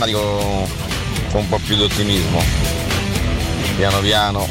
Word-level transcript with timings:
Tornati 0.00 0.12
con, 0.12 0.66
con 1.30 1.40
un 1.42 1.48
po' 1.50 1.58
più 1.58 1.76
di 1.76 1.82
ottimismo. 1.82 2.42
Piano 3.76 3.98
piano. 3.98 4.48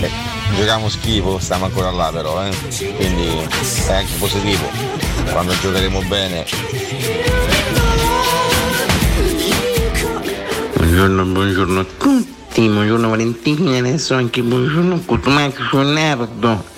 Eh, 0.00 0.10
giochiamo 0.56 0.88
schifo, 0.88 1.38
stiamo 1.38 1.66
ancora 1.66 1.90
là 1.90 2.10
però, 2.10 2.42
eh. 2.42 2.50
Quindi 2.96 3.46
è 3.86 3.92
anche 3.92 4.14
positivo. 4.18 4.64
Quando 5.30 5.52
giocheremo 5.60 6.00
bene. 6.04 6.46
Buongiorno, 10.76 11.24
buongiorno 11.24 11.80
a 11.80 11.86
tutti, 11.98 12.66
buongiorno 12.66 13.08
Valentina, 13.10 13.76
adesso 13.76 14.14
anche 14.14 14.40
buongiorno 14.40 15.02
Cotumaccio 15.04 15.82
Nerdo. 15.82 16.72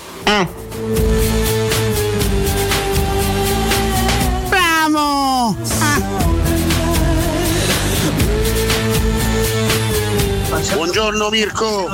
Buongiorno 11.27 11.31
Mirko, 11.31 11.89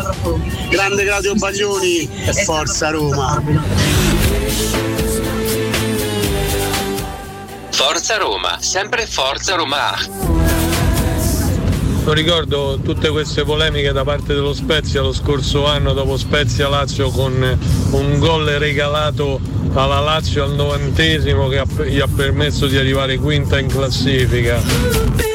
grande 0.68 1.04
Claudio 1.04 1.34
Baglioni 1.34 2.08
e 2.26 2.32
forza 2.44 2.90
Roma. 2.90 3.42
Forza 7.70 8.16
Roma, 8.18 8.58
sempre 8.60 9.06
Forza 9.06 9.54
Roma. 9.54 9.96
Non 12.04 12.14
ricordo 12.14 12.78
tutte 12.82 13.08
queste 13.08 13.44
polemiche 13.44 13.92
da 13.92 14.04
parte 14.04 14.34
dello 14.34 14.52
Spezia 14.52 15.00
lo 15.00 15.12
scorso 15.12 15.66
anno 15.66 15.94
dopo 15.94 16.18
Spezia 16.18 16.68
Lazio 16.68 17.08
con 17.10 17.58
un 17.90 18.18
gol 18.18 18.44
regalato 18.44 19.40
alla 19.72 20.00
Lazio 20.00 20.44
al 20.44 20.52
novantesimo 20.52 21.48
che 21.48 21.62
gli 21.86 22.00
ha 22.00 22.08
permesso 22.08 22.66
di 22.66 22.76
arrivare 22.76 23.16
quinta 23.16 23.58
in 23.58 23.68
classifica. 23.68 25.31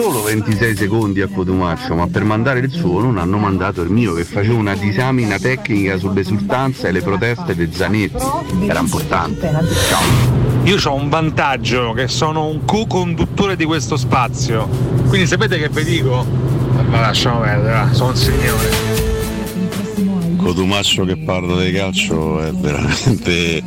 Solo 0.00 0.22
26 0.22 0.76
secondi 0.76 1.20
a 1.20 1.28
Cotumaccio, 1.28 1.94
ma 1.94 2.06
per 2.06 2.24
mandare 2.24 2.60
il 2.60 2.70
suo 2.70 3.02
non 3.02 3.18
hanno 3.18 3.36
mandato 3.36 3.82
il 3.82 3.90
mio 3.90 4.14
che 4.14 4.24
faceva 4.24 4.54
una 4.54 4.74
disamina 4.74 5.38
tecnica 5.38 5.98
sull'esultanza 5.98 6.88
e 6.88 6.92
le 6.92 7.02
proteste 7.02 7.54
dei 7.54 7.70
Zanetti. 7.70 8.24
Era 8.66 8.80
importante. 8.80 9.50
Ciao. 9.90 10.00
Io 10.62 10.78
ho 10.82 10.94
un 10.94 11.10
vantaggio 11.10 11.92
che 11.92 12.08
sono 12.08 12.46
un 12.46 12.64
co-conduttore 12.64 13.56
di 13.56 13.66
questo 13.66 13.98
spazio. 13.98 14.66
Quindi 15.08 15.26
sapete 15.26 15.58
che 15.58 15.68
vi 15.68 15.84
dico? 15.84 16.24
Ma 16.88 17.00
lasciamo 17.00 17.40
perdere, 17.40 17.70
va, 17.70 17.92
sono 17.92 18.10
un 18.12 18.16
signore. 18.16 18.70
Cotumaccio 20.38 21.04
che 21.04 21.18
parla 21.18 21.62
di 21.62 21.72
calcio 21.72 22.40
è 22.40 22.50
veramente, 22.52 23.58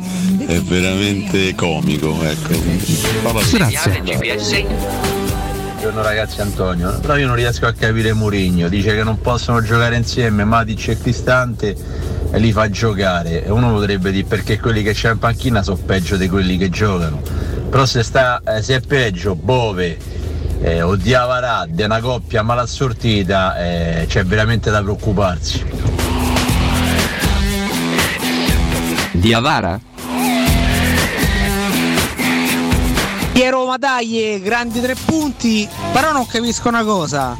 è 0.46 0.58
veramente 0.62 1.54
comico. 1.54 2.20
Ecco. 2.24 2.54
Parla 3.22 3.40
Buongiorno 5.84 6.08
ragazzi 6.08 6.40
Antonio, 6.40 6.98
però 6.98 7.18
io 7.18 7.26
non 7.26 7.36
riesco 7.36 7.66
a 7.66 7.72
capire 7.74 8.14
Murigno, 8.14 8.70
dice 8.70 8.94
che 8.94 9.02
non 9.02 9.20
possono 9.20 9.60
giocare 9.60 9.96
insieme 9.96 10.42
Matic 10.42 10.88
e 10.88 10.98
Cristante 10.98 11.76
e 12.30 12.38
li 12.38 12.52
fa 12.52 12.70
giocare 12.70 13.44
e 13.44 13.50
uno 13.50 13.70
potrebbe 13.70 14.10
dire 14.10 14.26
perché 14.26 14.58
quelli 14.58 14.82
che 14.82 14.94
c'è 14.94 15.10
in 15.10 15.18
panchina 15.18 15.62
sono 15.62 15.76
peggio 15.76 16.16
di 16.16 16.26
quelli 16.26 16.56
che 16.56 16.70
giocano, 16.70 17.20
però 17.68 17.84
se, 17.84 18.02
sta, 18.02 18.40
eh, 18.46 18.62
se 18.62 18.76
è 18.76 18.80
peggio 18.80 19.34
Bove 19.34 19.98
eh, 20.62 20.80
o 20.80 20.96
Diavarà 20.96 21.66
di 21.68 21.82
una 21.82 22.00
coppia 22.00 22.40
malassortita 22.40 23.58
eh, 23.58 24.06
c'è 24.08 24.24
veramente 24.24 24.70
da 24.70 24.80
preoccuparsi. 24.80 25.66
Diavara? 29.12 29.78
Piero, 33.34 33.66
ma 33.66 33.76
dai, 33.78 34.40
grandi 34.40 34.80
tre 34.80 34.94
punti, 34.94 35.68
però 35.92 36.12
non 36.12 36.24
capisco 36.24 36.68
una 36.68 36.84
cosa. 36.84 37.36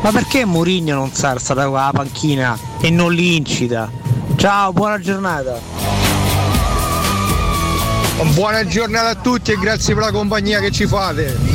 Ma 0.00 0.10
perché 0.10 0.46
Mourinho 0.46 0.94
non 0.94 1.12
sa 1.12 1.38
stata 1.38 1.68
qua 1.68 1.84
la 1.84 1.90
panchina 1.92 2.58
e 2.80 2.88
non 2.88 3.12
li 3.12 3.36
incita? 3.36 3.90
Ciao, 4.36 4.72
buona 4.72 4.98
giornata. 4.98 5.60
Buona 8.32 8.66
giornata 8.66 9.10
a 9.10 9.14
tutti 9.16 9.52
e 9.52 9.58
grazie 9.58 9.92
per 9.92 10.04
la 10.04 10.12
compagnia 10.12 10.60
che 10.60 10.70
ci 10.70 10.86
fate. 10.86 11.53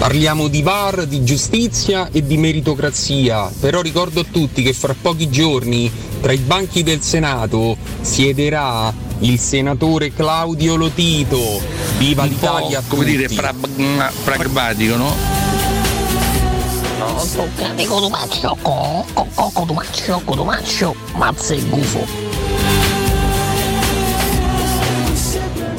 Parliamo 0.00 0.48
di 0.48 0.62
VAR, 0.62 1.04
di 1.04 1.22
giustizia 1.24 2.08
e 2.10 2.24
di 2.26 2.38
meritocrazia, 2.38 3.52
però 3.60 3.82
ricordo 3.82 4.20
a 4.20 4.24
tutti 4.24 4.62
che 4.62 4.72
fra 4.72 4.94
pochi 4.98 5.28
giorni 5.28 5.92
tra 6.22 6.32
i 6.32 6.38
banchi 6.38 6.82
del 6.82 7.02
Senato 7.02 7.76
siederà 8.00 8.90
il 9.18 9.38
senatore 9.38 10.10
Claudio 10.14 10.76
Lotito. 10.76 11.60
Viva 11.98 12.24
l'Italia 12.24 12.78
a 12.78 12.82
come 12.88 13.04
tutti. 13.04 13.16
dire, 13.18 13.28
pra- 13.34 13.54
pragmatico, 14.24 14.96
no? 14.96 15.14
Cotumaccio, 17.86 18.56
co, 18.62 19.04
co, 19.12 19.26
co, 19.34 19.50
Cotumaccio, 19.52 20.22
Cotumaccio, 20.24 20.94
mazza 21.16 21.52
e 21.52 21.60
gufo. 21.64 22.06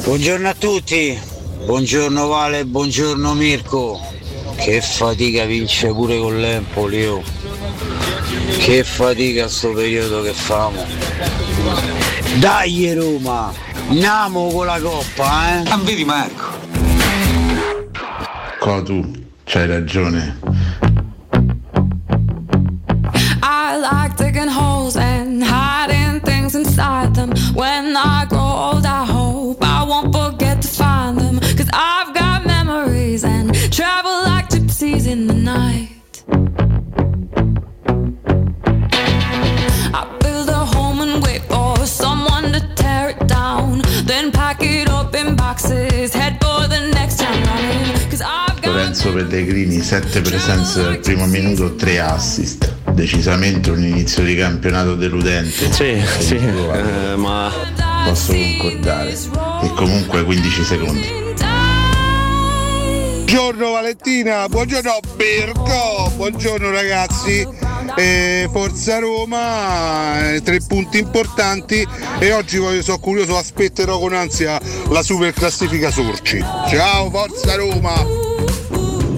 Buongiorno 0.04 0.48
a 0.48 0.54
tutti, 0.56 1.18
buongiorno 1.64 2.26
Vale, 2.28 2.64
buongiorno 2.64 3.34
Mirko. 3.34 4.11
Che 4.62 4.80
fatica 4.80 5.44
vince 5.44 5.88
pure 5.88 6.18
con 6.18 6.38
l'Empoli, 6.38 7.04
oh. 7.04 7.20
Che 8.58 8.84
fatica 8.84 9.48
sto 9.48 9.72
periodo 9.72 10.22
che 10.22 10.32
famo. 10.32 10.86
Dai 12.36 12.94
Roma, 12.94 13.52
andiamo 13.88 14.52
con 14.52 14.66
la 14.66 14.78
coppa, 14.80 15.62
eh? 15.62 15.76
vedi 15.82 16.04
Marco. 16.04 16.44
Cotu, 18.60 19.10
c'hai 19.42 19.66
ragione. 19.66 20.38
Lorenzo 48.62 49.12
Pellegrini, 49.12 49.80
7 49.80 50.20
presenze 50.20 50.80
al 50.80 50.98
primo 50.98 51.26
minuto, 51.26 51.74
3 51.74 52.00
assist. 52.00 52.70
Decisamente 52.92 53.70
un 53.70 53.82
inizio 53.82 54.22
di 54.22 54.36
campionato 54.36 54.94
deludente. 54.96 55.72
Sì, 55.72 56.02
sì, 56.18 56.34
eh, 56.36 57.16
ma 57.16 57.50
Posso 58.04 58.32
concordare. 58.32 59.12
E 59.12 59.72
comunque 59.74 60.24
15 60.24 60.64
secondi. 60.64 61.20
Buongiorno 63.24 63.70
Valentina, 63.70 64.46
buongiorno 64.48 64.98
Mirko, 65.16 66.12
buongiorno 66.16 66.70
ragazzi. 66.70 67.48
Eh, 67.94 68.48
Forza 68.50 68.98
Roma, 68.98 70.32
eh, 70.34 70.42
tre 70.42 70.60
punti 70.66 70.98
importanti 70.98 71.86
e 72.18 72.32
oggi 72.32 72.56
voglio- 72.56 72.82
sono 72.82 72.98
curioso, 72.98 73.36
aspetterò 73.36 73.98
con 73.98 74.14
ansia 74.14 74.58
la 74.88 75.02
super 75.02 75.32
classifica 75.32 75.90
Sorci. 75.90 76.42
Ciao 76.68 77.10
Forza 77.10 77.54
Roma! 77.54 78.20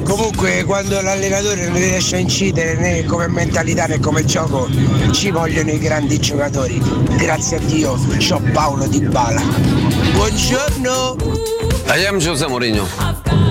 Comunque 0.05 0.65
quando 0.65 1.01
l'allenatore 1.01 1.67
non 1.69 1.75
riesce 1.79 2.17
a 2.17 2.19
incidere 2.19 2.75
né 2.75 3.05
come 3.05 3.27
mentalità 3.29 3.87
né 3.87 3.99
come 4.01 4.25
gioco 4.25 4.69
ci 5.13 5.31
vogliono 5.31 5.71
i 5.71 5.79
grandi 5.79 6.19
giocatori. 6.21 6.79
Grazie 7.17 7.57
a 7.57 7.61
Dio 7.61 7.99
c'ho 8.19 8.41
Paolo 8.53 8.87
Di 8.87 9.01
Bala. 9.01 9.43
Buongiorno! 10.13 11.17
I 11.97 12.05
am 12.07 12.19
José 12.19 12.47
Mourinho. 12.49 13.44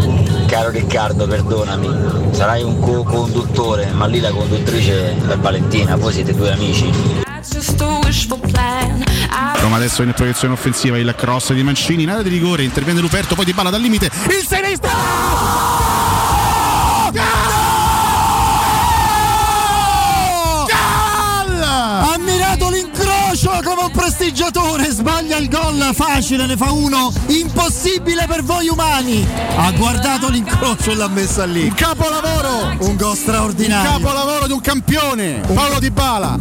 Caro 0.54 0.70
Riccardo, 0.70 1.26
perdonami, 1.26 2.30
sarai 2.30 2.62
un 2.62 2.80
co-conduttore, 2.80 3.92
ma 3.92 4.06
lì 4.06 4.20
la 4.20 4.30
conduttrice 4.30 5.18
è 5.18 5.36
Valentina, 5.38 5.96
voi 5.96 6.14
siete 6.14 6.36
due 6.36 6.52
amici. 6.52 6.92
Roma 9.56 9.76
adesso 9.78 10.04
in 10.04 10.14
proiezione 10.14 10.54
offensiva, 10.54 11.00
il 11.00 11.12
cross 11.18 11.54
di 11.54 11.64
Mancini 11.64 12.04
in 12.04 12.12
area 12.12 12.22
di 12.22 12.30
rigore, 12.30 12.62
interviene 12.62 13.00
Luperto, 13.00 13.34
poi 13.34 13.46
di 13.46 13.54
palla 13.54 13.72
dal 13.72 13.82
limite, 13.82 14.12
il 14.28 14.46
sinistro! 14.48 15.73
Grigiatore 24.34 24.90
sbaglia 24.90 25.38
il 25.38 25.48
gol 25.48 25.92
facile, 25.94 26.48
ne 26.48 26.58
fa 26.58 26.72
uno 26.72 27.14
impossibile 27.28 28.26
per 28.26 28.42
voi 28.42 28.68
umani. 28.68 29.24
Ha 29.56 29.72
guardato 29.74 30.28
l'incrocio 30.28 30.90
e 30.90 30.96
l'ha 30.96 31.08
messa 31.08 31.46
lì. 31.46 31.66
Un 31.66 31.74
capolavoro! 31.76 32.76
Un 32.80 32.96
gol 32.96 33.16
straordinario. 33.16 33.92
Un 33.92 33.98
capolavoro 33.98 34.48
di 34.48 34.54
un 34.54 34.60
campione! 34.60 35.44
Paolo 35.54 35.78
Di 35.78 35.92
Bala! 35.92 36.40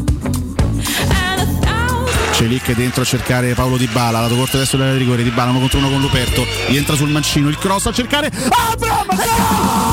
Celic 2.32 2.74
dentro 2.74 3.02
a 3.02 3.04
cercare 3.04 3.52
Paolo 3.52 3.76
Di 3.76 3.88
Bala, 3.88 4.22
lato 4.22 4.36
corto 4.36 4.56
adesso 4.56 4.78
dell'area 4.78 4.96
di 4.96 5.04
rigore, 5.04 5.22
Di 5.22 5.28
Bala 5.28 5.50
uno 5.50 5.58
contro 5.60 5.76
uno 5.76 5.90
con 5.90 6.00
Luperto, 6.00 6.46
rientra 6.68 6.96
sul 6.96 7.10
mancino, 7.10 7.50
il 7.50 7.58
cross 7.58 7.84
a 7.84 7.92
cercare. 7.92 8.32
Abram! 8.48 9.06
Gol! 9.08 9.16
Gol! 9.16 9.91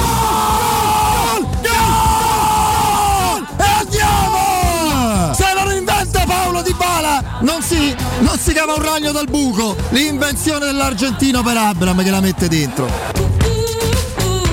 Non 7.42 7.62
si, 7.62 7.96
non 8.20 8.38
si 8.38 8.54
cava 8.54 8.74
un 8.74 8.84
ragno 8.84 9.12
dal 9.12 9.28
buco. 9.30 9.76
L'invenzione 9.90 10.66
dell'argentino 10.66 11.44
per 11.44 11.58
Abram 11.58 12.04
che 12.04 12.10
la 12.10 12.22
mette 12.22 12.48
dentro. 12.48 12.88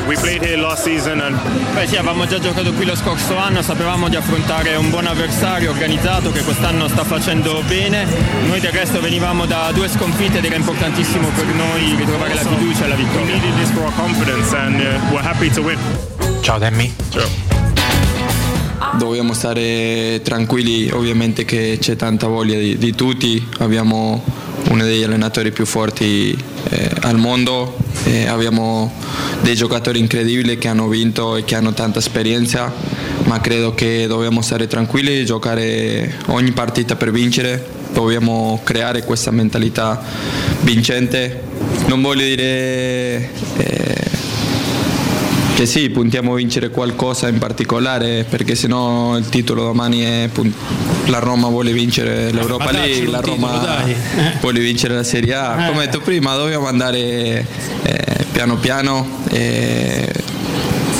We 0.06 0.16
played 0.16 0.42
here 0.42 0.56
last 0.56 0.84
season 0.84 1.20
and 1.20 1.36
Beh 1.74 1.88
sì, 1.88 1.96
avevamo 1.96 2.26
già 2.26 2.38
giocato 2.38 2.72
qui 2.72 2.84
lo 2.84 2.94
scorso 2.94 3.36
anno, 3.36 3.60
sapevamo 3.60 4.08
di 4.08 4.14
affrontare 4.14 4.76
un 4.76 4.88
buon 4.88 5.06
avversario 5.06 5.70
organizzato 5.70 6.30
che 6.30 6.42
quest'anno 6.42 6.86
sta 6.86 7.02
facendo 7.02 7.60
bene. 7.66 8.06
Noi 8.46 8.60
del 8.60 8.72
resto 8.72 9.00
venivamo 9.00 9.46
da 9.46 9.72
due 9.72 9.88
sconfitte 9.88 10.38
ed 10.38 10.44
era 10.44 10.54
importantissimo 10.54 11.28
per 11.28 11.46
noi 11.46 11.96
ritrovare 11.96 12.34
la 12.34 12.42
fiducia 12.42 12.84
e 12.84 12.88
la 12.88 12.94
vittoria. 12.94 13.34
uh. 16.18 16.40
Ciao 16.40 16.58
Demmy. 16.58 16.94
Ciao. 17.10 17.55
Dobbiamo 18.98 19.32
stare 19.32 20.20
tranquilli, 20.22 20.90
ovviamente 20.90 21.44
che 21.44 21.78
c'è 21.80 21.96
tanta 21.96 22.26
voglia 22.26 22.58
di, 22.58 22.76
di 22.76 22.94
tutti, 22.94 23.46
abbiamo 23.58 24.22
uno 24.68 24.84
degli 24.84 25.02
allenatori 25.02 25.50
più 25.50 25.64
forti 25.64 26.36
eh, 26.68 26.90
al 27.00 27.16
mondo, 27.16 27.76
eh, 28.04 28.26
abbiamo 28.26 28.92
dei 29.40 29.54
giocatori 29.54 29.98
incredibili 29.98 30.58
che 30.58 30.68
hanno 30.68 30.88
vinto 30.88 31.36
e 31.36 31.44
che 31.44 31.54
hanno 31.54 31.72
tanta 31.72 32.00
esperienza, 32.00 32.72
ma 33.24 33.40
credo 33.40 33.74
che 33.74 34.06
dobbiamo 34.06 34.42
stare 34.42 34.66
tranquilli, 34.66 35.24
giocare 35.24 36.16
ogni 36.26 36.52
partita 36.52 36.96
per 36.96 37.10
vincere, 37.10 37.66
dobbiamo 37.92 38.60
creare 38.62 39.04
questa 39.04 39.30
mentalità 39.30 40.02
vincente. 40.60 41.42
Non 41.86 42.02
voglio 42.02 42.24
dire... 42.24 43.30
eh, 43.56 43.95
che 45.56 45.64
sì, 45.64 45.88
puntiamo 45.88 46.34
a 46.34 46.36
vincere 46.36 46.68
qualcosa 46.68 47.28
in 47.28 47.38
particolare 47.38 48.26
perché 48.28 48.54
sennò 48.54 49.16
il 49.16 49.26
titolo 49.30 49.62
domani 49.62 50.02
è 50.02 50.28
la 51.06 51.18
Roma 51.18 51.48
vuole 51.48 51.72
vincere 51.72 52.30
l'Europa 52.30 52.70
League, 52.72 53.10
la 53.10 53.20
titolo, 53.22 53.46
Roma 53.46 53.64
dai. 53.64 53.96
vuole 54.42 54.60
vincere 54.60 54.94
la 54.94 55.02
Serie 55.02 55.32
A. 55.34 55.64
Eh. 55.64 55.70
Come 55.70 55.86
detto 55.86 56.00
prima, 56.00 56.36
dobbiamo 56.36 56.66
andare 56.66 57.46
eh, 57.84 58.26
piano 58.32 58.56
piano 58.56 59.22
e 59.30 60.12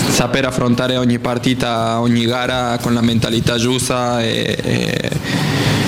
saper 0.08 0.46
affrontare 0.46 0.96
ogni 0.96 1.18
partita, 1.18 2.00
ogni 2.00 2.24
gara 2.24 2.78
con 2.80 2.94
la 2.94 3.02
mentalità 3.02 3.58
giusta 3.58 4.22
e, 4.22 4.56
e- 4.62 5.10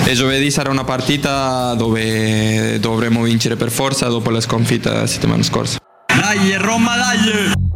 e 0.03 0.13
giovedì 0.13 0.51
sarà 0.51 0.69
una 0.69 0.83
partita 0.83 1.73
dove 1.73 2.77
dovremo 2.79 3.23
vincere 3.23 3.55
per 3.55 3.71
forza 3.71 4.07
dopo 4.09 4.29
la 4.29 4.41
sconfitta 4.41 4.93
la 4.93 5.07
settimana 5.07 5.41
scorsa. 5.41 5.79
Dai, 6.05 6.53
Roma, 6.57 6.95
dai! 6.97 7.68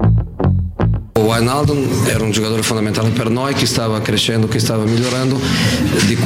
Wijnaldum 1.34 2.06
era 2.06 2.24
un 2.24 2.30
giocatore 2.30 2.62
fondamentale 2.62 3.10
per 3.10 3.30
noi 3.30 3.56
che 3.56 3.66
stava 3.66 4.00
crescendo, 4.02 4.48
che 4.48 4.60
stava 4.60 4.84
migliorando, 4.84 5.40
di- 6.06 6.18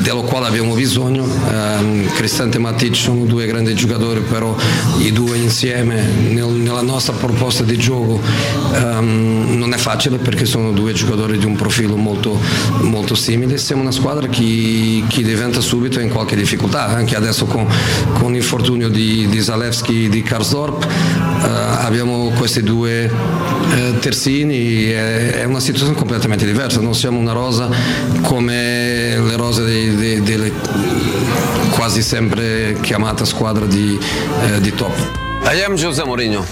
dello 0.00 0.22
quale 0.22 0.48
abbiamo 0.48 0.74
bisogno. 0.74 1.24
Ehm, 1.48 2.12
Cristante 2.12 2.58
Matic 2.58 2.96
sono 2.96 3.24
due 3.24 3.46
grandi 3.46 3.72
giocatori, 3.74 4.20
però 4.20 4.56
i 4.98 5.12
due 5.12 5.36
insieme 5.36 6.02
nel- 6.02 6.46
nella 6.48 6.82
nostra 6.82 7.12
proposta 7.14 7.62
di 7.62 7.76
gioco 7.78 8.20
ehm, 8.74 9.56
non 9.56 9.72
è 9.72 9.76
facile 9.76 10.18
perché 10.18 10.44
sono 10.44 10.72
due 10.72 10.92
giocatori 10.92 11.38
di 11.38 11.44
un 11.44 11.54
profilo 11.54 11.94
molto, 11.96 12.36
molto 12.80 13.14
simile. 13.14 13.58
Siamo 13.58 13.82
una 13.82 13.92
squadra 13.92 14.26
che, 14.26 15.04
che 15.06 15.22
diventa 15.22 15.60
subito 15.60 16.00
in 16.00 16.08
qualche 16.08 16.34
difficoltà, 16.34 16.86
anche 16.86 17.14
adesso 17.14 17.44
con, 17.46 17.64
con 18.14 18.32
l'infortunio 18.32 18.88
di, 18.88 19.28
di 19.28 19.40
Zalewski 19.40 20.06
e 20.06 20.08
di 20.08 20.22
Karsdorp. 20.22 20.84
eh, 20.84 21.46
abbiamo 21.46 22.30
questi 22.36 22.62
due 22.62 23.04
eh, 23.74 23.98
terzini, 24.00 24.47
è, 24.54 25.30
è 25.40 25.44
una 25.44 25.60
situazione 25.60 25.94
completamente 25.94 26.44
diversa, 26.46 26.80
non 26.80 26.94
siamo 26.94 27.18
una 27.18 27.32
rosa 27.32 27.68
come 28.22 29.16
le 29.18 29.36
rose 29.36 29.64
dei- 29.64 29.94
dei- 29.94 30.22
delle 30.22 30.52
quasi 31.70 32.02
sempre 32.02 32.76
chiamata 32.80 33.24
squadra 33.24 33.66
di, 33.66 33.98
eh, 34.42 34.60
di 34.60 34.74
top. 34.74 35.26
I 35.44 35.62
am 35.62 35.74
José 35.76 36.04
Mourinho. 36.04 36.44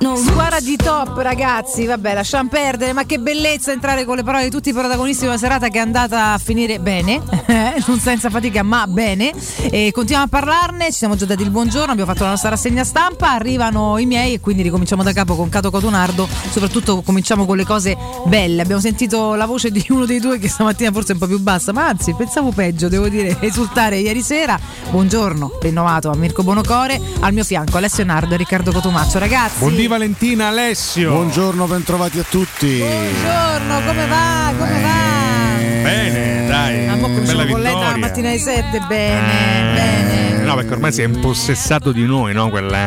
No 0.00 0.16
Squadra 0.16 0.60
di 0.60 0.76
top 0.76 1.18
ragazzi, 1.18 1.84
vabbè 1.84 2.14
lasciamo 2.14 2.48
perdere, 2.48 2.92
ma 2.94 3.04
che 3.04 3.18
bellezza 3.18 3.70
entrare 3.70 4.04
con 4.06 4.16
le 4.16 4.22
parole 4.22 4.44
di 4.44 4.50
tutti 4.50 4.70
i 4.70 4.72
protagonisti 4.72 5.22
di 5.22 5.28
una 5.28 5.36
serata 5.36 5.68
che 5.68 5.78
è 5.78 5.80
andata 5.80 6.32
a 6.32 6.38
finire 6.38 6.80
bene, 6.80 7.20
non 7.86 8.00
senza 8.00 8.30
fatica 8.30 8.62
ma 8.62 8.86
bene, 8.86 9.32
e 9.70 9.90
continuiamo 9.92 10.24
a 10.24 10.28
parlarne, 10.28 10.86
ci 10.86 10.98
siamo 10.98 11.16
già 11.16 11.26
dati 11.26 11.42
il 11.42 11.50
buongiorno, 11.50 11.92
abbiamo 11.92 12.10
fatto 12.10 12.24
la 12.24 12.30
nostra 12.30 12.48
rassegna 12.48 12.82
stampa, 12.82 13.32
arrivano 13.32 13.98
i 13.98 14.06
miei 14.06 14.34
e 14.34 14.40
quindi 14.40 14.62
ricominciamo 14.62 15.02
da 15.02 15.12
capo 15.12 15.36
con 15.36 15.50
Cato 15.50 15.70
Cotonardo, 15.70 16.26
soprattutto 16.50 17.02
cominciamo 17.02 17.44
con 17.44 17.58
le 17.58 17.64
cose 17.64 17.96
belle, 18.24 18.62
abbiamo 18.62 18.80
sentito 18.80 19.34
la 19.34 19.46
voce 19.46 19.70
di 19.70 19.84
uno 19.90 20.06
dei 20.06 20.18
due 20.18 20.38
che 20.38 20.48
stamattina 20.48 20.90
forse 20.90 21.10
è 21.10 21.12
un 21.12 21.20
po' 21.20 21.26
più 21.26 21.38
bassa, 21.40 21.72
ma 21.72 21.86
anzi 21.88 22.14
pensavo 22.14 22.52
peggio, 22.52 22.88
devo 22.88 23.08
dire, 23.08 23.36
esultare 23.44 23.98
ieri 23.98 24.22
sera, 24.22 24.58
buongiorno, 24.90 25.58
rinnovato 25.60 26.10
a 26.10 26.16
Mirko 26.16 26.42
Bonocore, 26.42 26.98
al 27.20 27.32
mio 27.32 27.44
fianco 27.44 27.76
Alessio 27.76 27.91
Nardo 27.98 28.34
e 28.34 28.36
Riccardo 28.38 28.72
Cotumaccio, 28.72 29.18
ragazzi. 29.18 29.58
Buondì 29.58 29.86
Valentina 29.86 30.48
Alessio. 30.48 31.12
Buongiorno, 31.12 31.66
bentrovati 31.66 32.18
a 32.18 32.24
tutti. 32.28 32.78
Buongiorno, 32.78 33.80
come 33.86 34.06
va? 34.06 34.52
Come 34.56 34.80
va? 34.80 35.60
Bene, 35.82 36.46
dai. 36.46 36.88
Ah, 36.88 36.94
mo 36.96 37.02
cominciamo 37.02 37.38
Bella 37.38 37.50
con 37.52 37.60
lei 37.60 37.72
dalla 37.72 37.84
vittoria. 37.92 38.06
mattina 38.06 38.28
alle 38.30 38.38
7, 38.38 38.80
bene, 38.88 39.74
bene. 39.74 40.44
No, 40.44 40.54
perché 40.54 40.72
ormai 40.72 40.92
si 40.92 41.02
è 41.02 41.04
impossessato 41.04 41.92
di 41.92 42.04
noi, 42.04 42.32
no? 42.32 42.48
Quella. 42.48 42.78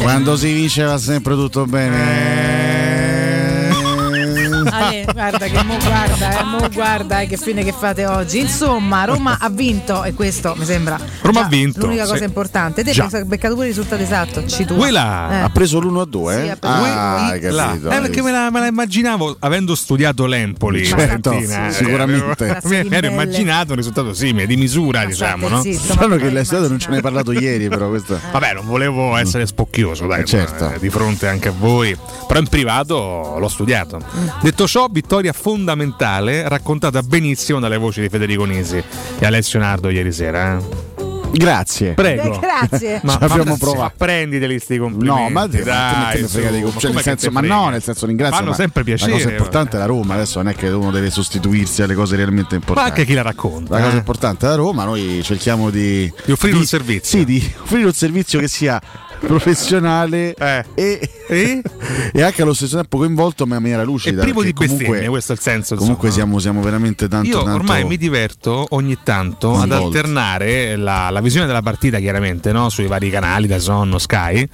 Quando 0.00 0.36
si 0.36 0.52
vince 0.52 0.84
va 0.84 0.98
sempre 0.98 1.34
tutto 1.34 1.64
bene. 1.66 2.85
Ale, 4.76 5.06
guarda 5.12 5.46
che 5.46 5.62
mo 5.62 5.76
guarda, 5.82 6.38
eh, 6.40 6.44
mo 6.44 6.68
guarda 6.72 7.20
eh, 7.20 7.26
che 7.26 7.36
fine 7.36 7.64
che 7.64 7.72
fate 7.72 8.06
oggi. 8.06 8.38
Insomma, 8.40 9.04
Roma 9.04 9.38
ha 9.40 9.48
vinto 9.48 10.04
e 10.04 10.14
questo 10.14 10.54
mi 10.56 10.64
sembra 10.64 10.98
Roma 11.22 11.40
ha 11.44 11.48
vinto, 11.48 11.80
L'unica 11.80 12.04
sì. 12.04 12.10
cosa 12.12 12.24
importante. 12.24 12.84
Te 12.84 12.92
Già. 12.92 13.08
hai 13.10 13.24
beccato 13.24 13.54
pure 13.54 13.66
il 13.68 13.74
risultato 13.74 14.02
esatto. 14.02 14.46
Ci 14.46 14.64
tu. 14.64 14.76
Quella. 14.76 15.44
Ha 15.44 15.50
preso 15.50 15.78
l'1 15.80 16.00
a 16.00 16.04
2? 16.04 16.34
Sì, 16.34 16.46
eh? 16.46 16.56
ah, 16.60 17.26
hai 17.28 17.40
capito. 17.40 17.90
Eh, 17.90 18.00
perché 18.00 18.22
me 18.22 18.30
la, 18.32 18.50
me 18.50 18.60
la 18.60 18.66
immaginavo 18.66 19.36
avendo 19.40 19.74
studiato 19.74 20.26
l'Empoli. 20.26 20.84
Certo, 20.84 21.32
sì, 21.38 21.46
sicuramente. 21.70 22.56
avevo- 22.62 22.88
Mi 22.88 22.94
ero 22.96 23.06
immaginato 23.08 23.70
un 23.70 23.76
risultato 23.76 24.12
simile, 24.14 24.46
di 24.46 24.56
misura, 24.56 25.04
diciamo, 25.04 25.48
no? 25.48 25.62
Strano 25.62 26.16
che 26.16 26.30
l'estate 26.30 26.68
non 26.68 26.78
ce 26.78 26.90
ne 26.90 26.96
hai 26.96 27.02
parlato 27.02 27.32
ieri, 27.32 27.68
però 27.68 27.88
questo. 27.88 28.18
Vabbè, 28.32 28.54
non 28.54 28.66
volevo 28.66 29.16
essere 29.16 29.46
spocchioso, 29.46 30.06
dai, 30.06 30.20
Eh, 30.22 30.24
certo. 30.24 30.70
eh, 30.72 30.78
di 30.78 30.90
fronte 30.90 31.28
anche 31.28 31.48
a 31.48 31.52
voi, 31.56 31.96
però 32.26 32.40
in 32.40 32.48
privato 32.48 33.36
l'ho 33.38 33.48
studiato. 33.48 34.00
Detto 34.42 34.65
ciò, 34.66 34.86
vittoria 34.90 35.32
fondamentale, 35.32 36.48
raccontata 36.48 37.02
benissimo 37.02 37.58
dalle 37.60 37.76
voci 37.76 38.00
di 38.00 38.08
Federico 38.08 38.44
Nisi 38.44 38.82
e 39.18 39.26
Alessio 39.26 39.58
Nardo 39.58 39.88
ieri 39.90 40.12
sera. 40.12 40.56
eh. 40.58 40.84
Grazie. 41.32 41.92
Prego. 41.92 42.36
Eh, 42.36 42.38
grazie. 42.38 43.00
Ci 43.04 43.16
abbiamo 43.20 43.44
ma- 43.50 43.56
provato. 43.58 43.80
ma 43.82 43.92
prenditeli 43.94 44.58
sti 44.58 44.78
complimenti. 44.78 45.22
No, 45.22 45.28
ma 45.28 45.46
dai, 45.46 45.62
te 46.14 46.20
ne 46.22 46.28
frega 46.28 46.50
di 46.50 46.60
su, 46.70 46.78
cioè, 46.78 46.92
nel 46.92 47.02
senso, 47.02 47.30
ma 47.30 47.40
no, 47.40 47.68
nel 47.68 47.82
senso 47.82 48.06
ringrazio. 48.06 48.36
Fanno 48.38 48.50
ma 48.50 48.56
sempre 48.56 48.84
piacere. 48.84 49.10
La 49.10 49.16
cosa 49.18 49.30
importante 49.30 49.76
è 49.76 49.78
la 49.80 49.86
Roma, 49.86 50.14
adesso 50.14 50.40
non 50.40 50.50
è 50.52 50.54
che 50.54 50.68
uno 50.68 50.90
deve 50.90 51.10
sostituirsi 51.10 51.82
alle 51.82 51.94
cose 51.94 52.16
realmente 52.16 52.50
Ma 52.54 52.56
importanti. 52.56 52.90
anche 52.90 53.04
chi 53.04 53.12
la 53.14 53.22
racconta. 53.22 53.74
La 53.76 53.82
cosa 53.82 53.94
eh. 53.96 53.98
importante 53.98 54.46
è 54.46 54.48
la 54.48 54.54
Roma, 54.54 54.84
noi 54.84 55.20
cerchiamo 55.22 55.68
di, 55.68 56.10
Di 56.24 56.32
offrire 56.32 56.56
un 56.56 56.64
servizio. 56.64 57.18
Sì, 57.18 57.24
di 57.26 57.52
offrire 57.60 57.84
un 57.86 57.92
servizio 57.92 58.38
che 58.38 58.48
sia 58.48 58.80
professionale 59.18 60.34
Eh. 60.34 60.64
e, 60.74 61.10
E? 61.28 61.62
e 62.12 62.22
anche 62.22 62.42
allo 62.42 62.54
stesso 62.54 62.76
tempo 62.76 62.98
coinvolto 62.98 63.46
ma 63.46 63.56
in 63.56 63.62
maniera 63.62 63.82
lucida. 63.82 64.20
E 64.20 64.24
privo 64.24 64.42
di 64.42 64.52
comunque- 64.52 64.84
bestemmie, 64.86 65.08
questo 65.08 65.32
è 65.32 65.34
il 65.34 65.40
senso. 65.40 65.74
Comunque 65.76 66.08
insomma. 66.08 66.24
siamo, 66.26 66.38
siamo 66.40 66.60
veramente 66.62 67.08
tanto 67.08 67.28
Io 67.28 67.42
tanto 67.42 67.50
ormai 67.58 67.84
mi 67.84 67.96
diverto 67.96 68.66
ogni 68.70 68.98
tanto 69.02 69.52
ad 69.52 69.68
Coinvolti. 69.68 69.84
alternare 69.96 70.76
la, 70.76 71.10
la 71.10 71.20
visione 71.20 71.46
della 71.46 71.62
partita, 71.62 71.98
chiaramente, 71.98 72.52
no? 72.52 72.68
sui 72.68 72.86
vari 72.86 73.10
canali 73.10 73.46
da 73.46 73.58
Sonno, 73.58 73.98
Sky, 73.98 74.48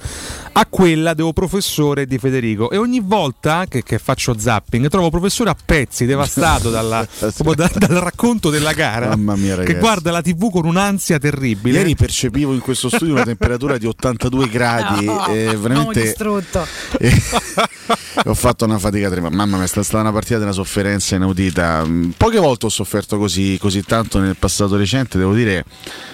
a 0.53 0.65
quella 0.67 1.13
devo 1.13 1.31
professore 1.33 2.05
di 2.05 2.17
Federico. 2.17 2.69
E 2.71 2.77
ogni 2.77 3.01
volta 3.03 3.65
che, 3.67 3.83
che 3.83 3.99
faccio 3.99 4.37
zapping 4.37 4.87
trovo 4.87 5.09
professore 5.09 5.49
a 5.51 5.55
pezzi, 5.63 6.05
devastato 6.05 6.69
dalla- 6.69 7.05
da- 7.19 7.71
dal 7.75 7.97
racconto 7.99 8.49
della 8.49 8.73
gara, 8.73 9.07
Mamma 9.09 9.35
mia, 9.35 9.57
che 9.57 9.75
guarda 9.77 10.11
la 10.11 10.21
TV 10.21 10.49
con 10.51 10.65
un'ansia 10.65 11.19
terribile. 11.19 11.77
Ieri 11.79 11.95
percepivo 11.95 12.53
in 12.53 12.59
questo 12.59 12.89
studio 12.89 13.13
una 13.13 13.23
temperatura 13.23 13.77
di 13.77 13.85
82 13.85 14.49
gradi 14.49 15.05
No, 15.13 15.27
e 15.27 15.47
siamo 15.49 15.61
veramente 15.61 16.01
distrutto. 16.01 16.62
Ho 18.25 18.33
fatto 18.33 18.65
una 18.65 18.77
fatica 18.77 19.09
tremenda. 19.09 19.35
Mamma 19.35 19.57
mia, 19.57 19.65
è 19.65 19.67
stata 19.67 19.99
una 19.99 20.11
partita 20.11 20.37
di 20.37 20.43
una 20.43 20.51
sofferenza 20.51 21.15
inaudita. 21.15 21.83
Mm, 21.85 22.11
Poche 22.11 22.39
volte 22.39 22.67
ho 22.67 22.69
sofferto 22.69 23.17
così, 23.17 23.57
così 23.59 23.83
tanto 23.83 24.19
nel 24.19 24.35
passato 24.37 24.77
recente, 24.77 25.17
devo 25.17 25.33
dire. 25.33 25.65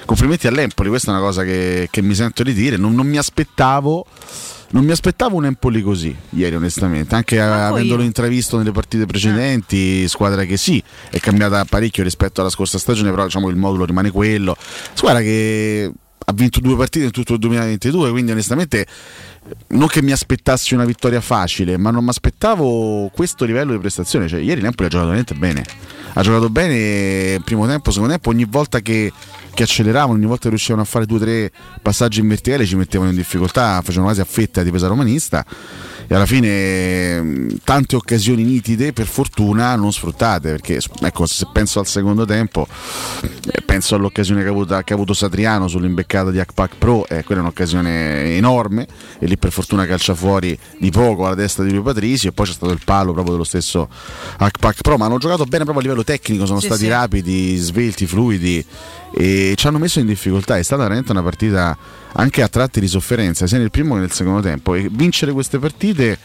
Complimenti 0.06 0.48
all'Empoli, 0.48 0.89
questa 0.89 1.12
è 1.12 1.15
una 1.15 1.24
cosa 1.24 1.44
che, 1.44 1.88
che 1.91 2.01
mi 2.01 2.15
sento 2.15 2.44
di 2.44 2.53
dire. 2.53 2.77
Non, 2.77 2.96
non 2.96 3.08
mi 3.08 3.18
aspettavo. 3.18 4.06
Non 4.72 4.86
mi 4.86 4.91
aspettavo 4.91 5.36
un 5.36 5.46
Empoli 5.46 5.82
così 5.82 6.15
ieri, 6.32 6.56
onestamente. 6.56 7.15
Anche 7.15 7.41
avendolo 7.41 8.03
intravisto 8.03 8.58
nelle 8.58 8.72
partite 8.72 9.06
precedenti, 9.08 10.08
squadra 10.08 10.44
che 10.44 10.58
sì, 10.58 10.82
è 11.10 11.20
cambiata 11.20 11.65
parecchio 11.65 12.03
rispetto 12.03 12.41
alla 12.41 12.51
scorsa 12.51 12.77
stagione, 12.77 13.10
però 13.10 13.24
diciamo 13.24 13.50
il 13.50 13.56
modulo 13.56 13.86
rimane 13.86 14.12
quello. 14.12 14.56
Squadra 14.94 15.22
che 15.22 15.91
ha 16.29 16.34
vinto 16.34 16.60
due 16.60 16.75
partite 16.75 17.06
in 17.06 17.12
tutto 17.12 17.34
il 17.34 17.39
2022, 17.39 18.12
quindi 18.12 18.32
onestamente 18.32 18.86
non 19.69 19.88
che 19.88 20.01
mi 20.01 20.12
aspettassi 20.12 20.74
una 20.74 20.86
vittoria 20.86 21.22
facile, 21.22 21.77
ma 21.77 21.91
non 21.91 22.03
mi 22.03 22.10
aspettavo 22.10 23.10
questo 23.13 23.46
livello 23.46 23.72
di 23.72 23.79
prestazione. 23.79 24.27
Cioè, 24.27 24.39
ieri 24.39 24.62
l'Empoli 24.62 24.88
ha 24.88 24.89
giocato 24.89 25.10
veramente 25.10 25.34
bene. 25.36 25.63
Ha 26.13 26.22
giocato 26.22 26.50
bene 26.50 27.39
primo 27.43 27.67
tempo, 27.67 27.91
secondo 27.91 28.13
tempo, 28.13 28.29
ogni 28.29 28.46
volta 28.46 28.79
che, 28.79 29.12
che 29.53 29.63
acceleravano, 29.63 30.13
ogni 30.13 30.25
volta 30.25 30.43
che 30.43 30.50
riuscivano 30.50 30.81
a 30.81 30.86
fare 30.86 31.05
due 31.05 31.17
o 31.17 31.22
tre 31.22 31.51
passaggi 31.81 32.19
in 32.19 32.27
verticale 32.27 32.65
ci 32.65 32.75
mettevano 32.75 33.12
in 33.12 33.15
difficoltà, 33.15 33.81
facevano 33.81 34.05
quasi 34.05 34.22
a 34.22 34.25
fetta 34.25 34.63
di 34.63 34.72
pesa 34.72 34.88
romanista. 34.88 35.46
E 36.11 36.15
alla 36.15 36.25
fine 36.25 37.21
mh, 37.21 37.57
tante 37.63 37.95
occasioni 37.95 38.41
nitide, 38.43 38.93
per 38.93 39.05
fortuna 39.05 39.75
non 39.75 39.93
sfruttate, 39.93 40.49
perché 40.49 40.79
ecco, 41.01 41.27
se 41.27 41.45
penso 41.53 41.77
al 41.79 41.85
secondo 41.85 42.25
tempo, 42.25 42.67
eh, 43.21 43.61
penso 43.61 43.93
all'occasione 43.93 44.41
che 44.41 44.47
ha 44.47 44.49
avuto, 44.49 44.75
che 44.83 44.93
ha 44.93 44.95
avuto 44.95 45.13
Satriano 45.13 45.67
sull'imbeccata 45.67 46.31
di 46.31 46.39
Akpak 46.39 46.77
Pro, 46.79 47.05
eh, 47.07 47.23
quella 47.23 47.41
è 47.41 47.43
un'occasione 47.43 48.35
enorme, 48.35 48.87
e 49.19 49.27
lì 49.27 49.37
per 49.37 49.51
fortuna 49.51 49.85
calcia 49.85 50.15
fuori 50.15 50.57
di 50.79 50.89
poco 50.89 51.27
alla 51.27 51.35
testa 51.35 51.61
di 51.61 51.71
Lui 51.71 51.83
Patrizio, 51.83 52.29
e 52.29 52.31
poi 52.31 52.47
c'è 52.47 52.53
stato 52.53 52.71
il 52.71 52.81
palo 52.83 53.11
proprio 53.13 53.33
dello 53.33 53.45
stesso 53.45 53.87
Akpak 54.37 54.81
Pro, 54.81 54.97
ma 54.97 55.05
hanno 55.05 55.19
giocato 55.19 55.43
bene 55.43 55.63
proprio 55.63 55.77
a 55.77 55.83
livello 55.83 56.03
tecnico, 56.03 56.47
sono 56.47 56.59
Sì, 56.59 56.65
stati 56.65 56.85
sì. 56.85 56.87
rapidi, 56.89 57.55
svelti, 57.57 58.07
fluidi 58.07 58.65
e 59.11 59.53
ci 59.55 59.67
hanno 59.67 59.77
messo 59.77 59.99
in 59.99 60.07
difficoltà. 60.07 60.57
È 60.57 60.63
stata 60.63 60.81
veramente 60.83 61.11
una 61.11 61.21
partita 61.23 61.77
anche 62.13 62.41
a 62.41 62.47
tratti 62.47 62.79
di 62.79 62.87
sofferenza, 62.87 63.47
sia 63.47 63.57
nel 63.57 63.71
primo 63.71 63.95
che 63.95 64.01
nel 64.01 64.11
secondo 64.11 64.41
tempo. 64.41 64.75
E 64.75 64.87
vincere 64.91 65.31
queste 65.31 65.59
partite 65.59 66.17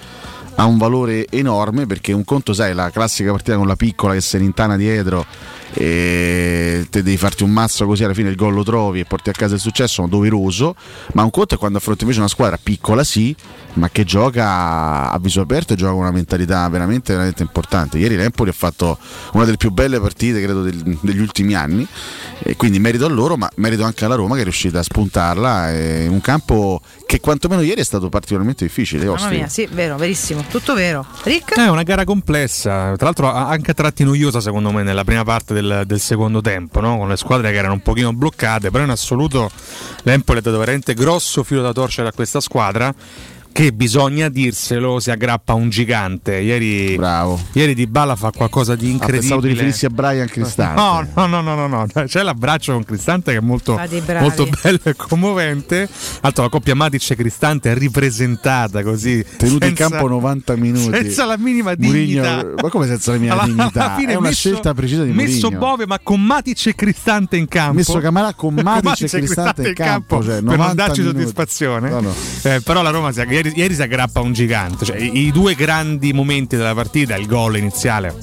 ha 0.56 0.64
un 0.66 0.78
valore 0.78 1.26
enorme 1.30 1.86
perché 1.86 2.12
un 2.12 2.24
conto, 2.24 2.52
sai, 2.52 2.74
la 2.74 2.90
classica 2.90 3.30
partita 3.30 3.56
con 3.56 3.66
la 3.66 3.76
piccola 3.76 4.14
che 4.14 4.20
si 4.20 4.36
rintana 4.38 4.76
dietro 4.76 5.26
e 5.76 6.86
te 6.88 7.02
devi 7.02 7.16
farti 7.16 7.42
un 7.42 7.50
mazzo 7.50 7.84
così 7.84 8.04
alla 8.04 8.14
fine 8.14 8.28
il 8.28 8.36
gol 8.36 8.54
lo 8.54 8.62
trovi 8.62 9.00
e 9.00 9.04
porti 9.04 9.30
a 9.30 9.32
casa 9.32 9.54
il 9.54 9.60
successo, 9.60 10.04
è 10.04 10.08
doveroso, 10.08 10.76
ma 11.14 11.24
un 11.24 11.30
conto 11.30 11.56
è 11.56 11.58
quando 11.58 11.78
affronti 11.78 12.02
invece 12.02 12.20
una 12.20 12.28
squadra 12.28 12.58
piccola 12.62 13.02
sì, 13.02 13.34
ma 13.74 13.88
che 13.90 14.04
gioca 14.04 15.10
a 15.10 15.18
viso 15.18 15.40
aperto 15.40 15.72
e 15.72 15.76
gioca 15.76 15.90
con 15.90 16.02
una 16.02 16.12
mentalità 16.12 16.68
veramente, 16.68 17.12
veramente 17.12 17.42
importante. 17.42 17.98
Ieri 17.98 18.14
l'Empoli 18.14 18.50
ha 18.50 18.54
fatto 18.54 18.98
una 19.32 19.44
delle 19.44 19.56
più 19.56 19.70
belle 19.70 19.98
partite 19.98 20.40
credo 20.40 20.62
degli 20.62 21.18
ultimi 21.18 21.54
anni 21.54 21.86
e 22.38 22.56
quindi 22.56 22.78
merito 22.78 23.06
a 23.06 23.08
loro, 23.08 23.36
ma 23.36 23.50
merito 23.56 23.82
anche 23.82 24.04
alla 24.04 24.14
Roma 24.14 24.34
che 24.36 24.42
è 24.42 24.44
riuscita 24.44 24.78
a 24.78 24.82
spuntarla 24.82 25.72
in 25.72 26.10
un 26.10 26.20
campo 26.20 26.80
che 27.14 27.20
quantomeno 27.20 27.62
ieri 27.62 27.80
è 27.80 27.84
stato 27.84 28.08
particolarmente 28.08 28.64
difficile. 28.64 29.04
Mamma 29.04 29.28
mia, 29.28 29.48
sì, 29.48 29.68
vero, 29.70 29.96
verissimo, 29.96 30.44
tutto 30.48 30.74
vero. 30.74 31.06
Rick? 31.22 31.54
È 31.54 31.68
una 31.68 31.84
gara 31.84 32.04
complessa, 32.04 32.94
tra 32.96 33.06
l'altro 33.06 33.32
anche 33.32 33.70
a 33.70 33.74
tratti 33.74 34.02
noiosa 34.02 34.40
secondo 34.40 34.72
me 34.72 34.82
nella 34.82 35.04
prima 35.04 35.22
parte 35.22 35.54
del, 35.54 35.84
del 35.86 36.00
secondo 36.00 36.40
tempo, 36.40 36.80
no? 36.80 36.98
con 36.98 37.08
le 37.08 37.16
squadre 37.16 37.52
che 37.52 37.56
erano 37.56 37.74
un 37.74 37.82
pochino 37.82 38.12
bloccate, 38.12 38.70
però 38.70 38.82
in 38.82 38.90
assoluto 38.90 39.48
l'Empoli 40.02 40.38
ha 40.38 40.42
dato 40.42 40.58
veramente 40.58 40.94
grosso 40.94 41.44
filo 41.44 41.62
da 41.62 41.72
torcere 41.72 42.08
a 42.08 42.12
questa 42.12 42.40
squadra 42.40 42.92
che 43.54 43.72
bisogna 43.72 44.28
dirselo 44.28 44.98
si 44.98 45.12
aggrappa 45.12 45.52
a 45.52 45.54
un 45.54 45.68
gigante. 45.70 46.38
Ieri, 46.40 46.98
ieri 47.52 47.74
Di 47.74 47.86
Bala 47.86 48.16
fa 48.16 48.32
qualcosa 48.32 48.74
di 48.74 48.86
Ah, 48.86 48.90
incredibile. 48.90 49.20
pensavo 49.20 49.40
ti 49.42 49.46
riferissi 49.46 49.86
a 49.86 49.90
Brian 49.90 50.26
Cristante. 50.26 50.80
No, 50.80 51.06
no, 51.14 51.40
no, 51.40 51.54
no, 51.54 51.68
no, 51.68 51.86
no. 51.94 52.04
c'è 52.04 52.22
l'abbraccio 52.24 52.72
con 52.72 52.82
Cristante 52.82 53.30
che 53.30 53.38
è 53.38 53.40
molto, 53.40 53.74
bravi. 53.74 54.02
molto 54.20 54.48
bello 54.60 54.80
e 54.82 54.96
commovente. 54.96 55.88
Altro 56.22 56.42
la 56.42 56.48
coppia 56.48 56.74
Matic 56.74 57.08
e 57.12 57.14
Cristante 57.14 57.70
è 57.70 57.74
ripresentata 57.74 58.82
così. 58.82 59.24
Tenuti 59.36 59.68
in 59.68 59.74
campo 59.74 60.08
90 60.08 60.56
minuti. 60.56 60.90
Senza 60.90 61.24
la 61.24 61.36
minima 61.38 61.74
dignità. 61.76 62.44
ma 62.60 62.68
come 62.68 62.88
senza 62.88 63.12
la 63.12 63.18
minima 63.18 63.34
Alla- 63.34 63.44
dignità? 63.44 63.84
alla 63.86 63.94
fine 63.96 64.12
è 64.14 64.16
una 64.16 64.28
messo- 64.30 64.48
scelta 64.50 64.74
precisa 64.74 65.04
di 65.04 65.12
Messo 65.12 65.48
Mourinho. 65.50 65.58
Bove 65.60 65.86
ma 65.86 66.00
con 66.02 66.20
Matic 66.20 66.66
e 66.66 66.74
Cristante 66.74 67.36
in 67.36 67.46
campo. 67.46 67.74
Messo 67.74 67.98
Camarà 68.00 68.34
con 68.34 68.54
Matic 68.60 69.02
e 69.02 69.18
Cristante 69.18 69.68
in 69.68 69.74
campo, 69.74 70.16
cioè, 70.24 70.34
per 70.34 70.42
non 70.42 70.56
90 70.56 70.74
darci 70.74 71.00
minuti. 71.02 71.18
soddisfazione. 71.20 71.88
No, 71.88 72.00
no. 72.00 72.14
Eh, 72.42 72.60
però 72.60 72.82
la 72.82 72.90
Roma 72.90 73.12
si, 73.12 73.20
ieri, 73.44 73.58
ieri 73.60 73.74
si 73.74 73.82
aggrappa 73.82 74.20
un 74.20 74.32
gigante. 74.32 74.84
Cioè, 74.84 74.96
i, 74.98 75.26
i 75.26 75.32
due 75.32 75.54
grandi 75.54 76.12
momenti 76.12 76.56
della 76.56 76.74
partita, 76.74 77.16
il 77.16 77.26
gol 77.26 77.56
iniziale 77.56 78.14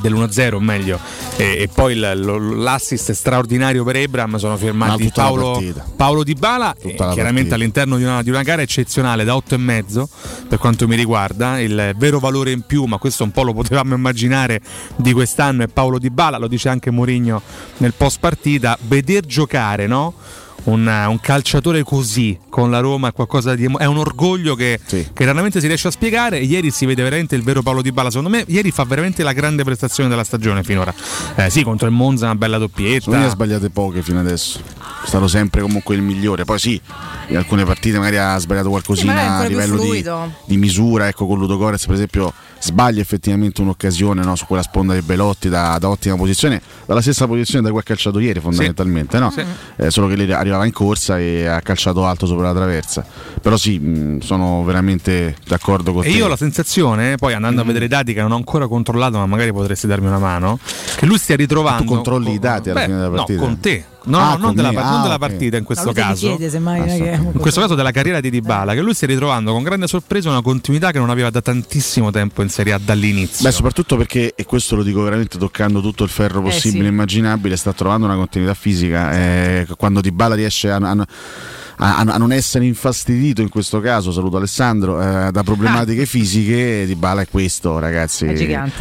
dell'1-0 0.00 0.54
o 0.54 0.60
meglio 0.60 0.98
e, 1.36 1.56
e 1.62 1.68
poi 1.72 1.94
il- 1.94 2.52
l'assist 2.62 3.10
straordinario 3.12 3.84
per 3.84 3.96
Ebram 3.96 4.36
sono 4.36 4.52
Ma 4.52 4.58
firmati 4.58 5.10
Paolo. 5.14 5.62
Paolo 5.96 6.22
Di 6.24 6.34
Bala 6.34 6.74
e 6.78 6.94
chiaramente 6.94 7.14
partita. 7.16 7.54
all'interno 7.54 7.96
di 7.96 8.04
una, 8.04 8.22
di 8.22 8.28
una 8.30 8.42
gara 8.42 8.60
eccezionale 8.62 9.24
da 9.24 9.34
8 9.34 9.54
e 9.54 9.58
mezzo 9.58 10.08
per 10.48 10.58
quanto 10.58 10.86
mi 10.86 10.94
riguarda 10.94 11.58
il 11.60 11.94
vero 11.96 12.18
valore 12.18 12.50
in 12.50 12.62
più 12.62 12.84
ma 12.84 12.98
questo 12.98 13.24
un 13.24 13.30
po' 13.30 13.42
lo 13.42 13.52
potevamo 13.54 13.94
immaginare 13.94 14.60
di 14.96 15.12
quest'anno 15.12 15.64
è 15.64 15.68
Paolo 15.68 15.98
Di 15.98 16.10
Bala 16.10 16.36
lo 16.38 16.48
dice 16.48 16.68
anche 16.68 16.90
Mourinho 16.90 17.40
nel 17.78 17.94
post 17.94 18.18
partita 18.20 18.76
veder 18.82 19.24
giocare 19.24 19.86
no? 19.86 20.14
Un, 20.68 20.86
un 20.86 21.18
calciatore 21.20 21.82
così 21.82 22.38
con 22.50 22.70
la 22.70 22.80
Roma 22.80 23.08
è 23.08 23.12
qualcosa 23.12 23.54
di 23.54 23.64
è 23.78 23.86
un 23.86 23.96
orgoglio 23.96 24.54
che, 24.54 24.78
che 24.84 25.24
raramente 25.24 25.60
si 25.60 25.66
riesce 25.66 25.88
a 25.88 25.90
spiegare. 25.90 26.40
Ieri 26.40 26.70
si 26.70 26.84
vede 26.84 27.02
veramente 27.02 27.34
il 27.34 27.42
vero 27.42 27.62
Paolo 27.62 27.80
Di 27.80 27.90
Bala. 27.90 28.10
Secondo 28.10 28.28
me, 28.28 28.44
ieri 28.48 28.70
fa 28.70 28.84
veramente 28.84 29.22
la 29.22 29.32
grande 29.32 29.64
prestazione 29.64 30.10
della 30.10 30.24
stagione 30.24 30.62
finora. 30.62 30.92
Eh, 31.36 31.48
sì, 31.48 31.62
contro 31.62 31.86
il 31.86 31.94
Monza, 31.94 32.26
una 32.26 32.34
bella 32.34 32.58
doppietta. 32.58 33.10
Me 33.10 33.16
ne 33.16 33.24
ha 33.24 33.30
sbagliate 33.30 33.70
poche 33.70 34.02
fino 34.02 34.20
adesso. 34.20 34.60
È 35.02 35.06
stato 35.06 35.26
sempre 35.26 35.62
comunque 35.62 35.94
il 35.94 36.02
migliore. 36.02 36.44
Poi 36.44 36.58
sì, 36.58 36.78
in 37.28 37.36
alcune 37.38 37.64
partite 37.64 37.96
magari 37.96 38.18
ha 38.18 38.36
sbagliato 38.36 38.68
qualcosina 38.68 39.38
Sì, 39.38 39.44
a 39.44 39.48
livello 39.48 39.78
di, 39.78 40.04
di 40.44 40.56
misura. 40.58 41.08
Ecco, 41.08 41.26
con 41.26 41.38
Ludogorez, 41.38 41.86
per 41.86 41.94
esempio, 41.94 42.30
sbaglia 42.60 43.00
effettivamente 43.00 43.60
un'occasione 43.60 44.22
no, 44.22 44.34
su 44.36 44.46
quella 44.46 44.62
sponda 44.62 44.94
di 44.94 45.00
Belotti 45.02 45.48
da, 45.48 45.76
da 45.78 45.88
ottima 45.88 46.16
posizione, 46.16 46.60
dalla 46.86 47.00
stessa 47.00 47.26
posizione 47.26 47.64
da 47.64 47.70
cui 47.70 47.80
ha 47.80 47.82
calciato 47.82 48.18
ieri, 48.18 48.40
fondamentalmente. 48.40 49.18
No? 49.18 49.32
Eh, 49.76 49.90
solo 49.90 50.08
che 50.08 50.16
lei 50.16 50.32
arrivava 50.32 50.64
in 50.66 50.72
corsa 50.72 51.18
e 51.18 51.46
ha 51.46 51.60
calciato 51.60 52.04
alto 52.06 52.26
sopra 52.26 52.48
la 52.48 52.54
traversa. 52.54 53.04
Però 53.40 53.56
sì, 53.56 53.78
mh, 53.78 54.20
sono 54.20 54.64
veramente 54.64 55.36
d'accordo 55.46 55.92
con 55.92 56.02
E 56.04 56.10
te. 56.10 56.16
io 56.16 56.24
ho 56.26 56.28
la 56.28 56.36
sensazione, 56.36 57.16
poi 57.16 57.34
andando 57.34 57.60
a 57.60 57.64
vedere 57.64 57.84
i 57.84 57.88
dati 57.88 58.12
che 58.12 58.20
non 58.20 58.32
ho 58.32 58.36
ancora 58.36 58.66
controllato, 58.66 59.18
ma 59.18 59.26
magari 59.26 59.52
potresti 59.52 59.86
darmi 59.86 60.06
una 60.06 60.18
mano, 60.18 60.58
che 60.96 61.06
lui 61.06 61.18
stia 61.18 61.36
ritrovando. 61.36 61.82
Tu 61.84 61.88
controlli 61.88 62.32
i 62.32 62.38
dati 62.38 62.70
alla 62.70 62.80
Beh, 62.80 62.86
fine 62.86 62.96
della 62.98 63.10
partita? 63.10 63.40
No, 63.40 63.46
con 63.46 63.60
te. 63.60 63.84
No, 64.08 64.18
Ah, 64.18 64.32
no, 64.36 64.46
non 64.46 64.54
della, 64.54 64.68
Ah, 64.70 64.90
non 64.90 65.02
della 65.02 65.18
partita 65.18 65.56
in 65.56 65.64
questo 65.64 65.86
No, 65.86 65.92
caso. 65.92 66.28
chiede, 66.28 66.50
semmai, 66.50 66.78
non 66.80 66.88
è 66.88 66.96
che- 66.98 67.20
In 67.32 67.38
questo 67.40 67.60
caso 67.60 67.74
della 67.74 67.90
carriera 67.90 68.20
di 68.20 68.30
Dybala, 68.30 68.74
che 68.74 68.80
lui 68.80 68.94
stia 68.94 69.06
ritrovando 69.06 69.52
con 69.52 69.62
grande 69.62 69.86
sorpresa 69.86 70.28
una 70.30 70.42
continuità 70.42 70.90
che 70.90 70.98
non 70.98 71.10
aveva 71.10 71.30
da 71.30 71.40
tantissimo 71.40 72.10
tempo 72.10 72.42
in 72.42 72.48
Serie 72.48 72.72
A 72.72 72.80
dall'inizio. 72.82 73.44
Beh, 73.44 73.52
soprattutto 73.52 73.96
perché, 73.96 74.32
e 74.34 74.44
questo 74.44 74.76
lo 74.76 74.82
dico 74.82 75.02
veramente 75.02 75.36
toccando 75.38 75.80
tutto 75.80 76.04
il 76.04 76.10
ferro 76.10 76.40
possibile 76.42 76.84
e 76.84 76.86
sì. 76.86 76.92
immaginabile, 76.92 77.56
sta 77.56 77.72
trovando 77.72 78.06
una 78.06 78.16
continuità 78.16 78.54
fisica. 78.54 79.12
eh, 79.12 79.66
quando 79.76 80.00
Di 80.00 80.10
Bala 80.10 80.34
riesce 80.34 80.70
a, 80.70 80.76
a- 80.76 81.06
a- 81.78 81.98
a 81.98 82.16
non 82.16 82.32
essere 82.32 82.64
infastidito, 82.64 83.40
in 83.42 83.48
questo 83.48 83.80
caso, 83.80 84.12
saluto 84.12 84.36
Alessandro, 84.36 85.00
eh, 85.00 85.30
da 85.30 85.42
problematiche 85.42 86.04
fisiche, 86.06 86.84
Di 86.86 86.94
Bala 86.94 87.22
è 87.22 87.28
questo, 87.28 87.78
ragazzi. 87.78 88.24
È. 88.26 88.28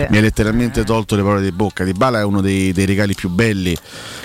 Mi 0.09 0.17
ha 0.17 0.21
letteralmente 0.21 0.83
tolto 0.83 1.15
le 1.15 1.21
parole 1.21 1.41
di 1.41 1.51
bocca. 1.51 1.83
Di 1.83 1.93
Bala 1.93 2.19
è 2.19 2.23
uno 2.23 2.41
dei, 2.41 2.71
dei 2.73 2.85
regali 2.85 3.13
più 3.13 3.29
belli 3.29 3.75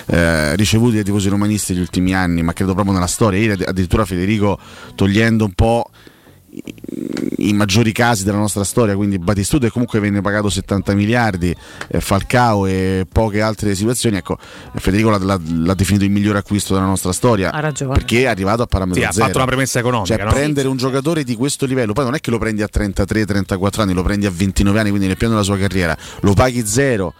eh, 0.07 0.55
ricevuti 0.55 0.95
dai 0.95 1.03
tifosi 1.03 1.29
romanisti 1.29 1.73
negli 1.73 1.81
ultimi 1.81 2.13
anni, 2.13 2.41
ma 2.41 2.53
credo 2.53 2.73
proprio 2.73 2.93
nella 2.93 3.07
storia. 3.07 3.39
Ieri 3.39 3.63
addirittura 3.63 4.05
Federico 4.05 4.59
togliendo 4.95 5.45
un 5.45 5.53
po' 5.53 5.89
i 7.37 7.51
maggiori 7.53 7.91
casi 7.91 8.23
della 8.23 8.37
nostra 8.37 8.63
storia, 8.63 8.95
quindi 8.95 9.19
Batistuta 9.19 9.65
che 9.65 9.71
comunque 9.71 9.99
venne 9.99 10.21
pagato 10.21 10.49
70 10.49 10.93
miliardi, 10.93 11.53
eh, 11.89 11.99
Falcao 11.99 12.65
e 12.65 13.05
poche 13.11 13.41
altre 13.41 13.75
situazioni, 13.75 14.17
ecco, 14.17 14.37
Federico 14.75 15.09
l'ha, 15.09 15.17
l'ha- 15.17 15.39
l'ha 15.43 15.73
definito 15.73 16.05
il 16.05 16.11
migliore 16.11 16.37
acquisto 16.39 16.73
della 16.73 16.85
nostra 16.85 17.11
storia, 17.11 17.51
Ha 17.51 17.59
ragione. 17.59 17.93
perché 17.93 18.21
è 18.21 18.25
arrivato 18.27 18.61
a 18.61 18.65
parametro 18.65 19.01
Sì, 19.01 19.07
ha 19.07 19.11
zero. 19.11 19.25
fatto 19.25 19.37
una 19.37 19.47
premessa 19.47 19.79
economica, 19.79 20.15
Cioè 20.15 20.23
no? 20.25 20.31
prendere 20.31 20.67
un 20.67 20.77
giocatore 20.77 21.23
di 21.23 21.35
questo 21.35 21.65
livello, 21.65 21.93
poi 21.93 22.05
non 22.05 22.15
è 22.15 22.19
che 22.19 22.31
lo 22.31 22.37
prendi 22.37 22.61
a 22.61 22.69
33-34 22.71 23.81
anni, 23.81 23.93
lo 23.93 24.03
prendi 24.03 24.25
a 24.25 24.31
29 24.33 24.79
anni, 24.79 24.89
quindi 24.89 25.07
nel 25.07 25.17
piano 25.17 25.33
della 25.33 25.45
sua 25.45 25.57
carriera, 25.57 25.97
lo 26.21 26.33
paghi 26.33 26.65
zero. 26.65 27.13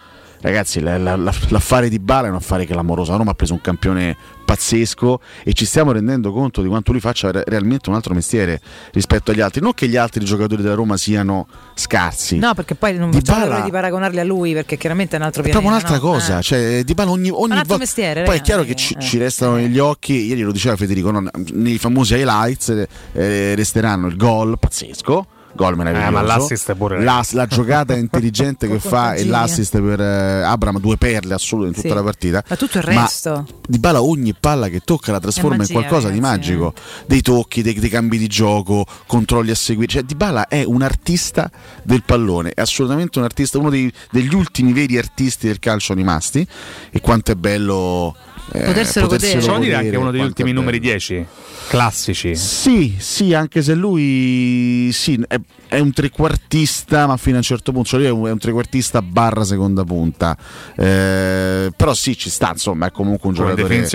Ragazzi, 0.44 0.80
la- 0.80 0.98
la- 0.98 1.16
la- 1.16 1.34
l'affare 1.48 1.88
di 1.88 1.98
Bala 1.98 2.26
è 2.26 2.30
un 2.30 2.36
affare 2.36 2.66
clamoroso. 2.66 3.10
La 3.12 3.16
Roma 3.18 3.32
ha 3.32 3.34
preso 3.34 3.54
un 3.54 3.60
campione 3.60 4.16
pazzesco 4.44 5.20
e 5.42 5.54
ci 5.54 5.64
stiamo 5.64 5.90
rendendo 5.92 6.30
conto 6.30 6.60
di 6.60 6.68
quanto 6.68 6.92
lui 6.92 7.00
faccia 7.00 7.30
re- 7.32 7.44
realmente 7.46 7.88
un 7.88 7.94
altro 7.94 8.12
mestiere 8.14 8.60
rispetto 8.92 9.30
agli 9.30 9.40
altri. 9.40 9.60
Non 9.62 9.72
che 9.72 9.88
gli 9.88 9.96
altri 9.96 10.22
giocatori 10.24 10.62
della 10.62 10.74
Roma 10.74 10.96
siano 10.98 11.46
scarsi. 11.74 12.38
No, 12.38 12.52
perché 12.54 12.74
poi 12.74 12.96
non 12.96 13.10
facciamo 13.12 13.38
l'errore 13.44 13.62
di 13.62 13.70
paragonarli 13.70 14.20
a 14.20 14.24
lui, 14.24 14.52
perché 14.52 14.76
chiaramente 14.76 15.16
è 15.16 15.18
un 15.18 15.24
altro 15.24 15.40
È 15.42 15.44
pianeta. 15.44 15.66
proprio 15.66 15.88
un'altra 15.90 16.06
no? 16.08 16.12
cosa, 16.14 16.38
Eh. 16.38 16.42
cioè 16.42 16.84
Di 16.84 16.94
Bala 16.94 17.10
ogni, 17.10 17.30
ogni 17.30 17.44
un 17.44 17.50
altro 17.52 17.66
volta. 17.68 17.78
mestiere, 17.78 18.22
Poi 18.24 18.36
è 18.36 18.40
chiaro 18.42 18.62
che 18.64 18.72
è 18.72 18.74
ci, 18.74 18.94
che- 18.94 19.00
ci 19.00 19.18
restano 19.18 19.54
negli 19.56 19.78
occhi, 19.78 20.26
ieri 20.26 20.42
lo 20.42 20.52
diceva 20.52 20.76
Federico, 20.76 21.10
no? 21.10 21.22
nei 21.52 21.78
famosi 21.78 22.14
highlights 22.14 22.86
eh, 23.12 23.54
resteranno 23.54 24.06
il 24.08 24.16
gol 24.16 24.58
pazzesco. 24.58 25.26
Gol 25.56 25.76
meraviglioso. 25.76 26.08
Eh, 26.08 26.12
ma 26.12 26.22
l'assist 26.22 26.74
pure. 26.74 27.02
La, 27.02 27.24
la 27.30 27.46
giocata 27.46 27.94
intelligente 27.96 28.66
che 28.68 28.78
fa 28.80 29.14
e 29.14 29.24
l'assist 29.24 29.80
per 29.80 30.00
eh, 30.00 30.42
Abram, 30.42 30.80
due 30.80 30.96
perle 30.96 31.34
assolute 31.34 31.68
in 31.68 31.74
tutta 31.74 31.88
Sì. 31.88 31.94
la 31.94 32.02
partita. 32.02 32.44
Ma 32.48 32.56
tutto 32.56 32.78
il 32.78 32.84
Ma 32.88 33.00
resto. 33.02 33.46
Di 33.66 33.78
Bala 33.78 34.02
ogni 34.02 34.34
palla 34.38 34.68
che 34.68 34.80
tocca 34.80 35.12
la 35.12 35.20
trasforma 35.20 35.56
magia, 35.56 35.72
in 35.72 35.78
qualcosa 35.78 36.08
di 36.10 36.18
ragazzi, 36.20 36.50
eh. 36.50 36.56
magico. 36.56 36.74
Dei 37.06 37.22
tocchi, 37.22 37.62
dei, 37.62 37.74
dei 37.78 37.88
cambi 37.88 38.18
di 38.18 38.26
gioco, 38.26 38.84
controlli 39.06 39.50
a 39.50 39.54
seguire. 39.54 39.90
Cioè, 39.92 40.02
Di 40.02 40.14
Bala 40.14 40.48
è 40.48 40.64
un 40.64 40.82
artista 40.82 41.50
del 41.82 42.02
pallone, 42.04 42.50
è 42.50 42.60
assolutamente 42.60 43.18
un 43.18 43.24
artista, 43.24 43.58
uno 43.58 43.70
dei- 43.70 43.92
degli 44.10 44.34
ultimi 44.34 44.72
veri 44.72 44.98
artisti 44.98 45.46
del 45.46 45.58
calcio 45.60 45.94
rimasti. 45.94 46.46
E 46.90 47.00
quanto 47.00 47.30
è 47.32 47.34
bello. 47.36 48.16
Eh, 48.52 48.64
Poterselo 48.64 49.06
godere. 49.06 49.34
Possiamo 49.34 49.58
dire 49.58 49.74
anche 49.74 49.96
uno 49.96 50.10
degli 50.10 50.22
ultimi 50.22 50.52
numeri 50.52 50.78
10 50.78 51.26
classici. 51.68 52.34
Sì, 52.36 52.96
sì, 52.98 53.34
anche 53.34 53.62
se 53.62 53.74
lui 53.74 54.90
sì, 54.92 55.20
è, 55.26 55.38
è 55.74 55.80
un 55.80 55.92
trequartista, 55.92 57.06
ma 57.06 57.16
fino 57.16 57.34
a 57.36 57.38
un 57.38 57.44
certo 57.44 57.72
punto, 57.72 57.88
cioè 57.88 58.02
è 58.04 58.10
un, 58.10 58.26
è 58.26 58.30
un 58.30 58.38
trequartista 58.38 59.02
barra 59.02 59.44
seconda 59.44 59.84
punta. 59.84 60.36
Eh, 60.76 61.70
però 61.76 61.94
sì, 61.94 62.16
ci 62.16 62.30
sta, 62.30 62.50
insomma, 62.52 62.86
è 62.86 62.90
comunque 62.90 63.28
un 63.30 63.34
Come 63.34 63.48
giocatore 63.54 63.86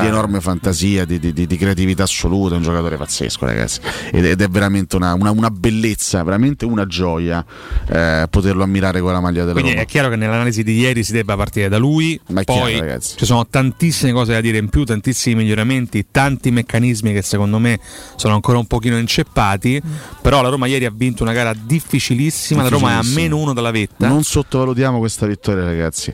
di 0.00 0.06
enorme 0.06 0.40
fantasia, 0.40 1.04
di, 1.04 1.18
di- 1.18 1.32
di- 1.32 1.56
creatività 1.56 2.02
assoluta, 2.04 2.54
è 2.54 2.56
un 2.58 2.62
giocatore 2.62 2.96
pazzesco, 2.96 3.44
ragazzi. 3.46 3.80
Ed, 4.10 4.24
ed 4.24 4.40
è 4.40 4.48
veramente 4.48 4.96
una, 4.96 5.14
una- 5.14 5.30
una 5.30 5.50
bellezza, 5.50 6.22
veramente 6.22 6.64
una 6.64 6.86
gioia 6.86 7.44
eh, 7.88 8.26
poterlo 8.28 8.62
ammirare 8.62 9.00
con 9.00 9.12
la 9.12 9.20
maglia 9.20 9.40
della 9.40 9.52
Quindi 9.52 9.70
Roma. 9.72 9.82
è 9.82 9.86
chiaro 9.86 10.08
che 10.08 10.16
nell'analisi 10.16 10.62
di 10.62 10.78
ieri 10.78 11.02
si 11.04 11.12
debba 11.12 11.36
partire 11.36 11.68
da 11.68 11.78
lui. 11.78 12.18
Ma 12.28 12.42
Poi 12.42 12.56
chiaro, 12.72 12.78
ragazzi. 12.86 13.16
ci 13.16 13.24
sono 13.24 13.46
tantissime 13.46 14.12
cose 14.12 14.32
da 14.32 14.40
dire 14.40 14.58
in 14.58 14.68
più, 14.68 14.84
tantissimi 14.84 15.36
miglioramenti, 15.36 16.06
tanti 16.10 16.50
meccanismi 16.50 17.12
che 17.12 17.22
secondo 17.22 17.58
me 17.58 17.78
sono 18.16 18.34
ancora 18.34 18.58
un 18.58 18.66
pochino 18.66 18.98
inceppati. 18.98 19.80
Però 20.20 20.42
la 20.42 20.48
Roma 20.48 20.66
ieri 20.66 20.84
ha 20.84 20.92
vinto 20.94 21.21
una 21.22 21.32
gara 21.32 21.54
difficilissima. 21.54 22.62
La 22.62 22.68
Roma 22.68 22.90
è 22.90 22.94
a 22.94 23.02
meno 23.14 23.36
uno 23.38 23.52
dalla 23.52 23.70
vetta. 23.70 24.06
Non 24.08 24.22
sottovalutiamo 24.22 24.98
questa 24.98 25.26
vittoria, 25.26 25.64
ragazzi. 25.64 26.12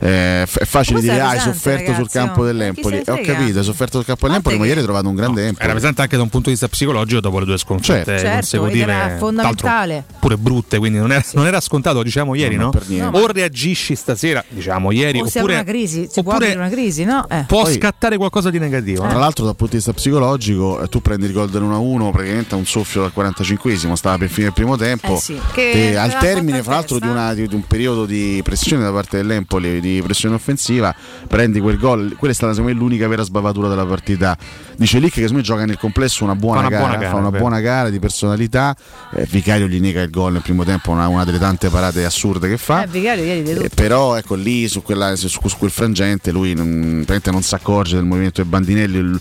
Eh, 0.00 0.44
f- 0.46 0.58
è 0.58 0.64
facile 0.64 1.00
Come 1.00 1.10
dire: 1.10 1.20
ah, 1.20 1.30
hai 1.30 1.38
sofferto 1.40 1.86
sul 1.86 1.94
ragazzi, 1.94 2.18
campo 2.18 2.40
oh. 2.42 2.44
dell'Empoli. 2.44 2.98
Ho 2.98 3.20
capito, 3.22 3.58
hai 3.58 3.64
sofferto 3.64 3.96
sul 3.98 4.06
campo 4.06 4.26
dell'Empoli, 4.26 4.58
ma 4.58 4.66
ieri 4.66 4.78
hai 4.78 4.84
trovato 4.84 5.08
un 5.08 5.14
grande 5.14 5.46
Empoli. 5.46 5.64
Era 5.64 5.74
pesante 5.74 6.02
anche 6.02 6.16
da 6.16 6.22
un 6.22 6.28
punto 6.28 6.46
di 6.46 6.52
vista 6.52 6.68
psicologico 6.68 7.20
dopo 7.20 7.38
le 7.38 7.44
due 7.44 7.58
sconfitte 7.58 7.94
Certo. 8.04 8.10
Certo, 8.18 8.34
consecutive. 8.34 8.82
ed 8.82 8.88
era 8.88 9.16
fondamentale. 9.18 10.04
Pure 10.18 10.36
brutte, 10.36 10.78
quindi 10.78 10.98
non 10.98 11.12
era, 11.12 11.24
non 11.32 11.46
era 11.46 11.60
scontato, 11.60 12.02
diciamo 12.02 12.34
ieri, 12.34 12.56
No, 12.56 12.72
no? 12.86 13.10
O 13.12 13.26
reagisci 13.26 13.94
stasera, 13.94 14.44
diciamo 14.48 14.90
ieri, 14.90 15.20
O 15.20 15.26
oppure 15.26 15.54
una 15.54 15.64
crisi, 15.64 16.08
si 16.10 16.22
può 16.22 16.32
oppure 16.32 16.50
aprire 16.50 16.58
una 16.58 16.70
crisi, 16.70 17.04
no? 17.04 17.26
Eh. 17.28 17.44
può 17.46 17.62
Poi- 17.62 17.74
scattare 17.74 18.16
qualcosa 18.16 18.50
di 18.50 18.58
negativo. 18.58 19.02
no? 19.04 19.08
Tra 19.08 19.18
l'altro, 19.18 19.44
dal 19.44 19.54
punto 19.56 19.72
di 19.72 19.78
vista 19.78 19.92
psicologico, 19.92 20.80
eh, 20.80 20.88
tu 20.88 21.00
prendi 21.00 21.26
il 21.26 21.32
gol 21.32 21.48
dell'1-1 21.50 22.10
praticamente 22.10 22.54
a 22.54 22.58
un 22.58 22.66
soffio 22.66 23.02
dal 23.02 23.12
45esimo, 23.14 23.92
stava 23.94 24.18
per 24.18 24.28
finire 24.38 24.48
il 24.48 24.52
primo 24.52 24.76
tempo. 24.76 25.14
Eh 25.16 25.20
sì, 25.20 25.40
che 25.52 25.90
e 25.90 25.96
al 25.96 26.16
termine, 26.18 26.62
fra 26.62 26.74
l'altro, 26.74 26.98
di, 26.98 27.06
una- 27.08 27.34
di 27.34 27.48
un 27.50 27.66
periodo 27.66 28.06
di 28.06 28.40
pressione 28.44 28.84
da 28.84 28.92
parte 28.92 29.16
dell'Empoli, 29.16 29.80
di 29.80 30.00
pressione 30.02 30.36
offensiva, 30.36 30.94
prendi 31.26 31.60
quel 31.60 31.76
gol. 31.78 32.14
Quella 32.16 32.32
è 32.32 32.36
stata, 32.36 32.52
secondo 32.52 32.72
me, 32.74 32.78
l'unica 32.80 33.08
vera 33.08 33.22
sbavatura 33.22 33.68
della 33.68 33.86
partita. 33.86 34.36
Dice 34.78 35.00
Lick 35.00 35.14
che 35.14 35.20
secondo 35.22 35.38
me 35.38 35.42
gioca 35.42 35.64
nel 35.64 35.76
complesso 35.76 36.22
una 36.22 36.36
buona, 36.36 36.60
Fa 36.60 36.66
una 36.68 36.76
gara, 36.76 36.84
buona 36.86 36.98
gara, 37.00 37.10
fa 37.10 37.16
una 37.16 37.30
buona 37.36 37.60
gara 37.60 37.90
di 37.90 37.98
personalità. 37.98 38.76
Eh, 39.12 39.26
Vicario 39.28 39.66
gli 39.66 39.80
nega 39.80 40.02
il 40.02 40.10
gol 40.10 40.32
nel 40.34 40.42
primo 40.42 40.62
tempo, 40.62 40.92
una, 40.92 41.08
una 41.08 41.24
delle 41.24 41.40
tante 41.40 41.68
parate 41.68 42.04
assurde 42.04 42.48
che 42.48 42.58
fa. 42.58 42.84
Eh, 42.84 42.86
Vicario 42.86 43.24
Eh, 43.24 43.70
però 43.74 44.14
ecco 44.16 44.36
lì 44.36 44.68
su, 44.68 44.82
quella- 44.82 45.16
su- 45.16 45.26
su 45.28 45.40
quel 45.58 45.70
frangente 45.72 46.30
lui 46.30 46.54
non, 46.54 46.68
praticamente 47.04 47.30
non 47.32 47.42
si 47.42 47.54
accorge 47.56 47.96
del 47.96 48.04
movimento 48.04 48.40
dei 48.40 48.48
bandinelli 48.50 49.00
l- 49.00 49.20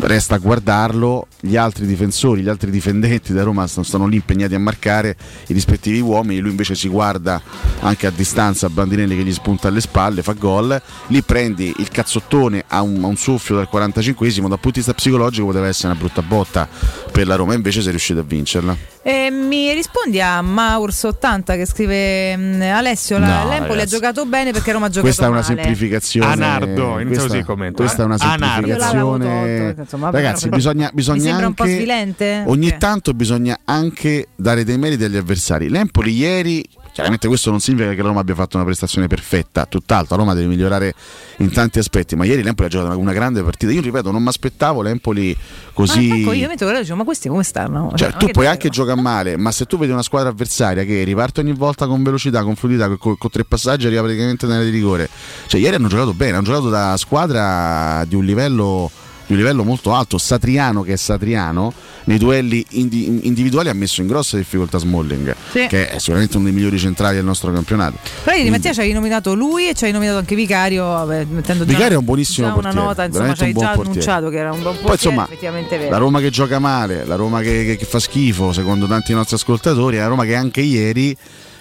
resta 0.00 0.36
a 0.36 0.38
guardarlo. 0.38 1.26
Gli 1.40 1.56
altri 1.56 1.86
difensori 1.86 2.42
gli 2.42 2.48
altri 2.48 2.70
difendenti 2.70 3.32
da 3.32 3.42
Roma 3.44 3.66
stanno, 3.68 3.84
stanno 3.86 4.06
lì 4.06 4.16
impegnati 4.16 4.54
a 4.54 4.58
marcare 4.58 5.16
i 5.48 5.52
rispettivi 5.52 6.00
uomini. 6.00 6.40
Lui 6.40 6.50
invece 6.50 6.74
si 6.74 6.88
guarda 6.88 7.40
anche 7.80 8.06
a 8.08 8.10
distanza 8.10 8.68
Bandinelli 8.68 9.16
che 9.16 9.22
gli 9.22 9.32
spunta 9.32 9.68
alle 9.68 9.80
spalle 9.80 10.22
fa 10.22 10.32
gol. 10.32 10.80
Lì 11.08 11.22
prendi 11.22 11.72
il 11.78 11.88
cazzottone 11.90 12.64
a 12.68 12.82
un, 12.82 13.02
a 13.04 13.06
un 13.06 13.16
soffio 13.16 13.54
dal 13.56 13.68
45esimo 13.72 14.48
dal 14.48 14.58
punto 14.60 14.77
di 14.77 14.77
vista 14.78 14.94
psicologico 14.94 15.46
poteva 15.46 15.66
essere 15.66 15.88
una 15.88 15.98
brutta 15.98 16.22
botta 16.22 16.68
per 17.12 17.26
la 17.26 17.34
Roma 17.36 17.54
invece 17.54 17.80
sei 17.80 17.90
riuscito 17.90 18.20
a 18.20 18.22
vincerla 18.22 18.76
E 19.02 19.30
mi 19.30 19.72
rispondi 19.72 20.20
a 20.20 20.40
Maurs80 20.42 21.42
che 21.56 21.66
scrive 21.66 22.36
mh, 22.36 22.62
Alessio, 22.62 23.18
la- 23.18 23.26
No, 23.42 23.48
l'Empoli 23.48 23.78
ragazzi. 23.78 23.94
ha 23.94 23.98
giocato 23.98 24.26
bene 24.26 24.52
perché 24.52 24.72
Roma 24.72 24.86
ha 24.86 24.88
giocato 24.88 25.06
questa 25.06 25.24
è 25.24 25.28
una 25.28 25.40
male. 25.40 25.54
semplificazione 25.54 26.26
Anardo, 26.32 26.98
inizia 26.98 27.06
questa, 27.06 27.26
così 27.28 27.42
commento. 27.42 27.82
questa 27.82 28.02
è 28.02 28.04
una 28.04 28.16
l'avevo 28.16 28.44
semplificazione 28.44 29.64
tolto, 29.66 29.80
insomma, 29.82 30.10
ragazzi 30.10 30.48
bisogna, 30.48 30.90
bisogna 30.92 31.16
Mi 31.22 31.24
sembra 31.28 31.46
un 31.46 31.54
po' 31.54 31.62
anche 31.62 31.74
svilente? 31.74 32.42
ogni 32.46 32.66
Ok. 32.68 32.76
tanto 32.78 33.14
bisogna 33.14 33.58
anche 33.64 34.28
dare 34.36 34.64
dei 34.64 34.78
meriti 34.78 35.04
agli 35.04 35.16
avversari 35.16 35.68
l'Empoli 35.68 36.12
ieri 36.14 36.64
chiaramente 36.98 37.28
questo 37.28 37.50
non 37.50 37.60
significa 37.60 37.90
che 37.90 38.02
la 38.02 38.08
Roma 38.08 38.20
abbia 38.20 38.34
fatto 38.34 38.56
una 38.56 38.64
prestazione 38.64 39.06
perfetta 39.06 39.66
tutt'altro 39.66 40.16
la 40.16 40.22
Roma 40.22 40.34
deve 40.34 40.48
migliorare 40.48 40.94
in 41.38 41.52
tanti 41.52 41.78
aspetti 41.78 42.16
ma 42.16 42.24
ieri 42.24 42.42
l'Empoli 42.42 42.66
ha 42.66 42.70
giocato 42.70 42.90
una, 42.90 43.00
una 43.00 43.12
grande 43.12 43.42
partita 43.42 43.72
io 43.72 43.80
ripeto 43.80 44.10
non 44.10 44.22
mi 44.22 44.28
aspettavo 44.28 44.82
l'Empoli 44.82 45.36
così 45.72 46.10
Ah, 46.10 46.16
ecco, 46.16 46.32
io 46.32 46.48
mentre 46.48 46.66
guardavo 46.66 46.80
dicevo, 46.80 46.96
ma 46.96 47.04
questi 47.04 47.28
come 47.28 47.44
stanno? 47.44 47.92
cioè, 47.94 48.10
non 48.10 48.18
tu 48.18 48.26
puoi 48.28 48.46
anche 48.46 48.68
giocare 48.68 49.00
male, 49.00 49.36
ma 49.36 49.52
se 49.52 49.64
tu 49.66 49.78
vedi 49.78 49.92
una 49.92 50.02
squadra 50.02 50.30
avversaria 50.30 50.84
che 50.84 51.04
riparte 51.04 51.40
ogni 51.40 51.52
volta 51.52 51.86
con 51.86 52.02
velocità, 52.02 52.42
con 52.42 52.56
fluidità, 52.56 52.88
con, 52.96 53.16
con 53.16 53.30
tre 53.30 53.44
passaggi 53.44 53.86
arriva 53.86 54.02
praticamente 54.02 54.46
nell'area 54.46 54.68
di 54.70 54.76
rigore. 54.76 55.08
Cioè, 55.46 55.60
ieri 55.60 55.76
hanno 55.76 55.88
giocato 55.88 56.14
bene, 56.14 56.36
hanno 56.36 56.44
giocato 56.44 56.68
da 56.68 56.96
squadra 56.96 58.04
di 58.06 58.14
un 58.16 58.24
livello 58.24 58.90
di 59.28 59.34
un 59.34 59.38
livello 59.38 59.62
molto 59.62 59.94
alto. 59.94 60.18
Satriano, 60.18 60.82
che 60.82 60.94
è 60.94 60.96
Satriano, 60.96 61.72
nei 62.04 62.18
duelli 62.18 62.64
indi- 62.70 63.20
individuali 63.26 63.68
ha 63.68 63.74
messo 63.74 64.00
in 64.00 64.06
grossa 64.08 64.36
difficoltà 64.36 64.78
Smalling, 64.78 65.34
Sì. 65.52 65.66
che 65.68 65.90
è 65.90 65.98
sicuramente 65.98 66.36
uno 66.36 66.46
dei 66.46 66.54
migliori 66.54 66.78
centrali 66.78 67.14
del 67.16 67.24
nostro 67.24 67.52
campionato. 67.52 67.98
Però 68.02 68.34
ieri 68.34 68.48
Quindi- 68.48 68.50
Mattia 68.50 68.72
ci 68.72 68.80
hai 68.80 68.92
nominato 68.92 69.34
lui 69.34 69.68
e 69.68 69.74
ci 69.74 69.84
hai 69.84 69.92
nominato 69.92 70.18
anche 70.18 70.34
Vicario, 70.34 70.84
vabbè, 70.84 71.26
mettendo 71.28 71.64
già, 71.64 71.70
Vicario 71.72 71.96
è 71.96 71.98
un 71.98 72.04
buonissimo 72.04 72.46
già 72.48 72.52
portiere, 72.54 72.76
una 72.78 72.86
nota, 72.86 73.04
insomma, 73.04 73.34
ci 73.34 73.42
hai 73.44 73.52
già 73.52 73.58
portiere. 73.66 73.88
annunciato 73.90 74.28
che 74.30 74.36
era 74.38 74.52
un 74.52 74.62
buon 74.62 74.74
portiere, 74.78 74.86
Poi 74.86 74.94
insomma, 74.94 75.24
effettivamente 75.26 75.78
vero. 75.78 75.90
la 75.90 75.96
Roma 75.98 76.20
che 76.20 76.30
gioca 76.30 76.58
male, 76.58 77.04
la 77.04 77.14
Roma 77.14 77.40
che, 77.42 77.64
che- 77.64 77.76
che 77.76 77.84
fa 77.84 77.98
schifo, 78.00 78.52
secondo 78.52 78.86
tanti 78.86 79.12
nostri 79.12 79.36
ascoltatori, 79.36 79.96
è 79.96 80.00
la 80.00 80.06
Roma 80.06 80.24
che 80.24 80.34
anche 80.34 80.62
ieri 80.62 81.14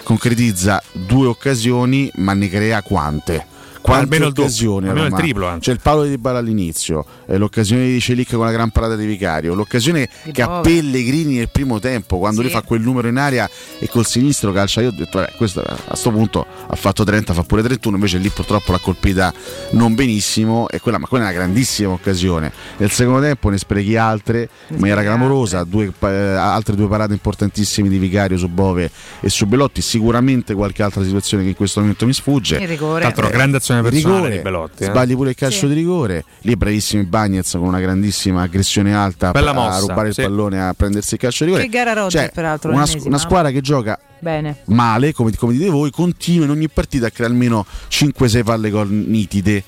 concretizza 0.04 0.82
due 0.94 1.28
occasioni, 1.28 2.10
ma 2.16 2.34
ne 2.34 2.48
crea 2.50 2.82
quante? 2.82 3.46
Quante 3.82 4.04
Almeno 4.04 4.26
il 4.28 4.34
doppio, 4.34 4.44
occasioni? 4.44 4.88
almeno 4.88 5.06
il 5.08 5.14
triplo, 5.14 5.48
anzi. 5.48 5.60
C'è 5.70 5.72
il 5.72 5.80
palo 5.82 6.04
di 6.04 6.18
Bala 6.18 6.40
all'inizio, 6.40 7.06
eh, 7.26 7.38
l'occasione 7.38 7.86
di 7.88 8.00
Celic 8.00 8.32
con 8.36 8.46
la 8.46 8.52
gran 8.52 8.70
parata 8.72 8.96
di 8.96 9.06
Vicario, 9.06 9.54
l'occasione 9.54 10.10
Di 10.24 10.32
che 10.32 10.42
a 10.42 10.48
Bove. 10.48 10.62
Pellegrini 10.70 11.36
nel 11.38 11.50
primo 11.50 11.80
tempo, 11.80 12.18
quando 12.18 12.42
Sì. 12.42 12.48
lui 12.48 12.52
fa 12.56 12.62
quel 12.62 12.82
numero 12.82 13.08
in 13.08 13.18
aria 13.18 13.50
e 13.80 13.88
col 13.88 14.06
sinistro 14.06 14.52
calcia, 14.52 14.82
io 14.82 14.90
ho 14.90 14.92
detto, 14.96 15.20
vabbè, 15.20 15.34
questo 15.38 15.62
a 15.62 15.76
questo 15.88 16.12
punto 16.12 16.46
ha 16.68 16.76
fatto 16.76 17.04
30, 17.04 17.34
fa 17.34 17.44
pure 17.44 17.62
31, 17.64 17.96
invece 17.96 18.18
lì 18.18 18.30
purtroppo 18.30 18.72
l'ha 18.72 18.80
colpita 18.80 19.34
non 19.72 19.96
benissimo, 19.96 20.68
e 20.70 20.80
quella, 20.80 20.98
ma 20.98 21.08
quella 21.08 21.26
è 21.26 21.28
una 21.30 21.38
grandissima 21.38 21.92
occasione. 21.92 22.52
Nel 22.78 22.90
secondo 22.92 23.22
tempo 23.22 23.50
ne 23.50 23.58
sprechi 23.58 23.96
altre 23.96 24.50
in 24.70 24.78
maniera 24.80 25.02
clamorosa, 25.02 25.64
due, 25.64 25.92
eh, 26.00 26.08
altre 26.08 26.76
due 26.76 26.88
parate 26.88 27.14
importantissime 27.14 27.90
di 27.90 27.98
Vicario 27.98 28.38
su 28.38 28.48
Bove 28.48 28.90
e 29.20 29.30
su 29.30 29.46
Belotti, 29.46 29.82
sicuramente 29.82 30.54
qualche 30.54 30.84
altra 30.84 31.04
situazione 31.04 31.44
che 31.44 31.50
in 31.50 31.56
questo 31.56 31.80
momento 31.80 32.06
mi 32.06 32.14
sfugge. 32.14 32.58
Il 32.58 32.68
rigore. 32.68 33.00
Tra 33.02 33.10
l'altro, 33.10 33.30
grande 33.30 33.58
azione 33.58 33.67
Il 33.76 33.82
personale 33.84 34.16
rigore, 34.18 34.36
di 34.38 34.42
Belotti. 34.42 34.84
eh. 34.84 34.86
Sbagli 34.88 35.16
pure 35.16 35.30
il 35.32 35.36
calcio 35.36 35.60
Sì. 35.60 35.68
di 35.68 35.74
rigore. 35.74 36.24
Lì 36.42 36.54
è 36.54 36.56
bravissimo 36.56 37.02
il 37.02 37.08
Bagnez 37.08 37.52
con 37.52 37.64
una 37.64 37.80
grandissima 37.80 38.42
aggressione 38.44 38.96
alta 38.96 39.32
Bella 39.32 39.52
a 39.52 39.54
mossa, 39.54 39.80
rubare 39.80 40.08
il 40.10 40.14
sì. 40.14 40.22
pallone 40.22 40.62
a 40.68 40.74
prendersi 40.74 41.14
il 41.16 41.20
calcio 41.20 41.44
di 41.46 41.50
rigore. 41.52 41.70
Che 41.70 41.76
gara 41.76 41.94
Roger, 41.94 42.22
Cioè, 42.22 42.32
peraltro, 42.32 42.72
una, 42.72 42.86
una 43.04 43.18
squadra 43.18 43.52
che 43.52 43.62
gioca 43.62 44.00
Bene. 44.20 44.58
male, 44.66 45.14
come, 45.14 45.32
come 45.36 45.54
dite 45.54 45.70
voi, 45.70 45.92
continua 45.92 46.46
in 46.46 46.52
ogni 46.52 46.70
partita 46.70 47.08
a 47.08 47.10
creare 47.12 47.34
almeno 47.34 47.66
5-6 47.90 48.44
palle 48.44 48.70
gol 48.70 48.90
nitide. 48.90 49.64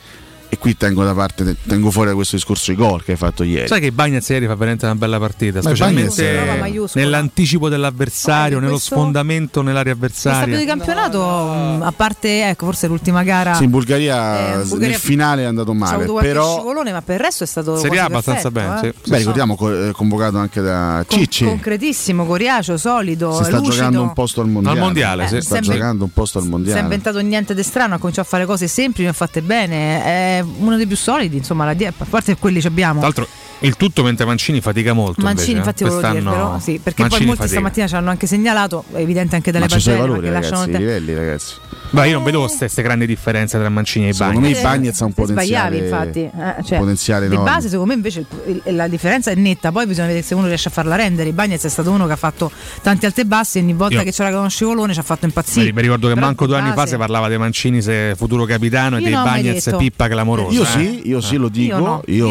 E 0.51 0.57
qui 0.57 0.75
tengo 0.75 1.03
da 1.03 1.13
parte, 1.13 1.55
tengo 1.67 1.91
fuori 1.91 2.09
da 2.09 2.15
questo 2.15 2.35
discorso 2.35 2.71
i 2.71 2.75
gol 2.75 3.03
che 3.03 3.11
hai 3.11 3.17
fatto 3.17 3.43
ieri. 3.43 3.67
Sai 3.67 3.79
che 3.79 3.91
Bagnaz 3.91 4.27
ieri 4.29 4.47
fa 4.47 4.55
veramente 4.55 4.85
una 4.85 4.95
bella 4.95 5.19
partita, 5.19 5.59
Ma 5.61 5.61
specialmente 5.69 6.57
Bagnez 6.59 6.95
nell'anticipo 6.95 7.69
dell'avversario, 7.69 8.57
Eh, 8.57 8.61
nello 8.61 8.73
questo- 8.73 8.95
sfondamento 8.95 9.61
nell'area 9.61 9.93
avversaria. 9.93 10.57
di 10.57 10.65
campionato, 10.65 11.19
mh, 11.21 11.81
a 11.83 11.91
parte 11.95 12.49
ecco, 12.49 12.65
forse 12.65 12.87
l'ultima 12.87 13.21
gara. 13.23 13.53
Sì, 13.53 13.65
in 13.65 13.69
Bulgaria, 13.69 14.55
Eh, 14.57 14.61
in 14.63 14.67
Bulgaria- 14.69 14.87
nel 14.87 14.99
finale 14.99 15.41
è 15.43 15.45
andato 15.45 15.73
male, 15.73 16.05
però 16.05 16.55
scivolone, 16.57 16.91
ma 16.91 17.01
per 17.03 17.15
il 17.17 17.21
resto 17.21 17.43
è 17.43 17.47
stato 17.47 17.77
Serie 17.77 17.99
A 17.99 18.05
abbastanza 18.05 18.49
perfetto, 18.49 18.75
bene, 18.81 18.87
eh. 18.89 18.93
sì. 19.03 19.09
beh, 19.11 19.17
ricordiamo 19.17 19.55
co- 19.55 19.87
eh, 19.87 19.91
convocato 19.91 20.37
anche 20.37 20.61
da 20.61 21.05
Con- 21.07 21.17
Cicci. 21.19 21.45
concretissimo, 21.45 22.25
coriacio, 22.25 22.75
solido, 22.77 23.37
si 23.37 23.43
sta 23.43 23.57
lucido. 23.57 23.75
giocando 23.75 24.01
un 24.01 24.13
posto 24.13 24.41
al 24.41 24.47
mondiale. 24.47 24.77
Al 24.79 24.83
mondiale, 24.83 25.27
sì. 25.27 25.35
Eh, 25.35 25.41
Sta 25.41 25.55
sempre- 25.55 25.75
giocando 25.75 26.03
un 26.05 26.11
posto 26.13 26.39
al 26.39 26.45
Non 26.45 26.53
si 26.53 26.57
è 26.57 26.63
mondiale. 26.65 26.81
inventato 26.81 27.19
niente 27.19 27.53
di 27.53 27.63
strano, 27.63 27.93
ha 27.93 27.97
cominciato 27.99 28.25
a 28.27 28.29
fare 28.29 28.45
cose 28.45 28.67
semplici, 28.67 29.03
ne 29.03 29.09
ha 29.09 29.13
fatte 29.13 29.41
bene. 29.43 30.37
Uno 30.41 30.75
dei 30.77 30.87
più 30.87 30.95
solidi, 30.97 31.37
insomma, 31.37 31.65
la 31.65 31.73
die- 31.73 31.93
parte 32.09 32.37
quelli 32.37 32.59
che 32.61 32.67
abbiamo. 32.67 32.99
Tra 32.99 33.07
l'altro 33.07 33.27
il 33.61 33.75
tutto 33.75 34.03
mentre 34.03 34.25
Mancini 34.25 34.61
fatica 34.61 34.93
molto. 34.93 35.21
Mancini, 35.21 35.57
invece, 35.57 35.69
infatti, 35.69 35.83
eh. 35.83 35.89
volevo 35.89 36.09
dire, 36.19 36.23
però, 36.31 36.59
sì, 36.59 36.71
perché 36.81 37.01
poi 37.01 37.01
Mancini 37.03 37.25
molti 37.25 37.41
fatica. 37.41 37.47
stamattina 37.59 37.87
ci 37.87 37.95
hanno 37.95 38.09
anche 38.09 38.27
segnalato, 38.27 38.83
è 38.93 38.97
evidente 38.99 39.35
anche 39.35 39.51
dalle 39.51 39.65
Ma 39.69 39.71
ci 39.71 39.79
sono 39.81 39.95
i 39.95 39.97
pagine, 39.99 40.13
valori, 40.17 40.27
ma 40.29 40.33
che 40.39 40.43
ragazzi, 40.45 40.51
lasciano 40.65 40.77
i 40.77 40.79
livelli, 40.85 41.13
ragazzi. 41.13 41.53
Beh, 41.91 42.07
io 42.07 42.13
non 42.13 42.23
vedo 42.23 42.45
queste 42.45 42.81
grandi 42.83 43.07
differenze 43.07 43.57
tra 43.57 43.67
Mancini 43.69 44.09
e 44.09 44.13
Secondo 44.13 44.39
Bagnez. 44.41 44.57
me 44.57 44.63
Bagnez 44.63 45.01
ha 45.01 45.05
un 45.05 45.13
Se 45.15 45.25
sbagliavi, 45.25 45.77
potenziale, 45.77 46.19
infatti. 46.19 46.19
Eh, 46.59 46.63
cioè, 46.63 46.77
un 46.77 46.83
potenziale 46.83 47.27
di 47.27 47.33
enorme. 47.33 47.51
base, 47.51 47.67
secondo 47.69 47.85
me, 47.89 47.93
invece 47.95 48.25
il- 48.45 48.61
il- 48.63 48.75
la 48.75 48.87
differenza 48.87 49.31
è 49.31 49.35
netta. 49.35 49.71
Poi 49.71 49.87
bisogna 49.87 50.05
vedere 50.07 50.23
se 50.25 50.35
uno 50.35 50.45
riesce 50.45 50.67
a 50.67 50.71
farla 50.71 50.95
rendere. 50.95 51.31
Bagnez 51.33 51.63
è 51.65 51.69
stato 51.69 51.89
uno 51.89 52.05
che 52.05 52.11
ha 52.13 52.15
fatto 52.17 52.51
tanti 52.83 53.07
alti 53.07 53.21
e 53.21 53.25
bassi. 53.25 53.57
E 53.57 53.61
ogni 53.61 53.73
volta 53.73 53.95
Io- 53.95 54.03
che 54.03 54.11
c'era 54.11 54.37
uno 54.37 54.49
scivolone 54.49 54.93
ci 54.93 54.99
ha 54.99 55.03
fatto 55.03 55.25
impazzire. 55.25 55.73
Mi 55.73 55.81
ricordo 55.81 56.07
che 56.07 56.13
Però 56.13 56.25
manco 56.27 56.45
due 56.45 56.57
anni 56.57 56.71
fa 56.73 56.85
si 56.85 56.95
parlava 56.95 57.27
di 57.27 57.37
Mancini 57.37 57.81
se 57.81 58.13
futuro 58.15 58.45
capitano 58.45 58.97
e 58.97 58.99
Io 58.99 59.05
dei 59.05 59.13
ho 59.15 59.23
mai 59.23 59.41
Bagnez 59.41 59.65
detto. 59.65 59.77
pippa 59.77 60.07
clamorosa. 60.07 60.53
Io 60.55 60.61
eh. 60.61 60.65
sì, 60.65 61.01
io 61.07 61.21
sì 61.21 61.37
lo 61.37 61.49
dico. 61.49 62.03
Io 62.05 62.27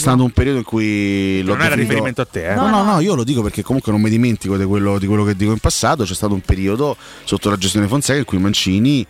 stato 0.00 0.22
un 0.24 0.30
periodo 0.30 0.58
in 0.58 0.64
cui 0.64 1.42
l'ho 1.42 1.52
Non 1.54 1.60
era 1.60 1.76
definito- 1.76 1.80
riferimento 1.92 2.20
a 2.22 2.24
te, 2.26 2.50
eh. 2.50 2.54
No, 2.54 2.68
no, 2.68 2.82
no, 2.82 3.00
io 3.00 3.14
lo 3.14 3.24
dico 3.24 3.42
perché 3.42 3.62
comunque 3.62 3.92
non 3.92 4.00
mi 4.00 4.10
dimentico 4.10 4.56
di 4.56 4.64
quello, 4.64 4.98
di 4.98 5.06
quello 5.06 5.24
che 5.24 5.36
dico 5.36 5.52
in 5.52 5.58
passato. 5.58 6.04
C'è 6.04 6.14
stato 6.14 6.34
un 6.34 6.40
periodo 6.40 6.96
sotto 7.24 7.48
la 7.50 7.56
gestione 7.56 7.86
Fonseca 7.86 8.18
in 8.18 8.24
cui 8.24 8.38
Mancini 8.38 9.06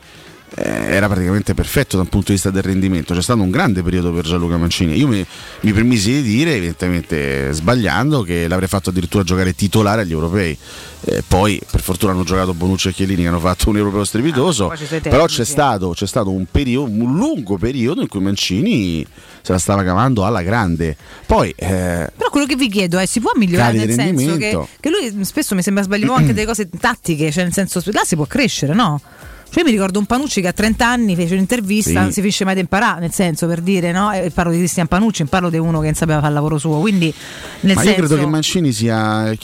era 0.62 1.08
praticamente 1.08 1.54
perfetto 1.54 1.96
dal 1.96 2.08
punto 2.08 2.28
di 2.28 2.32
vista 2.34 2.50
del 2.50 2.62
rendimento. 2.62 3.14
C'è 3.14 3.22
stato 3.22 3.40
un 3.40 3.50
grande 3.50 3.82
periodo 3.82 4.12
per 4.12 4.24
Gianluca 4.24 4.56
Mancini. 4.56 4.96
Io 4.96 5.08
mi, 5.08 5.24
mi 5.60 5.72
permisi 5.72 6.12
di 6.12 6.22
dire, 6.22 6.56
evidentemente 6.56 7.52
sbagliando, 7.52 8.22
che 8.22 8.48
l'avrei 8.48 8.68
fatto 8.68 8.90
addirittura 8.90 9.22
giocare 9.22 9.54
titolare 9.54 10.02
agli 10.02 10.12
europei. 10.12 10.56
Eh, 11.02 11.22
poi 11.26 11.58
per 11.70 11.80
fortuna 11.80 12.12
hanno 12.12 12.24
giocato 12.24 12.52
Bonucci 12.52 12.88
e 12.88 12.92
Chiellini 12.92 13.22
che 13.22 13.28
hanno 13.28 13.40
fatto 13.40 13.70
un 13.70 13.76
europeo 13.78 14.04
strepitoso. 14.04 14.70
Ah, 14.70 14.76
però 15.00 15.24
c'è 15.24 15.44
stato, 15.44 15.90
c'è 15.90 16.06
stato 16.06 16.30
un, 16.30 16.44
periodo, 16.50 16.90
un 16.90 17.16
lungo 17.16 17.56
periodo 17.56 18.02
in 18.02 18.08
cui 18.08 18.20
Mancini 18.20 19.06
se 19.40 19.52
la 19.52 19.58
stava 19.58 19.82
cavando 19.82 20.26
alla 20.26 20.42
grande. 20.42 20.96
Poi 21.24 21.54
eh, 21.56 22.10
Però 22.14 22.28
quello 22.30 22.46
che 22.46 22.56
vi 22.56 22.68
chiedo 22.68 22.98
è: 22.98 23.06
si 23.06 23.20
può 23.20 23.30
migliorare 23.34 23.72
nel 23.72 23.92
senso 23.92 24.36
che, 24.36 24.58
che 24.78 24.90
lui 24.90 25.24
spesso 25.24 25.54
mi 25.54 25.62
sembra 25.62 25.82
sbagliare 25.82 26.12
anche 26.12 26.34
delle 26.34 26.46
cose 26.46 26.68
tattiche, 26.68 27.30
cioè 27.30 27.44
nel 27.44 27.52
senso 27.54 27.80
là 27.86 28.02
si 28.04 28.16
può 28.16 28.26
crescere, 28.26 28.74
no? 28.74 29.00
Cioè 29.50 29.62
io 29.62 29.64
mi 29.64 29.72
ricordo 29.72 29.98
un 29.98 30.06
Panucci 30.06 30.40
che 30.40 30.46
a 30.46 30.52
30 30.52 30.86
anni 30.86 31.16
fece 31.16 31.34
un'intervista, 31.34 31.90
Sì. 31.90 31.96
non 31.96 32.12
si 32.12 32.20
finisce 32.20 32.44
mai 32.44 32.54
di 32.54 32.60
imparare, 32.60 33.00
nel 33.00 33.10
senso 33.12 33.48
per 33.48 33.60
dire, 33.60 33.90
no? 33.90 34.12
E 34.12 34.30
parlo 34.30 34.52
di 34.52 34.58
Cristian 34.58 34.86
Panucci, 34.86 35.24
parlo 35.24 35.50
di 35.50 35.58
uno 35.58 35.80
che 35.80 35.86
non 35.86 35.94
sapeva 35.94 36.18
fare 36.18 36.28
il 36.28 36.34
lavoro 36.34 36.56
suo. 36.56 36.78
Quindi 36.78 37.12
nel 37.62 37.74
Ma 37.74 37.82
senso 37.82 38.00
io 38.00 38.06
credo 38.06 38.22
che 38.22 38.26
Mancini 38.30 38.72
sia 38.72 39.28
il, 39.30 39.38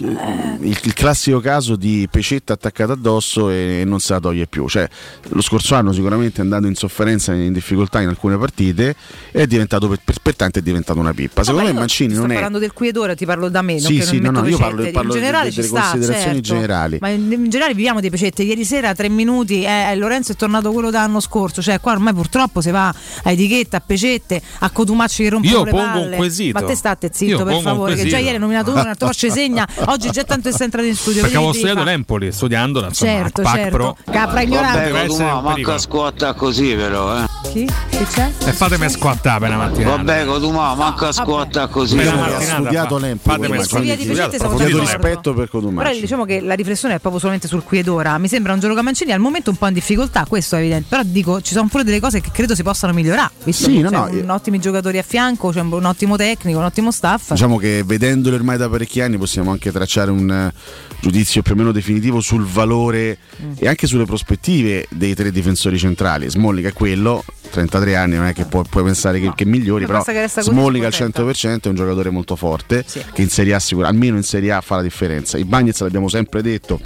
il 0.61 0.93
classico 0.95 1.41
caso 1.41 1.75
di 1.75 2.07
pecetta 2.09 2.53
attaccata 2.53 2.93
addosso 2.93 3.51
e 3.51 3.83
non 3.85 3.99
se 3.99 4.13
la 4.13 4.21
toglie 4.21 4.47
più. 4.47 4.69
Cioè, 4.69 4.89
lo 5.31 5.43
scorso 5.43 5.75
anno 5.75 5.93
sicuramente 5.93 6.39
è 6.39 6.41
andato 6.43 6.67
in 6.67 6.77
sofferenza 6.77 7.33
e 7.33 7.45
in 7.47 7.53
difficoltà 7.53 8.01
in 8.01 8.07
alcune 8.09 8.39
partite 8.39 8.95
e 9.33 9.43
è 9.43 9.47
diventato 9.49 9.89
per, 9.89 9.99
per, 10.05 10.15
pertanto 10.23 10.61
è 10.61 10.63
diventato 10.63 11.01
una 11.01 11.13
pippa. 11.13 11.43
Secondo 11.43 11.67
me 11.67 11.73
Mancini 11.73 12.13
sto 12.13 12.21
non 12.21 12.31
è 12.31 12.35
parlando 12.35 12.59
del 12.61 12.73
qui 12.73 12.89
ed 12.89 12.97
ora, 12.97 13.15
ti 13.17 13.25
parlo 13.27 13.49
da 13.49 13.61
me, 13.63 13.81
Sì, 13.81 14.01
sì, 14.03 14.21
no, 14.21 14.31
no, 14.31 14.47
io 14.47 14.57
parlo- 14.57 14.89
parlo 14.93 15.15
in 15.15 15.21
generale 15.21 15.47
de- 15.47 15.51
ci 15.51 15.57
delle 15.63 15.69
sta, 15.69 15.91
considerazioni 15.91 16.35
certo. 16.43 16.55
generali. 16.55 16.99
Ma 17.01 17.09
in, 17.09 17.33
in 17.33 17.51
generale 17.51 17.75
viviamo 17.75 18.01
dei 18.01 18.11
pecette. 18.11 18.45
Ieri 18.45 18.65
sera 18.65 18.95
tre 18.95 19.09
minuti 19.09 19.65
eh, 19.65 19.95
Lorenzo 19.99 20.33
è 20.33 20.37
tornato 20.37 20.73
quello 20.73 20.91
dell'anno 20.91 21.21
scorso, 21.21 21.63
cioè 21.63 21.81
qua 21.81 21.93
ormai 21.93 22.13
purtroppo 22.15 22.61
si 22.61 22.71
va 22.71 22.89
a 22.89 23.31
etichetta, 23.31 23.79
a 23.79 23.83
pecette, 23.85 24.41
a 24.61 24.71
Cotumacci 24.71 25.23
che 25.25 25.29
rompono 25.31 25.53
Io 25.53 25.65
le 25.65 25.71
pongo 25.71 25.85
un 25.85 25.93
palle. 25.93 26.17
quesito. 26.17 26.59
Ma 26.59 26.67
te 26.67 26.75
state 26.75 27.07
Io 27.07 27.13
zitto 27.13 27.37
per 27.39 27.47
pongo 27.47 27.57
un 27.59 27.63
favore, 27.63 27.95
che 27.95 28.07
già 28.07 28.19
ieri 28.19 28.35
hai 28.35 28.39
nominato 28.41 28.71
uno, 28.73 28.81
un 28.81 28.87
altro 28.89 29.13
ci 29.13 29.31
segna, 29.33 29.67
oggi 29.87 30.11
già 30.11 30.25
tanto 30.25 30.49
è 30.49 30.55
entrato 30.59 30.87
in 30.87 30.95
studio. 30.95 31.21
Perché 31.23 31.37
avevo 31.37 31.53
studiato 31.53 31.83
l'Empoli, 31.85 32.33
studiandola, 32.33 32.89
insomma, 32.89 33.11
Certo, 33.13 33.43
PAC 33.43 33.55
certo. 33.55 33.77
Pro. 33.77 33.97
Capra 34.11 34.41
ignorante. 34.43 34.79
Vabbè, 34.79 34.87
Deve 34.87 34.99
essere 35.01 35.09
Codumà, 35.25 35.35
un 35.37 35.45
manca 35.45 35.79
squatta 35.79 36.33
così 36.35 36.75
però, 36.75 37.19
eh. 37.19 37.25
Chi? 37.53 37.69
Che 37.91 38.07
c'è? 38.11 38.31
E 38.45 38.53
fatemi 38.53 38.89
squattare 38.91 39.41
per 39.41 39.49
una 39.49 39.59
mattina. 39.59 39.91
Vabbè, 39.97 40.25
Codumà, 40.27 40.75
manca 40.75 41.13
squatta 41.13 41.67
così. 41.69 41.97
Per 41.97 42.05
Io 42.07 42.13
ho 42.37 42.41
studiato 42.41 42.99
l'Empoli, 42.99 43.35
fatemi 43.39 43.57
approfondito 43.59 44.47
d'accordo. 44.47 44.79
rispetto 44.81 45.35
per 45.35 45.49
Però 45.49 45.61
Cotumacci. 45.61 46.01
diciamo 46.01 46.25
che 46.25 46.41
la 46.41 46.55
riflessione 46.55 46.95
è 46.95 46.99
proprio 46.99 47.21
solamente 47.21 47.49
sul 47.49 47.63
qui 47.63 47.79
ed 47.79 47.89
ora. 47.89 48.19
Mi 48.19 48.29
sembra 48.29 48.53
un 48.53 48.61
Gianluca 48.61 48.83
Mancini 48.83 49.13
al 49.13 49.21
momento 49.21 49.51
un 49.51 49.57
po' 49.57 49.67
in 49.67 49.75
difficoltà, 49.75 49.86
questo 50.29 50.57
è 50.57 50.59
evidente. 50.59 50.87
Però 50.89 51.03
dico, 51.05 51.41
ci 51.41 51.53
sono 51.55 51.69
pure 51.69 51.85
delle 51.85 52.01
cose 52.01 52.21
che 52.21 52.31
credo 52.33 52.55
si 52.55 52.63
possano 52.63 52.93
migliorare. 52.93 53.31
Visto 53.45 53.65
Sì, 53.69 53.81
no, 53.81 53.91
c'è 53.91 53.97
no, 53.97 54.05
un, 54.11 54.17
io- 54.17 54.33
ottimi 54.33 54.59
giocatori 54.59 54.99
a 54.99 55.03
fianco, 55.03 55.51
c'è 55.51 55.61
un, 55.61 55.73
un 55.73 55.85
ottimo 55.85 56.17
tecnico, 56.17 56.59
un 56.59 56.65
ottimo 56.65 56.91
staff. 56.91 57.31
Diciamo 57.31 57.57
che 57.59 57.83
vedendolo 57.85 58.35
ormai 58.37 58.57
da 58.57 58.69
parecchi 58.69 59.01
anni 59.01 59.17
possiamo 59.19 59.51
anche 59.51 59.71
tracciare 59.71 60.11
un 60.11 60.31
eh, 60.31 60.53
giudizio 61.01 61.43
più 61.43 61.53
o 61.53 61.57
meno 61.57 61.73
definitivo 61.73 62.21
sul 62.21 62.45
valore 62.45 63.19
Mm. 63.43 63.53
e 63.59 63.69
anche 63.69 63.87
sulle 63.87 64.07
prospettive 64.07 64.87
dei 64.89 65.15
tre 65.15 65.31
difensori 65.31 65.79
centrali. 65.79 66.29
Smalling 66.31 66.67
è 66.69 66.73
quello, 66.73 67.23
33 67.51 67.95
anni, 67.95 68.17
non 68.17 68.25
è 68.27 68.33
che 68.33 68.45
puoi, 68.47 68.65
puoi 68.69 68.83
pensare 68.85 69.21
che, 69.21 69.31
che 69.35 69.45
migliori, 69.45 69.85
Ma 69.85 70.03
però 70.03 70.27
Smalling 70.27 70.85
al 70.85 70.91
contenta. 70.97 71.23
100% 71.23 71.61
è 71.63 71.69
un 71.69 71.75
giocatore 71.75 72.09
molto 72.11 72.35
forte 72.35 72.83
Sì. 72.87 73.03
che 73.13 73.21
in 73.23 73.29
Serie 73.29 73.53
A 73.55 73.59
sicura- 73.61 73.89
almeno 73.89 74.17
in 74.17 74.23
Serie 74.23 74.53
A 74.53 74.61
fa 74.63 74.77
la 74.77 74.83
differenza. 74.83 75.37
I 75.37 75.45
Bagnets 75.45 75.81
l'abbiamo 75.83 76.09
sempre 76.09 76.41
detto. 76.41 76.81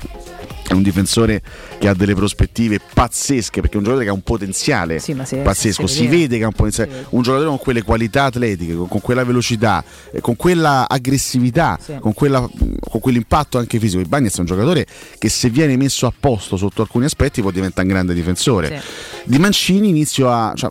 È 0.70 0.72
un 0.72 0.82
difensore 0.82 1.42
che 1.80 1.88
ha 1.88 1.94
delle 1.94 2.14
prospettive 2.14 2.78
pazzesche 2.94 3.60
perché 3.60 3.74
è 3.74 3.78
un 3.78 3.82
giocatore 3.82 4.04
che 4.04 4.10
ha 4.12 4.14
un 4.14 4.22
potenziale 4.22 5.00
Sì, 5.00 5.14
ma 5.14 5.24
si- 5.24 5.34
pazzesco. 5.38 5.88
si 5.88 5.94
Si 5.94 6.02
vede. 6.04 6.16
vede 6.16 6.38
che 6.38 6.44
ha 6.44 6.46
un 6.46 6.52
potenziale. 6.52 7.06
Un 7.08 7.22
giocatore 7.22 7.48
con 7.48 7.58
quelle 7.58 7.82
qualità 7.82 8.24
atletiche, 8.26 8.76
con, 8.76 8.86
con 8.86 9.00
quella 9.00 9.24
velocità, 9.24 9.82
eh, 10.12 10.20
con 10.20 10.36
quella 10.36 10.88
aggressività, 10.88 11.76
Sì. 11.82 11.96
con, 11.98 12.14
quella- 12.14 12.48
con 12.48 13.00
quell'impatto 13.00 13.58
anche 13.58 13.80
fisico. 13.80 14.00
Il 14.00 14.06
Bagnets 14.06 14.36
è 14.36 14.40
un 14.40 14.46
giocatore 14.46 14.86
che 15.18 15.28
se 15.28 15.50
viene 15.50 15.76
messo 15.76 16.06
a 16.06 16.12
posto 16.18 16.56
sotto 16.56 16.82
alcuni 16.82 17.04
aspetti 17.06 17.40
può 17.40 17.50
diventare 17.50 17.88
un 17.88 17.92
grande 17.92 18.14
difensore. 18.14 18.80
Di 19.24 19.38
Mancini 19.40 19.88
inizio 19.88 20.30
a. 20.30 20.52
cioè, 20.54 20.70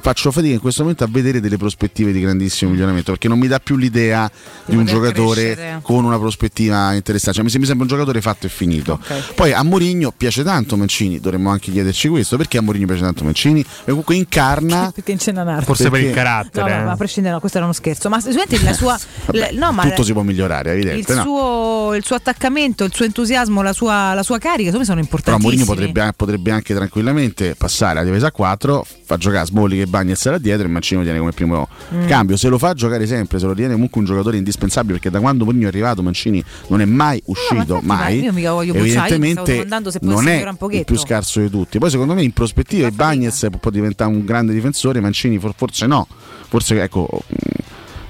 faccio 0.00 0.30
fatica 0.30 0.54
in 0.54 0.60
questo 0.60 0.82
momento 0.82 1.04
a 1.04 1.08
vedere 1.10 1.40
delle 1.40 1.56
prospettive 1.56 2.12
di 2.12 2.20
grandissimo 2.20 2.70
miglioramento 2.70 3.10
perché 3.12 3.28
non 3.28 3.38
mi 3.38 3.46
dà 3.48 3.58
più 3.58 3.76
l'idea 3.76 4.30
di 4.64 4.76
un 4.76 4.84
giocatore 4.86 5.42
crescere. 5.54 5.78
con 5.82 6.04
una 6.04 6.18
prospettiva 6.18 6.92
interessante. 6.94 7.34
Cioè, 7.36 7.44
mi 7.44 7.50
sem- 7.50 7.60
mi 7.60 7.66
sembra 7.66 7.84
un 7.84 7.90
giocatore 7.92 8.20
fatto 8.20 8.46
e 8.46 8.48
finito. 8.48 8.98
Poi 9.34 9.52
a 9.52 9.62
Mourinho 9.62 10.12
piace 10.16 10.42
tanto 10.42 10.76
Mancini, 10.76 11.20
dovremmo 11.20 11.50
anche 11.50 11.70
chiederci 11.70 12.08
questo, 12.08 12.36
perché 12.36 12.58
a 12.58 12.62
Mourinho 12.62 12.86
piace 12.86 13.02
tanto 13.02 13.24
Mancini? 13.24 13.62
Perché 13.62 13.84
comunque 13.86 14.14
incarna 14.16 14.90
Perché 14.94 15.12
in 15.12 15.18
cena 15.18 15.42
nardo. 15.42 15.64
Forse 15.64 15.90
per 15.90 16.00
il 16.00 16.06
Perché- 16.06 16.18
carattere. 16.20 16.68
No, 16.70 16.76
ma, 16.76 16.80
eh. 16.82 16.84
ma 16.86 16.92
a 16.92 16.96
prescindere, 16.96 17.34
no, 17.34 17.40
questo 17.40 17.58
era 17.58 17.66
uno 17.66 17.74
scherzo. 17.74 18.08
Ma 18.08 18.20
sicuramente 18.20 18.62
la 18.62 18.72
sua. 18.72 18.98
la- 19.32 19.48
no, 19.52 19.72
ma 19.72 19.82
tutto 19.84 20.02
si 20.02 20.12
può 20.12 20.22
migliorare, 20.22 20.70
è 20.72 20.74
il 20.76 20.86
evidente. 20.88 21.14
no? 21.14 21.22
suo, 21.22 21.94
il 21.94 22.04
suo 22.04 22.16
attaccamento, 22.16 22.84
il 22.84 22.92
suo 22.94 23.04
entusiasmo, 23.04 23.62
la 23.62 23.72
sua, 23.72 24.14
la 24.14 24.22
sua 24.22 24.38
carica, 24.38 24.70
me 24.76 24.84
sono 24.84 25.00
Però 25.00 25.00
importantissimi. 25.00 25.64
Mourinho 25.64 25.64
potrebbe, 25.90 26.12
potrebbe 26.16 26.50
anche 26.50 26.74
tranquillamente 26.74 27.54
passare 27.54 27.98
a 28.00 28.02
difesa 28.04 28.28
a 28.28 28.32
4, 28.32 28.86
fa 29.04 29.16
giocare 29.16 29.46
Smalling 29.46 29.82
e 29.82 29.86
Bagnez 29.90 30.24
là 30.26 30.38
dietro 30.38 30.66
e 30.66 30.70
Mancini 30.70 30.98
lo 31.00 31.04
tiene 31.04 31.18
come 31.18 31.32
primo 31.32 31.68
Mm. 31.92 32.06
cambio. 32.06 32.36
Se 32.36 32.48
lo 32.48 32.56
fa 32.58 32.72
giocare 32.72 33.06
sempre, 33.06 33.38
se 33.38 33.46
lo 33.46 33.54
tiene 33.54 33.72
comunque 33.74 34.00
un 34.00 34.06
giocatore 34.06 34.36
indispensabile 34.38 34.94
perché 34.94 35.10
da 35.10 35.20
quando 35.20 35.44
Mourinho 35.44 35.64
è 35.66 35.68
arrivato 35.68 36.02
Mancini 36.02 36.42
non 36.68 36.80
è 36.80 36.84
mai 36.84 37.20
uscito, 37.26 37.54
infatti, 37.74 37.86
ma 37.86 37.94
mai. 37.96 38.20
io 38.22 38.32
mica 38.32 38.52
voglio 38.52 38.72
bucciare, 38.72 38.88
Evidentemente 39.14 39.66
potesse 39.66 39.98
non 40.02 40.28
è 40.28 40.48
il 40.70 40.84
più 40.84 40.96
scarso 40.96 41.40
di 41.40 41.50
tutti. 41.50 41.78
Poi 41.78 41.90
secondo 41.90 42.14
me 42.14 42.22
in 42.22 42.32
prospettiva 42.32 42.86
il 42.86 42.94
Bagnez 42.94 43.48
può 43.60 43.70
diventare 43.70 44.10
un 44.10 44.24
grande 44.24 44.52
difensore, 44.54 45.00
Mancini 45.00 45.38
for- 45.38 45.54
forse 45.56 45.86
no. 45.86 46.06
Forse 46.48 46.80
ecco 46.82 47.08
mh, 47.26 47.34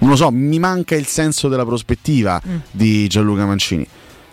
non 0.00 0.10
lo 0.10 0.16
so, 0.16 0.30
mi 0.30 0.58
manca 0.58 0.94
il 0.94 1.06
senso 1.06 1.48
della 1.48 1.64
prospettiva 1.64 2.40
Mm. 2.46 2.56
di 2.70 3.06
Gianluca 3.08 3.44
Mancini. 3.46 3.86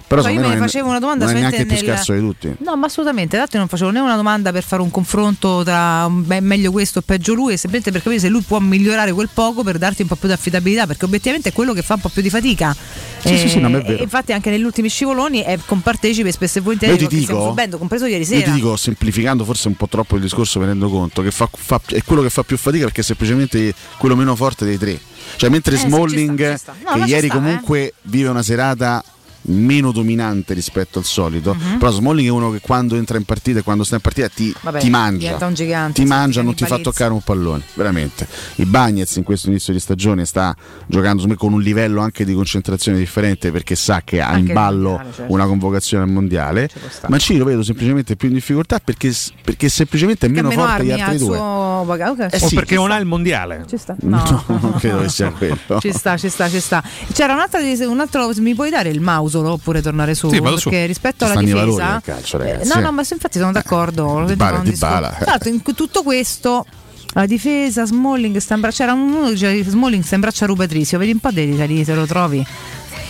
Però 0.07 0.21
Poi 0.21 0.35
io 0.35 0.39
me 0.39 0.47
ne 0.47 0.57
facevo 0.57 0.87
una 0.87 0.99
domanda 0.99 1.25
non 1.25 1.35
è 1.35 1.39
neanche 1.41 1.61
il 1.63 1.65
più 1.65 1.75
scarso 1.75 2.13
di 2.13 2.19
tutti. 2.21 2.55
No, 2.59 2.77
ma 2.77 2.85
assolutamente. 2.85 3.35
Io 3.35 3.45
non 3.51 3.67
facevo 3.67 3.89
né 3.91 3.99
una 3.99 4.15
domanda 4.15 4.53
per 4.53 4.63
fare 4.63 4.81
un 4.81 4.89
confronto 4.89 5.63
tra 5.65 6.07
beh, 6.09 6.39
meglio 6.39 6.71
questo 6.71 6.99
o 6.99 7.01
peggio 7.01 7.33
lui, 7.33 7.51
e 7.53 7.57
semplicemente 7.57 7.91
per 7.91 8.01
capire 8.01 8.21
se 8.21 8.29
lui 8.29 8.41
può 8.41 8.59
migliorare 8.59 9.11
quel 9.11 9.27
poco 9.33 9.63
per 9.63 9.77
darti 9.77 10.03
un 10.03 10.07
po' 10.07 10.15
più 10.15 10.29
di 10.29 10.33
affidabilità, 10.33 10.87
perché 10.87 11.03
obiettivamente 11.03 11.49
è 11.49 11.51
quello 11.51 11.73
che 11.73 11.81
fa 11.81 11.95
un 11.95 11.99
po' 11.99 12.07
più 12.09 12.21
di 12.21 12.29
fatica. 12.29 12.73
Sì, 13.19 13.37
sì, 13.37 13.49
sì, 13.49 13.59
no, 13.59 13.67
è 13.67 13.71
vero. 13.81 13.97
e 13.99 14.03
infatti, 14.03 14.31
anche 14.31 14.49
negli 14.49 14.63
ultimi 14.63 14.87
scivoloni 14.87 15.39
è 15.41 15.59
compartecipe 15.65 16.31
spesso 16.31 16.59
e 16.59 16.61
volentieri. 16.61 16.93
Io 17.01 17.07
ti 17.09 17.21
stiamo 17.23 17.39
dico- 17.41 17.49
subendo, 17.51 17.77
compreso 17.77 18.05
ieri 18.05 18.21
Io 18.21 18.25
sera. 18.27 18.45
ti 18.45 18.51
dico, 18.53 18.77
semplificando 18.77 19.43
forse 19.43 19.67
un 19.67 19.75
po' 19.75 19.89
troppo 19.89 20.15
il 20.15 20.21
discorso, 20.21 20.59
mi 20.61 20.67
rendo 20.67 20.89
conto 20.89 21.21
che 21.21 21.31
fa- 21.31 21.49
fa- 21.51 21.81
è 21.87 22.01
quello 22.03 22.21
che 22.21 22.29
fa 22.29 22.43
più 22.43 22.55
fatica 22.57 22.85
perché 22.85 23.01
è 23.01 23.03
semplicemente 23.03 23.73
quello 23.97 24.15
meno 24.15 24.35
forte 24.37 24.63
dei 24.63 24.77
tre. 24.77 24.97
Cioè, 25.35 25.49
mentre 25.49 25.75
Eh, 25.75 25.79
Smalling, 25.79 26.55
sta, 26.55 26.73
sta. 26.81 26.95
No, 26.95 27.03
che 27.03 27.09
ieri 27.09 27.27
sta, 27.27 27.35
eh. 27.35 27.39
comunque 27.41 27.93
vive 28.03 28.29
una 28.29 28.41
serata 28.43 29.03
meno 29.47 29.91
dominante 29.91 30.53
rispetto 30.53 30.99
al 30.99 31.05
solito. 31.05 31.53
Mhm. 31.53 31.77
Però 31.77 31.91
Smalling 31.91 32.27
è 32.27 32.31
uno 32.31 32.51
che 32.51 32.59
quando 32.59 32.95
entra 32.95 33.17
in 33.17 33.23
partita 33.23 33.59
e 33.59 33.63
quando 33.63 33.83
sta 33.83 33.95
in 33.95 34.01
partita 34.01 34.29
ti, 34.29 34.53
Vabbè, 34.61 34.79
ti 34.79 34.89
mangia. 34.89 35.37
un 35.45 35.53
gigante, 35.53 36.01
Ti 36.01 36.07
mangia, 36.07 36.41
non 36.41 36.53
ti 36.55 36.65
fa 36.65 36.77
toccare 36.79 37.11
un 37.13 37.21
pallone, 37.21 37.63
veramente. 37.73 38.27
I 38.55 38.65
Bagnets 38.65 39.15
in 39.17 39.23
questo 39.23 39.49
inizio 39.49 39.73
di 39.73 39.79
stagione 39.79 40.25
sta 40.25 40.55
giocando 40.85 41.25
me, 41.27 41.35
con 41.35 41.53
un 41.53 41.61
livello 41.61 42.01
anche 42.01 42.25
di 42.25 42.33
concentrazione 42.33 42.97
differente 42.97 43.51
perché 43.51 43.75
sa 43.75 44.01
che 44.03 44.21
ha 44.21 44.27
Anche 44.27 44.39
in 44.39 44.47
il 44.47 44.53
ballo 44.53 44.89
mondiale, 44.91 45.13
certo. 45.13 45.33
una 45.33 45.45
convocazione 45.45 46.03
al 46.03 46.09
mondiale. 46.09 46.69
sta. 46.89 47.07
Mancini 47.09 47.39
lo 47.39 47.45
vedo 47.45 47.63
semplicemente 47.63 48.15
più 48.15 48.27
in 48.27 48.33
difficoltà 48.35 48.79
perché, 48.79 49.13
perché 49.43 49.69
semplicemente 49.69 50.25
è 50.25 50.29
meno 50.29 50.49
meno 50.49 50.61
forte 50.61 50.83
degli 50.83 50.91
altri 50.91 51.15
il 51.15 51.19
due. 51.19 51.37
suo 51.37 51.83
bagaglio. 51.85 52.11
Ok. 52.11 52.33
Eh 52.33 52.37
o 52.43 52.47
sì. 52.47 52.55
perché 52.55 52.75
non 52.75 52.91
ha 52.91 52.97
il 52.97 53.05
mondiale. 53.05 53.65
Ci 53.67 53.77
sta. 53.77 53.95
No. 54.07 54.43
non 54.47 54.73
credo 54.79 55.01
che 55.01 55.09
sia 55.09 55.31
quello. 55.31 55.55
Ci 55.79 55.91
sta, 55.91 56.17
ci 56.17 56.29
sta, 56.29 56.49
ci 56.49 56.59
sta. 56.59 56.81
C'era 57.13 57.33
un'altra, 57.33 57.59
un 57.59 57.99
altro. 57.99 58.29
Mi 58.37 58.55
puoi 58.55 58.69
dare 58.69 58.89
il 58.89 59.01
Mausolo 59.37 59.53
oppure 59.53 59.81
tornare 59.81 60.15
su? 60.15 60.29
Sì, 60.29 60.41
perché 60.41 60.57
su. 60.59 60.69
rispetto 60.69 61.25
alla 61.25 61.35
difesa. 61.39 62.01
calcio, 62.03 62.39
eh, 62.41 62.61
no, 62.65 62.73
eh. 62.75 62.79
no, 62.79 62.91
ma 62.91 63.03
se- 63.03 63.13
infatti 63.13 63.39
sono 63.39 63.51
d'accordo. 63.51 64.03
lo 64.19 64.25
Dybala, 64.25 64.27
vedevamo 64.27 64.57
un 64.59 64.63
Dybala, 64.63 64.97
discorso. 65.07 65.15
eh. 65.15 65.23
Tra 65.23 65.31
l'altro, 65.31 65.49
in 65.49 65.61
tutto 65.75 66.03
questo. 66.03 66.65
La 67.13 67.25
difesa, 67.25 67.85
Smalling 67.85 68.37
sta 68.37 68.53
in 68.53 68.59
braccia. 68.61 68.83
C'era 68.85 68.93
uno 68.93 69.25
che 69.25 69.31
diceva 69.31 69.51
che 69.53 69.63
Smalling 69.63 70.03
sta 70.03 70.15
in 70.15 70.21
braccia 70.21 70.43
a 70.43 70.47
Rubetrizio. 70.47 70.99
Vedi 70.99 71.13
un 71.13 71.19
po' 71.19 71.31
dei 71.31 71.65
lì, 71.65 71.83
te 71.83 71.95
lo 71.95 72.05
trovi. 72.05 72.45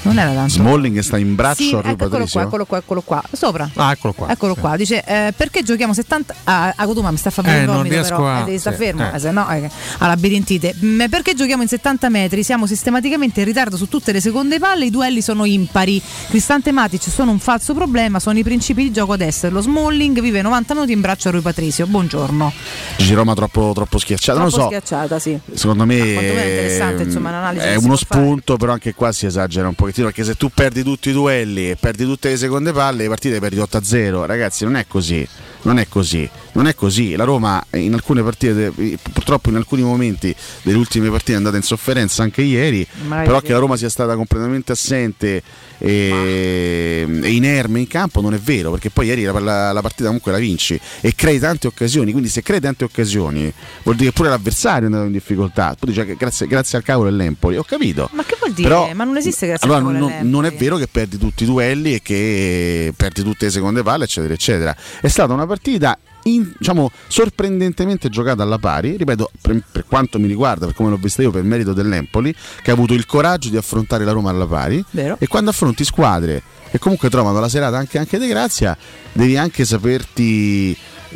Non 0.08 0.20
era 0.20 0.32
tanto. 0.34 0.54
Smalling 0.54 1.00
sta 1.00 1.17
in 1.17 1.36
braccio 1.36 1.63
Sì, 1.63 1.74
a 1.74 1.78
ecco, 1.80 1.88
eccolo 1.89 2.04
Rubadrisio? 2.06 2.39
qua, 2.39 2.48
eccolo 2.48 2.65
qua, 2.65 2.78
eccolo 2.78 3.02
qua. 3.02 3.24
Sopra. 3.32 3.70
Ah, 3.76 3.91
eccolo 3.91 4.13
qua. 4.13 4.30
Eccolo 4.30 4.54
Sì. 4.54 4.60
qua, 4.60 4.76
dice 4.78 5.04
eh, 5.06 5.34
perché 5.36 5.63
giochiamo 5.63 5.93
70 5.93 6.36
ah, 6.46 6.74
a 6.76 6.86
Coduma 6.86 7.12
mi 7.12 7.17
sta 7.17 7.30
facendo 7.30 7.58
Eh, 7.58 7.62
il 7.62 7.67
non 7.67 7.76
vomito 7.78 7.96
riesco 7.96 8.15
però 8.15 8.28
a- 8.30 8.39
eh, 8.41 8.43
devi 8.46 8.58
sta 8.60 8.72
sì, 8.72 8.78
fermo 8.78 9.12
eh. 9.12 9.15
eh, 9.15 9.20
se 9.20 9.32
no 9.32 9.50
eh, 9.50 9.70
ha 10.00 10.08
labirintite 10.08 10.76
Mm, 10.84 11.02
perché 11.10 11.34
giochiamo 11.34 11.62
in 11.63 11.67
70 11.67 12.10
metri 12.10 12.43
siamo 12.43 12.65
sistematicamente 12.67 13.39
in 13.39 13.46
ritardo 13.46 13.78
su 13.78 13.88
tutte 13.88 14.12
le 14.12 14.22
seconde 14.22 14.60
palle 14.60 14.86
i 14.86 14.89
duelli 14.89 15.22
sono 15.22 15.46
impari 15.46 16.02
Cristante 16.30 16.72
Matic 16.72 17.02
sono 17.10 17.32
un 17.32 17.39
falso 17.39 17.74
problema 17.74 18.20
sono 18.20 18.38
i 18.38 18.43
principi 18.43 18.84
di 18.84 18.91
gioco 18.91 19.13
ad 19.13 19.22
esserlo 19.22 19.62
Smalling 19.62 20.20
vive 20.22 20.41
90 20.41 20.74
minuti 20.74 20.91
in 20.91 21.02
braccio 21.02 21.28
a 21.30 21.32
Rui 21.32 21.41
Patrizio 21.41 21.86
buongiorno 21.88 22.52
Gigi 22.98 23.13
Roma 23.13 23.34
troppo, 23.34 23.72
troppo 23.74 23.98
schiacciata. 23.98 24.39
Non 24.39 24.50
troppo 24.50 24.63
lo 24.65 24.70
so. 24.72 24.76
schiacciata 24.82 25.20
sì 25.20 25.39
Secondo 25.54 25.86
me 25.86 25.98
quantomeno 25.98 26.39
è 26.39 26.46
interessante, 26.50 27.02
ehm, 27.02 27.08
insomma, 27.08 27.30
un'analisi 27.30 27.65
è 27.65 27.76
uno 27.76 27.88
può 27.88 27.96
fare. 27.98 28.22
spunto, 28.22 28.58
però 28.58 28.72
anche 28.74 28.93
qua 28.93 29.12
si 29.12 29.26
esagera 29.26 29.67
un 29.67 29.74
pochettino 29.74 29.96
perché 30.01 30.23
se 30.23 30.36
tu 30.36 30.49
perdi 30.49 30.83
tutti 30.83 31.10
i 31.10 31.13
duelli 31.13 31.71
e 31.71 31.75
perdi 31.75 32.03
tutte 32.05 32.29
le 32.29 32.38
seconde 32.38 32.71
palle, 32.71 33.03
le 33.03 33.07
partite 33.07 33.39
perdi 33.39 33.57
8-0. 33.57 34.25
Ragazzi, 34.25 34.63
non 34.63 34.75
è 34.75 34.86
così. 34.88 35.27
Non 35.63 35.79
è 35.79 35.88
così. 35.88 36.29
Non 36.58 36.65
è 36.65 36.74
così. 36.74 37.15
La 37.15 37.24
Roma 37.24 37.63
in 37.74 37.93
alcune 37.93 38.24
partite, 38.24 38.74
purtroppo 39.13 39.50
in 39.52 39.58
alcuni 39.58 39.84
momenti 39.84 40.36
delle 40.63 40.78
ultime 40.78 41.08
partite 41.12 41.34
è 41.34 41.36
andata 41.36 41.56
in 41.56 41.62
sofferenza 41.62 42.24
anche 42.24 42.41
ieri, 42.41 42.86
Magari 43.06 43.28
però 43.28 43.41
che 43.41 43.52
la 43.54 43.60
Roma 43.60 43.78
sia 43.78 43.89
stata 43.89 44.15
completamente 44.15 44.72
assente 44.72 45.43
e, 45.78 47.06
e 47.22 47.32
inerme 47.32 47.80
in 47.80 47.88
campo 47.88 48.22
non 48.22 48.34
è 48.34 48.39
vero, 48.39 48.72
perché 48.72 48.89
poi 48.89 49.06
ieri 49.06 49.24
la, 49.24 49.39
la- 49.39 49.72
la 49.72 49.82
partita 49.82 50.06
comunque 50.06 50.32
la 50.32 50.39
vinci 50.39 50.80
e 51.02 51.13
crei 51.13 51.38
tante 51.38 51.67
occasioni, 51.67 52.10
quindi 52.12 52.28
se 52.30 52.41
crei 52.41 52.60
tante 52.60 52.84
occasioni 52.86 53.54
vuol 53.84 53.96
dire 53.96 54.10
che 54.10 54.15
pure 54.15 54.30
l'avversario 54.30 54.84
è 54.84 54.86
andato 54.86 55.06
in 55.06 55.12
difficoltà. 55.12 55.76
Tu 55.80 55.86
dici 55.86 56.04
che 56.06 56.15
grazie, 56.15 56.48
grazie 56.48 56.80
al 56.80 56.84
cavolo 56.84 57.10
dell'Empoli, 57.12 57.58
ho 57.58 57.63
capito. 57.63 58.10
ma 58.13 58.24
che 58.24 58.36
vuol 58.39 58.54
dire? 58.54 58.67
Però- 58.67 58.91
ma 58.96 59.04
non 59.04 59.17
esiste 59.17 59.46
grazie 59.46 59.67
Allora, 59.67 59.82
a 59.88 59.91
Paolo 59.91 60.08
non, 60.08 60.30
non 60.30 60.46
è 60.46 60.54
vero 60.56 60.78
che 60.78 60.88
perdi 60.88 61.20
tutti 61.20 61.43
i 61.43 61.46
duelli 61.46 61.93
e 61.93 62.02
che 62.02 62.91
perdi 62.98 63.22
tutte 63.22 63.46
le 63.46 63.52
seconde 63.52 63.84
palle, 63.84 64.06
eccetera, 64.06 64.34
eccetera. 64.34 64.76
È 65.00 65.08
stata 65.08 65.34
una 65.34 65.46
partita 65.46 65.98
in- 66.34 66.54
diciamo, 66.58 66.92
sorprendentemente 67.08 68.10
giocata 68.10 68.44
alla 68.44 68.58
pari, 68.58 68.98
ripeto, 68.98 69.32
per, 69.42 69.62
per 69.72 69.86
quanto 69.86 70.20
mi 70.20 70.28
riguarda, 70.28 70.66
per 70.66 70.76
come 70.76 70.90
l'ho 70.90 70.98
vista 70.98 71.22
io, 71.22 71.32
per 71.32 71.44
merito 71.44 71.74
dell'Empoli, 71.74 72.34
che 72.62 72.72
ha 72.72 72.74
avuto 72.74 72.94
il 72.94 73.06
coraggio 73.06 73.50
di 73.50 73.58
affrontare 73.58 74.04
la 74.04 74.12
Roma 74.12 74.30
alla 74.30 74.48
pari. 74.48 74.84
Vero. 74.92 75.18
E 75.20 75.28
quando 75.28 75.50
affronti 75.50 75.84
squadre 75.84 76.42
che 76.70 76.80
comunque 76.80 77.10
trovano 77.10 77.40
la 77.40 77.50
serata 77.50 77.78
anche, 77.78 77.98
anche 77.98 78.20
di 78.20 78.28
grazia, 78.28 78.78
devi 79.13 79.38
anche 79.38 79.63
saperti 79.66 80.76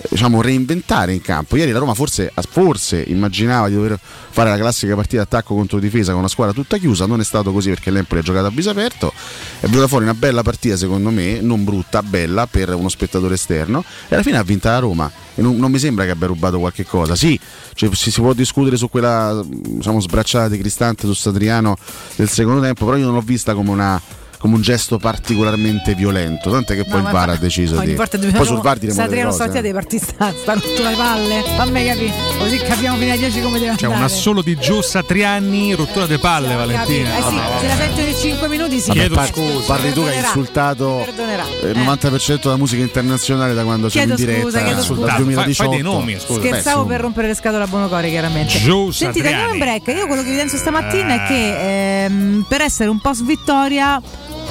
diciamo, 0.10 0.42
reinventare 0.42 1.14
in 1.14 1.22
campo. 1.22 1.56
Ieri 1.56 1.72
la 1.72 1.80
Roma 1.80 1.94
forse, 1.94 2.32
forse 2.50 3.04
immaginava 3.08 3.68
di 3.68 3.76
dover 3.76 4.00
fare 4.00 4.50
la 4.50 4.58
classica 4.58 4.96
partita 4.96 5.24
attacco 5.24 5.56
contro 5.56 5.80
difesa 5.80 6.12
con 6.12 6.20
una 6.20 6.30
squadra 6.30 6.54
tutta 6.54 6.78
chiusa, 6.78 7.06
non 7.06 7.20
è 7.20 7.24
stato 7.24 7.52
così 7.52 7.70
perché 7.70 7.92
l'Empoli 7.92 8.22
ha 8.22 8.24
giocato 8.24 8.46
a 8.48 8.52
viso 8.52 8.70
aperto, 8.70 9.14
è 9.60 9.68
venuta 9.68 9.88
fuori 9.88 10.04
una 10.06 10.14
bella 10.14 10.44
partita 10.44 10.78
secondo 10.78 11.10
me, 11.10 11.42
non 11.42 11.64
brutta, 11.64 12.02
bella 12.02 12.48
per 12.48 12.74
uno 12.74 12.90
spettatore 12.90 13.36
esterno 13.36 13.84
e 14.08 14.16
alla 14.16 14.24
fine 14.24 14.38
ha 14.38 14.44
vinta 14.44 14.72
la 14.72 14.80
Roma 14.80 15.12
non, 15.36 15.58
non 15.58 15.72
mi 15.72 15.80
sembra 15.80 16.06
che 16.06 16.12
abbia 16.12 16.28
rubato 16.28 16.60
qualche 16.60 16.86
cosa. 16.86 17.16
Sì, 17.16 17.40
cioè, 17.74 17.90
si, 17.94 18.12
si 18.12 18.22
può 18.22 18.34
discutere 18.34 18.78
su 18.78 18.90
quella 18.90 19.44
diciamo, 19.46 20.00
sbracciata 20.00 20.50
di 20.50 20.58
Cristante 20.58 21.06
su 21.06 21.14
Satriano 21.14 21.78
del 22.16 22.30
secondo 22.30 22.62
tempo, 22.62 22.86
però 22.86 22.98
io 22.98 23.06
non 23.06 23.16
l'ho 23.16 23.22
vista 23.22 23.54
come 23.54 23.70
una 23.70 24.02
come 24.42 24.56
un 24.56 24.62
gesto 24.62 24.98
particolarmente 24.98 25.94
violento, 25.94 26.50
tant'è 26.50 26.74
che 26.76 26.84
poi 26.84 26.98
il 26.98 27.04
ma- 27.04 27.12
VAR 27.12 27.30
ha 27.30 27.36
deciso 27.36 27.78
ogni 27.78 27.86
di 27.86 27.94
volta 27.94 28.18
poi 28.18 28.46
sul 28.46 28.60
VAR 28.60 28.78
diremo 28.80 28.96
delle 28.98 29.08
Satriano 29.08 29.32
stamattina 29.32 29.62
dei 29.62 29.72
partiti 29.72 30.04
sta 30.04 30.34
rotto 30.54 30.82
le 30.82 30.96
palle 30.98 31.44
fammi 31.56 31.86
capire 31.86 32.14
così 32.40 32.58
capiamo 32.58 32.98
fino 32.98 33.14
a 33.14 33.18
10 33.18 33.42
come 33.42 33.60
deve 33.60 33.76
C'è 33.76 33.86
andare 33.86 34.02
un 34.02 34.04
assolo 34.04 34.42
di 34.42 34.58
Gio 34.58 34.82
Satriani, 34.82 35.74
rottura 35.76 36.08
de 36.08 36.18
palle, 36.18 36.56
Valentina. 36.56 37.18
Eh 37.18 37.22
sì, 37.22 37.40
se 37.60 37.68
la 37.68 37.76
sento 37.76 38.02
di 38.02 38.16
5 38.16 38.48
minuti 38.48 38.80
sì. 38.80 38.88
Vabbè, 38.88 39.00
Chiedo 39.00 39.16
par- 39.16 39.28
scusa. 39.28 39.66
Parli 39.68 39.94
tu 39.94 40.02
che 40.04 40.10
hai 40.10 40.16
Perdonerà. 40.22 40.28
insultato 40.28 41.06
eh, 41.62 41.70
il 41.70 41.78
90% 41.78 42.40
della 42.42 42.58
musica 42.58 42.82
internazionale 42.82 43.54
da 43.54 43.64
quando 43.64 43.90
siamo 43.90 44.10
in 44.10 44.16
diretta 44.16 44.42
scusa, 44.42 44.64
chiedo 44.64 44.82
scusa. 44.82 45.00
dal 45.02 45.10
Fai- 45.10 45.24
2018. 45.24 45.64
fai 45.64 45.70
dei 45.70 45.82
nomi, 45.84 46.18
scusa. 46.20 46.40
Scherzavo 46.40 46.84
Beh, 46.84 46.92
per 46.94 47.02
rompere 47.02 47.28
le 47.28 47.36
scatole 47.36 47.64
a 47.64 47.68
Bonocore, 47.68 48.10
chiaramente. 48.10 48.58
Joe 48.58 48.92
Sentite, 48.92 49.28
andiamo 49.28 49.54
in 49.54 49.60
break. 49.60 49.88
Io 49.88 50.08
quello 50.08 50.24
che 50.24 50.28
evidenzio 50.30 50.58
stamattina 50.58 51.24
è 51.24 51.28
che 51.28 52.04
ehm, 52.06 52.46
per 52.48 52.62
essere 52.62 52.90
un 52.90 53.00
post 53.00 53.24
vittoria 53.24 54.02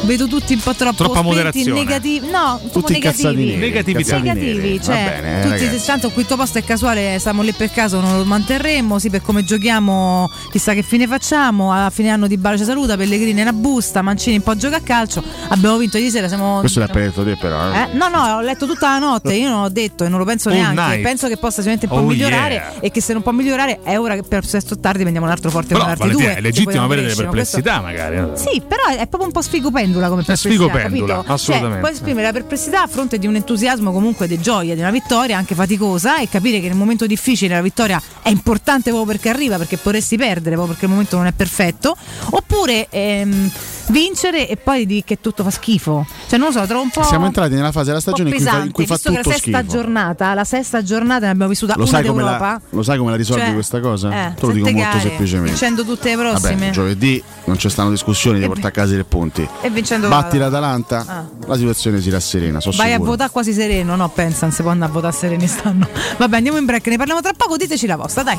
vedo 0.02 0.26
tutti 0.26 0.54
un 0.54 0.60
po' 0.60 0.74
troppo 0.74 0.94
Troppa 1.04 1.18
spenti, 1.20 1.28
moderazione. 1.28 1.72
negativi. 1.80 2.26
No, 2.30 2.58
sono 2.58 2.70
Tutti 2.72 2.92
negativi. 2.92 3.56
negativi, 3.56 4.04
neri. 4.04 4.80
cioè, 4.82 5.20
bene, 5.20 5.42
tutti, 5.42 5.64
ragazzi. 5.66 5.86
tanto 5.86 6.06
il 6.08 6.12
quinto 6.12 6.36
posto 6.36 6.58
è 6.58 6.64
casuale, 6.64 7.18
stiamo 7.18 7.42
lì 7.42 7.52
per 7.52 7.70
caso, 7.70 8.00
non 8.00 8.16
lo 8.18 8.24
manterremo, 8.24 8.98
sì, 8.98 9.10
per 9.10 9.22
come 9.22 9.44
giochiamo, 9.44 10.28
chissà 10.50 10.72
che 10.74 10.82
fine 10.82 11.06
facciamo, 11.06 11.72
a 11.72 11.90
fine 11.90 12.10
anno 12.10 12.26
di 12.26 12.36
Bala 12.36 12.56
ci 12.56 12.64
saluta, 12.64 12.96
Pellegrini 12.96 13.38
è 13.38 13.42
una 13.42 13.52
busta, 13.52 14.02
Mancini 14.02 14.36
un 14.36 14.42
po' 14.42 14.56
gioca 14.56 14.76
a 14.76 14.80
calcio, 14.80 15.22
abbiamo 15.48 15.76
vinto 15.76 15.98
ieri 15.98 16.10
sera, 16.10 16.28
siamo... 16.28 16.60
Questo 16.60 16.78
l'hai 16.80 16.88
appena 16.88 17.06
detto 17.06 17.24
te 17.24 17.36
però. 17.36 17.72
eh. 17.72 17.78
Eh? 17.82 17.88
No, 17.92 18.08
no, 18.08 18.36
ho 18.36 18.40
letto 18.40 18.66
tutta 18.66 18.90
la 18.92 18.98
notte, 18.98 19.34
io 19.34 19.48
non 19.48 19.62
ho 19.62 19.68
detto 19.68 20.04
e 20.04 20.08
non 20.08 20.18
lo 20.18 20.24
penso 20.24 20.48
All 20.48 20.54
neanche. 20.56 20.80
night. 20.80 21.02
Penso 21.02 21.28
che 21.28 21.36
possa 21.36 21.62
sicuramente 21.62 21.86
un 21.86 21.92
po' 21.92 21.98
Oh, 22.00 22.06
migliorare 22.08 22.54
yeah. 22.54 22.72
e 22.80 22.90
che 22.90 23.00
se 23.00 23.12
non 23.12 23.22
può 23.22 23.32
migliorare 23.32 23.80
è 23.82 23.98
ora 23.98 24.14
che 24.14 24.22
per 24.22 24.46
sesto 24.46 24.78
tardi 24.78 25.00
prendiamo 25.00 25.26
un 25.26 25.32
altro 25.32 25.50
forte 25.50 25.74
Però 25.74 25.84
Valentina, 25.84 26.12
due. 26.12 26.34
è 26.36 26.40
legittimo 26.40 26.82
avere 26.84 27.02
delle 27.02 27.12
crescere, 27.14 27.28
questo- 27.28 27.60
perplessità, 27.60 27.80
magari. 27.80 28.16
eh. 28.16 28.36
Sì, 28.36 28.62
però 28.66 28.84
è 28.86 29.06
proprio 29.06 29.26
un 29.26 29.32
po' 29.32 29.42
sfigo 29.42 29.70
pendula 29.90 30.08
come 30.08 30.22
perplessità. 30.22 30.54
sfigo 30.54 30.70
pendula, 30.70 31.14
capito? 31.16 31.32
assolutamente. 31.32 31.72
Cioè, 31.72 31.80
puoi 31.80 31.92
esprimere 31.92 32.26
la 32.26 32.32
perplessità 32.32 32.82
a 32.82 32.86
fronte 32.86 33.18
di 33.18 33.26
un 33.26 33.34
entusiasmo 33.34 33.92
comunque 33.92 34.26
di 34.26 34.40
gioia, 34.40 34.74
di 34.74 34.80
una 34.80 34.90
vittoria 34.90 35.36
anche 35.36 35.54
faticosa 35.54 36.20
e 36.20 36.28
capire 36.28 36.60
che 36.60 36.68
nel 36.68 36.76
momento 36.76 37.06
difficile 37.06 37.54
la 37.54 37.62
vittoria 37.62 38.00
è 38.22 38.28
importante 38.28 38.90
proprio 38.90 39.12
perché 39.12 39.28
arriva, 39.28 39.56
perché 39.56 39.76
potresti 39.76 40.16
perdere 40.16 40.54
proprio 40.54 40.68
perché 40.68 40.84
il 40.84 40.90
momento 40.90 41.16
non 41.16 41.26
è 41.26 41.32
perfetto. 41.32 41.96
Oppure 42.30 42.86
ehm, 42.90 43.50
vincere 43.90 44.48
e 44.48 44.56
poi 44.56 44.86
di 44.86 45.02
che 45.04 45.20
tutto 45.20 45.42
fa 45.42 45.50
schifo. 45.50 46.06
Cioè, 46.28 46.38
non 46.38 46.48
lo 46.52 46.58
so, 46.58 46.66
trovo 46.66 46.82
un 46.82 46.90
po'. 46.90 47.02
Siamo 47.02 47.26
entrati 47.26 47.54
nella 47.54 47.72
fase 47.72 47.86
della 47.88 48.00
stagione 48.00 48.30
in 48.30 48.34
cui, 48.36 48.44
fa, 48.44 48.50
pesante, 48.50 48.66
in 48.68 48.72
cui 48.72 48.86
fa 48.86 48.96
tutto 48.96 49.12
la 49.12 49.22
sesta 49.22 49.58
schifo. 49.58 49.62
giornata, 49.76 50.34
la 50.34 50.44
sesta 50.44 50.82
giornata 50.82 51.26
ne 51.26 51.32
abbiamo 51.32 51.50
vissuta 51.50 51.74
Lo 51.76 51.84
una 51.86 52.00
d'Europa. 52.00 52.38
la, 52.38 52.60
lo 52.70 52.82
sai 52.82 52.98
come 52.98 53.10
la 53.10 53.16
risolvi 53.16 53.42
Cioè, 53.44 53.52
questa 53.52 53.80
cosa? 53.80 54.08
eh, 54.28 54.34
Te 54.34 54.46
lo 54.46 54.52
dico 54.52 54.66
sette 54.66 54.78
molto 54.78 54.96
gare, 54.96 55.08
semplicemente. 55.08 55.48
Vincendo 55.50 55.84
tutte 55.84 56.08
le 56.14 56.16
prossime. 56.22 56.54
Vabbè, 56.54 56.70
giovedì 56.70 57.22
non 57.44 57.58
ci 57.58 57.68
stanno 57.68 57.90
discussioni 57.90 58.38
di 58.38 58.46
portare 58.46 58.68
a 58.68 58.70
casa 58.70 58.92
i 58.92 58.94
tre 58.94 59.04
punti. 59.04 59.48
E 59.60 59.70
vincendo 59.70 60.08
Batti 60.08 60.38
la- 60.38 60.44
l'Atalanta, 60.46 61.04
Ah. 61.06 61.24
la 61.46 61.56
situazione 61.56 62.00
si 62.00 62.10
rasserena. 62.10 62.60
So 62.60 62.70
Vai 62.76 62.88
a 62.88 62.92
sicuro. 62.92 63.10
votare 63.10 63.30
quasi 63.30 63.52
sereno, 63.52 63.96
no? 63.96 64.08
Pensa, 64.08 64.46
non 64.46 64.54
si 64.54 64.62
può 64.62 64.70
andare 64.70 64.90
a 64.90 64.94
votare 64.94 65.12
sereni 65.14 65.46
stanno. 65.46 65.88
Vabbè, 66.16 66.36
andiamo 66.36 66.58
in 66.58 66.64
break, 66.64 66.86
ne 66.86 66.96
parliamo 66.96 67.20
tra 67.20 67.32
poco, 67.36 67.56
diteci 67.56 67.86
la 67.86 67.96
vostra, 67.96 68.22
dai. 68.22 68.38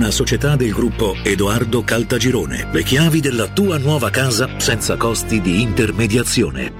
una 0.00 0.10
società 0.10 0.56
del 0.56 0.72
gruppo 0.72 1.14
Edoardo 1.22 1.82
Caltagirone. 1.82 2.70
Le 2.72 2.82
chiavi 2.82 3.20
della 3.20 3.48
tua 3.48 3.76
nuova 3.76 4.08
casa 4.08 4.48
senza 4.56 4.96
costi 4.96 5.42
di 5.42 5.60
intermediazione. 5.60 6.72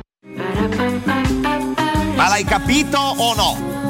Ma 2.17 2.29
l'hai 2.29 2.45
capito 2.45 2.97
o 2.97 3.35
no? 3.35 3.90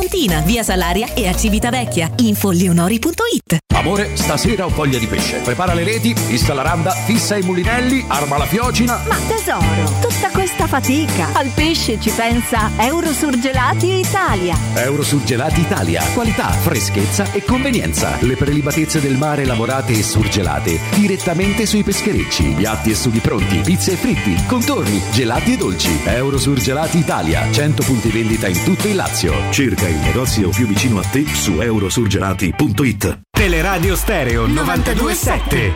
Pontina, 0.01 0.41
via 0.41 0.63
Salaria 0.63 1.13
e 1.13 1.27
a 1.27 1.35
Civitavecchia. 1.35 2.09
Info 2.21 2.49
leonori.it 2.49 3.59
Amore, 3.81 4.15
stasera 4.15 4.65
ho 4.65 4.69
voglia 4.69 4.99
di 4.99 5.07
pesce. 5.07 5.37
Prepara 5.37 5.73
le 5.73 5.83
reti, 5.83 6.13
fissa 6.15 6.53
la 6.53 6.61
randa, 6.61 6.91
fissa 6.91 7.35
i 7.35 7.41
mulinelli, 7.41 8.05
arma 8.07 8.37
la 8.37 8.45
fiocina. 8.45 9.01
Ma 9.07 9.15
tesoro, 9.27 9.91
tutta 10.01 10.29
questa 10.29 10.67
fatica. 10.67 11.29
Al 11.33 11.49
pesce 11.49 11.99
ci 11.99 12.11
pensa 12.11 12.69
Eurosurgelati 12.77 13.99
Italia. 13.99 14.55
Eurosurgelati 14.75 15.61
Italia. 15.61 16.03
Qualità, 16.13 16.49
freschezza 16.49 17.31
e 17.31 17.43
convenienza. 17.43 18.17
Le 18.19 18.35
prelibatezze 18.35 19.01
del 19.01 19.17
mare 19.17 19.45
lavorate 19.45 19.93
e 19.93 20.03
surgelate 20.03 20.79
direttamente 20.95 21.65
sui 21.65 21.81
pescherecci. 21.81 22.53
Piatti 22.55 22.91
e 22.91 22.95
sughi 22.95 23.19
pronti, 23.19 23.57
pizze 23.61 23.93
e 23.93 23.95
fritti, 23.95 24.45
contorni, 24.45 25.01
gelati 25.11 25.53
e 25.53 25.57
dolci. 25.57 26.01
Eurosurgelati 26.05 26.99
Italia. 26.99 27.51
100 27.51 27.83
punti 27.83 28.09
vendita 28.09 28.47
in 28.47 28.63
tutto 28.63 28.87
il 28.87 28.95
Lazio. 28.95 29.33
Cerca 29.49 29.87
il 29.91 29.99
negozio 29.99 30.49
più 30.49 30.65
vicino 30.67 30.99
a 30.99 31.03
te 31.03 31.25
su 31.25 31.59
eurosurgelati.it. 31.59 33.21
Teleradio 33.31 33.95
Stereo 33.95 34.47
927. 34.47 35.73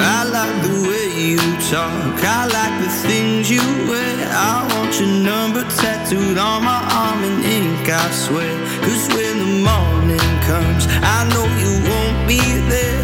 I 0.00 0.24
like 0.30 0.62
the 0.62 0.88
way 0.88 1.32
you 1.32 1.38
talk. 1.70 2.22
I 2.22 2.46
like 2.46 2.82
the 2.82 2.90
things 3.08 3.50
you 3.50 3.62
wear. 3.88 4.28
I 4.30 4.66
want 4.72 4.98
your 4.98 5.08
number 5.08 5.64
tattooed 5.76 6.38
on 6.38 6.62
my 6.62 6.80
arm 6.92 7.24
in 7.24 7.42
ink, 7.44 7.88
I 7.88 8.10
swear. 8.10 8.54
Cause 8.82 9.08
when 9.14 9.38
the 9.38 9.52
morning 9.68 10.28
comes, 10.46 10.86
I 11.02 11.28
know 11.32 11.46
you 11.58 11.72
won't 11.88 12.28
be 12.28 12.38
there. 12.70 12.97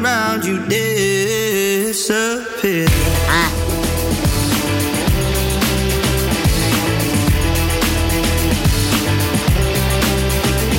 around, 0.00 0.44
you 0.44 0.58
disappear. 0.66 1.96
Ah. 3.28 3.50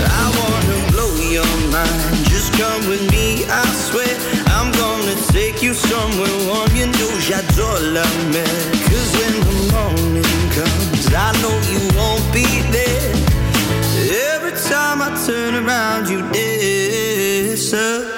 I 0.03 0.25
wanna 0.39 0.77
blow 0.91 1.13
your 1.29 1.55
mind. 1.71 2.25
Just 2.25 2.53
come 2.53 2.87
with 2.87 3.03
me, 3.11 3.45
I 3.45 3.65
swear. 3.87 4.15
I'm 4.57 4.71
gonna 4.73 5.15
take 5.31 5.61
you 5.61 5.73
somewhere 5.73 6.37
warm. 6.47 6.71
You 6.75 6.87
know 6.87 7.11
j'adore 7.19 7.79
la 7.95 8.05
mer. 8.33 8.71
Cause 8.89 9.11
when 9.19 9.33
the 9.47 9.55
morning 9.73 10.49
comes, 10.55 11.05
I 11.13 11.31
know 11.41 11.55
you 11.73 11.81
won't 11.97 12.25
be 12.33 12.47
there. 12.71 13.13
Every 14.33 14.53
time 14.69 15.01
I 15.01 15.09
turn 15.25 15.53
around, 15.63 16.09
you 16.09 16.19
disappear. 16.31 18.10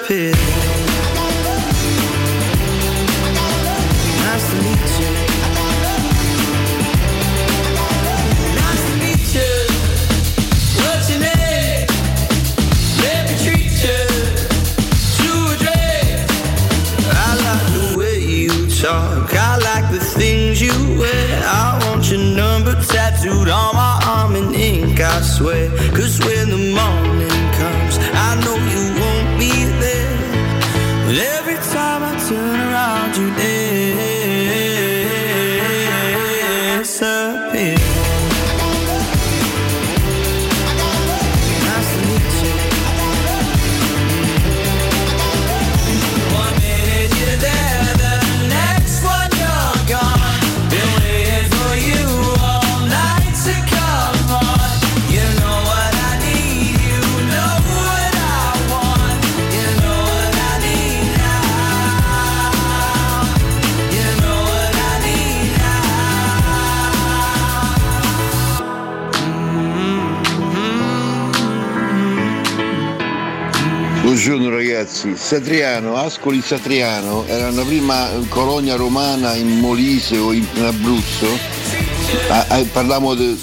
In 24.94 25.00
ink, 25.00 25.00
I 25.00 25.20
swear. 25.22 25.70
Cause 25.92 26.18
when 26.20 26.50
the 26.50 26.63
ragazzi, 75.04 75.16
Satriano, 75.16 75.96
Ascoli 75.96 76.40
Satriano 76.40 77.26
erano 77.26 77.64
prima 77.64 78.08
colonia 78.28 78.76
romana 78.76 79.34
in 79.34 79.58
Molise 79.60 80.16
o 80.16 80.32
in 80.32 80.46
Abruzzo, 80.58 81.62
Ah, 82.28 82.46
ah, 82.48 82.64
parliamo 82.70 83.14
di 83.14 83.36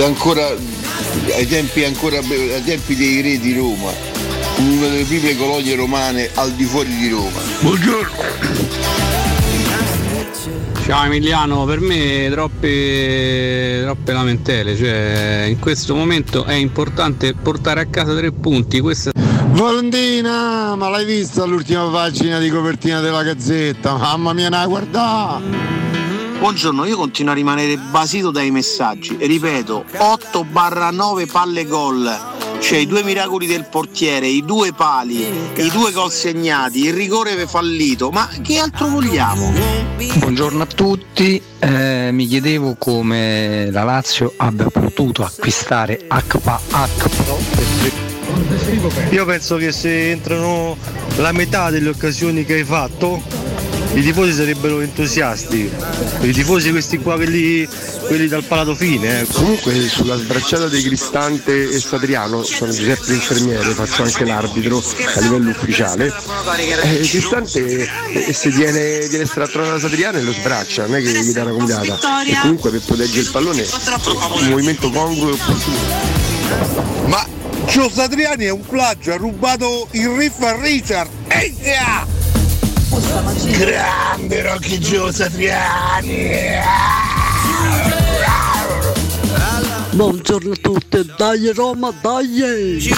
ancora 0.00 0.46
ai 1.34 1.46
tempi, 1.46 1.84
ancora, 1.84 2.18
ai 2.18 2.62
tempi 2.64 2.94
dei 2.94 3.20
re 3.20 3.38
di 3.38 3.54
Roma, 3.54 3.90
una 4.58 4.88
delle 4.88 5.04
prime 5.04 5.36
colonie 5.36 5.74
romane 5.74 6.30
al 6.34 6.52
di 6.52 6.64
fuori 6.64 6.94
di 6.96 7.08
Roma. 7.08 7.40
Buongiorno. 7.60 8.22
Ciao 10.86 11.04
Emiliano, 11.04 11.64
per 11.64 11.80
me 11.80 12.28
troppe, 12.30 13.80
troppe 13.82 14.12
lamentele, 14.12 14.76
cioè 14.76 15.46
in 15.48 15.58
questo 15.58 15.94
momento 15.94 16.44
è 16.44 16.54
importante 16.54 17.34
portare 17.34 17.80
a 17.80 17.86
casa 17.86 18.14
tre 18.14 18.30
punti, 18.32 18.80
questa 18.80 19.10
Valentina, 19.54 20.74
ma 20.74 20.88
l'hai 20.88 21.04
vista 21.04 21.44
l'ultima 21.44 21.88
pagina 21.88 22.40
di 22.40 22.50
copertina 22.50 22.98
della 23.00 23.22
gazzetta? 23.22 23.96
Mamma 23.96 24.32
mia, 24.32 24.48
ne 24.48 24.66
guarda! 24.66 25.40
Buongiorno, 26.40 26.84
io 26.84 26.96
continuo 26.96 27.30
a 27.30 27.36
rimanere 27.36 27.76
basito 27.76 28.32
dai 28.32 28.50
messaggi. 28.50 29.16
Ripeto, 29.16 29.84
8 29.96 30.44
barra 30.44 30.90
9 30.90 31.26
palle 31.26 31.66
gol. 31.66 32.32
Cioè 32.58 32.78
i 32.78 32.86
due 32.86 33.04
miracoli 33.04 33.46
del 33.46 33.68
portiere, 33.70 34.26
i 34.26 34.44
due 34.44 34.72
pali, 34.72 35.24
i 35.54 35.70
due 35.70 35.92
gol 35.92 36.10
segnati, 36.10 36.86
il 36.86 36.92
rigore 36.92 37.46
fallito. 37.46 38.10
Ma 38.10 38.28
che 38.42 38.58
altro 38.58 38.88
vogliamo? 38.88 39.52
Buongiorno 40.16 40.62
a 40.64 40.66
tutti, 40.66 41.40
Eh, 41.60 42.10
mi 42.12 42.26
chiedevo 42.26 42.74
come 42.76 43.70
la 43.70 43.84
Lazio 43.84 44.34
abbia 44.36 44.68
potuto 44.68 45.22
acquistare 45.22 46.06
HPA 46.08 46.60
Pro 46.98 47.38
per 47.54 48.13
Io 49.10 49.24
penso 49.24 49.56
che 49.56 49.72
se 49.72 50.10
entrano 50.10 50.76
la 51.16 51.32
metà 51.32 51.70
delle 51.70 51.88
occasioni 51.90 52.44
che 52.44 52.54
hai 52.54 52.64
fatto, 52.64 53.22
i 53.94 54.02
tifosi 54.02 54.32
sarebbero 54.32 54.80
entusiasti. 54.80 55.70
I 56.22 56.32
tifosi 56.32 56.70
questi 56.72 56.98
qua, 56.98 57.14
quelli, 57.14 57.66
quelli 58.06 58.26
dal 58.26 58.42
palato 58.42 58.74
fine. 58.74 59.20
eh. 59.20 59.26
Comunque 59.30 59.72
sulla 59.88 60.16
sbracciata 60.16 60.68
di 60.68 60.82
Cristante 60.82 61.70
e 61.70 61.78
Satriano, 61.78 62.42
sono 62.42 62.72
Giuseppe 62.72 63.12
l'infermiere, 63.12 63.70
faccio 63.70 64.02
anche 64.02 64.24
l'arbitro 64.24 64.82
a 65.14 65.20
livello 65.20 65.50
ufficiale. 65.50 66.12
Eh, 66.82 66.98
Cristante 67.06 67.88
eh, 68.12 68.32
se 68.32 68.50
viene, 68.50 69.06
viene 69.06 69.24
estratto 69.24 69.60
da 69.60 69.78
Satriano 69.78 70.18
e 70.18 70.22
lo 70.22 70.32
sbraccia, 70.32 70.86
non 70.86 70.96
è 70.96 71.02
che 71.02 71.12
gli 71.12 71.30
dà 71.32 71.42
una 71.42 71.52
comitata. 71.52 71.98
E 72.26 72.36
comunque 72.40 72.70
per 72.70 72.80
proteggere 72.84 73.20
il 73.20 73.30
pallone 73.30 73.64
un 74.40 74.48
movimento 74.48 74.90
congruo 74.90 75.30
e 75.30 75.32
opportuno. 75.34 75.76
Ma 77.06 77.26
Gio 77.66 77.88
Satriani 77.88 78.44
è 78.44 78.50
un 78.50 78.64
plagio, 78.66 79.12
ha 79.12 79.16
rubato 79.16 79.88
il 79.92 80.08
riff 80.08 80.40
a 80.42 80.56
Richard. 80.60 81.10
Eia! 81.28 82.06
Grande 83.58 84.42
Rocky 84.42 84.78
Gio 84.78 85.10
Satriani! 85.10 86.58
Buongiorno 89.90 90.52
a 90.52 90.56
tutti, 90.60 91.12
dai 91.16 91.52
Roma, 91.52 91.92
dai! 92.00 92.92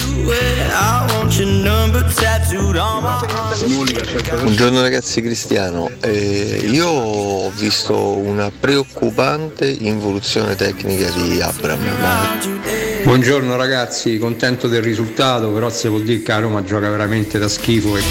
Buongiorno 4.41 4.81
ragazzi 4.81 5.21
Cristiano, 5.21 5.91
Eh, 6.01 6.67
io 6.69 6.87
ho 6.87 7.51
visto 7.51 8.17
una 8.17 8.51
preoccupante 8.51 9.67
involuzione 9.67 10.55
tecnica 10.55 11.09
di 11.11 11.39
Abram, 11.39 11.79
ma 11.99 12.86
Buongiorno 13.07 13.55
ragazzi, 13.55 14.17
contento 14.17 14.67
del 14.67 14.81
risultato, 14.81 15.49
però 15.51 15.69
se 15.69 15.87
vuol 15.87 16.03
dire 16.03 16.21
che 16.21 16.33
a 16.33 16.39
Roma 16.39 16.61
gioca 16.61 16.89
veramente 16.89 17.39
da 17.39 17.47
schifo. 17.47 17.95
E... 17.95 18.01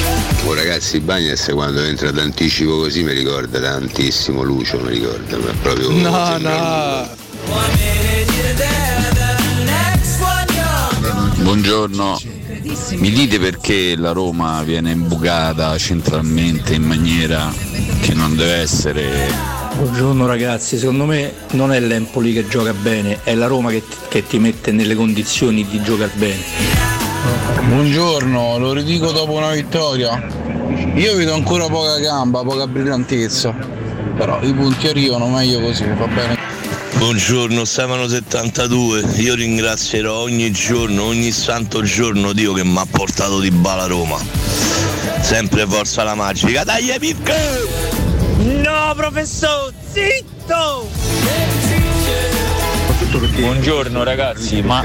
Oh 0.47 0.55
ragazzi, 0.55 1.01
Bagnes 1.01 1.51
quando 1.53 1.83
entra 1.83 2.11
d'anticipo 2.11 2.79
così 2.79 3.03
mi 3.03 3.13
ricorda 3.13 3.61
tantissimo 3.61 4.43
Lucio, 4.43 4.81
mi 4.81 4.93
ricorda, 4.93 5.37
ma 5.37 5.53
proprio 5.61 5.91
No, 5.91 6.39
no. 6.39 7.09
Buongiorno, 11.43 12.19
mi 12.97 13.11
dite 13.11 13.39
perché 13.39 13.97
la 13.97 14.13
Roma 14.13 14.63
viene 14.63 14.91
imbucata 14.93 15.77
centralmente 15.79 16.75
in 16.75 16.83
maniera 16.83 17.53
che 18.01 18.15
non 18.15 18.37
deve 18.37 18.55
essere 18.55 19.65
Buongiorno 19.77 20.27
ragazzi, 20.27 20.79
secondo 20.79 21.05
me 21.05 21.35
non 21.51 21.71
è 21.71 21.81
l'Empoli 21.81 22.33
che 22.33 22.49
gioca 22.49 22.73
bene, 22.73 23.21
è 23.25 23.35
la 23.35 23.47
Roma 23.47 23.69
che, 23.69 23.83
che 24.09 24.27
ti 24.27 24.39
mette 24.39 24.73
nelle 24.73 24.95
condizioni 24.95 25.67
di 25.67 25.83
giocare 25.83 26.13
bene. 26.15 26.41
Buongiorno, 27.69 28.57
lo 28.57 28.73
ridico 28.73 29.13
dopo 29.13 29.33
una 29.33 29.51
vittoria. 29.51 30.27
Io 30.95 31.15
vedo 31.15 31.35
ancora 31.35 31.67
poca 31.67 31.99
gamba, 31.99 32.43
poca 32.43 32.67
brillantezza. 32.67 33.55
Però 34.17 34.41
i 34.43 34.55
punti 34.55 34.89
arrivano 34.89 35.29
meglio 35.29 35.61
così, 35.61 35.85
va 35.85 36.07
bene. 36.07 36.56
Buongiorno 36.99 37.65
Stefano 37.67 38.09
72, 38.09 39.01
io 39.17 39.35
ringrazierò 39.35 40.15
ogni 40.15 40.51
giorno, 40.51 41.05
ogni 41.05 41.31
santo 41.31 41.83
giorno 41.83 42.33
Dio 42.33 42.55
che 42.55 42.65
mi 42.65 42.79
ha 42.79 42.87
portato 42.91 43.39
di 43.39 43.51
bala 43.51 43.85
Roma. 43.85 44.19
Sempre 45.21 45.67
forza 45.67 46.03
la 46.05 46.15
magica, 46.15 46.65
dai 46.65 46.91
picche! 46.99 47.35
No, 48.39 48.95
professor, 48.97 49.73
zitto! 49.93 50.89
Buongiorno 53.39 54.03
ragazzi, 54.03 54.63
ma 54.63 54.85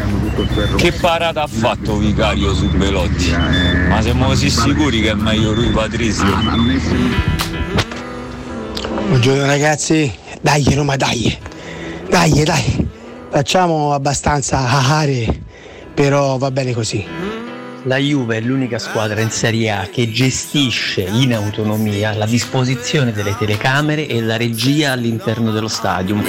che 0.76 0.92
parata 0.92 1.44
ha 1.44 1.48
fatto 1.48 1.98
Vicario 1.98 2.54
su 2.54 2.68
Belotti? 2.70 3.32
Ma 3.88 4.02
siamo 4.02 4.26
così 4.26 4.50
sicuri 4.50 5.02
che 5.02 5.12
è 5.12 5.16
meglio 5.16 5.54
lui 5.54 5.70
Patrizio? 5.70 6.26
Buongiorno 9.08 9.46
ragazzi, 9.46 10.14
dai 10.42 10.74
Roma, 10.74 10.96
dai, 10.98 11.50
dai, 12.12 12.44
dai, 12.44 12.88
facciamo 13.30 13.94
abbastanza 13.94 14.58
ahare, 14.58 15.44
però 15.94 16.38
va 16.38 16.52
bene 16.52 16.74
così. 16.74 17.04
La 17.86 17.98
Juve 17.98 18.38
è 18.38 18.42
l'unica 18.42 18.78
squadra 18.78 19.22
in 19.22 19.32
Serie 19.32 19.72
A 19.72 19.88
che 19.90 20.12
gestisce 20.12 21.02
in 21.02 21.34
autonomia 21.34 22.14
la 22.14 22.26
disposizione 22.26 23.14
delle 23.14 23.36
telecamere 23.38 24.06
e 24.08 24.22
la 24.22 24.36
regia 24.36 24.92
all'interno 24.92 25.52
dello 25.52 25.70
stadium. 25.70 26.22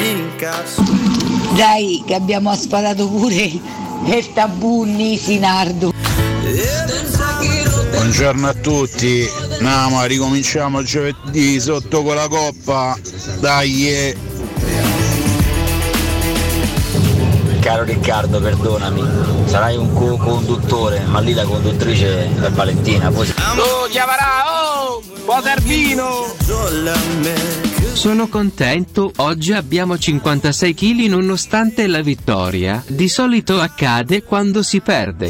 Dai, 1.57 2.03
che 2.07 2.15
abbiamo 2.15 2.51
asfalato 2.51 3.09
pure 3.09 3.43
il 3.43 4.33
tabù 4.33 4.87
Sinardo. 5.19 5.93
Buongiorno 7.91 8.49
a 8.49 8.55
tutti, 8.55 9.29
No, 9.61 9.91
ma 9.91 10.05
ricominciamo 10.05 10.83
giovedì 10.83 11.61
sotto 11.61 12.03
con 12.03 12.15
la 12.15 12.29
coppa. 12.29 12.97
Dai. 13.41 14.31
Caro 17.73 17.85
Riccardo, 17.85 18.39
perdonami, 18.39 19.03
sarai 19.47 19.79
un 19.79 19.95
co-conduttore, 19.95 21.01
ma 21.07 21.21
lì 21.21 21.33
la 21.33 21.45
conduttrice 21.45 22.27
è 22.27 22.51
Valentina. 22.51 23.11
Poi... 23.11 23.27
Oh, 23.31 23.87
Chiavarà, 23.89 24.45
oh! 24.47 25.03
Poterbino! 25.25 26.35
Sono 27.95 28.29
contento, 28.29 29.11
oggi 29.17 29.55
abbiamo 29.55 29.97
56 29.97 30.75
kg 30.75 31.07
nonostante 31.07 31.87
la 31.87 32.03
vittoria. 32.03 32.85
Di 32.87 33.09
solito 33.09 33.59
accade 33.59 34.23
quando 34.23 34.63
si 34.63 34.81
perde. 34.83 35.29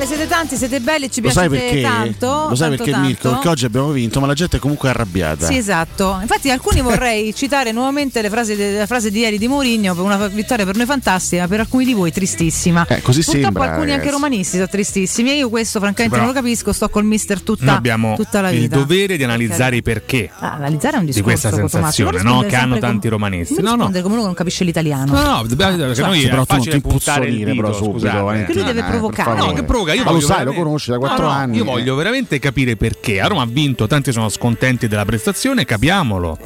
Eh, 0.00 0.04
male, 0.04 0.06
siete 0.06 0.26
tanti, 0.26 0.56
siete 0.56 0.80
belli, 0.80 1.10
ci 1.10 1.20
Lo 1.20 1.30
sai 1.30 1.48
piacete 1.48 1.70
perché? 1.72 1.82
tanto. 1.82 2.46
Lo 2.48 2.54
sai 2.54 2.68
tanto, 2.68 2.84
perché 2.84 2.98
Mirko? 3.00 3.14
tanto. 3.22 3.30
Perché 3.32 3.48
oggi 3.48 3.64
abbiamo 3.66 3.90
vinto, 3.90 4.20
ma 4.20 4.26
la 4.26 4.34
gente 4.34 4.56
è 4.56 4.60
comunque 4.60 4.88
arrabbiata. 4.88 5.46
Sì, 5.46 5.56
esatto. 5.56 6.18
Infatti, 6.20 6.50
alcuni 6.50 6.80
vorrei 6.80 7.34
citare 7.36 7.72
nuovamente 7.72 8.22
le 8.22 8.30
frasi 8.30 8.56
de- 8.56 8.78
la 8.78 8.86
frase 8.86 9.10
di 9.10 9.18
ieri 9.20 9.38
di 9.38 9.46
Mourinho 9.48 9.94
per 9.94 10.04
una 10.04 10.26
vittoria 10.28 10.64
per 10.64 10.76
noi 10.76 10.86
fantastica, 10.86 11.46
per 11.48 11.60
alcuni 11.60 11.84
di 11.84 11.92
voi 11.94 12.12
tristissima. 12.12 12.86
Eh, 12.88 13.02
così 13.02 13.22
Purtroppo 13.22 13.44
sembra, 13.44 13.70
alcuni 13.72 13.92
anche 13.92 14.10
romanisti 14.10 14.56
sono 14.56 14.68
tristissimi 14.68 15.30
e 15.30 15.36
io 15.36 15.48
questo 15.48 15.78
francamente 15.80 16.16
Sì, 16.16 16.24
non 16.24 16.32
lo 16.34 16.40
capisco, 16.40 16.72
sto 16.72 16.88
col 16.88 17.04
mister 17.04 17.40
tutta, 17.42 17.76
abbiamo 17.76 18.14
tutta 18.16 18.40
la 18.40 18.50
il 18.50 18.60
vita. 18.60 18.76
dovere 18.76 19.16
di 19.16 19.24
analizzare 19.24 19.76
i 19.76 19.82
perché 19.82 20.30
Ah, 20.38 20.52
analizzare 20.54 20.96
è 20.96 20.98
un 20.98 21.04
di 21.04 21.12
discorso 21.12 21.28
questa 21.48 21.50
Tommaso. 21.50 21.76
sensazione, 21.76 22.22
no? 22.22 22.40
Che 22.42 22.56
hanno 22.56 22.78
tanti 22.78 23.08
come- 23.08 23.10
romanisti. 23.10 23.60
No, 23.60 23.74
no. 23.74 23.90
come 23.90 24.00
uno 24.06 24.16
che 24.20 24.24
non 24.26 24.34
capisce 24.34 24.64
l'italiano. 24.64 25.12
No, 25.12 25.22
no, 25.22 25.42
dobbiamo- 25.46 25.76
perché 25.76 26.00
noi 26.00 26.24
è 26.24 26.28
però 26.30 26.44
tu 26.44 26.52
non 26.54 26.62
facile 26.64 26.80
ti 26.80 26.88
puntare 26.88 27.26
il 27.26 27.36
dito, 27.36 27.54
però, 27.54 27.72
subito, 27.72 27.98
scusate. 28.08 28.44
Che 28.44 28.54
lui 28.54 28.64
deve 28.64 28.80
eh, 28.80 28.84
provocare. 28.84 29.38
No, 29.38 29.52
che 29.52 29.62
provoca, 29.64 29.89
io 29.94 30.04
Ma 30.04 30.10
voglio 30.10 30.20
lo 30.20 30.26
sai, 30.26 30.28
lo 30.30 30.36
veramente- 30.44 30.62
conosci 30.64 30.90
da 30.90 30.98
quattro 30.98 31.24
No, 31.26 31.30
no, 31.32 31.36
anni. 31.36 31.56
Io 31.56 31.64
voglio 31.64 31.94
veramente 31.94 32.38
capire 32.38 32.76
perché. 32.76 33.20
A 33.20 33.26
Roma 33.26 33.42
ha 33.42 33.46
vinto, 33.48 33.86
tanti 33.86 34.12
sono 34.12 34.28
scontenti 34.28 34.88
della 34.88 35.04
prestazione, 35.04 35.64
capiamolo. 35.64 36.38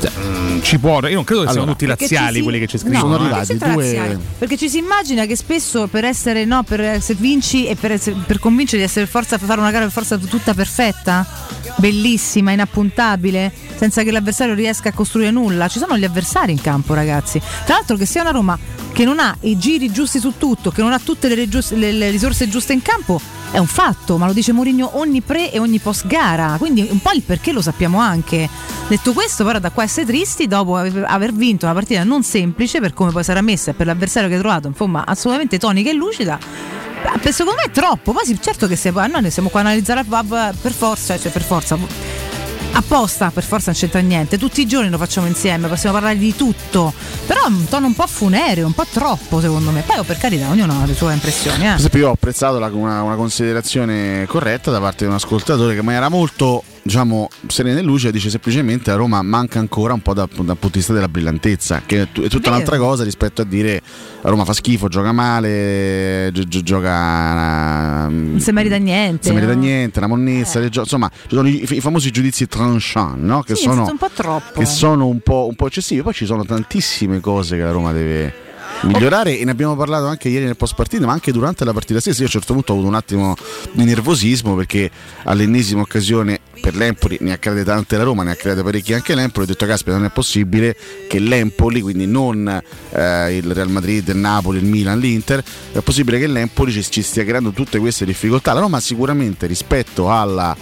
Cioè, 0.00 0.10
mm, 0.18 0.60
ci 0.62 0.78
può, 0.78 1.00
io 1.06 1.14
non 1.14 1.24
credo 1.24 1.42
che 1.42 1.48
siano 1.48 1.62
Allora, 1.64 1.72
tutti 1.72 1.86
Perché 1.86 2.02
laziali 2.04 2.36
si- 2.36 2.42
quelli 2.42 2.58
che 2.58 2.66
ci 2.66 2.76
No, 2.76 2.82
scrivono. 2.82 3.00
Sono 3.00 3.14
eh. 3.14 3.20
arrivati 3.26 3.46
Senza 3.46 3.66
due-. 3.68 4.18
Perché 4.38 4.56
ci 4.56 4.68
si 4.70 4.78
immagina 4.78 5.26
che 5.26 5.36
spesso 5.36 5.86
per 5.88 6.04
essere 6.04 6.44
no, 6.44 6.62
per 6.62 7.02
se 7.02 7.14
vinci 7.14 7.66
e 7.66 7.76
per, 7.76 7.92
essere- 7.92 8.16
per 8.26 8.38
convincere 8.38 8.78
di 8.78 8.84
essere 8.84 9.06
forza 9.06 9.36
fare 9.38 9.60
una 9.60 9.70
gara 9.70 9.84
per 9.84 9.92
forza 9.92 10.16
tutta 10.16 10.54
perfetta, 10.54 11.26
bellissima, 11.76 12.52
inappuntabile, 12.52 13.52
senza 13.76 14.02
che 14.02 14.10
l'avversario 14.10 14.54
riesca 14.54 14.88
a 14.90 14.92
costruire 14.92 15.30
nulla. 15.30 15.68
Ci 15.68 15.78
sono 15.78 15.96
gli 15.98 16.04
avversari 16.04 16.52
in 16.52 16.60
campo, 16.60 16.94
ragazzi. 16.94 17.40
Tra 17.64 17.74
l'altro 17.74 17.96
che 17.96 18.06
sia 18.06 18.22
una 18.22 18.30
Roma 18.30 18.58
che 18.92 19.04
non 19.04 19.18
ha 19.18 19.36
i 19.42 19.56
giri 19.58 19.90
giusti 19.92 20.18
su 20.18 20.34
tutto, 20.36 20.70
che 20.70 20.82
non 20.82 20.92
ha 20.92 20.98
tutte 20.98 21.28
le, 21.34 21.46
le- 21.46 21.92
le 21.92 22.10
risorse 22.10 22.48
giuste 22.48 22.72
in 22.72 22.82
campo, 22.82 23.20
è 23.52 23.58
un 23.58 23.66
fatto, 23.66 24.16
ma 24.16 24.26
lo 24.26 24.32
dice 24.32 24.52
Mourinho 24.52 24.98
ogni 24.98 25.22
pre 25.22 25.50
e 25.50 25.58
ogni 25.58 25.78
post 25.78 26.06
gara. 26.06 26.56
Quindi 26.58 26.86
un 26.90 27.00
po' 27.00 27.10
il 27.12 27.22
perché 27.22 27.52
lo 27.52 27.60
sappiamo 27.60 27.98
anche. 27.98 28.48
Detto 28.88 29.12
questo, 29.12 29.44
però 29.44 29.58
da 29.58 29.70
qua 29.70 29.82
a 29.82 29.86
essere 29.86 30.06
tristi, 30.06 30.46
dopo 30.46 30.76
ave- 30.76 31.04
aver 31.04 31.32
vinto 31.32 31.64
una 31.64 31.74
partita 31.74 32.04
non 32.04 32.22
semplice 32.22 32.80
per 32.80 32.92
come 32.92 33.10
poi 33.10 33.24
sarà 33.24 33.40
messa 33.40 33.70
e 33.70 33.74
per 33.74 33.86
l'avversario 33.86 34.28
che 34.28 34.34
hai 34.34 34.40
trovato, 34.40 34.68
insomma, 34.68 35.04
assolutamente 35.04 35.58
tonica 35.58 35.90
e 35.90 35.94
lucida. 35.94 36.38
beh, 37.20 37.32
Secondo 37.32 37.60
me 37.60 37.66
è 37.66 37.70
troppo, 37.70 38.12
poi 38.12 38.38
certo 38.40 38.66
che 38.66 38.76
se, 38.76 38.90
noi 38.90 39.22
ne 39.22 39.30
siamo 39.30 39.48
qua 39.48 39.60
a 39.60 39.64
analizzare 39.64 40.04
PAB 40.04 40.54
per 40.60 40.72
forza, 40.72 41.18
cioè 41.18 41.30
per 41.30 41.42
forza, 41.42 41.76
apposta 42.72 43.30
per 43.30 43.44
forza 43.44 43.70
non 43.70 43.80
c'entra 43.80 44.00
niente, 44.00 44.38
tutti 44.38 44.60
i 44.60 44.66
giorni 44.66 44.90
lo 44.90 44.98
facciamo 44.98 45.26
insieme, 45.26 45.68
possiamo 45.68 45.94
parlare 45.94 46.18
di 46.18 46.34
tutto, 46.34 46.92
però 47.26 47.44
è 47.44 47.48
un 47.48 47.68
tono 47.68 47.86
un 47.86 47.94
po' 47.94 48.06
funereo, 48.06 48.66
un 48.66 48.72
po' 48.72 48.86
troppo 48.90 49.40
secondo 49.40 49.70
me, 49.70 49.82
poi 49.82 49.98
oh, 49.98 50.02
per 50.04 50.18
carità 50.18 50.48
ognuno 50.48 50.80
ha 50.80 50.86
le 50.86 50.94
sue 50.94 51.12
impressioni. 51.12 51.66
Eh. 51.66 51.76
io 51.98 52.08
ho 52.08 52.12
apprezzato 52.12 52.58
la- 52.58 52.70
una, 52.72 53.02
una 53.02 53.16
considerazione 53.16 54.24
corretta 54.26 54.70
da 54.70 54.80
parte 54.80 55.04
di 55.04 55.10
un 55.10 55.16
ascoltatore 55.16 55.74
che 55.74 55.80
in 55.80 55.84
maniera 55.84 56.08
molto 56.08 56.62
diciamo 56.90 57.28
serena 57.46 57.78
e 57.78 57.82
lucida 57.82 58.10
dice 58.10 58.30
semplicemente 58.30 58.90
a 58.90 58.96
Roma 58.96 59.22
manca 59.22 59.60
ancora 59.60 59.92
un 59.94 60.00
po' 60.02 60.12
dal, 60.12 60.26
dal 60.28 60.44
punto 60.44 60.70
di 60.70 60.78
vista 60.78 60.92
della 60.92 61.06
brillantezza 61.06 61.82
che 61.86 62.02
è, 62.02 62.08
tu- 62.10 62.22
è 62.22 62.24
tutta 62.28 62.50
Vero. 62.50 62.54
un'altra 62.54 62.78
cosa 62.78 63.04
rispetto 63.04 63.42
a 63.42 63.44
dire 63.44 63.80
a 64.22 64.28
Roma 64.28 64.44
fa 64.44 64.52
schifo 64.52 64.88
gioca 64.88 65.12
male 65.12 66.30
gio- 66.32 66.42
gio- 66.42 66.62
gioca 66.62 68.08
mm, 68.10 68.30
Non 68.32 68.40
si 68.40 68.50
merita 68.50 68.76
niente. 68.78 69.28
si 69.28 69.32
merita 69.32 69.54
no? 69.54 69.60
niente, 69.60 70.00
la 70.00 70.08
monnezza, 70.08 70.58
le 70.58 70.68
gio- 70.68 70.80
insomma, 70.80 71.08
ci 71.28 71.36
sono 71.36 71.46
i, 71.48 71.64
i 71.76 71.80
famosi 71.80 72.10
giudizi 72.10 72.48
tranchant, 72.48 73.18
no? 73.18 73.42
che, 73.42 73.54
Sì, 73.54 73.62
sono, 73.62 73.86
un 73.88 73.96
po' 73.96 74.10
troppo. 74.12 74.58
che 74.58 74.66
sono 74.66 75.06
un 75.06 75.20
po', 75.20 75.46
un 75.48 75.54
po' 75.54 75.68
eccessivi. 75.68 76.02
Poi 76.02 76.12
ci 76.12 76.26
sono 76.26 76.44
tantissime 76.44 77.20
cose 77.20 77.56
che 77.56 77.62
la 77.62 77.70
Roma 77.70 77.92
deve 77.92 78.48
migliorare 78.82 79.38
e 79.38 79.44
ne 79.44 79.50
abbiamo 79.52 79.76
parlato 79.76 80.06
anche 80.06 80.28
ieri 80.28 80.44
nel 80.44 80.56
post 80.56 80.74
partita, 80.74 81.06
ma 81.06 81.12
anche 81.12 81.30
durante 81.32 81.64
la 81.64 81.72
partita 81.72 82.00
stessa. 82.00 82.18
Io 82.18 82.24
a 82.24 82.26
un 82.26 82.32
certo 82.40 82.52
punto 82.54 82.72
ho 82.72 82.74
avuto 82.74 82.88
un 82.88 82.94
attimo 82.96 83.36
di 83.72 83.84
nervosismo 83.84 84.54
perché 84.56 84.90
all'ennesima 85.24 85.80
occasione 85.82 86.40
per 86.60 86.74
l'Empoli 86.76 87.16
ne 87.20 87.32
ha 87.32 87.38
create 87.38 87.64
tante 87.64 87.96
la 87.96 88.02
Roma, 88.02 88.22
ne 88.22 88.32
ha 88.32 88.34
create 88.34 88.62
parecchie 88.62 88.94
anche 88.94 89.14
l'Empoli. 89.14 89.44
Ho 89.44 89.48
detto, 89.48 89.66
caspita, 89.66 89.96
non 89.96 90.04
è 90.04 90.10
possibile 90.10 90.76
che 91.08 91.18
l'Empoli, 91.18 91.80
quindi 91.80 92.06
non 92.06 92.46
eh, 92.90 93.36
il 93.36 93.52
Real 93.52 93.68
Madrid, 93.70 94.06
il 94.08 94.16
Napoli, 94.16 94.58
il 94.58 94.64
Milan, 94.64 94.98
l'Inter, 94.98 95.42
è 95.72 95.78
possibile 95.80 96.18
che 96.18 96.26
l'Empoli 96.26 96.72
ci, 96.72 96.82
ci 96.88 97.02
stia 97.02 97.24
creando 97.24 97.50
tutte 97.50 97.78
queste 97.78 98.04
difficoltà. 98.04 98.52
La 98.52 98.60
Roma 98.60 98.78
sicuramente 98.80 99.46
rispetto 99.46 100.10
alla, 100.10 100.56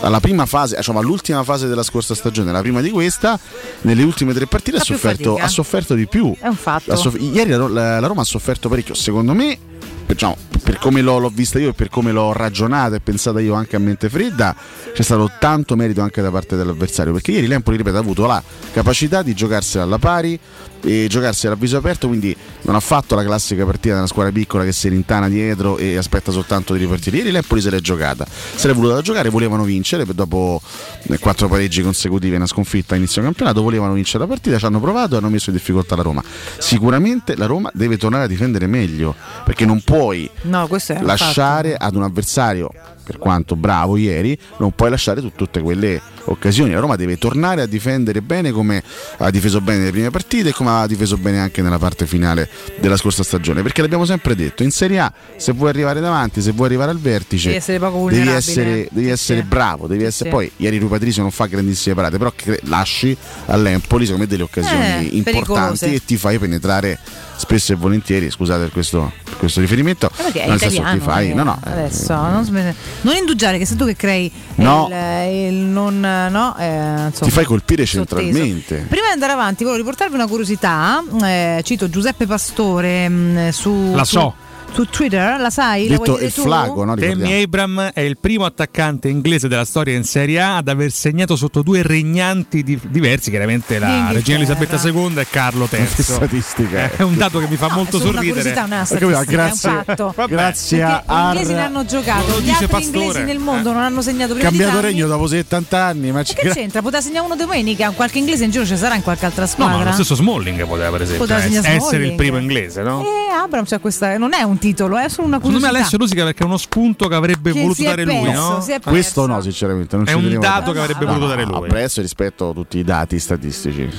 alla 0.00 0.20
prima 0.20 0.46
fase, 0.46 0.76
diciamo 0.76 0.98
all'ultima 0.98 1.42
fase 1.44 1.66
della 1.68 1.82
scorsa 1.82 2.14
stagione, 2.14 2.52
la 2.52 2.60
prima 2.60 2.80
di 2.80 2.90
questa, 2.90 3.38
nelle 3.82 4.02
ultime 4.02 4.32
tre 4.34 4.46
partite 4.46 4.78
ha 4.78 4.84
sofferto, 4.84 5.36
ha 5.36 5.48
sofferto 5.48 5.94
di 5.94 6.06
più. 6.06 6.34
È 6.38 6.46
un 6.48 6.56
fatto. 6.56 6.94
Soff- 6.96 7.20
ieri 7.20 7.50
la, 7.50 7.68
la- 7.68 8.00
la 8.00 8.06
Roma 8.06 8.22
ha 8.22 8.24
sofferto 8.24 8.68
parecchio, 8.68 8.94
secondo 8.94 9.32
me, 9.34 9.56
per, 10.04 10.14
diciamo, 10.14 10.36
per 10.62 10.78
come 10.78 11.00
l'ho, 11.00 11.18
l'ho 11.18 11.28
vista 11.28 11.58
io 11.58 11.70
e 11.70 11.72
per 11.72 11.88
come 11.88 12.12
l'ho 12.12 12.32
ragionata 12.32 12.96
e 12.96 13.00
pensata 13.00 13.40
io 13.40 13.54
anche 13.54 13.76
a 13.76 13.78
mente 13.78 14.08
fredda, 14.08 14.54
c'è 14.92 15.02
stato 15.02 15.30
tanto 15.38 15.76
merito 15.76 16.00
anche 16.00 16.22
da 16.22 16.30
parte 16.30 16.56
dell'avversario, 16.56 17.12
perché 17.12 17.32
ieri 17.32 17.46
l'Empoli, 17.46 17.76
ripeto, 17.76 17.96
ha 17.96 18.00
avuto 18.00 18.26
la 18.26 18.42
capacità 18.72 19.22
di 19.22 19.34
giocarsela 19.34 19.84
alla 19.84 19.98
pari 19.98 20.38
e 20.84 21.06
giocarsela 21.08 21.54
a 21.54 21.56
viso 21.56 21.76
aperto, 21.76 22.06
quindi 22.08 22.36
non 22.62 22.74
ha 22.74 22.80
fatto 22.80 23.14
la 23.14 23.24
classica 23.24 23.64
partita 23.64 23.94
della 23.94 24.06
squadra 24.06 24.32
piccola 24.32 24.64
che 24.64 24.72
si 24.72 24.88
rintana 24.88 25.28
dietro 25.28 25.78
e 25.78 25.96
aspetta 25.96 26.30
soltanto 26.30 26.72
di 26.74 26.80
ripartire. 26.80 27.18
Ieri 27.18 27.30
l'Empoli 27.30 27.60
se 27.60 27.70
l'è 27.70 27.80
giocata, 27.80 28.26
se 28.26 28.68
l'è 28.68 28.74
voluta 28.74 29.00
giocare, 29.00 29.28
volevano 29.28 29.64
vincere, 29.64 30.04
dopo 30.04 30.60
eh, 31.02 31.18
quattro 31.18 31.48
pareggi 31.48 31.82
consecutivi 31.82 32.34
e 32.34 32.36
una 32.36 32.46
sconfitta 32.46 32.94
a 32.94 32.96
inizio 32.96 33.22
campionato, 33.22 33.62
volevano 33.62 33.94
vincere 33.94 34.20
la 34.20 34.26
partita, 34.26 34.58
ci 34.58 34.64
hanno 34.64 34.80
provato 34.80 35.14
e 35.14 35.18
hanno 35.18 35.28
messo 35.28 35.50
in 35.50 35.56
difficoltà 35.56 35.96
la 35.96 36.02
Roma. 36.02 36.22
Sicuramente 36.58 37.36
la 37.36 37.46
Roma 37.46 37.70
deve 37.74 37.96
tornare 37.96 38.24
a 38.24 38.28
difendere 38.28 38.66
meglio, 38.66 39.14
perché 39.44 39.64
non 39.64 39.80
puoi 39.82 40.30
No, 40.42 40.68
lasciare 41.02 41.76
ad 41.76 41.94
un 41.94 42.02
avversario, 42.02 42.70
per 43.04 43.18
quanto 43.18 43.54
bravo 43.56 43.96
ieri, 43.96 44.36
non 44.58 44.72
puoi 44.72 44.90
lasciare 44.90 45.20
tu- 45.20 45.32
tutte 45.34 45.60
quelle 45.60 46.00
occasioni. 46.24 46.72
La 46.72 46.80
Roma 46.80 46.96
deve 46.96 47.18
tornare 47.18 47.62
a 47.62 47.66
difendere 47.66 48.22
bene 48.22 48.50
come 48.50 48.82
ha 49.18 49.30
difeso 49.30 49.60
bene 49.60 49.78
nelle 49.80 49.90
prime 49.90 50.10
partite 50.10 50.48
e 50.48 50.52
come 50.52 50.70
ha 50.70 50.86
difeso 50.86 51.16
bene 51.18 51.38
anche 51.38 51.62
nella 51.62 51.78
parte 51.78 52.06
finale 52.06 52.48
della 52.80 52.96
scorsa 52.96 53.22
stagione. 53.22 53.62
Perché 53.62 53.82
l'abbiamo 53.82 54.04
sempre 54.06 54.34
detto, 54.34 54.62
in 54.62 54.70
Serie 54.70 54.98
A 55.00 55.12
se 55.36 55.52
vuoi 55.52 55.68
arrivare 55.68 56.00
davanti, 56.00 56.40
se 56.40 56.52
vuoi 56.52 56.66
arrivare 56.68 56.90
al 56.90 56.98
vertice, 56.98 57.48
Devi 57.50 57.56
essere 57.56 57.78
devi 58.10 58.28
essere, 58.30 58.88
devi 58.90 59.06
Sì, 59.06 59.12
essere 59.12 59.40
sì. 59.40 59.46
bravo, 59.46 59.86
devi 59.86 60.04
essere 60.04 60.30
sì. 60.30 60.34
poi 60.34 60.50
ieri 60.56 60.78
Rui 60.78 60.88
Patricio 60.88 61.20
non 61.20 61.30
fa 61.30 61.46
grandissime 61.46 61.94
parate, 61.94 62.16
però 62.18 62.32
lasci 62.62 63.16
all'Empoli 63.46 64.04
secondo 64.04 64.24
me 64.24 64.30
delle 64.30 64.42
occasioni 64.44 64.82
Eh, 65.10 65.16
importanti 65.16 65.22
pericolose. 65.30 65.92
e 65.92 66.04
ti 66.04 66.16
fai 66.16 66.38
penetrare 66.38 66.98
spesso 67.36 67.72
e 67.72 67.76
volentieri, 67.76 68.30
scusate 68.30 68.60
per 68.62 68.72
questo, 68.72 69.12
per 69.24 69.36
questo 69.36 69.60
riferimento, 69.60 70.06
Eh, 70.16 70.22
perché 70.22 70.42
è 70.44 70.48
nel 70.48 70.58
senso 70.58 70.76
italiano, 70.76 70.98
ti 70.98 71.04
fai, 71.04 71.30
eh, 71.30 71.34
no 71.34 71.42
no, 71.42 71.58
eh, 71.66 71.70
adesso 71.70 72.14
non, 72.14 72.44
sm- 72.44 72.74
non 73.02 73.14
indugiare 73.16 73.58
che 73.58 73.66
sei 73.66 73.76
tu 73.76 73.84
che 73.86 73.96
crei 73.96 74.30
No. 74.56 74.88
il, 74.90 75.52
il 75.52 75.54
non 75.54 75.98
no, 76.00 76.56
eh, 76.58 76.66
insomma, 77.06 77.10
ti 77.10 77.30
fai 77.30 77.44
colpire 77.44 77.84
sotteso. 77.86 78.20
centralmente. 78.22 78.86
Prima 78.88 79.06
di 79.06 79.12
andare 79.12 79.32
avanti, 79.32 79.64
volevo 79.64 79.82
riportarvi 79.82 80.14
una 80.14 80.26
curiosità. 80.26 81.02
eh, 81.22 81.60
cito 81.64 81.88
Giuseppe 81.90 82.26
Pastore 82.26 83.08
mh, 83.08 83.48
su, 83.50 83.92
La 83.94 84.04
so. 84.04 84.20
su 84.20 84.42
Twitter, 84.82 85.38
la 85.40 85.50
sai? 85.50 85.88
la 85.88 85.96
vuoi 85.96 86.18
dire 86.18 86.32
tu? 86.32 86.42
Tammy 86.48 87.42
Abram 87.42 87.90
è 87.92 88.00
il 88.00 88.18
primo 88.18 88.44
attaccante 88.44 89.08
inglese 89.08 89.46
della 89.48 89.64
storia 89.64 89.94
in 89.96 90.04
Serie 90.04 90.40
A 90.40 90.56
ad 90.56 90.68
aver 90.68 90.90
segnato 90.90 91.36
sotto 91.36 91.62
due 91.62 91.82
regnanti 91.82 92.62
di- 92.62 92.78
diversi, 92.88 93.30
chiaramente 93.30 93.78
la 93.78 94.10
regina 94.12 94.38
Elisabetta 94.38 94.80
II 94.82 95.14
e 95.18 95.26
Carlo 95.30 95.68
III. 95.70 95.86
Che 95.94 96.02
statistica 96.02 96.90
È 96.96 97.02
un 97.02 97.16
dato 97.16 97.38
che 97.38 97.46
mi 97.48 97.56
fa 97.56 97.68
molto 97.72 97.98
solo 97.98 98.10
una 98.10 98.22
sorridere. 98.22 98.50
una 98.50 98.84
capito, 98.84 98.84
statistica, 98.84 99.24
grazie- 99.24 99.70
è 99.70 99.72
un 99.76 99.84
fatto. 99.84 100.14
grazie 100.28 100.78
Perché 100.78 101.02
a 101.06 101.22
gli 101.22 101.26
inglesi 101.34 101.52
ne 101.52 101.60
hanno 101.62 101.84
giocato, 101.84 102.26
Lo 102.32 102.40
gli 102.40 102.50
altri 102.50 102.66
Pastore. 102.66 103.04
inglesi 103.04 103.22
nel 103.24 103.38
mondo 103.38 103.72
non 103.72 103.82
hanno 103.82 104.02
segnato 104.02 104.34
prima 104.34 104.48
Cambiato 104.48 104.80
regno 104.80 105.06
dopo 105.06 105.26
70 105.26 105.84
anni, 105.84 106.10
ma 106.10 106.20
E 106.20 106.24
che 106.24 106.50
c'entra? 106.50 106.82
Poteva 106.82 107.02
segnare 107.02 107.24
uno 107.26 107.36
domenica, 107.36 107.90
qualche 107.90 108.18
inglese 108.18 108.44
in 108.44 108.50
giro 108.50 108.64
ci 108.66 108.76
sarà 108.76 108.94
in 108.96 109.02
qualche 109.02 109.24
altra 109.26 109.42
No, 109.44 109.48
squadra. 109.50 109.76
ma 109.78 109.84
lo 109.84 109.92
stesso 109.92 110.14
Smalling 110.14 110.66
poteva 110.66 110.90
per 110.90 111.02
esempio 111.02 111.26
Poteva 111.26 111.40
segnare 111.40 111.68
essere 111.68 111.78
il 111.78 111.82
Smalling. 111.88 112.16
primo 112.16 112.38
inglese, 112.38 112.82
no? 112.82 113.02
Eh, 113.02 113.32
Abram 113.42 113.64
c'ha 113.66 113.78
questa. 113.78 114.16
Non 114.18 114.32
è 114.32 114.42
un 114.42 114.58
titolo, 114.64 114.96
è 114.96 115.08
solo 115.08 115.26
una 115.28 115.36
Secondo 115.36 115.58
me 115.58 115.62
curiosità. 115.68 115.68
Alessio 115.68 115.98
Lusica 115.98 116.24
perché 116.24 116.42
è 116.42 116.46
uno 116.46 116.56
spunto 116.56 117.08
che 117.08 117.14
avrebbe 117.14 117.52
Che 117.52 117.60
voluto 117.60 117.74
si 117.74 117.84
è 117.84 117.88
dare 117.88 118.04
lui, 118.04 118.22
perso, 118.22 118.50
no? 118.50 118.60
si 118.60 118.70
è 118.70 118.74
perso. 118.74 118.90
Questo 118.90 119.26
no, 119.26 119.40
sinceramente. 119.40 119.96
Non 119.96 120.06
È 120.06 120.10
ci 120.10 120.14
un 120.14 120.30
dato 120.32 120.40
tanto. 120.40 120.72
che 120.72 120.78
avrebbe 120.80 121.04
voluto 121.04 121.26
dare 121.26 121.44
lui. 121.44 121.54
Appresso 121.56 122.00
rispetto 122.00 122.48
a 122.50 122.52
tutti 122.52 122.78
i 122.78 122.84
dati 122.84 123.18
statistici. 123.18 123.90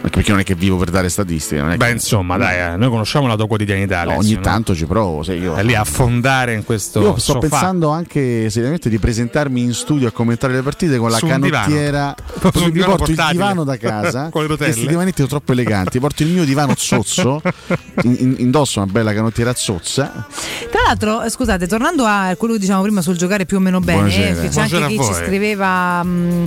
Perché 0.00 0.30
non 0.30 0.40
è 0.40 0.44
che 0.44 0.54
vivo 0.54 0.76
per 0.76 0.90
dare 0.90 1.08
statistiche. 1.08 1.60
non 1.60 1.72
è 1.72 1.76
Beh, 1.76 1.86
che- 1.86 1.90
insomma, 1.92 2.36
dai, 2.36 2.74
eh, 2.74 2.76
noi 2.76 2.88
conosciamo 2.90 3.26
la 3.26 3.34
tua 3.36 3.46
quotidianità. 3.46 4.04
No, 4.04 4.16
ogni 4.16 4.34
no? 4.34 4.40
tanto 4.40 4.74
ci 4.74 4.86
provo. 4.86 5.22
sai, 5.22 5.38
io, 5.40 5.54
È 5.54 5.62
lì 5.62 5.74
a 5.74 5.80
affondare 5.80 6.54
in 6.54 6.64
questo. 6.64 7.00
io 7.00 7.12
sto 7.18 7.32
sofà. 7.34 7.38
pensando 7.48 7.88
anche 7.90 8.48
seriamente 8.48 8.88
di 8.88 8.98
presentarmi 8.98 9.60
in 9.60 9.74
studio 9.74 10.08
a 10.08 10.12
commentare 10.12 10.52
le 10.54 10.62
partite 10.62 10.96
con 10.96 11.10
la 11.10 11.16
Su 11.18 11.24
un 11.26 11.30
canottiera. 11.32 12.14
divano. 12.16 12.52
Su 12.54 12.58
un 12.58 12.64
Mi 12.66 12.70
divano 12.72 12.94
porto 12.96 13.10
il 13.10 13.16
portatile. 13.16 13.42
divano 13.42 13.64
da 13.64 13.76
casa. 13.78 14.28
Con 14.30 14.42
le 14.42 14.48
rotelle. 14.48 14.70
Questi 14.72 14.88
divanetti 14.88 15.16
sono 15.16 15.28
troppo 15.28 15.52
eleganti. 15.52 15.98
Porto 15.98 16.22
il 16.22 16.28
mio 16.30 16.44
divano 16.44 16.74
zozzo. 16.76 17.42
in- 18.04 18.16
in- 18.18 18.34
indosso 18.38 18.80
una 18.80 18.90
bella 18.90 19.12
canottiera 19.12 19.52
zozza. 19.54 20.26
Tra 20.70 20.82
l'altro, 20.86 21.22
eh, 21.22 21.30
scusate, 21.30 21.66
tornando 21.66 22.04
a 22.04 22.34
quello 22.38 22.54
che 22.54 22.60
dicevamo 22.60 22.84
prima 22.84 23.02
sul 23.02 23.16
giocare 23.16 23.44
più 23.44 23.56
o 23.56 23.60
meno 23.60 23.80
bene, 23.80 23.98
Buonasera. 23.98 24.28
eh, 24.28 24.34
c'è 24.34 24.48
Buonasera 24.50 24.84
anche 24.86 24.96
chi 24.96 25.04
ci 25.04 25.12
scriveva. 25.14 26.02
mh, 26.02 26.46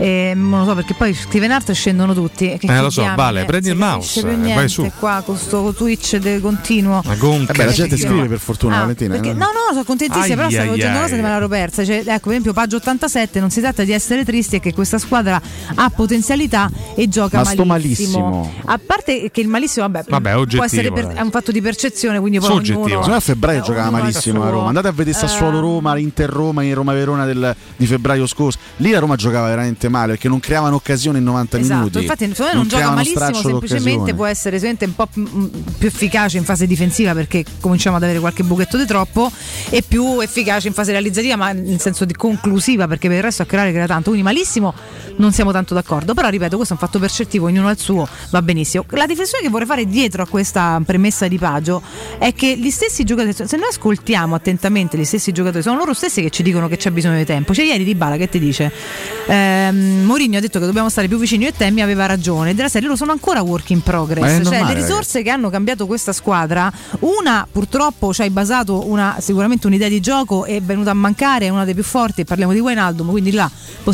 eh, 0.00 0.32
non 0.34 0.60
lo 0.60 0.64
so 0.64 0.74
perché 0.74 0.94
poi 0.94 1.12
scrive 1.14 1.44
in 1.46 1.52
art 1.52 1.68
e 1.68 1.74
scendono 1.74 2.14
tutti. 2.14 2.56
Che 2.58 2.66
Eh, 2.66 2.80
lo 2.80 2.88
so, 2.90 3.06
Vale, 3.14 3.44
prendi 3.44 3.66
si 3.66 3.72
il 3.72 3.78
mouse, 3.78 4.20
eh, 4.20 4.22
vai 4.22 4.36
niente 4.38 4.68
su. 4.68 4.90
qua 4.98 5.22
con 5.24 5.36
sto 5.36 5.74
Twitch 5.76 6.16
del 6.16 6.40
continuo. 6.40 7.02
Ma 7.04 7.14
gonca. 7.16 7.52
Vabbè, 7.52 7.66
la 7.66 7.72
gente 7.72 7.96
scrive 7.98 8.26
per 8.26 8.38
fortuna, 8.38 8.76
Ah, 8.76 8.80
Valentina. 8.80 9.14
perché- 9.14 9.32
no? 9.34 9.38
no, 9.38 9.44
no, 9.46 9.72
sono 9.72 9.84
contentissima, 9.84 10.34
però 10.36 10.48
stavo 10.50 10.64
ai, 10.64 10.70
leggendo 10.76 10.96
una 10.98 11.04
cosa 11.06 11.16
e 11.16 11.20
me 11.22 11.28
l'ero 11.28 11.48
persa. 11.48 11.84
Cioè, 11.84 11.96
ecco, 11.98 12.04
per 12.20 12.30
esempio, 12.30 12.52
pagio 12.52 12.76
87, 12.76 13.40
non 13.40 13.50
si 13.50 13.60
tratta 13.60 13.84
di 13.84 13.92
essere 13.92 14.24
tristi, 14.24 14.56
è 14.56 14.60
che 14.60 14.72
questa 14.72 14.98
squadra 14.98 15.40
ha 15.74 15.90
potenzialità 15.90 16.70
e 16.94 17.08
gioca 17.08 17.38
Ma 17.38 17.44
sto 17.44 17.64
malissimo. 17.64 18.20
malissimo. 18.30 18.52
A 18.66 18.80
parte 18.84 19.30
che 19.30 19.40
il 19.42 19.48
malissimo, 19.48 19.86
vabbè, 19.88 20.04
Vabbè, 20.08 20.28
è 20.30 20.32
può 20.32 20.40
oggettivo, 20.42 20.64
essere 20.64 20.92
per- 20.92 21.06
è 21.08 21.20
un 21.20 21.30
fatto 21.30 21.52
di 21.52 21.60
percezione, 21.60 22.18
quindi 22.20 22.38
poi 22.38 22.48
Soggettivo. 22.48 22.78
ognuno. 22.80 22.94
Secondo 22.96 23.16
a 23.16 23.20
febbraio 23.20 23.58
Eh, 23.60 23.62
giocava 23.62 23.90
malissimo 23.90 24.42
a 24.44 24.50
Roma. 24.50 24.68
Andate 24.68 24.88
a 24.88 24.92
vedere 24.92 25.16
Sassuolo 25.18 25.58
Eh. 25.58 25.60
Roma, 25.60 25.94
l'Inter 25.94 26.28
Roma 26.30 26.62
in 26.62 26.74
Roma 26.74 26.92
Verona 26.94 27.24
del- 27.26 27.54
di 27.76 27.86
febbraio 27.86 28.26
scorso. 28.26 28.58
Lì 28.78 28.90
la 28.90 28.98
Roma 28.98 29.16
giocava 29.16 29.48
veramente 29.48 29.88
male 29.90 30.12
perché 30.12 30.28
non 30.28 30.40
creavano 30.40 30.76
occasioni 30.76 31.18
in 31.18 31.24
90 31.24 31.58
Esatto, 31.58 31.78
minuti. 31.78 31.98
infatti 32.00 32.28
secondo 32.28 32.50
me 32.50 32.54
non, 32.54 32.62
gioca 32.64 32.76
creavano 32.76 32.96
malissimo, 32.96 33.42
semplicemente 33.42 33.90
d'occasione. 33.90 34.14
può 34.14 34.26
essere 34.26 34.76
un 34.80 34.94
po' 34.94 35.06
più, 35.06 35.50
più 35.78 35.88
efficace 35.88 36.38
in 36.38 36.44
fase 36.44 36.66
difensiva 36.66 37.12
perché 37.12 37.44
cominciamo 37.60 37.96
ad 37.96 38.02
avere 38.02 38.18
qualche 38.20 38.42
buchetto 38.42 38.76
di 38.76 38.86
troppo 38.86 39.30
e 39.68 39.82
più 39.86 40.20
efficace 40.20 40.68
in 40.68 40.74
fase 40.74 40.92
realizzativa 40.92 41.36
ma 41.36 41.52
nel 41.52 41.80
senso 41.80 42.04
di 42.04 42.14
conclusiva 42.14 42.86
perché 42.86 43.08
per 43.08 43.18
il 43.18 43.22
resto 43.22 43.42
a 43.42 43.46
creare 43.46 43.72
crea 43.72 43.86
tanto, 43.86 44.10
quindi 44.10 44.22
malissimo 44.22 44.72
non 45.16 45.32
siamo 45.32 45.52
tanto 45.52 45.74
d'accordo, 45.74 46.14
però 46.14 46.28
ripeto 46.28 46.56
questo 46.56 46.74
è 46.74 46.76
un 46.80 46.82
fatto 46.82 46.98
percettivo, 46.98 47.46
ognuno 47.46 47.68
ha 47.68 47.72
il 47.72 47.78
suo, 47.78 48.08
va 48.30 48.42
benissimo. 48.42 48.84
La 48.90 49.04
riflessione 49.04 49.42
che 49.44 49.50
vorrei 49.50 49.66
fare 49.66 49.84
dietro 49.86 50.22
a 50.22 50.26
questa 50.26 50.80
premessa 50.84 51.28
di 51.28 51.36
Pagio 51.38 51.82
è 52.18 52.32
che 52.32 52.56
gli 52.56 52.70
stessi 52.70 53.04
giocatori, 53.04 53.32
se 53.46 53.56
noi 53.56 53.68
ascoltiamo 53.68 54.34
attentamente 54.34 54.96
gli 54.96 55.04
stessi 55.04 55.32
giocatori, 55.32 55.62
sono 55.62 55.76
loro 55.76 55.92
stessi 55.92 56.22
che 56.22 56.30
ci 56.30 56.42
dicono 56.42 56.68
che 56.68 56.76
c'è 56.76 56.90
bisogno 56.90 57.16
di 57.16 57.24
tempo. 57.24 57.52
Cioè 57.52 57.64
ieri 57.66 57.84
Di 57.84 57.94
Bala 57.94 58.16
che 58.16 58.28
ti 58.28 58.38
dice 58.38 58.72
ehm, 59.26 59.79
Mourinho 59.80 60.36
ha 60.36 60.40
detto 60.40 60.58
che 60.58 60.66
dobbiamo 60.66 60.88
stare 60.88 61.08
più 61.08 61.18
vicini 61.18 61.44
io 61.44 61.50
e 61.50 61.52
te, 61.52 61.70
mi 61.70 61.82
aveva 61.82 62.06
ragione. 62.06 62.54
Della 62.54 62.68
serie 62.68 62.86
loro 62.86 62.98
sono 62.98 63.12
ancora 63.12 63.40
work 63.42 63.70
in 63.70 63.82
progress. 63.82 64.34
Cioè, 64.34 64.42
normale, 64.42 64.74
le 64.74 64.80
risorse 64.80 65.22
che 65.22 65.30
hanno 65.30 65.50
cambiato 65.50 65.86
questa 65.86 66.12
squadra, 66.12 66.72
una 67.00 67.46
purtroppo 67.50 68.12
ci 68.12 68.22
hai 68.22 68.30
basato 68.30 68.88
una, 68.88 69.16
sicuramente 69.20 69.66
un'idea 69.66 69.88
di 69.88 70.00
gioco 70.00 70.44
è 70.44 70.60
venuta 70.60 70.90
a 70.90 70.94
mancare, 70.94 71.46
è 71.46 71.48
una 71.48 71.60
delle 71.60 71.74
più 71.74 71.84
forti, 71.84 72.24
parliamo 72.24 72.52
di 72.52 72.60
Wijnaldum, 72.60 73.10
quindi 73.10 73.32
là 73.32 73.50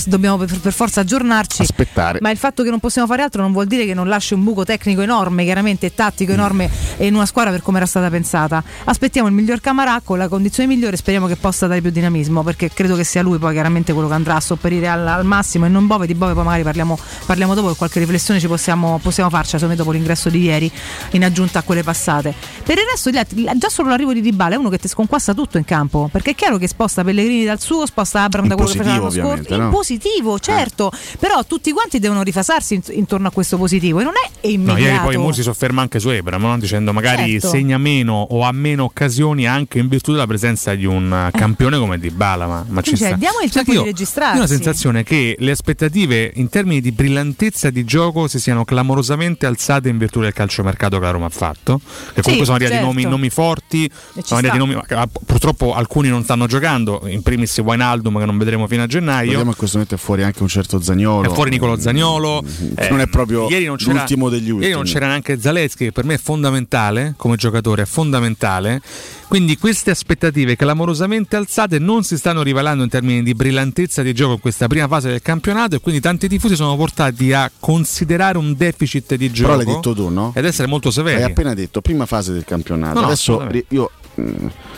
dobbiamo 0.07 0.37
per, 0.37 0.59
per 0.61 0.72
forza 0.72 1.01
aggiornarci. 1.01 1.62
Aspettare. 1.62 2.18
Ma 2.20 2.30
il 2.30 2.37
fatto 2.37 2.62
che 2.62 2.70
non 2.70 2.80
possiamo 2.80 3.07
fare 3.07 3.22
altro 3.22 3.43
non 3.43 3.53
vuol 3.53 3.66
dire 3.66 3.87
che 3.87 3.95
non 3.95 4.09
lasci 4.09 4.34
un 4.34 4.45
buco 4.45 4.64
tecnico 4.64 5.01
enorme, 5.01 5.45
chiaramente 5.45 5.95
tattico 5.95 6.32
enorme 6.32 6.70
in 6.99 7.14
una 7.14 7.26
squadra 7.26 7.51
per 7.51 7.62
come 7.62 7.78
era 7.78 7.87
stata 7.87 8.11
pensata. 8.11 8.62
Aspettiamo 8.84 9.28
il 9.28 9.34
miglior 9.34 9.61
Camarà 9.61 10.01
con 10.03 10.18
la 10.18 10.28
condizione 10.28 10.68
migliore, 10.68 10.97
speriamo 10.97 11.26
che 11.26 11.37
possa 11.37 11.66
dare 11.66 11.80
più 11.80 11.91
dinamismo, 11.91 12.43
perché 12.43 12.70
credo 12.72 12.97
che 12.97 13.05
sia 13.05 13.22
lui 13.22 13.39
poi 13.39 13.53
chiaramente 13.53 13.93
quello 13.93 14.09
che 14.09 14.14
andrà 14.14 14.37
a 14.37 14.41
sopperire 14.41 14.89
al, 14.89 15.07
al 15.07 15.24
massimo 15.24 15.66
e 15.67 15.71
non 15.71 15.87
Bove, 15.87 16.07
di 16.07 16.14
Bove 16.14 16.35
poi 16.35 16.45
magari 16.45 16.62
parliamo, 16.62 16.99
parliamo 17.27 17.55
dopo 17.55 17.71
e 17.71 17.77
qualche 17.77 17.99
riflessione 17.99 18.41
ci 18.41 18.47
possiamo, 18.47 18.99
possiamo 19.03 19.31
farci, 19.31 19.51
secondo 19.59 19.75
dopo 19.75 19.91
l'ingresso 19.93 20.29
di 20.31 20.41
ieri, 20.43 20.71
in 21.12 21.25
aggiunta 21.25 21.61
a 21.61 21.62
quelle 21.62 21.83
passate. 21.83 22.35
Per 22.64 22.77
il 22.79 22.85
resto 22.91 23.11
gli 23.11 23.17
altri, 23.17 23.47
già 23.57 23.69
solo 23.69 23.89
l'arrivo 23.91 24.12
di 24.12 24.21
Dybala 24.21 24.55
è 24.55 24.59
uno 24.59 24.69
che 24.69 24.79
ti 24.79 24.89
sconquassa 24.89 25.35
tutto 25.35 25.59
in 25.59 25.64
campo, 25.64 26.09
perché 26.11 26.31
è 26.31 26.35
chiaro 26.35 26.59
che 26.59 26.69
sposta 26.69 27.03
Pellegrini 27.05 27.45
dal 27.45 27.61
suo, 27.61 27.87
sposta 27.87 28.23
Abram 28.23 28.45
In 28.45 28.51
da 28.51 28.55
quello 28.57 28.71
che 28.71 28.77
faceva 28.79 28.97
l'anno 28.97 29.11
scorso. 29.11 29.27
ovviamente, 29.27 29.55
In 29.55 29.61
no? 29.61 29.69
positivo, 29.71 30.39
certo, 30.39 30.91
però 31.19 31.45
tutti 31.45 31.73
quanti 31.73 31.99
devono 31.99 32.23
rifasarsi 32.23 32.75
in- 32.75 32.83
intorno 32.91 33.29
a 33.29 33.31
questo 33.31 33.57
positivo 33.57 34.01
e 34.01 34.05
non 34.05 34.12
è 34.14 34.31
No, 34.47 34.51
immediato. 34.53 34.81
ieri 34.81 34.99
poi 35.01 35.17
Mur 35.17 35.35
si 35.35 35.43
sofferma 35.43 35.83
anche 35.83 35.99
su 35.99 36.09
Ebram, 36.11 36.41
no? 36.43 36.59
dicendo 36.59 36.93
magari 36.93 37.33
Certo. 37.33 37.49
segna 37.49 37.79
meno 37.79 38.27
o 38.31 38.43
ha 38.43 38.53
meno 38.53 38.85
occasioni 38.85 39.47
anche 39.47 39.79
in 39.79 39.89
virtù 39.89 40.12
della 40.12 40.27
presenza 40.27 40.75
di 40.75 40.85
un 40.87 41.12
eh, 41.12 41.37
campione 41.37 41.79
come 41.79 41.99
Dybala, 41.99 42.47
ma, 42.47 42.64
ma 42.69 42.81
ci 42.83 42.97
Cioè, 42.97 43.09
sta. 43.09 43.17
diamo 43.17 43.39
il 43.43 43.51
tempo 43.51 43.73
di 43.73 43.79
registrarsi. 43.83 44.35
Io 44.37 44.39
ho 44.39 44.43
la 44.43 44.49
sensazione 44.49 45.03
che 45.03 45.35
le 45.39 45.55
aspettative 45.57 46.33
in 46.35 46.49
termini 46.49 46.81
di 46.81 46.93
brillantezza 46.93 47.71
di 47.71 47.85
gioco 47.85 48.29
si 48.29 48.39
siano 48.39 48.65
clamorosamente 48.65 49.47
alzate 49.47 49.89
in 49.89 49.97
virtù 49.97 50.21
del 50.21 50.35
calciomercato 50.35 50.99
che 50.99 51.05
la 51.05 51.11
Roma 51.11 51.27
ha 51.27 51.31
fatto. 51.31 51.81
Che 52.13 52.21
comunque 52.21 52.33
Sì, 52.33 52.45
sono 52.45 52.57
arrivati 52.57 52.77
certo. 52.77 52.87
nomi, 52.87 53.03
nomi 53.05 53.31
forti, 53.31 53.91
sono 54.23 54.41
arrivati 54.41 54.59
nomi, 54.59 54.79
purtroppo 55.25 55.75
alcuni 55.75 56.09
non 56.09 56.23
stanno 56.23 56.47
giocando, 56.47 57.03
in 57.07 57.23
primis 57.23 57.57
Wijnaldum 57.59 58.19
che 58.19 58.27
non 58.27 58.37
vedremo 58.37 58.67
fino 58.67 58.83
a 58.83 58.87
gennaio. 58.87 59.31
Vediamo 59.31 59.51
in 59.51 59.57
questo 59.57 59.79
momento 59.79 59.97
è 59.97 59.99
fuori 59.99 60.23
anche 60.23 60.43
un 60.43 60.49
certo 60.49 60.81
Zagnolo. 60.81 61.31
È 61.31 61.35
fuori 61.35 61.51
Nicolo 61.51 61.79
Zagnolo. 61.79 62.45
Che 62.75 62.89
non 62.91 63.01
è 63.01 63.09
proprio 63.09 63.49
ieri 63.49 63.65
non 63.65 63.77
l'ultimo 63.81 64.29
degli 64.29 64.51
ultimi. 64.51 64.63
Ieri 64.63 64.75
non 64.75 64.85
c'era 64.85 65.07
neanche 65.07 65.41
Zaleschi, 65.41 65.85
che 65.87 65.93
per 65.93 66.05
me 66.05 66.15
è 66.15 66.19
fondamentale 66.19 67.15
come 67.17 67.37
giocatore, 67.37 67.83
è 67.83 67.87
fondamentale. 67.87 68.81
Quindi 69.29 69.57
queste 69.57 69.91
aspettative 69.91 70.55
clamorosamente 70.55 71.35
alzate 71.35 71.79
non 71.79 72.05
si 72.05 72.17
stanno 72.17 72.43
rivelando 72.43 72.85
in 72.85 72.89
termini 72.89 73.23
di 73.23 73.35
brillantezza 73.35 74.03
di 74.03 74.13
gioco 74.13 74.35
in 74.35 74.41
questa 74.41 74.67
prima 74.69 74.87
fase 74.87 75.09
del 75.09 75.23
campionato 75.23 75.46
e 75.77 75.81
quindi 75.81 76.01
tanti 76.01 76.29
tifosi 76.29 76.57
sono 76.57 76.77
portati 76.77 77.33
a 77.33 77.51
considerare 77.59 78.39
un 78.39 78.55
deficit 78.57 79.15
di 79.15 79.31
gioco 79.31 79.57
Però 79.57 79.63
l'hai 79.63 79.75
detto 79.75 79.95
tu, 79.95 80.09
no? 80.09 80.33
ed 80.35 80.45
essere 80.45 80.69
molto 80.69 80.91
severi. 80.91 81.23
Hai 81.23 81.31
appena 81.31 81.55
detto, 81.55 81.81
prima 81.81 82.07
fase 82.07 82.33
del 82.33 82.45
campionato. 82.45 82.99
No, 83.01 83.07
adesso 83.07 83.47
io 83.69 83.91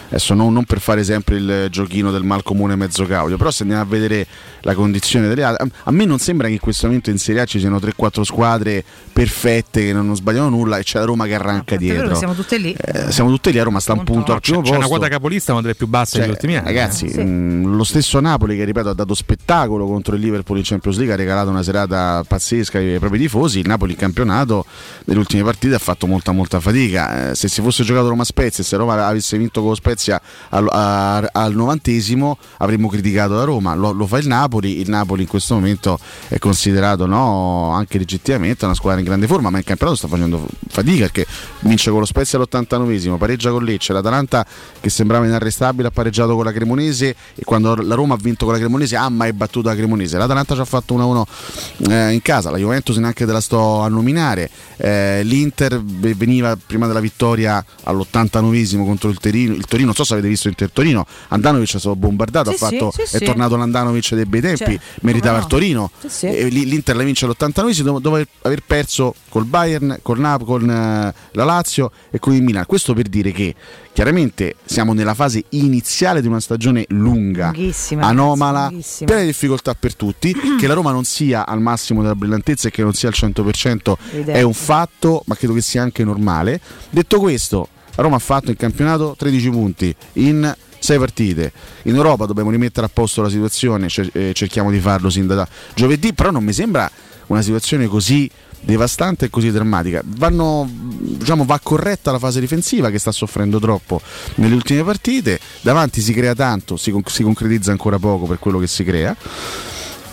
adesso 0.09 0.35
non, 0.35 0.53
non 0.53 0.65
per 0.65 0.81
fare 0.81 1.05
sempre 1.05 1.37
il 1.37 1.67
giochino 1.71 2.11
del 2.11 2.23
mal 2.25 2.43
comune 2.43 2.77
mezzo 2.77 3.05
caudio, 3.07 3.37
però 3.37 3.51
se 3.51 3.63
andiamo 3.63 3.83
a 3.83 3.87
vedere 3.87 4.27
la 4.63 4.75
condizione 4.75 5.29
delle 5.29 5.43
altre, 5.43 5.65
a, 5.65 5.71
a 5.85 5.91
me 5.93 6.05
non 6.05 6.19
sembra 6.19 6.47
che 6.49 6.55
in 6.55 6.59
questo 6.61 6.87
momento 6.87 7.11
in 7.11 7.19
Serie 7.19 7.43
A 7.43 7.45
ci 7.45 7.59
siano 7.59 7.79
3-4 7.79 8.23
squadre 8.23 8.85
perfette 9.13 9.85
che 9.87 9.93
non, 9.93 10.07
non 10.07 10.17
sbagliano 10.17 10.49
nulla 10.49 10.79
e 10.79 10.83
c'è 10.83 10.99
la 10.99 11.05
Roma 11.05 11.27
che 11.27 11.35
arranca 11.35 11.75
È 11.75 11.79
vero 11.79 11.95
dietro. 12.01 12.15
siamo 12.17 12.35
tutte 12.35 12.59
lì. 12.59 12.73
Eh, 12.73 13.11
siamo 13.13 13.31
tutti 13.31 13.53
lì, 13.53 13.59
a 13.59 13.63
Roma 13.65 13.81
sta 13.81 13.93
un 13.93 14.05
punto 14.05 14.33
al 14.33 14.41
c'è, 14.41 14.51
primo 14.51 14.63
c'è 14.63 14.71
una 14.71 14.79
posto. 14.81 14.97
quota 14.97 15.09
capolista 15.09 15.53
una 15.53 15.63
delle 15.63 15.75
più 15.75 15.87
basse 15.87 16.13
Cioè, 16.13 16.21
degli 16.23 16.31
ultimi 16.31 16.57
anni. 16.57 16.67
Ragazzi, 16.67 17.07
eh. 17.07 17.25
mh, 17.25 17.75
lo 17.77 17.85
stesso 17.85 18.21
Napoli 18.21 18.57
che 18.57 18.65
ripeto 18.65 18.89
ha 18.91 18.95
dato 18.95 19.15
spettacolo 19.15 19.87
contro 19.87 20.15
il 20.15 20.21
Liverpool 20.21 20.59
in 20.59 20.65
Champions 20.65 20.97
League, 20.97 21.15
ha 21.15 21.17
regalato 21.17 21.51
una 21.51 21.63
serata 21.63 22.25
pazzesca 22.27 22.79
ai 22.79 22.99
propri 22.99 23.19
tifosi. 23.19 23.61
Il 23.61 23.67
Napoli 23.69 23.93
in 23.93 23.99
campionato 23.99 24.65
nelle 25.05 25.19
ultime 25.21 25.43
partite 25.43 25.75
ha 25.75 25.79
fatto 25.79 26.07
molta 26.07 26.33
molta 26.33 26.61
fatica. 26.61 27.31
Eh, 27.31 27.35
se 27.35 27.49
si 27.49 27.61
fosse 27.61 27.85
giocato 27.85 28.09
Roma 28.09 28.25
Spezia 28.25 28.63
e 28.63 28.67
se 28.67 28.77
Roma 28.77 29.07
avesse 29.07 29.28
vinto 29.37 29.63
con 29.63 29.75
Spezia 29.75 30.21
al, 30.51 30.67
a- 30.71 31.29
al 31.33 31.55
novantesimo 31.55 32.39
avremmo 32.59 32.89
criticato 32.89 33.35
la 33.35 33.45
Roma. 33.45 33.75
Lo, 33.75 33.93
lo 33.93 34.07
fa 34.07 34.19
il 34.19 34.27
Napoli, 34.27 34.81
il 34.81 34.89
Napoli 34.89 35.23
in 35.23 35.29
questo 35.29 35.55
momento 35.55 35.99
è 36.29 36.39
considerato 36.39 37.07
no, 37.07 37.71
anche 37.73 37.99
legittimamente 37.99 38.65
una 38.65 38.75
squadra 38.75 39.01
in 39.01 39.07
grande 39.07 39.27
forma, 39.27 39.51
ma 39.51 39.59
in 39.59 39.65
campionato 39.65 39.99
sta 39.99 40.09
facendo 40.09 40.47
fatica 40.69 41.03
perché 41.05 41.27
vince 41.61 41.91
con 41.91 42.01
lo 42.01 42.07
Spezia 42.07 42.39
all'89esimo, 42.39 43.17
pareggia 43.19 43.51
con 43.51 43.65
Lecce, 43.65 43.93
l'Atalanta 43.93 44.47
che 44.81 44.89
sembrava 44.91 45.27
inarrestabile 45.27 45.89
ha 45.89 45.91
pareggiato 45.91 46.35
con 46.35 46.45
la 46.45 46.53
Cremonese 46.53 47.15
e 47.35 47.45
quando 47.45 47.75
la 47.75 47.95
Roma 47.95 48.15
ha 48.15 48.19
vinto 48.21 48.45
con 48.45 48.55
la 48.55 48.61
Cremonese 48.61 48.97
ha 48.97 49.09
mai 49.09 49.33
battuto 49.33 49.69
la 49.69 49.75
Cremonese. 49.75 50.17
L'Atalanta 50.19 50.55
ci 50.55 50.61
ha 50.61 50.65
fatto 50.65 50.95
1-1 50.97 51.91
eh, 51.91 52.13
in 52.13 52.23
casa, 52.23 52.51
la 52.51 52.57
Juventus 52.59 52.97
neanche 52.97 53.27
te 53.27 53.33
la 53.33 53.41
sto 53.41 53.81
a 53.81 53.89
nominare, 53.89 54.51
Eh, 54.81 55.23
l'Inter 55.25 55.83
ve- 55.83 56.15
veniva 56.15 56.57
prima 56.57 56.87
della 56.87 57.01
vittoria 57.01 57.65
all'89esimo 57.85 58.85
contro 58.85 59.09
il 59.11 59.18
Torino, 59.19 59.55
il 59.55 59.65
Torino 59.67 59.87
non 59.87 59.95
so 59.95 60.05
se 60.05 60.15
avete 60.15 60.29
visto 60.29 60.49
Inter 60.49 60.71
Torino, 60.71 61.07
Andanovic 61.29 61.75
è 61.75 61.79
stato 61.79 61.97
bombardato, 61.97 62.51
Sì, 62.51 62.65
ha 62.65 62.69
fatto, 62.69 62.93
sì, 63.05 63.17
è 63.17 63.21
tornato 63.25 63.57
l'Andanovic 63.57 64.15
dei 64.15 64.25
bei 64.25 64.41
tempi, 64.41 64.65
Cioè, 64.65 64.81
meritava 65.03 65.37
no, 65.39 65.43
il 65.43 65.49
Torino. 65.49 65.91
E 66.21 66.49
l'Inter 66.49 66.97
la 66.97 67.03
vince 67.03 67.25
all'89esimo 67.25 67.99
dopo, 67.99 68.21
aver 68.43 68.63
perso 68.67 69.15
col 69.29 69.45
Bayern, 69.45 69.99
col 70.03 70.19
Nap- 70.19 70.45
con 70.45 70.69
eh, 70.69 71.15
la 71.33 71.45
Lazio 71.45 71.91
e 72.11 72.19
con 72.19 72.35
il 72.35 72.43
Milan. 72.43 72.65
Questo 72.67 72.95
per 72.95 73.09
dire 73.09 73.33
che 73.33 73.55
chiaramente 73.93 74.57
siamo 74.65 74.93
nella 74.93 75.15
fase 75.15 75.45
iniziale 75.51 76.21
di 76.21 76.27
una 76.27 76.41
stagione 76.41 76.85
lunga, 76.89 77.53
anomala, 77.97 78.73
piena 79.05 79.21
di 79.21 79.27
difficoltà 79.27 79.75
per 79.75 79.95
tutti. 79.95 80.35
che 80.59 80.67
la 80.67 80.75
Roma 80.75 80.93
non 80.93 81.05
sia 81.05 81.47
al 81.47 81.61
massimo 81.61 82.03
della 82.03 82.15
brillantezza 82.15 82.69
e 82.69 82.71
che 82.71 82.83
non 82.83 82.95
sia 82.95 83.09
al 83.09 83.15
100% 83.17 83.95
è 84.27 84.43
un 84.43 84.55
fatto, 84.55 85.23
ma 85.27 85.35
credo 85.35 85.55
che 85.55 85.63
sia 85.63 85.83
anche 85.83 86.05
normale. 86.05 86.61
Detto 86.91 87.19
questo, 87.21 87.69
la 87.99 88.05
Roma 88.05 88.17
ha 88.17 88.21
fatto 88.21 88.51
in 88.51 88.57
campionato 88.57 89.17
13 89.19 89.51
punti 89.51 89.95
in 90.15 90.55
6 90.79 90.99
partite. 90.99 91.53
In 91.83 91.97
Europa 91.97 92.27
dobbiamo 92.27 92.51
rimettere 92.51 92.87
a 92.87 92.91
posto 92.93 93.23
la 93.23 93.29
situazione, 93.29 93.89
eh, 94.13 94.33
cerchiamo 94.35 94.71
di 94.71 94.79
farlo 94.79 95.11
sin 95.11 95.27
da, 95.27 95.47
giovedì, 95.75 96.13
però 96.13 96.31
non 96.31 96.45
mi 96.45 96.53
sembra 96.53 96.89
una 97.27 97.43
situazione 97.43 97.89
così 97.89 98.31
devastante 98.61 99.25
e 99.25 99.31
così 99.31 99.51
drammatica. 99.51 100.01
Vanno, 100.05 100.71
diciamo, 100.71 101.45
va 101.45 101.59
corretta 101.61 102.13
la 102.13 102.21
fase 102.21 102.39
difensiva 102.39 102.89
che 102.91 103.01
sta 103.01 103.11
soffrendo 103.11 103.59
troppo 103.59 104.01
nelle 104.37 104.55
ultime 104.55 104.85
partite. 104.85 105.41
Davanti 105.61 106.01
si 106.01 106.13
crea 106.13 106.37
tanto, 106.37 106.77
si, 106.77 106.93
con- 106.93 107.03
si 107.05 107.25
concretizza 107.25 107.73
ancora 107.73 107.99
poco 107.99 108.27
per 108.27 108.39
quello 108.39 108.61
che 108.61 108.69
si 108.69 108.85
crea. 108.85 109.17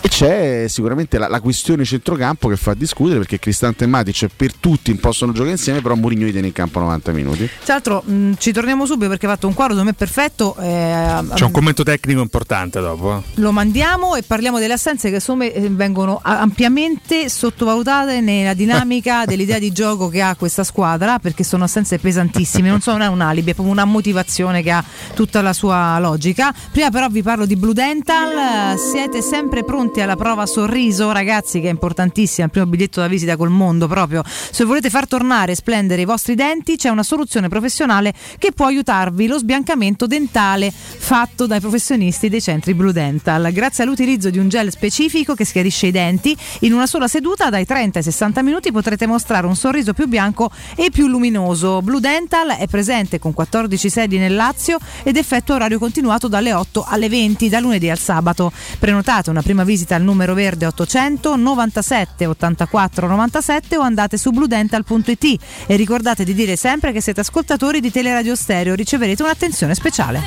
E 0.06 0.08
c'è 0.08 0.66
sicuramente 0.68 1.18
la, 1.18 1.26
la 1.26 1.40
questione 1.40 1.84
centrocampo 1.84 2.46
che 2.46 2.54
fa 2.56 2.74
discutere 2.74 3.18
perché 3.18 3.40
Cristante 3.40 3.82
e 3.82 3.86
Matic 3.88 4.28
per 4.36 4.54
tutti 4.54 4.94
possono 4.94 5.32
giocare 5.32 5.50
insieme, 5.50 5.80
però 5.80 5.96
Mourinho 5.96 6.26
li 6.26 6.30
tiene 6.30 6.46
in 6.46 6.52
campo 6.52 6.78
90 6.78 7.10
minuti. 7.10 7.50
Tra 7.64 7.74
l'altro 7.74 8.02
mh, 8.02 8.34
ci 8.38 8.52
torniamo 8.52 8.86
subito 8.86 9.08
perché 9.08 9.26
ha 9.26 9.30
fatto 9.30 9.48
un 9.48 9.54
quadro 9.54 9.74
secondo 9.74 9.90
me 9.90 9.96
perfetto. 9.98 10.54
eh, 10.60 11.24
C'è 11.34 11.44
un 11.44 11.50
commento 11.50 11.82
tecnico 11.82 12.20
importante 12.20 12.78
dopo. 12.80 13.16
eh. 13.18 13.40
lo 13.40 13.50
mandiamo 13.50 14.14
e 14.14 14.22
parliamo 14.22 14.60
delle 14.60 14.74
assenze 14.74 15.10
che 15.10 15.20
me 15.34 15.52
eh, 15.52 15.68
vengono 15.70 16.20
ampiamente 16.22 17.28
sottovalutate 17.28 18.20
nella 18.20 18.54
dinamica 18.54 19.24
dell'idea 19.26 19.58
di 19.58 19.72
gioco 19.72 20.08
che 20.08 20.22
ha 20.22 20.36
questa 20.36 20.62
squadra 20.62 21.18
perché 21.18 21.42
sono 21.42 21.64
assenze 21.64 21.98
pesantissime, 21.98 22.68
non 22.68 22.80
sono 22.80 22.98
non 22.98 23.06
è 23.08 23.10
un 23.10 23.22
alibi, 23.22 23.50
è 23.50 23.54
proprio 23.54 23.74
una 23.74 23.84
motivazione 23.84 24.62
che 24.62 24.70
ha 24.70 24.84
tutta 25.14 25.42
la 25.42 25.52
sua 25.52 25.98
logica. 25.98 26.54
Prima 26.70 26.90
però 26.90 27.08
vi 27.08 27.22
parlo 27.22 27.44
di 27.44 27.56
Blue 27.56 27.74
Dental, 27.74 28.30
Eh, 28.74 28.78
siete 28.78 29.20
sempre 29.20 29.64
pronti 29.64 29.94
alla 30.00 30.16
prova 30.16 30.46
sorriso 30.46 31.12
ragazzi 31.12 31.60
che 31.60 31.68
è 31.68 31.70
importantissima, 31.70 32.46
il 32.46 32.50
primo 32.50 32.66
biglietto 32.66 33.00
da 33.00 33.08
visita 33.08 33.36
col 33.36 33.50
mondo 33.50 33.86
proprio. 33.86 34.22
Se 34.26 34.64
volete 34.64 34.90
far 34.90 35.06
tornare 35.06 35.52
e 35.52 35.54
splendere 35.54 36.02
i 36.02 36.04
vostri 36.04 36.34
denti 36.34 36.76
c'è 36.76 36.88
una 36.88 37.02
soluzione 37.02 37.48
professionale 37.48 38.12
che 38.38 38.52
può 38.52 38.66
aiutarvi, 38.66 39.26
lo 39.26 39.38
sbiancamento 39.38 40.06
dentale 40.06 40.72
fatto 40.72 41.46
dai 41.46 41.60
professionisti 41.60 42.28
dei 42.28 42.40
centri 42.40 42.74
Blue 42.74 42.92
Dental. 42.92 43.50
Grazie 43.52 43.84
all'utilizzo 43.84 44.30
di 44.30 44.38
un 44.38 44.48
gel 44.48 44.70
specifico 44.70 45.34
che 45.34 45.44
schiarisce 45.44 45.86
i 45.86 45.90
denti, 45.92 46.36
in 46.60 46.72
una 46.72 46.86
sola 46.86 47.08
seduta 47.08 47.48
dai 47.48 47.64
30 47.64 47.98
ai 47.98 48.04
60 48.04 48.42
minuti 48.42 48.72
potrete 48.72 49.06
mostrare 49.06 49.46
un 49.46 49.56
sorriso 49.56 49.92
più 49.92 50.06
bianco 50.08 50.50
e 50.74 50.90
più 50.90 51.06
luminoso. 51.06 51.80
Blue 51.82 52.00
Dental 52.00 52.50
è 52.50 52.66
presente 52.66 53.18
con 53.18 53.32
14 53.32 53.88
sedi 53.88 54.18
nel 54.18 54.34
Lazio 54.34 54.78
ed 55.02 55.16
effettua 55.16 55.54
orario 55.54 55.78
continuato 55.78 56.28
dalle 56.28 56.52
8 56.52 56.84
alle 56.86 57.08
20 57.08 57.48
da 57.48 57.60
lunedì 57.60 57.88
al 57.88 57.98
sabato. 57.98 58.52
Prenotate 58.78 59.30
una 59.30 59.42
prima 59.42 59.62
visita 59.62 59.75
al 59.90 60.02
numero 60.02 60.34
verde 60.34 60.66
800 60.66 61.36
97 61.36 62.26
84 62.26 63.06
97 63.06 63.76
o 63.76 63.82
andate 63.82 64.16
su 64.16 64.30
bludental.it 64.30 65.40
e 65.66 65.76
ricordate 65.76 66.24
di 66.24 66.32
dire 66.32 66.56
sempre 66.56 66.92
che 66.92 67.00
siete 67.00 67.20
ascoltatori 67.20 67.80
di 67.80 67.90
Teleradio 67.90 68.34
Stereo, 68.34 68.74
riceverete 68.74 69.22
un'attenzione 69.22 69.74
speciale. 69.74 70.22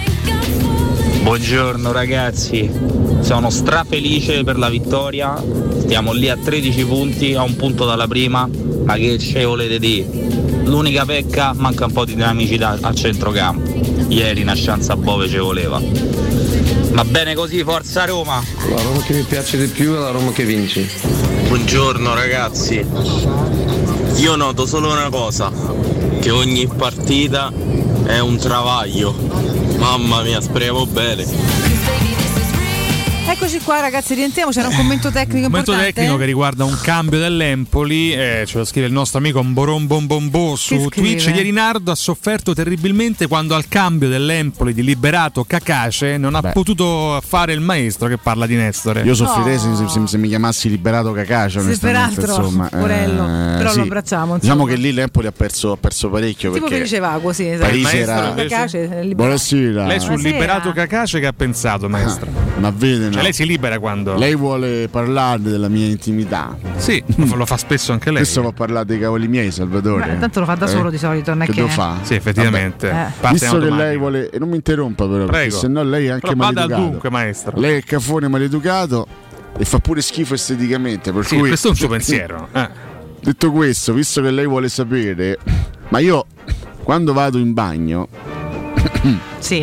Buongiorno 1.24 1.92
ragazzi, 1.92 2.72
sono 3.22 3.50
strafelice 3.50 4.44
per 4.44 4.58
la 4.58 4.70
vittoria, 4.70 5.36
stiamo 5.80 6.14
lì 6.14 6.30
a 6.30 6.38
13 6.38 6.86
punti, 6.86 7.34
a 7.34 7.44
un 7.44 7.56
punto 7.56 7.86
dalla 7.86 8.08
prima, 8.08 8.48
ma 8.86 8.96
che 8.96 9.18
ce 9.18 9.44
volete 9.44 9.80
dire? 9.80 10.08
L'unica 10.64 11.06
pecca 11.06 11.54
manca 11.54 11.86
un 11.86 11.92
po' 11.92 12.06
di 12.06 12.14
dinamicità 12.14 12.78
a 12.80 12.94
centrocampo, 12.94 14.08
ieri 14.08 14.42
una 14.42 14.54
chance 14.56 14.92
a 14.92 14.96
Bove 14.96 15.28
ci 15.28 15.38
voleva. 15.38 15.80
Va 17.00 17.06
bene 17.06 17.34
così, 17.34 17.64
forza 17.64 18.04
Roma! 18.04 18.44
La 18.68 18.82
Roma 18.82 19.02
che 19.04 19.14
mi 19.14 19.24
piace 19.24 19.58
di 19.58 19.68
più 19.68 19.96
è 19.96 20.00
la 20.00 20.12
Roma 20.12 20.34
che 20.34 20.44
vince. 20.44 20.86
Buongiorno 21.48 22.14
ragazzi, 22.14 22.86
io 24.16 24.36
noto 24.36 24.66
solo 24.66 24.92
una 24.92 25.08
cosa, 25.08 25.50
che 26.20 26.30
ogni 26.30 26.68
partita 26.68 27.54
è 28.04 28.20
un 28.20 28.36
travaglio. 28.36 29.16
Mamma 29.78 30.24
mia, 30.24 30.42
speriamo 30.42 30.86
bene. 30.88 31.26
Eccoci 33.32 33.60
qua 33.60 33.80
ragazzi, 33.80 34.16
rientriamo, 34.16 34.50
c'era 34.52 34.68
un 34.70 34.76
commento 34.76 35.12
tecnico 35.12 35.46
Un 35.46 35.52
commento 35.52 35.72
importante. 35.72 35.94
tecnico 35.94 36.18
che 36.18 36.26
riguarda 36.26 36.64
un 36.66 36.76
cambio 36.82 37.20
dell'Empoli, 37.20 38.12
eh, 38.12 38.44
ce 38.48 38.58
lo 38.58 38.66
scrive 38.66 38.88
il 38.88 38.92
nostro 38.92 39.20
amico 39.20 39.42
Boron 39.44 39.86
Bombombo 39.86 40.56
su? 40.56 40.88
Twitch. 40.90 41.28
Ieri 41.28 41.52
Nardo 41.52 41.92
ha 41.92 41.96
sofferto 41.96 42.54
terribilmente 42.56 43.28
quando 43.28 43.54
al 43.56 43.68
cambio 43.68 44.10
dell'Empoli 44.10 44.74
di 44.74 44.84
liberato 44.84 45.44
Cacace 45.44 46.18
non 46.18 46.34
ha 46.36 46.42
potuto 46.42 47.22
fare 47.26 47.54
il 47.54 47.60
maestro 47.62 48.08
che 48.08 48.18
parla 48.18 48.48
di 48.48 48.56
Nestore. 48.56 49.04
Io 49.04 49.14
soffrirei 49.14 49.60
se, 49.60 49.76
se- 49.88 50.08
se 50.08 50.18
mi 50.18 50.28
chiamassi 50.28 50.68
liberato 50.68 51.12
Cacace, 51.14 51.60
Sì, 51.60 51.66
onestamente. 51.68 52.16
peraltro, 52.16 52.44
insomma, 52.44 52.68
porello, 52.68 53.24
però 53.58 53.74
lo 53.76 53.82
abbracciamo, 53.84 54.38
Diciamo 54.40 54.64
insomma. 54.64 54.66
che 54.74 54.76
lì 54.76 54.92
l'Empoli 54.92 55.28
ha 55.28 55.32
perso, 55.32 55.72
ha 55.74 55.78
perso 55.78 56.10
parecchio 56.10 56.52
Tipo 56.52 56.66
perché 56.66 56.78
Felice 56.82 57.00
Vago, 57.00 57.32
sì, 57.32 57.48
esatto. 57.48 57.72
Maestro 57.80 58.00
era... 58.00 58.34
Cacace, 58.34 58.80
liberato. 58.82 59.16
Buonasera. 59.16 59.86
Lei 59.86 60.00
sul 60.00 60.08
Buonasera. 60.10 60.34
liberato 60.34 60.72
Cacace 60.74 61.20
che 61.20 61.28
ha 61.28 61.34
pensato, 61.34 61.88
maestro? 61.88 62.28
Ma 62.60 62.72
vede, 62.76 63.10
no? 63.20 63.24
Cioè, 63.24 63.24
lei 63.24 63.34
si 63.34 63.46
libera 63.46 63.80
quando. 63.80 64.16
Lei 64.16 64.36
vuole 64.36 64.88
parlare 64.90 65.42
della 65.42 65.68
mia 65.70 65.86
intimità. 65.88 66.56
Sì, 66.78 67.04
lo 67.36 67.46
fa 67.46 67.58
spesso 67.58 67.92
anche 67.92 68.10
lei. 68.12 68.22
Adesso 68.22 68.42
va 68.42 68.50
a 68.50 68.54
parlare 68.54 68.86
dei 68.86 69.00
cavoli 69.00 69.28
miei, 69.28 69.52
Salvatore. 69.52 70.06
Beh, 70.06 70.18
tanto 70.20 70.40
lo 70.40 70.46
fa 70.46 70.56
da 70.56 70.66
Eh? 70.66 70.70
solo 70.70 70.90
di 70.90 70.98
solito, 70.98 71.32
non 71.32 71.44
è 71.44 71.46
che 71.46 71.52
che- 71.54 71.62
lo 71.62 71.68
fa? 71.68 71.98
Sì, 72.02 72.16
effettivamente. 72.16 72.90
Eh. 72.90 73.30
Visto 73.32 73.58
che 73.60 73.70
lei 73.70 73.98
vuole. 73.98 74.30
E 74.30 74.40
non 74.40 74.50
mi 74.50 74.56
interrompa, 74.56 75.04
però, 75.06 75.26
perché 75.26 75.32
Prego. 75.32 75.58
se 75.58 75.68
no 75.68 75.84
lei 75.84 76.06
è 76.08 76.10
anche 76.10 76.28
Però 76.28 76.36
vada 76.36 76.48
al 76.62 76.68
maleducato. 76.70 76.90
dunque, 76.90 77.10
maestro. 77.10 77.60
Lei 77.60 77.78
è 77.78 77.84
cafone 77.84 78.28
maleducato 78.28 79.08
e 79.58 79.66
fa 79.66 79.80
pure 79.80 80.02
schifo 80.02 80.34
esteticamente. 80.36 81.12
Per 81.12 81.26
Sì, 81.26 81.38
cui, 81.38 81.48
questo 81.50 81.68
è 81.68 81.70
un 81.72 81.76
suo 81.76 81.88
pensiero. 81.88 82.48
Eh. 82.54 82.70
Detto 83.22 83.52
questo, 83.52 83.94
visto 83.94 84.22
che 84.22 84.32
lei 84.32 84.48
vuole 84.48 84.70
sapere, 84.70 85.38
ma 85.90 86.00
io 86.00 86.26
quando 86.84 87.12
vado 87.14 87.38
in 87.38 87.54
bagno 87.54 88.08
Sì. 89.40 89.62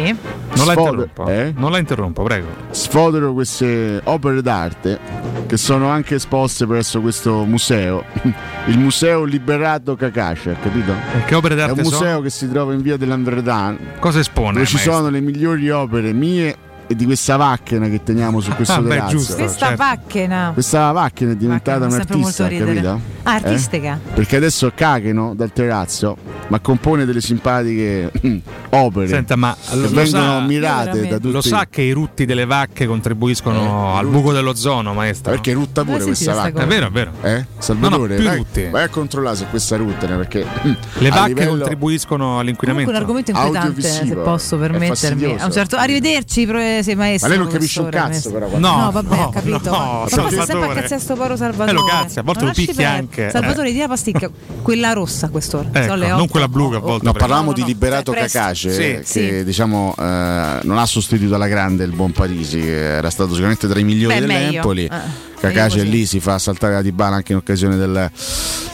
Non 0.54 0.66
la 0.66 0.72
interrompo. 0.72 1.26
eh? 1.28 1.52
Non 1.56 1.70
la 1.70 1.78
interrompo, 1.78 2.22
prego. 2.22 2.46
sfodero 2.70 3.32
queste 3.34 4.00
opere 4.04 4.40
d'arte 4.40 4.98
che 5.46 5.56
sono 5.58 5.88
anche 5.88 6.14
esposte 6.16 6.66
presso 6.66 7.00
questo 7.00 7.44
museo, 7.44 8.04
il 8.66 8.78
Museo 8.78 9.24
Liberato 9.24 9.94
Cacace, 9.94 10.56
capito? 10.60 10.92
E 10.92 11.24
che 11.26 11.34
opere 11.34 11.54
È 11.54 11.56
d'arte 11.58 11.80
un 11.80 11.86
sono? 11.86 11.98
museo 12.00 12.20
che 12.22 12.30
si 12.30 12.48
trova 12.50 12.72
in 12.72 12.80
via 12.82 12.96
dell'Andredan, 12.96 13.78
Cosa 13.98 14.18
espone? 14.20 14.54
dove 14.54 14.64
ci 14.66 14.74
maestro? 14.74 14.94
sono 14.96 15.10
le 15.10 15.20
migliori 15.20 15.70
opere 15.70 16.12
mie 16.12 16.56
e 16.88 16.94
di 16.94 17.04
questa 17.04 17.36
macchina 17.36 17.88
che 17.88 18.02
teniamo 18.02 18.40
su 18.40 18.50
questo 18.52 18.74
Ah, 18.74 18.80
beh, 18.80 18.88
terrazzo. 18.88 19.16
giusto. 19.16 19.34
Questa 19.36 19.66
certo. 19.68 19.82
macchina. 19.82 20.50
Questa 20.52 20.92
macchina 20.92 21.32
è 21.32 21.36
diventata 21.36 21.78
Macchina, 21.86 21.86
un 21.86 22.00
sempre 22.00 22.16
molto 22.16 22.42
artista, 22.44 22.64
ridere. 22.64 22.86
capito? 22.86 23.14
Ah, 23.24 23.32
artistica. 23.34 23.94
Eh? 24.04 24.12
Perché 24.14 24.36
adesso 24.36 24.72
cagano 24.74 25.34
dal 25.34 25.52
terrazzo, 25.52 26.16
ma 26.48 26.60
compone 26.60 27.04
delle 27.04 27.20
simpatiche 27.20 28.10
opere 28.70 29.08
Senta, 29.08 29.34
ma 29.36 29.56
che 29.68 29.76
lo 29.76 29.88
vengono 29.88 30.38
sa- 30.38 30.40
mirate 30.40 31.08
da 31.08 31.16
tutti. 31.18 31.32
Lo 31.32 31.40
sa 31.40 31.66
che 31.68 31.82
i 31.82 31.90
rutti 31.90 32.24
delle 32.24 32.44
vacche 32.44 32.86
contribuiscono 32.86 33.94
Eh, 33.94 33.98
al 33.98 34.06
buco 34.06 34.32
dell'ozono, 34.32 34.94
maestro? 34.94 35.32
Perché 35.32 35.52
rutta 35.52 35.82
pure 35.82 35.98
Dove 35.98 36.10
questa 36.10 36.34
vacca. 36.34 36.62
È 36.62 36.66
vero, 36.66 36.86
è 36.86 36.90
vero. 36.90 37.10
Eh? 37.22 37.44
Salvatore, 37.58 37.96
No, 37.96 38.06
no, 38.14 38.14
più 38.20 38.24
vai, 38.28 38.36
rutte. 38.36 38.70
vai 38.70 38.82
a 38.84 38.88
controllare 38.88 39.36
se 39.36 39.46
questa 39.50 39.76
ruttene 39.76 40.16
perché 40.16 40.46
Le 40.98 41.08
vacche 41.10 41.28
livello- 41.28 41.56
contribuiscono 41.58 42.16
Comunque 42.18 42.40
all'inquinamento. 42.42 42.90
un 42.90 42.96
argomento 42.96 43.30
inquietante, 43.32 43.82
se 43.82 44.14
posso 44.14 44.56
permettermi. 44.56 45.36
A 45.38 45.46
un 45.46 45.52
certo... 45.52 45.74
Arrivederci, 45.76 46.46
pro- 46.46 46.75
se 46.82 46.94
maestro. 46.94 47.28
Ma 47.28 47.34
lei 47.34 47.42
non 47.44 47.52
capisce 47.52 47.80
un 47.80 47.88
cazzo, 47.90 48.08
maestro. 48.08 48.32
però. 48.32 48.58
No, 48.58 48.76
No, 48.84 48.90
vabbè, 48.90 49.16
no, 49.16 49.22
ho 49.24 49.28
capito. 49.30 49.70
no, 49.70 49.70
ma 49.70 49.98
poi 49.98 50.08
sei 50.08 50.18
sempre 50.18 50.38
a 50.40 50.44
Salvatore. 50.46 50.80
cazzare 50.80 51.00
sto 51.00 51.14
povero 51.14 51.36
Salvatore. 51.36 51.70
Eh, 51.70 51.74
lo 51.74 51.84
cazzi, 51.84 52.18
a 52.18 52.22
volte 52.22 52.44
lo 52.44 52.52
perdere. 52.54 52.84
anche. 52.84 53.30
Salvatore, 53.30 53.68
Eh. 53.68 53.72
di 53.72 53.78
la 53.78 53.88
pasticca, 53.88 54.30
quella 54.62 54.92
rossa 54.92 55.26
a 55.26 55.28
quest'ora. 55.28 55.68
Ecco, 55.72 55.82
Sono 55.84 55.96
le 55.96 56.08
non 56.08 56.28
quella 56.28 56.48
blu 56.48 56.70
che 56.70 56.76
a 56.76 56.80
volte 56.80 57.04
No, 57.04 57.12
parlavamo 57.12 57.46
no, 57.48 57.52
di. 57.52 57.64
Liberato 57.64 58.12
Cioè. 58.12 58.22
Cacace, 58.22 58.70
Sì, 58.72 58.78
che 58.78 59.00
sì. 59.04 59.44
diciamo 59.44 59.94
eh, 59.98 60.58
non 60.62 60.78
ha 60.78 60.86
sostituito 60.86 61.34
alla 61.34 61.48
grande 61.48 61.84
il 61.84 61.92
buon 61.92 62.12
Parisi, 62.12 62.60
che 62.60 62.96
era 62.96 63.10
stato 63.10 63.30
sicuramente 63.30 63.66
tra 63.68 63.78
i 63.78 63.84
migliori 63.84 64.18
dell'Empoli. 64.20 64.84
Eh, 64.84 65.24
Cacace 65.38 65.82
lì 65.82 66.06
si 66.06 66.18
fa 66.20 66.38
saltare 66.38 66.74
la 66.74 66.82
Dybala 66.82 67.16
anche 67.16 67.32
in 67.32 67.38
occasione 67.38 67.76
del, 67.76 68.10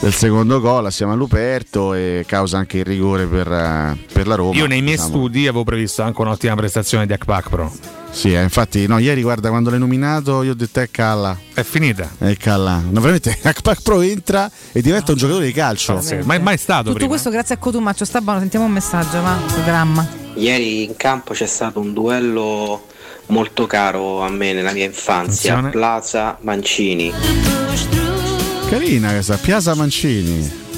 del 0.03 0.13
secondo 0.13 0.59
gol 0.59 0.87
assieme 0.87 1.13
a 1.13 1.15
Luperto 1.15 1.95
e 1.95 2.25
causa 2.27 2.59
anche 2.59 2.79
il 2.79 2.85
rigore 2.85 3.25
per, 3.27 3.47
eh, 3.51 3.97
per 4.13 4.27
la 4.27 4.35
Roma. 4.35 4.57
Io 4.57 4.67
nei 4.67 4.83
miei 4.83 4.97
diciamo. 4.97 5.15
studi 5.15 5.47
avevo 5.47 5.63
previsto 5.63 6.03
anche 6.03 6.21
un'ottima 6.21 6.57
prestazione 6.57 7.07
di 7.07 7.13
Akpak 7.13 7.49
Pro. 7.49 7.73
Sì, 8.11 8.35
eh, 8.35 8.43
infatti 8.43 8.85
no, 8.89 8.99
ieri 8.99 9.23
guarda 9.23 9.49
quando 9.49 9.71
l'hai 9.71 9.79
nominato 9.79 10.43
io 10.43 10.51
ho 10.51 10.55
detto 10.55 10.81
è 10.81 10.91
Calla. 10.91 11.39
È 11.55 11.63
finita. 11.63 12.11
È 12.19 12.37
Calla. 12.37 12.83
No, 12.85 13.01
veramente 13.01 13.39
Akpak 13.43 13.83
Pro 13.83 14.01
entra 14.01 14.51
e 14.73 14.83
diventa 14.83 15.13
un 15.13 15.19
giocatore 15.19 15.47
di 15.47 15.53
calcio. 15.53 16.01
Sì, 16.01 16.17
ma 16.25 16.35
è 16.35 16.39
mai 16.41 16.59
stato 16.59 16.83
Tutto 16.83 16.95
prima. 16.95 17.11
questo 17.11 17.31
grazie 17.31 17.55
a 17.55 17.59
Cotumaccio. 17.59 18.05
Sta 18.05 18.21
buono, 18.21 18.41
sentiamo 18.41 18.65
un 18.65 18.73
messaggio, 18.73 19.23
va? 19.23 19.39
Che 19.55 19.63
dramma. 19.63 20.05
Ieri 20.35 20.83
in 20.83 20.97
campo 20.97 21.33
c'è 21.33 21.47
stato 21.47 21.79
un 21.79 21.93
duello 21.93 22.87
molto 23.27 23.67
caro 23.69 24.21
a 24.23 24.29
me 24.31 24.53
nella 24.53 24.73
mia 24.73 24.85
infanzia, 24.85 25.53
Attenzione. 25.59 25.71
Plaza 25.71 26.39
Mancini. 26.41 28.02
Carina 28.73 29.11
questa, 29.11 29.37
Piazza 29.37 29.75
Mancini. 29.75 30.72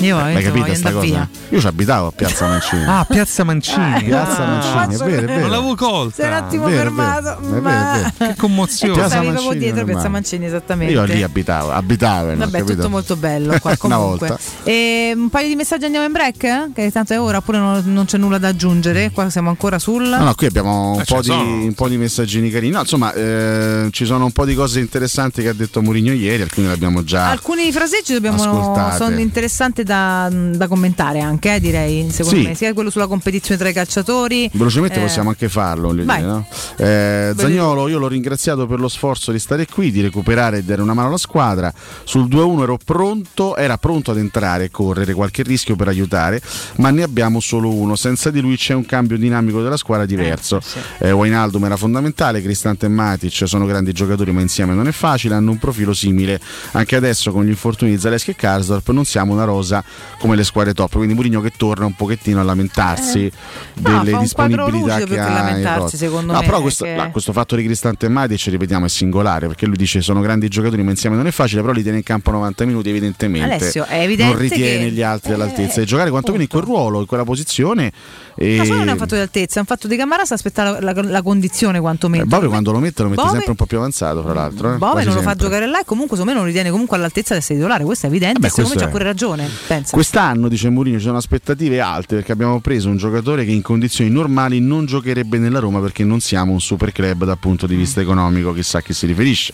Io 0.00 0.16
capita 0.16 0.50
voglio 0.50 0.74
sta 0.74 0.92
cosa? 0.92 1.04
via. 1.04 1.28
Io 1.48 1.60
ci 1.60 1.66
abitavo 1.66 2.06
a 2.08 2.12
Piazza 2.12 2.46
Mancini. 2.46 2.84
Ah, 2.86 3.04
Piazza 3.08 3.42
Mancini. 3.44 4.02
Piazza 4.06 4.44
Ah, 4.44 4.46
Mancini, 4.46 4.94
è 4.94 4.98
vero, 4.98 5.22
è 5.22 5.24
vero. 5.26 5.40
Non 5.40 5.50
l'avevo 5.50 5.74
colta. 5.74 6.14
Sei 6.14 6.26
un 6.26 6.32
attimo 6.34 6.66
È 6.66 6.70
vero, 6.70 6.90
è 6.90 6.92
vero. 6.92 7.04
fermato. 7.04 7.38
È 7.38 7.42
vero, 7.42 7.56
è 7.56 7.60
ma- 7.60 7.92
vero. 8.16 8.32
Che 8.32 8.36
commozione. 8.38 8.92
E 8.92 8.94
tu 8.94 9.00
Piazza 9.00 9.08
stavi 9.14 9.26
proprio 9.26 9.44
Mancini 9.48 9.72
dietro 9.72 9.84
Piazza. 9.84 10.08
Mancini, 10.08 10.46
esattamente. 10.46 10.92
Io 10.92 11.04
lì 11.04 11.22
abitavo, 11.22 11.72
abitavo. 11.72 12.36
Vabbè, 12.36 12.64
tutto 12.64 12.88
molto 12.88 13.16
bello 13.16 13.58
qua 13.60 13.74
Una 13.80 13.96
comunque. 13.96 14.28
volta. 14.28 14.42
E 14.62 15.12
un 15.16 15.28
paio 15.30 15.48
di 15.48 15.56
messaggi 15.56 15.84
andiamo 15.86 16.06
in 16.06 16.12
break? 16.12 16.72
Che 16.72 16.90
tanto 16.92 17.12
è 17.14 17.20
ora, 17.20 17.38
oppure 17.38 17.58
non, 17.58 17.82
non 17.86 18.04
c'è 18.04 18.18
nulla 18.18 18.38
da 18.38 18.48
aggiungere. 18.48 19.10
Qua 19.12 19.30
siamo 19.30 19.48
ancora 19.48 19.78
sul. 19.80 20.04
No, 20.06 20.22
no, 20.22 20.34
qui 20.34 20.46
abbiamo 20.46 20.92
un, 20.92 21.00
Eh, 21.00 21.04
po 21.04 21.20
di, 21.22 21.30
un 21.30 21.72
po' 21.74 21.88
di 21.88 21.96
messaggini 21.96 22.50
carini. 22.50 22.72
No, 22.72 22.80
insomma, 22.80 23.12
eh, 23.14 23.88
ci 23.90 24.04
sono 24.04 24.26
un 24.26 24.32
po' 24.32 24.44
di 24.44 24.54
cose 24.54 24.78
interessanti 24.80 25.42
che 25.42 25.48
ha 25.48 25.52
detto 25.54 25.82
Mourinho 25.82 26.12
ieri, 26.12 26.42
alcune 26.42 26.68
le 26.68 26.74
abbiamo 26.74 27.02
già. 27.02 27.30
Alcuni 27.30 27.72
fraseggi 27.72 28.12
dobbiamo 28.12 28.36
Ascoltate. 28.40 28.96
sono 28.96 29.18
interessanti 29.18 29.82
da, 29.88 30.28
da 30.30 30.68
commentare 30.68 31.20
anche, 31.20 31.54
eh, 31.54 31.60
direi, 31.60 32.10
secondo 32.10 32.38
Sì. 32.40 32.46
me, 32.46 32.54
sia 32.54 32.72
quello 32.74 32.90
sulla 32.90 33.06
competizione 33.06 33.58
tra 33.58 33.68
i 33.70 33.72
calciatori. 33.72 34.50
Velocemente 34.52 34.98
eh, 34.98 35.02
possiamo 35.02 35.30
anche 35.30 35.48
farlo. 35.48 35.92
dire, 35.92 36.04
no? 36.20 36.46
Eh, 36.76 37.32
Zagnolo, 37.36 37.88
io 37.88 37.98
l'ho 37.98 38.08
ringraziato 38.08 38.66
per 38.66 38.78
lo 38.78 38.88
sforzo 38.88 39.32
di 39.32 39.38
stare 39.38 39.66
qui, 39.66 39.90
di 39.90 40.02
recuperare 40.02 40.58
e 40.58 40.62
dare 40.62 40.82
una 40.82 40.92
mano 40.94 41.08
alla 41.08 41.16
squadra. 41.16 41.72
Sul 42.04 42.26
2-1 42.28 42.62
ero 42.62 42.78
pronto, 42.84 43.56
era 43.56 43.78
pronto 43.78 44.10
ad 44.10 44.18
entrare 44.18 44.64
e 44.64 44.70
correre 44.70 45.14
qualche 45.14 45.42
rischio 45.42 45.74
per 45.74 45.88
aiutare, 45.88 46.40
ma 46.76 46.90
ne 46.90 47.02
abbiamo 47.02 47.40
solo 47.40 47.72
uno. 47.72 47.96
Senza 47.96 48.30
di 48.30 48.40
lui 48.40 48.56
c'è 48.56 48.74
un 48.74 48.84
cambio 48.84 49.16
dinamico 49.16 49.62
della 49.62 49.78
squadra 49.78 50.04
diverso. 50.04 50.60
Eh, 50.98 51.10
Wijnaldum 51.12 51.64
era 51.64 51.76
fondamentale, 51.76 52.42
Cristante 52.42 52.84
e 52.86 52.88
Matic 52.90 53.48
sono 53.48 53.64
grandi 53.64 53.92
giocatori, 53.92 54.32
ma 54.32 54.42
insieme 54.42 54.74
non 54.74 54.86
è 54.86 54.92
facile, 54.92 55.34
hanno 55.34 55.50
un 55.52 55.58
profilo 55.58 55.94
simile. 55.94 56.38
Anche 56.72 56.96
adesso 56.96 57.32
con 57.32 57.44
gli 57.44 57.48
infortuni 57.48 57.92
di 57.92 57.98
Zaleschi 57.98 58.32
e 58.32 58.36
Karsdorp 58.36 58.90
non 58.90 59.04
siamo 59.06 59.32
una 59.32 59.44
rosa 59.44 59.77
come 60.18 60.36
le 60.36 60.44
squadre 60.44 60.74
top. 60.74 60.92
Quindi 60.92 61.14
Mourinho 61.14 61.40
che 61.40 61.52
torna 61.56 61.86
un 61.86 61.94
pochettino 61.94 62.40
a 62.40 62.42
lamentarsi 62.42 63.26
Eh. 63.26 63.32
No, 63.74 63.88
delle 63.90 63.94
fa 63.94 64.02
quadro 64.02 64.20
disponibilità 64.20 64.96
che 65.04 65.18
ha 65.20 65.88
secondo 65.88 66.32
No, 66.32 66.40
me, 66.40 66.44
però 66.46 66.60
questo, 66.60 66.84
che- 66.84 66.94
no, 66.94 67.10
questo 67.10 67.32
fatto 67.32 67.56
di 67.56 67.64
Cristante 67.64 68.08
Matic, 68.08 68.46
ripetiamo, 68.46 68.86
è 68.86 68.88
singolare 68.88 69.46
perché 69.46 69.66
lui 69.66 69.76
dice 69.76 70.00
sono 70.00 70.20
grandi 70.20 70.48
giocatori, 70.48 70.82
ma 70.82 70.90
insieme 70.90 71.16
non 71.16 71.26
è 71.26 71.30
facile, 71.30 71.60
però 71.60 71.72
li 71.72 71.82
tiene 71.82 71.98
in 71.98 72.02
campo 72.02 72.30
90 72.30 72.64
minuti, 72.64 72.88
evidentemente. 72.88 73.54
Alessio, 73.54 73.84
è 73.86 74.02
evidente 74.02 74.32
non 74.32 74.40
ritiene 74.42 74.84
che- 74.86 74.90
gli 74.92 75.02
altri 75.02 75.30
eh, 75.30 75.34
all'altezza 75.34 75.80
di 75.80 75.86
giocare, 75.86 76.10
quantomeno 76.10 76.42
in 76.42 76.48
quel 76.48 76.62
ruolo, 76.62 77.00
in 77.00 77.06
quella 77.06 77.24
posizione. 77.24 77.92
E... 78.36 78.56
Ma 78.56 78.64
solo 78.64 78.78
non 78.78 78.88
è 78.88 78.92
un 78.92 78.98
fatto 78.98 79.14
di 79.16 79.20
altezza, 79.20 79.56
è 79.56 79.60
un 79.60 79.66
fatto 79.66 79.88
di 79.88 79.96
Camarasa 79.96 80.34
aspettare 80.34 80.80
la, 80.80 80.92
la- 80.92 81.02
la 81.02 81.22
condizione 81.22 81.80
quantomeno. 81.80 82.24
Eh, 82.24 82.26
Bove 82.26 82.46
quando 82.48 82.72
lo 82.72 82.78
mette 82.78 83.02
lo 83.02 83.08
mette 83.08 83.20
Bove- 83.20 83.32
sempre 83.34 83.50
un 83.50 83.56
po' 83.56 83.66
più 83.66 83.78
avanzato, 83.78 84.22
fra 84.22 84.32
l'altro. 84.32 84.74
Eh? 84.74 84.76
Bove 84.76 84.92
Quasi 84.92 85.06
non 85.06 85.14
lo 85.16 85.22
fa 85.22 85.28
sempre. 85.30 85.46
giocare 85.46 85.66
là 85.66 85.80
e 85.80 85.84
comunque 85.84 86.16
secondo 86.16 86.32
me 86.32 86.38
non 86.38 86.46
ritiene 86.46 86.70
comunque 86.70 86.96
all'altezza 86.96 87.34
di 87.34 87.40
essere 87.40 87.56
titolare, 87.58 87.84
questo 87.84 88.06
è 88.06 88.08
evidente, 88.08 88.38
Eh 88.38 88.40
beh, 88.40 88.48
secondo 88.48 88.74
me 88.74 88.80
c'ha 88.80 88.88
pure 88.88 89.04
ragione, 89.04 89.48
pensa. 89.68 89.92
Quest'anno, 89.92 90.48
dice 90.48 90.70
Mourinho, 90.70 90.96
ci 90.96 91.04
sono 91.04 91.18
aspettative 91.18 91.80
alte 91.80 92.16
perché 92.16 92.32
abbiamo 92.32 92.58
preso 92.60 92.88
un 92.88 92.96
giocatore 92.96 93.44
che 93.44 93.50
in 93.50 93.60
condizioni 93.60 94.10
normali 94.10 94.60
non 94.60 94.86
giocherebbe 94.86 95.36
nella 95.38 95.58
Roma 95.58 95.78
perché 95.80 96.04
non 96.04 96.20
siamo 96.20 96.52
un 96.52 96.60
super 96.60 96.90
club 96.90 97.24
dal 97.24 97.38
punto 97.38 97.66
di 97.66 97.76
vista 97.76 98.00
economico, 98.00 98.54
chissà 98.54 98.78
a 98.78 98.80
chi 98.80 98.94
si 98.94 99.04
riferisce. 99.06 99.52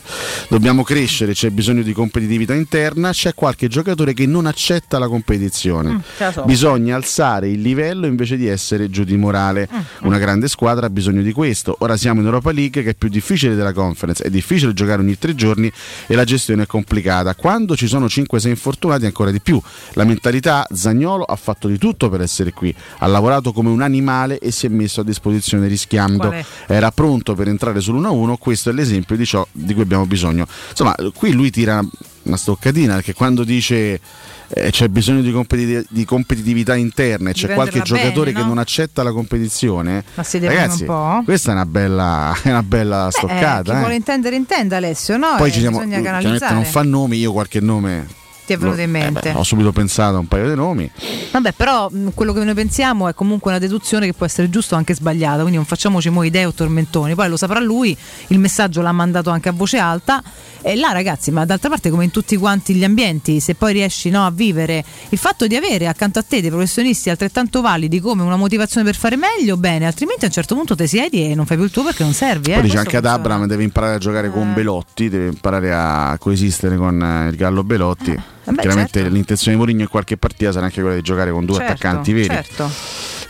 Dobbiamo 0.49 0.85
crescere, 0.85 1.33
c'è 1.33 1.51
bisogno 1.51 1.83
di 1.83 1.93
competitività 1.93 2.55
interna, 2.55 3.11
c'è 3.11 3.35
qualche 3.35 3.67
giocatore 3.67 4.15
che 4.15 4.25
non 4.27 4.47
accetta 4.47 4.99
la 4.99 5.09
competizione. 5.09 5.95
Mm, 5.95 6.31
so. 6.31 6.45
Bisogna 6.45 6.95
alzare 6.95 7.49
il 7.49 7.61
livello 7.61 8.07
invece 8.07 8.37
di 8.37 8.47
essere 8.47 8.89
giù 8.89 9.03
di 9.03 9.17
morale. 9.17 9.69
Mm, 9.73 10.07
Una 10.07 10.19
grande 10.19 10.47
squadra 10.47 10.87
ha 10.87 10.91
bisogno 10.91 11.23
di 11.23 11.33
questo. 11.33 11.75
Ora 11.81 11.97
siamo 11.97 12.21
in 12.21 12.27
Europa 12.27 12.53
League 12.53 12.83
che 12.85 12.91
è 12.91 12.95
più 12.95 13.09
difficile 13.09 13.57
della 13.57 13.73
conference, 13.73 14.23
è 14.23 14.31
difficile 14.31 14.73
giocare 14.73 15.03
ogni 15.03 15.19
tre 15.19 15.35
giorni 15.35 15.71
e 16.07 16.15
la 16.15 16.25
gestione 16.25 16.63
è 16.63 16.67
complicata. 16.67 17.35
Quando 17.35 17.75
ci 17.75 17.89
sono 17.89 18.07
5-6 18.07 18.49
infortunati 18.49 19.07
ancora 19.07 19.33
di 19.33 19.41
più. 19.41 19.61
La 19.95 20.04
mentalità 20.05 20.67
Zagnolo 20.73 21.25
ha 21.25 21.37
fatto 21.37 21.69
di 21.69 21.79
tutto 21.79 22.09
per 22.09 22.21
essere 22.21 22.53
qui, 22.53 22.75
ha 22.99 23.07
lavorato 23.07 23.53
come 23.53 23.71
un 23.71 23.83
animale 23.83 24.39
e 24.39 24.51
si 24.51 24.67
è 24.67 24.69
messo 24.69 25.01
a 25.01 25.05
disposizione 25.05 25.67
rischiando. 25.67 26.33
Era 26.67 26.91
pronto 26.91 27.35
per 27.35 27.49
entrare 27.49 27.81
sull'1-1, 27.81 28.35
questo 28.39 28.71
è 28.71 28.73
l'esempio 28.73 29.17
di 29.17 29.25
ciò 29.27 29.47
di 29.53 29.73
cui 29.75 29.83
abbiamo 29.83 30.07
bisogno. 30.07 30.47
Insomma, 30.71 30.95
qui 31.15 31.33
lui 31.33 31.51
tira 31.51 31.83
una 32.25 32.37
stoccatina 32.39 32.95
perché 32.95 33.13
quando 33.13 33.45
dice 33.45 34.01
eh, 34.49 34.71
c'è 34.71 34.89
bisogno 34.89 35.21
di, 35.21 35.31
competi- 35.31 35.85
di 35.91 36.05
competitività 36.07 36.75
interna 36.75 37.29
e 37.31 37.33
c'è 37.35 37.53
qualche 37.53 37.83
giocatore 37.83 38.31
bene, 38.31 38.37
che 38.39 38.43
no? 38.43 38.47
non 38.55 38.59
accetta 38.59 39.03
la 39.03 39.13
competizione, 39.13 40.03
Ma 40.15 40.23
si 40.23 40.39
ragazzi, 40.39 40.83
un 40.83 40.87
po'. 40.87 41.23
questa 41.25 41.51
è 41.51 41.55
una 41.55 41.67
bella, 41.67 42.35
è 42.43 42.49
una 42.49 42.63
bella 42.63 43.09
Eh, 43.09 43.11
stoccata. 43.11 43.63
chi 43.73 43.77
eh. 43.77 43.79
vuole 43.81 43.95
intendere 43.95 44.37
intenda 44.37 44.79
Alessio, 44.79 45.19
no? 45.19 45.35
Poi 45.37 45.51
Eh, 45.51 45.53
ci 45.53 45.61
siamo, 45.61 45.79
canalizzare. 45.81 46.55
non 46.55 46.65
fa 46.65 46.83
nomi, 46.83 47.19
io 47.19 47.33
qualche 47.33 47.61
nome 47.61 48.07
Ti 48.47 48.53
è 48.53 48.59
venuto 48.59 48.81
in 48.81 48.91
lo- 48.91 48.99
eh 48.99 49.01
mente? 49.03 49.33
beh, 49.33 49.39
ho 49.39 49.43
subito 49.43 49.73
pensato 49.73 50.17
a 50.17 50.19
un 50.19 50.29
paio 50.29 50.49
di 50.49 50.55
nomi. 50.55 50.91
Vabbè, 51.33 51.53
però 51.53 51.89
mh, 51.91 52.11
quello 52.15 52.33
che 52.33 52.45
noi 52.45 52.55
pensiamo 52.55 53.09
è 53.09 53.15
comunque 53.15 53.51
una 53.51 53.59
deduzione 53.61 54.07
che 54.07 54.13
può 54.13 54.27
essere 54.27 54.51
giusta 54.51 54.75
o 54.75 54.79
anche 54.79 54.95
sbagliata, 54.95 55.39
quindi 55.41 55.57
non 55.57 55.65
facciamoci 55.65 56.11
mo 56.11 56.23
idee 56.23 56.45
o 56.45 56.53
tormentoni. 56.53 57.15
Poi 57.15 57.29
lo 57.29 57.37
saprà 57.37 57.61
lui, 57.61 57.97
il 58.29 58.39
messaggio 58.39 58.83
l'ha 58.83 58.93
mandato 58.93 59.31
anche 59.31 59.49
a 59.49 59.53
voce 59.53 59.79
alta. 59.79 60.23
E 60.67 60.77
là, 60.77 60.93
ragazzi, 60.93 61.31
ma 61.31 61.45
d'altra 61.45 61.69
parte, 61.69 61.91
come 61.91 62.05
in 62.05 62.11
tutti 62.11 62.39
quanti 62.39 62.73
gli 62.75 62.85
ambienti, 62.85 63.39
se 63.39 63.55
poi 63.55 63.75
riesci 63.75 64.09
no, 64.09 64.25
a 64.25 64.31
vivere 64.31 64.83
il 65.11 65.19
fatto 65.19 65.47
di 65.47 65.55
avere 65.57 65.87
accanto 65.87 66.19
a 66.19 66.23
te 66.23 66.41
dei 66.41 66.49
professionisti 66.49 67.11
altrettanto 67.11 67.61
validi 67.61 68.01
come 68.01 68.23
una 68.23 68.37
motivazione 68.37 68.87
per 68.87 68.97
fare 68.97 69.17
meglio, 69.17 69.59
bene, 69.59 69.85
altrimenti 69.85 70.25
a 70.25 70.29
un 70.29 70.33
certo 70.33 70.55
punto 70.55 70.75
ti 70.75 70.87
siedi 70.87 71.31
e 71.31 71.35
non 71.35 71.45
fai 71.45 71.59
più 71.59 71.67
il 71.67 71.71
tuo 71.71 71.85
perché 71.85 72.03
non 72.03 72.15
servi. 72.15 72.53
Eh? 72.53 72.55
Poi 72.55 72.63
dice 72.63 72.79
anche 72.79 72.97
ad. 72.97 73.05
Abram 73.05 73.45
deve 73.47 73.63
imparare 73.63 73.97
a 73.97 73.99
giocare 73.99 74.31
con 74.31 74.55
Belotti, 74.55 75.11
deve 75.11 75.27
imparare 75.27 75.71
a 75.75 76.17
coesistere 76.19 76.77
con 76.77 76.99
eh, 77.03 77.29
il 77.29 77.37
Gallo 77.37 77.63
Belotti. 77.63 78.13
beh, 78.13 78.55
Chiaramente 78.55 79.01
certo. 79.01 79.15
l'intenzione 79.15 79.53
di 79.53 79.59
Mourinho 79.59 79.83
in 79.83 79.89
qualche 79.89 80.17
partita 80.17 80.51
sarà 80.51 80.65
anche 80.65 80.81
quella 80.81 80.97
di 80.97 81.03
giocare 81.03 81.31
con 81.31 81.45
due 81.45 81.57
Certo, 81.59 81.73
attaccanti 81.73 82.13
veri. 82.15 82.29
certo. 82.29 82.71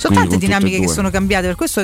Sono 0.04 0.16
Quindi 0.16 0.36
tante 0.36 0.46
dinamiche 0.46 0.80
che 0.80 0.88
sono 0.92 1.08
cambiate, 1.08 1.46
per 1.46 1.56
questo 1.56 1.82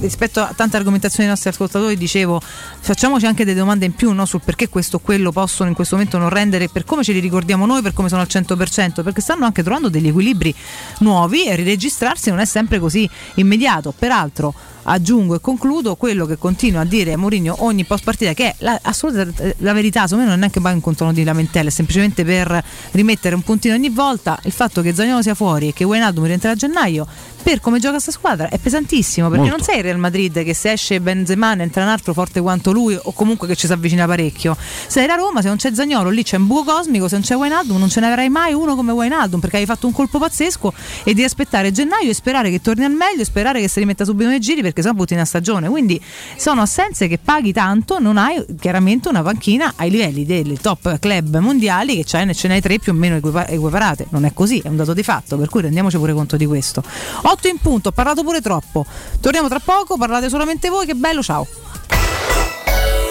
rispetto 0.00 0.40
a 0.40 0.54
tante 0.56 0.78
argomentazioni 0.78 1.24
dei 1.24 1.28
nostri 1.28 1.50
ascoltatori 1.50 1.98
dicevo 1.98 2.40
facciamoci 2.80 3.26
anche 3.26 3.44
delle 3.44 3.58
domande 3.58 3.84
in 3.84 3.92
più 3.92 4.10
no, 4.12 4.24
sul 4.24 4.40
perché 4.42 4.70
questo 4.70 4.96
o 4.96 5.00
quello 5.00 5.32
possono 5.32 5.68
in 5.68 5.74
questo 5.74 5.96
momento 5.96 6.16
non 6.16 6.30
rendere 6.30 6.70
per 6.70 6.84
come 6.86 7.04
ce 7.04 7.12
li 7.12 7.18
ricordiamo 7.18 7.66
noi, 7.66 7.82
per 7.82 7.92
come 7.92 8.08
sono 8.08 8.22
al 8.22 8.28
100%, 8.30 9.02
perché 9.02 9.20
stanno 9.20 9.44
anche 9.44 9.62
trovando 9.62 9.90
degli 9.90 10.08
equilibri 10.08 10.54
nuovi 11.00 11.44
e 11.44 11.56
riregistrarsi 11.56 12.30
non 12.30 12.38
è 12.38 12.46
sempre 12.46 12.78
così 12.78 13.06
immediato. 13.34 13.92
Peraltro 13.96 14.54
aggiungo 14.88 15.34
e 15.34 15.40
concludo 15.40 15.96
quello 15.96 16.26
che 16.26 16.36
continua 16.38 16.80
a 16.80 16.84
dire 16.84 17.16
Mourinho 17.16 17.56
ogni 17.60 17.84
post 17.84 18.04
partita 18.04 18.32
che 18.32 18.48
è 18.48 18.54
la, 18.58 18.78
assoluta 18.82 19.26
la 19.58 19.72
verità, 19.72 20.02
secondo 20.02 20.22
me 20.22 20.28
non 20.28 20.36
è 20.36 20.38
neanche 20.38 20.60
mai 20.60 20.74
un 20.74 20.80
contorno 20.80 21.12
di 21.12 21.24
lamentele, 21.24 21.68
è 21.68 21.72
semplicemente 21.72 22.24
per 22.24 22.62
rimettere 22.92 23.34
un 23.34 23.42
puntino 23.42 23.74
ogni 23.74 23.90
volta 23.90 24.38
il 24.44 24.52
fatto 24.52 24.82
che 24.82 24.94
Zagnolo 24.94 25.22
sia 25.22 25.34
fuori 25.34 25.68
e 25.68 25.72
che 25.72 25.84
Wijnaldum 25.84 26.24
rientra 26.24 26.50
a 26.50 26.54
gennaio 26.54 27.06
per 27.42 27.60
come 27.60 27.78
gioca 27.78 27.98
sta 27.98 28.10
squadra 28.10 28.48
è 28.48 28.58
pesantissimo 28.58 29.28
perché 29.28 29.48
Molto. 29.48 29.56
non 29.56 29.64
sei 29.64 29.78
il 29.78 29.84
Real 29.84 29.98
Madrid 29.98 30.42
che 30.42 30.54
se 30.54 30.72
esce 30.72 31.00
Benzema 31.00 31.54
ne 31.54 31.62
entra 31.62 31.82
un 31.82 31.88
altro 31.88 32.12
forte 32.12 32.40
quanto 32.40 32.72
lui 32.72 32.98
o 33.00 33.12
comunque 33.12 33.46
che 33.46 33.54
ci 33.54 33.66
si 33.66 33.72
avvicina 33.72 34.06
parecchio 34.06 34.56
sei 34.86 35.06
la 35.06 35.14
Roma 35.14 35.40
se 35.40 35.48
non 35.48 35.56
c'è 35.56 35.72
Zagnolo 35.72 36.10
lì 36.10 36.22
c'è 36.22 36.36
un 36.36 36.46
buco 36.46 36.72
cosmico 36.72 37.08
se 37.08 37.14
non 37.14 37.24
c'è 37.24 37.36
Wijnaldum 37.36 37.78
non 37.78 37.88
ce 37.88 38.00
ne 38.00 38.06
avrai 38.06 38.28
mai 38.28 38.52
uno 38.52 38.74
come 38.74 38.92
Wijnaldum 38.92 39.40
perché 39.40 39.58
hai 39.58 39.66
fatto 39.66 39.86
un 39.86 39.92
colpo 39.92 40.18
pazzesco 40.18 40.72
e 41.04 41.14
devi 41.14 41.24
aspettare 41.24 41.70
gennaio 41.70 42.10
e 42.10 42.14
sperare 42.14 42.50
che 42.50 42.60
torni 42.60 42.84
al 42.84 42.92
meglio 42.92 43.22
e 43.22 43.24
sperare 43.24 43.60
che 43.60 43.68
si 43.68 43.78
rimetta 43.78 44.04
subito 44.04 44.28
nei 44.28 44.40
giri 44.40 44.60
perché 44.60 44.77
sennò 44.82 44.94
butti 44.94 45.14
una 45.14 45.24
stagione. 45.24 45.68
Quindi 45.68 46.00
sono 46.36 46.62
assenze 46.62 47.08
che 47.08 47.18
paghi 47.18 47.52
tanto 47.52 47.98
non 47.98 48.16
hai 48.16 48.44
chiaramente 48.58 49.08
una 49.08 49.22
panchina 49.22 49.74
ai 49.76 49.90
livelli 49.90 50.24
dei 50.24 50.58
top 50.60 50.98
club 50.98 51.38
mondiali 51.38 51.96
che 51.96 52.04
ce 52.04 52.24
ne 52.24 52.54
hai 52.54 52.60
tre 52.60 52.78
più 52.78 52.92
o 52.92 52.94
meno 52.94 53.16
equipa- 53.16 53.46
equiparate. 53.46 54.06
Non 54.10 54.24
è 54.24 54.32
così 54.32 54.60
è 54.60 54.68
un 54.68 54.76
dato 54.76 54.94
di 54.94 55.02
fatto 55.02 55.36
per 55.36 55.48
cui 55.48 55.62
rendiamoci 55.62 55.96
pure 55.96 56.12
conto 56.12 56.36
di 56.36 56.46
questo. 56.46 56.82
8 57.22 57.48
in 57.48 57.58
punto 57.58 57.88
ho 57.90 57.92
parlato 57.92 58.22
pure 58.22 58.40
troppo. 58.40 58.84
Torniamo 59.20 59.48
tra 59.48 59.60
poco 59.60 59.96
parlate 59.96 60.28
solamente 60.28 60.68
voi 60.68 60.86
che 60.86 60.94
bello 60.94 61.22
ciao. 61.22 61.46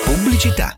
Pubblicità. 0.03 0.78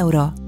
euro. 0.00 0.47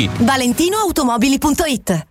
ValentinoAutomobili.it 0.09 2.10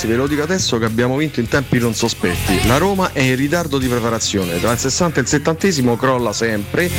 Ragazzi 0.04 0.08
ve 0.08 0.16
lo 0.16 0.28
dico 0.28 0.43
adesso 0.43 0.78
che 0.78 0.86
abbiamo 0.86 1.18
vinto 1.18 1.39
in 1.39 1.47
tempi 1.47 1.80
non 1.80 1.93
sospetti. 1.93 2.68
La 2.68 2.78
Roma 2.78 3.12
è 3.14 3.22
in 3.22 3.36
ritardo 3.36 3.78
di 3.78 3.88
preparazione, 3.88 4.60
tra 4.60 4.72
il 4.72 4.78
60 4.78 5.20
e 5.20 5.22
il 5.22 5.28
70 5.28 5.95
crolla 5.95 6.34
sempre. 6.34 6.89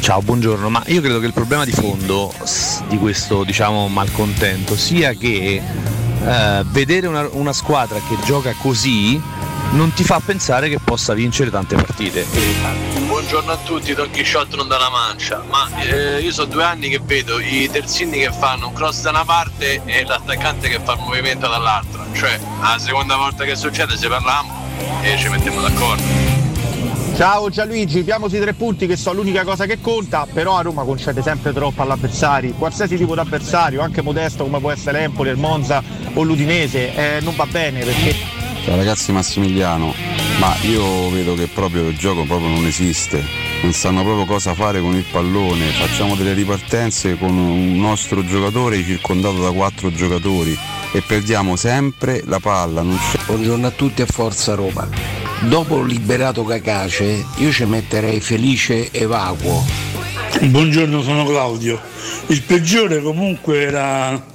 Ciao, 0.00 0.22
buongiorno, 0.22 0.70
ma 0.70 0.82
io 0.86 1.00
credo 1.00 1.20
che 1.20 1.26
il 1.26 1.32
problema 1.32 1.64
di 1.64 1.72
fondo 1.72 2.32
di 2.88 2.96
questo 2.96 3.44
diciamo 3.44 3.86
malcontento 3.88 4.76
sia 4.76 5.12
che 5.12 5.60
eh, 6.24 6.64
vedere 6.66 7.06
una, 7.06 7.28
una 7.32 7.52
squadra 7.52 7.98
che 8.08 8.16
gioca 8.24 8.54
così 8.58 9.20
non 9.72 9.92
ti 9.92 10.02
fa 10.02 10.20
pensare 10.24 10.68
che 10.68 10.78
possa 10.82 11.12
vincere 11.12 11.50
tante 11.50 11.76
partite. 11.76 12.89
Buongiorno 13.20 13.52
a 13.52 13.58
tutti, 13.58 13.92
Don 13.92 14.10
Chisciotto 14.10 14.56
non 14.56 14.66
da 14.66 14.76
una 14.76 14.88
mancia, 14.88 15.42
ma 15.46 15.68
eh, 15.82 16.20
io 16.20 16.32
so 16.32 16.46
due 16.46 16.64
anni 16.64 16.88
che 16.88 17.00
vedo 17.04 17.38
i 17.38 17.68
terzini 17.70 18.18
che 18.18 18.32
fanno 18.32 18.68
un 18.68 18.72
cross 18.72 19.02
da 19.02 19.10
una 19.10 19.26
parte 19.26 19.82
e 19.84 20.04
l'attaccante 20.04 20.70
che 20.70 20.80
fa 20.82 20.94
il 20.94 21.00
movimento 21.00 21.46
dall'altra, 21.46 22.02
cioè 22.14 22.40
la 22.62 22.78
seconda 22.78 23.16
volta 23.16 23.44
che 23.44 23.56
succede 23.56 23.98
se 23.98 24.08
parliamo 24.08 24.50
e 25.02 25.18
ci 25.18 25.28
mettiamo 25.28 25.60
d'accordo. 25.60 26.02
Ciao 27.14 27.50
Gianluigi, 27.50 28.04
diamo 28.04 28.26
sui 28.26 28.40
tre 28.40 28.54
punti 28.54 28.86
che 28.86 28.96
sono 28.96 29.16
l'unica 29.16 29.44
cosa 29.44 29.66
che 29.66 29.82
conta, 29.82 30.26
però 30.32 30.56
a 30.56 30.62
Roma 30.62 30.82
concede 30.84 31.20
sempre 31.20 31.52
troppo 31.52 31.82
all'avversario, 31.82 32.54
qualsiasi 32.54 32.96
tipo 32.96 33.12
di 33.12 33.20
avversario, 33.20 33.82
anche 33.82 34.00
modesto 34.00 34.44
come 34.44 34.60
può 34.60 34.70
essere 34.70 34.98
l'Empoli, 34.98 35.28
il 35.28 35.36
Monza 35.36 35.82
o 36.14 36.22
l'Udinese, 36.22 36.94
eh, 36.94 37.20
non 37.20 37.36
va 37.36 37.44
bene 37.44 37.84
perché 37.84 38.48
Ciao 38.64 38.76
ragazzi 38.76 39.10
Massimiliano, 39.10 39.94
ma 40.40 40.56
io 40.62 41.10
vedo 41.10 41.34
che 41.34 41.48
proprio 41.48 41.88
il 41.88 41.98
gioco 41.98 42.24
proprio 42.24 42.48
non 42.48 42.64
esiste, 42.64 43.22
non 43.60 43.74
sanno 43.74 44.02
proprio 44.02 44.24
cosa 44.24 44.54
fare 44.54 44.80
con 44.80 44.96
il 44.96 45.04
pallone, 45.04 45.66
facciamo 45.66 46.16
delle 46.16 46.32
ripartenze 46.32 47.18
con 47.18 47.36
un 47.36 47.78
nostro 47.78 48.24
giocatore 48.24 48.82
circondato 48.82 49.42
da 49.42 49.52
quattro 49.52 49.92
giocatori 49.92 50.58
e 50.92 51.02
perdiamo 51.02 51.56
sempre 51.56 52.22
la 52.24 52.40
palla. 52.40 52.80
Non 52.80 52.96
c'è... 52.96 53.18
Buongiorno 53.26 53.66
a 53.66 53.70
tutti 53.70 54.00
e 54.00 54.06
forza 54.06 54.54
Roma. 54.54 54.88
Dopo 55.42 55.82
liberato 55.82 56.42
Cacace, 56.42 57.22
io 57.36 57.52
ci 57.52 57.66
metterei 57.66 58.20
felice 58.20 58.90
e 58.90 59.04
vacuo. 59.04 59.62
Buongiorno, 60.40 61.02
sono 61.02 61.26
Claudio. 61.26 61.78
Il 62.28 62.40
peggiore 62.42 63.02
comunque 63.02 63.60
era 63.60 64.26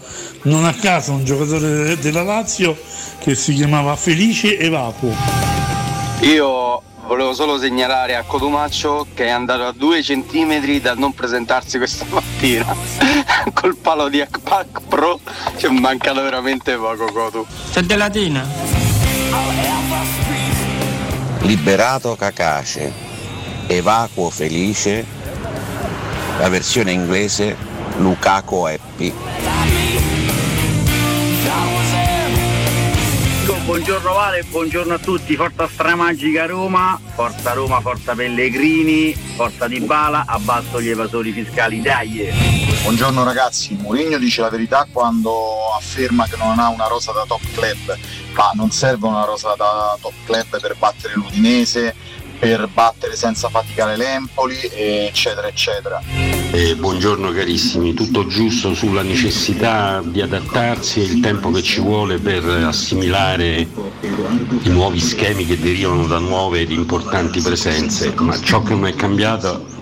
non 0.43 0.65
a 0.65 0.73
caso 0.73 1.13
un 1.13 1.25
giocatore 1.25 1.97
della 1.97 2.21
Lazio 2.21 2.77
che 3.19 3.33
si 3.33 3.55
chiamava 3.55 3.95
Felice 3.95 4.59
Evacuo. 4.59 5.54
Io 6.21 6.81
volevo 7.07 7.33
solo 7.33 7.59
segnalare 7.59 8.15
a 8.15 8.23
Cotumaccio 8.23 9.07
che 9.13 9.25
è 9.25 9.29
andato 9.29 9.65
a 9.65 9.71
due 9.71 10.01
centimetri 10.01 10.81
dal 10.81 10.97
non 10.97 11.13
presentarsi 11.13 11.77
questa 11.77 12.05
mattina. 12.09 12.75
Col 13.53 13.75
palo 13.77 14.09
di 14.09 14.21
Akpak 14.21 14.81
Pro 14.87 15.19
ci 15.57 15.65
è 15.65 15.69
mancato 15.69 16.21
veramente 16.21 16.75
poco 16.75 17.05
Cotu. 17.11 17.45
C'è 17.71 17.81
della 17.81 18.09
Tina. 18.09 18.45
Liberato 21.41 22.15
Cacace, 22.15 22.91
Evacuo 23.67 24.31
Felice, 24.31 25.05
la 26.39 26.49
versione 26.49 26.91
inglese 26.91 27.55
Lukaku 27.97 28.63
Happy. 28.63 29.13
Buongiorno 33.65 34.13
Vale, 34.13 34.43
buongiorno 34.43 34.93
a 34.93 34.99
tutti, 34.99 35.35
forza 35.35 35.67
stramagica 35.67 36.45
Roma, 36.45 37.01
forza 37.15 37.53
Roma, 37.53 37.81
forza 37.81 38.13
Pellegrini, 38.13 39.15
forza 39.15 39.67
Di 39.67 39.79
Bala, 39.79 40.25
abbasso 40.27 40.79
gli 40.79 40.89
evasori 40.89 41.31
fiscali, 41.31 41.81
dai! 41.81 42.29
Buongiorno 42.83 43.23
ragazzi, 43.23 43.73
Mourinho 43.73 44.19
dice 44.19 44.41
la 44.41 44.51
verità 44.51 44.87
quando 44.91 45.73
afferma 45.75 46.27
che 46.27 46.37
non 46.37 46.59
ha 46.59 46.69
una 46.69 46.85
rosa 46.85 47.11
da 47.11 47.25
top 47.25 47.41
club, 47.55 47.97
ma 48.35 48.51
non 48.53 48.69
serve 48.69 49.07
una 49.07 49.25
rosa 49.25 49.55
da 49.57 49.97
top 49.99 50.13
club 50.25 50.59
per 50.61 50.75
battere 50.77 51.15
l'Udinese, 51.15 51.95
per 52.45 52.69
battere 52.71 53.15
senza 53.15 53.49
faticare 53.49 53.97
l'Empoli, 53.97 54.55
eccetera 54.71 55.47
eccetera. 55.47 55.99
Eh, 56.51 56.75
buongiorno 56.75 57.31
carissimi, 57.31 57.95
tutto 57.95 58.27
giusto 58.27 58.75
sulla 58.75 59.01
necessità 59.01 60.03
di 60.05 60.21
adattarsi 60.21 60.99
e 61.01 61.05
il 61.05 61.21
tempo 61.21 61.49
che 61.49 61.63
ci 61.63 61.79
vuole 61.79 62.19
per 62.19 62.45
assimilare 62.45 63.67
i 64.61 64.69
nuovi 64.69 64.99
schemi 64.99 65.43
che 65.47 65.59
derivano 65.59 66.05
da 66.05 66.19
nuove 66.19 66.59
ed 66.59 66.69
importanti 66.69 67.41
presenze, 67.41 68.13
ma 68.19 68.39
ciò 68.39 68.61
che 68.61 68.75
non 68.75 68.85
è 68.85 68.93
cambiato 68.93 69.74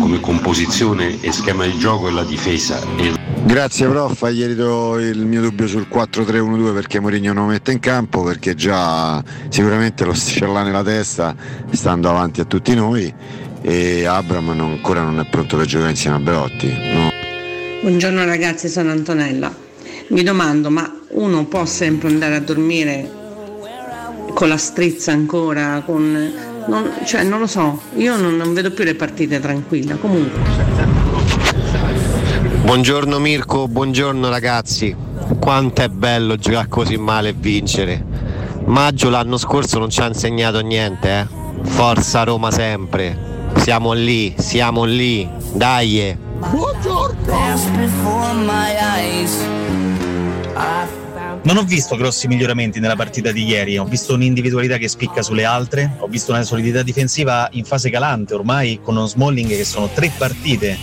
come 0.00 0.20
composizione 0.20 1.20
e 1.20 1.32
schema 1.32 1.64
di 1.64 1.76
gioco 1.78 2.08
è 2.08 2.10
la 2.12 2.24
difesa. 2.24 2.80
E 2.96 3.12
Grazie 3.46 3.86
prof, 3.86 4.22
hai 4.24 4.34
chiarito 4.34 4.98
il 4.98 5.24
mio 5.24 5.40
dubbio 5.40 5.68
sul 5.68 5.86
4-3-1-2 5.88 6.74
perché 6.74 6.98
Mourinho 6.98 7.32
non 7.32 7.44
lo 7.44 7.52
mette 7.52 7.70
in 7.70 7.78
campo 7.78 8.24
perché 8.24 8.54
già 8.54 9.22
sicuramente 9.48 10.04
lo 10.04 10.14
ce 10.14 10.44
l'ha 10.46 10.64
nella 10.64 10.82
testa 10.82 11.32
stando 11.70 12.10
avanti 12.10 12.40
a 12.40 12.44
tutti 12.44 12.74
noi 12.74 13.14
e 13.62 14.04
Abram 14.04 14.50
non- 14.50 14.72
ancora 14.72 15.02
non 15.02 15.20
è 15.20 15.26
pronto 15.30 15.56
per 15.56 15.66
giocare 15.66 15.90
insieme 15.90 16.16
a 16.16 16.20
Belotti. 16.20 16.66
no. 16.92 17.10
Buongiorno 17.82 18.24
ragazzi, 18.24 18.68
sono 18.68 18.90
Antonella. 18.90 19.54
Mi 20.08 20.24
domando, 20.24 20.68
ma 20.70 20.92
uno 21.10 21.44
può 21.44 21.64
sempre 21.66 22.08
andare 22.08 22.34
a 22.34 22.40
dormire 22.40 23.08
con 24.34 24.48
la 24.48 24.56
strizza 24.56 25.12
ancora? 25.12 25.82
Con... 25.86 26.55
non- 26.66 26.92
cioè, 27.04 27.22
non 27.22 27.40
lo 27.40 27.46
so, 27.46 27.80
io 27.96 28.16
non, 28.16 28.36
non 28.36 28.52
vedo 28.54 28.70
più 28.70 28.84
le 28.84 28.94
partite 28.94 29.40
tranquilla. 29.40 29.96
Comunque. 29.96 30.40
Buongiorno 32.62 33.18
Mirko, 33.18 33.68
buongiorno 33.68 34.28
ragazzi. 34.28 34.94
Quanto 35.38 35.82
è 35.82 35.88
bello 35.88 36.36
giocare 36.36 36.68
così 36.68 36.96
male 36.96 37.30
e 37.30 37.34
vincere. 37.36 38.04
Maggio 38.64 39.08
l'anno 39.10 39.36
scorso 39.36 39.78
non 39.78 39.90
ci 39.90 40.00
ha 40.00 40.06
insegnato 40.06 40.60
niente, 40.60 41.08
eh. 41.20 41.26
Forza 41.62 42.24
Roma 42.24 42.50
sempre. 42.50 43.48
Siamo 43.56 43.92
lì, 43.92 44.34
siamo 44.36 44.84
lì. 44.84 45.28
Dai. 45.52 46.18
Passed 50.56 51.05
Non 51.46 51.58
ho 51.58 51.62
visto 51.62 51.94
grossi 51.94 52.26
miglioramenti 52.26 52.80
nella 52.80 52.96
partita 52.96 53.30
di 53.30 53.44
ieri, 53.44 53.78
ho 53.78 53.84
visto 53.84 54.14
un'individualità 54.14 54.78
che 54.78 54.88
spicca 54.88 55.22
sulle 55.22 55.44
altre, 55.44 55.94
ho 56.00 56.08
visto 56.08 56.32
una 56.32 56.42
solidità 56.42 56.82
difensiva 56.82 57.48
in 57.52 57.64
fase 57.64 57.88
calante 57.88 58.34
ormai 58.34 58.80
con 58.82 58.96
uno 58.96 59.06
Smalling 59.06 59.50
che 59.50 59.64
sono 59.64 59.88
tre 59.88 60.10
partite 60.18 60.76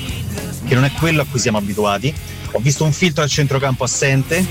che 0.66 0.74
non 0.74 0.86
è 0.86 0.92
quello 0.94 1.22
a 1.22 1.26
cui 1.30 1.42
siamo 1.42 1.58
abituati, 1.58 2.16
ho 2.50 2.60
visto 2.60 2.86
un 2.86 2.94
filtro 2.94 3.24
al 3.24 3.30
centrocampo 3.30 3.84
assente 3.84 4.48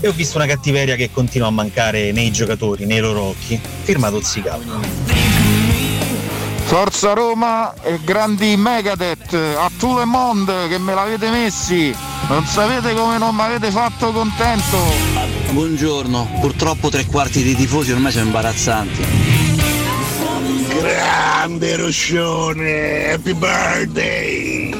e 0.00 0.08
ho 0.08 0.12
visto 0.12 0.38
una 0.38 0.46
cattiveria 0.46 0.96
che 0.96 1.10
continua 1.12 1.48
a 1.48 1.50
mancare 1.50 2.10
nei 2.10 2.32
giocatori, 2.32 2.86
nei 2.86 3.00
loro 3.00 3.20
occhi, 3.20 3.60
firmato 3.82 4.22
Zigato. 4.22 4.80
Forza 6.64 7.12
Roma 7.12 7.74
e 7.82 8.00
grandi 8.02 8.56
Megadeth, 8.56 9.34
a 9.34 9.70
tout 9.76 9.98
le 9.98 10.06
monde 10.06 10.68
che 10.68 10.78
me 10.78 10.94
l'avete 10.94 11.28
messi, 11.28 11.94
non 12.28 12.46
sapete 12.46 12.94
come 12.94 13.18
non 13.18 13.34
mi 13.34 13.42
avete 13.42 13.70
fatto 13.70 14.10
contento. 14.10 15.39
Buongiorno, 15.52 16.38
purtroppo 16.40 16.88
tre 16.90 17.06
quarti 17.06 17.42
dei 17.42 17.54
tifosi 17.54 17.90
ormai 17.92 18.12
sono 18.12 18.24
imbarazzanti. 18.26 19.04
Grande 20.80 21.76
Roscione, 21.76 23.12
happy 23.12 23.34
birthday! 23.34 24.72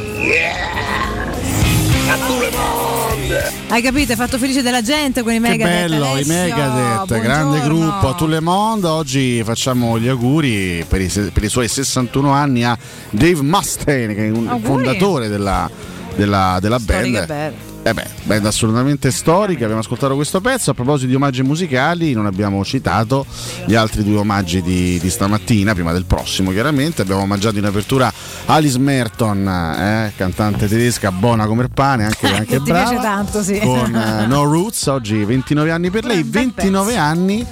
A 2.09 2.17
tout 2.27 2.41
le 2.41 2.51
monde! 2.57 3.53
Hai 3.69 3.83
capito? 3.83 4.13
Hai 4.13 4.19
fatto 4.19 4.39
felice 4.39 4.63
della 4.63 4.83
gente 4.83 5.23
con 5.23 5.33
i 5.33 5.41
Che 5.41 5.41
Megadeth. 5.41 5.89
bello, 5.91 6.05
i 6.05 6.09
Alessio, 6.09 6.33
Megadeth, 6.35 7.21
grande 7.21 7.59
buongiorno. 7.59 7.89
gruppo 7.89 8.09
a 8.09 8.15
Tout 8.15 8.31
le 8.31 8.41
Monde. 8.41 8.87
Oggi 8.87 9.43
facciamo 9.45 9.99
gli 9.99 10.09
auguri 10.09 10.85
per 10.89 11.01
i, 11.01 11.09
per 11.33 11.45
i 11.45 11.49
suoi 11.49 11.69
61 11.69 12.31
anni 12.33 12.65
a 12.65 12.77
Dave 13.11 13.43
Mustaine, 13.43 14.15
che 14.15 14.27
è 14.27 14.31
un 14.31 14.47
Auguri. 14.49 14.67
fondatore 14.67 15.29
della, 15.29 15.69
della, 16.17 16.59
della 16.61 16.79
band. 16.79 17.53
Eh 17.83 17.95
beh, 17.95 18.07
band 18.25 18.45
assolutamente 18.45 19.11
storica, 19.11 19.63
abbiamo 19.63 19.81
ascoltato 19.81 20.15
questo 20.15 20.43
pezzo. 20.43 20.71
A 20.71 20.75
proposito 20.75 21.09
di 21.09 21.15
omaggi 21.15 21.43
musicali, 21.43 22.13
non 22.13 22.27
abbiamo 22.27 22.63
citato 22.63 23.25
gli 23.65 23.75
altri 23.75 24.05
due 24.05 24.19
omaggi 24.19 24.61
di, 24.61 24.99
di 25.01 25.09
stamattina, 25.09 25.73
prima 25.73 25.91
del 25.91 26.05
prossimo 26.05 26.51
chiaramente. 26.51 27.01
Abbiamo 27.01 27.23
omaggiato 27.23 27.57
in 27.57 27.65
apertura 27.65 28.13
Alice 28.47 28.79
Merton, 28.79 29.49
eh, 29.49 30.13
cantante 30.15 30.69
tedesca, 30.69 31.11
buona 31.11 31.47
come 31.47 31.63
il 31.63 31.71
pane, 31.73 32.05
anche, 32.05 32.27
anche 32.27 32.45
Che 32.45 32.63
ti 32.63 32.71
brava 32.71 32.91
piace 32.91 33.03
tanto, 33.03 33.43
sì. 33.43 33.59
con 33.61 33.95
eh, 33.95 34.27
No 34.27 34.45
Roots, 34.45 34.87
oggi 34.87 35.25
29 35.25 35.71
anni 35.71 35.89
per 35.89 36.05
lei, 36.05 36.23
29 36.23 36.97
anni, 36.97 37.47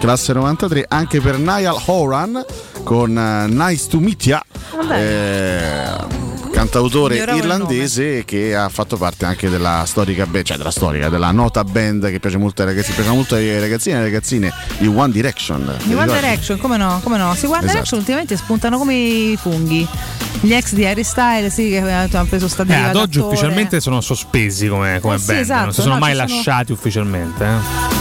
classe 0.00 0.32
93, 0.32 0.86
anche 0.88 1.20
per 1.20 1.38
Niall 1.38 1.80
Horan 1.84 2.44
con 2.82 3.16
eh, 3.16 3.46
Nice 3.46 3.86
to 3.88 4.00
Meet 4.00 4.24
Ya. 4.24 4.42
Eh, 4.90 5.47
cantautore 6.68 7.16
irlandese 7.16 8.24
che 8.26 8.54
ha 8.54 8.68
fatto 8.68 8.96
parte 8.98 9.24
anche 9.24 9.48
della 9.48 9.84
storica 9.86 10.26
band, 10.26 10.44
cioè 10.44 10.56
della 10.58 10.70
storica, 10.70 11.08
della 11.08 11.30
nota 11.30 11.64
band 11.64 12.10
che 12.10 12.20
piace 12.20 12.36
molto 12.36 12.60
ai 12.62 12.68
ragazzi, 12.68 12.92
piace 12.92 13.08
molto 13.10 13.34
ai 13.36 13.58
ragazzini 13.58 13.94
e 13.94 13.98
alle 13.98 14.06
ragazzine, 14.06 14.52
i 14.80 14.86
One 14.86 15.10
Direction. 15.10 15.76
Di 15.84 15.94
One 15.94 16.06
Direction, 16.12 16.58
come 16.58 16.76
no? 16.76 17.00
Come 17.02 17.16
no? 17.16 17.34
Si 17.34 17.46
One 17.46 17.56
Esatto. 17.56 17.66
Direction 17.72 17.98
ultimamente 18.00 18.36
spuntano 18.36 18.76
come 18.78 18.94
i 18.94 19.38
funghi. 19.40 19.86
Gli 20.40 20.52
ex 20.52 20.74
di 20.74 20.84
Harry 20.86 21.02
Styles, 21.02 21.52
sì, 21.52 21.68
che 21.70 21.78
hanno 21.80 22.24
preso 22.26 22.46
sta 22.48 22.64
Eh, 22.66 22.74
ad 22.74 22.94
oggi 22.96 23.18
ufficialmente 23.18 23.80
sono 23.80 24.00
sospesi 24.00 24.68
come, 24.68 25.00
come 25.00 25.14
Eh 25.14 25.18
sì, 25.18 25.26
band, 25.26 25.38
esatto, 25.40 25.64
non 25.64 25.72
si 25.72 25.80
sono 25.80 25.94
no, 25.94 26.00
mai 26.00 26.14
sono- 26.14 26.26
lasciati 26.26 26.72
ufficialmente. 26.72 27.44
eh. 27.44 27.96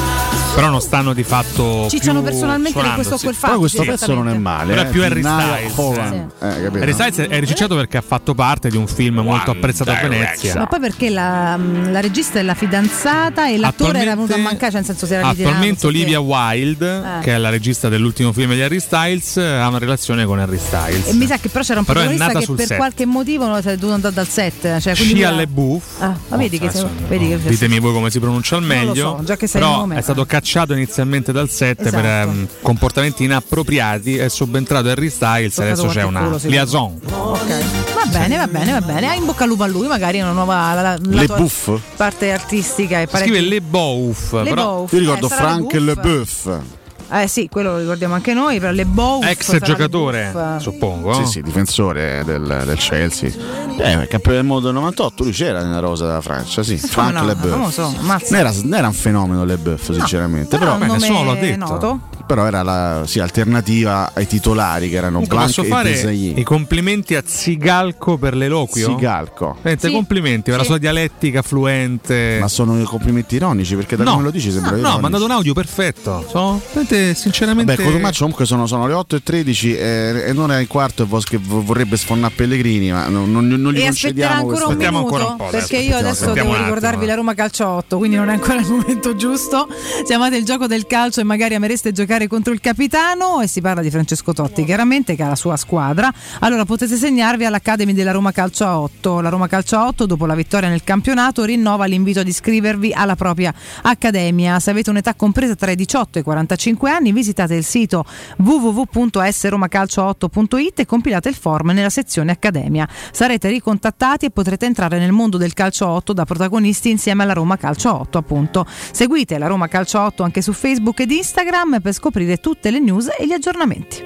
Però 0.57 0.69
non 0.69 0.81
stanno 0.81 1.13
di 1.13 1.21
fatto. 1.21 1.87
Cicciano 1.87 2.21
più 2.23 2.31
personalmente 2.31 2.79
con 2.81 2.93
questo 2.95 3.13
o 3.13 3.17
suonandosi. 3.17 3.23
quel 3.25 3.35
fatto. 3.35 3.47
Però 3.47 3.59
questo 3.59 3.83
pezzo 3.83 4.13
non 4.15 4.27
è 4.27 4.37
male. 4.39 4.69
Però 4.73 4.81
eh, 4.81 4.85
è 4.85 4.89
più 4.89 4.99
di 5.01 5.05
Harry 5.05 5.21
Styles. 5.21 5.73
Sì. 6.07 6.45
Eh? 6.45 6.81
Harry 6.81 6.93
Styles 6.93 7.17
è 7.29 7.39
ricicciato 7.39 7.75
perché 7.75 7.97
ha 7.97 8.01
fatto 8.01 8.33
parte 8.33 8.69
di 8.71 8.75
un 8.77 8.87
film 8.87 9.19
molto 9.19 9.51
apprezzato 9.51 9.91
a 9.91 9.99
Venezia. 10.01 10.55
Ma 10.55 10.65
poi 10.65 10.79
perché 10.79 11.11
la, 11.11 11.59
la 11.91 11.99
regista 11.99 12.39
è 12.39 12.41
la 12.41 12.55
fidanzata 12.55 13.47
e 13.47 13.57
l'attore 13.59 13.99
era 13.99 14.15
venuto 14.15 14.33
a 14.33 14.37
mancare, 14.37 14.71
cioè 14.71 14.81
nel 14.81 14.85
senso 14.85 15.05
si 15.05 15.13
era. 15.13 15.27
Attualmente 15.27 15.79
so 15.81 15.87
Olivia. 15.87 16.19
Wilde, 16.19 16.97
Eh. 17.19 17.21
che 17.21 17.35
è 17.35 17.37
la 17.37 17.49
regista 17.49 17.87
dell'ultimo 17.87 18.33
film 18.33 18.53
di 18.55 18.61
Harry 18.63 18.79
Styles, 18.79 19.37
ha 19.37 19.67
una 19.67 19.77
relazione 19.77 20.25
con 20.25 20.39
Harry 20.39 20.57
Styles. 20.57 21.07
E 21.07 21.13
mi 21.13 21.27
sa 21.27 21.37
che 21.37 21.49
però 21.49 21.63
c'era 21.63 21.79
un 21.81 21.85
Però 21.85 21.99
è 21.99 22.03
protagonista 22.07 22.33
nata 22.33 22.39
che 22.47 22.53
per 22.57 22.65
set. 22.65 22.77
qualche 22.77 23.05
motivo 23.05 23.45
non 23.45 23.61
si 23.61 23.67
è 23.67 23.73
dovuto 23.75 23.93
andare 23.93 24.15
dal 24.15 24.27
set. 24.27 24.79
Cioè, 24.79 24.95
Shia 24.95 25.29
LeBouf. 25.29 25.83
Ah, 26.01 26.17
ma 26.29 26.37
vedi 26.37 26.57
che, 26.57 26.65
adesso 26.67 26.89
vedi 27.07 27.27
che 27.27 27.37
Ditemi 27.41 27.77
voi 27.79 27.93
come 27.93 28.09
si 28.09 28.19
pronuncia 28.19 28.55
al 28.55 28.63
meglio. 28.63 29.19
già 29.23 29.37
che 29.37 29.45
sai 29.45 29.61
il 29.61 29.67
però 29.67 29.87
è 29.89 30.01
stato 30.01 30.25
cacciato 30.25 30.45
inizialmente 30.73 31.31
dal 31.31 31.49
set 31.49 31.81
Esatto. 31.81 31.95
per 31.95 32.05
ehm, 32.05 32.47
comportamenti 32.61 33.23
inappropriati. 33.23 34.17
È 34.17 34.29
subentrato 34.29 34.89
Harry 34.89 35.09
Styles. 35.09 35.55
Toccato 35.55 35.73
Adesso 35.81 35.87
c'è 35.99 36.03
una 36.03 36.21
culo, 36.23 36.39
liaison. 36.43 36.99
Ok. 37.11 37.63
Va 37.95 38.05
bene, 38.05 38.37
va 38.37 38.47
bene, 38.47 38.71
va 38.71 38.81
bene. 38.81 39.07
Ah, 39.09 39.13
in 39.15 39.25
bocca 39.25 39.43
al 39.43 39.49
lupo 39.49 39.63
a 39.63 39.67
lui, 39.67 39.87
magari 39.87 40.19
una 40.21 40.31
nuova 40.31 40.73
la, 40.73 40.81
la- 40.81 40.97
la 41.01 41.21
Le 41.21 41.27
Buff? 41.27 41.69
parte 41.95 42.31
artistica 42.31 43.01
e 43.01 43.07
Si 43.11 43.17
scrive 43.17 43.41
Le 43.41 43.61
Bouf. 43.61 44.33
Le 44.33 44.43
però 44.49 44.77
Bouf, 44.79 44.91
Io 44.93 44.99
ricordo 44.99 45.25
eh, 45.27 45.29
Frank 45.29 45.73
Le. 45.73 45.95
Boeuf. 45.95 46.59
Eh 47.09 47.27
sì, 47.27 47.47
quello 47.49 47.71
lo 47.71 47.79
ricordiamo 47.79 48.13
anche 48.13 48.33
noi, 48.33 48.59
però 48.59 48.71
le 48.71 48.85
Bow 48.85 49.23
Ex 49.23 49.57
giocatore, 49.59 50.33
suppongo. 50.59 51.13
Sì, 51.13 51.25
sì, 51.25 51.41
difensore 51.41 52.23
del, 52.25 52.63
del 52.65 52.77
Chelsea. 52.77 53.29
Eh, 53.29 54.07
campione 54.07 54.37
del 54.37 54.45
mondo 54.45 54.65
del 54.65 54.75
98, 54.75 55.23
lui 55.23 55.31
c'era 55.31 55.63
nella 55.63 55.79
rosa 55.79 56.05
della 56.05 56.21
Francia, 56.21 56.63
sì. 56.63 56.77
Frank 56.77 57.13
no, 57.13 57.25
Leboeuf. 57.25 57.77
Non 58.01 58.21
era, 58.31 58.51
non 58.63 58.73
era 58.73 58.87
un 58.87 58.93
fenomeno 58.93 59.43
Leboeuf, 59.43 59.91
sinceramente. 59.91 60.57
però 60.57 60.67
però, 60.75 60.77
Beh, 60.77 60.97
nessuno 60.99 61.23
l'ha 61.23 61.35
detto. 61.35 61.65
noto. 61.65 61.99
Però 62.27 62.45
era 62.45 62.61
la 62.61 63.03
sì, 63.07 63.19
alternativa 63.19 64.11
ai 64.13 64.27
titolari 64.27 64.89
che 64.89 64.97
erano 64.97 65.13
Comunque 65.21 65.35
Blanc 65.37 65.55
posso 65.55 65.63
e 65.63 65.69
fare 65.69 66.13
i 66.13 66.43
complimenti 66.43 67.15
a 67.15 67.23
Zigalco 67.25 68.17
per 68.17 68.35
l'eloquio? 68.35 68.89
Zigalco. 68.89 69.53
Veramente 69.55 69.87
Sì. 69.87 69.93
complimenti 69.93 70.49
per 70.49 70.57
la 70.57 70.63
Sì. 70.63 70.69
sua 70.69 70.77
dialettica 70.77 71.41
fluente. 71.41 72.37
Ma 72.39 72.47
sono 72.47 72.81
complimenti 72.83 73.35
ironici 73.35 73.75
perché 73.75 73.95
da 73.95 74.03
no, 74.03 74.11
come 74.11 74.23
lo 74.23 74.31
dici 74.31 74.51
sembra 74.51 74.71
no, 74.75 74.81
no, 74.81 74.95
ha 74.95 74.99
mandato 74.99 75.23
un 75.25 75.31
audio 75.31 75.53
perfetto. 75.53 76.25
Sono 76.29 76.61
veramente, 76.67 77.15
sinceramente. 77.15 77.75
Beh, 77.75 77.83
Cotumaccio 77.83 78.19
comunque 78.19 78.45
sono, 78.45 78.67
sono 78.67 78.87
le 78.87 78.93
8.13 78.93 79.75
e, 79.75 80.23
e 80.27 80.33
non 80.33 80.51
è 80.51 80.59
il 80.59 80.67
quarto 80.67 81.03
e 81.03 81.07
che 81.23 81.37
vo- 81.37 81.63
vorrebbe 81.63 81.97
sfondare 81.97 82.33
Pellegrini, 82.35 82.91
ma 82.91 83.07
non, 83.07 83.31
non, 83.31 83.47
non 83.47 83.71
gli 83.71 83.79
E 83.79 83.83
concediamo 83.85 84.33
ancora 84.33 84.67
un 84.67 84.75
minuto 84.75 85.47
perché 85.49 85.77
io 85.77 85.95
adesso 85.97 86.31
devo 86.31 86.47
un 86.47 86.53
attimo, 86.53 86.65
ricordarvi 86.65 87.05
la 87.05 87.15
Roma 87.15 87.33
Calcio 87.33 87.67
8 87.67 87.97
quindi 87.97 88.17
non 88.17 88.29
è 88.29 88.33
ancora 88.33 88.59
il 88.59 88.67
momento 88.67 89.15
giusto 89.15 89.67
se 90.05 90.13
amate 90.13 90.37
il 90.37 90.45
gioco 90.45 90.67
del 90.67 90.85
calcio 90.85 91.21
e 91.21 91.23
magari 91.23 91.55
amereste 91.55 91.91
giocare 91.91 92.16
contro 92.25 92.53
il 92.53 92.59
capitano 92.59 93.41
e 93.41 93.47
si 93.47 93.61
parla 93.61 93.83
di 93.83 93.91
Francesco 93.91 94.33
Totti 94.33 94.65
chiaramente 94.65 95.15
che 95.15 95.21
ha 95.21 95.27
la 95.27 95.35
sua 95.35 95.57
squadra 95.57 96.11
allora 96.39 96.65
potete 96.65 96.95
segnarvi 96.95 97.45
all'Academy 97.45 97.93
della 97.93 98.11
Roma 98.11 98.31
Calcio 98.31 98.65
a 98.65 98.79
8 98.79 99.21
la 99.21 99.29
Roma 99.29 99.45
Calcio 99.45 99.77
a 99.77 99.85
8 99.85 100.07
dopo 100.07 100.25
la 100.25 100.33
vittoria 100.33 100.69
nel 100.69 100.83
campionato 100.83 101.43
rinnova 101.43 101.85
l'invito 101.85 102.21
ad 102.21 102.27
iscrivervi 102.27 102.93
alla 102.93 103.15
propria 103.15 103.53
accademia 103.83 104.59
se 104.59 104.71
avete 104.71 104.89
un'età 104.89 105.13
compresa 105.13 105.53
tra 105.53 105.69
i 105.69 105.75
18 105.75 106.17
e 106.17 106.21
i 106.21 106.23
45 106.23 106.89
anni 106.89 107.11
visitate 107.11 107.53
il 107.53 107.63
sito 107.63 108.03
www.sromacalcio8.it 108.37 110.79
e 110.79 110.87
compilate 110.87 111.29
il 111.29 111.35
form 111.35 111.69
nella 111.71 111.89
sezione 111.89 112.31
Accademia. 112.31 112.87
Sarete 113.11 113.49
ricontattati 113.49 114.25
e 114.25 114.31
potrete 114.31 114.65
entrare 114.65 114.97
nel 114.99 115.11
mondo 115.11 115.37
del 115.37 115.53
calcio 115.53 115.87
8 115.87 116.13
da 116.13 116.25
protagonisti 116.25 116.89
insieme 116.89 117.21
alla 117.23 117.33
Roma 117.33 117.57
Calcio 117.57 117.93
8, 117.93 118.17
appunto. 118.17 118.65
Seguite 118.91 119.37
la 119.37 119.47
Roma 119.47 119.67
Calcio 119.67 119.99
8 119.99 120.23
anche 120.23 120.41
su 120.41 120.53
Facebook 120.53 121.01
ed 121.01 121.11
Instagram 121.11 121.81
per 121.81 121.91
scoprire 121.93 122.06
tutte 122.39 122.71
le 122.71 122.79
news 122.79 123.09
e 123.17 123.25
gli 123.25 123.33
aggiornamenti. 123.33 124.03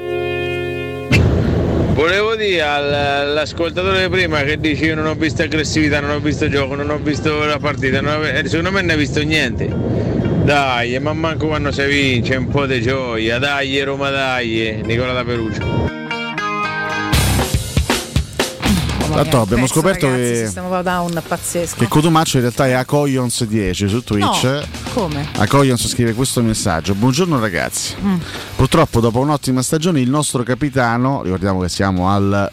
Volevo 1.94 2.36
dire 2.36 2.62
al- 2.62 2.94
all'ascoltatore 2.94 4.10
prima 4.10 4.42
che 4.44 4.58
dice 4.58 4.86
io 4.86 4.96
non 4.96 5.06
ho 5.06 5.14
visto 5.14 5.44
aggressività, 5.44 6.00
non 6.00 6.12
ho 6.12 6.20
visto 6.20 6.50
gioco, 6.50 6.74
non 6.74 6.90
ho 6.90 6.98
visto 6.98 7.44
la 7.44 7.60
partita, 7.60 8.00
eh, 8.00 8.48
secondo 8.48 8.72
me 8.72 8.82
non 8.82 8.92
hai 8.92 8.98
visto 8.98 9.22
niente. 9.22 9.68
Dai, 10.44 10.98
ma 11.00 11.14
manco 11.14 11.48
quando 11.48 11.72
si 11.72 11.84
vince, 11.84 12.36
un 12.36 12.48
po' 12.48 12.66
di 12.66 12.82
gioia, 12.82 13.38
dai 13.38 13.84
Roma 13.84 14.10
dai, 14.10 14.82
Nicola 14.84 15.14
da 15.14 15.24
Perugia. 15.24 16.11
Tanto 19.16 19.42
abbiamo 19.42 19.64
Pezzo, 19.64 19.74
scoperto 19.74 20.06
ragazzi, 20.08 20.32
che, 20.32 20.46
Sistema 20.46 20.82
down 20.82 21.24
pazzesco. 21.28 21.76
che 21.78 21.88
Cotumaccio 21.88 22.38
in 22.38 22.44
realtà 22.44 22.68
è 22.68 22.72
Acoyons 22.72 23.44
10 23.46 23.88
su 23.88 24.04
Twitch. 24.04 24.44
No, 24.44 24.62
come? 24.94 25.28
Acoyons 25.38 25.88
scrive 25.88 26.14
questo 26.14 26.42
messaggio: 26.42 26.94
Buongiorno 26.96 27.40
ragazzi. 27.40 27.96
Mm. 28.02 28.18
Purtroppo, 28.56 29.00
dopo 29.00 29.20
un'ottima 29.20 29.62
stagione, 29.62 30.02
il 30.02 30.10
nostro 30.10 30.44
capitano, 30.44 31.22
ricordiamo 31.24 31.60
che 31.62 31.70
siamo 31.70 32.10
al 32.10 32.50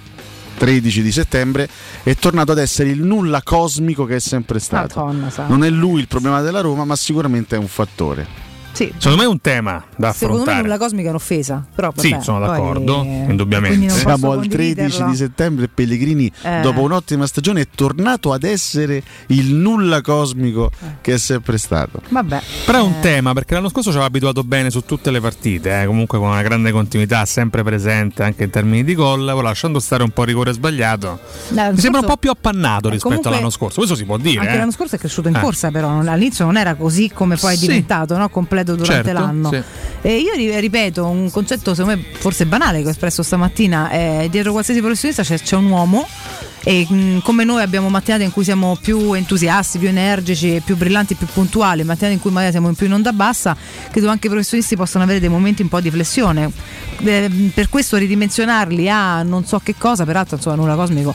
13 0.59 1.03
di 1.03 1.13
settembre, 1.13 1.69
è 2.03 2.15
tornato 2.17 2.53
ad 2.53 2.59
essere 2.59 2.91
il 2.91 3.03
nulla 3.03 3.43
cosmico 3.43 4.05
che 4.05 4.17
è 4.17 4.21
sempre 4.21 4.59
stato. 4.59 5.05
Madonna. 5.05 5.31
Non 5.47 5.65
è 5.65 5.71
lui 5.71 6.01
il 6.01 6.09
problema 6.09 6.41
della 6.41 6.61
Roma, 6.61 6.85
ma 6.85 6.97
sicuramente 6.97 7.57
è 7.57 7.59
un 7.59 7.69
fattore. 7.69 8.48
Sì. 8.73 8.93
Secondo 8.97 9.17
me 9.19 9.25
è 9.25 9.27
un 9.33 9.41
tema 9.41 9.83
da 9.97 10.13
Secondo 10.13 10.35
me 10.37 10.41
affrontare. 10.43 10.63
nulla 10.63 10.79
cosmica 10.79 11.07
è 11.07 11.11
un'offesa. 11.11 11.65
Però, 11.75 11.93
Sì, 11.97 12.11
vabbè, 12.11 12.23
sono 12.23 12.39
poi- 12.39 12.49
d'accordo, 12.49 12.99
quindi 13.01 13.31
indubbiamente. 13.31 13.87
non 13.87 13.97
Siamo 13.97 14.31
al 14.33 14.47
13 14.47 14.57
condividerlo. 14.57 15.11
di 15.11 15.17
settembre 15.17 15.65
e 15.65 15.69
Pellegrini, 15.69 16.33
Eh. 16.43 16.61
dopo 16.61 16.81
un'ottima 16.83 17.27
stagione, 17.27 17.63
è 17.63 17.67
tornato 17.75 18.33
ad 18.33 18.45
essere 18.45 19.03
il 19.29 19.53
nulla 19.55 20.01
cosmico 20.01 20.71
che 21.01 21.15
è 21.15 21.19
sempre 21.19 21.59
stato. 21.59 22.01
Vabbè. 22.09 22.41
Però 22.67 22.79
è 22.79 22.83
un 22.83 22.95
Eh. 22.99 23.01
tema 23.01 23.33
perché 23.33 23.55
l'anno 23.55 23.69
scorso 23.69 23.89
ci 23.91 23.97
aveva 23.97 24.07
abituato 24.07 24.45
bene 24.45 24.71
su 24.71 24.83
tutte 24.85 25.11
le 25.11 25.21
partite, 25.21 25.83
eh, 25.83 25.87
comunque 25.87 26.19
con 26.19 26.29
una 26.29 26.43
grande 26.43 26.71
continuità, 26.71 27.25
sempre 27.25 27.65
presente 27.65 28.23
anche 28.23 28.45
in 28.45 28.51
termini 28.51 28.85
di 28.85 28.95
gol. 28.95 29.25
Lasciando 29.25 29.81
stare 29.81 30.03
un 30.05 30.11
po' 30.11 30.23
il 30.23 30.29
rigore 30.29 30.53
sbagliato, 30.53 31.19
mi 31.49 31.57
sembra 31.57 31.71
un 31.73 31.77
scorso- 31.81 32.07
po' 32.07 32.17
più 32.17 32.31
appannato 32.31 32.89
Eh, 32.89 32.93
rispetto 32.93 33.01
comunque- 33.09 33.31
all'anno 33.31 33.51
scorso. 33.51 33.77
Questo 33.79 33.97
si 33.97 34.05
può 34.05 34.19
dire. 34.19 34.41
Anche 34.41 34.53
eh. 34.55 34.59
l'anno 34.59 34.71
scorso 34.73 34.95
è 34.95 34.99
cresciuto 34.99 35.27
in 35.29 35.35
Eh. 35.37 35.41
corsa, 35.41 35.71
però 35.73 35.99
all'inizio 35.99 36.45
non 36.45 36.57
era 36.57 36.75
così 36.75 37.11
come 37.13 37.37
poi 37.37 37.55
è 37.55 37.57
Sì. 37.57 37.67
diventato, 37.67 38.17
no? 38.17 38.29
completo 38.29 38.67
durante 38.75 39.05
Certo, 39.11 39.21
l'anno. 39.21 39.51
sì. 39.51 39.63
E 40.03 40.17
io 40.19 40.33
ri- 40.35 40.59
ripeto 40.61 41.05
un 41.07 41.31
concetto, 41.31 41.75
secondo 41.75 41.99
me, 41.99 42.05
forse 42.19 42.47
banale 42.47 42.81
che 42.83 42.87
ho 42.89 42.91
espresso 42.91 43.23
stamattina: 43.23 43.89
è 43.91 44.27
dietro 44.31 44.53
qualsiasi 44.53 44.81
professionista 44.81 45.23
c'è, 45.23 45.39
c'è 45.41 45.57
un 45.57 45.67
uomo. 45.71 46.07
E 46.65 46.87
mh, 46.89 47.23
come 47.23 47.45
noi 47.45 47.63
abbiamo 47.63 47.89
mattinate 47.89 48.25
in 48.25 48.33
cui 48.33 48.45
siamo 48.45 48.77
più 48.81 49.13
entusiasti, 49.13 49.79
più 49.79 49.89
energici, 49.89 50.61
più 50.65 50.77
brillanti, 50.77 51.15
più 51.15 51.27
puntuali, 51.27 51.83
mattinate 51.85 52.15
in 52.15 52.21
cui 52.21 52.31
magari 52.31 52.53
siamo 52.53 52.73
più 52.73 52.87
in 52.87 52.93
onda 52.93 53.13
bassa, 53.13 53.57
credo 53.91 54.09
anche 54.09 54.27
i 54.27 54.31
professionisti 54.31 54.77
possano 54.77 55.05
avere 55.05 55.21
dei 55.21 55.29
momenti 55.29 55.63
un 55.63 55.69
po' 55.69 55.81
di 55.81 55.91
flessione. 55.91 56.51
Eh, 57.05 57.51
per 57.55 57.69
questo 57.69 57.97
ridimensionarli 57.97 58.91
a 58.91 59.23
non 59.23 59.45
so 59.47 59.61
che 59.63 59.75
cosa, 59.79 60.05
peraltro 60.05 60.37
insomma 60.37 60.57
nulla 60.57 60.75
cosmico 60.75 61.15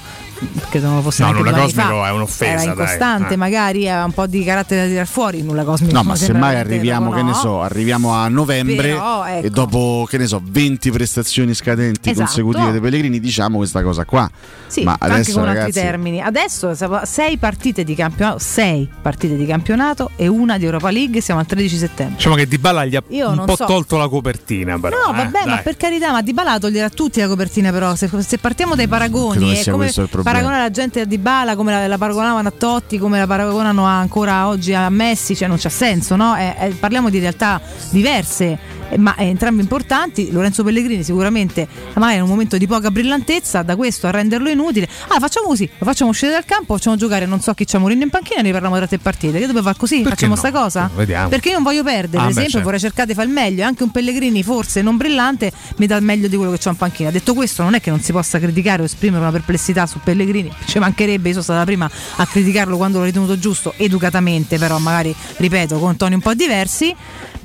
credo 0.69 0.87
non 0.87 0.95
lo 0.97 1.01
fosse 1.03 1.23
No, 1.23 1.31
nulla 1.31 1.51
cosmico 1.53 1.87
fa. 2.01 2.07
è 2.07 2.11
un'offesa, 2.11 2.45
Era 2.51 2.55
dai. 2.61 2.67
incostante, 2.67 3.33
Eh. 3.33 3.37
magari 3.37 3.87
aveva 3.87 4.03
un 4.05 4.11
po' 4.11 4.27
di 4.27 4.43
carattere 4.43 4.81
da 4.81 4.87
tirare 4.87 5.05
fuori, 5.05 5.41
nulla 5.41 5.63
cosmico. 5.63 5.93
No, 5.93 6.03
ma 6.03 6.15
semmai 6.17 6.55
arriviamo, 6.57 7.05
poco, 7.09 7.17
che 7.17 7.23
ne 7.23 7.33
so, 7.33 7.61
arriviamo 7.61 8.11
a 8.13 8.27
novembre 8.27 8.75
Però, 8.89 9.25
ecco. 9.25 9.45
e 9.45 9.49
dopo, 9.49 10.05
che 10.09 10.17
ne 10.17 10.27
so, 10.27 10.41
20 10.43 10.91
prestazioni 10.91 11.53
scadenti 11.53 12.09
Esatto. 12.09 12.25
consecutive 12.25 12.71
dei 12.71 12.81
Pellegrini, 12.81 13.19
diciamo 13.21 13.57
questa 13.57 13.81
cosa 13.83 14.03
qua. 14.03 14.29
Sì, 14.67 14.83
ma 14.83 14.97
anche 14.99 15.31
con 15.39 15.45
ragazzi, 15.45 15.65
altri 15.67 15.81
termini. 15.81 16.21
Adesso 16.21 16.75
sei 17.03 17.37
partite 17.37 17.83
di 17.83 17.95
campionato, 17.95 18.39
sei 18.39 18.89
partite 19.01 19.35
di 19.35 19.45
campionato 19.45 20.11
e 20.15 20.27
una 20.27 20.57
di 20.57 20.65
Europa 20.65 20.91
League, 20.91 21.21
siamo 21.21 21.39
al 21.39 21.45
13 21.45 21.77
settembre. 21.77 22.15
Diciamo 22.15 22.35
che 22.35 22.47
Di 22.47 22.57
Balla 22.57 22.85
gli 22.85 22.95
ha 22.95 23.03
Io 23.09 23.29
un 23.29 23.43
po' 23.45 23.55
so. 23.55 23.65
tolto 23.65 23.97
la 23.97 24.07
copertina, 24.07 24.79
però. 24.79 24.97
No, 24.97 25.13
eh, 25.13 25.23
vabbè, 25.23 25.45
ma 25.45 25.55
dai. 25.55 25.63
per 25.63 25.77
carità, 25.77 26.11
ma 26.11 26.21
Di 26.21 26.33
Bala 26.33 26.59
toglierà 26.59 26.89
tutti 26.89 27.19
la 27.19 27.27
copertina, 27.27 27.71
però. 27.71 27.95
Se, 27.95 28.09
se 28.19 28.37
partiamo 28.37 28.75
dai 28.75 28.87
Credo 28.87 29.03
paragoni, 29.03 29.55
è 29.55 29.69
come 29.69 29.91
paragonare 30.23 30.61
la 30.61 30.71
gente 30.71 31.01
a 31.01 31.05
Di 31.05 31.17
Bala, 31.17 31.55
come 31.55 31.71
la, 31.71 31.87
la 31.87 31.97
paragonavano 31.97 32.47
a 32.47 32.53
Totti, 32.55 32.97
come 32.97 33.19
la 33.19 33.27
paragonano 33.27 33.83
ancora 33.85 34.47
oggi 34.47 34.73
a 34.73 34.89
Messi, 34.89 35.35
cioè 35.35 35.47
non 35.47 35.57
c'ha 35.57 35.69
senso, 35.69 36.15
no? 36.15 36.35
Eh, 36.35 36.55
eh, 36.59 36.69
parliamo 36.69 37.09
di 37.09 37.19
realtà 37.19 37.61
diverse, 37.89 38.45
eh, 38.45 38.82
ma 38.97 39.15
eh, 39.15 39.25
entrambe 39.25 39.61
importanti. 39.61 40.31
Lorenzo 40.31 40.63
Pellegrini 40.63 41.03
sicuramente 41.03 41.67
magari 41.95 42.17
in 42.17 42.23
un 42.23 42.29
momento 42.29 42.57
di 42.57 42.67
poca 42.67 42.91
brillantezza, 42.91 43.61
da 43.63 43.75
questo 43.75 44.07
a 44.07 44.11
renderlo 44.11 44.49
inutile. 44.49 44.87
Ah, 45.07 45.19
facciamo 45.19 45.47
così, 45.47 45.69
lo 45.77 45.85
facciamo 45.85 46.09
uscire 46.11 46.31
dal 46.31 46.45
campo, 46.45 46.75
facciamo 46.75 46.95
giocare 46.95 47.25
non 47.25 47.39
so 47.41 47.53
chi 47.53 47.65
c'ha 47.65 47.77
Mourinho 47.79 48.03
in 48.03 48.09
panchina 48.09 48.39
e 48.39 48.43
ne 48.43 48.51
parliamo 48.51 48.75
tra 48.77 48.87
tre 48.87 48.97
partite. 48.99 49.39
Che 49.39 49.47
dove 49.47 49.61
fare 49.61 49.77
così? 49.77 49.97
Perché 50.01 50.09
facciamo 50.09 50.33
no? 50.33 50.39
sta 50.39 50.51
cosa? 50.51 50.89
Vediamo. 50.95 51.29
Perché 51.29 51.47
io 51.49 51.55
non 51.55 51.63
voglio 51.63 51.83
perdere, 51.83 52.17
Ah, 52.21 52.25
beh, 52.25 52.29
esempio, 52.31 52.51
certo. 52.51 52.65
vorrei 52.65 52.79
cercare 52.79 53.07
di 53.07 53.13
fare 53.13 53.27
il 53.27 53.33
meglio. 53.33 53.61
e 53.61 53.65
Anche 53.65 53.83
un 53.83 53.91
Pellegrini, 53.91 54.43
forse 54.43 54.81
non 54.81 54.97
brillante, 54.97 55.51
mi 55.77 55.85
dà 55.87 55.95
il 55.95 56.03
meglio 56.03 56.27
di 56.27 56.35
quello 56.35 56.51
che 56.51 56.57
c'ho 56.59 56.69
in 56.69 56.75
panchina. 56.77 57.09
Detto 57.11 57.33
questo, 57.33 57.63
non 57.63 57.73
è 57.73 57.81
che 57.81 57.89
non 57.89 57.99
si 58.01 58.11
possa 58.11 58.39
criticare 58.39 58.81
o 58.81 58.85
esprimere 58.85 59.21
una 59.21 59.31
perplessità 59.31 59.85
su 59.85 59.99
Pellegrini, 60.03 60.51
ci 60.65 60.79
mancherebbe, 60.79 61.27
io 61.27 61.33
sono 61.33 61.43
stata 61.43 61.59
la 61.59 61.65
prima 61.65 61.89
a 62.17 62.25
criticarlo 62.25 62.77
quando 62.77 62.99
l'ho 62.99 63.05
ritenuto 63.05 63.37
giusto, 63.39 63.73
educatamente, 63.77 64.57
però 64.57 64.77
magari, 64.77 65.13
ripeto, 65.37 65.79
con 65.79 65.95
toni 65.97 66.15
un 66.15 66.21
po' 66.21 66.33
diversi. 66.33 66.93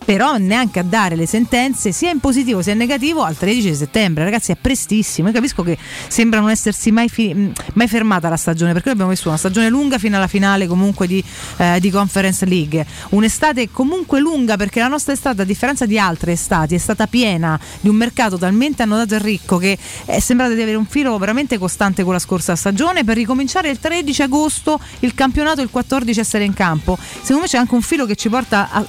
Però 0.09 0.39
neanche 0.39 0.79
a 0.79 0.83
dare 0.83 1.17
le 1.17 1.27
sentenze 1.27 1.93
sia 1.93 2.11
in 2.11 2.19
positivo 2.19 2.63
sia 2.63 2.73
in 2.73 2.79
negativo 2.79 3.25
al 3.25 3.37
13 3.37 3.75
settembre, 3.75 4.25
ragazzi, 4.25 4.53
è 4.53 4.57
prestissimo. 4.57 5.29
Io 5.29 5.35
capisco 5.35 5.63
che 5.63 5.77
sembra 6.09 6.41
non 6.41 6.49
essersi 6.49 6.91
mai, 6.91 7.11
fi- 7.11 7.53
mai 7.75 7.89
fermata 7.89 8.31
la 8.31 8.39
stagione, 8.39 8.73
perché 8.73 8.87
noi 8.87 8.95
abbiamo 8.95 9.11
vissuto 9.11 9.29
una 9.29 9.37
stagione 9.37 9.69
lunga 9.69 9.99
fino 9.99 10.17
alla 10.17 10.27
finale 10.27 10.67
comunque 10.67 11.07
di, 11.07 11.23
eh, 11.59 11.79
di 11.79 11.91
Conference 11.91 12.47
League. 12.47 12.87
Un'estate 13.11 13.71
comunque 13.71 14.19
lunga 14.19 14.57
perché 14.57 14.81
la 14.81 14.89
nostra 14.89 15.13
estate, 15.13 15.43
a 15.43 15.45
differenza 15.45 15.85
di 15.85 15.99
altre 15.99 16.33
estati, 16.33 16.75
è 16.75 16.79
stata 16.79 17.07
piena 17.07 17.61
di 17.79 17.91
un 17.91 17.97
mercato 17.97 18.39
talmente 18.39 18.85
annodato 18.85 19.15
e 19.15 19.19
ricco 19.19 19.59
che 19.59 19.77
è 20.07 20.21
sembrato 20.21 20.55
di 20.55 20.63
avere 20.63 20.79
un 20.79 20.87
filo 20.87 21.19
veramente 21.19 21.59
costante 21.59 22.03
con 22.03 22.15
la 22.15 22.19
scorsa 22.19 22.57
stagione 22.57 23.05
per 23.05 23.17
ricominciare 23.17 23.69
il 23.69 23.79
13 23.79 24.23
agosto 24.23 24.81
il 25.01 25.13
campionato 25.13 25.61
il 25.61 25.69
14 25.69 26.19
essere 26.19 26.45
in 26.45 26.55
campo. 26.55 26.97
Secondo 26.99 27.43
me 27.43 27.47
c'è 27.47 27.59
anche 27.59 27.75
un 27.75 27.83
filo 27.83 28.07
che 28.07 28.17
ci 28.17 28.31
porta 28.31 28.71
a- 28.71 28.87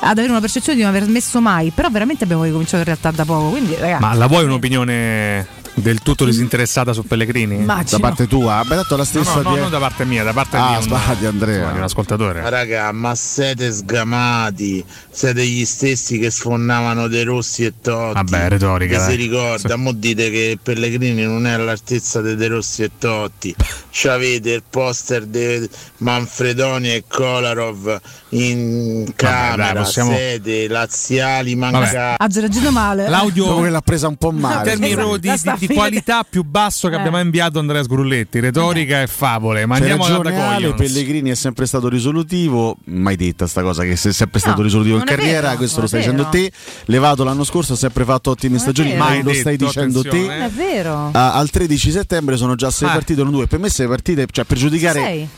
ad 0.00 0.18
avere 0.18 0.30
una 0.30 0.40
percezione 0.50 0.78
di 0.78 0.84
non 0.84 0.92
aver 0.92 1.04
smesso 1.04 1.40
mai, 1.40 1.70
però 1.70 1.88
veramente 1.90 2.24
abbiamo 2.24 2.42
ricominciato 2.42 2.78
in 2.78 2.84
realtà 2.84 3.12
da 3.12 3.24
poco. 3.24 3.50
Quindi, 3.50 3.76
ragazzi, 3.78 4.02
Ma 4.02 4.14
la 4.14 4.26
vuoi 4.26 4.44
un'opinione 4.44 5.46
del 5.80 6.00
tutto 6.00 6.24
disinteressata 6.24 6.92
su 6.92 7.04
Pellegrini? 7.04 7.56
Immagino. 7.56 7.98
Da 7.98 8.06
parte 8.08 8.26
tua, 8.26 8.58
ha 8.58 8.64
dato 8.64 8.96
la 8.96 9.02
No, 9.02 9.04
stessa 9.04 9.36
no, 9.36 9.42
no, 9.42 9.54
di- 9.54 9.60
non 9.60 9.70
da 9.70 9.78
parte 9.78 10.04
mia, 10.04 10.22
da 10.22 10.32
parte 10.32 10.56
Ah, 10.56 10.68
mia. 10.68 10.76
un- 10.78 10.82
sbagli, 10.82 11.24
Andrea. 11.24 11.54
insomma, 11.56 11.72
di 11.72 11.78
un 11.78 11.84
ascoltatore. 11.84 12.50
Raga, 12.50 12.92
ma 12.92 13.14
siete 13.14 13.72
sgamati, 13.72 14.84
siete 15.10 15.44
gli 15.46 15.64
stessi 15.64 16.18
che 16.18 16.30
sfonnavano 16.30 17.08
De 17.08 17.24
Rossi 17.24 17.64
e 17.64 17.74
Totti. 17.80 18.14
Vabbè, 18.14 18.48
retorica, 18.48 18.98
Che 19.04 19.10
si 19.10 19.16
ricorda, 19.16 19.76
mo 19.76 19.92
dite 19.92 20.30
che 20.30 20.58
Pellegrini 20.62 21.22
non 21.24 21.46
è 21.46 21.52
all'altezza 21.52 22.20
di 22.20 22.34
De 22.36 22.46
Rossi 22.48 22.82
e 22.82 22.90
Totti. 22.98 23.54
C'avete 23.92 24.50
il 24.52 24.62
poster 24.68 25.24
di 25.26 25.68
Manfredoni 25.98 26.90
e 26.94 27.04
Kolarov 27.08 28.00
in 28.30 29.12
camera, 29.16 29.72
dai, 29.72 29.82
possiamo- 29.82 30.12
sede, 30.12 30.68
laziali 30.68 31.54
mancati. 31.56 31.96
ha 31.96 32.16
reagito 32.32 32.70
male. 32.70 33.08
L'audio 33.08 33.44
Dopo 33.46 33.62
che 33.62 33.70
l'ha 33.70 33.80
presa 33.80 34.08
un 34.08 34.16
po' 34.16 34.30
male. 34.30 34.72
Esatto, 34.72 34.88
proprio 34.94 35.16
di, 35.16 35.30
di- 35.58 35.66
di. 35.66 35.69
Qualità 35.74 36.24
più 36.28 36.42
basso 36.42 36.88
che 36.88 36.94
Eh. 36.94 36.98
abbia 36.98 37.10
mai 37.10 37.22
inviato 37.22 37.58
Andrea 37.58 37.82
Sgrulletti. 37.82 38.40
Retorica 38.40 39.02
e 39.02 39.06
favole. 39.06 39.66
Ma 39.66 39.76
C'è 39.76 39.90
andiamo 39.90 40.04
alla 40.04 40.30
Dagoglions. 40.30 40.74
Pellegrini 40.76 41.30
è 41.30 41.34
sempre 41.34 41.66
stato 41.66 41.88
risolutivo, 41.88 42.76
mai 42.86 43.16
detta 43.16 43.46
sta 43.46 43.62
cosa 43.62 43.82
che 43.84 43.96
sei 43.96 44.12
sempre 44.12 44.38
stato 44.40 44.58
No, 44.58 44.62
risolutivo 44.64 44.96
in 44.98 45.04
non 45.06 45.14
carriera, 45.16 45.46
vero, 45.48 45.56
questo 45.58 45.74
non 45.80 45.82
lo 45.84 45.88
stai 45.88 46.00
dicendo 46.00 46.28
te, 46.28 46.50
levato 46.86 47.24
l'anno 47.24 47.44
scorso 47.44 47.72
ha 47.72 47.76
sempre 47.76 48.04
fatto 48.04 48.30
ottime 48.30 48.58
stagioni, 48.58 48.90
vero. 48.90 49.02
mai 49.04 49.22
lo 49.22 49.32
stai 49.32 49.56
detto, 49.56 49.66
dicendo 49.66 50.02
te. 50.02 50.24
eh. 50.24 50.44
È 50.46 50.48
vero. 50.50 51.10
Ah, 51.12 51.34
al 51.34 51.50
13 51.50 51.90
settembre 51.90 52.36
sono 52.36 52.54
già 52.54 52.70
sei 52.70 52.88
Ah. 52.88 52.92
partite, 52.92 53.22
non 53.22 53.32
due. 53.32 53.46
Per 53.46 53.58
me 53.58 53.68
sei 53.68 53.86
partite, 53.86 54.26
cioè 54.30 54.44
per 54.44 54.56
giudicare 54.58 55.00
Sei. 55.00 55.28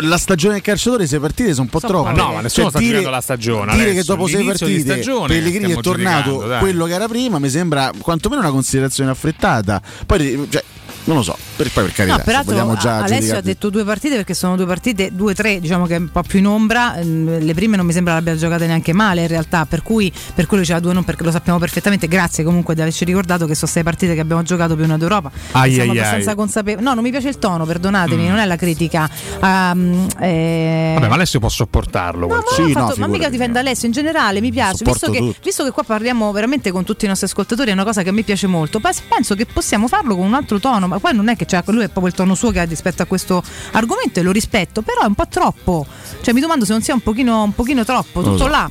La 0.00 0.18
stagione 0.18 0.54
del 0.54 0.62
calciatore, 0.62 1.06
sei 1.06 1.18
partite 1.18 1.50
sono 1.52 1.62
un 1.62 1.68
po' 1.68 1.80
Sono 1.80 1.92
troppe. 1.92 2.12
No, 2.20 2.32
ma 2.32 2.40
nessuno 2.40 2.70
Cioè, 2.70 2.70
sta 2.70 2.78
dire- 2.78 3.10
la 3.10 3.20
stagione. 3.20 3.72
Dire 3.72 3.90
adesso. 3.90 4.00
che 4.00 4.06
dopo 4.06 4.26
sei 4.26 4.44
partite 4.44 5.00
Pellegrini 5.26 5.72
è 5.72 5.80
tornato 5.80 6.30
giudicando, 6.30 6.58
quello 6.58 6.84
che 6.84 6.92
era 6.92 7.08
prima, 7.08 7.38
mi 7.38 7.48
sembra 7.48 7.90
quantomeno 7.98 8.40
una 8.42 8.50
considerazione 8.50 9.10
affrettata. 9.10 9.80
Poi, 10.04 10.46
cioè, 10.50 10.62
non 11.06 11.16
lo 11.16 11.22
so, 11.22 11.36
per, 11.56 11.70
poi 11.72 11.84
per 11.84 11.92
carità, 11.92 12.16
No, 12.18 12.22
peraltro 12.22 12.76
già 12.76 13.02
Alessio 13.02 13.36
ha 13.36 13.40
detto 13.40 13.70
due 13.70 13.84
partite 13.84 14.14
perché 14.16 14.34
sono 14.34 14.54
due 14.56 14.66
partite, 14.66 15.10
due 15.14 15.34
tre, 15.34 15.58
diciamo 15.60 15.86
che 15.86 15.96
è 15.96 15.98
un 15.98 16.10
po' 16.10 16.22
più 16.22 16.38
in 16.38 16.46
ombra. 16.46 16.94
Mm, 17.02 17.38
Le 17.38 17.54
prime 17.54 17.76
non 17.76 17.86
mi 17.86 17.92
sembra 17.92 18.14
l'abbia 18.14 18.36
giocate 18.36 18.66
neanche 18.66 18.92
male 18.92 19.22
in 19.22 19.28
realtà, 19.28 19.66
per 19.66 19.82
cui 19.82 20.12
per 20.34 20.46
quello 20.46 20.62
diceva 20.62 20.80
due 20.80 20.92
non 20.92 21.04
perché 21.04 21.24
lo 21.24 21.30
sappiamo 21.30 21.58
perfettamente. 21.58 22.06
Grazie 22.08 22.44
comunque 22.44 22.74
di 22.74 22.80
averci 22.82 23.04
ricordato 23.04 23.46
che 23.46 23.54
sono 23.54 23.70
sei 23.70 23.82
partite 23.82 24.14
che 24.14 24.20
abbiamo 24.20 24.42
giocato 24.42 24.74
più 24.76 24.84
una 24.84 24.96
d'Europa. 24.98 25.30
Ai, 25.52 25.72
Siamo 25.74 25.92
ai, 25.92 25.98
abbastanza 25.98 26.34
consapevoli. 26.34 26.84
No, 26.84 26.94
non 26.94 27.02
mi 27.02 27.10
piace 27.10 27.28
il 27.28 27.38
tono, 27.38 27.64
perdonatemi, 27.64 28.24
Mm. 28.24 28.28
non 28.28 28.38
è 28.38 28.44
la 28.44 28.56
critica. 28.56 29.08
Um, 29.40 30.06
eh, 30.20 30.92
Vabbè, 30.94 31.08
ma 31.08 31.14
Alessio 31.14 31.38
può 31.40 31.48
sopportarlo. 31.48 32.26
No, 32.26 32.34
ma, 32.36 32.42
Sì, 32.54 32.60
ho 32.62 32.66
no, 32.78 32.88
fatto- 32.88 33.00
ma 33.00 33.06
mica 33.06 33.28
difendo 33.28 33.58
Alessio 33.58 33.86
in 33.86 33.92
generale, 33.92 34.40
mi 34.40 34.50
piace. 34.50 34.84
Visto 34.84 35.10
che, 35.10 35.34
visto 35.42 35.64
che 35.64 35.70
qua 35.70 35.82
parliamo 35.84 36.30
veramente 36.32 36.70
con 36.72 36.84
tutti 36.84 37.04
i 37.04 37.08
nostri 37.08 37.26
ascoltatori, 37.26 37.70
è 37.70 37.72
una 37.72 37.84
cosa 37.84 38.02
che 38.02 38.08
a 38.08 38.12
me 38.12 38.22
piace 38.22 38.46
molto. 38.46 38.80
Pens- 38.80 39.02
Penso 39.08 39.34
che 39.34 39.46
possiamo 39.46 39.88
farlo 39.88 40.16
con 40.16 40.26
un 40.26 40.34
altro 40.34 40.58
tono, 40.58 40.88
ma 40.96 41.00
poi 41.00 41.14
non 41.14 41.28
è 41.28 41.36
che 41.36 41.44
c'è, 41.44 41.62
lui 41.66 41.84
è 41.84 41.88
proprio 41.88 42.06
il 42.06 42.14
tono 42.14 42.34
suo 42.34 42.50
che 42.50 42.60
ha 42.60 42.64
rispetto 42.64 43.02
a 43.02 43.04
questo 43.04 43.42
argomento 43.72 44.18
e 44.18 44.22
lo 44.22 44.32
rispetto, 44.32 44.80
però 44.82 45.02
è 45.02 45.06
un 45.06 45.14
po' 45.14 45.28
troppo. 45.28 45.86
Cioè 46.22 46.32
mi 46.32 46.40
domando 46.40 46.64
se 46.64 46.72
non 46.72 46.82
sia 46.82 46.94
un 46.94 47.00
pochino, 47.00 47.42
un 47.42 47.54
pochino 47.54 47.84
troppo, 47.84 48.22
tutto 48.22 48.38
so. 48.38 48.48
là. 48.48 48.68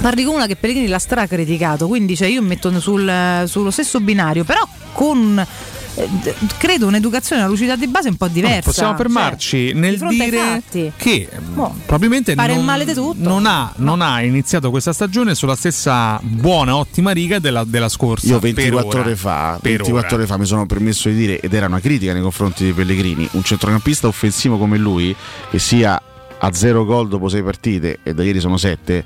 Parli 0.00 0.24
con 0.24 0.34
una 0.34 0.46
che 0.46 0.54
Pellegrini 0.56 0.86
l'ha 0.86 0.98
stracriticato, 0.98 1.88
quindi 1.88 2.16
cioè, 2.16 2.28
io 2.28 2.40
metto 2.42 2.78
sul- 2.80 3.44
sullo 3.46 3.70
stesso 3.70 4.00
binario, 4.00 4.44
però 4.44 4.66
con 4.92 5.44
credo 6.58 6.86
un'educazione, 6.86 7.42
una 7.42 7.50
lucidità 7.50 7.76
di 7.76 7.86
base 7.86 8.08
un 8.08 8.16
po' 8.16 8.28
diversa. 8.28 8.60
Possiamo 8.70 8.90
Cioè, 8.90 8.98
fermarci 8.98 9.72
di 9.72 9.78
nel 9.78 9.96
fronte 9.96 10.22
ai 10.22 10.30
dire 10.30 10.92
che 10.96 11.28
Boh, 11.54 11.74
probabilmente 11.84 12.34
fare 12.34 12.52
il 12.52 12.56
non, 12.58 12.66
male 12.66 12.84
di 12.84 12.92
tutto. 12.92 13.16
non 13.28 13.46
ha, 13.46 13.72
non 13.76 14.00
ha 14.02 14.22
iniziato 14.22 14.70
questa 14.70 14.92
stagione 14.92 15.34
sulla 15.34 15.56
stessa 15.56 16.18
buona, 16.22 16.76
ottima 16.76 17.12
riga 17.12 17.38
della, 17.38 17.64
della 17.64 17.88
scorsa. 17.88 18.26
Io 18.26 18.38
per 18.38 18.52
24 18.52 18.88
ora. 18.88 19.00
ore 19.00 19.16
fa, 19.16 19.58
Per 19.60 19.70
24 19.70 20.06
ora. 20.06 20.16
ore 20.16 20.26
fa 20.26 20.36
mi 20.38 20.46
sono 20.46 20.66
permesso 20.66 21.08
di 21.08 21.14
dire, 21.16 21.40
ed 21.40 21.52
era 21.54 21.66
una 21.66 21.80
critica 21.80 22.12
nei 22.12 22.22
confronti 22.22 22.64
di 22.64 22.72
Pellegrini, 22.72 23.28
un 23.32 23.42
centrocampista 23.42 24.06
offensivo 24.06 24.58
come 24.58 24.78
lui, 24.78 25.14
che 25.50 25.58
sia 25.58 26.00
a 26.38 26.52
zero 26.52 26.84
gol 26.84 27.08
dopo 27.08 27.28
sei 27.30 27.42
partite, 27.42 28.00
e 28.02 28.12
da 28.12 28.22
ieri 28.22 28.40
sono 28.40 28.58
sette, 28.58 29.04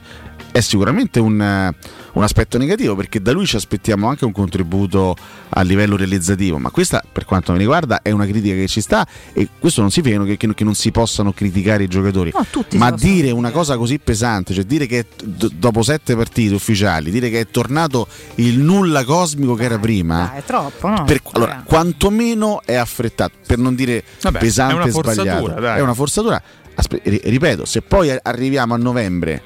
è 0.52 0.60
sicuramente 0.60 1.20
un, 1.20 1.40
eh, 1.40 1.74
un 2.14 2.22
aspetto 2.22 2.59
negativo 2.59 2.97
perché 2.97 3.20
da 3.22 3.32
lui 3.32 3.47
ci 3.47 3.56
aspettiamo 3.56 4.09
anche 4.09 4.24
un 4.24 4.32
contributo 4.32 5.14
a 5.51 5.62
livello 5.62 5.97
realizzativo, 5.97 6.59
ma 6.59 6.70
questa 6.70 7.02
per 7.10 7.24
quanto 7.24 7.52
mi 7.52 7.59
riguarda 7.59 8.02
è 8.02 8.10
una 8.10 8.27
critica 8.27 8.55
che 8.55 8.66
ci 8.66 8.81
sta 8.81 9.06
e 9.32 9.48
questo 9.59 9.81
non 9.81 9.90
significa 9.90 10.22
che, 10.24 10.36
che- 10.36 10.55
che 10.55 10.64
non 10.64 10.74
si 10.74 10.90
possano 10.90 11.32
criticare 11.32 11.85
i 11.85 11.89
giocatori, 11.89 12.32
No, 12.35 12.44
ma 12.78 12.90
dire 12.90 13.31
una 13.31 13.51
cosa 13.51 13.77
così 13.77 13.98
pesante, 13.98 14.52
cioè 14.55 14.64
dire 14.64 14.86
che 14.86 15.06
d- 15.22 15.52
dopo 15.55 15.82
sette 15.82 16.16
partite 16.16 16.55
ufficiali, 16.55 17.10
dire 17.10 17.31
che 17.31 17.40
è 17.40 17.47
tornato 17.51 18.06
il 18.36 18.59
nulla 18.59 19.05
cosmico 19.05 19.55
che 19.55 19.64
era 19.64 19.78
prima, 19.78 20.28
Dai, 20.32 20.39
è 20.40 20.44
troppo, 20.44 20.89
no? 20.89 21.05
per- 21.05 21.20
allora, 21.32 21.62
quantomeno 21.64 22.62
è 22.64 22.74
affrettato, 22.74 23.32
per 23.47 23.59
non 23.59 23.74
dire 23.74 24.02
Vabbè, 24.22 24.39
pesante 24.39 24.72
è 24.72 24.77
una 24.77 24.86
e 24.86 24.90
forzatura, 24.90 25.32
sbagliato. 25.35 25.60
dai. 25.60 25.78
È 25.78 25.81
una 25.82 25.94
forzatura. 25.94 26.43
Aspe- 26.74 27.01
ri- 27.05 27.20
ripeto, 27.24 27.64
se 27.64 27.82
poi 27.82 28.16
arriviamo 28.22 28.74
a 28.74 28.77
novembre, 28.77 29.43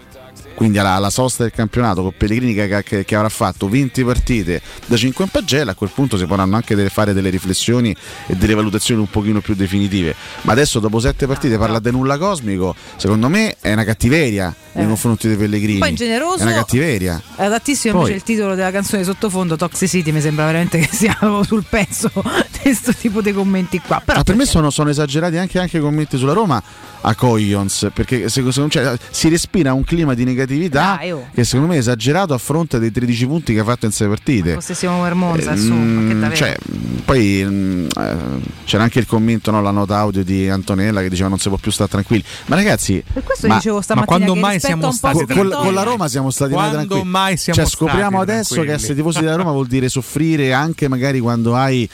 quindi 0.55 0.79
alla, 0.79 0.93
alla 0.93 1.11
sosta 1.11 1.43
del 1.43 1.53
campionato 1.53 2.03
con 2.03 2.13
Pellegrini 2.17 2.55
che, 2.55 2.83
che- 2.85 3.05
che 3.05 3.15
avrà 3.17 3.29
fatto 3.29 3.69
20 3.69 4.05
partite 4.05 4.61
da 4.87 4.97
5 4.97 5.25
in 5.25 5.31
pagella, 5.31 5.73
a 5.73 5.75
quel 5.75 5.91
punto 5.93 6.17
si 6.17 6.27
potranno 6.27 6.57
anche 6.57 6.75
delle- 6.75 6.91
fare 6.91 7.13
delle 7.13 7.31
riflessioni 7.31 7.95
e 8.27 8.35
delle 8.37 8.55
valutazioni 8.55 9.01
un 9.01 9.11
pochino 9.11 9.41
più 9.41 9.55
definitive. 9.55 10.15
Ma 10.43 10.53
adesso 10.53 10.79
dopo 10.81 10.99
7 11.01 11.27
partite 11.27 11.59
parla 11.59 11.79
di 11.81 11.91
nulla 11.91 12.19
cosmico, 12.19 12.75
secondo 12.97 13.29
me 13.29 13.57
è 13.61 13.73
una 13.73 13.85
cattiveria 13.85 14.55
nei 14.73 14.85
Eh. 14.85 14.89
confronti 14.89 15.29
dei 15.29 15.37
Pellegrini. 15.37 15.79
Poi 15.79 15.91
ingeneroso- 15.91 16.39
È 16.39 16.43
una 16.43 16.53
cattiveria. 16.55 17.21
È 17.37 17.45
adattissimo 17.45 17.95
Poi- 17.95 18.03
invece 18.11 18.19
il 18.19 18.23
titolo 18.37 18.55
della 18.55 18.71
canzone 18.71 19.05
sottofondo 19.05 19.57
Toxicity 19.57 20.11
mi 20.13 20.21
sembra 20.21 20.47
veramente 20.47 20.79
che 20.79 20.89
sia 20.93 21.17
sul 21.45 21.65
pezzo 21.69 22.11
di 22.53 22.59
questo 22.63 22.93
tipo 22.95 23.21
di 23.21 23.33
commenti 23.33 23.79
qua 23.81 24.01
però 24.05 24.19
Ma 24.19 24.25
per 24.25 24.35
me 24.37 24.45
sono, 24.47 24.71
sono 24.71 24.91
esagerati 24.91 25.37
anche, 25.37 25.59
anche 25.59 25.79
i 25.79 25.81
commenti 25.81 26.17
sulla 26.17 26.33
Roma 26.33 26.63
a 27.07 27.15
Coglions 27.15 27.91
perché 27.93 28.31
se- 28.31 28.51
se- 28.51 28.69
cioè, 28.71 28.97
si 29.11 29.29
respira 29.29 29.75
un 29.75 29.85
clima 29.85 30.15
di 30.15 30.25
negatività 30.25 30.97
Dai, 30.99 31.13
oh. 31.13 31.29
che 31.35 31.45
secondo 31.45 31.69
me 31.69 31.75
è 31.75 31.79
esagerato 31.79 32.33
a 32.33 32.39
fronte 32.39 32.79
dei 32.79 32.91
13 32.91 33.27
punti 33.27 33.53
che 33.53 33.61
ha 33.61 33.65
fatto 33.65 33.85
in 33.85 33.93
6 33.93 34.09
partite. 34.09 34.55
possessiamo 34.55 35.03
per 35.03 35.13
Monza 35.15 35.53
Eh, 35.53 35.57
mm, 35.59 36.29
che 36.31 36.35
cioè, 36.35 36.57
poi 37.05 37.45
mm, 37.47 37.87
eh, 37.99 38.17
c'era 38.65 38.85
anche 38.85 39.01
il 39.01 39.07
commento, 39.07 39.51
no, 39.51 39.61
la 39.61 39.71
nota 39.71 39.99
audio 39.99 40.25
di 40.25 40.49
Antonella 40.49 41.03
che 41.03 41.11
diceva 41.11 41.29
non 41.29 41.39
si 41.39 41.49
può 41.49 41.59
più 41.59 41.71
stare 41.71 41.91
tranquilli. 41.91 42.25
Ma 42.47 42.57
ragazzi, 42.57 43.03
per 43.13 43.23
questo 43.23 43.49
ma- 43.49 43.57
dicevo 43.57 43.83
stamattina 43.83 44.17
quando 44.17 44.33
che 44.33 44.41
mai 44.41 44.61
siamo 44.61 44.91
stati 44.91 45.27
con, 45.27 45.37
con- 45.37 45.51
con 45.51 45.75
la 45.75 45.83
Roma 45.83 46.09
siamo 46.09 46.31
stati 46.31 46.53
mai 46.55 46.71
Quando 46.71 46.77
tranquilli. 46.87 47.11
mai 47.11 47.37
siamo 47.37 47.59
cioè, 47.61 47.69
scopriamo 47.69 48.17
stati 48.17 48.31
adesso 48.31 48.49
che 48.55 48.55
tranquilli? 48.55 48.77
essere 48.83 48.95
tifosi 48.95 49.21
della 49.21 49.37
Roma 49.37 49.51
vuol 49.53 49.67
dire 49.67 49.89
soffrire 49.91 50.53
anche 50.55 50.89
magari 50.89 51.21
quando 51.21 51.55
hai 51.55 51.87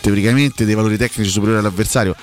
teoricamente 0.00 0.64
dei 0.64 0.74
valori 0.74 0.96
tecnici 0.96 1.30
superiori 1.30 1.60
all'avversario 1.60 2.14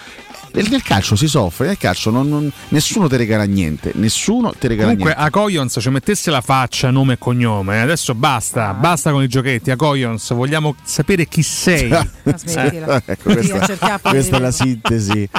nel 0.53 0.83
calcio 0.83 1.15
si 1.15 1.27
soffre, 1.27 1.67
nel 1.67 1.77
calcio 1.77 2.09
non, 2.09 2.27
non, 2.27 2.51
nessuno 2.69 3.07
te 3.07 3.17
regala 3.17 3.43
niente, 3.43 3.91
nessuno 3.95 4.51
te 4.57 4.67
regala 4.67 4.91
Comunque, 4.91 5.13
niente. 5.13 5.23
Comunque 5.23 5.23
a 5.23 5.29
Coyons 5.29 5.77
ci 5.79 5.89
mettesse 5.89 6.31
la 6.31 6.41
faccia, 6.41 6.89
nome 6.89 7.13
e 7.13 7.17
cognome, 7.17 7.77
eh, 7.77 7.79
adesso 7.79 8.15
basta, 8.15 8.69
ah. 8.69 8.73
basta 8.73 9.11
con 9.11 9.23
i 9.23 9.27
giochetti, 9.27 9.71
a 9.71 9.75
Coyons 9.75 10.33
vogliamo 10.33 10.75
sapere 10.83 11.27
chi 11.27 11.43
sei. 11.43 11.89
Ecco, 13.09 13.33
questa, 13.33 13.99
questa 14.01 14.37
è 14.37 14.39
la 14.39 14.51
sintesi. 14.51 15.29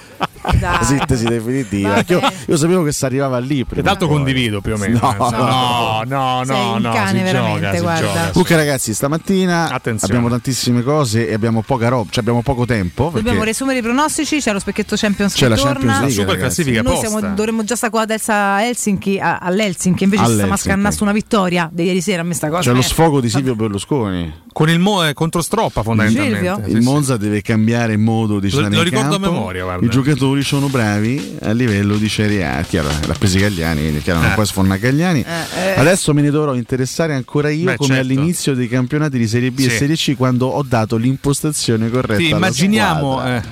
La 0.61 0.81
sintesi 0.83 1.25
definitiva. 1.27 2.03
Io, 2.07 2.21
io, 2.47 2.57
sapevo 2.57 2.83
che 2.83 2.93
si 2.93 3.05
arrivava 3.05 3.39
lì. 3.39 3.61
e 3.61 3.83
tanto 3.83 4.07
poi. 4.07 4.17
condivido 4.17 4.61
più 4.61 4.73
o 4.73 4.79
meno. 4.79 4.99
No, 4.99 5.13
eh, 5.13 5.17
no, 5.19 6.03
no, 6.07 6.43
no. 6.45 6.45
no, 6.45 6.79
no 6.79 6.93
cane, 6.93 7.23
veramente. 7.23 7.67
Gioca, 7.67 7.81
guarda. 7.81 8.29
Comunque, 8.31 8.57
ragazzi, 8.57 8.95
stamattina 8.95 9.71
Attenzione. 9.71 10.15
abbiamo 10.15 10.29
tantissime 10.31 10.83
cose 10.83 11.29
e 11.29 11.35
abbiamo 11.35 11.63
poca 11.63 11.89
roba, 11.89 12.09
cioè 12.11 12.21
abbiamo 12.21 12.43
poco 12.43 12.65
tempo. 12.65 13.11
Dobbiamo 13.13 13.43
resumere 13.43 13.81
i 13.81 13.83
pronostici, 13.83 14.41
c'è 14.41 14.53
lo 14.53 14.59
specchietto 14.59 14.97
Champions 15.01 15.41
League. 15.41 15.57
C'è 15.57 15.63
la. 15.63 15.71
Champions 15.71 15.99
League. 16.01 16.15
La 16.15 16.21
super 16.21 16.39
classifica 16.39 16.83
Noi 16.83 16.97
siamo, 16.99 17.21
dovremmo 17.21 17.65
già 17.65 17.77
stare 17.77 17.93
con 17.93 18.01
la 18.01 18.07
terza 18.07 18.65
Helsinki, 18.67 19.19
a, 19.19 19.39
all'Helsinki, 19.39 20.05
invece 20.05 20.25
ci 20.27 20.33
stiamo 20.33 20.53
a 20.53 20.57
scannare 20.57 20.97
una 21.01 21.13
vittoria 21.13 21.71
di 21.73 21.85
ieri 21.85 22.01
sera. 22.01 22.25
Sta 22.31 22.49
cosa. 22.49 22.61
C'è 22.61 22.73
lo 22.73 22.81
eh. 22.81 22.83
sfogo 22.83 23.21
di 23.21 23.29
Silvio 23.29 23.55
Berlusconi. 23.55 24.49
Con 24.53 24.69
il 24.69 24.79
Mo- 24.79 25.07
eh, 25.07 25.15
contro 25.15 25.43
Stroppa 25.43 25.83
fondamentalmente. 25.83 26.65
Sì, 26.65 26.71
il 26.73 26.83
Monza 26.83 27.17
deve 27.17 27.41
cambiare 27.41 27.97
modo 27.97 28.41
di 28.41 28.49
giocare. 28.49 28.71
Lo, 28.71 28.77
lo 28.77 28.83
ricordo 28.83 29.11
campo. 29.13 29.29
a 29.29 29.31
memoria, 29.31 29.63
guarda. 29.65 29.87
I 29.87 29.89
giocatori 29.89 30.43
sono 30.43 30.67
bravi 30.69 31.39
a 31.43 31.53
livello 31.53 31.97
di 31.97 32.09
Serie 32.09 32.47
A. 32.47 32.63
Chiaro, 32.63 32.89
eh, 32.89 33.07
l'ha 33.07 33.15
presi 33.15 33.39
Gagliani, 33.39 33.81
quindi 33.81 34.03
chiaro, 34.03 34.21
eh. 34.21 34.23
non 34.23 34.35
puoi 34.35 34.79
Gagliani. 34.79 35.25
Eh, 35.25 35.75
Adesso 35.77 36.13
me 36.13 36.23
ne 36.23 36.31
dovrò 36.31 36.55
interessare 36.55 37.15
ancora 37.15 37.49
io 37.51 37.67
Beh, 37.67 37.77
come 37.77 37.95
certo. 37.95 38.03
all'inizio 38.03 38.55
dei 38.55 38.69
campionati 38.69 39.19
di 39.19 39.27
Serie 39.27 39.51
B 39.51 39.61
sì. 39.61 39.67
e 39.67 39.71
Serie 39.71 39.97
C 39.97 40.15
quando 40.17 40.47
ho 40.47 40.63
dato 40.63 40.97
l'impostazione 40.97 41.89
corretta. 41.91 42.21
Sì, 42.21 42.31
immaginiamo. 42.31 43.19
Alla 43.19 43.37
eh, 43.37 43.43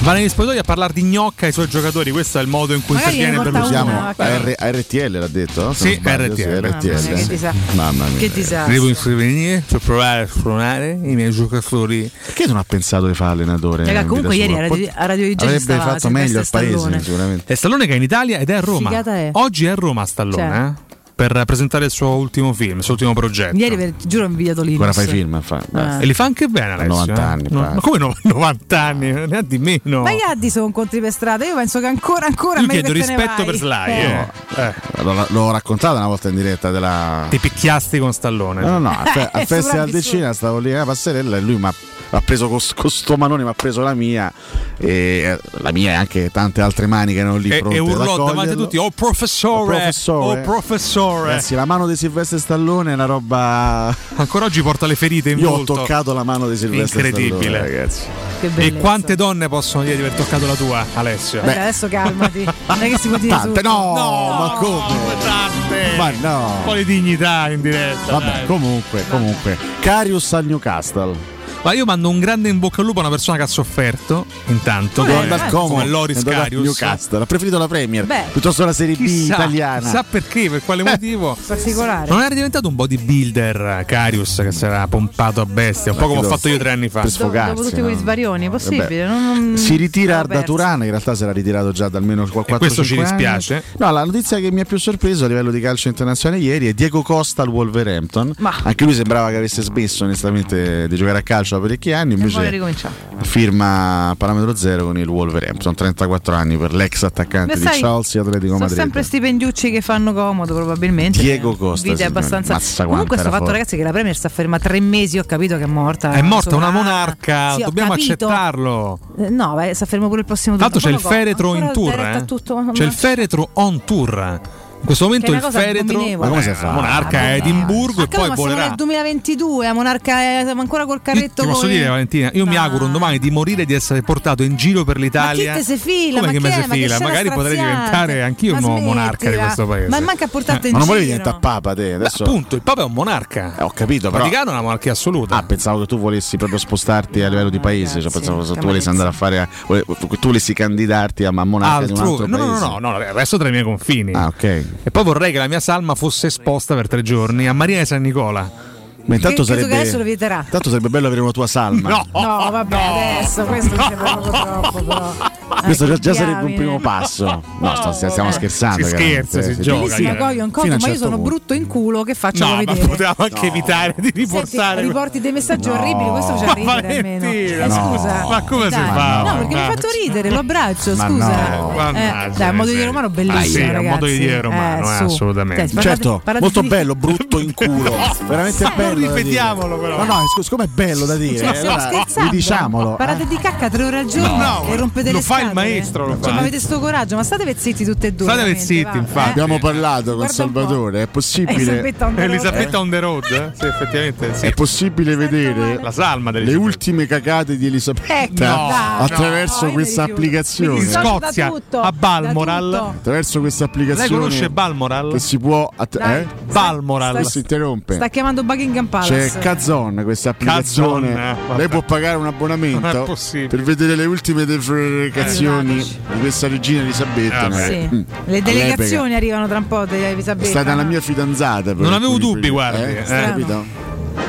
Vanelli 0.00 0.28
Spogliatoio 0.28 0.60
parlare 0.66 0.92
di 0.92 1.02
gnocca 1.02 1.46
ai 1.46 1.52
suoi 1.52 1.68
giocatori, 1.68 2.10
questo 2.10 2.38
è 2.38 2.42
il 2.42 2.48
modo 2.48 2.74
in 2.74 2.84
cui 2.84 2.96
interviene 2.96 3.38
Berlusconi. 3.38 3.90
Una, 3.90 4.14
R- 4.16 4.54
ecco. 4.58 4.78
RTL 4.78 5.18
l'ha 5.18 5.28
detto? 5.28 5.62
No? 5.64 5.72
Sì, 5.72 5.94
sbaglio, 5.94 6.34
RTL. 6.34 6.98
Sì, 6.98 7.12
RTL. 7.12 7.52
Mamma 7.72 8.04
mia, 8.06 8.18
che 8.18 8.30
disastro. 8.30 8.72
Devo 8.72 8.88
intervenire 8.88 9.62
per 9.66 9.80
provare 9.80 10.22
a 10.22 10.26
suonare 10.26 10.90
i 10.90 11.14
miei 11.14 11.30
giocatori. 11.30 12.10
Perché 12.26 12.46
non 12.46 12.56
ha 12.56 12.64
pensato 12.66 13.06
di 13.06 13.14
fare 13.14 13.32
allenatore? 13.32 13.84
Raga, 13.86 14.04
comunque 14.04 14.34
ieri 14.36 14.54
a 14.54 14.60
Radio, 14.60 14.90
a 14.94 15.06
radio 15.06 15.32
Avrebbe 15.36 15.58
stava, 15.60 15.82
fatto 15.84 16.10
meglio 16.10 16.40
al 16.40 16.46
paese, 16.50 17.00
sicuramente. 17.00 17.52
È 17.52 17.54
Stallone 17.56 17.86
che 17.86 17.92
è 17.92 17.96
in 17.96 18.02
Italia 18.02 18.38
ed 18.38 18.50
è 18.50 18.54
a 18.54 18.60
Roma. 18.60 19.02
È. 19.02 19.28
Oggi 19.32 19.66
è 19.66 19.68
a 19.70 19.74
Roma 19.74 20.04
Stallone, 20.04 20.36
cioè. 20.36 20.66
eh? 20.66 20.85
per 21.16 21.44
presentare 21.46 21.86
il 21.86 21.90
suo 21.90 22.08
ultimo 22.10 22.52
film, 22.52 22.76
il 22.76 22.84
suo 22.84 22.92
ultimo 22.92 23.14
progetto. 23.14 23.56
Ieri 23.56 23.74
per, 23.74 23.94
giuro 24.06 24.24
ho 24.24 24.28
inviato 24.28 24.60
lì. 24.60 24.76
Ora 24.78 24.92
fai 24.92 25.06
film, 25.06 25.40
fa, 25.40 25.64
ah. 25.72 26.02
E 26.02 26.04
li 26.04 26.12
fa 26.12 26.24
anche 26.24 26.46
bene 26.46 26.72
Alessio. 26.72 26.92
90 26.92 27.14
eh? 27.14 27.24
anni. 27.24 27.46
No, 27.48 27.60
ma 27.60 27.80
come 27.80 28.14
90 28.22 28.78
anni? 28.78 29.12
Ne 29.12 29.36
ha 29.38 29.40
di 29.40 29.56
meno. 29.56 30.02
Ma 30.02 30.12
gli 30.12 30.20
addi 30.20 30.50
sono 30.50 30.66
incontri 30.66 31.00
per 31.00 31.12
strada, 31.12 31.46
io 31.46 31.54
penso 31.54 31.80
che 31.80 31.86
ancora 31.86 32.26
ancora 32.26 32.60
Io 32.60 32.66
chiedo 32.66 32.92
rispetto 32.92 33.44
per 33.44 33.54
Sly. 33.54 33.90
Eh. 33.90 34.28
Eh. 34.56 34.74
L'ho, 35.02 35.26
l'ho 35.26 35.50
raccontata 35.50 35.96
una 35.96 36.06
volta 36.06 36.28
in 36.28 36.36
diretta 36.36 36.70
della... 36.70 37.26
Ti 37.30 37.38
picchiasti 37.38 37.98
con 37.98 38.12
Stallone. 38.12 38.60
No, 38.60 38.78
no, 38.78 38.90
no, 38.90 38.90
a, 38.90 39.46
Festival 39.46 39.88
di 39.88 40.02
Cina 40.02 40.34
stavo 40.34 40.58
lì 40.58 40.70
eh, 40.70 40.76
a 40.76 40.84
passerella 40.84 41.38
e 41.38 41.40
lui 41.40 41.56
mi 41.56 41.64
ha 41.64 41.74
ha 42.10 42.20
preso 42.20 42.48
questo 42.48 43.16
manone, 43.16 43.42
mi 43.42 43.48
ha 43.48 43.54
preso 43.54 43.80
la 43.82 43.94
mia 43.94 44.32
e 44.78 44.88
eh, 44.88 45.38
la 45.58 45.72
mia 45.72 45.92
e 45.92 45.94
anche 45.94 46.30
tante 46.30 46.60
altre 46.60 46.86
mani 46.86 47.12
che 47.12 47.18
erano 47.18 47.36
lì 47.36 47.48
e, 47.48 47.58
pronte 47.58 47.76
e 47.76 47.80
urlò 47.80 48.26
davanti 48.26 48.52
a 48.52 48.54
tutti 48.54 48.76
oh 48.76 48.90
professore, 48.90 49.74
oh 49.74 49.78
professore, 49.78 50.40
oh 50.40 50.42
professore 50.42 51.05
Junior. 51.08 51.26
Ragazzi, 51.26 51.54
la 51.54 51.64
mano 51.64 51.86
di 51.86 51.96
Silvestre 51.96 52.38
Stallone 52.38 52.90
è 52.90 52.94
una 52.94 53.04
roba. 53.04 53.94
Ancora 54.16 54.44
oggi 54.46 54.62
porta 54.62 54.86
le 54.86 54.94
ferite 54.94 55.30
in 55.30 55.38
Io 55.38 55.50
volto. 55.50 55.72
ho 55.72 55.76
toccato 55.76 56.12
la 56.12 56.22
mano 56.22 56.48
di 56.48 56.56
Silvestre 56.56 57.08
Incredibile. 57.08 57.36
Stallone. 57.36 57.66
Incredibile, 57.66 58.58
ragazzi. 58.58 58.74
E 58.76 58.80
quante 58.80 59.14
donne 59.14 59.48
possono 59.48 59.82
dire 59.84 59.96
di 59.96 60.02
aver 60.02 60.14
toccato 60.14 60.46
la 60.46 60.54
tua, 60.54 60.84
Alessio? 60.94 61.40
Beh. 61.40 61.46
Beh 61.46 61.60
adesso 61.60 61.88
calmati. 61.88 62.44
Non 62.44 62.82
è 62.82 62.88
che 62.88 62.98
si 62.98 63.08
può 63.08 63.16
dire 63.18 63.34
tante, 63.34 63.62
no, 63.62 63.94
no, 63.94 64.36
ma 64.38 64.54
come? 64.58 65.14
Tante. 65.22 65.96
Ma 65.96 66.10
no. 66.20 66.46
Un 66.58 66.64
po' 66.64 66.74
di 66.74 66.84
dignità 66.84 67.50
in 67.50 67.60
diretta. 67.60 68.12
Vabbè, 68.12 68.24
dai. 68.24 68.46
comunque, 68.46 69.04
comunque. 69.08 69.56
Carius 69.80 70.32
al 70.32 70.44
Newcastle. 70.44 71.35
Ma 71.66 71.72
io 71.72 71.84
mando 71.84 72.08
un 72.08 72.20
grande 72.20 72.48
in 72.48 72.60
bocca 72.60 72.80
al 72.80 72.86
lupo 72.86 73.00
a 73.00 73.02
una 73.02 73.10
persona 73.10 73.38
che 73.38 73.42
ha 73.42 73.48
sofferto, 73.48 74.24
intanto, 74.46 75.02
Beh, 75.02 75.48
come, 75.50 75.82
eh, 75.82 75.88
Loris 75.88 76.22
Carius. 76.22 76.62
Newcastle, 76.62 77.22
ha 77.22 77.26
preferito 77.26 77.58
la 77.58 77.66
Premier 77.66 78.04
Beh, 78.06 78.26
piuttosto 78.30 78.64
la 78.64 78.72
Serie 78.72 78.94
chissà, 78.94 79.34
B 79.34 79.38
italiana. 79.38 79.88
Sa 79.88 80.04
perché, 80.08 80.48
per 80.48 80.62
quale 80.64 80.82
eh. 80.82 80.84
motivo? 80.84 81.36
Particolare. 81.44 82.08
Non 82.08 82.20
era 82.20 82.32
diventato 82.32 82.68
un 82.68 82.76
bodybuilder 82.76 83.82
Carius 83.84 84.42
che 84.44 84.52
si 84.52 84.64
era 84.64 84.86
pompato 84.86 85.40
a 85.40 85.44
bestia, 85.44 85.90
un 85.90 85.98
po' 85.98 86.04
eh, 86.04 86.06
come 86.06 86.20
ho 86.20 86.30
fatto 86.30 86.48
io 86.48 86.56
tre 86.56 86.70
anni 86.70 86.88
fa. 86.88 87.00
Per 87.00 87.10
sfogarsi, 87.10 87.54
dopo 87.54 87.68
tutti 87.68 87.80
no? 87.80 87.86
quegli 87.86 87.98
svarioni, 87.98 88.44
eh, 88.44 88.50
possibile. 88.50 89.06
Non, 89.08 89.48
non 89.48 89.56
si 89.56 89.74
ritira 89.74 90.20
Arda 90.20 90.42
Turana, 90.44 90.84
in 90.84 90.90
realtà 90.90 91.16
si 91.16 91.24
era 91.24 91.32
ritirato 91.32 91.72
già 91.72 91.88
da 91.88 91.98
almeno 91.98 92.28
4 92.28 92.42
anni. 92.48 92.58
Questo 92.58 92.84
ci 92.84 92.96
dispiace. 92.96 93.54
Anni. 93.54 93.64
No, 93.78 93.90
la 93.90 94.04
notizia 94.04 94.38
che 94.38 94.52
mi 94.52 94.60
ha 94.60 94.64
più 94.64 94.78
sorpreso 94.78 95.24
a 95.24 95.26
livello 95.26 95.50
di 95.50 95.58
calcio 95.58 95.88
internazionale 95.88 96.40
ieri 96.40 96.68
è 96.68 96.74
Diego 96.74 97.02
Costa 97.02 97.42
al 97.42 97.48
Wolverhampton. 97.48 98.34
Ma. 98.38 98.54
Anche 98.62 98.84
lui 98.84 98.94
sembrava 98.94 99.30
che 99.30 99.36
avesse 99.36 99.62
smesso 99.62 100.04
onestamente 100.04 100.86
di 100.86 100.94
giocare 100.94 101.18
a 101.18 101.22
calcio 101.22 101.54
da 101.56 101.60
parecchi 101.60 101.92
anni. 101.92 102.14
Invece 102.14 102.74
firma 103.22 104.14
parametro 104.16 104.54
zero 104.54 104.84
con 104.84 104.98
il 104.98 105.08
Wolverhampton. 105.08 105.74
34 105.74 106.34
anni 106.34 106.56
per 106.56 106.74
l'ex 106.74 107.02
attaccante 107.02 107.54
Beh, 107.56 107.60
di 107.60 107.66
Chelsea 107.78 108.20
Atletico 108.20 108.52
Madrid. 108.52 108.68
Sono 108.68 108.80
sempre 108.80 109.02
stipendiucci 109.02 109.70
che 109.70 109.80
fanno 109.80 110.12
comodo, 110.12 110.54
probabilmente. 110.54 111.18
Diego 111.18 111.56
Costa. 111.56 111.88
Vita 111.88 112.06
abbastanza... 112.06 112.54
Mazza 112.54 112.84
Comunque, 112.84 113.16
sto 113.16 113.24
fatto, 113.24 113.38
forte. 113.38 113.52
ragazzi, 113.52 113.76
che 113.76 113.82
la 113.82 113.90
Premier 113.90 114.16
sta 114.16 114.28
ferma 114.28 114.58
tre 114.58 114.80
mesi. 114.80 115.18
Ho 115.18 115.24
capito 115.24 115.56
che 115.56 115.64
è 115.64 115.66
morta. 115.66 116.12
È 116.12 116.22
morta 116.22 116.56
una 116.56 116.70
monarca. 116.70 117.54
Sì, 117.54 117.62
Dobbiamo 117.62 117.90
capito. 117.90 118.26
accettarlo. 118.26 118.98
Eh, 119.18 119.30
no, 119.30 119.54
beh, 119.54 119.74
sta 119.74 119.86
fermo 119.86 120.08
pure 120.08 120.20
il 120.20 120.26
prossimo. 120.26 120.56
Tanto 120.56 120.78
c'è 120.78 120.90
il 120.90 121.00
feretro 121.00 121.54
in 121.54 121.70
tour. 121.72 121.98
Eh? 121.98 122.24
Tutto, 122.24 122.70
c'è 122.72 122.84
il 122.84 122.92
feretro 122.92 123.50
on 123.54 123.82
tour. 123.84 124.40
In 124.78 124.84
questo 124.84 125.06
momento 125.06 125.32
il 125.32 125.40
feretro 125.40 125.98
ma 126.16 126.28
come 126.28 126.42
si 126.42 126.50
eh, 126.50 126.54
fa? 126.54 126.70
Monarca 126.70 127.20
eh, 127.20 127.24
ah, 127.24 127.28
è 127.30 127.36
Edimburgo 127.38 128.02
e 128.02 128.06
poi 128.06 128.30
volerà 128.34 128.36
eh, 128.36 128.36
Siamo 128.36 128.68
nel 128.68 128.74
2022, 128.76 129.72
Monarca 129.72 130.20
è 130.20 130.44
ancora 130.46 130.86
col 130.86 131.02
carretto 131.02 131.42
Ti 131.42 131.48
posso 131.48 131.66
dire 131.66 131.88
Valentina, 131.88 132.30
io 132.32 132.44
no. 132.44 132.50
mi 132.50 132.56
auguro 132.56 132.84
un 132.84 132.92
domani 132.92 133.18
di 133.18 133.30
morire 133.30 133.62
e 133.62 133.66
di 133.66 133.74
essere 133.74 134.02
portato 134.02 134.44
in 134.44 134.54
giro 134.54 134.84
per 134.84 134.98
l'Italia. 134.98 135.52
Ma 135.52 135.58
chi 135.58 135.64
se 135.64 135.76
fila? 135.76 136.20
Come 136.20 136.26
ma 136.26 136.32
che 136.32 136.40
me 136.40 136.52
se 136.52 136.62
fila? 136.68 137.00
Magari 137.00 137.30
potrei 137.30 137.56
diventare 137.56 138.22
anch'io 138.22 138.54
un 138.54 138.60
nuovo 138.60 138.80
monarca 138.80 139.30
di 139.30 139.36
questo 139.36 139.66
paese. 139.66 139.88
Ma 139.88 140.00
manca 140.00 140.26
portato 140.28 140.66
eh, 140.66 140.68
in 140.68 140.72
giro. 140.72 140.72
Ma 140.72 140.78
non 140.78 140.86
volevi 140.86 141.06
diventare 141.06 141.38
papa 141.40 141.74
te, 141.74 141.92
adesso. 141.94 142.22
Beh, 142.22 142.30
appunto, 142.30 142.54
il 142.54 142.62
papa 142.62 142.82
è 142.82 142.84
un 142.84 142.92
monarca. 142.92 143.56
Eh, 143.58 143.62
ho 143.62 143.70
capito, 143.70 144.10
però. 144.10 144.24
Il 144.24 144.30
Vaticano 144.30 144.50
è 144.50 144.52
una 144.52 144.62
monarchia 144.62 144.92
assoluta. 144.92 145.36
Ah, 145.36 145.42
pensavo 145.42 145.80
che 145.80 145.86
tu 145.86 145.98
volessi 145.98 146.36
proprio 146.36 146.58
spostarti 146.58 147.22
a 147.22 147.28
livello 147.28 147.50
di 147.50 147.58
paese, 147.58 148.00
cioè 148.00 148.10
pensavo 148.10 148.42
che 148.42 148.60
tu 148.60 148.66
volessi 148.66 148.88
andare 148.88 149.08
a 149.08 149.12
fare 149.12 149.48
tu 149.66 150.18
volessi 150.20 150.54
candidarti 150.54 151.24
a 151.24 151.32
monarca 151.32 151.76
Altrove. 151.76 152.26
di 152.26 152.32
un 152.32 152.38
altro 152.40 152.46
paese. 152.46 152.64
No, 152.64 152.78
no, 152.78 152.78
no, 152.78 152.98
no, 152.98 153.12
resto 153.12 153.36
tra 153.36 153.48
i 153.48 153.50
miei 153.50 153.64
confini. 153.64 154.12
Ah, 154.12 154.26
ok. 154.26 154.65
E 154.82 154.90
poi 154.90 155.04
vorrei 155.04 155.32
che 155.32 155.38
la 155.38 155.48
mia 155.48 155.60
salma 155.60 155.94
fosse 155.94 156.28
esposta 156.28 156.74
per 156.74 156.88
tre 156.88 157.02
giorni 157.02 157.48
a 157.48 157.52
Marina 157.52 157.80
di 157.80 157.86
San 157.86 158.02
Nicola. 158.02 158.74
Ma 159.06 159.14
intanto 159.14 159.42
che, 159.42 159.48
sarebbe, 159.48 159.74
adesso 159.74 159.98
lo 159.98 160.04
vieterà. 160.04 160.42
Intanto 160.44 160.68
sarebbe 160.68 160.88
bello 160.88 161.06
avere 161.06 161.20
una 161.20 161.30
tua 161.30 161.46
salma. 161.46 161.88
No, 161.88 162.06
no 162.12 162.50
vabbè, 162.50 162.74
no. 162.74 162.94
adesso 162.94 163.44
questo 163.44 163.74
no. 163.74 163.82
sembra 163.82 164.16
proprio 164.16 164.32
troppo. 164.32 164.82
Però. 164.82 165.14
Questo 165.66 165.86
già, 165.86 165.96
già 165.96 166.14
sarebbe 166.14 166.44
un 166.44 166.54
primo 166.54 166.78
passo. 166.78 167.42
No, 167.60 167.74
sto, 167.76 167.92
stiamo 167.92 168.28
eh. 168.28 168.32
scherzando. 168.32 168.84
Si 168.84 168.90
scherza, 168.90 169.42
si, 169.42 169.60
gioca. 169.60 169.80
Bellissima 169.80 170.14
Goyo 170.14 170.44
in 170.44 170.50
ma 170.52 170.62
certo 170.62 170.88
io 170.88 170.96
sono 170.96 171.16
punto. 171.16 171.30
brutto 171.30 171.54
in 171.54 171.66
culo 171.66 172.02
che 172.02 172.14
faccio 172.14 172.46
no, 172.46 172.56
vedere. 172.56 172.80
Ma 172.80 172.86
potevamo 172.86 173.16
anche 173.18 173.46
evitare 173.46 173.94
di 173.96 174.10
riportare. 174.14 174.46
Senti, 174.46 174.86
riporti 174.86 175.20
dei 175.20 175.32
messaggi 175.32 175.68
orribili, 175.68 176.10
questo 176.10 176.38
ci 176.38 176.44
arriva 176.44 176.72
almeno. 176.82 177.30
Scusa. 177.70 178.26
Ma 178.28 178.42
come 178.42 178.64
si 178.64 178.70
fa? 178.70 179.22
No, 179.22 179.36
perché 179.38 179.54
mi 179.54 179.60
ha 179.60 179.66
fatto 179.66 179.88
ridere, 180.02 180.30
lo 180.30 180.38
abbraccio, 180.38 180.96
scusa. 180.96 181.94
Eh, 181.94 182.30
dai, 182.36 182.50
un 182.50 182.56
modo 182.56 182.68
di 182.68 182.74
dire 182.74 182.86
romano 182.86 183.10
bellissimo, 183.10 183.66
ragazzi. 183.66 183.84
un 183.84 183.90
modo 183.90 184.06
di 184.06 184.18
dire 184.18 184.40
romano, 184.40 184.90
eh, 184.90 184.94
eh, 184.94 185.04
assolutamente. 185.04 185.68
Cioè, 185.68 185.82
cioè, 185.82 185.82
certo, 185.82 186.22
molto 186.40 186.62
bello, 186.62 186.94
brutto 186.94 187.38
in 187.38 187.54
culo. 187.54 187.94
Veramente 188.26 188.72
bello 188.74 188.95
ripetiamolo 188.96 189.78
però. 189.78 189.98
No, 189.98 190.04
no, 190.04 190.22
siccome 190.40 190.64
è 190.64 190.68
bello 190.68 191.06
da 191.06 191.16
dire, 191.16 191.38
cioè, 191.52 191.58
allora, 191.58 192.04
diciamolo. 192.30 192.94
Eh. 192.94 192.96
Parate 192.96 193.26
di 193.26 193.36
cacca 193.36 193.68
tre 193.68 193.84
ore 193.84 193.98
al 193.98 194.06
giorno 194.06 194.36
no, 194.36 194.66
e 194.68 194.76
rompete 194.76 195.10
lo 195.10 195.18
le 195.18 195.22
scatole. 195.22 195.44
Lo 195.44 195.50
fa 195.52 195.62
il 195.62 195.70
maestro, 195.70 196.06
lo 196.06 196.18
cioè, 196.20 196.32
fa. 196.32 196.38
avete 196.38 196.60
sto 196.60 196.78
coraggio, 196.78 197.16
ma 197.16 197.22
state 197.22 197.44
vezziti 197.44 197.84
tutte 197.84 198.08
e 198.08 198.12
due. 198.12 198.26
State 198.26 198.44
vezziti, 198.44 198.96
infatti. 198.96 199.28
Eh? 199.28 199.30
Abbiamo 199.30 199.56
eh, 199.56 199.60
parlato 199.60 200.04
con 200.04 200.16
Guarda 200.16 200.32
Salvatore, 200.32 201.02
è 201.02 201.06
possibile 201.06 201.94
Elisabetta 202.16 202.78
on 202.78 202.90
the 202.90 203.00
road, 203.00 203.24
eh? 203.24 203.50
sì, 203.58 203.66
effettivamente. 203.66 204.34
Sì. 204.34 204.46
È 204.46 204.52
possibile 204.52 205.06
Sento 205.06 205.16
vedere 205.16 205.82
la 205.82 205.90
salma 205.90 206.30
delle 206.30 206.54
ultime 206.54 207.06
cacate 207.06 207.56
di 207.56 207.66
Elisabetta 207.66 208.22
ecco, 208.22 208.44
no, 208.44 208.68
attraverso 208.98 209.70
questa 209.70 210.04
applicazione. 210.04 210.80
In 210.80 210.90
Scozia 210.90 211.52
a 211.70 211.92
Balmoral. 211.92 212.74
Attraverso 212.74 213.40
questa 213.40 213.64
applicazione. 213.64 214.08
Lei 214.08 214.18
conosce 214.18 214.50
Balmoral? 214.50 215.12
Che 215.12 215.18
si 215.18 215.38
può? 215.38 215.68
Eh? 215.98 216.26
Balmoral. 216.50 217.24
Si 217.26 217.38
interrompe. 217.38 217.94
Sta 217.94 218.08
chiamando 218.08 218.42
Buckingham 218.42 218.85
Buckingham 218.86 218.88
Palace. 218.88 219.30
C'è 219.32 219.38
Cazzon, 219.38 220.00
questa 220.04 220.30
applicazione. 220.30 221.10
Eh, 221.10 221.14
Cazzon, 221.14 221.56
Lei 221.56 221.68
può 221.68 221.82
pagare 221.82 222.16
un 222.16 222.26
abbonamento 222.26 223.16
per 223.48 223.62
vedere 223.62 223.94
le 223.96 224.04
ultime 224.04 224.44
defrecazioni 224.44 225.80
eh, 225.80 226.14
di 226.14 226.20
questa 226.20 226.48
regina 226.48 226.80
Elisabetta. 226.82 227.48
Eh, 227.48 227.88
sì. 227.90 227.94
Mm. 227.94 228.02
Le 228.24 228.42
delegazioni 228.42 229.14
arrivano 229.14 229.46
tra 229.48 229.58
un 229.58 229.66
po' 229.66 229.84
di 229.84 229.96
Elisabetta. 229.96 230.46
È 230.46 230.50
stata 230.50 230.74
la 230.74 230.84
mia 230.84 231.00
fidanzata. 231.00 231.74
Non 231.74 231.92
avevo 231.92 232.18
dubbi, 232.18 232.48
guarda. 232.48 232.78
guardi. 232.78 232.94
Eh? 232.94 233.14
eh. 233.14 233.42
eh 233.52 233.84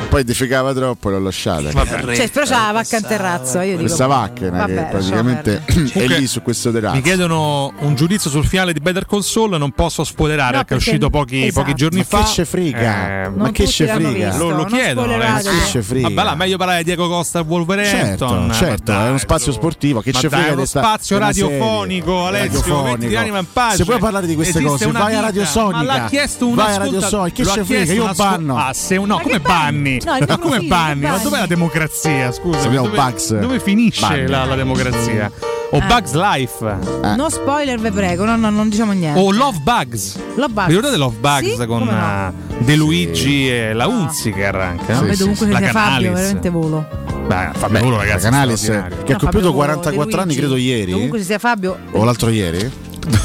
poi 0.09 0.23
defecava 0.23 0.73
troppo 0.73 1.09
e 1.09 1.11
l'ho 1.13 1.19
lasciata. 1.19 1.69
Cioè, 1.71 2.29
però 2.29 2.45
c'ha 2.45 2.67
la 2.67 2.71
vacca 2.71 2.97
in 2.97 3.03
terrazzo. 3.05 3.59
Io 3.59 3.71
dico, 3.71 3.81
Questa 3.81 4.07
macchina 4.07 4.65
che 4.65 4.73
vabbè, 4.73 4.87
praticamente 4.89 5.63
è 5.93 6.07
lì 6.07 6.27
su 6.27 6.41
questo 6.41 6.71
terrazzo. 6.71 6.95
Mi 6.95 7.01
chiedono 7.01 7.73
un 7.79 7.93
giudizio 7.95 8.29
sul 8.29 8.45
finale 8.45 8.71
di 8.73 8.79
Better 8.79 9.05
Call 9.05 9.19
Saul, 9.19 9.57
non 9.57 9.71
posso 9.71 10.03
spoilerare 10.05 10.51
No, 10.57 10.63
perché 10.63 10.73
è 10.73 10.77
uscito 10.77 11.09
pochi, 11.09 11.45
esatto. 11.47 11.61
pochi 11.65 11.73
giorni 11.75 11.97
Ma 11.99 12.03
fa. 12.05 12.19
che 12.23 12.25
ce 12.29 12.45
frega? 12.45 13.23
Eh, 13.25 13.29
Ma 13.29 13.51
che 13.51 13.67
ce 13.67 13.87
frega? 13.87 14.29
visto, 14.29 14.49
lo, 14.49 14.55
lo 14.55 14.65
chiedono. 14.65 15.13
eh. 15.21 15.41
Che 15.41 15.65
ce 15.69 15.81
frega? 15.83 16.07
Vabbè, 16.07 16.23
là, 16.23 16.35
meglio 16.35 16.57
parlare 16.57 16.77
di 16.79 16.83
Diego 16.85 17.07
Costa 17.09 17.39
e 17.39 17.43
Wolverhampton. 17.45 18.51
Certo, 18.51 18.53
certo, 18.53 18.91
Ma 18.91 18.97
dai, 18.97 19.05
è 19.07 19.09
uno 19.09 19.17
spazio 19.17 19.51
sportivo. 19.51 19.99
Che 20.01 20.11
Ma 20.13 20.19
ce 20.19 20.29
frega 20.29 20.47
è 20.47 20.51
uno 20.51 20.65
spazio 20.65 21.17
radiofonico. 21.17 22.25
Alessio. 22.27 22.83
Metti 22.83 23.11
l'anima 23.11 23.39
in 23.39 23.47
pace. 23.51 23.77
Se 23.77 23.83
puoi 23.85 23.99
parlare 23.99 24.25
di 24.25 24.35
queste 24.35 24.61
cose, 24.61 24.87
vai 24.89 25.15
a. 25.15 25.21
Radio 25.21 25.45
Sonica. 25.45 25.77
Ma 25.77 25.83
l'ha 25.83 26.05
chiesto 26.05 26.47
un 26.47 26.55
Vai 26.55 26.73
a 26.73 26.77
Radio 26.77 27.01
Sonica. 27.01 27.43
Che 27.43 27.49
ce 27.49 27.63
frega? 27.65 27.93
Io 27.93 28.09
banno. 28.15 28.57
Ah, 28.57 28.71
se 28.73 28.97
no, 28.97 29.19
come 29.19 29.39
banni? 29.39 29.96
No, 30.03 30.17
Ma 30.27 30.37
come 30.37 30.59
banni? 30.61 31.01
Ma 31.01 31.17
dov'è 31.17 31.39
la 31.39 31.45
democrazia? 31.47 32.31
Scusa, 32.31 32.65
Abbiamo 32.67 32.87
dove, 32.87 32.97
Bugs. 32.97 33.37
dove 33.39 33.59
finisce 33.59 34.27
la, 34.27 34.45
la 34.45 34.55
democrazia? 34.55 35.31
O 35.71 35.77
Eh. 35.77 35.81
Bugs 35.85 36.13
Life? 36.13 36.77
No 37.15 37.29
spoiler, 37.29 37.77
vi 37.79 37.91
prego, 37.91 38.23
no, 38.25 38.35
no, 38.37 38.49
non 38.49 38.69
diciamo 38.69 38.93
niente. 38.93 39.19
O 39.19 39.31
Love 39.31 39.59
Bugs? 39.63 40.17
Love 40.35 40.53
Bugs. 40.53 40.67
Vi 40.67 40.73
ricordate 40.75 40.97
Love 40.97 41.17
Bugs 41.19 41.59
Sì? 41.59 41.65
con 41.65 41.83
no? 41.83 41.91
eh, 41.91 42.63
De 42.63 42.75
Luigi 42.75 43.49
e 43.49 43.73
la 43.73 43.87
Unziker 43.87 44.55
anche? 44.55 44.93
no? 44.93 45.01
Vedo 45.01 45.17
comunque 45.25 45.47
che 45.47 45.55
sia 45.57 45.71
Fabio, 45.71 46.13
veramente 46.13 46.49
volo. 46.49 46.87
Beh, 47.27 47.49
Fabio 47.55 47.79
Volo, 47.81 47.97
ragazzi. 47.97 48.23
Canalis 48.23 48.61
che 48.63 48.71
ha 48.73 48.81
No, 48.87 48.87
compiuto 48.87 49.25
Fabio 49.25 49.41
Volo, 49.51 49.53
44 49.57 50.15
De 50.15 50.21
anni, 50.21 50.35
credo 50.35 50.55
ieri. 50.55 50.91
Comunque 50.93 51.19
ci 51.19 51.25
sia 51.25 51.37
Fabio. 51.39 51.77
O 51.91 52.03
l'altro 52.05 52.29
ieri? 52.29 52.71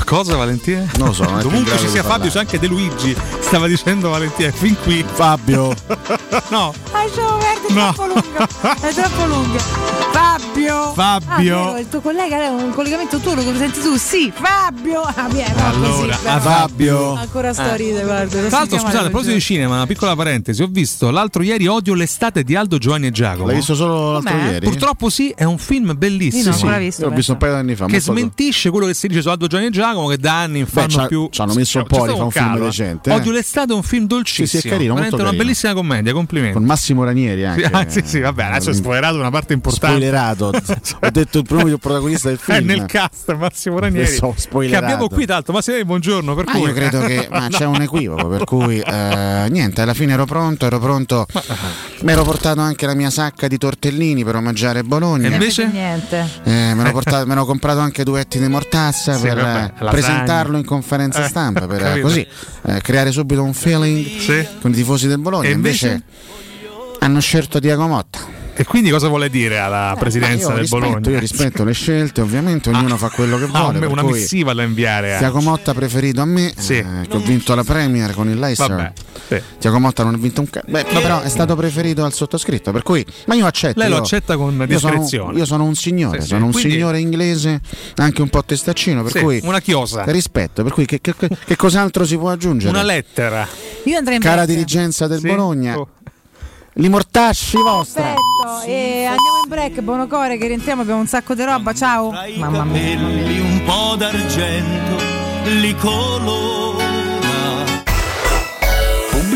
Cosa 0.05 0.37
Valentina? 0.37 0.85
Non 0.99 1.09
lo 1.09 1.13
so, 1.13 1.25
non 1.25 1.39
è 1.39 1.63
grado 1.63 1.81
ci 1.81 1.89
sia 1.89 2.03
Fabio 2.03 2.31
c'è 2.31 2.41
anche 2.41 2.59
De 2.59 2.67
Luigi. 2.67 3.17
Stava 3.41 3.67
dicendo 3.67 4.11
Valentina, 4.11 4.51
fin 4.53 4.77
qui. 4.83 5.05
Fabio. 5.13 5.75
no. 6.51 6.75
Lasciamo 6.93 7.37
perdere, 7.39 7.69
è 7.69 7.73
No. 7.73 7.93
troppo 7.95 8.07
lungo. 8.07 8.47
È 8.81 8.93
troppo 8.95 9.25
lungo. 9.27 9.59
Fabio. 10.13 10.93
Fabio. 10.95 11.59
Ah, 11.59 11.67
vero, 11.67 11.79
il 11.79 11.89
tuo 11.89 12.01
collega 12.01 12.37
è 12.43 12.49
un 12.49 12.71
collegamento 12.75 13.19
tuo, 13.19 13.35
lo 13.35 13.43
senti 13.43 13.81
tu? 13.81 13.97
Sì, 13.97 14.31
Fabio. 14.35 15.01
Ah, 15.03 15.29
vieni, 15.29 15.53
no, 15.57 15.65
Allora, 15.67 16.17
così. 16.17 16.39
Fabio. 16.41 17.15
Ancora 17.15 17.53
sto 17.53 17.63
a 17.63 17.75
Eh. 17.77 18.01
guarda. 18.05 18.39
Tra 18.49 18.59
l'altro, 18.59 18.79
scusate, 18.79 18.97
a 18.99 19.01
proposito 19.03 19.33
di 19.33 19.41
cinema, 19.41 19.75
una 19.77 19.87
piccola 19.87 20.15
parentesi. 20.15 20.63
Ho 20.63 20.69
visto 20.71 21.11
l'altro 21.11 21.43
ieri 21.43 21.67
Odio 21.67 21.95
l'estate 21.95 22.43
di 22.45 22.55
Aldo 22.55 22.79
Giovanni 22.79 23.07
e 23.07 23.11
Giacomo. 23.11 23.47
L'hai 23.47 23.57
visto 23.57 23.75
solo 23.75 24.13
l'altro 24.13 24.33
Com'è? 24.33 24.45
ieri? 24.51 24.67
Purtroppo 24.67 25.09
sì, 25.11 25.31
è 25.35 25.45
un 25.45 25.59
film 25.59 25.95
bellissimo. 25.97 26.43
Io 26.43 26.51
non 26.51 26.53
ho 26.53 26.63
ancora 26.63 26.79
visto, 26.79 27.05
L'ho 27.09 27.15
visto 27.15 27.33
un 27.33 27.39
paio 27.39 27.53
di 27.55 27.59
anni 27.59 27.75
fa. 27.75 27.87
che 27.87 28.01
smentisce 28.01 28.71
quello 28.71 28.87
che 28.87 28.95
si 28.95 29.07
dice 29.09 29.23
su 29.23 29.29
Aldo 29.29 29.47
Giovanni 29.47 29.69
e 29.69 29.72
Giacomo 29.73 30.07
che 30.09 30.19
da 30.19 30.41
anni 30.43 30.61
Beh, 30.61 30.67
fanno 30.71 30.87
c'ha- 30.89 31.07
più 31.07 31.29
ci 31.31 31.41
hanno 31.41 31.55
messo 31.55 31.79
un 31.79 31.85
po' 31.87 31.95
stato 31.97 32.13
di 32.13 32.19
fa 32.19 32.25
un 32.25 32.31
film 32.31 32.45
calo, 32.47 32.63
eh. 32.63 32.67
decente, 32.67 33.11
eh. 33.11 33.15
Odio 33.15 33.33
l'estate 33.33 33.73
è 33.73 33.75
un 33.75 33.83
film 33.83 34.07
dolcissimo 34.07 34.47
Sì, 34.47 34.59
sì, 34.61 34.67
è 34.67 34.71
carino, 34.71 34.95
veramente 34.95 35.17
molto 35.17 35.17
una 35.17 35.25
carino. 35.25 35.43
bellissima 35.45 35.73
commedia 35.75 36.13
complimenti 36.13 36.55
Con 36.55 36.65
Massimo 36.65 37.05
Ranieri 37.05 37.45
anche. 37.47 37.65
Ah, 37.65 37.85
sì, 37.89 38.03
sì, 38.05 38.21
vabbè, 38.21 38.45
adesso 38.45 38.71
è 38.71 38.75
spoilerato 38.75 39.17
una 39.17 39.31
parte 39.31 39.53
importante. 39.55 39.97
Spoilerato. 39.97 40.47
Ho 41.01 41.11
detto 41.11 41.39
il 41.39 41.45
primo 41.45 41.77
protagonista 41.79 42.29
del 42.29 42.39
film. 42.43 42.59
È 42.59 42.61
nel 42.61 42.85
cast 42.87 43.35
Massimo 43.35 43.79
Ranieri. 43.79 44.07
Adesso 44.07 44.27
ho 44.27 44.59
Che 44.61 44.77
abbiamo 44.77 45.09
qui, 45.09 45.27
l'altro. 45.27 45.53
Massimo 45.55 45.77
Ranieri, 45.77 45.85
buongiorno. 45.85 46.35
Per 46.35 46.45
Ma 46.45 46.53
cui... 46.53 46.61
io 46.61 46.73
credo 46.75 47.01
che 47.01 47.29
ma 47.33 47.49
c'è 47.49 47.65
un 47.65 47.81
equivoco, 47.83 48.29
per 48.29 48.45
cui 48.45 48.79
eh, 48.79 49.47
niente, 49.51 49.81
alla 49.81 49.95
fine 49.95 50.13
ero 50.13 50.27
pronto, 50.27 50.67
ero 50.67 50.79
pronto. 50.79 51.27
Mi 52.03 52.13
ero 52.13 52.23
portato 52.25 52.61
anche 52.61 52.85
la 52.87 52.95
mia 52.95 53.11
sacca 53.11 53.49
di 53.49 53.57
tortellini 53.59 54.23
per 54.25 54.37
omaggiare 54.37 54.83
Bologna. 54.85 55.29
E 55.29 55.33
invece? 55.33 55.67
Niente. 55.67 56.29
Eh, 56.45 56.75
me, 56.75 56.83
l'ho 56.83 56.91
portato- 56.93 57.27
me 57.27 57.35
l'ho 57.35 57.45
comprato 57.47 57.79
anche 57.81 58.05
due 58.05 58.21
etti 58.21 58.39
di 58.39 58.49
mortazza 58.49 59.15
Sì, 59.15 59.23
per 59.23 59.37
vabbè, 59.37 59.62
eh, 59.65 59.85
presentarlo 59.91 60.57
in 60.57 60.65
conferenza 60.65 61.25
Eh, 61.25 61.29
stampa, 61.29 61.67
per 61.67 61.85
eh, 61.85 62.01
così 62.01 62.27
eh, 62.67 62.81
creare 62.81 63.11
subito 63.13 63.43
un 63.43 63.55
feeling 63.55 64.19
Sì. 64.19 64.47
con 64.61 64.71
i 64.71 64.75
tifosi 64.75 65.07
del 65.09 65.19
Bologna. 65.19 65.49
E 65.49 65.53
invece, 65.53 65.87
invece? 65.89 66.05
hanno 67.01 67.21
scelto 67.21 67.59
Diago 67.59 67.87
Motta. 67.87 68.41
E 68.55 68.65
quindi 68.65 68.91
cosa 68.91 69.09
vuole 69.09 69.31
dire 69.31 69.59
alla 69.59 69.97
presidenza 69.99 70.49
Eh, 70.51 70.53
del 70.53 70.59
rispetto, 70.61 70.81
Bologna? 70.87 71.11
io 71.11 71.19
rispetto 71.19 71.65
le 71.65 71.73
scelte, 71.73 72.21
ovviamente 72.21 72.69
ognuno 72.69 72.97
fa 72.99 73.09
quello 73.09 73.39
che 73.39 73.45
Ah, 73.51 73.61
vuole. 73.63 73.79
per 73.79 73.89
una 73.89 74.03
missiva 74.03 74.53
da 74.53 74.63
inviare. 74.63 75.15
eh. 75.15 75.19
Tiago 75.19 75.41
Motta 75.41 75.73
preferito 75.73 76.21
a 76.21 76.27
me, 76.27 76.53
Sì. 76.57 76.75
eh, 76.77 76.85
che 77.09 77.17
ho 77.17 77.21
vinto 77.21 77.55
la 77.55 77.65
Premier 77.65 78.13
con 78.13 78.29
il 78.29 78.39
Leicester. 78.39 78.69
Vabbè, 78.77 78.93
sì. 79.29 79.43
Tiago 79.59 79.79
Motta 79.79 80.05
non 80.05 80.15
ha 80.15 80.19
vinto 80.19 80.43
un 80.43 80.51
cazzo. 80.51 80.67
però 80.71 81.23
è 81.23 81.29
stato 81.31 81.57
preferito 81.57 82.05
al 82.05 82.13
sottoscritto, 82.13 82.73
per 82.73 82.83
cui 82.83 83.05
ma 83.27 83.35
io 83.35 83.47
accetto. 83.47 83.81
Lei 83.81 83.89
lo 83.89 83.97
io- 83.97 84.03
accetta 84.03 84.37
con 84.37 84.53
io 84.69 84.79
sono- 84.79 84.93
discrezione. 84.93 85.39
Io 85.39 85.45
sono 85.47 85.65
un 85.65 85.75
signore, 85.75 86.17
Sì, 86.19 86.23
sì. 86.23 86.29
sono 86.29 86.45
un 86.45 86.53
Quindi- 86.53 86.71
signore 86.73 86.99
inglese, 87.01 87.61
anche 87.97 88.21
un 88.23 88.29
po' 88.29 88.45
testaccino, 88.45 89.03
per 89.03 89.13
Sì, 89.13 89.21
cui 89.21 89.41
una 89.45 89.61
chiosa. 89.61 90.05
rispetto, 90.09 90.63
per 90.63 90.73
cui 90.73 90.85
che, 90.85 91.01
che- 91.01 91.15
che 91.45 91.57
cos'altro 91.57 92.05
si 92.05 92.19
può 92.19 92.29
aggiungere? 92.31 92.71
Una 92.71 92.83
lettera. 92.83 93.49
Io 93.85 93.97
andrei 93.97 94.17
in 94.17 94.23
Cara 94.23 94.45
break. 94.45 94.49
dirigenza 94.51 95.07
del 95.07 95.21
Sì? 95.21 95.27
Bologna, 95.27 95.79
Oh. 95.79 95.89
Li 96.75 96.89
mortacci 96.89 97.57
vostra. 97.59 98.15
Perfetto. 98.15 98.71
E 98.71 99.05
andiamo 99.05 99.39
in 99.43 99.49
break, 99.49 99.81
buono 99.81 100.07
core, 100.07 100.39
che 100.39 100.47
rientriamo, 100.47 100.83
abbiamo 100.83 101.01
un 101.01 101.07
sacco 101.07 101.35
di 101.35 101.45
roba. 101.45 101.73
Ciao. 101.73 102.11
Mamma 102.11 102.65
mia. 102.65 102.99
mamma 102.99 103.09
mia. 103.09 103.43
un 103.43 103.63
po' 103.65 103.97
d'argento 103.97 104.97
li 105.45 105.75
colora. 105.77 106.72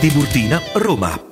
Tiburtina, 0.00 0.62
Roma. 0.74 1.31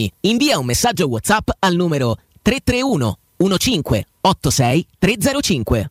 dell'Academy. 0.00 0.12
Invia 0.20 0.58
un 0.58 0.66
messaggio 0.66 1.06
WhatsApp 1.06 1.50
al 1.58 1.74
numero 1.74 2.16
331 2.42 3.18
1586 3.36 4.86
305. 4.98 5.90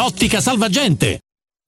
Ottica 0.01 0.41
Salvagente. 0.41 1.21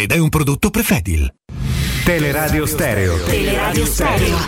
ed 0.00 0.12
è 0.12 0.18
un 0.18 0.30
prodotto 0.30 0.70
Prefedil. 0.70 1.30
Teleradio 2.04 2.64
Stereo. 2.64 3.22
Teleradio 3.24 3.84
Stereo. 3.84 4.38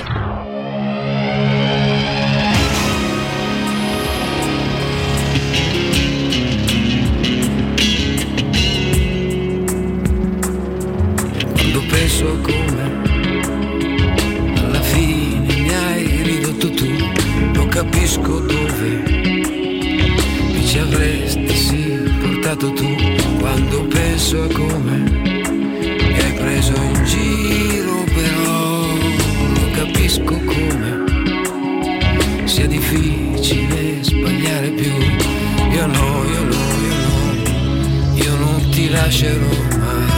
Quando 11.53 11.83
penso 11.91 12.33
a 12.33 12.39
come 12.39 13.01
alla 14.57 14.81
fine 14.81 15.55
mi 15.55 15.74
hai 15.74 16.23
ridotto 16.23 16.70
tu, 16.70 16.89
non 17.53 17.69
capisco 17.69 18.39
dove 18.41 18.89
mi 20.51 20.66
ci 20.66 20.79
avresti 20.79 21.55
sì 21.55 22.11
portato 22.23 22.73
tu. 22.73 23.20
Quando 23.39 23.85
penso 23.89 24.45
a 24.45 24.47
come 24.47 25.12
lascerò 38.93 39.48
mai. 39.78 40.10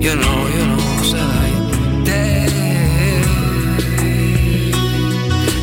Io 0.00 0.14
no, 0.14 0.48
io 0.56 0.64
no, 0.66 1.02
sarai 1.02 1.52
te. 2.04 2.44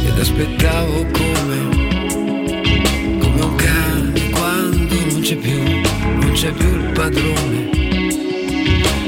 Ed 0.07 0.19
aspettavo 0.19 1.06
come, 1.14 1.57
come 3.19 3.41
un 3.41 3.56
cane 3.56 4.30
quando 4.32 4.95
non 5.11 5.22
c'è 5.22 5.36
più, 5.36 5.64
non 6.19 6.32
c'è 6.34 6.52
più 6.52 6.68
il 6.68 6.91
padrone. 6.94 7.69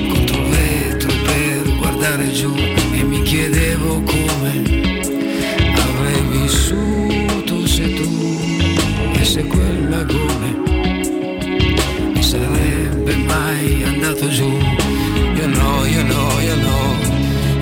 Contro 0.07 0.37
il 0.37 0.49
vetro 0.49 1.11
per 1.25 1.75
guardare 1.79 2.31
giù 2.31 2.53
e 2.55 3.03
mi 3.03 3.21
chiedevo 3.23 4.01
come 4.03 4.51
avrei 5.75 6.21
vissuto 6.31 7.67
se 7.67 7.93
tu 7.93 8.39
e 9.19 9.25
se 9.25 9.43
quel 9.43 9.87
sarebbe 9.87 10.66
mai 13.47 13.83
andato 13.83 14.27
giù. 14.27 14.49
Io 15.39 15.47
no, 15.47 15.85
io 15.85 16.03
no, 16.03 16.23
io 16.47 16.55
no, 16.67 16.79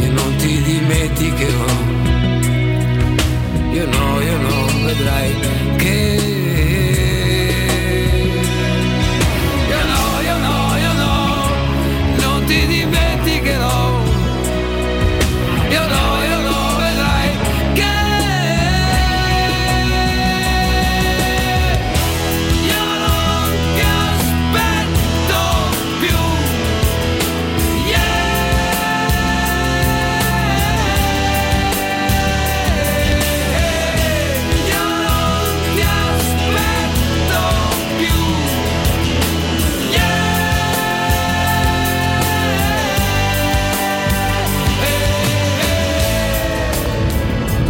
io 0.03 0.11
non 0.11 0.35
ti 0.37 0.61
dimenticherò. 0.61 1.73
Io 3.77 3.85
no, 3.95 4.21
io 4.21 4.37
no, 4.45 4.57
vedrai 4.85 5.34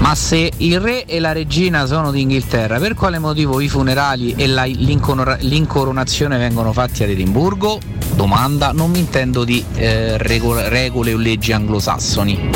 Ma 0.06 0.14
se 0.14 0.52
il 0.58 0.80
re 0.80 1.06
e 1.06 1.20
la 1.20 1.32
regina 1.32 1.88
sono 1.88 2.12
d'Inghilterra, 2.12 2.78
per 2.78 2.94
quale 2.94 3.18
motivo 3.18 3.60
i 3.60 3.68
funerali 3.68 4.36
e 4.38 4.46
la- 4.46 4.66
l'inconora- 4.66 5.38
l'incoronazione 5.40 6.38
vengono 6.38 6.72
fatti 6.74 7.02
ad 7.02 7.10
Edimburgo? 7.10 7.80
Domanda, 8.14 8.72
non 8.72 8.92
mi 8.92 9.00
intendo 9.00 9.44
di 9.44 9.66
eh, 9.74 10.16
rego- 10.20 10.70
regole 10.70 11.12
o 11.12 11.18
leggi 11.18 11.54
anglosassoni. 11.54 12.50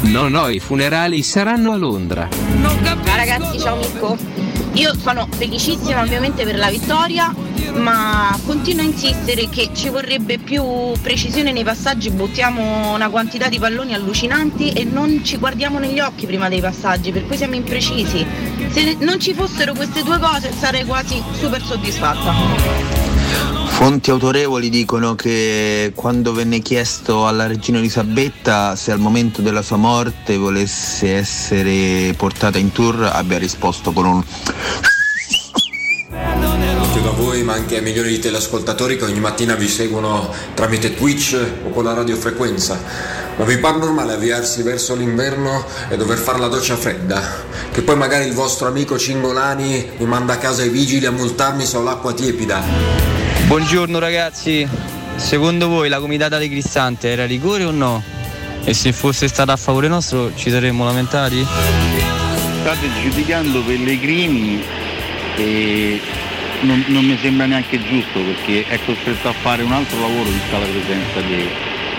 No, 0.00 0.26
no, 0.26 0.48
i 0.48 0.58
funerali 0.58 1.22
saranno 1.22 1.70
a 1.70 1.76
Londra. 1.76 2.28
Ciao 2.32 3.16
ragazzi, 3.16 3.60
ciao 3.60 3.76
Mirko. 3.76 4.16
Io 4.74 4.94
sono 4.98 5.26
felicissima 5.30 6.00
ovviamente 6.00 6.44
per 6.44 6.56
la 6.56 6.70
vittoria, 6.70 7.34
ma 7.74 8.38
continuo 8.46 8.82
a 8.82 8.86
insistere 8.86 9.48
che 9.48 9.70
ci 9.74 9.88
vorrebbe 9.88 10.38
più 10.38 10.64
precisione 11.00 11.52
nei 11.52 11.64
passaggi, 11.64 12.10
buttiamo 12.10 12.92
una 12.92 13.08
quantità 13.08 13.48
di 13.48 13.58
palloni 13.58 13.94
allucinanti 13.94 14.72
e 14.72 14.84
non 14.84 15.22
ci 15.24 15.36
guardiamo 15.36 15.78
negli 15.78 16.00
occhi 16.00 16.26
prima 16.26 16.48
dei 16.48 16.60
passaggi, 16.60 17.12
per 17.12 17.26
cui 17.26 17.36
siamo 17.36 17.54
imprecisi. 17.54 18.26
Se 18.70 18.96
non 19.00 19.20
ci 19.20 19.34
fossero 19.34 19.74
queste 19.74 20.02
due 20.02 20.18
cose 20.18 20.52
sarei 20.52 20.84
quasi 20.84 21.22
super 21.38 21.62
soddisfatta. 21.62 23.01
Fonti 23.82 24.12
autorevoli 24.12 24.70
dicono 24.70 25.16
che 25.16 25.90
quando 25.96 26.32
venne 26.32 26.60
chiesto 26.60 27.26
alla 27.26 27.48
regina 27.48 27.78
Elisabetta 27.78 28.76
se 28.76 28.92
al 28.92 29.00
momento 29.00 29.42
della 29.42 29.60
sua 29.60 29.74
morte 29.74 30.36
volesse 30.36 31.16
essere 31.16 32.14
portata 32.16 32.58
in 32.58 32.70
tour 32.70 33.10
abbia 33.12 33.38
risposto 33.38 33.90
con 33.90 34.06
un 34.06 34.24
a 37.04 37.10
voi, 37.10 37.42
ma 37.42 37.54
anche 37.54 37.78
ai 37.78 37.82
milioni 37.82 38.10
di 38.10 38.20
teleascoltatori 38.20 38.96
che 38.96 39.02
ogni 39.02 39.18
mattina 39.18 39.56
vi 39.56 39.66
seguono 39.66 40.32
tramite 40.54 40.94
Twitch 40.94 41.36
o 41.64 41.70
con 41.70 41.82
la 41.82 41.92
radiofrequenza. 41.92 42.78
Ma 43.36 43.44
vi 43.44 43.58
par 43.58 43.78
normale 43.78 44.12
avviarsi 44.12 44.62
verso 44.62 44.94
l'inverno 44.94 45.64
e 45.88 45.96
dover 45.96 46.18
fare 46.18 46.38
la 46.38 46.46
doccia 46.46 46.76
fredda? 46.76 47.20
Che 47.72 47.82
poi 47.82 47.96
magari 47.96 48.26
il 48.26 48.34
vostro 48.34 48.68
amico 48.68 48.96
Cingolani 48.96 49.90
mi 49.98 50.06
manda 50.06 50.34
a 50.34 50.38
casa 50.38 50.62
i 50.62 50.68
vigili 50.68 51.06
a 51.06 51.10
multarmi 51.10 51.66
se 51.66 51.76
ho 51.76 51.82
l'acqua 51.82 52.12
tiepida? 52.12 53.21
Buongiorno 53.46 53.98
ragazzi, 53.98 54.66
secondo 55.16 55.68
voi 55.68 55.88
la 55.88 55.98
comitata 55.98 56.38
dei 56.38 56.48
Cristante 56.48 57.10
era 57.10 57.26
rigore 57.26 57.64
o 57.64 57.70
no? 57.70 58.02
E 58.64 58.72
se 58.74 58.92
fosse 58.92 59.28
stata 59.28 59.52
a 59.52 59.56
favore 59.56 59.88
nostro 59.88 60.34
ci 60.34 60.50
saremmo 60.50 60.84
lamentati? 60.84 61.44
State 62.60 62.88
giudicando 63.02 63.60
Pellegrini 63.62 64.62
e 65.36 66.00
non, 66.62 66.84
non 66.88 67.04
mi 67.04 67.18
sembra 67.20 67.46
neanche 67.46 67.82
giusto 67.82 68.20
perché 68.20 68.66
è 68.66 68.78
costretto 68.84 69.28
a 69.28 69.32
fare 69.32 69.62
un 69.62 69.72
altro 69.72 70.00
lavoro 70.00 70.30
vista 70.30 70.58
la 70.58 70.66
presenza 70.66 71.20
di, 71.20 71.48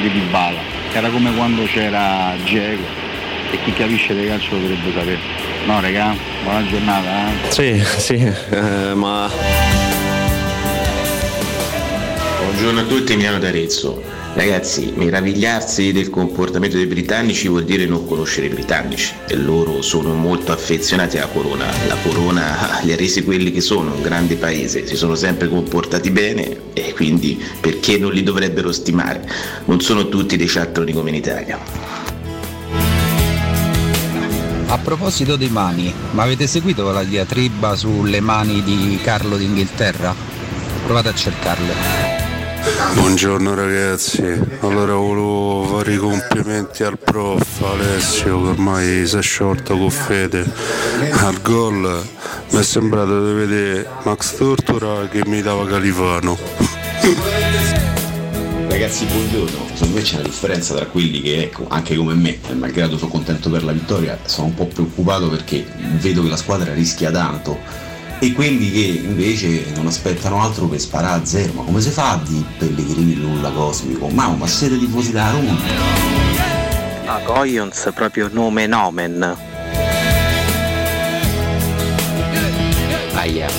di 0.01 0.11
Dybala. 0.11 0.59
Era 0.93 1.09
come 1.09 1.33
quando 1.35 1.63
c'era 1.65 2.35
Diego 2.43 2.83
e 3.51 3.59
chi 3.63 3.73
capisce 3.73 4.15
di 4.15 4.25
calcio 4.27 4.55
lo 4.55 4.61
dovrebbe 4.61 4.91
sapere. 4.93 5.19
No 5.65 5.79
regà, 5.79 6.15
buona 6.43 6.65
giornata. 6.67 7.27
Eh? 7.27 7.51
Sì, 7.51 7.83
sì, 7.97 8.33
eh, 8.49 8.93
ma 8.93 9.29
Buongiorno 12.43 12.81
a 12.81 12.83
tutti, 12.83 13.13
Emiliano 13.13 13.39
d'Arezzo. 13.39 14.03
Ragazzi, 14.33 14.91
meravigliarsi 14.97 15.93
del 15.93 16.09
comportamento 16.09 16.75
dei 16.75 16.87
britannici 16.87 17.47
vuol 17.47 17.63
dire 17.63 17.85
non 17.85 18.05
conoscere 18.05 18.47
i 18.47 18.49
britannici 18.49 19.13
e 19.29 19.37
loro 19.37 19.81
sono 19.81 20.13
molto 20.13 20.51
affezionati 20.51 21.17
alla 21.17 21.27
corona. 21.27 21.65
La 21.87 21.95
corona 22.03 22.81
li 22.83 22.91
ha 22.91 22.97
resi 22.97 23.23
quelli 23.23 23.49
che 23.53 23.61
sono, 23.61 23.93
un 23.93 24.01
grande 24.01 24.35
paese, 24.35 24.85
si 24.85 24.97
sono 24.97 25.15
sempre 25.15 25.47
comportati 25.47 26.11
bene 26.11 26.57
e 26.73 26.91
quindi 26.93 27.41
perché 27.61 27.97
non 27.97 28.11
li 28.11 28.23
dovrebbero 28.23 28.73
stimare? 28.73 29.25
Non 29.65 29.79
sono 29.79 30.09
tutti 30.09 30.35
dei 30.35 30.49
cialtroni 30.49 30.91
come 30.91 31.09
in 31.09 31.15
Italia. 31.15 31.57
A 34.67 34.77
proposito 34.79 35.37
dei 35.37 35.49
mani, 35.49 35.93
ma 36.11 36.23
avete 36.23 36.45
seguito 36.47 36.91
la 36.91 37.05
diatriba 37.05 37.73
sulle 37.77 38.19
mani 38.19 38.61
di 38.63 38.99
Carlo 39.01 39.37
d'Inghilterra? 39.37 40.13
Provate 40.83 41.07
a 41.07 41.13
cercarle. 41.13 42.22
Buongiorno 42.93 43.53
ragazzi, 43.55 44.21
allora 44.61 44.93
volevo 44.93 45.65
fare 45.65 45.93
i 45.93 45.97
complimenti 45.97 46.83
al 46.83 46.97
prof 46.97 47.61
Alessio 47.61 48.41
che 48.41 48.47
ormai 48.47 49.05
si 49.05 49.17
è 49.17 49.21
sciolto 49.21 49.77
con 49.77 49.89
fede 49.89 50.49
al 51.11 51.41
gol 51.41 52.07
mi 52.51 52.59
è 52.59 52.63
sembrato 52.63 53.27
di 53.27 53.33
vedere 53.33 53.89
Max 54.03 54.37
Tortora 54.37 55.09
che 55.09 55.23
mi 55.25 55.41
dava 55.41 55.67
Califano 55.67 56.37
Ragazzi, 58.69 59.05
buongiorno. 59.05 59.67
Secondo 59.73 59.95
me 59.95 60.01
c'è 60.01 60.15
una 60.15 60.23
differenza 60.23 60.73
tra 60.73 60.85
quelli 60.87 61.21
che, 61.21 61.43
ecco, 61.43 61.67
anche 61.67 61.95
come 61.95 62.15
me, 62.15 62.39
malgrado 62.53 62.97
sono 62.97 63.11
contento 63.11 63.51
per 63.51 63.63
la 63.63 63.71
vittoria, 63.71 64.17
sono 64.25 64.47
un 64.47 64.55
po' 64.55 64.65
preoccupato 64.65 65.29
perché 65.29 65.63
vedo 65.99 66.23
che 66.23 66.29
la 66.29 66.37
squadra 66.37 66.73
rischia 66.73 67.11
tanto. 67.11 67.59
E 68.23 68.31
quelli 68.31 68.71
che 68.71 69.01
invece 69.03 69.65
non 69.75 69.87
aspettano 69.87 70.41
altro 70.41 70.67
per 70.67 70.79
sparare 70.79 71.21
a 71.21 71.25
zero. 71.25 71.51
Ma 71.51 71.63
come 71.63 71.81
si 71.81 71.89
fa 71.89 72.21
di 72.25 72.41
Pellegrini 72.57 73.15
nulla 73.15 73.49
cosmico? 73.49 74.07
Ma, 74.07 74.29
ma 74.29 74.47
siete 74.47 74.79
tifosi 74.79 75.11
da 75.11 75.29
Roma? 75.31 75.57
A 77.05 77.19
Goyons 77.25 77.91
proprio 77.93 78.29
nome 78.31 78.65
nomen. 78.65 79.35
Aia. 83.13 83.49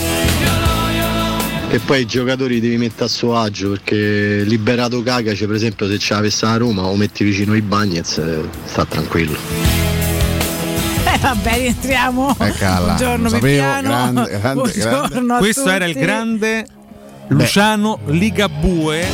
E 1.68 1.78
poi 1.80 2.00
i 2.00 2.06
giocatori 2.06 2.58
devi 2.58 2.78
mettere 2.78 3.04
a 3.04 3.08
suo 3.08 3.36
agio 3.36 3.68
perché 3.68 4.44
liberato 4.44 5.02
Cagace 5.02 5.46
per 5.46 5.56
esempio 5.56 5.86
se 5.86 5.98
ce 5.98 6.14
l'avesse 6.14 6.46
a 6.46 6.56
Roma 6.56 6.84
o 6.84 6.96
metti 6.96 7.22
vicino 7.22 7.54
i 7.54 7.60
Bagnets 7.60 8.16
eh, 8.16 8.48
sta 8.64 8.86
tranquillo. 8.86 9.83
Eh, 11.24 11.26
vabbè, 11.26 11.56
rientriamo. 11.56 12.36
Eccola, 12.38 12.78
Buongiorno, 12.80 13.22
lo 13.22 13.28
sapevo, 13.30 13.46
Pippiano. 13.46 13.88
grande, 13.88 14.28
grande, 14.28 14.52
Buongiorno 14.52 15.08
grande. 15.08 15.32
a 15.32 15.38
Questo 15.38 15.70
era 15.70 15.84
il 15.86 15.92
tutti. 15.94 16.04
grande 16.04 16.66
Luciano 17.28 17.98
Ligabue 18.06 19.06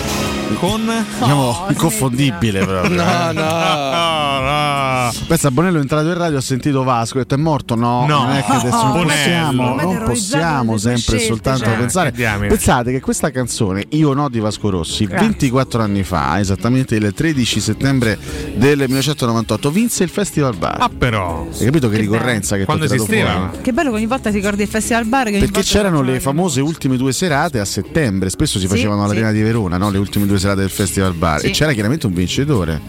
con 0.59 0.83
Diciamo 1.19 1.67
inconfondibile 1.69 2.65
proprio. 2.65 2.95
No, 3.03 3.31
eh. 3.31 3.33
no, 3.33 4.41
no. 4.41 5.13
Pensa 5.27 5.51
Bonello 5.51 5.79
è 5.79 5.81
entrato 5.81 6.09
in 6.09 6.15
radio 6.15 6.39
ha 6.39 6.41
sentito 6.41 6.83
Vasco 6.83 7.19
ha 7.19 7.21
detto 7.21 7.35
è 7.35 7.39
morto 7.39 7.75
no, 7.75 8.07
No. 8.07 8.25
non 8.25 8.31
è 8.37 8.45
che 8.45 8.53
adesso 8.53 8.83
non 8.83 9.03
possiamo, 9.03 9.75
non 9.77 10.03
possiamo 10.05 10.77
sempre 10.79 11.17
e 11.17 11.19
scelte, 11.19 11.27
soltanto 11.27 11.65
cioè. 11.65 11.77
pensare 11.77 12.11
Che 12.11 12.17
diamine. 12.17 12.49
pensate 12.49 12.91
che 12.93 13.01
questa 13.01 13.31
canzone 13.31 13.85
Io 13.91 14.13
no 14.13 14.29
di 14.29 14.39
Vasco 14.41 14.71
Rossi 14.71 15.05
Grazie. 15.07 15.27
24 15.29 15.83
anni 15.83 16.03
fa 16.03 16.39
esattamente 16.39 16.95
il 16.97 17.13
13 17.15 17.61
settembre 17.61 18.19
del 18.55 18.79
1998 18.79 19.71
vinse 19.71 20.03
il 20.05 20.11
Festival 20.11 20.57
Bar 20.57 20.77
Ah 20.81 20.91
però 20.97 21.47
hai 21.57 21.65
capito 21.65 21.89
che, 21.89 21.99
ricorrenza 21.99 22.57
che 22.57 22.65
Quando 22.65 22.87
ti 22.87 22.93
ho 22.99 23.05
tirato 23.05 23.13
esisteva? 23.13 23.49
fuori? 23.49 23.63
Che 23.63 23.73
bello 23.73 23.91
che 23.91 23.97
ogni 23.97 24.07
volta 24.07 24.31
ti 24.31 24.37
ricordi 24.37 24.63
il 24.63 24.69
Festival 24.69 25.05
Bar. 25.07 25.27
Che 25.31 25.39
Perché 25.39 25.63
c'erano 25.63 26.03
le 26.03 26.19
famose 26.21 26.61
ultime 26.61 26.97
due 26.97 27.13
serate 27.13 27.59
a 27.61 27.65
settembre, 27.65 28.31
spesso 28.31 28.59
si 28.59 28.67
Sì, 28.67 28.71
facevano 28.71 29.05
all'Arena 29.05 29.29
sì. 29.29 29.35
di 29.35 29.43
Verona, 29.43 29.77
no? 29.77 29.91
le 29.91 29.99
ultime 29.99 30.27
due 30.27 30.39
serate 30.41 30.61
del 30.61 30.71
Festival 30.71 31.13
Bar. 31.15 31.41
Sì. 31.41 31.47
E 31.47 31.51
c'era 31.51 31.73
chiaramente 31.73 32.07
un 32.07 32.15
vincitore 32.15 32.81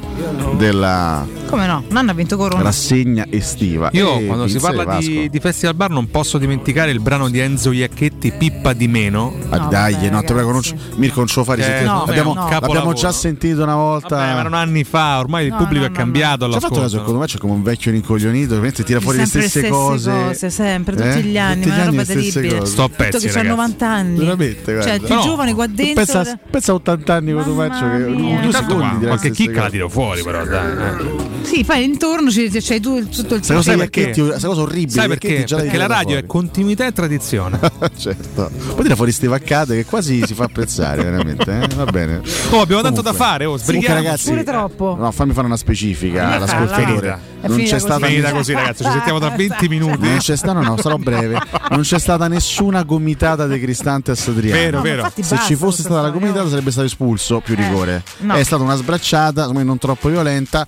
della 0.58 1.26
Come 1.48 1.68
no? 1.68 1.84
Non 1.90 1.98
hanno 1.98 2.14
vinto 2.14 2.38
Corona. 2.38 2.64
rassegna 2.64 3.26
estiva. 3.30 3.90
Io 3.94 4.18
E 4.20 4.26
quando 4.26 4.48
si 4.48 4.58
parla 4.60 4.98
di, 4.98 5.30
di 5.30 5.40
Festival 5.40 5.76
Bar 5.76 5.90
non 5.90 6.10
posso 6.10 6.38
dimenticare 6.38 6.92
il 6.92 7.00
brano 7.00 7.30
di 7.30 7.40
Enzo 7.40 7.72
Iacchetti 7.72 8.32
Pippa 8.32 8.74
di 8.74 8.88
meno. 8.88 9.36
Ah, 9.50 9.60
dai, 9.60 10.10
no, 10.10 10.22
te 10.24 10.34
prego, 10.34 10.52
non 10.52 10.62
ci- 10.62 10.76
Mirko, 10.96 11.20
non 11.20 11.28
ce 11.28 11.36
lo 11.40 11.44
fare 11.44 11.80
Eh, 11.82 11.84
no, 11.84 12.04
Abbiamo- 12.04 12.34
no. 12.34 12.48
l'abbiamo 12.50 12.94
già 12.94 13.12
sentito 13.12 13.64
una 13.64 13.76
volta. 13.76 14.16
Vabbè, 14.16 14.34
ma 14.34 14.40
erano 14.40 14.56
anni 14.56 14.84
fa, 14.84 15.20
ormai 15.20 15.46
il 15.46 15.52
No, 15.52 15.58
pubblico 15.58 15.86
no, 15.86 15.92
è 15.92 15.96
cambiato 15.96 16.46
ha 16.46 16.60
fatto 16.60 16.76
caso, 16.82 16.98
secondo 16.98 17.20
me 17.20 17.26
c'è 17.26 17.38
come 17.38 17.54
un 17.54 17.64
vecchio 17.64 17.92
rincoglionito, 17.92 18.50
veramente 18.50 18.84
tira 18.84 19.00
fuori 19.00 19.18
le 19.18 19.26
sempre 19.26 19.50
stesse, 19.50 19.70
cose. 19.70 20.50
sempre, 20.50 20.96
tutti 20.96 21.08
Eh? 21.08 21.22
gli 21.24 21.38
anni, 21.38 21.64
Tutti 21.64 21.68
ma 21.70 21.76
gli 21.76 21.78
è 21.78 21.82
una 21.82 21.90
roba 21.90 21.98
le 21.98 22.06
stesse 22.06 22.32
terribile. 22.32 22.60
cose. 22.60 22.72
Sto 22.72 22.84
a 22.84 22.90
pezzi, 22.90 23.28
che 23.28 23.34
ragazzi. 23.34 23.48
90 23.48 23.90
anni. 23.90 24.18
Veramente. 24.18 24.82
Cioè, 24.82 25.00
più 25.00 25.16
No. 25.16 25.22
giovani 25.22 25.54
qua 25.54 25.68
dentro. 25.68 25.94
Pensa, 26.06 26.40
pensa 26.50 26.72
a 26.72 26.76
80 26.76 27.14
anni 27.14 27.34
faccio 27.44 27.86
che 27.90 28.52
secondi 28.52 28.74
qua, 28.74 28.90
direi 28.94 29.08
qualche 29.08 29.32
chicca 29.32 29.62
la 29.64 29.70
tiro 29.70 29.90
fuori 29.90 30.24
però 30.24 30.46
dai. 30.46 30.72
eh. 30.72 31.30
Sì, 31.42 31.64
poi 31.66 31.84
intorno 31.84 32.30
c'è, 32.30 32.48
c'hai 32.52 32.80
tu 32.80 33.08
tutto 33.10 33.36
il 33.36 33.44
Sai 33.44 33.56
cosa, 33.58 33.70
Sai 33.72 33.78
perché? 33.80 34.12
Questa 34.12 34.48
cosa 34.48 34.62
orribile. 34.62 34.92
Sai 34.92 35.08
perché 35.08 35.44
perché? 35.48 35.78
la 35.78 35.88
radio 35.88 36.18
è 36.18 36.26
continuità 36.26 36.86
e 36.86 36.92
tradizione. 36.94 37.60
certo. 37.98 38.50
Poi 38.76 38.84
tira 38.84 38.96
fuori 38.96 39.12
ste 39.12 39.28
vaccate 39.28 39.76
che 39.76 39.86
quasi 39.86 40.24
si 40.26 40.34
fa 40.34 40.44
apprezzare, 40.46 41.04
veramente. 41.04 41.52
eh? 41.62 41.68
Va 41.76 41.86
bene. 41.86 42.22
Oh, 42.52 42.62
abbiamo 42.62 42.82
tanto 42.82 43.02
da 43.02 43.12
fare, 43.14 43.46
oh, 43.46 43.58
Comunque, 43.58 43.74
sbrighiamoci. 43.74 44.04
ragazzi, 44.06 44.30
Pure 44.30 44.44
troppo. 44.44 44.96
No, 45.00 45.12
fammi 45.12 45.34
fare 45.34 45.48
una 45.48 45.58
specifica 45.58 46.32
all'ascoltatore. 46.36 47.20
Non 47.42 47.58
finita 47.58 47.74
c'è 47.76 47.80
stata 47.80 48.00
così. 48.00 48.12
Finita 48.12 48.32
così, 48.32 48.54
ragazzi, 48.54 48.84
ci 48.84 48.90
sentiamo 48.92 49.20
tra 49.20 49.30
20 49.36 49.68
minuti. 49.68 50.08
Non 50.08 50.18
c'è 50.18 50.36
stata, 50.36 50.60
no, 50.60 50.78
sarò 50.78 50.98
breve. 50.98 51.40
Non 51.72 51.82
c'è 51.82 52.00
stata 52.00 52.28
nessuna 52.28 52.84
gomitata 52.84 53.48
di 53.48 53.60
Cristante 53.60 54.12
a 54.12 54.16
Sadriano. 54.16 54.82
Vero, 54.82 54.82
vero. 54.82 55.12
Se 55.20 55.38
ci 55.46 55.56
fosse 55.56 55.82
stata 55.82 56.02
la 56.02 56.10
gomitata 56.12 56.48
sarebbe 56.50 56.70
stato 56.72 56.86
espulso 56.86 57.31
più 57.40 57.56
rigore. 57.56 58.04
no. 58.20 58.36
È 58.36 58.44
stata 58.44 58.64
una 58.64 58.76
sbracciata, 58.76 59.42
secondo 59.42 59.60
me 59.60 59.66
non 59.66 59.78
troppo 59.78 60.10
violenta. 60.10 60.68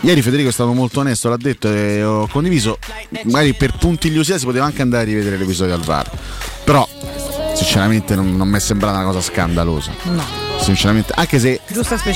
Ieri 0.00 0.22
Federico 0.22 0.48
è 0.48 0.52
stato 0.52 0.72
molto 0.72 1.00
onesto, 1.00 1.28
l'ha 1.28 1.36
detto 1.36 1.68
e 1.68 2.02
ho 2.02 2.26
condiviso. 2.28 2.78
Magari 3.24 3.54
per 3.54 3.76
puntigliosità 3.76 4.38
si 4.38 4.44
poteva 4.44 4.64
anche 4.64 4.82
andare 4.82 5.02
a 5.02 5.06
rivedere 5.06 5.36
l'episodio 5.36 5.74
al 5.74 5.82
VAR. 5.82 6.10
Però, 6.64 6.88
sinceramente, 7.54 8.14
non, 8.14 8.36
non 8.36 8.48
mi 8.48 8.56
è 8.56 8.60
sembrata 8.60 8.98
una 8.98 9.06
cosa 9.06 9.20
scandalosa. 9.20 9.92
No. 10.04 10.41
Sinceramente. 10.62 11.12
Anche 11.16 11.38
se. 11.38 11.60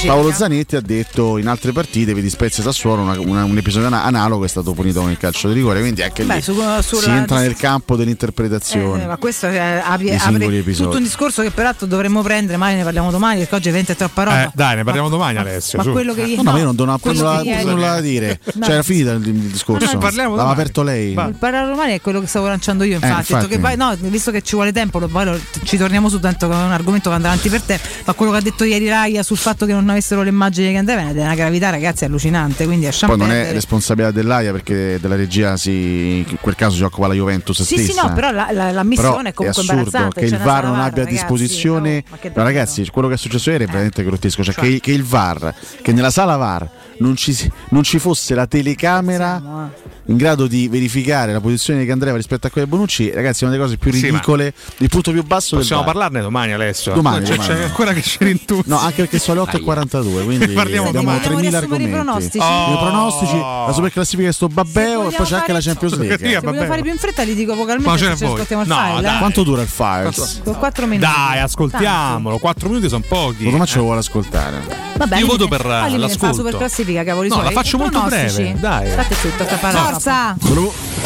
Paolo 0.07 0.33
Zanetti 0.33 0.77
ha 0.77 0.81
detto 0.81 1.39
in 1.39 1.49
altre 1.49 1.73
partite, 1.73 2.15
vedi 2.15 2.31
Spezia 2.31 2.63
Sassuolo, 2.63 3.03
una- 3.03 3.19
una- 3.21 3.45
un 3.45 3.57
episodio 3.57 3.87
ana- 3.89 4.05
analogo 4.05 4.45
è 4.45 4.49
stato 4.49 4.73
punito 4.73 5.01
con 5.01 5.11
il 5.11 5.19
calcio 5.19 5.49
di 5.49 5.55
rigore, 5.55 5.81
quindi 5.81 6.03
anche 6.03 6.25
Beh, 6.25 6.35
lì 6.37 6.43
su- 6.43 6.55
sulla- 6.55 6.83
si 7.03 7.11
entra 7.11 7.41
nel 7.41 7.57
campo 7.57 7.97
dell'interpretazione. 7.97 9.05
Eh, 9.05 9.07
ma 9.07 9.17
questo 9.17 9.47
eh, 9.47 9.59
apre, 9.59 10.15
I 10.15 10.19
singoli 10.19 10.45
apre 10.45 10.59
episodi. 10.59 10.85
tutto 10.85 10.97
un 10.99 11.03
discorso 11.03 11.43
che 11.43 11.51
peraltro 11.51 11.87
dovremmo 11.87 12.23
prendere, 12.23 12.57
magari 12.57 12.79
ne 12.79 12.85
parliamo 12.85 13.11
domani, 13.11 13.39
perché 13.41 13.55
oggi 13.55 13.69
ovviamente 13.69 13.93
è 13.93 13.97
troppa 13.97 14.23
roba. 14.25 14.45
Eh, 14.45 14.51
dai, 14.55 14.77
ne 14.77 14.85
parliamo 14.85 15.09
domani, 15.09 15.39
Alessio. 15.39 15.79
ma 15.79 15.85
su. 15.85 15.93
quello 15.93 16.15
che 16.15 16.25
No, 16.37 16.43
no, 16.43 16.53
ma 16.53 16.59
io 16.59 16.65
non 16.65 16.75
do 16.77 16.83
una 16.83 16.99
quello 16.99 17.23
nulla, 17.23 17.63
nulla 17.63 17.95
da 17.95 18.01
dire. 18.01 18.41
No. 18.57 18.65
Cioè, 18.65 18.75
era 18.75 18.83
finito 18.83 19.11
il, 19.13 19.27
il 19.27 19.35
discorso. 19.35 19.85
No, 19.87 19.93
no, 19.93 19.99
parliamo 19.99 20.31
L'aveva 20.35 20.43
domani. 20.49 20.61
aperto 20.61 20.83
lei. 20.83 21.11
Il 21.11 21.37
parlare 21.39 21.69
romani 21.69 21.93
è 21.95 22.01
quello 22.01 22.21
che 22.21 22.27
stavo 22.27 22.47
lanciando 22.49 22.85
io, 22.85 22.95
infatti. 22.95 23.13
Eh, 23.13 23.15
Ho 23.15 23.19
detto 23.19 23.33
infatti. 23.35 23.55
che 23.55 23.59
poi, 23.59 23.77
no, 23.77 24.11
visto 24.11 24.31
che 24.31 24.43
ci 24.43 24.55
vuole 24.55 24.73
tempo, 24.73 24.99
lo- 24.99 25.09
poi 25.09 25.25
lo- 25.25 25.39
ci 25.65 25.77
torniamo 25.77 26.09
su 26.09 26.19
tanto 26.21 26.49
che 26.49 26.55
è 26.55 26.57
un 26.57 26.73
argomento 26.73 27.09
che 27.11 27.15
andrà 27.17 27.31
avanti 27.31 27.49
per 27.51 27.61
te. 27.63 27.79
Ma 28.05 28.13
quello 28.15 28.33
che 28.33 28.36
ha 28.37 28.41
detto 28.41 28.65
ieri 28.65 28.89
Raia 28.89 29.23
sul 29.23 29.37
fatto 29.37 29.67
che 29.67 29.73
non 29.73 29.89
avessero 29.89 30.23
le 30.23 30.29
immagini 30.29 30.71
che 30.73 30.77
andavano 30.79 31.11
è 31.11 31.21
una 31.21 31.35
gravità, 31.35 31.71
ragazzi, 31.71 32.05
allucinante. 32.05 32.65
Quindi 32.67 32.85
lasciamo 32.87 33.17
Poi 33.17 33.27
non 33.27 33.35
è 33.37 33.53
responsabilità 33.53 34.11
dell'AIA 34.13 34.53
perché 34.53 34.99
della 35.01 35.17
regia 35.17 35.57
si, 35.57 36.19
in 36.19 36.37
quel 36.41 36.55
caso 36.55 36.77
si 36.77 36.83
occupa 36.83 37.07
la 37.09 37.15
Juventus 37.15 37.63
Sì, 37.63 37.77
stessa. 37.77 37.93
sì, 38.01 38.07
no, 38.07 38.13
però 38.15 38.31
la, 38.31 38.49
la, 38.53 38.71
la 38.71 38.83
missione 38.85 39.31
è 39.31 39.35
comunque 39.35 39.63
assurdo 39.63 39.73
imbarazzante. 39.83 40.21
che 40.21 40.27
il 40.27 40.39
VAR 40.39 40.65
non 40.65 40.81
abbia 40.81 41.03
a 41.03 41.07
disposizione. 41.07 41.95
no, 41.97 42.03
ma 42.11 42.17
che 42.19 42.31
ragazzi, 42.35 42.89
quello 42.91 43.09
che 43.09 43.15
è 43.15 43.19
successo 43.19 43.51
ieri 43.51 43.65
è 43.65 43.67
veramente 43.67 44.05
grottesco. 44.05 44.43
Cioè, 44.45 44.55
che, 44.55 44.81
che 44.81 44.93
il 44.93 45.05
VAR, 45.05 45.55
che 45.83 45.93
nella 45.93 46.11
sala 46.11 46.37
VAR 46.37 46.69
non 46.99 47.17
ci, 47.17 47.37
non 47.71 47.83
ci 47.83 47.99
fosse 47.99 48.35
la 48.35 48.47
telecamera 48.47 49.71
eh. 49.75 49.96
In 50.09 50.17
grado 50.17 50.47
di 50.47 50.69
verificare 50.69 51.33
la 51.33 51.41
posizione 51.41 51.81
di 51.81 51.87
Candreva 51.87 52.17
rispetto 52.17 52.47
a 52.47 52.51
quella 52.51 52.67
di 52.67 52.73
Bonucci, 52.73 53.11
ragazzi, 53.11 53.43
è 53.43 53.47
una 53.49 53.57
delle 53.57 53.67
cose 53.67 53.77
più 53.79 53.93
Sì, 53.93 54.03
ma- 54.03 54.07
ridicole, 54.07 54.53
il 54.79 54.89
punto 54.89 55.11
più 55.11 55.25
basso 55.25 55.57
Possiamo 55.57 55.83
del 55.83 55.93
VAR. 55.93 56.01
parlarne 56.03 56.21
domani, 56.25 56.53
Alessio. 56.53 56.93
Domani, 56.95 57.27
Cioè, 57.27 57.37
domani. 57.37 57.55
c'è 57.55 57.63
ancora 57.65 57.93
che 57.93 58.03
ci 58.03 58.19
rintuzzi. 58.21 58.69
No, 58.69 58.79
anche 58.79 58.95
perché 59.03 59.19
sono 59.19 59.45
le 59.45 59.51
8.42, 59.51 60.25
quindi 60.25 60.47
Parliamo 60.55 60.89
abbiamo 60.89 61.07
domani. 61.11 61.19
3.000 61.19 61.33
Vogliamo 61.33 61.41
riassumere 61.41 61.57
argomenti. 61.57 61.89
i 61.89 61.93
pronostici? 61.93 62.39
Oh. 62.39 62.73
I 62.73 62.77
pronostici, 62.79 63.37
la 63.37 63.73
superclassifica 63.73 64.29
di 64.29 64.35
sto 64.35 64.49
babbeo 64.49 65.09
e 65.11 65.15
poi 65.15 65.27
c'è 65.27 65.35
anche 65.37 65.53
la 65.53 65.61
Champions 65.61 65.97
League. 65.99 66.19
Se 66.19 66.41
vogliamo 66.41 66.67
fare 66.67 66.83
più 66.83 66.91
in 66.93 66.99
fretta, 66.99 67.23
li 67.23 67.35
dico 67.35 67.55
vocalmente. 67.55 67.91
Ma 67.91 67.97
ce 67.97 68.25
ascoltiamo 68.25 68.63
il 68.63 68.69
No, 68.69 68.77
file. 68.77 69.01
dai. 69.03 69.15
eh. 69.15 69.19
Quanto 69.19 69.43
dura 69.43 69.63
il 69.63 69.69
Files? 69.69 70.41
Con 70.45 70.57
4 70.57 70.87
minuti. 70.87 71.11
Dai, 71.13 71.39
ascoltiamolo. 71.41 72.39
4 72.39 72.69
minuti 72.69 72.89
sono 72.89 73.03
pochi. 73.07 73.45
Automatico 73.45 73.79
lo 73.79 73.85
vuole 73.85 73.99
ascoltare. 74.01 74.85
Vabbè, 74.97 75.19
Io 75.19 75.27
voto 75.27 75.47
per, 75.49 75.65
l'ascolto. 75.67 76.17
Fa 76.19 76.27
la 76.29 76.33
super 76.33 76.57
classifica, 76.57 77.05
cavoli 77.05 77.29
No, 77.29 77.43
la 77.43 77.51
faccio 77.51 77.77
molto 77.77 78.01
breve, 78.03 78.55
dai. 78.59 78.91
State 78.91 79.15
zitto, 79.15 79.45
sta 79.45 79.57
parlando. 79.57 79.96
Forza! 80.01 80.37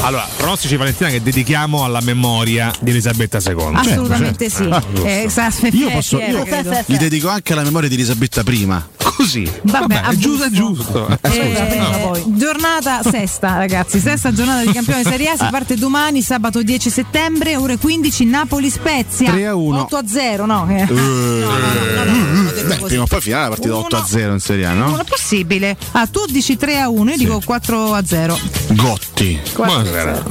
Allora, 0.02 0.26
pronostici 0.36 0.76
Valentina 0.76 1.10
che 1.10 1.22
dedichiamo 1.22 1.84
alla 1.84 2.00
memoria 2.00 2.72
di 2.80 2.90
Elisabetta 2.90 3.38
II. 3.38 3.70
Assolutamente 3.74 4.48
sì. 4.48 4.62
Ah, 4.70 4.82
giusto. 4.92 5.06
Eh, 5.06 5.28
Io 5.72 5.90
posso, 5.90 6.18
io 6.18 6.42
credo. 6.44 6.72
gli 6.86 6.96
dedico 6.96 7.28
anche 7.28 7.52
alla 7.52 7.62
memoria 7.62 7.88
di 7.88 7.94
Elisabetta 7.96 8.42
prima. 8.42 8.86
Così. 8.96 9.50
Vabbè, 9.64 10.00
è 10.02 10.14
giusto, 10.16 10.44
è 10.44 10.50
giusto. 10.50 11.18
Eh, 11.22 12.22
giornata 12.28 13.02
sesta, 13.02 13.58
ragazzi, 13.58 14.00
sesta 14.00 14.32
giornata 14.32 14.62
di 14.64 14.72
campione 14.72 15.02
Serie 15.02 15.28
A. 15.30 15.36
Si 15.36 15.42
Ah. 15.42 15.50
parte 15.50 15.74
domani, 15.76 16.22
sabato 16.22 16.62
10 16.62 16.88
settembre, 16.88 17.56
ore 17.56 17.76
15, 17.76 18.24
Napoli 18.24 18.70
Spezia. 18.70 19.30
3 19.30 19.46
a 19.48 19.54
1. 19.54 19.80
8 19.82 19.96
a 19.96 20.02
0, 20.06 20.46
no? 20.46 20.66
eh. 20.70 20.86
Beh, 22.66 22.76
prima 22.76 23.02
o 23.02 23.06
poi 23.06 23.20
finale 23.20 23.42
la 23.42 23.48
partita 23.50 23.76
8 23.76 23.96
a 23.96 24.04
0 24.06 24.32
in 24.32 24.40
Serie 24.40 24.64
A, 24.66 24.72
Non 24.72 24.90
no? 24.92 24.98
è 25.00 25.04
possibile. 25.04 25.76
Ah, 25.92 26.06
tu 26.06 26.24
dici 26.28 26.56
3 26.56 26.78
a 26.80 26.88
1, 26.88 27.10
io 27.10 27.16
dico 27.16 27.40
4 27.44 27.92
a 27.94 28.02
0. 28.04 28.38
Gotti. 28.80 29.38
Buonasera. 29.54 30.22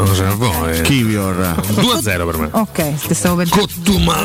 Kivior. 0.81 1.55
2 1.75 1.93
a 1.93 2.01
0 2.01 2.25
per 2.25 2.37
me. 2.37 2.49
Ok, 2.51 2.95
ti 3.07 3.13
stavo 3.13 3.35
per 3.35 3.47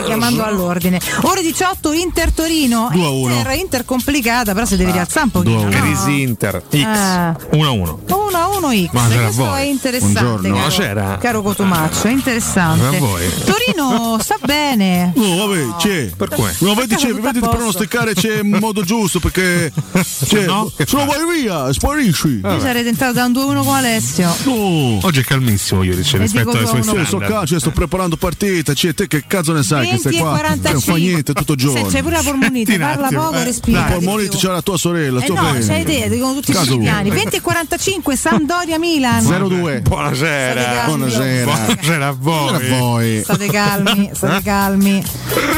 chiamando 0.04 0.42
all'ordine. 0.44 0.98
Ore 1.22 1.42
18 1.42 1.92
Inter 1.92 2.32
Torino. 2.32 2.88
2 2.92 3.04
a 3.04 3.08
1. 3.10 3.34
Inter, 3.34 3.52
Inter 3.56 3.84
complicata, 3.84 4.54
però 4.54 4.64
si 4.64 4.76
deve 4.76 4.92
rialzare 4.92 5.24
un 5.26 5.30
pochino. 5.30 5.64
no? 5.64 5.68
Crisi 5.68 6.22
Inter. 6.22 6.62
X. 6.70 6.84
Ah. 6.84 7.36
1 7.52 7.66
a 7.66 7.70
1. 7.70 7.98
1 8.08 8.38
a 8.38 8.48
1 8.48 8.72
X. 8.72 8.90
Buonasera 8.90 9.20
a 9.20 9.24
Questo 9.24 9.54
è 9.54 9.60
interessante. 9.62 10.20
Buongiorno. 10.20 10.42
Caro, 10.42 10.54
Buonasera. 10.58 11.18
caro 11.20 11.42
Cotumaccio, 11.42 12.06
è 12.06 12.10
interessante. 12.10 12.98
Torino 13.44 14.18
sta 14.24 14.36
bene. 14.42 15.12
No, 15.14 15.36
vabbè, 15.46 15.76
c'è. 15.76 16.10
Per 16.16 16.28
cui? 16.30 16.50
No, 16.58 16.74
vedi, 16.74 16.94
c'è, 16.94 17.12
vedi 17.12 17.32
di 17.32 17.38
posto. 17.40 17.56
pronosticare 17.56 18.14
c'è 18.14 18.38
in 18.40 18.56
modo 18.58 18.82
giusto 18.82 19.20
perché 19.20 19.70
c'è, 20.24 20.46
No? 20.46 20.70
Se 20.76 20.86
fa? 20.86 21.04
vai 21.04 21.18
via, 21.42 21.70
sparisci. 21.72 22.40
Io 22.42 22.60
sarei 22.60 22.82
tentato 22.84 23.12
da 23.12 23.24
un 23.26 23.32
2-1 23.32 23.64
con 23.64 23.74
Alessio. 23.74 24.12
No. 24.22 25.00
Oggi 25.02 25.20
è 25.20 25.24
calmissimo 25.24 25.82
ieri 25.82 26.02
E 26.02 26.18
rispetto 26.18 26.50
dico 26.50 26.58
ai 26.58 26.66
suoi 26.66 26.80
due 26.80 26.90
a 26.90 26.92
uno. 26.92 27.00
Io 27.00 27.04
so 27.04 27.06
standard. 27.06 27.32
calcio, 27.32 27.58
sto 27.58 27.70
preparando 27.70 28.16
partita, 28.16 28.72
c'è 28.72 28.94
te 28.94 29.08
che 29.08 29.24
cazzo 29.26 29.52
ne 29.52 29.62
sai 29.62 29.86
che 29.86 29.90
20 29.92 30.00
stai 30.00 30.14
e 30.14 30.18
qua? 30.18 30.30
45. 30.30 30.72
Non 30.72 30.80
fa 30.80 30.94
niente 30.94 31.32
tutto 31.32 31.52
il 31.52 31.58
giorno. 31.58 31.86
C'è 31.86 32.02
pure 32.02 32.14
la 32.14 32.22
polmonite, 32.22 32.78
parla 32.78 33.08
poco, 33.08 33.34
eh. 33.38 33.44
respira. 33.44 33.82
Di 33.82 33.92
Polmonite 33.94 34.36
c'era 34.36 34.52
la 34.52 34.62
tua 34.62 34.76
sorella, 34.76 35.20
Eh 35.20 35.24
sto 35.24 35.34
no, 35.34 35.56
c'hai 35.60 35.84
te, 35.84 36.08
dicono 36.08 36.34
tutti 36.34 36.50
i 36.50 36.54
vuoi. 36.54 37.10
20 37.10 37.36
e 37.36 37.40
45 37.40 38.16
Sampdoria 38.16 38.78
Milan. 38.78 39.24
0-2. 39.24 39.82
Buonasera. 39.82 40.84
Buonasera. 40.86 41.52
Buonasera 41.52 42.06
a 42.06 42.16
voi. 42.16 42.42
Buonasera 42.44 42.74
a 42.76 42.78
voi. 42.78 43.22
State 43.22 43.46
calmi, 43.46 44.10
state 44.12 44.42
calmi. 44.42 45.04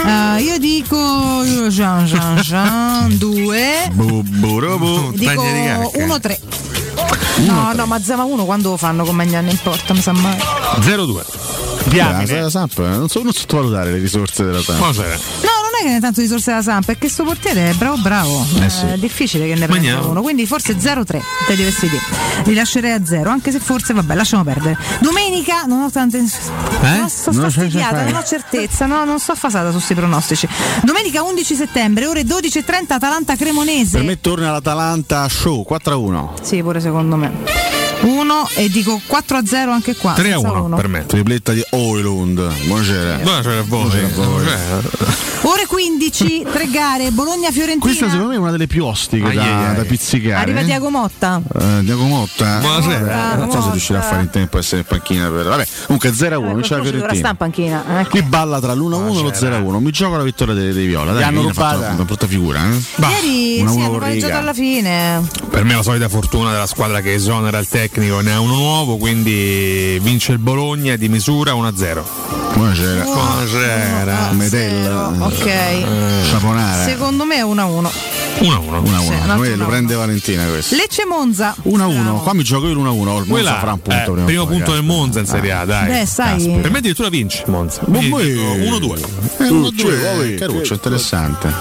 Eh, 0.06 0.42
io 0.42 0.58
dico 0.58 1.42
Jean 1.68 2.04
Jean 2.04 2.36
Jean 2.40 3.16
2. 3.18 3.90
Bu, 3.92 4.22
bu, 4.22 4.58
ru, 4.58 4.78
bu. 4.78 5.12
Dico 5.14 5.34
Taglia 5.34 5.78
di 5.78 5.90
cacca. 5.90 6.28
1-3. 6.28 6.65
No, 7.38 7.72
no, 7.74 7.86
ma 7.86 8.02
Zama 8.02 8.24
1 8.24 8.44
quando 8.44 8.70
lo 8.70 8.76
fanno 8.76 9.04
con 9.04 9.14
Magnani 9.14 9.50
in 9.50 9.58
porta, 9.62 9.92
mi 9.92 10.00
sa 10.00 10.12
mai. 10.12 10.36
0-2. 10.80 11.18
Ah, 11.18 11.88
Diamine. 11.88 12.38
eh, 12.38 12.40
non, 12.96 13.08
so, 13.08 13.22
non 13.22 13.32
sottovalutare 13.32 13.92
le 13.92 13.98
risorse 13.98 14.44
della 14.44 14.60
Samp. 14.62 14.80
No, 14.80 15.55
è 15.80 15.84
che 15.84 15.90
ne 15.90 16.00
tanto 16.00 16.20
risorse 16.20 16.52
da 16.52 16.62
Samp, 16.62 16.90
è 16.90 16.98
che 16.98 17.08
sto 17.08 17.24
portiere 17.24 17.70
è 17.70 17.74
bravo 17.74 17.96
bravo. 17.98 18.46
Eh 18.60 18.70
sì. 18.70 18.86
È 18.86 18.98
difficile 18.98 19.46
che 19.46 19.54
ne 19.54 19.66
prenda 19.66 20.00
uno, 20.00 20.22
quindi 20.22 20.46
forse 20.46 20.76
0-3, 20.76 21.20
te 21.46 21.56
diversi 21.56 21.88
dire. 21.88 22.02
Li 22.44 22.54
lascerei 22.54 22.92
a 22.92 23.04
0, 23.04 23.30
anche 23.30 23.50
se 23.50 23.58
forse 23.58 23.92
vabbè, 23.92 24.14
lasciamo 24.14 24.44
perdere. 24.44 24.76
Domenica 25.00 25.62
non 25.62 25.82
ho 25.82 25.90
tante 25.90 26.18
No, 26.18 27.08
sto, 27.08 27.32
sto 27.32 27.40
Non 27.40 27.52
non 28.04 28.14
ho 28.14 28.24
certezza, 28.24 28.86
no, 28.86 29.04
non 29.04 29.18
sto 29.18 29.32
affasata 29.32 29.68
su 29.68 29.74
questi 29.74 29.94
pronostici. 29.94 30.48
Domenica 30.82 31.22
11 31.22 31.54
settembre, 31.54 32.06
ore 32.06 32.22
12.30 32.22 32.92
Atalanta 32.92 33.36
Cremonese. 33.36 33.98
Per 33.98 34.06
me 34.06 34.20
torna 34.20 34.50
l'Atalanta 34.50 35.28
show 35.28 35.64
4-1. 35.68 36.42
Sì, 36.42 36.62
pure 36.62 36.80
secondo 36.80 37.16
me. 37.16 37.32
1 38.26 38.48
e 38.56 38.68
dico 38.68 39.00
4 39.06 39.36
a 39.36 39.46
0 39.46 39.70
anche 39.70 39.94
qua. 39.94 40.12
3 40.14 40.32
a 40.32 40.32
senza 40.38 40.50
1 40.50 40.64
uno. 40.64 40.76
per 40.76 40.88
me. 40.88 41.06
Tripletta 41.06 41.52
di 41.52 41.64
Oilund. 41.70 42.64
Buonasera. 42.66 43.16
Buonasera 43.18 43.60
a 43.60 43.62
voi. 43.62 43.80
Buonasera 43.88 44.06
a 44.06 44.10
voi. 44.10 44.42
Buonasera. 44.42 45.24
Ore 45.42 45.66
15, 45.66 46.46
tre 46.52 46.68
gare, 46.68 47.10
Bologna-Fiorentina. 47.12 47.78
Questa 47.78 48.06
secondo 48.06 48.30
me 48.30 48.34
è 48.34 48.38
una 48.38 48.50
delle 48.50 48.66
più 48.66 48.84
ostiche 48.84 49.28
Ai, 49.28 49.36
da, 49.36 49.68
ai. 49.68 49.76
da 49.76 49.84
pizzicare. 49.84 50.40
Arriva 50.42 50.62
Diago 50.62 50.90
Motta. 50.90 51.40
Eh, 51.60 51.80
Diago 51.82 52.02
Motta. 52.02 52.58
Buonasera. 52.58 53.34
Eh, 53.34 53.36
non 53.36 53.50
so 53.52 53.62
se 53.62 53.70
riuscirà 53.70 54.00
a 54.00 54.02
fare 54.02 54.22
in 54.22 54.30
tempo 54.30 54.56
a 54.56 54.60
essere 54.60 54.78
in 54.80 54.86
panchina 54.88 55.28
per. 55.30 55.44
Vabbè, 55.44 55.66
comunque 55.84 56.10
0-1, 56.12 56.48
Eh, 56.48 56.52
non 56.52 56.60
c'è 56.62 56.76
la 56.76 56.82
Fiorentina. 56.82 57.14
stare 57.14 57.28
in 57.30 57.36
panchina. 57.36 58.00
eh. 58.00 58.06
Qui 58.08 58.22
balla 58.22 58.58
tra 58.60 58.74
l'1-1 58.74 59.18
e 59.18 59.22
lo 59.22 59.30
0-1. 59.32 59.78
Mi 59.78 59.90
gioco 59.92 60.16
la 60.16 60.24
vittoria 60.24 60.54
dei, 60.54 60.72
dei 60.72 60.86
Viola. 60.86 61.12
Dai, 61.12 61.22
hanno 61.22 61.42
rubata. 61.42 61.90
Una 61.92 62.04
brutta 62.04 62.26
figura, 62.26 62.60
eh? 62.68 62.82
Ieri 63.22 63.60
uno 63.60 63.70
hanno 63.72 63.98
pareggiato 63.98 64.38
alla 64.38 64.54
fine. 64.54 65.22
Per 65.48 65.62
me 65.62 65.72
è 65.74 65.76
la 65.76 65.82
solita 65.82 66.08
fortuna 66.08 66.50
della 66.50 66.66
squadra 66.66 67.00
che 67.00 67.14
esonera 67.14 67.58
il 67.58 67.68
tecnico, 67.68 68.15
ne 68.20 68.32
ha 68.32 68.40
uno 68.40 68.54
nuovo, 68.54 68.96
quindi 68.96 69.98
vince 70.02 70.32
il 70.32 70.38
Bologna 70.38 70.96
di 70.96 71.08
misura 71.08 71.52
1-0. 71.52 72.02
Buonasera. 72.54 73.04
Buonasera. 73.04 74.30
Medella. 74.32 75.12
Ok. 75.18 75.50
Saponara. 76.30 76.84
Secondo 76.84 77.24
me 77.24 77.36
è 77.36 77.42
1-1. 77.44 78.15
1-1. 78.38 78.82
1-1. 78.82 79.00
Sì, 79.00 79.26
Noi 79.26 79.56
lo 79.56 79.64
1-1. 79.64 79.68
prende 79.68 79.94
Valentina 79.94 80.44
questo. 80.44 80.74
Lecce 80.76 81.04
Monza. 81.06 81.54
1-1. 81.64 82.22
Qua 82.22 82.34
mi 82.34 82.42
gioco 82.42 82.66
io 82.68 82.74
l'1-1. 82.74 83.22
Il 83.22 83.24
Monza 83.28 83.58
farà 83.58 83.72
un 83.72 83.80
punto 83.82 84.16
eh, 84.16 84.22
primo 84.24 84.44
poi, 84.46 84.56
punto 84.56 84.70
eh. 84.72 84.74
del 84.74 84.84
Monza 84.84 85.20
in 85.20 85.26
Serie 85.26 85.52
A, 85.52 85.64
dai. 85.64 85.86
Beh, 85.86 86.06
sai. 86.06 86.58
Per 86.60 86.70
me 86.70 86.78
addirittura 86.78 87.08
vince 87.08 87.44
Monza. 87.46 87.80
Ma 87.86 87.98
Quindi 87.98 88.08
poi- 88.10 88.32
dico 88.32 88.42
1-2. 88.54 88.98
Eh, 88.98 89.24
Mm. 89.46 89.64
1-2, 89.64 90.02
vabbè, 90.02 90.34
Caruccio, 90.36 90.72
interessante. 90.74 91.52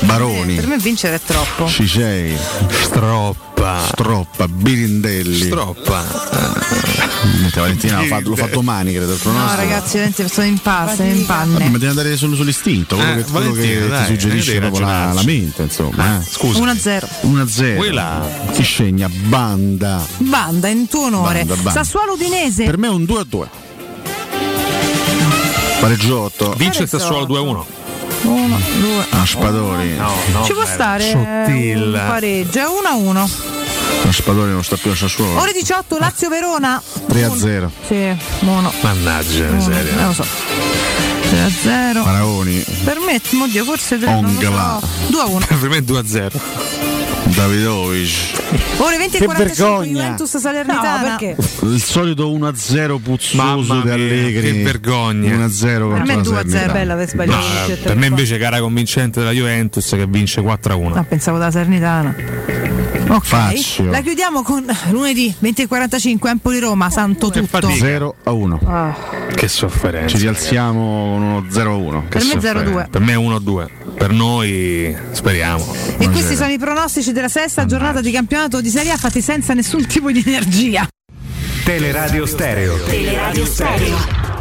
Baroni. 0.00 0.54
Per 0.54 0.66
me 0.66 0.78
vincere 0.78 1.16
è 1.16 1.20
troppo. 1.24 1.66
Cicei. 1.66 2.36
Stroppa. 2.82 3.80
Stroppa. 3.88 4.46
Birindelli. 4.48 5.46
Stroppa. 5.46 6.04
Valentina 7.54 8.00
l'ha 8.00 8.06
fatto, 8.06 8.28
l'ho 8.28 8.36
fatto 8.36 8.54
domani, 8.56 8.92
credo. 8.92 9.12
Il 9.12 9.18
No, 9.24 9.30
pronostico. 9.30 9.60
ragazzi, 9.62 9.92
veramente 9.94 10.28
sono 10.28 10.46
in 10.46 10.58
pasta, 10.58 11.02
in 11.04 11.12
Vabbè, 11.14 11.24
panne. 11.24 11.64
ma 11.70 11.78
devi 11.78 11.86
andare 11.86 12.16
solo 12.16 12.34
sull'istinto, 12.36 12.96
quello 12.96 13.12
Eh, 13.12 13.16
che, 13.24 13.30
quello 13.30 13.50
Valentina, 13.52 13.80
che 13.80 13.88
dai, 13.88 14.06
ti 14.06 14.12
suggerisce 14.20 14.58
proprio 14.60 14.80
la, 14.86 15.12
la 15.14 15.22
mente, 15.22 15.62
insomma. 15.62 16.04
Eh. 16.06 16.22
Scusa. 16.28 16.60
1-0. 16.60 17.08
1-0. 17.22 17.76
Quella. 17.76 18.28
Chi 18.52 18.62
scegna? 18.62 19.08
Banda. 19.08 20.04
Banda 20.18 20.68
in 20.68 20.88
tuo 20.88 21.06
onore. 21.06 21.44
Banda, 21.44 21.54
banda. 21.54 21.70
Sassuolo 21.70 22.12
Udinese. 22.12 22.64
Per 22.64 22.78
me 22.78 22.86
è 22.86 22.90
un 22.90 23.02
2-2. 23.02 23.46
Pareggiotto. 25.80 26.54
Vince 26.56 26.82
il 26.82 26.88
Sassuolo 26.88 27.26
2-1. 27.26 27.64
1, 28.22 28.60
2. 28.80 29.06
Ah, 29.10 29.26
Spadori. 29.26 29.94
No, 29.94 30.12
no. 30.32 30.44
Ci 30.44 30.52
può 30.52 30.64
stare 30.64 31.06
eh, 31.06 31.10
Sottil. 31.10 31.82
un 31.82 32.04
pareggio. 32.06 32.58
È 32.58 32.64
1-1. 32.64 33.55
Ah, 34.06 34.12
Spadori 34.12 34.50
non 34.52 34.62
sta 34.64 34.76
più 34.76 34.90
a 34.90 34.94
Sassuolo. 34.96 35.40
Ore 35.40 35.52
18 35.52 35.98
Lazio 35.98 36.28
Verona. 36.28 36.80
3-0. 37.10 37.68
Sì, 37.86 38.16
buono. 38.40 38.72
Mannaggia, 38.82 39.46
miseria. 39.48 39.92
eh, 39.98 40.04
lo 40.04 40.12
so. 40.12 40.24
3 41.28 41.40
a 41.40 41.50
0. 41.50 42.02
Faraoni. 42.04 42.64
Per 42.84 42.98
me, 43.04 43.20
oddio, 43.42 43.64
forse 43.64 43.98
3 43.98 44.08
Ongla. 44.12 44.80
2 45.08 45.20
a 45.20 45.24
1. 45.26 45.46
per 45.58 45.68
me 45.68 45.82
2 45.82 45.98
a 45.98 46.06
0. 46.06 46.40
Davidovic. 47.24 48.10
Ore 48.78 48.96
20 48.98 49.16
e 49.16 49.18
Che 49.18 49.24
45 49.24 49.66
vergogna. 49.66 49.90
Juventus 50.02 50.36
Salernitana. 50.36 51.00
No, 51.00 51.16
perché? 51.18 51.36
Il 51.66 51.82
solito 51.82 52.30
1-0 52.30 52.98
puzzoso 53.02 53.36
Mamma 53.36 53.74
di 53.80 53.82
mia, 53.84 53.94
Allegri. 53.94 54.52
che 54.52 54.62
vergogna. 54.62 55.46
1-0 55.46 55.60
Per 55.92 56.02
me 56.04 56.14
contro 56.14 56.22
2 56.22 56.32
la 56.32 56.38
a 56.38 56.42
0, 56.42 56.48
Salernitana. 56.48 56.72
bella 56.72 56.92
aver 56.92 57.08
sbagliato. 57.08 57.44
No, 57.44 57.64
tre 57.64 57.76
per 57.76 57.96
me 57.96 58.06
invece 58.06 58.38
gara 58.38 58.60
convincente 58.60 59.18
della 59.18 59.32
Juventus 59.32 59.88
che 59.90 60.06
vince 60.06 60.40
4 60.40 60.72
a 60.72 60.76
1. 60.76 60.94
No, 60.94 61.04
pensavo 61.04 61.38
della 61.38 61.50
Salernitana. 61.50 62.14
Ok, 63.16 63.24
Faccio. 63.24 63.84
la 63.84 64.00
chiudiamo 64.02 64.42
con 64.42 64.64
lunedì 64.90 65.34
20 65.38 65.62
e 65.62 65.66
45 65.66 66.30
Empoli 66.30 66.58
Roma, 66.58 66.90
santo 66.90 67.30
tutto. 67.30 67.46
fatica. 67.46 67.72
0 67.74 68.14
a 68.24 68.30
1. 68.32 68.60
Ah, 68.66 68.94
Che 69.34 69.48
sofferenza. 69.48 70.14
Ci 70.14 70.22
rialziamo 70.22 70.80
con 71.14 71.22
uno 71.22 71.44
0 71.48 71.70
a 71.72 71.76
1. 71.76 72.04
per 72.08 72.22
me 72.24 72.34
0-2. 72.34 72.90
Per 72.90 73.00
me 73.00 73.14
1 73.14 73.34
a 73.34 73.40
2. 73.40 73.70
Per 73.96 74.10
noi 74.10 74.94
speriamo. 75.12 75.74
E 75.98 76.10
questi 76.10 76.36
sono 76.36 76.50
i 76.52 76.58
pronostici 76.58 77.12
della 77.12 77.28
sesta 77.28 77.64
giornata 77.64 78.02
di 78.02 78.10
campionato 78.10 78.60
di 78.60 78.68
Serie 78.68 78.92
A 78.92 78.96
fatti 78.98 79.22
senza 79.22 79.54
nessun 79.54 79.86
tipo 79.86 80.10
di 80.10 80.22
energia. 80.26 80.86
Teleradio 81.64 82.26
Stereo. 82.26 82.76
Teleradio 82.84 83.46
Stereo. 83.46 84.35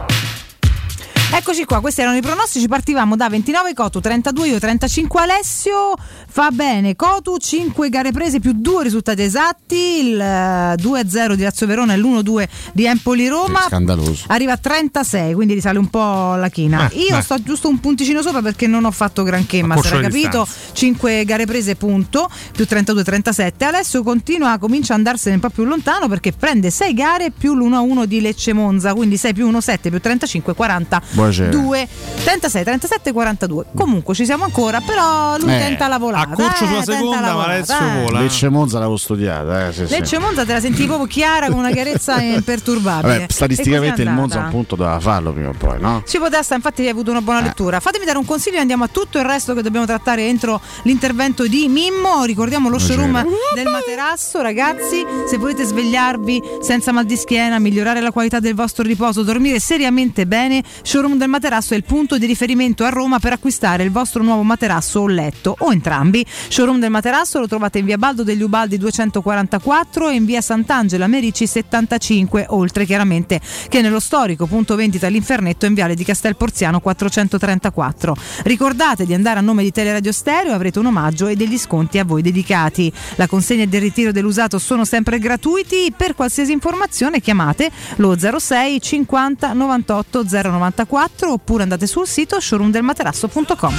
Eccoci 1.31 1.65
qua, 1.65 1.81
questi 1.81 2.01
erano 2.01 2.15
i 2.17 2.21
pronostici. 2.21 2.67
Partivamo 2.67 3.15
da 3.15 3.27
29 3.29 3.73
Cotu, 3.73 3.99
32 3.99 4.47
io, 4.47 4.59
35 4.59 5.21
Alessio. 5.21 5.93
Fa 6.27 6.49
bene, 6.51 6.95
Cotu 6.95 7.37
5 7.37 7.89
gare 7.89 8.11
prese 8.11 8.39
più 8.39 8.53
2 8.55 8.83
risultati 8.83 9.21
esatti. 9.21 9.75
Il 9.75 10.19
eh, 10.19 10.75
2-0 10.75 11.33
di 11.33 11.43
Lazio 11.43 11.67
Verona 11.67 11.93
e 11.93 11.97
l'1-2 11.97 12.47
di 12.73 12.85
Empoli 12.85 13.27
Roma. 13.27 13.61
Scandaloso. 13.67 14.25
Arriva 14.27 14.53
a 14.53 14.57
36, 14.57 15.33
quindi 15.33 15.53
risale 15.53 15.77
un 15.77 15.89
po' 15.89 16.35
la 16.35 16.49
china. 16.49 16.89
Eh, 16.89 16.99
Io 16.99 17.17
beh. 17.17 17.21
sto 17.21 17.41
giusto 17.41 17.67
un 17.67 17.79
punticino 17.79 18.21
sopra 18.21 18.41
perché 18.41 18.67
non 18.67 18.85
ho 18.85 18.91
fatto 18.91 19.23
granché, 19.23 19.61
ma 19.63 19.75
corso 19.75 19.89
sarà 19.89 20.01
capito. 20.03 20.47
5 20.73 21.25
gare 21.25 21.45
prese, 21.45 21.75
punto, 21.75 22.29
più 22.53 22.65
32-37. 22.69 23.63
Alessio 23.65 24.03
continua, 24.03 24.57
comincia 24.57 24.93
ad 24.93 24.99
andarsene 24.99 25.35
un 25.35 25.41
po' 25.41 25.49
più 25.49 25.65
lontano 25.65 26.07
perché 26.07 26.31
prende 26.31 26.69
6 26.69 26.93
gare 26.93 27.31
più 27.31 27.55
l'1-1 27.55 28.05
di 28.05 28.21
Lecce 28.21 28.53
Monza, 28.53 28.93
quindi 28.93 29.17
6 29.17 29.33
più 29.33 29.47
1, 29.47 29.59
7 29.59 29.89
più 29.89 29.99
35, 29.99 30.53
40. 30.53 31.01
Buonasera. 31.15 31.49
2 31.49 31.87
36 32.25 32.63
37 32.63 33.11
42 33.13 33.65
comunque 33.75 34.13
ci 34.13 34.25
siamo 34.25 34.43
ancora 34.43 34.81
però 34.81 35.37
lui 35.37 35.53
Eh, 35.53 35.57
tenta 35.59 35.87
la 35.87 35.97
volata 35.97 36.29
Accorcio 36.31 36.63
eh, 36.65 36.67
sulla 36.67 36.83
seconda, 36.83 37.33
ma 37.33 37.43
Alessio 37.45 37.75
eh. 37.77 38.01
vola. 38.03 38.19
Lecce 38.19 38.49
Monza 38.49 38.77
l'avevo 38.79 38.97
studiata. 38.97 39.67
Eh, 39.67 39.73
sì, 39.73 39.85
sì. 39.87 39.91
Lecce 39.93 40.19
Monza 40.19 40.43
te 40.45 40.53
la 40.53 40.59
sentivi 40.59 40.87
proprio 40.87 41.07
chiara 41.07 41.47
con 41.49 41.59
una 41.59 41.71
chiarezza 41.71 42.21
imperturbabile 42.21 43.19
Vabbè, 43.19 43.31
statisticamente 43.31 44.01
il 44.01 44.09
Monza 44.09 44.35
andata? 44.39 44.45
un 44.45 44.51
punto 44.51 44.75
doveva 44.75 44.99
farlo 44.99 45.31
prima 45.31 45.49
o 45.49 45.53
poi, 45.57 45.79
no? 45.79 46.03
Ci 46.05 46.17
potesta, 46.17 46.55
infatti 46.55 46.81
hai 46.81 46.89
avuto 46.89 47.11
una 47.11 47.21
buona 47.21 47.39
lettura. 47.41 47.79
Fatemi 47.79 48.03
dare 48.05 48.17
un 48.17 48.25
consiglio 48.25 48.57
e 48.57 48.59
andiamo 48.59 48.83
a 48.83 48.89
tutto 48.89 49.17
il 49.17 49.23
resto 49.25 49.53
che 49.53 49.61
dobbiamo 49.61 49.85
trattare 49.85 50.27
entro 50.27 50.59
l'intervento 50.83 51.47
di 51.47 51.67
Mimmo. 51.69 52.23
Ricordiamo 52.25 52.67
lo 52.67 52.77
showroom 52.79 53.25
del 53.53 53.67
materasso, 53.67 54.41
ragazzi. 54.41 55.05
Se 55.29 55.37
volete 55.37 55.63
svegliarvi 55.63 56.41
senza 56.61 56.91
mal 56.91 57.05
di 57.05 57.15
schiena, 57.15 57.57
migliorare 57.59 58.01
la 58.01 58.11
qualità 58.11 58.39
del 58.41 58.55
vostro 58.55 58.83
riposo, 58.83 59.23
dormire 59.23 59.59
seriamente 59.59 60.25
bene, 60.27 60.61
showroom 60.81 61.04
del 61.13 61.29
materasso 61.29 61.75
è 61.75 61.77
il 61.77 61.83
punto 61.83 62.17
di 62.17 62.25
riferimento 62.25 62.83
a 62.83 62.89
Roma 62.89 63.19
per 63.19 63.33
acquistare 63.33 63.83
il 63.83 63.91
vostro 63.91 64.23
nuovo 64.23 64.41
materasso 64.41 65.01
o 65.01 65.07
letto 65.07 65.55
o 65.59 65.71
entrambi. 65.71 66.25
Showroom 66.25 66.79
del 66.79 66.89
materasso 66.89 67.39
lo 67.39 67.47
trovate 67.47 67.77
in 67.77 67.85
via 67.85 67.99
Baldo 67.99 68.23
degli 68.23 68.41
Ubaldi 68.41 68.77
244 68.77 70.09
e 70.09 70.15
in 70.15 70.25
via 70.25 70.41
Sant'Angela 70.41 71.05
Merici 71.05 71.45
75, 71.45 72.47
oltre 72.49 72.85
chiaramente 72.85 73.39
che 73.69 73.81
nello 73.81 73.99
storico 73.99 74.47
punto 74.47 74.75
vendita 74.75 75.05
all'Infernetto 75.05 75.67
in 75.67 75.75
viale 75.75 75.93
di 75.93 76.03
Castel 76.03 76.35
Porziano 76.35 76.79
434. 76.79 78.15
Ricordate 78.43 79.05
di 79.05 79.13
andare 79.13 79.37
a 79.37 79.43
nome 79.43 79.61
di 79.61 79.71
Teleradio 79.71 80.11
Stereo, 80.11 80.53
avrete 80.53 80.79
un 80.79 80.87
omaggio 80.87 81.27
e 81.27 81.35
degli 81.35 81.59
sconti 81.59 81.99
a 81.99 82.03
voi 82.03 82.23
dedicati. 82.23 82.91
La 83.15 83.27
consegna 83.27 83.61
e 83.63 83.67
il 83.71 83.79
ritiro 83.79 84.11
dell'usato 84.11 84.57
sono 84.57 84.83
sempre 84.83 85.19
gratuiti. 85.19 85.93
Per 85.95 86.15
qualsiasi 86.15 86.51
informazione 86.51 87.21
chiamate 87.21 87.69
lo 87.97 88.17
06 88.17 88.81
50 88.81 89.53
98 89.53 90.23
094 90.23 90.93
oppure 91.31 91.63
andate 91.63 91.87
sul 91.87 92.07
sito 92.07 92.39
showroomdelmaterasso.com. 92.39 93.73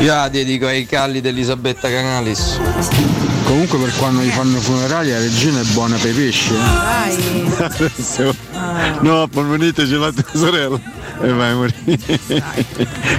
Io 0.00 0.14
la 0.14 0.28
dedico 0.28 0.66
ai 0.66 0.86
calli 0.86 1.20
di 1.20 1.28
Elisabetta 1.28 1.88
Canalis. 1.88 2.58
Comunque 3.44 3.78
per 3.78 3.94
quando 3.96 4.22
gli 4.22 4.28
fanno 4.30 4.56
i 4.56 4.60
funerali 4.60 5.10
la 5.10 5.18
regina 5.18 5.60
è 5.60 5.64
buona 5.66 5.96
per 5.96 6.10
i 6.10 6.12
pesci. 6.14 6.52
eh. 6.54 8.32
No, 9.00 9.26
benvenite, 9.28 9.86
ce 9.86 9.94
l'ha 9.96 10.10
tua 10.12 10.24
sorella. 10.32 10.80
E 11.22 11.32
vai 11.32 11.50
a 11.52 11.54
morire. 11.54 12.20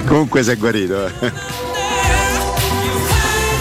Comunque 0.06 0.42
sei 0.42 0.56
guarito. 0.56 1.06
eh. 1.06 1.32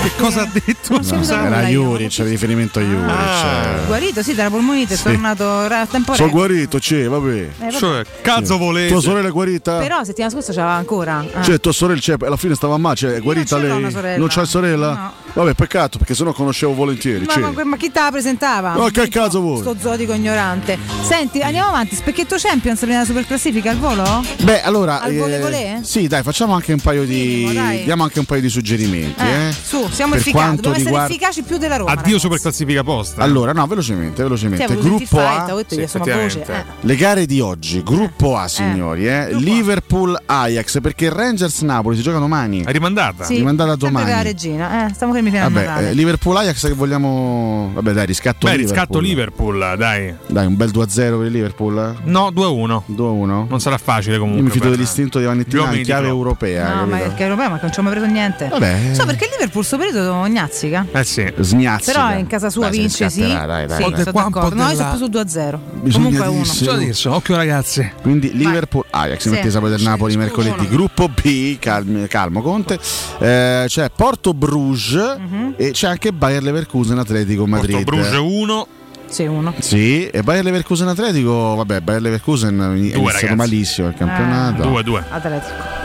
Che 0.08 0.14
cosa 0.16 0.44
ha 0.44 0.50
detto? 0.52 0.94
Non 0.94 1.04
so 1.04 1.16
cosa 1.18 1.46
Era. 1.46 1.68
Iuri, 1.68 2.08
c'è 2.08 2.24
riferimento 2.24 2.80
a 2.80 2.82
Iuri. 2.82 3.08
cioè. 3.10 3.86
Guarito, 3.88 4.24
sì, 4.24 4.34
dalla 4.36 4.50
polmonite, 4.50 4.94
è 4.94 4.98
tornato 4.98 5.46
a 5.46 5.86
tempo 5.86 6.16
Sono 6.16 6.30
guarito, 6.30 6.78
c'è, 6.80 7.08
vabbè. 7.10 7.30
Eh, 7.34 7.52
vabbè. 7.58 7.72
Cioè, 7.72 8.04
cazzo 8.22 8.58
volete? 8.58 8.92
Tua 8.92 9.02
sorella 9.02 9.28
è 9.28 9.32
guarita? 9.32 9.78
Però 9.80 10.02
settimana 10.06 10.32
scorsa 10.32 10.54
c'aveva 10.54 10.74
ancora. 10.76 11.26
eh. 11.30 11.44
Cioè, 11.44 11.60
tua 11.60 11.74
sorella 11.74 12.00
c'è, 12.00 12.16
alla 12.22 12.38
fine 12.38 12.56
stava 12.56 12.78
male, 12.78 12.96
cioè, 12.96 13.12
è 13.16 13.20
guarita 13.22 13.58
lei. 13.58 14.18
Non 14.18 14.28
c'hai 14.30 14.46
sorella? 14.46 14.94
No. 14.94 15.12
Vabbè, 15.34 15.54
peccato, 15.54 15.98
perché 15.98 16.16
sennò 16.16 16.32
conoscevo 16.32 16.74
volentieri. 16.74 17.26
Ma, 17.26 17.34
c'è. 17.34 17.40
ma- 17.42 17.64
ma 17.66 17.76
chi 17.78 17.92
te 17.92 18.00
la 18.00 18.10
presentava? 18.10 18.76
Ma 18.76 18.90
che 18.90 19.10
cazzo 19.10 19.42
vuoi? 19.42 19.60
Sto 19.60 19.76
zotico 19.80 20.14
ignorante. 20.14 20.80
Senti, 21.02 21.42
andiamo 21.42 21.68
avanti. 21.68 21.96
Specchetto 21.96 22.38
Champions 22.40 22.82
nella 22.84 23.04
super 23.06 23.26
classifica 23.28 23.72
al 23.72 23.78
volo? 23.78 24.24
Beh, 24.42 24.62
allora. 24.64 25.02
Al 25.02 25.12
eh, 25.12 25.18
volé 25.18 25.40
volé? 25.40 25.80
sì, 25.84 26.08
dai, 26.08 26.24
facciamo 26.24 26.54
anche 26.54 26.72
un 26.72 26.80
paio 26.80 27.04
di. 27.06 27.44
Minimo, 27.48 27.72
diamo 27.84 28.04
anche 28.04 28.20
un 28.20 28.26
paio 28.26 28.42
di 28.42 28.50
suggerimenti. 28.50 29.22
Eh, 29.22 29.48
Eh, 29.50 29.52
su, 29.52 29.88
siamo 29.98 30.12
Per 30.12 30.22
efficaci. 30.22 30.32
quanto 30.44 30.62
Dobbiamo 30.62 30.76
essere 30.78 30.90
riguarda- 30.90 31.14
efficaci 31.14 31.42
più 31.44 31.58
della 31.58 31.76
Roma. 31.78 31.92
Addio 31.92 32.20
super 32.20 32.40
classifica 32.40 32.84
posta. 32.84 33.22
Allora, 33.24 33.52
no, 33.52 33.66
velocemente, 33.68 34.24
velocemente. 34.24 34.66
Sì, 34.66 34.72
avevo 34.72 34.88
Gruppo 34.88 35.20
A. 35.20 35.54
ho 35.54 35.56
detto 35.58 35.76
Sì, 35.76 36.00
voce. 36.00 36.42
eh. 36.48 36.64
Le 36.82 36.96
gare 36.96 37.26
di 37.26 37.40
oggi, 37.42 37.82
gruppo 37.84 38.38
A, 38.38 38.48
signori, 38.48 39.08
eh. 39.08 39.34
Liverpool 39.34 40.18
Ajax, 40.26 40.80
perché 40.82 41.10
Rangers 41.10 41.62
Napoli 41.62 41.96
si 41.96 42.02
gioca 42.02 42.20
domani. 42.20 42.64
È 42.64 42.72
rimandata. 42.72 43.24
Sì, 43.26 43.36
Rimandata 43.38 43.76
domani. 43.76 44.10
la 44.10 44.22
regina. 44.22 44.88
Eh, 44.88 44.94
stiamo 44.94 45.14
fermi 45.14 45.30
fino 45.32 45.46
a 45.46 45.50
Vabbè, 45.50 45.88
eh, 45.90 45.94
Liverpool 45.94 46.38
Ajax 46.38 46.68
che 46.68 46.74
vogliamo. 46.74 47.72
Vabbè, 47.74 47.92
dai, 47.92 48.06
riscatto 48.06 48.46
Beh, 48.48 48.56
Liverpool. 48.56 48.76
riscatto 48.76 49.00
Liverpool, 49.00 49.76
dai. 49.78 50.14
Dai, 50.28 50.46
un 50.46 50.56
bel 50.56 50.70
2-0 50.72 51.18
per 51.18 51.26
il 51.28 51.32
Liverpool. 51.34 51.96
No, 52.04 52.30
2-1. 52.32 52.84
2-1. 52.86 53.48
Non 53.50 53.60
sarà 53.60 53.78
facile 53.78 54.18
comunque. 54.18 54.42
Io 54.42 54.48
mi 54.48 54.52
fido 54.54 54.70
dell'istinto 54.70 55.20
di 55.20 55.26
uomini 55.26 55.44
in 55.80 55.84
chiave 55.84 56.08
europea. 56.08 56.76
No, 56.76 56.86
ma 56.86 56.98
capito? 57.00 57.36
ma 57.36 57.44
che 57.58 57.62
non 57.62 57.72
ci 57.72 57.80
abbiamo 57.80 57.90
preso 57.90 58.06
niente. 58.06 58.48
Vabbè. 58.48 58.94
So 58.94 59.06
perché 59.06 59.26
il 59.26 59.32
Liverpool 59.32 59.64
sto 59.66 59.78
periodo 59.92 60.26
gnazzica. 60.28 60.86
Eh 60.92 61.04
sì. 61.04 61.34
Sgnazzica. 61.40 61.92
Però 61.92 62.18
in 62.20 62.28
casa 62.28 62.50
sua 62.50 62.70
Dai, 62.70 62.78
vince, 62.80 63.10
sì. 63.10 63.22
dai, 63.22 63.68
dai, 63.68 63.70
sì, 63.70 63.84
sono 63.84 64.12
qua 64.12 64.26
un 64.26 64.32
po' 64.32 64.40
d'accordo. 64.40 64.56
No, 64.56 64.62
io 64.64 64.68
della- 64.76 64.96
sono 64.96 65.10
preso 65.10 65.10
2-0. 65.10 65.60
Bisogna 65.82 66.04
Comunque 66.06 66.26
è 66.26 66.30
uno. 66.30 66.42
Bisogna 66.42 66.78
dirsi, 66.78 67.08
occhio 67.08 67.36
ragazzi. 67.36 67.92
Quindi 68.02 68.34
Liverpool 68.36 68.86
Ajax, 68.90 69.20
Sì. 69.22 69.30
mettete 69.30 69.50
sapete 69.52 69.72
del 69.76 69.82
Napoli 69.82 70.18
mercoledì. 70.18 70.68
Gruppo 70.68 71.08
B, 71.10 71.58
calmi- 71.60 72.08
calmo 72.08 72.42
Conte. 72.42 72.80
Eh, 73.20 73.66
c'è 73.68 73.90
Porto 73.96 74.34
Bruges 74.34 75.18
Mhm. 75.20 75.54
e 75.58 75.72
c'è 75.72 75.88
anche 75.88 76.12
Bayer 76.14 76.44
Leverkusen 76.44 76.98
Atletico 76.98 77.46
Madrid. 77.48 77.84
Porto 77.84 77.92
Bruges 77.92 78.14
1. 78.18 78.68
Sì, 79.10 79.24
uno. 79.24 79.54
Sì, 79.60 80.06
e 80.08 80.22
Bayer 80.22 80.44
Leverkusen 80.44 80.88
Atletico, 80.90 81.56
vabbè, 81.56 81.80
Bayer 81.80 82.02
Leverkusen 82.02 82.60
è 82.60 82.78
iniziato 82.78 83.36
malissimo 83.36 83.88
il 83.88 83.94
campionato. 83.96 84.64
2-2. 84.64 85.02
Atletico. 85.10 85.77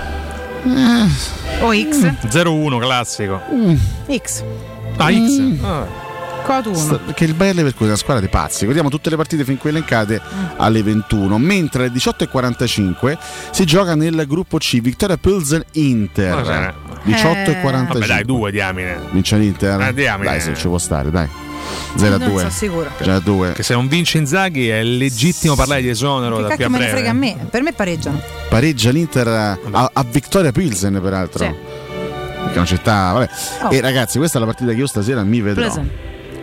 Eh, 0.64 1.62
O 1.62 1.72
X. 1.72 1.98
0-1 2.28 2.78
classico. 2.80 3.40
X. 4.10 4.42
Ah, 4.96 5.10
X. 5.10 5.38
Mm. 5.38 5.64
Ah. 5.64 6.10
1. 6.44 6.98
Perché 7.06 7.24
il 7.24 7.34
Bayer 7.34 7.54
Leverkusen 7.54 7.86
è 7.86 7.90
una 7.90 7.96
squadra 7.96 8.20
di 8.22 8.28
pazzi. 8.28 8.60
Ricordiamo 8.60 8.88
tutte 8.88 9.10
le 9.10 9.16
partite 9.16 9.44
fin 9.44 9.58
qui 9.58 9.70
elencate 9.70 10.20
alle 10.56 10.82
21, 10.82 11.38
mentre 11.38 11.84
alle 11.84 11.92
18.45 11.92 13.16
si 13.52 13.64
gioca 13.64 13.94
nel 13.94 14.24
gruppo 14.26 14.58
C 14.58 14.80
Vittoria 14.80 15.16
Pilsen 15.16 15.62
Inter. 15.72 16.42
C'è- 16.42 16.74
18.45. 17.04 17.86
Vabbè, 17.86 18.06
dai, 18.06 18.24
due 18.24 18.50
diamine. 18.50 18.98
Vince 19.12 19.36
l'Inter? 19.36 19.80
Eh, 19.80 19.94
diamine. 19.94 20.30
Dai, 20.30 20.40
se 20.40 20.54
ci 20.54 20.66
può 20.66 20.78
stare, 20.78 21.10
dai. 21.10 21.28
0 21.96 22.14
a 22.14 22.18
Non 22.18 22.28
2. 22.28 22.38
sono 22.38 22.50
sicura. 22.50 22.90
0 22.98 23.12
a 23.14 23.20
2. 23.20 23.52
Che 23.52 23.62
se 23.62 23.74
non 23.74 23.88
vince 23.88 24.18
Inzaghi 24.18 24.68
è 24.68 24.82
legittimo 24.82 25.54
parlare 25.54 25.82
di 25.82 25.88
esonero 25.88 26.36
Che 26.36 26.42
da 26.42 26.54
qui 26.54 26.64
a 26.64 26.68
me 26.68 26.78
ne 26.78 26.88
frega 26.88 27.10
a 27.10 27.14
breve. 27.14 27.34
me? 27.36 27.46
Per 27.50 27.62
me 27.62 27.72
pareggiano. 27.72 28.20
Pareggia 28.48 28.90
l'Inter 28.90 29.28
a, 29.28 29.90
a 29.92 30.04
Vittoria 30.08 30.52
Pilsen, 30.52 30.98
peraltro. 31.02 31.44
Sì. 31.44 31.54
Perché 31.54 32.54
è 32.54 32.56
una 32.58 32.66
città. 32.66 33.12
Vabbè. 33.12 33.28
Oh. 33.64 33.70
E 33.70 33.80
ragazzi, 33.80 34.18
questa 34.18 34.38
è 34.38 34.40
la 34.40 34.46
partita 34.46 34.72
che 34.72 34.78
io 34.78 34.86
stasera 34.86 35.22
mi 35.22 35.40
vedrò. 35.40 35.62
Presen. 35.62 35.90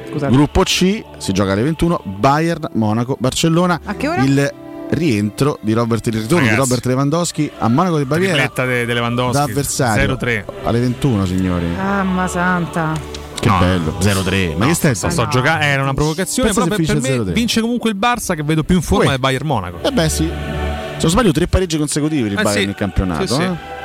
Scusate. 0.09 0.31
Gruppo 0.31 0.63
C 0.63 1.03
si 1.17 1.31
gioca 1.33 1.51
alle 1.51 1.61
21, 1.61 2.01
Bayern, 2.03 2.67
Monaco, 2.73 3.15
Barcellona. 3.19 3.79
A 3.83 3.95
che 3.95 4.07
ora? 4.07 4.23
Il 4.23 4.53
rientro 4.91 5.59
di 5.61 5.73
Robert, 5.73 6.07
il 6.07 6.13
ritorno 6.13 6.37
Ragazzi. 6.45 6.53
di 6.55 6.59
Robert 6.61 6.85
Lewandowski 6.87 7.51
a 7.59 7.67
Monaco 7.69 7.97
di 7.99 8.05
Baviera 8.05 8.33
Tripletta 8.33 8.65
de, 8.65 8.85
de 8.87 8.93
Lewandowski. 8.95 9.33
da 9.37 9.43
avversario 9.43 10.13
0-3. 10.15 10.43
alle 10.63 10.79
21, 10.79 11.25
signori. 11.27 11.65
Mamma 11.75 12.27
santa. 12.27 12.93
Che 13.39 13.47
No. 13.47 13.57
bello, 13.59 13.97
0-3. 13.99 14.55
Ma 14.57 14.65
che 14.67 14.73
stai 14.73 14.95
Sto, 14.95 15.09
sto 15.09 15.27
giocando, 15.27 15.63
era 15.63 15.81
una 15.81 15.93
provocazione, 15.93 16.49
Pensa 16.51 16.63
però 16.67 16.75
se 16.83 16.93
per, 16.93 17.01
me 17.01 17.09
0-3. 17.31 17.31
vince 17.33 17.61
comunque 17.61 17.89
il 17.89 17.97
Barça 17.97 18.35
che 18.35 18.43
vedo 18.43 18.63
più 18.63 18.75
in 18.75 18.81
forma 18.81 19.05
Uè. 19.05 19.09
del 19.11 19.19
Bayern 19.19 19.45
Monaco. 19.47 19.79
Eh 19.81 19.91
beh 19.91 20.09
sì. 20.09 20.25
non 20.27 21.09
sbaglio, 21.09 21.31
tre 21.31 21.47
pareggi 21.47 21.77
consecutivi 21.77 22.23
per 22.23 22.31
il 22.33 22.39
Eh, 22.39 22.43
Bayern 22.43 22.59
sì. 22.59 22.65
nel 22.65 22.75
campionato. 22.75 23.27
Sì, 23.27 23.33
sì. 23.35 23.41
eh. 23.41 23.77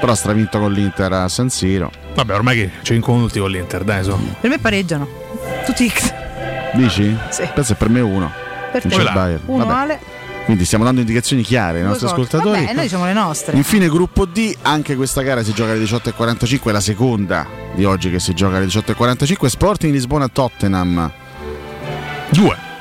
Però 0.00 0.12
ha 0.12 0.16
stravinto 0.16 0.58
con 0.58 0.72
l'Inter 0.72 1.12
a 1.12 1.28
San 1.28 1.48
Siro. 1.50 1.90
Vabbè, 2.14 2.34
ormai 2.34 2.56
che 2.56 2.70
5 2.82 3.12
minuti 3.12 3.38
con 3.38 3.50
l'Inter, 3.50 3.84
dai, 3.84 4.02
su. 4.02 4.16
Per 4.40 4.50
me 4.50 4.58
pareggiano. 4.58 5.06
Tutti 5.66 5.88
X. 5.88 6.12
Dici? 6.72 7.16
Sì. 7.28 7.48
Penso 7.54 7.74
per 7.74 7.88
me 7.90 8.00
uno. 8.00 8.32
Per 8.72 8.80
te. 8.82 8.88
Vince 8.88 9.04
il 9.04 9.10
Bayern. 9.12 9.40
Uno 9.46 9.64
Vabbè. 9.66 9.78
Ale. 9.80 10.00
Quindi 10.44 10.64
stiamo 10.64 10.84
dando 10.84 11.00
indicazioni 11.00 11.42
chiare 11.42 11.78
ai 11.80 11.84
nostri 11.84 12.06
ascoltatori. 12.06 12.60
Vabbè, 12.60 12.72
noi 12.74 12.82
diciamo 12.82 13.04
le 13.04 13.12
nostre. 13.12 13.56
Infine 13.56 13.88
gruppo 13.88 14.24
D, 14.26 14.54
anche 14.62 14.96
questa 14.96 15.22
gara 15.22 15.42
si 15.42 15.52
gioca 15.52 15.72
alle 15.72 15.84
18.45, 15.84 16.62
è 16.64 16.72
la 16.72 16.80
seconda 16.80 17.46
di 17.74 17.84
oggi 17.84 18.10
che 18.10 18.18
si 18.18 18.34
gioca 18.34 18.56
alle 18.56 18.66
18.45, 18.66 19.46
Sporting 19.46 19.92
Lisbona 19.92 20.28
Tottenham. 20.28 21.10
Due. 22.30 22.71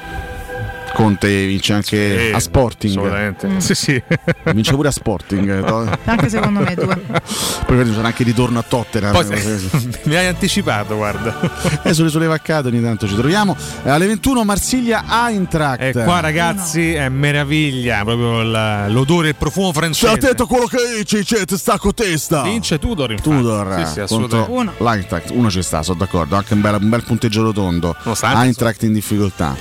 Conte 0.94 1.46
vince 1.46 1.74
anche 1.74 2.20
Sì, 2.28 2.34
a 2.34 2.40
Sporting. 2.40 2.98
assolutamente. 2.98 3.48
Mm. 3.48 3.58
Sì, 3.58 3.76
sì. 3.76 4.04
Vince 4.54 4.74
pure 4.74 4.90
a 4.90 4.92
Sporting. 4.92 5.64
To- 5.66 5.98
Anche 6.06 6.30
secondo 6.30 6.60
me 6.60 6.76
due. 6.76 6.96
Poi 7.66 7.76
magari 7.78 7.94
sarà 7.94 8.08
anche 8.08 8.24
ritorno 8.24 8.60
a 8.60 8.64
Tottenham. 8.68 9.12
Poi 9.14 9.26
mi 10.04 10.16
hai 10.16 10.28
anticipato, 10.28 10.96
guarda. 10.96 11.82
Eh, 11.84 11.94
sulle 11.94 12.10
sole 12.10 12.28
vaccate 12.28 12.68
ogni 12.68 12.82
tanto 12.82 13.08
ci 13.08 13.16
troviamo. 13.16 13.56
Eh, 13.84 13.90
Alle 13.90 14.06
21 14.08 14.44
Marsiglia 14.44 15.06
Eintracht. 15.10 15.82
E 15.82 16.04
qua 16.04 16.20
ragazzi 16.20 16.94
è 16.94 17.08
meraviglia, 17.10 18.04
proprio 18.04 18.44
la- 18.44 18.88
l'odore, 18.90 19.30
il 19.30 19.36
profumo 19.36 19.72
francese. 19.74 20.14
attento 20.14 20.44
a 20.44 20.48
quello 20.48 20.66
che 20.66 20.78
dici, 20.98 21.26
cioè, 21.26 21.46
ti 21.46 21.58
stacco 21.58 21.94
testa. 21.94 22.42
Vince 22.44 22.78
Tudor 22.80 23.12
infatti. 23.12 23.30
Tudor 23.30 23.84
Sì, 23.86 23.94
sì, 23.94 24.00
assolutamente. 24.02 24.74
l'Eintracht. 24.80 25.30
Uno 25.32 25.50
ci 25.50 25.62
sta, 25.62 25.84
sono 25.84 25.98
d'accordo. 25.98 26.36
Anche 26.36 26.54
un 26.54 26.62
bel, 26.62 26.78
un 26.82 26.90
bel 26.90 27.04
punteggio 27.04 27.44
rotondo. 27.44 27.96
Eintracht 28.22 28.84
in 28.84 28.94
difficoltà. 28.94 29.56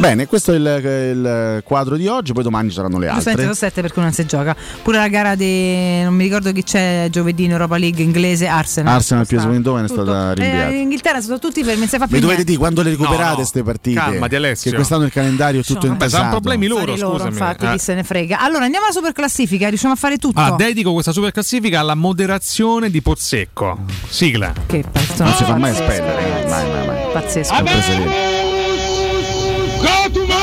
Bene, 0.00 0.26
questo 0.26 0.52
è 0.52 0.56
il, 0.56 0.80
il 0.82 1.62
quadro 1.62 1.96
di 1.96 2.06
oggi. 2.06 2.32
Poi 2.32 2.42
domani 2.42 2.70
saranno 2.70 2.98
le 2.98 3.08
altre. 3.08 3.36
sono 3.38 3.52
sette 3.52 3.82
perché 3.82 4.00
non 4.00 4.12
si 4.12 4.24
gioca. 4.24 4.56
Pure 4.82 4.96
la 4.96 5.08
gara 5.08 5.34
di. 5.34 6.02
non 6.02 6.14
mi 6.14 6.24
ricordo 6.24 6.50
chi 6.52 6.62
c'è 6.62 7.08
giovedì 7.10 7.44
in 7.44 7.50
Europa 7.50 7.76
League 7.76 8.02
inglese, 8.02 8.46
Arsenal. 8.46 8.94
Arsenal 8.94 9.26
PSV 9.26 9.50
Eindhoven 9.52 9.84
è 9.84 9.88
stata 9.88 10.32
rinviata. 10.32 10.68
Eh, 10.68 10.74
in 10.76 10.80
Inghilterra 10.80 11.20
sono 11.20 11.38
tutti 11.38 11.62
fermi, 11.62 11.86
si 11.86 11.98
fa 11.98 12.06
più 12.06 12.14
Mi 12.16 12.22
dovete 12.22 12.44
dire 12.44 12.56
quando 12.56 12.80
le 12.82 12.90
recuperate 12.90 13.22
No, 13.22 13.28
no. 13.28 13.34
queste 13.34 13.62
partite? 13.62 14.00
Calmati, 14.00 14.34
Alessio. 14.36 14.70
Che 14.70 14.76
quest'anno 14.76 15.04
il 15.04 15.12
calendario 15.12 15.60
è 15.60 15.62
tutto 15.62 15.80
Insomma, 15.80 15.96
Beh, 15.96 16.04
intasato. 16.04 16.22
saranno 16.22 16.40
problemi 16.40 16.66
loro, 16.66 16.82
Affari 16.84 16.98
loro, 17.00 17.12
scusami. 17.18 17.30
infatti, 17.32 17.64
Eh. 17.66 17.70
chi 17.72 17.78
se 17.78 17.94
ne 17.94 18.02
frega. 18.04 18.40
Allora 18.40 18.64
andiamo 18.64 18.86
alla 18.86 18.94
super 18.94 19.12
classifica, 19.12 19.68
riusciamo 19.68 19.92
a 19.92 19.96
fare 19.96 20.16
tutto. 20.16 20.40
Ah, 20.40 20.54
dedico 20.56 20.94
questa 20.94 21.12
super 21.12 21.30
classifica 21.30 21.80
alla 21.80 21.94
moderazione 21.94 22.88
di 22.88 23.02
Pozzecco. 23.02 23.80
Sigla. 24.08 24.50
Che 24.66 24.82
pezzo. 24.90 25.24
Non 25.24 25.34
si 25.34 25.44
fa 25.44 25.56
mai 25.56 25.72
espellere. 25.72 26.46
Mai, 26.48 26.70
mai, 26.70 26.86
mai. 26.86 26.96
Pazzesco. 27.12 27.54
Sempre. 27.54 28.39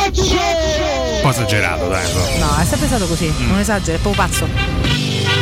Un 0.09 1.19
po' 1.21 1.29
esagerato, 1.31 1.87
dai. 1.89 2.05
No, 2.39 2.55
è 2.57 2.63
sempre 2.65 2.87
stato 2.87 3.05
così, 3.07 3.25
Mm. 3.29 3.47
non 3.49 3.59
esagera, 3.59 3.97
è 3.97 3.99
proprio 3.99 4.23
pazzo. 4.25 4.47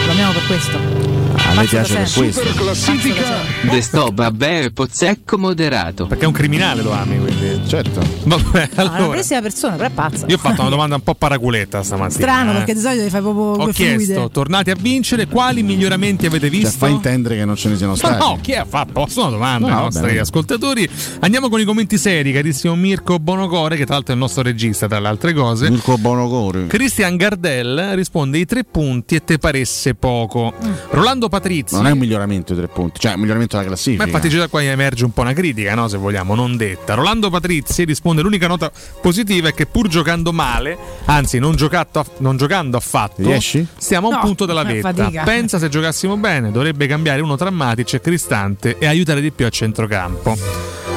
Lo 0.05 0.11
amiamo 0.11 0.31
per 0.31 0.45
questo. 0.47 0.77
A 0.77 1.53
me 1.53 1.65
piace 1.65 1.93
per 1.95 2.11
questo. 2.11 2.41
Classifica. 2.55 3.23
De 3.61 3.81
sto, 3.81 4.09
vabbè, 4.13 4.71
Pozzecco 4.71 5.37
moderato. 5.37 6.07
Perché 6.07 6.23
è 6.23 6.27
un 6.27 6.33
criminale, 6.33 6.81
lo 6.81 6.91
ami, 6.93 7.19
quindi. 7.19 7.44
Certo. 7.67 8.01
Vabbè, 8.23 8.69
No, 8.75 8.81
è 8.81 8.81
una 8.81 8.91
allora. 8.95 9.07
bellissima 9.11 9.41
persona, 9.41 9.75
però 9.75 9.87
è 9.87 9.91
pazza. 9.91 10.25
Io 10.27 10.35
ho 10.35 10.39
fatto 10.39 10.61
una 10.61 10.69
domanda 10.69 10.95
un 10.95 11.01
po' 11.01 11.15
paraculetta 11.15 11.83
stamattina. 11.83 12.19
Strano 12.19 12.51
eh. 12.51 12.53
perché 12.55 12.73
di 12.73 12.79
solito 12.79 13.03
li 13.03 13.09
fai 13.09 13.21
proprio 13.21 13.43
Ho 13.43 13.67
chiesto, 13.67 14.03
fluide. 14.13 14.29
tornati 14.31 14.69
a 14.71 14.75
vincere, 14.79 15.27
quali 15.27 15.63
miglioramenti 15.63 16.25
avete 16.25 16.49
Cioè, 16.49 16.57
visto? 16.59 16.77
fa 16.77 16.87
intendere 16.87 17.35
che 17.37 17.45
non 17.45 17.55
ce 17.55 17.69
ne 17.69 17.75
siano 17.77 17.91
Ma 17.93 17.97
stati. 17.97 18.17
no, 18.19 18.37
chi 18.41 18.53
ha 18.53 18.65
fatto? 18.65 18.91
Posso 18.91 19.21
una 19.21 19.29
domanda 19.31 19.67
No, 19.67 19.75
ai 19.77 19.83
nostri 19.83 20.05
bene. 20.07 20.19
ascoltatori? 20.19 20.89
Andiamo 21.21 21.49
con 21.49 21.59
i 21.59 21.63
commenti 21.63 21.97
seri, 21.97 22.31
carissimo 22.31 22.75
Mirko 22.75 23.19
Bonocore, 23.19 23.75
che 23.77 23.85
tra 23.85 23.93
l'altro 23.95 24.11
è 24.13 24.15
il 24.15 24.21
nostro 24.21 24.43
regista, 24.43 24.87
tra 24.87 24.99
le 24.99 25.07
altre 25.07 25.33
cose. 25.33 25.69
Mirko 25.69 25.97
Bonocore. 25.97 26.67
Christian 26.67 27.15
Gardel 27.15 27.91
risponde 27.95 28.37
i 28.37 28.45
tre 28.45 28.63
punti 28.63 29.15
e 29.15 29.23
te 29.23 29.37
paresse 29.37 29.95
poco. 29.95 30.53
Rolando 30.89 31.29
Patrizzi. 31.29 31.75
Non 31.75 31.87
è 31.87 31.91
un 31.91 31.97
miglioramento 31.99 32.53
i 32.53 32.55
tre 32.55 32.67
punti, 32.67 32.99
cioè 32.99 33.11
è 33.11 33.13
un 33.13 33.19
miglioramento 33.21 33.55
della 33.57 33.67
classifica. 33.69 34.03
Ma 34.03 34.09
infatti 34.09 34.29
già 34.29 34.39
da 34.39 34.47
qua 34.47 34.61
emerge 34.63 35.05
un 35.05 35.11
po' 35.13 35.21
una 35.21 35.33
critica, 35.33 35.73
no? 35.75 35.87
se 35.87 35.97
vogliamo, 35.97 36.35
non 36.35 36.57
detta. 36.57 36.93
Rolando 36.95 37.29
Patrizzi 37.29 37.43
risponde 37.45 38.21
l'unica 38.21 38.47
nota 38.47 38.71
positiva 39.01 39.49
è 39.49 39.53
che 39.53 39.65
pur 39.65 39.87
giocando 39.87 40.31
male, 40.33 40.77
anzi 41.05 41.39
non, 41.39 41.55
giocato 41.55 42.05
non 42.17 42.37
giocando 42.37 42.77
affatto, 42.77 43.21
Riesci? 43.23 43.65
stiamo 43.77 44.07
a 44.07 44.09
un 44.11 44.15
No, 44.17 44.21
punto 44.21 44.45
della 44.45 44.61
è 44.63 44.65
vetta. 44.65 44.93
fatica. 44.93 45.23
Pensa 45.23 45.59
se 45.59 45.69
giocassimo 45.69 46.17
bene, 46.17 46.51
dovrebbe 46.51 46.87
cambiare 46.87 47.21
uno 47.21 47.35
tra 47.35 47.49
Matic 47.49 47.93
e 47.93 48.01
Cristante 48.01 48.77
e 48.77 48.85
aiutare 48.87 49.21
di 49.21 49.31
più 49.31 49.45
a 49.45 49.49
centrocampo. 49.49 50.37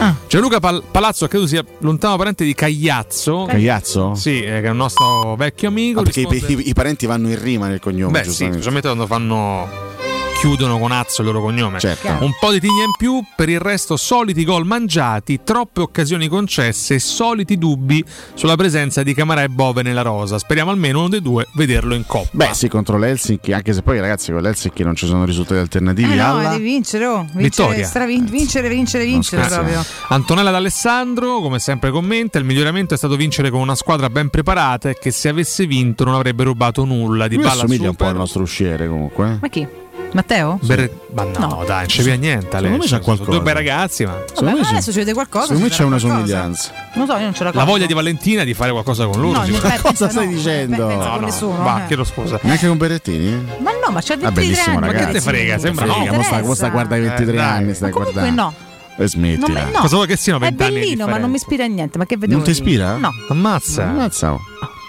Ah. 0.01 0.15
Gianluca 0.29 0.61
Pal- 0.61 0.83
Palazzo 0.89 1.27
credo 1.27 1.47
sia 1.49 1.65
lontano 1.81 2.17
parente 2.17 2.45
di 2.45 2.55
Cagliazzo. 2.55 3.47
Cagliazzo? 3.49 4.15
Sì, 4.15 4.41
eh, 4.43 4.61
che 4.61 4.63
è 4.63 4.71
un 4.71 4.77
nostro 4.77 5.35
vecchio 5.37 5.69
amico. 5.69 6.01
Ah, 6.01 6.03
perché 6.05 6.21
i, 6.21 6.27
risponde- 6.29 6.63
i- 6.63 6.69
i 6.69 6.73
parenti 6.73 7.07
vanno 7.07 7.29
in 7.29 7.43
rima 7.43 7.67
nel 7.67 7.81
cognome, 7.81 8.13
Beh, 8.13 8.19
sì, 8.21 8.27
giustamente. 8.27 8.63
specialmente 8.63 8.89
quando 8.89 9.07
fanno. 9.07 9.87
Chiudono 10.39 10.79
con 10.79 10.93
Azzo 10.93 11.23
il 11.23 11.27
loro 11.27 11.41
cognome. 11.41 11.81
Certo. 11.81 12.07
Un 12.21 12.33
po' 12.39 12.53
di 12.53 12.61
tigna 12.61 12.85
in 12.85 12.93
più, 12.97 13.21
per 13.35 13.49
il 13.49 13.59
resto 13.59 13.97
soliti 13.97 14.45
gol 14.45 14.65
mangiati, 14.65 15.41
troppe 15.43 15.81
occasioni 15.81 16.29
concesse 16.29 16.95
e 16.95 16.99
soliti 17.01 17.59
dubbi 17.59 18.05
sulla 18.35 18.55
presenza 18.55 19.03
di 19.03 19.15
Camarà 19.15 19.43
e 19.43 19.49
Bove 19.49 19.83
nella 19.83 20.03
rosa. 20.03 20.39
Speriamo 20.39 20.71
almeno 20.71 21.01
uno 21.01 21.09
dei 21.09 21.21
due 21.23 21.49
vederlo 21.55 21.93
in 21.95 22.07
coppa. 22.07 22.29
Beh, 22.31 22.51
sì, 22.55 22.69
contro 22.69 22.99
l'Helsinki, 22.99 23.53
anche 23.53 23.73
se 23.73 23.83
poi 23.83 23.99
ragazzi 23.99 24.31
con 24.31 24.41
l'Helsinki 24.41 24.85
non 24.85 24.95
ci 24.95 25.07
sono 25.07 25.25
risultati 25.25 25.59
alternativi 25.61 26.13
Eh 26.13 26.15
no, 26.17 26.37
alla... 26.39 26.51
devi 26.51 26.63
vincere, 26.63 27.07
oh. 27.07 27.23
Vincere, 27.23 27.43
Vittoria. 27.43 27.85
stravin- 27.87 28.31
vincere, 28.31 28.69
vincere, 28.69 29.05
vincere 29.07 29.43
scherziamo. 29.43 29.69
proprio. 29.73 29.93
Antonella 30.11 30.51
D'Alessandro, 30.53 31.41
come 31.41 31.59
sempre 31.59 31.91
commenta, 31.91 32.39
il 32.39 32.45
miglioramento 32.45 32.95
è 32.95 32.97
stato 32.97 33.17
vincere 33.17 33.51
con 33.51 33.59
una 33.61 33.75
squadra 33.75 34.09
ben 34.09 34.29
preparata 34.31 34.89
e 34.89 34.97
che 35.01 35.11
se 35.11 35.29
avesse 35.29 35.67
vinto 35.67 36.05
non 36.05 36.15
avrebbe 36.15 36.45
rubato 36.45 36.85
nulla. 36.85 37.27
Di 37.27 37.35
Lui 37.35 37.45
balla 37.45 37.63
assomiglia 37.65 37.89
un 37.89 37.97
po' 37.97 38.05
super. 38.05 38.07
al 38.13 38.17
nostro 38.17 38.43
usciere 38.43 38.87
comunque. 38.89 39.31
eh. 39.33 39.39
Ma 39.41 39.49
chi? 39.49 39.67
Matteo? 40.13 40.59
Ber- 40.63 40.91
ma 41.15 41.25
no, 41.25 41.65
dai, 41.67 41.79
non 41.79 41.87
c'è 41.87 42.03
via 42.03 42.15
niente. 42.15 42.49
Secondo 42.51 42.77
me 42.79 42.85
c'è 42.85 43.01
qualcosa. 43.01 43.31
Due 43.31 43.41
bei 43.43 43.53
ragazzi, 43.55 44.05
ma. 44.07 44.13
Vabbè, 44.35 44.53
ma 44.55 44.63
c'è- 44.65 44.71
adesso 44.71 44.91
ci 44.93 44.99
vede 44.99 45.13
qualcosa. 45.13 45.47
Secondo 45.47 45.65
me 45.65 45.71
c'è 45.71 45.83
una 45.85 45.99
qualcosa. 45.99 46.15
somiglianza. 46.23 46.71
Non 46.95 47.07
so, 47.07 47.13
io 47.17 47.23
non 47.25 47.35
ce 47.35 47.45
la 47.45 47.51
La 47.55 47.65
voglia 47.65 47.87
di 47.87 47.93
Valentina 47.93 48.45
di 48.45 48.55
fare 48.55 48.71
qualcosa 48.71 49.07
con 49.07 49.21
loro. 49.21 49.41
No, 49.41 49.47
pensa 49.47 49.81
Cosa 49.83 50.09
stai 50.09 50.27
no, 50.27 50.33
dicendo? 50.33 50.87
pensa 50.87 51.09
No, 51.09 51.15
no, 51.17 51.27
nessuno. 51.27 51.63
va, 51.63 51.83
eh. 51.85 51.87
chiedo 51.87 52.05
scusa. 52.05 52.39
Neanche 52.43 52.67
con 52.69 52.79
Berrettini? 52.79 53.31
Ma 53.61 53.71
no, 53.85 53.91
ma 53.93 54.01
c'ha 54.01 54.15
Ah, 54.15 54.17
23 54.17 54.31
bellissimo 54.33 54.77
anni. 54.79 54.87
ragazzi. 54.87 55.05
Ma 55.05 55.13
che 55.13 55.19
te 55.19 55.21
frega, 55.21 55.59
sembra 55.59 55.85
no. 55.85 55.93
no. 55.97 55.99
Figa, 56.05 56.13
mo 56.17 56.23
sta- 56.23 56.43
mo 56.43 56.55
sta 56.55 56.67
interessa. 56.67 56.69
guarda 56.71 56.97
i 56.97 57.01
23 57.01 57.33
Eh, 57.33 57.37
dai. 57.37 57.45
anni, 57.47 57.75
stai 57.75 57.91
Comunque 57.91 58.13
guardando. 58.15 58.43
no. 58.43 58.55
E 59.01 59.07
smettila. 59.09 59.47
Non 59.47 59.53
me- 59.67 59.71
no. 59.73 59.79
Cosa 59.81 59.95
vuoi 59.97 60.07
che 60.09 60.17
siano 60.17 60.39
È 60.39 60.41
20 60.43 60.63
anni 60.63 60.73
di 60.75 60.81
bellino, 60.81 61.07
ma 61.07 61.19
non 61.19 61.31
mi 61.31 61.37
ispira 61.37 61.65
a 61.65 61.69
niente. 61.69 61.99
Ma 61.99 62.07
che 62.07 62.17
vedevo 62.17 62.37
Non 62.39 62.45
ti 62.45 62.51
ispira? 62.51 62.97
No, 62.97 63.11
Ammazza. 63.29 63.85
Ammazza. 63.85 64.37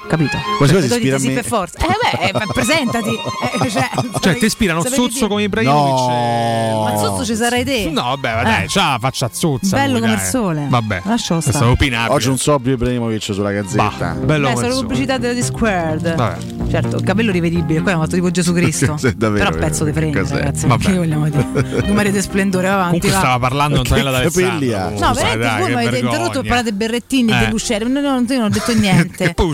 Capito. 0.10 0.38
Quasi 0.58 0.74
quasi 0.74 0.88
Vedo 0.88 0.96
ispira 0.96 1.16
a 1.16 1.20
sì 1.20 1.28
me. 1.28 1.34
per 1.36 1.46
forza. 1.46 1.78
Eh 1.80 1.88
beh, 1.88 2.28
eh, 2.28 2.34
presentati. 2.54 3.08
Eh, 3.62 3.70
cioè, 3.70 3.90
Cioè, 4.20 4.38
ti 4.38 4.46
ispirano 4.46 4.84
Zozzo 4.84 5.28
come 5.28 5.44
Ibrahimovic? 5.44 5.92
No. 6.10 6.84
Ma 6.84 6.98
Zozzo 6.98 7.26
ci 7.26 7.36
sarai 7.36 7.64
te. 7.66 7.90
No, 7.92 8.04
vabbè, 8.04 8.36
ma 8.36 8.44
dai, 8.44 8.64
Eh. 8.64 8.68
c'ha 8.68 8.92
la 8.92 8.98
faccia 9.00 9.30
zozza. 9.32 9.76
Bello 9.78 9.94
lui, 9.94 10.02
come 10.02 10.14
il 10.14 10.20
sole. 10.20 10.66
Vabbè, 10.70 11.02
questo 11.02 11.42
stare. 11.42 11.66
è 11.66 11.68
opinabile. 11.70 12.14
Oggi 12.14 12.28
un 12.30 12.38
sobrio 12.38 12.74
Ibrahimovic 12.76 13.22
sulla 13.34 13.52
gazzetta. 13.52 13.94
Bah, 13.98 14.12
bello 14.14 14.48
le 14.50 14.56
sole. 14.56 14.70
pubblicità 14.74 15.18
della 15.18 15.42
Squared. 15.42 16.16
Vabbè. 16.16 16.38
Certo, 16.70 16.98
il 16.98 17.04
capello 17.04 17.32
rivedibile, 17.32 17.82
qua 17.82 17.92
è 17.94 17.96
fatto 17.96 18.12
tipo 18.16 18.30
Gesù 18.32 18.54
Cristo. 18.54 18.96
Davvero, 19.16 19.50
Però 19.50 19.58
pezzo 19.66 19.84
di 19.84 19.92
cos'è? 19.92 20.34
ragazzi. 20.34 20.68
Vabbè. 20.68 20.84
Che 20.86 20.94
vogliamo 20.94 21.30
dire? 21.30 21.48
Numeri 21.88 22.12
di 22.12 22.22
splendore, 22.22 22.68
va 22.68 22.74
avanti. 22.76 23.00
Comunque 23.00 23.12
va. 23.12 23.18
stava 23.20 23.40
parlando 23.40 23.78
Antonella 23.80 24.12
Che 24.22 24.24
capelli 24.26 24.68
D'Alessandro. 24.70 25.08
No, 25.08 25.14
veramente 25.14 25.48
voi 25.60 25.68
che 25.70 25.76
mi 25.76 25.86
avete 25.88 25.98
interrotto 26.06 26.40
per 26.42 26.48
parlare 26.48 26.64
di 26.72 26.72
Berrettini, 26.78 27.32
Eh. 27.32 27.46
di 27.46 27.52
Lusciere. 27.52 27.86
No, 27.86 28.00
no, 28.00 28.20
io 28.28 28.36
non 28.38 28.44
ho 28.46 28.50
detto 28.50 28.72
Che 28.72 28.80
niente. 28.80 29.34
poi 29.34 29.48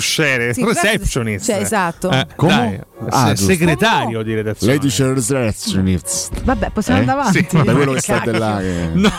Sì, 0.54 0.64
receptionist. 0.64 1.46
cioè, 1.46 1.56
esatto. 1.62 2.10
Eh, 2.12 2.28
Come? 2.36 2.54
dai, 2.56 2.82
Ah, 3.10 3.36
segretario 3.36 4.22
di 4.24 4.34
redazione. 4.34 4.74
Lei 4.74 4.82
dice 4.82 5.14
receptionist. 5.14 6.42
Vabbè, 6.44 6.70
possiamo 6.72 7.00
Eh? 7.00 7.02
andare 7.02 7.20
avanti. 7.20 7.48
Sì, 7.50 7.64
Da 7.64 7.74
quello 7.74 7.94
che 7.94 8.02
state 8.02 8.32
là. 8.38 8.58
Che... 8.60 8.90
No. 8.94 9.12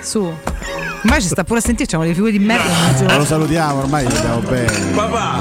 Su. 0.00 0.34
Ormai 1.04 1.20
ci 1.22 1.28
sta 1.28 1.44
pure 1.44 1.60
a 1.60 1.62
sentire, 1.62 1.88
c'hanno 1.88 2.02
le 2.04 2.12
figure 2.12 2.32
di 2.32 2.38
merda. 2.38 2.64
in 2.98 3.04
Ma 3.06 3.16
lo 3.16 3.24
salutiamo, 3.24 3.78
ormai 3.78 4.04
gli 4.06 4.14
andiamo 4.14 4.40
bene. 4.40 4.72
Papà, 4.94 5.38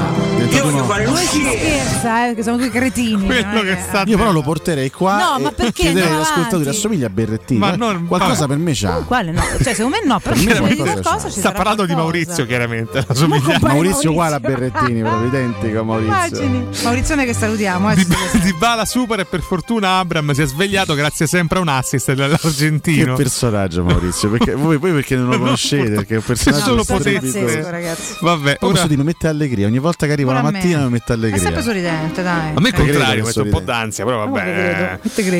io 0.50 0.64
voglio 0.64 0.84
fare 0.86 1.06
Lui 1.08 1.18
si 1.26 1.42
scherza, 1.44 2.24
eh, 2.24 2.28
perché 2.28 2.44
sono 2.44 2.58
due 2.58 2.70
cretini. 2.70 3.26
Quello 3.26 3.62
che 3.62 3.78
sta 3.88 4.04
Io 4.06 4.18
però 4.18 4.32
lo 4.32 4.42
porterei 4.44 4.92
qua 4.92 5.18
No, 5.18 5.40
ma 5.44 5.52
perché? 5.52 5.72
chiederei 5.84 6.12
avanti. 6.12 6.70
assomiglia 6.70 7.08
a 7.08 7.10
Berrettini. 7.10 7.60
Ma 7.60 7.74
Eh, 7.74 7.78
non- 7.78 8.06
Qualcosa 8.08 8.42
vabbè. 8.46 8.48
per 8.54 8.58
me 8.58 8.72
c'ha. 8.76 9.04
Quale 9.06 9.32
no? 9.32 9.42
Cioè, 9.62 9.74
secondo 9.74 9.98
me 10.00 10.06
no, 10.08 10.20
però 10.20 10.36
Per 10.36 10.46
me 10.46 10.54
se 10.54 10.62
vedi 10.62 10.76
qualcosa 10.76 11.02
qualcosa 11.02 11.28
c'è. 11.28 11.34
ci 11.34 11.40
Sta 11.40 11.52
parlando 11.52 11.86
di. 11.86 11.96
Maurizio, 11.96 12.46
chiaramente. 12.46 13.06
Maurizio 13.62 14.12
uguale 14.12 14.36
a 14.36 14.40
Maurizio. 14.40 14.70
Berrettini, 14.70 15.02
proprio 15.02 15.28
identico 15.28 15.80
a 15.80 15.84
Maurizio. 15.84 16.14
Immagini. 16.44 16.68
Maurizione 16.84 17.26
che 17.26 17.34
salutiamo. 17.34 17.92
Eh, 17.92 17.96
Di, 17.96 18.06
di 18.44 18.54
Bala 18.54 18.86
super 18.86 19.20
e 19.22 19.26
per 19.26 19.42
fortuna 19.42 19.98
Abram 19.98 20.32
si 20.34 20.42
è 20.44 20.46
svegliato 20.48 20.94
grazie 20.94 21.26
sempre 21.28 21.58
a 21.58 21.62
un 21.62 21.68
assist 21.70 22.06
Che 22.06 22.16
dell'argentino. 22.16 23.16
personaggio 23.16 23.84
Maurizio, 23.84 24.30
perché 24.30 24.54
voi, 24.54 24.78
voi 24.78 24.92
perché 24.92 25.16
non 25.16 25.26
lo 25.26 25.30
Perché 25.32 25.46
conoscete 25.48 25.90
perché 25.92 26.14
è 26.14 26.18
un 26.18 26.24
personaggio 26.24 26.60
Se 26.64 26.70
solo 26.70 26.84
strepitoso. 26.84 27.40
potete. 27.40 27.72
ragazzi. 27.72 28.14
Vabbè, 28.22 28.56
Poi 28.58 28.70
ora- 28.70 28.76
posso 28.76 28.88
dire, 28.88 29.00
mi 29.00 29.06
mette 29.06 29.28
allegria. 29.28 29.68
Ogni 29.68 29.80
volta 29.80 30.06
che 30.06 30.12
arrivo 30.14 30.30
Pure 30.32 30.42
la 30.44 30.50
me. 30.52 30.58
mattina 30.58 30.84
mi 30.86 30.90
mette 30.92 31.14
È 31.14 31.18
sempre 31.18 31.36
allegria. 31.38 31.62
sorridente, 31.62 32.24
dai. 32.24 32.52
A 32.56 32.60
me 32.60 32.70
è 32.70 32.72
credo 32.72 32.92
contrario, 32.92 33.22
mi 33.22 33.28
mette 33.28 33.42
un 33.42 33.50
po' 33.50 33.60
d'ansia, 33.60 34.06
però 34.06 34.26
vabbè. 34.28 35.00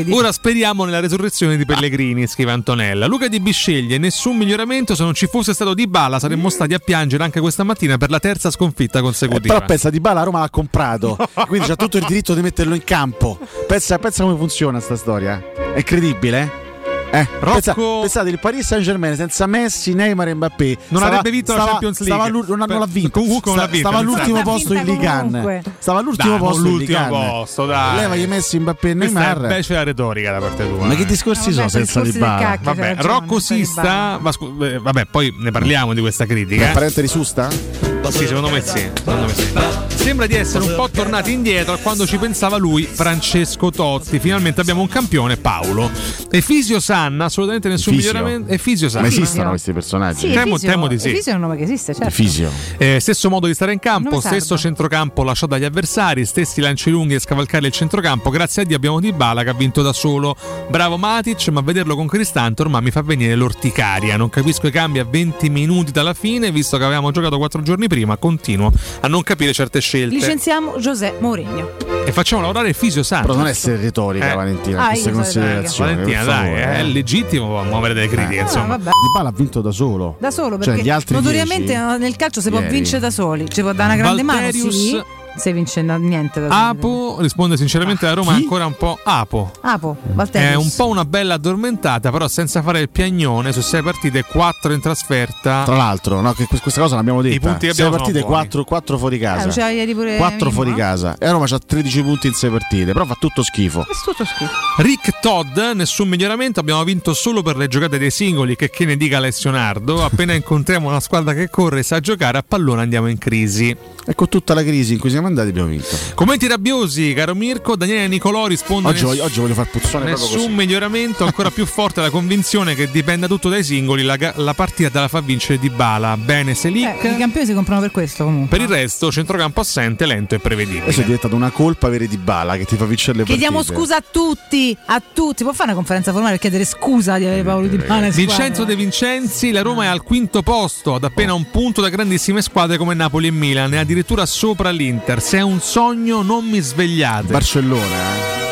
Ora 0.10 0.32
speriamo 0.32 0.86
nella 0.86 1.00
resurrezione 1.00 1.58
di 1.58 1.66
Pellegrini, 1.66 2.28
scrive 2.28 2.52
Antonella. 2.52 3.06
Luca 3.08 3.28
Di 3.28 3.40
Bisceglie, 3.40 3.98
nessun 3.98 4.38
miglioramento. 4.38 4.96
Se 4.96 5.04
non 5.04 5.14
ci 5.14 5.28
fosse 5.28 5.54
stato 5.54 5.74
Di 5.74 5.88
Bala 5.88 6.20
saremmo 6.20 6.50
stati 6.50 6.74
a 6.74 6.80
piangere 6.80 7.24
anche 7.24 7.40
questa 7.40 7.64
mattina 7.64 7.98
per 7.98 8.10
la 8.10 8.20
terza 8.20 8.50
sconfitta 8.52 9.02
consecutiva. 9.02 9.54
Però 9.56 9.66
pensa 9.66 9.90
di 9.90 10.00
Bala 10.00 10.24
Roma 10.24 10.40
l'ha 10.40 10.50
comprato, 10.50 11.18
quindi 11.48 11.68
c'ha 11.68 11.76
tutto 11.76 11.98
il 11.98 12.06
diritto 12.08 12.34
di 12.34 12.42
metterlo 12.42 12.76
in 12.76 12.84
campo. 12.84 13.38
Pensa, 13.68 13.98
pensa 14.00 14.24
come 14.24 14.38
funziona 14.38 14.80
sta 14.80 14.96
storia. 14.96 15.42
È 15.74 15.84
credibile, 15.84 16.42
eh? 16.42 16.66
Eh, 17.10 17.28
pensa- 17.40 17.74
pensate, 17.74 18.30
il 18.30 18.40
Paris 18.40 18.66
Saint 18.66 18.84
Germain 18.84 19.16
senza 19.16 19.46
Messi, 19.48 19.94
Neymar 19.94 20.28
e 20.28 20.34
Mbappé 20.34 20.66
Non 20.90 21.00
stava- 21.02 21.06
avrebbe 21.08 21.30
vinto 21.32 21.54
la 21.54 21.58
stava- 21.60 21.72
Champions 21.72 22.00
League. 22.00 22.16
stava 22.16 22.56
non, 22.56 22.68
non 22.68 22.80
l'ha 22.80 22.86
vinto. 22.88 23.20
Comunque 23.20 23.52
non 23.52 23.60
l'ha 23.60 23.68
vinta, 23.68 23.88
stava 23.90 23.98
all'ultimo 24.04 24.42
posto 24.42 24.74
in 24.74 24.84
Ligan. 24.84 25.64
Stava 25.80 26.00
all'ultimo 26.00 26.38
posto 26.38 26.58
in 26.58 26.64
l'ultimo 26.72 27.00
Ligan. 27.06 27.10
posto, 27.30 27.66
dai. 27.66 27.96
Levagli 27.96 28.28
Messi, 28.28 28.60
Mbappé 28.60 28.90
e 28.90 28.96
Questa 28.96 29.20
è 29.20 29.24
Neymar. 29.24 29.48
becera 29.48 29.84
retorica 29.84 30.32
da 30.32 30.40
parte 30.40 30.68
tua. 30.70 30.86
Ma 30.86 30.96
che 30.96 31.02
eh. 31.02 31.06
discorsi 31.06 31.48
No, 31.50 31.54
sono 31.54 31.68
vabbè, 31.68 31.86
sono 31.86 32.04
senza 32.06 32.20
di 32.20 32.20
cacchio. 32.20 32.64
Vabbè, 32.66 32.82
c'ha 32.82 32.88
ragione, 32.96 33.14
Rocco 33.14 33.40
Sista, 33.40 34.18
ma 34.22 34.32
scu- 34.32 34.62
eh, 34.64 34.80
vabbè, 34.80 35.06
poi 35.06 35.34
ne 35.38 35.52
parliamo 35.52 35.94
di 35.94 36.02
questa 36.02 36.26
critica. 36.26 36.66
È 36.66 36.70
eh. 36.70 36.74
parente 36.74 37.02
di 37.02 37.08
Susta? 37.08 37.50
Sì, 37.50 38.26
secondo 38.26 38.50
me 38.50 38.62
sì. 38.62 38.90
secondo 38.94 39.26
me 39.26 39.34
sì. 39.34 39.97
Sembra 40.08 40.26
di 40.26 40.36
essere 40.36 40.64
un 40.64 40.74
po' 40.74 40.90
tornati 40.90 41.34
indietro 41.34 41.74
a 41.74 41.78
quando 41.80 42.08
ci 42.08 42.16
pensava 42.18 42.56
lui, 42.56 42.84
Francesco 42.84 43.72
Totti. 43.72 44.20
Finalmente 44.20 44.62
abbiamo 44.62 44.80
un 44.80 44.88
campione, 44.88 45.36
Paolo. 45.36 45.92
Efisio 46.32 46.80
Sanna, 46.80 47.26
assolutamente 47.26 47.68
nessun 47.68 47.92
Efisio? 47.92 48.14
miglioramento. 48.14 48.54
Efisio 48.54 48.88
Sanna. 48.88 49.02
Ma 49.02 49.08
esistono 49.10 49.50
questi 49.50 49.74
personaggi? 49.74 50.20
Sì, 50.20 50.32
Temo- 50.32 50.56
Efisio- 50.56 50.70
temo 50.70 50.88
di 50.88 50.98
sì. 50.98 51.10
Efisio 51.10 51.34
è 51.34 51.36
un 51.36 51.42
nome 51.42 51.58
che 51.58 51.64
esiste, 51.64 51.94
certo. 51.94 52.10
Fisio. 52.10 52.50
Eh, 52.78 53.00
stesso 53.02 53.30
modo 53.30 53.48
di 53.48 53.54
stare 53.54 53.74
in 53.74 53.80
campo, 53.80 54.22
stesso 54.22 54.58
centrocampo 54.58 55.24
lasciato 55.24 55.52
dagli 55.52 55.66
avversari, 55.66 56.26
stessi 56.26 56.62
lanci 56.62 56.90
lunghi 56.90 57.16
e 57.16 57.20
scavalcare 57.20 57.68
il 57.68 57.74
centrocampo. 57.74 58.30
Grazie 58.30 58.62
a 58.62 58.66
Dio 58.66 58.78
abbiamo 58.78 59.02
Di 59.02 59.12
Bala 59.12 59.44
che 59.44 59.50
ha 59.50 59.54
vinto 59.54 59.82
da 59.82 59.92
solo. 59.92 60.38
Bravo 60.70 60.96
Matic, 60.96 61.50
ma 61.50 61.60
vederlo 61.60 61.98
con 61.98 62.08
Cristante 62.08 62.62
ormai 62.62 62.82
mi 62.82 62.92
fa 62.92 63.02
venire 63.02 63.36
l'orticaria. 63.36 64.16
Non 64.16 64.30
capisco 64.30 64.68
i 64.68 64.72
cambi 64.72 65.00
a 65.00 65.04
20 65.04 65.50
minuti 65.50 65.92
dalla 65.92 66.14
fine, 66.14 66.50
visto 66.50 66.78
che 66.78 66.86
avevamo 66.86 67.12
giocato 67.12 67.38
4 67.38 67.62
giorni 67.62 67.90
prima. 67.90 68.16
Continuo 68.16 68.72
a 69.02 69.08
non 69.10 69.22
capire 69.22 69.52
certe 69.52 69.82
scelte. 69.82 69.96
Licenziamo 70.06 70.78
José 70.78 71.14
Mourinho. 71.20 71.72
e 72.06 72.12
facciamo 72.12 72.42
lavorare 72.42 72.72
Fisio 72.74 73.04
Sanna. 73.04 73.24
Però 73.24 73.36
non 73.36 73.48
essere 73.48 73.78
retorica, 73.78 74.32
Eh. 74.32 74.36
Valentina, 74.36 74.88
Ah, 74.90 74.96
sono 74.96 75.16
considerazioni. 75.16 75.92
Valentina, 75.96 76.24
dai, 76.24 76.54
è 76.54 76.80
eh. 76.80 76.84
legittimo 76.84 77.64
muovere 77.64 77.94
delle 77.94 78.08
critiche. 78.08 78.40
Ah, 78.40 78.44
insomma. 78.44 78.68
vabbè. 78.68 78.84
Di 78.92 79.12
Bala 79.16 79.30
ha 79.30 79.34
vinto 79.36 79.62
da 79.62 79.72
solo. 79.72 80.16
Da 80.20 80.32
solo, 80.32 80.56
Cioè, 80.58 80.66
perché 80.66 80.82
gli 80.84 80.90
altri 80.90 81.16
notoriamente 81.16 81.74
dieci- 81.74 81.98
nel 82.00 82.16
calcio 82.16 82.42
si 82.42 82.50
può 82.50 82.62
vincere 82.62 83.00
da 83.00 83.10
soli. 83.10 83.50
Ci 83.50 83.62
può 83.62 83.74
dare 83.74 83.94
una 83.94 84.02
grande 84.02 84.24
Valterius- 84.24 84.64
mano, 84.66 84.72
sì. 84.72 85.04
Se 85.38 85.54
vince 85.54 85.82
no- 85.82 85.98
niente. 85.98 86.46
Apo 86.50 87.18
risponde 87.20 87.58
sinceramente 87.58 88.06
la 88.06 88.14
Roma 88.14 88.32
è 88.34 88.36
ancora 88.36 88.66
un 88.66 88.76
po' 88.76 88.98
Apo. 89.04 89.52
Apo, 89.62 89.96
Valterius. 90.14 90.50
È 90.52 90.56
un 90.56 90.72
po' 90.76 90.88
una 90.88 91.06
bella 91.06 91.36
addormentata, 91.36 92.10
però 92.12 92.28
senza 92.28 92.62
fare 92.64 92.80
il 92.80 92.90
piagnone 92.90 93.52
su 93.54 93.62
6 93.62 93.82
partite, 93.84 94.24
4 94.24 94.74
in 94.74 94.82
trasferta. 94.82 95.64
Tra 95.64 95.76
l'altro, 95.76 96.20
no, 96.22 96.34
che 96.34 96.46
que- 96.46 96.60
questa 96.60 96.82
cosa 96.82 96.96
l'abbiamo 96.96 97.22
detta. 97.22 97.36
I 97.36 97.40
punti 97.40 97.68
che 97.68 97.74
Sei 97.74 97.86
abbiamo 97.86 97.92
partite 97.92 98.20
sono 98.20 98.32
buoni. 98.32 98.42
4, 98.48 98.64
4 98.64 98.98
fuori 98.98 99.16
Eh, 99.16 99.20
casa. 99.20 99.50
c'era 99.50 99.70
ieri 99.70 99.94
pure 99.94 100.18
4 100.18 100.38
Mimmo, 100.38 100.52
fuori 100.52 100.70
no? 100.72 100.76
casa. 100.76 101.16
E 101.20 101.32
Roma 101.32 101.46
c'ha 101.46 101.60
13 101.60 102.02
punti 102.02 102.28
in 102.28 102.34
6 102.34 102.50
partite, 102.50 102.92
però 102.94 103.06
fa 103.06 103.16
tutto 103.20 103.44
schifo. 103.44 103.82
È 103.82 103.86
tutto 104.04 104.26
schifo. 104.26 104.52
Rick 104.78 105.20
Todd, 105.22 105.58
nessun 105.76 106.08
miglioramento, 106.08 106.60
abbiamo 106.60 106.84
vinto 106.84 107.14
solo 107.14 107.42
per 107.44 107.58
le 107.58 107.68
giocate 107.68 107.98
dei 108.00 108.12
singoli, 108.12 108.56
che, 108.56 108.70
che 108.72 108.86
ne 108.86 108.98
dica 108.98 109.18
Alessio 109.18 109.52
Nardo. 109.52 110.04
Appena 110.04 110.34
incontriamo 110.34 110.88
una 110.88 111.00
squadra 111.00 111.34
che 111.34 111.50
corre 111.50 111.80
e 111.80 111.84
sa 111.84 112.00
giocare 112.00 112.38
a 112.40 112.44
pallone 112.48 112.82
andiamo 112.82 113.08
in 113.08 113.18
crisi. 113.20 113.76
E 114.10 114.16
con 114.16 114.30
tutta 114.30 114.54
la 114.54 114.64
crisi 114.64 114.94
in 114.94 115.00
cui 115.00 115.10
siamo 115.10 115.28
andati 115.28 115.50
abbiamo 115.50 115.68
vinto. 115.68 115.86
Commenti 116.16 116.48
rabbiosi, 116.48 117.14
caro 117.14 117.36
Mirko, 117.36 117.76
Daniele 117.76 118.08
Nicolò 118.08 118.48
risponde 118.48 118.88
Oggi, 118.88 119.02
ness- 119.02 119.10
voglio, 119.10 119.24
oggi 119.26 119.40
voglio 119.42 119.54
far 119.54 119.70
puzzone 119.70 120.06
Nessun 120.06 120.38
così. 120.38 120.48
miglioramento, 120.50 121.26
ancora 121.26 121.52
più 121.52 121.66
forte 121.66 122.00
la 122.00 122.10
convinzione 122.10 122.74
che 122.74 122.90
dipenda 122.90 123.28
tutto 123.28 123.50
dai 123.50 123.66
singoli. 123.66 124.04
La, 124.04 124.16
ga- 124.16 124.32
la 124.38 124.54
partita 124.54 124.90
te 124.90 125.00
la 125.00 125.08
fa 125.10 125.20
vincere 125.20 125.60
Di 125.60 125.70
Bala. 125.70 126.16
Bene, 126.16 126.54
Selic. 126.54 127.04
Eh, 127.04 127.10
I 127.12 127.18
campioni 127.18 127.46
si 127.46 127.54
comprano 127.54 127.82
per 127.82 127.92
questo 127.92 128.24
comunque. 128.24 128.58
Per 128.58 128.66
il 128.66 128.74
resto, 128.74 129.12
centrocampo 129.12 129.60
assente, 129.60 130.06
lento 130.06 130.36
e 130.36 130.40
prevedibile. 130.40 130.84
Adesso 130.84 131.02
è 131.02 131.04
diventata 131.04 131.36
una 131.36 131.50
colpa 131.52 131.88
avere 131.88 132.08
di 132.08 132.18
Bala 132.18 132.56
che 132.56 132.64
ti 132.64 132.78
fa 132.78 132.86
vincere 132.86 133.18
le 133.18 133.24
Chiediamo 133.26 133.58
partite. 133.58 133.76
scusa 133.78 133.98
a 133.98 134.04
tutti, 134.10 134.78
a 134.86 135.02
tutti. 135.14 135.44
Può 135.44 135.52
fare 135.52 135.66
una 135.70 135.76
conferenza 135.76 136.12
formale 136.12 136.32
per 136.32 136.40
chiedere 136.40 136.64
scusa 136.64 137.18
di 137.18 137.26
avere 137.26 137.44
Paolo 137.44 137.68
Di 137.68 137.76
Bala 137.78 138.06
in 138.06 138.14
Vincenzo? 138.14 138.64
De 138.64 138.76
Vincenzi, 138.78 139.52
la 139.52 139.62
Roma 139.64 139.84
è 139.84 139.88
al 139.88 140.02
quinto 140.04 140.42
posto, 140.44 140.96
ad 140.96 141.04
appena 141.04 141.34
un 141.34 141.50
punto 141.52 141.82
da 141.82 141.90
grandissime 141.90 142.42
squadre 142.42 142.78
come 142.78 142.94
Napoli 142.94 143.28
e 143.28 143.32
Milan, 143.32 143.74
e 143.74 143.78
addirittura 143.98 144.28
sopra 144.28 144.70
l'Inter. 144.70 145.22
Se 145.22 145.38
è 145.38 145.42
un 145.42 145.60
sogno, 145.60 146.22
non 146.22 146.46
mi 146.46 146.60
svegliate. 146.60 147.32
Barcellona 147.32 148.46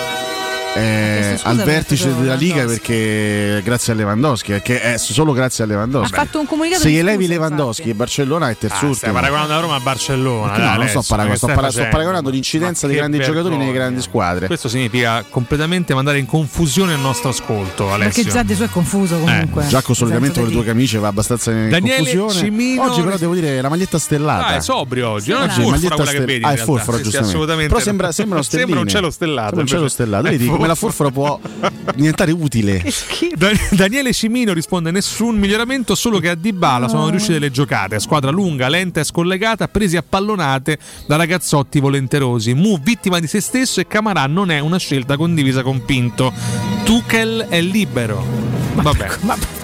eh, 0.76 1.18
chiesto 1.22 1.38
scusa 1.50 1.62
al 1.62 1.66
vertice 1.68 2.16
della 2.16 2.34
Liga 2.36 2.66
perché 2.66 3.62
grazie 3.64 3.94
a 3.94 3.96
Lewandowski, 3.96 4.52
perché 4.52 4.82
è 4.82 4.98
solo 4.98 5.32
grazie 5.34 5.64
a 5.64 5.68
Lewandowski. 5.68 6.14
Ha 6.14 6.18
fatto 6.24 6.40
un 6.40 6.46
comunicato 6.46 6.82
Se 6.82 6.90
gli 6.90 7.02
levi 7.02 7.28
Lewandowski, 7.28 7.94
Barcellona 7.94 8.50
è 8.50 8.52
Ah, 8.52 8.56
terzultimo. 8.56 8.94
stai 8.94 9.12
paragonando 9.12 9.54
la 9.54 9.60
Roma 9.60 9.76
a 9.76 9.80
Barcellona. 9.80 10.52
No, 10.52 10.58
dai, 10.58 10.78
non 10.78 10.88
sto, 10.88 10.98
Alessio, 11.00 11.02
paragon- 11.08 11.32
che 11.32 11.38
sto, 11.38 11.48
para- 11.48 11.72
sto 11.72 11.88
paragonando 11.90 12.30
l'incidenza 12.30 12.88
dei 12.88 12.96
grandi 12.98 13.20
giocatori 13.20 13.58
nelle 13.58 13.72
grandi 13.72 14.02
squadre. 14.02 14.48
Questo 14.48 14.70
significa 14.70 15.24
completamente 15.30 15.94
mandare 15.94 16.20
in 16.20 16.26
confusione 16.26 16.94
il 16.94 17.00
nostro 17.00 17.30
ascolto, 17.30 17.92
Alessio. 17.92 18.24
Perché 18.24 18.38
già 18.38 18.44
di 18.44 18.56
suo 18.56 18.66
è 18.66 18.70
confuso 18.70 19.18
comunque. 19.18 19.64
Eh, 19.64 19.68
Giacco 19.68 19.94
solitamente 19.94 20.40
con 20.40 20.48
le 20.50 20.54
due 20.56 20.64
camicie 20.64 21.00
va 21.00 21.08
abbastanza 21.08 21.52
in 21.52 21.70
Daniele 21.70 21.98
confusione. 21.98 22.34
Cimino- 22.34 22.84
Oggi 22.84 23.02
però 23.02 23.18
devo 23.18 23.34
dire 23.34 23.62
la 23.62 23.70
maglietta 23.70 23.98
stellata. 23.98 24.48
Ah, 24.48 24.56
è 24.56 24.62
sobrio 24.62 25.10
oggi, 25.10 25.32
non 25.32 25.44
è 25.44 25.48
maglietta 25.70 25.96
quella 25.96 26.12
che 26.12 26.20
vedi. 26.26 26.44
Ah, 26.44 26.54
è 26.54 26.58
sì, 26.58 26.64
giustamente. 26.66 27.18
assolutamente. 27.20 27.68
Però 27.72 27.80
sembra, 27.80 28.12
sembrano 28.12 28.44
stelline. 28.44 28.66
Sembra 28.68 28.82
un 28.84 28.88
cielo 28.96 29.10
stellato. 29.12 29.46
Sembra 29.56 29.62
un 29.62 29.68
cielo 29.68 29.88
stellato. 29.88 30.24
Vedi 30.24 30.46
come 30.66 30.68
la 30.68 30.76
furfura 30.76 31.12
può 31.12 31.40
diventare 31.96 32.32
utile. 32.32 32.84
Da- 33.36 33.52
Daniele 33.72 34.14
Cimino 34.14 34.54
risponde 34.54 34.92
nessun 34.92 35.38
miglioramento 35.38 35.96
solo 35.96 36.20
che 36.20 36.30
a 36.30 36.36
Dybala 36.36 36.88
sono 36.88 37.10
riuscite 37.10 37.40
le 37.40 37.52
giocate. 37.52 38.00
Squadra 38.00 38.32
lunga, 38.32 38.68
lenta 38.68 39.00
e 39.00 39.04
scollegata 39.04 39.68
presi 39.68 39.98
a 39.98 40.04
pallonate 40.08 40.78
da 41.08 41.16
ragazzotti 41.16 41.80
volenterosi. 41.80 42.54
Mu 42.54 42.80
vittima 42.80 43.20
di 43.20 43.28
se 43.28 43.42
stesso 43.42 43.80
e 43.80 43.88
Camarà 43.88 44.26
non 44.28 44.52
è 44.52 44.60
una 44.60 44.78
scelta 44.78 45.18
condivisa 45.18 45.62
con 45.62 45.86
Pinto. 45.86 46.34
Tuchel 46.84 47.48
è 47.50 47.62
libero 47.62 48.65
Vabbè, 48.82 49.08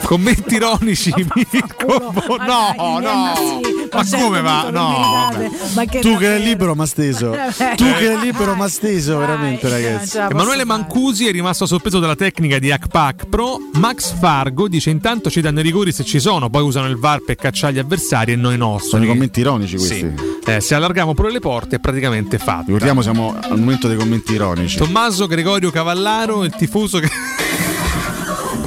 commenti 0.03 0.55
ironici 0.55 1.13
Mirko. 1.15 2.13
no, 2.39 2.99
no 2.99 3.79
ma 3.91 4.05
come 4.09 4.41
va? 4.41 4.69
No. 4.69 5.31
Ma 5.73 5.85
che 5.85 5.99
Tu 5.99 6.17
che 6.17 6.33
eri 6.35 6.43
libero 6.43 6.75
ma 6.75 6.85
steso. 6.85 7.35
Eh, 7.61 7.75
Tu 7.75 7.83
che 7.83 8.11
eri 8.11 8.19
libero 8.21 8.55
ma 8.55 8.67
steso, 8.67 9.17
veramente 9.17 9.67
ragazzi. 9.69 10.17
Emanuele 10.17 10.65
Mancusi 10.65 11.27
è 11.27 11.31
rimasto 11.31 11.65
sorpreso 11.65 11.99
dalla 11.99 12.15
tecnica 12.15 12.57
di 12.59 12.71
Hackpack 12.71 13.27
Pro. 13.27 13.57
Max 13.73 14.13
Fargo 14.17 14.67
dice: 14.67 14.89
Intanto 14.89 15.29
ci 15.29 15.41
danno 15.41 15.59
i 15.59 15.63
rigori 15.63 15.91
se 15.91 16.03
ci 16.03 16.19
sono, 16.19 16.49
poi 16.49 16.63
usano 16.63 16.87
il 16.87 16.97
VAR 16.97 17.21
per 17.23 17.35
cacciare 17.35 17.73
gli 17.73 17.79
avversari 17.79 18.31
e 18.31 18.35
noi 18.35 18.57
nostri. 18.57 18.89
Sono 18.89 19.03
i 19.03 19.07
commenti 19.07 19.41
ironici 19.41 19.75
questi. 19.75 19.95
Sì. 19.95 20.51
Eh, 20.51 20.61
se 20.61 20.75
allarghiamo 20.75 21.13
pure 21.13 21.31
le 21.31 21.39
porte 21.39 21.75
è 21.75 21.79
praticamente 21.79 22.37
fatto. 22.37 22.65
Ricordiamo, 22.67 23.01
siamo 23.01 23.37
al 23.39 23.59
momento 23.59 23.87
dei 23.87 23.97
commenti 23.97 24.33
ironici. 24.33 24.77
Tommaso 24.77 25.27
Gregorio 25.27 25.69
Cavallaro, 25.69 26.43
il 26.43 26.55
tifoso 26.55 26.99
che. 26.99 27.09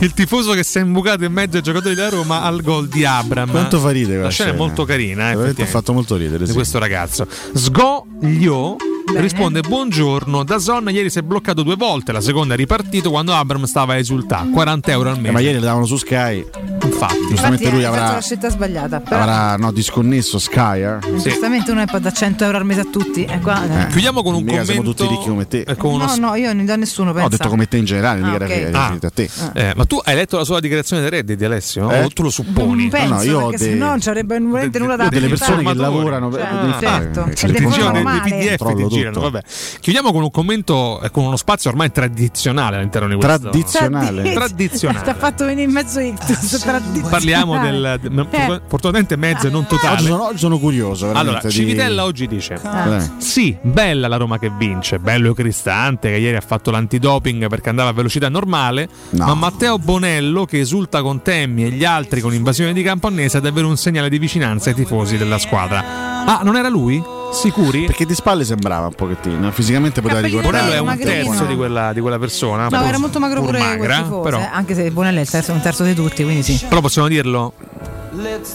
Il 0.05 0.13
tifoso 0.13 0.53
che 0.53 0.65
si 0.65 0.77
è 0.77 0.83
imbucato 0.83 1.25
in 1.25 1.33
mezzo 1.33 1.57
ai 1.57 1.63
giocatori 1.63 1.95
della 1.95 2.11
Roma 2.11 2.43
al 2.43 2.61
gol 2.61 2.89
di 2.89 3.07
Abram. 3.07 3.49
Quanto 3.49 3.79
fa 3.79 3.89
ridere 3.89 4.17
La 4.17 4.19
quella 4.19 4.31
scena 4.31 4.51
è 4.51 4.53
scena. 4.53 4.67
molto 4.67 4.85
carina, 4.85 5.31
eh, 5.31 5.63
ha 5.63 5.67
fatto 5.67 5.95
molto 5.95 6.17
ridere. 6.17 6.41
di 6.41 6.49
sì. 6.49 6.53
questo 6.53 6.79
ragazzo. 6.79 7.27
Sgoglio 7.55 8.77
risponde: 9.17 9.63
Buongiorno. 9.63 10.45
Da 10.45 10.59
Zon 10.59 10.91
ieri 10.91 11.09
si 11.09 11.21
è 11.21 11.23
bloccato 11.23 11.63
due 11.63 11.77
volte. 11.77 12.13
La 12.13 12.21
seconda 12.21 12.53
è 12.53 12.57
ripartito 12.59 13.09
quando 13.09 13.33
Abram 13.33 13.65
stava 13.65 13.95
a 13.95 13.97
esultare. 13.97 14.51
40 14.51 14.91
euro 14.91 15.09
al 15.09 15.17
mese. 15.17 15.29
Eh, 15.29 15.33
ma 15.33 15.41
ieri 15.41 15.55
le 15.55 15.65
davano 15.65 15.87
su 15.87 15.97
Sky. 15.97 16.45
Infatti, 16.85 17.15
Giustamente 17.29 17.65
Infatti, 17.65 17.71
lui 17.71 17.85
hai 17.85 17.91
fatto 17.91 18.03
avrà, 18.03 18.15
la 18.15 18.21
scelta 18.21 18.51
sbagliata. 18.51 19.01
Però, 19.01 19.21
avrà 19.21 19.57
no, 19.57 19.73
disconnesso 19.73 20.39
Sky. 20.39 20.83
Eh? 20.83 20.99
giustamente 21.23 21.71
uno 21.71 21.83
è 21.83 21.87
poi 21.87 22.01
da 22.01 22.13
100 22.13 22.45
euro 22.45 22.57
al 22.59 22.65
mese 22.65 22.81
a 22.81 22.87
tutti. 22.91 23.25
E 23.25 23.39
qua, 23.41 23.63
eh. 23.65 23.87
Chiudiamo 23.89 24.23
con 24.23 24.35
un 24.35 24.43
Mica 24.43 24.65
siamo 24.65 24.81
commento. 24.81 25.03
tutti 25.05 25.15
ricchi 25.15 25.29
come 25.29 25.49
te. 25.49 25.61
eh, 25.67 25.77
con 25.77 25.93
uno 25.95 26.05
No, 26.05 26.15
no, 26.17 26.35
io 26.35 26.53
non 26.53 26.65
do 26.65 26.73
a 26.73 26.77
nessuno. 26.77 27.09
No, 27.09 27.13
Pensa. 27.15 27.27
ho 27.27 27.31
detto 27.31 27.49
come 27.49 27.67
te 27.67 27.77
in 27.79 27.85
generale, 27.85 28.21
Ah, 28.21 28.27
mica 28.31 28.45
ok. 28.45 28.51
era 28.51 28.79
Ah. 28.87 28.97
a 29.01 29.11
te. 29.11 29.31
Eh, 29.55 29.73
ma 29.77 29.85
tu 29.85 30.01
hai 30.05 30.15
letto 30.15 30.37
la 30.37 30.45
sua 30.45 30.61
dichiarazione 30.61 31.03
dei 31.03 31.11
redditi, 31.11 31.45
Alessio? 31.45 31.91
Eh? 31.91 32.03
O 32.05 32.09
tu 32.09 32.23
lo 32.23 32.31
supponi? 32.31 32.83
Non 32.83 32.91
penso, 32.91 33.09
No, 33.09 33.15
no, 33.17 33.23
io 33.23 33.39
ho 33.41 33.49
perché 33.49 33.65
dei- 33.65 33.73
se 33.73 33.79
no 33.79 33.87
non 33.89 34.01
ci 34.01 34.09
avrebbe 34.09 34.39
nulla 34.39 34.97
da 34.97 35.09
delle 35.09 35.29
persone 35.29 35.63
che 35.65 35.75
lavorano 35.75 36.31
Cioè, 36.33 36.77
certo. 36.81 37.25
eh, 37.27 37.35
certi 37.35 37.57
devono 37.57 37.75
giorni 37.77 38.03
fare 38.03 38.31
dei. 38.31 38.57
PDF 38.57 38.75
ti 38.75 38.89
girano, 38.89 39.21
vabbè. 39.21 39.43
Chiudiamo 39.81 40.13
con 40.13 40.23
un 40.23 40.31
commento 40.31 41.01
con 41.13 41.25
uno 41.25 41.37
spazio 41.37 41.71
ormai 41.71 41.91
tradizionale 41.93 42.77
all'interno 42.77 43.09
di 43.09 43.15
questo 43.15 43.39
Tradizionale. 43.39 44.33
Tradizionale. 44.33 45.03
Ti 45.05 45.11
ha 45.11 45.15
fatto 45.15 45.45
venire 45.45 45.63
in 45.67 45.71
mezzo 45.73 46.01
ictus. 46.01 46.59
Sarà 46.81 47.09
Parliamo 47.09 47.59
del. 47.59 47.99
del- 48.01 48.27
Eh. 48.31 48.61
Fortunatamente 48.67 49.17
mezzo 49.17 49.47
e 49.47 49.51
non 49.51 49.67
totale. 49.67 49.97
Oggi 49.97 50.07
sono, 50.07 50.31
sono 50.37 50.59
curioso. 50.59 51.11
Allora, 51.13 51.41
di- 51.43 51.51
Civitella 51.51 52.05
oggi 52.05 52.27
dice: 52.27 52.55
Eh. 52.55 53.11
Sì, 53.19 53.57
bella 53.63 54.09
la 54.09 54.17
Roma 54.17 54.39
che 54.39 54.51
vince, 54.57 54.99
bello 54.99 55.33
Cristante 55.35 56.11
che 56.11 56.17
ieri 56.17 56.37
ha 56.37 56.41
fatto 56.41 56.71
l'antidoping 56.71 57.49
perché 57.49 57.69
andava 57.69 57.91
a 57.91 57.93
velocità 57.93 58.29
normale. 58.29 58.89
Ma 59.11 59.35
Matteo 59.35 59.79
Bonello, 59.79 60.45
che 60.45 60.61
esulta 60.61 61.03
con 61.03 61.23
Temmi 61.23 61.65
e 61.65 61.71
gli 61.71 61.85
altri 61.85 62.21
con 62.21 62.33
invasione 62.35 62.73
di 62.73 62.83
campo 62.83 63.07
annesa, 63.07 63.39
è 63.39 63.41
davvero 63.41 63.69
un 63.69 63.77
segnale 63.77 64.09
di 64.09 64.19
vicinanza 64.19 64.71
ai 64.71 64.75
tifosi 64.75 65.17
della 65.17 65.39
squadra. 65.39 66.25
Ah, 66.27 66.41
non 66.43 66.57
era 66.57 66.69
lui? 66.69 67.03
Sicuri? 67.35 67.85
Perché 67.87 68.07
di 68.07 68.15
spalle 68.15 68.45
sembrava 68.45 68.87
un 68.87 68.95
pochettino, 68.95 69.51
fisicamente 69.51 70.01
poteva 70.01 70.21
Cappellino 70.21 70.41
ricordare. 70.41 70.65
Bonello 70.65 70.79
è 70.79 70.81
un 70.81 70.87
magrino. 70.87 71.31
terzo 71.31 71.45
di 71.45 71.57
quella, 71.57 71.93
di 71.93 72.01
quella 72.01 72.19
persona. 72.19 72.69
No, 72.69 72.83
era 72.85 72.99
molto 72.99 73.19
magro 73.19 73.41
pur 73.41 73.51
pure 73.51 73.59
magra, 73.59 74.03
però, 74.03 74.39
eh, 74.39 74.49
anche 74.53 74.75
se 74.75 74.91
Bonello 74.91 75.19
è 75.19 75.23
il 75.23 75.29
terzo, 75.29 75.53
un 75.53 75.61
terzo 75.61 75.85
di 75.85 75.95
tutti, 75.95 76.23
quindi 76.23 76.43
sì. 76.43 76.65
però 76.69 76.81
possiamo 76.81 77.09
dirlo. 77.09 77.53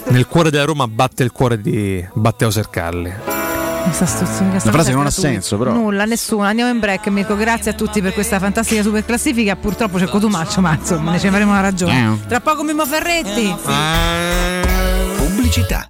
Nel 0.06 0.26
cuore 0.28 0.50
della 0.52 0.64
Roma 0.64 0.88
batte 0.88 1.24
il 1.24 1.32
cuore 1.32 1.60
di 1.60 2.04
Matteo 2.14 2.50
Sercalli. 2.50 3.14
Questa 3.84 4.06
stuzzica- 4.06 4.50
questa 4.50 4.70
Una 4.70 4.78
frase 4.78 4.94
non 4.94 5.06
ha 5.06 5.12
senso, 5.12 5.58
però. 5.58 5.72
Nulla, 5.72 6.06
nessuno. 6.06 6.44
Andiamo 6.44 6.70
in 6.70 6.80
break, 6.80 7.08
Mirko. 7.08 7.36
Grazie 7.36 7.72
a 7.72 7.74
tutti 7.74 8.02
per 8.02 8.14
questa 8.14 8.40
fantastica 8.40 8.82
super 8.82 9.04
classifica. 9.06 9.56
Purtroppo 9.56 9.98
c'è 9.98 10.08
Cotumaccio, 10.08 10.62
ma 10.62 10.76
insomma, 10.76 11.12
ne 11.12 11.20
ci 11.20 11.30
faremo 11.30 11.52
una 11.52 11.62
ragione. 11.62 12.20
Eh. 12.24 12.28
Tra 12.28 12.40
poco 12.40 12.64
Mimmo 12.64 12.86
Ferretti. 12.86 13.56
Pubblicità. 15.18 15.90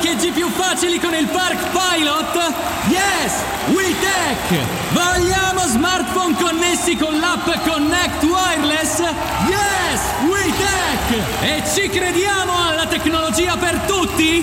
Parcheggi 0.00 0.30
più 0.30 0.48
facili 0.48 0.98
con 0.98 1.12
il 1.12 1.26
Park 1.26 1.58
Pilot? 1.72 2.54
Yes! 2.88 3.32
WeTech! 3.66 4.66
Vogliamo 4.92 5.66
smartphone 5.66 6.34
connessi 6.36 6.96
con 6.96 7.18
l'app 7.18 7.44
Connect 7.68 8.22
Wireless? 8.22 9.00
Yes! 9.46 10.00
WeTech! 10.26 11.42
E 11.42 11.62
ci 11.74 11.90
crediamo 11.90 12.50
alla 12.66 12.86
tecnologia 12.86 13.58
per 13.58 13.78
tutti? 13.80 14.42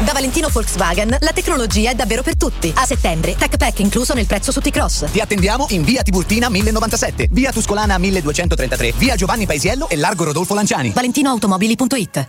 Da 0.00 0.12
Valentino 0.12 0.48
Volkswagen 0.52 1.16
la 1.18 1.32
tecnologia 1.32 1.92
è 1.92 1.94
davvero 1.94 2.22
per 2.22 2.36
tutti. 2.36 2.74
A 2.76 2.84
settembre, 2.84 3.36
Tech 3.36 3.56
Pack 3.56 3.78
incluso 3.78 4.12
nel 4.12 4.26
prezzo 4.26 4.52
su 4.52 4.60
T-Cross. 4.60 5.06
Ti 5.10 5.20
attendiamo 5.20 5.64
in 5.70 5.82
via 5.82 6.02
Tiburtina 6.02 6.50
1097, 6.50 7.28
via 7.30 7.50
Tuscolana 7.52 7.96
1233, 7.96 8.92
via 8.98 9.16
Giovanni 9.16 9.46
Paisiello 9.46 9.88
e 9.88 9.96
largo 9.96 10.24
Rodolfo 10.24 10.52
Lanciani. 10.52 10.90
ValentinoAutomobili.it 10.90 12.28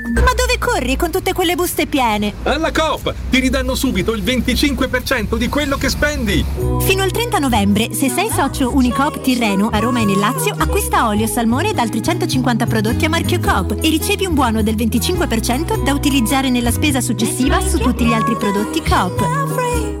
Ma 0.13 0.33
dove 0.35 0.57
corri 0.59 0.97
con 0.97 1.09
tutte 1.09 1.31
quelle 1.31 1.55
buste 1.55 1.87
piene? 1.87 2.33
Alla 2.43 2.71
Coop 2.71 3.13
ti 3.29 3.39
ridanno 3.39 3.75
subito 3.75 4.13
il 4.13 4.21
25% 4.23 5.37
di 5.37 5.47
quello 5.47 5.77
che 5.77 5.89
spendi. 5.89 6.43
Fino 6.81 7.03
al 7.03 7.11
30 7.11 7.39
novembre, 7.39 7.93
se 7.93 8.09
sei 8.09 8.29
socio 8.29 8.75
Unicoop 8.75 9.21
Tirreno 9.21 9.69
a 9.69 9.79
Roma 9.79 10.01
e 10.01 10.05
nel 10.05 10.19
Lazio, 10.19 10.53
acquista 10.57 11.07
olio, 11.07 11.27
salmone 11.27 11.69
ed 11.69 11.77
altri 11.77 12.03
150 12.03 12.65
prodotti 12.65 13.05
a 13.05 13.09
marchio 13.09 13.39
Coop 13.39 13.77
e 13.81 13.89
ricevi 13.89 14.25
un 14.25 14.33
buono 14.33 14.61
del 14.61 14.75
25% 14.75 15.83
da 15.83 15.93
utilizzare 15.93 16.49
nella 16.49 16.71
spesa 16.71 16.99
successiva 16.99 17.61
su 17.61 17.77
tutti 17.77 18.05
gli 18.05 18.13
altri 18.13 18.35
prodotti 18.35 18.81
Coop. 18.81 20.00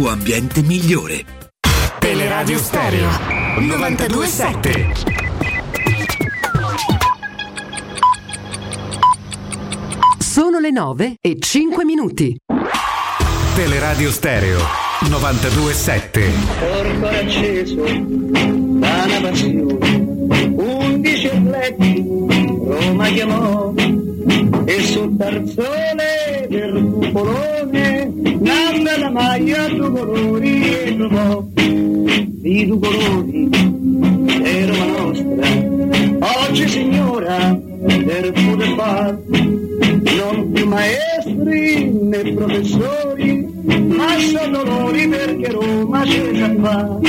ambiente 0.07 0.61
migliore. 0.61 1.25
Teleradio 1.99 2.57
Stereo 2.57 3.09
927. 3.59 4.93
Sono 10.17 10.59
le 10.59 10.71
9 10.71 11.15
e 11.21 11.37
5 11.39 11.85
minuti. 11.85 12.35
Teleradio 13.55 14.11
Stereo 14.11 14.59
927. 15.09 16.31
Corpo 16.59 17.07
acceso 17.07 17.83
da 17.83 19.03
una 19.05 19.19
passione, 19.21 20.53
undici 20.55 21.27
atleti 21.27 22.03
Roma 22.65 23.07
chiamò 23.09 23.73
e 24.65 24.81
sul 24.81 25.15
tarzone 25.17 26.47
del 26.49 26.91
cupolone 26.93 28.11
nanda 28.39 28.97
la 28.97 29.09
maglia 29.09 29.67
due 29.67 29.89
colori 29.91 30.61
e 30.63 30.95
trovò 30.97 31.45
di 31.53 32.65
due 32.65 32.79
colori 32.79 33.49
Roma 34.65 34.85
nostra. 34.85 35.47
Oggi 36.47 36.67
signora 36.67 37.59
per 37.81 38.31
poter 38.31 38.73
far 38.75 39.19
non 39.27 40.51
più 40.51 40.67
maestri 40.67 41.91
né 41.91 42.33
professori 42.33 43.47
ma 43.87 44.19
sono 44.19 44.63
loro 44.63 44.91
perché 44.91 45.51
Roma 45.51 46.03
c'è 46.03 46.31
già 46.31 46.53
fa 46.61 46.99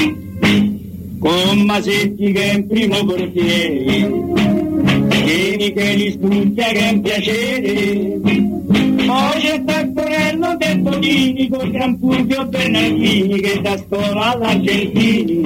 con 1.19 1.61
Masetti 1.65 2.33
che 2.33 2.43
è 2.43 2.55
in 2.55 2.67
primo 2.67 3.05
portiere 3.05 4.52
Vieni 5.53 5.73
che 5.75 5.95
li 5.97 6.11
studia 6.13 6.65
che 6.69 6.79
è 6.79 6.91
un 6.93 7.01
piacere. 7.03 8.21
Poi 9.05 9.41
c'è 9.41 9.63
Taccorello 9.63 10.57
del 10.57 10.83
Tonini 10.83 11.49
con 11.51 11.71
Gran 11.71 11.99
Fulvio 11.99 12.47
Bernardini 12.47 13.39
che 13.39 13.61
da 13.61 13.77
scuola 13.77 14.33
all'Argentini. 14.33 15.43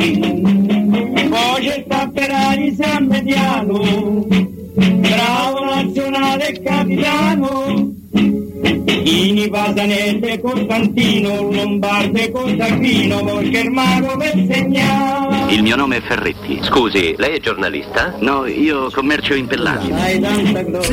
Poi 1.29 1.61
c'è 1.61 1.85
Tapperari 1.89 2.73
San 2.77 3.07
Mediano 3.07 4.55
bravo 4.77 5.65
nazionale 5.65 6.61
capitano 6.63 7.96
Ini 8.59 9.49
Pasanese 9.51 10.41
Costantino 10.41 11.51
Lombarde 11.53 12.31
Costantino 12.31 13.43
Germano 13.51 14.17
per 14.17 14.33
segnare 14.51 15.53
Il 15.53 15.63
mio 15.63 15.77
nome 15.77 15.99
è 15.99 16.01
Ferretti. 16.01 16.61
Scusi, 16.63 17.15
lei 17.19 17.37
è 17.37 17.41
giornalista? 17.41 18.15
No, 18.21 18.47
io 18.47 18.91
commercio 18.91 19.35
in 19.35 19.47
pellaggi. 19.47 19.93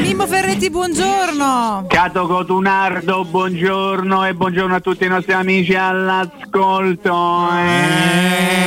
Mimmo 0.02 0.28
Ferretti, 0.28 0.70
buongiorno. 0.70 1.86
Cato 1.88 2.28
Cotunardo, 2.28 3.24
buongiorno 3.24 4.26
e 4.26 4.34
buongiorno 4.34 4.76
a 4.76 4.80
tutti 4.82 5.06
i 5.06 5.08
nostri 5.08 5.34
amici 5.34 5.74
all'ascolto. 5.74 7.48
E 7.50 8.64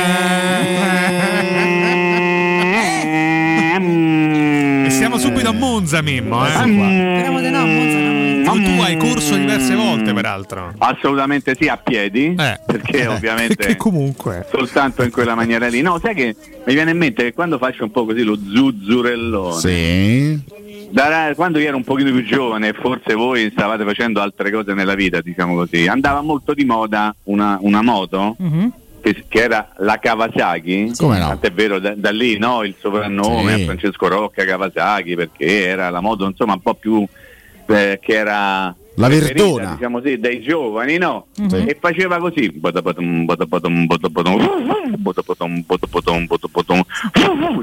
siamo 5.07 5.17
subito 5.17 5.49
a 5.49 5.53
Monza, 5.53 6.01
Mimmo. 6.01 6.45
Eh? 6.45 6.49
Speriamo 6.49 7.39
di 7.39 7.49
no, 7.49 7.65
Monza 7.65 7.97
no. 7.97 8.53
Tu, 8.53 8.63
tu 8.63 8.81
hai 8.81 8.97
corso 8.97 9.35
diverse 9.35 9.75
volte, 9.75 10.13
peraltro. 10.13 10.73
Assolutamente 10.77 11.55
sì, 11.57 11.67
a 11.67 11.77
piedi, 11.77 12.33
perché 12.35 13.01
eh, 13.01 13.07
ovviamente 13.07 13.55
perché 13.55 13.75
comunque 13.77 14.45
soltanto 14.49 15.03
in 15.03 15.11
quella 15.11 15.35
maniera 15.35 15.67
lì. 15.67 15.81
No, 15.81 15.99
sai 15.99 16.13
che 16.13 16.35
mi 16.65 16.73
viene 16.73 16.91
in 16.91 16.97
mente 16.97 17.23
che 17.23 17.33
quando 17.33 17.57
faccio 17.57 17.83
un 17.83 17.91
po' 17.91 18.05
così 18.05 18.23
lo 18.23 18.37
zuzzurellone, 18.37 19.59
Sì. 19.59 20.39
da- 20.91 21.31
quando 21.35 21.59
io 21.59 21.67
ero 21.67 21.77
un 21.77 21.83
pochino 21.83 22.11
più 22.11 22.23
giovane, 22.25 22.73
forse 22.73 23.13
voi 23.13 23.49
stavate 23.51 23.83
facendo 23.83 24.21
altre 24.21 24.51
cose 24.51 24.73
nella 24.73 24.95
vita, 24.95 25.21
diciamo 25.21 25.55
così, 25.55 25.87
andava 25.87 26.21
molto 26.21 26.53
di 26.53 26.65
moda 26.65 27.15
una, 27.23 27.57
una 27.61 27.81
moto 27.81 28.35
che, 29.13 29.25
che 29.27 29.41
era 29.41 29.69
la 29.77 29.97
Kawasaki, 29.99 30.93
Come 30.95 31.19
no? 31.19 31.27
tant'è 31.27 31.51
vero 31.51 31.79
da, 31.79 31.93
da 31.95 32.11
lì 32.11 32.37
no, 32.37 32.63
il 32.63 32.75
soprannome 32.79 33.55
Sì. 33.55 33.61
a 33.61 33.65
Francesco 33.65 34.07
Rocca 34.07 34.45
Kawasaki 34.45 35.15
perché 35.15 35.65
era 35.67 35.89
la 35.89 35.99
moto 36.01 36.25
insomma 36.25 36.53
un 36.53 36.61
po' 36.61 36.73
più 36.75 37.05
eh, 37.67 37.99
che 38.01 38.13
era 38.13 38.73
La 38.99 39.07
verdona. 39.07 39.73
diciamo 39.75 39.99
così, 40.01 40.17
dai 40.19 40.41
giovani 40.41 40.97
no? 40.97 41.27
Sì. 41.33 41.65
e 41.65 41.77
faceva 41.79 42.17
così 42.17 42.51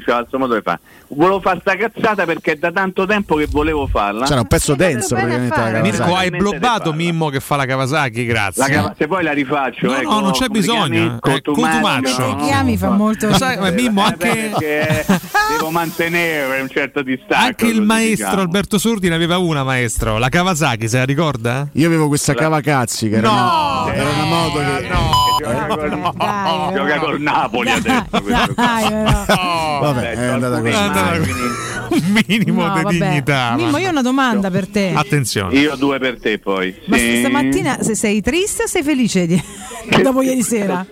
c'era 0.05 0.19
il 0.20 0.27
suo 0.28 0.39
modo 0.39 0.55
di 0.55 0.61
fare 0.62 0.78
volevo 1.09 1.40
fare 1.40 1.59
sta 1.61 1.77
cazzata 1.77 2.24
perché 2.24 2.52
è 2.52 2.56
da 2.56 2.70
tanto 2.70 3.06
tempo 3.06 3.35
che 3.36 3.47
volevo 3.51 3.86
farla 3.86 4.27
C'era 4.27 4.40
un 4.40 4.47
pezzo 4.47 4.74
denso 4.74 5.16
Mirko, 5.16 6.15
hai 6.15 6.31
blobbato 6.31 6.93
Mimmo 6.93 7.28
che 7.31 7.40
fa 7.40 7.56
la 7.56 7.66
Kawasaki, 7.66 8.24
grazie. 8.24 8.62
La 8.62 8.69
cava- 8.69 8.94
se 8.97 9.06
poi 9.06 9.23
la 9.24 9.32
rifaccio 9.32 9.86
No, 9.86 9.97
ecco, 9.97 10.11
no, 10.12 10.20
non 10.20 10.32
c'è 10.32 10.48
bisogno. 10.48 11.16
eh. 11.16 11.19
Cotumaccio, 11.20 12.27
no? 12.27 12.36
Chiami 12.44 12.77
fa 12.77 12.90
molto. 12.90 13.32
Sai, 13.35 13.59
ma 13.59 13.70
Mimmo, 13.70 14.02
Eh, 14.02 14.05
anche, 14.05 15.06
devo 15.51 15.70
mantenere 15.70 16.61
un 16.61 16.69
certo 16.69 17.02
distacco 17.02 17.35
anche 17.44 17.66
il 17.66 17.82
maestro 17.82 18.27
diciamo. 18.27 18.43
Alberto 18.43 18.78
Sordi 18.78 19.09
ne 19.09 19.15
aveva 19.15 19.39
una, 19.39 19.65
maestro. 19.65 20.19
La 20.19 20.28
Kawasaki, 20.28 20.89
se 20.89 20.98
la 20.98 21.05
ricorda? 21.25 21.69
Io 21.73 21.87
avevo 21.87 22.09
questa 22.09 22.35
Cavacazzi 22.35 23.09
che 23.09 23.17
era, 23.17 23.31
una, 23.31 23.95
era 23.95 24.11
una 24.11 24.25
moto 24.25 24.59
che 24.59 25.34
gioca 25.45 25.77
col, 25.77 26.73
gioca 26.75 26.99
col 26.99 27.21
Napoli 27.21 27.71
adesso 27.71 28.05
qua. 28.11 28.21
Dai, 28.55 28.89
però. 28.89 29.81
Vabbè, 29.81 30.11
è 30.12 30.25
andata 30.27 30.61
così. 30.61 30.71
È 30.73 30.75
andata 30.77 31.19
così. 31.19 31.33
Un 31.91 32.23
minimo 32.27 32.66
No, 32.66 32.75
di 32.77 32.83
vabbè. 32.83 32.97
dignità. 32.99 33.55
Mimmo, 33.57 33.77
io 33.79 33.89
ho 33.89 33.91
una 33.91 34.03
domanda 34.03 34.51
per 34.51 34.66
te. 34.69 34.93
Attenzione. 34.95 35.55
io 35.59 35.77
due 35.77 35.99
per 35.99 36.19
te 36.19 36.39
poi 36.39 36.75
Ma 36.87 36.97
Sì. 36.97 37.19
stamattina 37.19 37.79
se 37.83 37.95
sei 37.95 38.21
triste 38.23 38.65
o 38.65 38.66
sei 38.66 38.83
felice 38.83 39.27
di... 39.27 39.41
dopo 40.03 40.23
ieri 40.23 40.43
sera? 40.43 40.85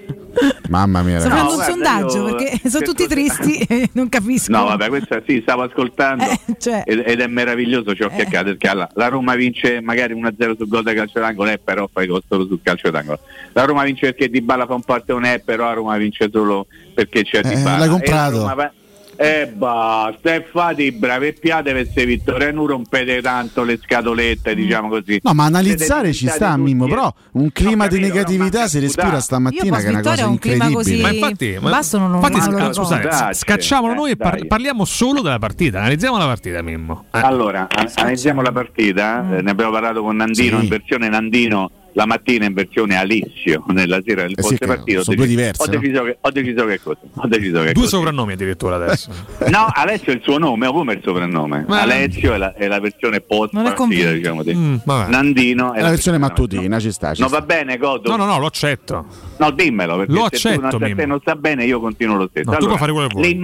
Mamma 0.68 1.02
mia, 1.02 1.20
Sto 1.20 1.28
facendo 1.28 1.50
un 1.50 1.56
guarda, 1.56 1.72
sondaggio 1.72 2.28
io- 2.28 2.34
perché 2.36 2.68
sono 2.70 2.84
tutti 2.84 3.06
tristi 3.06 3.58
e 3.68 3.90
non 3.92 4.08
capisco. 4.08 4.50
No, 4.50 4.64
vabbè, 4.64 4.88
questa 4.88 5.20
sì, 5.26 5.40
stavo 5.42 5.62
ascoltando 5.62 6.24
cioè. 6.58 6.84
ed, 6.86 7.02
ed 7.04 7.20
è 7.20 7.26
meraviglioso 7.26 7.94
ciò 7.94 8.08
che 8.08 8.22
accade 8.22 8.50
perché 8.52 8.68
alla- 8.68 8.88
la 8.94 9.08
Roma 9.08 9.34
vince 9.34 9.80
magari 9.82 10.14
1-0 10.14 10.56
sul 10.56 10.68
gol 10.68 10.82
da 10.84 10.94
calcio 10.94 11.20
d'angolo, 11.20 11.50
eh, 11.50 11.58
però 11.58 11.86
fai 11.92 12.06
gol 12.06 12.22
solo 12.26 12.46
sul 12.46 12.60
calcio 12.62 12.90
d'angolo. 12.90 13.18
La 13.52 13.64
Roma 13.64 13.82
vince 13.84 14.06
perché 14.12 14.30
Di 14.30 14.40
Balla 14.42 14.66
fa 14.66 14.74
un 14.74 14.82
partone, 14.82 15.34
eh, 15.34 15.38
però 15.40 15.64
la 15.66 15.72
Roma 15.72 15.96
vince 15.96 16.28
solo 16.32 16.66
perché 16.94 17.22
c'è 17.22 17.42
Di 17.42 17.52
Eh, 17.52 17.56
Balla. 17.56 17.78
l'hai 17.78 17.86
E 17.86 17.86
la 17.86 17.92
comprato. 17.92 18.70
E 19.14 19.46
basta, 19.54 20.34
e 20.34 20.46
fate 20.50 20.82
i 20.82 20.90
bravi 20.90 21.26
e 21.28 21.32
piate 21.34 21.72
per 21.72 21.86
se 21.94 22.04
vittorie, 22.06 22.50
non 22.50 22.66
rompete 22.66 23.20
tanto 23.20 23.62
le 23.62 23.78
scatolette, 23.80 24.54
diciamo 24.54 24.88
così. 24.88 25.20
No, 25.22 25.32
ma 25.34 25.44
analizzare 25.44 26.12
ci 26.12 26.26
sta, 26.26 26.56
Mimmo, 26.56 26.88
però 26.88 27.12
un 27.32 27.52
clima 27.52 27.86
di 27.86 27.98
capito, 28.00 28.00
non 28.00 28.08
negatività 28.08 28.66
si 28.66 28.78
respira 28.80 29.20
stamattina 29.20 29.64
Io 29.64 29.72
che 29.82 29.86
è 29.86 29.88
una 29.90 30.00
cosa 30.00 30.26
un 30.26 30.38
clima 30.38 30.70
così- 30.70 31.00
Ma 31.00 31.10
infatti, 31.12 31.58
ma- 31.60 31.70
Basso 31.70 31.98
non 31.98 32.10
lo- 32.10 32.16
infatti 32.16 32.40
ricordo. 32.50 32.72
scusate, 32.72 33.08
Dai, 33.08 33.34
scacciamolo 33.34 33.92
eh, 33.92 33.96
noi 33.96 34.10
e 34.12 34.16
par- 34.16 34.46
parliamo 34.46 34.84
solo 34.86 35.20
della 35.20 35.38
partita. 35.38 35.78
Analizziamo 35.80 36.16
la 36.18 36.24
partita, 36.26 36.62
Mimmo. 36.62 37.04
Eh. 37.12 37.18
Allora, 37.20 37.68
an- 37.70 37.90
analizziamo 37.94 38.40
la 38.42 38.50
partita, 38.52 39.36
eh, 39.36 39.42
ne 39.42 39.50
abbiamo 39.50 39.70
parlato 39.70 40.02
con 40.02 40.16
Nandino 40.16 40.56
Sì. 40.58 40.62
in 40.64 40.68
versione 40.70 41.08
Nandino 41.08 41.70
la 41.94 42.06
mattina 42.06 42.46
in 42.46 42.54
versione 42.54 42.96
Alessio 42.96 43.64
nella 43.68 44.00
sera 44.04 44.22
del 44.22 44.32
Eh 44.36 44.42
sì, 44.42 44.56
partito. 44.58 45.00
Ho 45.00 45.02
sono 45.02 45.16
due 45.16 45.26
deciso- 45.26 45.40
diverse, 45.40 45.62
Ho 45.62 45.66
no? 45.66 45.78
deciso, 45.80 46.04
che, 46.04 46.18
ho 46.20 46.30
deciso 46.30 46.64
che 46.66 46.80
cosa? 46.82 46.98
Ho 47.14 47.26
deciso 47.26 47.58
che 47.58 47.72
Due 47.72 47.72
così. 47.74 47.88
soprannomi 47.88 48.32
addirittura 48.32 48.76
adesso. 48.76 49.10
No, 49.50 49.66
Alessio 49.72 50.12
è 50.12 50.16
il 50.16 50.22
suo 50.22 50.38
nome, 50.38 50.66
o 50.66 50.72
come 50.72 50.94
il 50.94 51.00
soprannome? 51.02 51.64
Ma- 51.68 51.82
Alessio 51.82 52.32
è 52.34 52.38
la, 52.38 52.54
è 52.54 52.66
la 52.66 52.80
versione 52.80 53.20
post 53.20 53.52
Non 53.52 53.66
è 53.66 53.74
partita, 53.74 54.10
diciamo. 54.12 54.42
Mm. 54.44 54.76
Nandino 55.08 55.72
è 55.74 55.78
È 55.78 55.82
la 55.82 55.90
versione 55.90 56.18
mattutina, 56.18 56.78
ci 56.80 56.90
sta. 56.92 57.14
Ci 57.14 57.20
No, 57.22 57.28
sta. 57.28 57.38
va 57.40 57.44
bene, 57.44 57.76
Godo. 57.76 58.08
No, 58.10 58.16
no, 58.16 58.24
no, 58.24 58.38
lo 58.38 58.46
accetto. 58.46 59.06
No, 59.38 59.50
dimmelo, 59.50 59.96
perché 59.98 60.12
Lo 60.12 60.28
se 60.30 60.38
tu 60.38 60.48
non, 60.60 60.64
accetto, 60.64 60.78
se 60.78 60.84
a 60.84 60.88
te 60.88 60.94
Mimmo. 60.94 61.06
non 61.06 61.20
sta 61.20 61.36
bene 61.36 61.64
io 61.64 61.80
continuo 61.80 62.16
lo 62.16 62.28
stesso. 62.30 62.50
No, 62.50 62.56
tu 62.56 62.66
puoi 62.66 62.78
fare 62.78 62.92
quello 62.92 63.08
che 63.08 63.14
vuoi. 63.14 63.34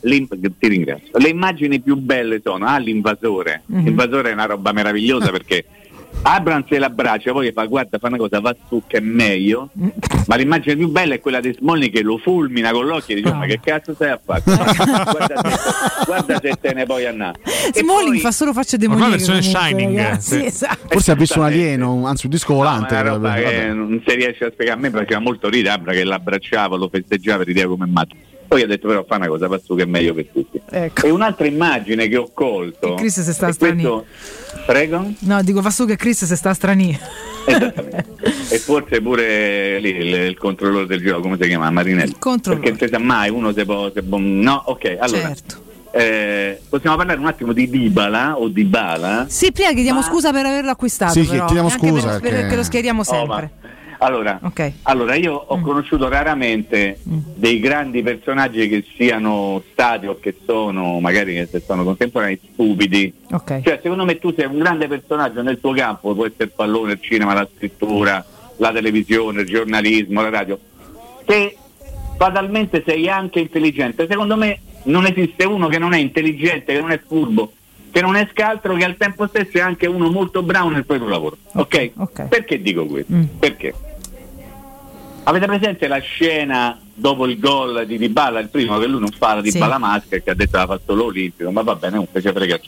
le 0.00 0.26
ti 0.58 0.68
ringrazio. 0.68 1.18
Le 1.18 1.28
immagini 1.28 1.80
più 1.80 1.96
belle 1.96 2.40
sono 2.42 2.66
ah, 2.66 2.78
l'invasore. 2.78 3.62
Mhm. 3.66 3.84
L'invasore 3.84 4.30
è 4.30 4.32
una 4.32 4.46
roba 4.46 4.72
meravigliosa 4.72 5.30
perché 5.32 5.64
Abrams 6.22 6.66
se 6.68 6.78
l'abbraccia, 6.78 7.32
poi 7.32 7.52
fa 7.52 7.64
guarda, 7.64 7.98
fa 7.98 8.08
una 8.08 8.16
cosa, 8.16 8.40
va 8.40 8.54
su 8.68 8.82
che 8.86 8.98
è 8.98 9.00
meglio. 9.00 9.70
Ma 10.26 10.36
l'immagine 10.36 10.76
più 10.76 10.88
bella 10.88 11.14
è 11.14 11.20
quella 11.20 11.40
di 11.40 11.54
Smolny 11.56 11.90
che 11.90 12.02
lo 12.02 12.18
fulmina 12.18 12.70
con 12.70 12.86
l'occhio 12.86 13.16
e 13.16 13.22
dice 13.22 13.32
ma 13.34 13.46
che 13.46 13.60
cazzo 13.62 13.94
stai 13.94 14.10
a 14.10 14.20
fare? 14.22 14.42
guarda, 14.44 15.40
se, 15.42 16.04
guarda 16.04 16.40
se 16.40 16.52
te 16.60 16.74
ne 16.74 16.84
puoi 16.84 17.06
andare. 17.06 17.38
Smalling 17.72 18.18
fa 18.18 18.32
solo 18.32 18.52
facce 18.52 18.76
Ormai 18.76 18.88
demoniache. 18.88 19.24
versione 19.24 19.40
comunque, 19.40 19.68
Shining, 19.68 20.16
sì. 20.18 20.44
esatto. 20.44 20.88
Forse 20.88 21.10
ha 21.10 21.14
visto 21.14 21.38
un 21.38 21.44
alieno, 21.46 22.06
anzi 22.06 22.26
un 22.26 22.32
disco 22.32 22.54
volante. 22.54 23.02
No, 23.02 23.16
una 23.16 23.72
non 23.72 24.02
si 24.06 24.14
riesce 24.14 24.44
a 24.44 24.50
spiegare. 24.50 24.78
A 24.78 24.80
me 24.80 24.90
faceva 24.90 25.20
molto 25.20 25.48
ridere 25.48 25.74
Abra 25.74 25.92
che 25.92 26.04
l'abbracciava, 26.04 26.76
lo 26.76 26.88
festeggiava, 26.88 27.42
rideva 27.44 27.70
come 27.70 27.86
matto. 27.86 28.16
Poi 28.48 28.62
ho 28.62 28.66
detto 28.66 28.88
però 28.88 29.04
fa 29.06 29.16
una 29.16 29.28
cosa, 29.28 29.46
va 29.46 29.60
su 29.62 29.74
che 29.76 29.82
è 29.82 29.86
meglio 29.86 30.14
per 30.14 30.26
tutti. 30.32 30.58
Ecco. 30.70 31.06
E 31.06 31.10
un'altra 31.10 31.46
immagine 31.46 32.08
che 32.08 32.16
ho 32.16 32.30
colto. 32.32 32.94
Che 32.94 33.00
Chris 33.02 33.20
si 33.22 33.32
sta 33.32 33.48
e 33.48 33.54
questo- 33.56 34.06
Prego? 34.66 35.12
No, 35.20 35.42
dico 35.42 35.60
fa 35.62 35.70
su 35.70 35.84
che 35.86 35.96
Chris 35.96 36.24
si 36.24 36.34
sta 36.36 36.54
strani. 36.54 36.98
Esattamente. 37.46 38.06
e 38.50 38.58
forse 38.58 39.00
pure 39.00 39.78
lì 39.80 39.90
il, 39.90 40.14
il 40.14 40.36
controllore 40.38 40.86
del 40.86 41.00
gioco, 41.02 41.20
come 41.20 41.36
si 41.40 41.46
chiama? 41.46 41.70
Marinelli. 41.70 42.16
controllore. 42.18 42.62
Perché 42.70 42.78
non 42.86 42.88
si 42.88 42.94
sa 42.94 42.98
mai, 43.04 43.30
uno 43.30 43.52
se 43.52 43.64
può... 43.64 43.90
se 43.92 44.02
può- 44.02 44.18
no, 44.18 44.62
ok, 44.66 44.96
allora. 44.98 45.20
Certo. 45.34 45.62
eh, 45.92 46.60
possiamo 46.68 46.96
parlare 46.96 47.18
un 47.18 47.26
attimo 47.26 47.52
di 47.52 47.68
Dybala 47.68 48.38
o 48.38 48.48
Dybala? 48.48 49.26
Sì, 49.28 49.52
prima 49.52 49.72
chiediamo 49.72 50.02
scusa 50.02 50.32
per 50.32 50.46
averlo 50.46 50.70
acquistato. 50.70 51.12
Sì, 51.12 51.24
però, 51.26 51.44
chiediamo 51.46 51.68
anche 51.68 51.86
scusa 51.88 52.08
Per, 52.12 52.20
perché- 52.20 52.36
perché 52.40 52.56
lo 52.56 52.62
schieriamo 52.62 53.00
Oh, 53.00 53.04
sempre. 53.04 53.50
ma- 53.60 53.67
Allora, 54.00 54.38
Ok. 54.42 54.72
allora, 54.82 55.14
io 55.16 55.34
ho 55.34 55.60
conosciuto 55.60 56.08
raramente 56.08 56.98
dei 57.02 57.58
grandi 57.58 58.02
personaggi 58.02 58.68
che 58.68 58.84
siano 58.96 59.62
stati 59.72 60.06
o 60.06 60.18
che 60.20 60.36
sono, 60.44 61.00
magari 61.00 61.34
che 61.34 61.48
se 61.50 61.60
sono 61.66 61.82
contemporanei, 61.82 62.38
stupidi. 62.52 63.12
Ok. 63.32 63.62
Cioè, 63.62 63.80
secondo 63.82 64.04
me 64.04 64.18
tu 64.18 64.32
sei 64.32 64.46
un 64.46 64.58
grande 64.58 64.86
personaggio 64.86 65.42
nel 65.42 65.58
tuo 65.60 65.72
campo, 65.72 66.14
può 66.14 66.26
essere 66.26 66.44
il 66.44 66.52
pallone, 66.54 66.92
il 66.92 67.00
cinema, 67.00 67.34
la 67.34 67.48
scrittura, 67.56 68.24
la 68.56 68.72
televisione, 68.72 69.40
il 69.42 69.48
giornalismo, 69.48 70.22
la 70.22 70.30
radio, 70.30 70.58
se 71.26 71.56
fatalmente 72.16 72.82
sei 72.86 73.08
anche 73.08 73.40
intelligente, 73.40 74.06
secondo 74.08 74.36
me 74.36 74.60
non 74.84 75.06
esiste 75.06 75.44
uno 75.44 75.66
che 75.68 75.78
non 75.78 75.92
è 75.92 75.98
intelligente, 75.98 76.72
che 76.72 76.80
non 76.80 76.90
è 76.92 77.00
furbo, 77.04 77.52
che 77.90 78.00
non 78.00 78.16
è 78.16 78.28
scaltro, 78.30 78.74
che 78.74 78.84
al 78.84 78.96
tempo 78.96 79.26
stesso 79.26 79.58
è 79.58 79.60
anche 79.60 79.86
uno 79.86 80.08
molto 80.10 80.42
bravo 80.42 80.68
nel 80.68 80.84
proprio 80.84 81.08
lavoro. 81.08 81.36
Ok? 81.54 82.28
Perché 82.28 82.60
dico 82.62 82.86
questo? 82.86 83.12
Perché? 83.38 83.74
Avete 85.28 85.44
presente 85.44 85.88
la 85.88 85.98
scena 85.98 86.80
dopo 86.94 87.26
il 87.26 87.38
gol 87.38 87.84
di 87.84 87.98
Dybala, 87.98 88.40
il 88.40 88.48
primo 88.48 88.78
che 88.78 88.86
lui 88.86 88.98
non 88.98 89.10
fa 89.10 89.34
la 89.34 89.42
Sì. 89.44 89.58
Maschera 89.58 90.22
che 90.22 90.30
ha 90.30 90.34
detto 90.34 90.56
aveva 90.56 90.78
fatto 90.78 90.94
l'Olimpico, 90.94 91.50
ma 91.50 91.60
va 91.60 91.74
bene, 91.74 91.96
comunque 91.96 92.22
ci 92.22 92.30
frega. 92.32 92.58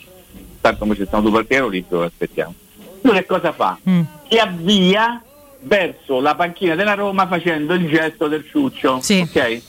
Tanto 0.61 0.77
come 0.77 0.95
ci 0.95 1.03
stanno 1.07 1.23
due 1.23 1.31
partite 1.31 1.57
all'Olimpico, 1.57 2.03
aspettiamo. 2.03 2.53
Lui 3.01 3.13
che 3.15 3.25
cosa 3.25 3.51
fa? 3.51 3.79
Si 4.29 4.37
avvia 4.37 5.19
verso 5.61 6.19
la 6.19 6.35
panchina 6.35 6.75
della 6.75 6.93
Roma 6.93 7.25
facendo 7.25 7.73
il 7.73 7.89
gesto 7.89 8.27
del 8.27 8.45
ciuccio. 8.47 9.01
Ok? 9.21 9.61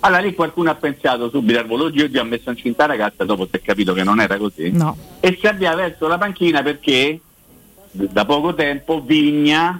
Allora 0.00 0.22
lì 0.22 0.32
qualcuno 0.34 0.70
ha 0.70 0.74
pensato 0.74 1.28
subito 1.28 1.58
al 1.58 1.66
volo 1.66 1.90
Gio 1.90 2.08
ha 2.18 2.24
messo 2.24 2.48
incinta 2.48 2.86
la 2.86 2.94
ragazza, 2.94 3.24
dopo 3.24 3.44
si 3.44 3.56
è 3.56 3.60
capito 3.60 3.92
che 3.92 4.04
non 4.04 4.20
era 4.20 4.38
così. 4.38 4.70
No. 4.70 4.96
E 5.20 5.36
si 5.38 5.46
avvia 5.46 5.74
verso 5.74 6.08
la 6.08 6.16
panchina 6.16 6.62
perché 6.62 7.20
da 7.90 8.24
poco 8.24 8.54
tempo 8.54 9.02
Vigna 9.02 9.76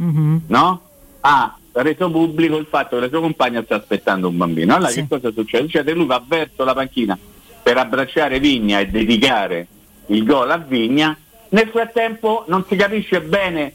no? 0.48 0.80
ha 1.22 1.56
reso 1.72 2.10
pubblico 2.10 2.56
il 2.56 2.66
fatto 2.68 2.96
che 2.96 3.02
la 3.02 3.08
sua 3.08 3.20
compagna 3.20 3.62
sta 3.62 3.76
aspettando 3.76 4.28
un 4.28 4.36
bambino. 4.36 4.74
Allora 4.74 4.90
che 4.90 5.06
cosa 5.08 5.30
succede? 5.32 5.64
Succede 5.64 5.92
che 5.92 5.96
lui 5.96 6.06
va 6.06 6.22
verso 6.26 6.64
la 6.64 6.74
panchina 6.74 7.18
per 7.62 7.76
abbracciare 7.78 8.38
Vigna 8.40 8.80
e 8.80 8.86
dedicare 8.88 9.66
il 10.06 10.24
gol 10.24 10.50
a 10.50 10.58
Vigna. 10.58 11.16
Nel 11.50 11.68
frattempo 11.68 12.44
non 12.48 12.64
si 12.68 12.76
capisce 12.76 13.20
bene 13.20 13.74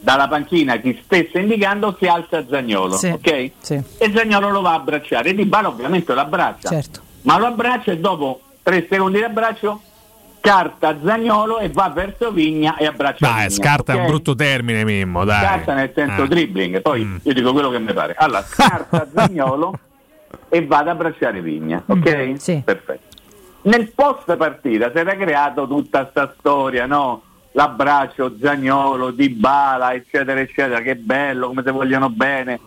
dalla 0.00 0.28
panchina 0.28 0.76
chi 0.78 0.98
stesse 1.04 1.38
indicando 1.40 1.96
si 1.98 2.06
alza 2.06 2.44
Zagnolo, 2.48 2.96
Sì, 2.96 3.08
ok? 3.08 3.50
sì. 3.60 3.74
E 3.98 4.12
Zagnolo 4.14 4.50
lo 4.50 4.60
va 4.60 4.70
a 4.72 4.74
abbracciare. 4.74 5.34
Di 5.34 5.44
Bala 5.44 5.68
ovviamente 5.68 6.14
lo 6.14 6.20
abbraccia, 6.20 6.68
Certo. 6.68 7.00
ma 7.22 7.38
lo 7.38 7.46
abbraccia 7.46 7.92
e 7.92 7.98
dopo 7.98 8.40
tre 8.62 8.86
secondi 8.88 9.18
di 9.18 9.24
abbraccio 9.24 9.80
carta 10.48 10.96
Zagnolo 11.04 11.58
e 11.58 11.68
va 11.68 11.90
verso 11.90 12.30
Vigna 12.30 12.76
e 12.76 12.86
abbraccia 12.86 13.26
Dai, 13.26 13.36
Vigna. 13.36 13.50
scarta 13.50 13.92
è 13.92 13.96
ok? 13.96 14.00
un 14.02 14.06
brutto 14.08 14.34
termine, 14.34 14.84
Mimmo, 14.84 15.24
dai. 15.24 15.44
Scarta 15.44 15.74
nel 15.74 15.92
senso 15.94 16.22
Ah. 16.22 16.26
dribbling, 16.26 16.80
poi 16.80 17.04
Mm. 17.04 17.16
io 17.22 17.32
dico 17.34 17.52
quello 17.52 17.70
che 17.70 17.78
mi 17.78 17.92
pare. 17.92 18.14
Allora, 18.16 18.42
scarta 18.42 19.06
Zagnolo 19.14 19.78
e 20.48 20.64
va 20.66 20.78
ad 20.78 20.88
abbracciare 20.88 21.40
Vigna, 21.42 21.82
ok? 21.86 22.62
Perfetto. 22.64 23.16
Nel 23.62 23.90
post 23.94 24.34
partita 24.36 24.90
si 24.90 24.98
era 24.98 25.14
creato 25.16 25.66
tutta 25.68 26.06
sta 26.10 26.32
storia, 26.38 26.86
no? 26.86 27.22
L'abbraccio 27.52 28.36
Zagnolo, 28.40 29.10
Di 29.10 29.28
Bala, 29.30 29.92
eccetera, 29.92 30.40
eccetera, 30.40 30.80
che 30.80 30.96
bello, 30.96 31.48
come 31.48 31.62
se 31.64 31.70
vogliono 31.72 32.08
bene. 32.08 32.58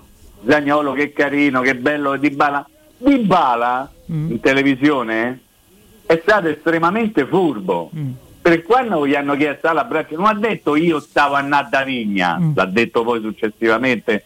Zagnolo, 0.45 0.93
che 0.93 1.13
carino, 1.13 1.61
che 1.61 1.75
bello 1.75 2.15
Di 2.17 2.29
Bala. 2.29 2.65
Di 2.97 3.17
Bala 3.19 3.89
in 4.07 4.39
televisione 4.41 5.39
è 6.11 6.19
stato 6.21 6.49
estremamente 6.49 7.25
furbo. 7.25 7.89
Per 8.41 8.63
quando 8.63 9.07
gli 9.07 9.15
hanno 9.15 9.35
chiesto 9.37 9.67
"Ah, 9.67 9.73
l'abbraccio, 9.73 10.17
non 10.17 10.25
ha 10.25 10.33
detto 10.33 10.75
io 10.75 10.99
stavo 10.99 11.35
a 11.35 11.41
Nadda 11.41 11.83
Vigna, 11.83 12.37
l'ha 12.53 12.65
detto 12.65 13.03
poi 13.03 13.21
successivamente, 13.21 14.25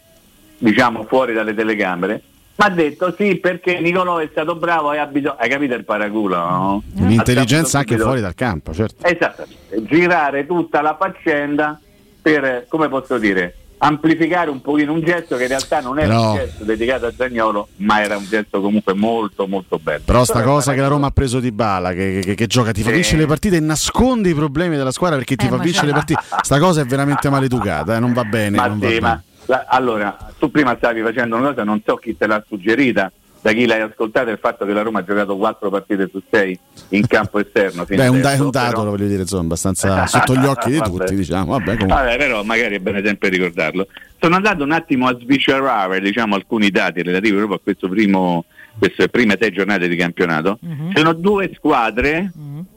diciamo 0.58 1.04
fuori 1.04 1.32
dalle 1.32 1.54
telecamere, 1.54 2.22
ma 2.56 2.64
ha 2.64 2.70
detto 2.70 3.14
sì 3.16 3.36
perché 3.36 3.78
Nicolò 3.78 4.16
è 4.18 4.28
stato 4.32 4.56
bravo 4.56 4.92
e 4.92 4.98
ha 4.98 5.06
bisogno, 5.06 5.36
hai 5.38 5.48
capito 5.48 5.74
il 5.74 5.84
paraculo? 5.84 6.36
No? 6.36 6.82
L'intelligenza 6.94 7.76
Ha 7.76 7.80
anche 7.80 7.98
fuori 7.98 8.20
dal 8.20 8.34
campo, 8.34 8.72
certo. 8.72 9.06
Esattamente, 9.06 9.84
girare 9.84 10.44
tutta 10.46 10.80
la 10.80 10.96
faccenda 10.98 11.78
per, 12.20 12.64
come 12.68 12.88
posso 12.88 13.18
dire, 13.18 13.54
amplificare 13.78 14.50
un 14.50 14.60
pochino 14.62 14.92
un 14.92 15.02
gesto 15.02 15.36
che 15.36 15.42
in 15.42 15.48
realtà 15.48 15.80
non 15.80 15.98
era 15.98 16.08
Però- 16.08 16.30
un 16.32 16.36
gesto 16.36 16.64
dedicato 16.64 17.06
a 17.06 17.12
Zagnolo, 17.16 17.68
ma 17.76 18.02
era 18.02 18.16
un 18.16 18.24
gesto 18.24 18.60
comunque 18.60 18.94
molto 18.94 19.46
molto 19.46 19.78
bello. 19.78 20.02
Però 20.04 20.24
sta 20.24 20.42
cosa 20.42 20.72
che 20.72 20.80
la 20.80 20.88
Roma 20.88 21.08
ha 21.08 21.10
preso 21.10 21.40
di 21.40 21.52
bala, 21.52 21.92
che, 21.92 22.20
che- 22.24 22.34
che 22.34 22.46
gioca, 22.46 22.72
ti 22.72 22.82
fa 22.82 22.88
Sì. 22.88 22.94
vincere 22.94 23.18
le 23.20 23.26
partite 23.26 23.56
e 23.56 23.60
nasconde 23.60 24.30
i 24.30 24.34
problemi 24.34 24.76
della 24.76 24.92
squadra 24.92 25.16
perché 25.18 25.36
ti 25.36 25.46
Eh, 25.46 25.48
fa 25.48 25.56
vincere 25.58 25.86
le 25.88 25.92
partite. 25.92 26.20
Sta 26.40 26.58
cosa 26.58 26.80
è 26.80 26.84
veramente 26.84 27.28
maleducata, 27.28 27.96
eh, 27.96 28.00
non 28.00 28.12
va 28.12 28.24
bene. 28.24 28.56
Ma 28.56 28.66
non 28.66 28.78
va 28.78 28.86
sì, 28.86 28.92
bene. 28.94 29.06
ma 29.06 29.22
la- 29.46 29.64
allora, 29.68 30.16
tu 30.38 30.50
prima 30.50 30.74
stavi 30.76 31.02
facendo 31.02 31.36
una 31.36 31.48
cosa, 31.48 31.64
non 31.64 31.80
so 31.84 31.96
chi 31.96 32.16
te 32.16 32.26
l'ha 32.26 32.42
suggerita, 32.48 33.12
da 33.40 33.52
chi 33.52 33.66
l'hai 33.66 33.80
ascoltata, 33.80 34.30
il 34.30 34.38
fatto 34.38 34.64
che 34.64 34.72
la 34.72 34.82
Roma 34.82 35.00
ha 35.00 35.04
giocato 35.04 35.36
quattro 35.36 35.70
partite 35.70 36.08
su 36.10 36.20
sei 36.30 36.58
in 36.90 37.06
campo 37.06 37.38
esterno. 37.38 37.84
fino 37.84 37.98
Beh, 38.02 38.06
è 38.06 38.08
un, 38.10 38.20
da- 38.20 38.32
un 38.42 38.50
dato, 38.50 38.70
però- 38.70 38.84
lo 38.84 38.90
voglio 38.90 39.06
dire, 39.06 39.22
insomma, 39.22 39.42
abbastanza 39.42 40.06
sotto 40.08 40.34
gli 40.34 40.44
occhi 40.44 40.70
di 40.70 40.80
tutti, 40.80 41.14
diciamo. 41.14 41.52
Vabbè, 41.52 41.76
comunque. 41.76 41.86
Vabbè, 41.86 42.16
però 42.16 42.42
magari 42.42 42.74
è 42.76 42.78
bene 42.80 43.02
sempre 43.04 43.28
ricordarlo. 43.28 43.86
Sono 44.20 44.34
andato 44.36 44.64
un 44.64 44.72
attimo 44.72 45.06
a 45.06 45.16
sviscerare 45.18 46.00
diciamo, 46.00 46.34
alcuni 46.34 46.70
dati 46.70 47.02
relativi 47.02 47.36
proprio 47.36 47.56
a 47.56 47.60
questo 47.62 47.88
primo, 47.88 48.44
queste 48.78 49.08
prime 49.08 49.36
sei 49.40 49.52
giornate 49.52 49.86
di 49.88 49.96
campionato. 49.96 50.58
Ci 50.60 50.96
sono 50.96 51.12
due 51.12 51.50
squadre 51.54 52.32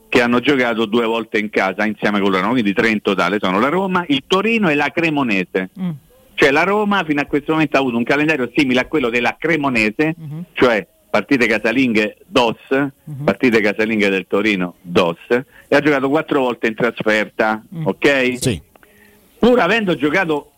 che 0.10 0.22
hanno 0.22 0.40
giocato 0.40 0.86
due 0.86 1.06
volte 1.06 1.38
in 1.40 1.50
casa 1.50 1.86
insieme 1.86 2.20
con 2.20 2.32
la 2.32 2.40
Roma, 2.40 2.52
quindi 2.52 2.74
tre 2.74 2.90
in 2.90 3.02
totale. 3.02 3.38
Sono 3.40 3.60
la 3.60 3.70
Roma, 3.70 4.04
il 4.08 4.24
Torino 4.28 4.70
e 4.70 4.76
la 4.76 4.90
Cremonese. 4.94 5.70
Cioè 6.40 6.52
la 6.52 6.64
Roma 6.64 7.04
fino 7.04 7.20
a 7.20 7.26
questo 7.26 7.52
momento 7.52 7.76
ha 7.76 7.82
avuto 7.82 7.98
un 7.98 8.06
calendario 8.06 8.50
simile 8.56 8.80
a 8.80 8.86
quello 8.86 9.10
della 9.10 9.36
Cremonese, 9.38 10.16
cioè 10.54 10.88
partite 11.10 11.48
casalinghe 11.48 12.16
DOS, 12.28 12.92
partite 13.26 13.60
casalinghe 13.60 14.08
del 14.08 14.26
Torino 14.26 14.76
DOS, 14.82 15.18
e 15.68 15.76
ha 15.76 15.82
giocato 15.82 16.08
quattro 16.08 16.40
volte 16.40 16.68
in 16.68 16.76
trasferta, 16.76 17.62
ok? 17.84 18.38
Sì. 18.40 18.62
Pur 19.38 19.60
avendo 19.60 19.98
giocato 19.98 20.52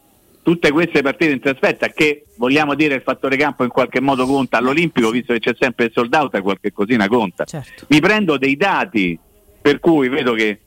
tutte 0.43 0.69
queste 0.69 1.01
partite 1.01 1.31
in 1.31 1.39
trasferta, 1.39 1.87
che 1.87 2.25
vogliamo 2.37 2.75
dire 2.75 2.93
il 2.93 3.01
fattore 3.01 3.35
campo 3.35 3.63
in 3.63 3.71
qualche 3.71 4.01
modo 4.01 4.27
conta 4.27 4.57
all'Olimpico, 4.57 5.09
visto 5.09 5.33
che 5.33 5.39
c'è 5.39 5.55
sempre 5.59 5.85
il 5.85 5.91
sold 5.95 6.13
out, 6.13 6.39
qualche 6.41 6.71
cosina 6.71 7.07
conta. 7.07 7.43
Mi 7.87 7.99
prendo 7.99 8.37
dei 8.37 8.55
dati 8.55 9.17
per 9.59 9.79
cui 9.79 10.09
vedo 10.09 10.33
che 10.33 10.59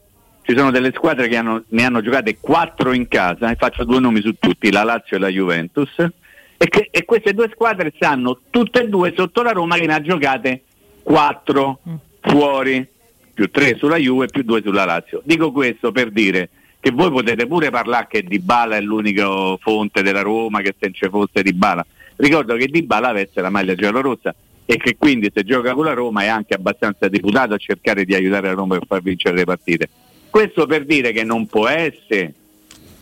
ci 0.44 0.54
sono 0.56 0.70
delle 0.70 0.92
squadre 0.94 1.26
che 1.26 1.36
hanno- 1.36 1.64
ne 1.68 1.84
hanno 1.84 2.02
giocate 2.02 2.36
quattro 2.38 2.92
in 2.92 3.08
casa, 3.08 3.50
e 3.50 3.56
faccio 3.56 3.84
due 3.84 3.98
nomi 3.98 4.20
su 4.20 4.34
tutti, 4.38 4.70
la 4.70 4.84
Lazio 4.84 5.16
e 5.16 5.20
la 5.20 5.28
Juventus, 5.28 5.88
e, 5.98 6.68
che- 6.68 6.88
e 6.90 7.04
queste 7.06 7.32
due 7.32 7.48
squadre 7.52 7.92
stanno 7.96 8.38
tutte 8.50 8.82
e 8.82 8.88
due 8.88 9.14
sotto 9.16 9.42
la 9.42 9.52
Roma 9.52 9.76
che 9.76 9.86
ne 9.86 9.94
ha 9.94 10.00
giocate 10.02 10.62
quattro 11.02 11.80
fuori, 12.20 12.86
più 13.32 13.50
tre 13.50 13.76
sulla 13.76 13.96
Juve 13.96 14.26
e 14.26 14.28
più 14.28 14.42
due 14.42 14.62
sulla 14.62 14.84
Lazio. 14.84 15.20
Dico 15.24 15.50
questo 15.50 15.92
per 15.92 16.10
dire 16.10 16.50
che 16.78 16.90
voi 16.90 17.10
potete 17.10 17.46
pure 17.46 17.70
parlare 17.70 18.06
che 18.08 18.22
Di 18.22 18.38
Bala 18.38 18.76
è 18.76 18.80
l'unica 18.80 19.26
fonte 19.56 20.02
della 20.02 20.20
Roma, 20.20 20.60
che 20.60 20.74
se 20.78 20.86
non 20.86 20.94
ci 20.94 21.08
fosse 21.08 21.42
Di 21.42 21.54
Bala. 21.54 21.84
Ricordo 22.16 22.54
che 22.56 22.66
Di 22.66 22.82
Bala 22.82 23.12
veste 23.12 23.40
la 23.40 23.50
maglia 23.50 23.74
giallorossa 23.74 24.34
e 24.66 24.76
che 24.76 24.96
quindi 24.98 25.30
se 25.34 25.42
gioca 25.42 25.72
con 25.72 25.86
la 25.86 25.94
Roma 25.94 26.22
è 26.22 26.26
anche 26.26 26.54
abbastanza 26.54 27.08
deputato 27.08 27.54
a 27.54 27.56
cercare 27.58 28.04
di 28.04 28.14
aiutare 28.14 28.48
la 28.48 28.54
Roma 28.54 28.76
per 28.78 28.86
far 28.86 29.02
vincere 29.02 29.36
le 29.36 29.44
partite. 29.44 29.88
Questo 30.34 30.66
per 30.66 30.84
dire 30.84 31.12
che 31.12 31.22
non 31.22 31.46
può 31.46 31.68
essere, 31.68 32.34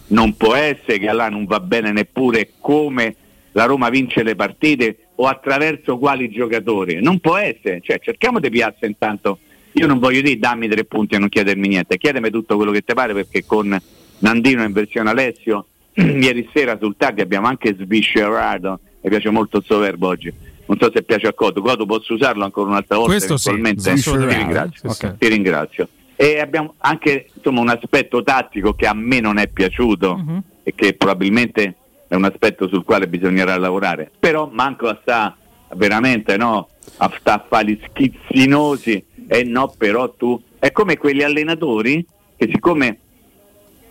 non 0.09 0.37
può 0.37 0.55
essere 0.55 0.99
che 0.99 1.11
là 1.11 1.31
non 1.31 1.47
va 1.47 1.61
bene 1.61 1.91
neppure 1.91 2.51
come 2.61 3.17
la 3.53 3.65
Roma 3.65 3.89
vince 3.89 4.23
le 4.23 4.37
partite 4.37 5.07
o 5.15 5.27
attraverso 5.27 5.97
quali 5.97 6.29
giocatori. 6.29 7.01
Non 7.01 7.21
può 7.21 7.39
essere, 7.39 7.81
cioè 7.83 8.01
cerchiamo 8.01 8.39
di 8.39 8.51
piazza 8.51 8.85
intanto. 8.85 9.39
Io 9.73 9.87
non 9.87 9.99
voglio 9.99 10.21
dire 10.21 10.39
dammi 10.39 10.69
tre 10.69 10.85
punti 10.85 11.15
e 11.15 11.19
non 11.19 11.31
chiedermi 11.31 11.69
niente, 11.69 11.97
chiedemi 11.97 12.29
tutto 12.29 12.57
quello 12.57 12.71
che 12.71 12.83
ti 12.83 12.93
pare 12.93 13.15
perché 13.15 13.47
con 13.47 13.81
Nandino 14.19 14.63
in 14.63 14.73
versione 14.73 15.09
Alessio 15.09 15.69
ieri 15.95 16.47
sera 16.53 16.77
sul 16.79 16.97
tag 16.99 17.19
abbiamo 17.21 17.47
anche 17.47 17.75
sviscerato, 17.75 18.79
mi 19.01 19.09
piace 19.09 19.31
molto 19.31 19.57
il 19.57 19.65
suo 19.65 19.79
verbo 19.79 20.09
oggi. 20.09 20.31
Non 20.67 20.77
so 20.79 20.91
se 20.95 21.03
piace 21.03 21.29
a 21.29 21.33
Coto, 21.33 21.63
Coto 21.63 21.87
posso 21.87 22.13
usarlo 22.13 22.45
ancora 22.45 22.69
un'altra 22.69 22.99
volta? 22.99 23.13
Questo 23.13 23.39
sì, 23.39 23.59
ti 24.27 24.35
ringrazio. 24.35 24.91
Sì. 24.91 25.09
Ti 25.17 25.29
ringrazio. 25.29 25.89
E 26.23 26.39
abbiamo 26.39 26.75
anche 26.79 27.27
insomma, 27.35 27.63
un 27.63 27.69
aspetto 27.69 28.23
tattico 28.23 28.75
che 28.75 28.87
a 28.87 28.95
me 28.95 29.19
non 29.19 29.39
è 29.39 29.49
piaciuto 29.49 30.23
e 30.63 30.73
che 30.73 30.95
probabilmente 30.95 31.75
è 32.07 32.15
un 32.15 32.23
aspetto 32.23 32.69
sul 32.69 32.85
quale 32.85 33.09
bisognerà 33.09 33.57
lavorare. 33.59 34.09
Però 34.21 34.49
manco 34.49 34.87
a 34.87 34.97
sta 35.03 35.37
veramente 35.75 36.37
no, 36.37 36.69
a 36.99 37.13
sta 37.19 37.35
a 37.35 37.45
fare 37.49 37.73
gli 37.73 37.81
schizzinosi 37.89 39.05
e 39.27 39.43
no, 39.43 39.75
però 39.77 40.13
tu. 40.13 40.41
È 40.61 40.71
come 40.71 40.97
quegli 40.97 41.25
allenatori 41.25 42.07
che 42.37 42.49
siccome 42.53 42.99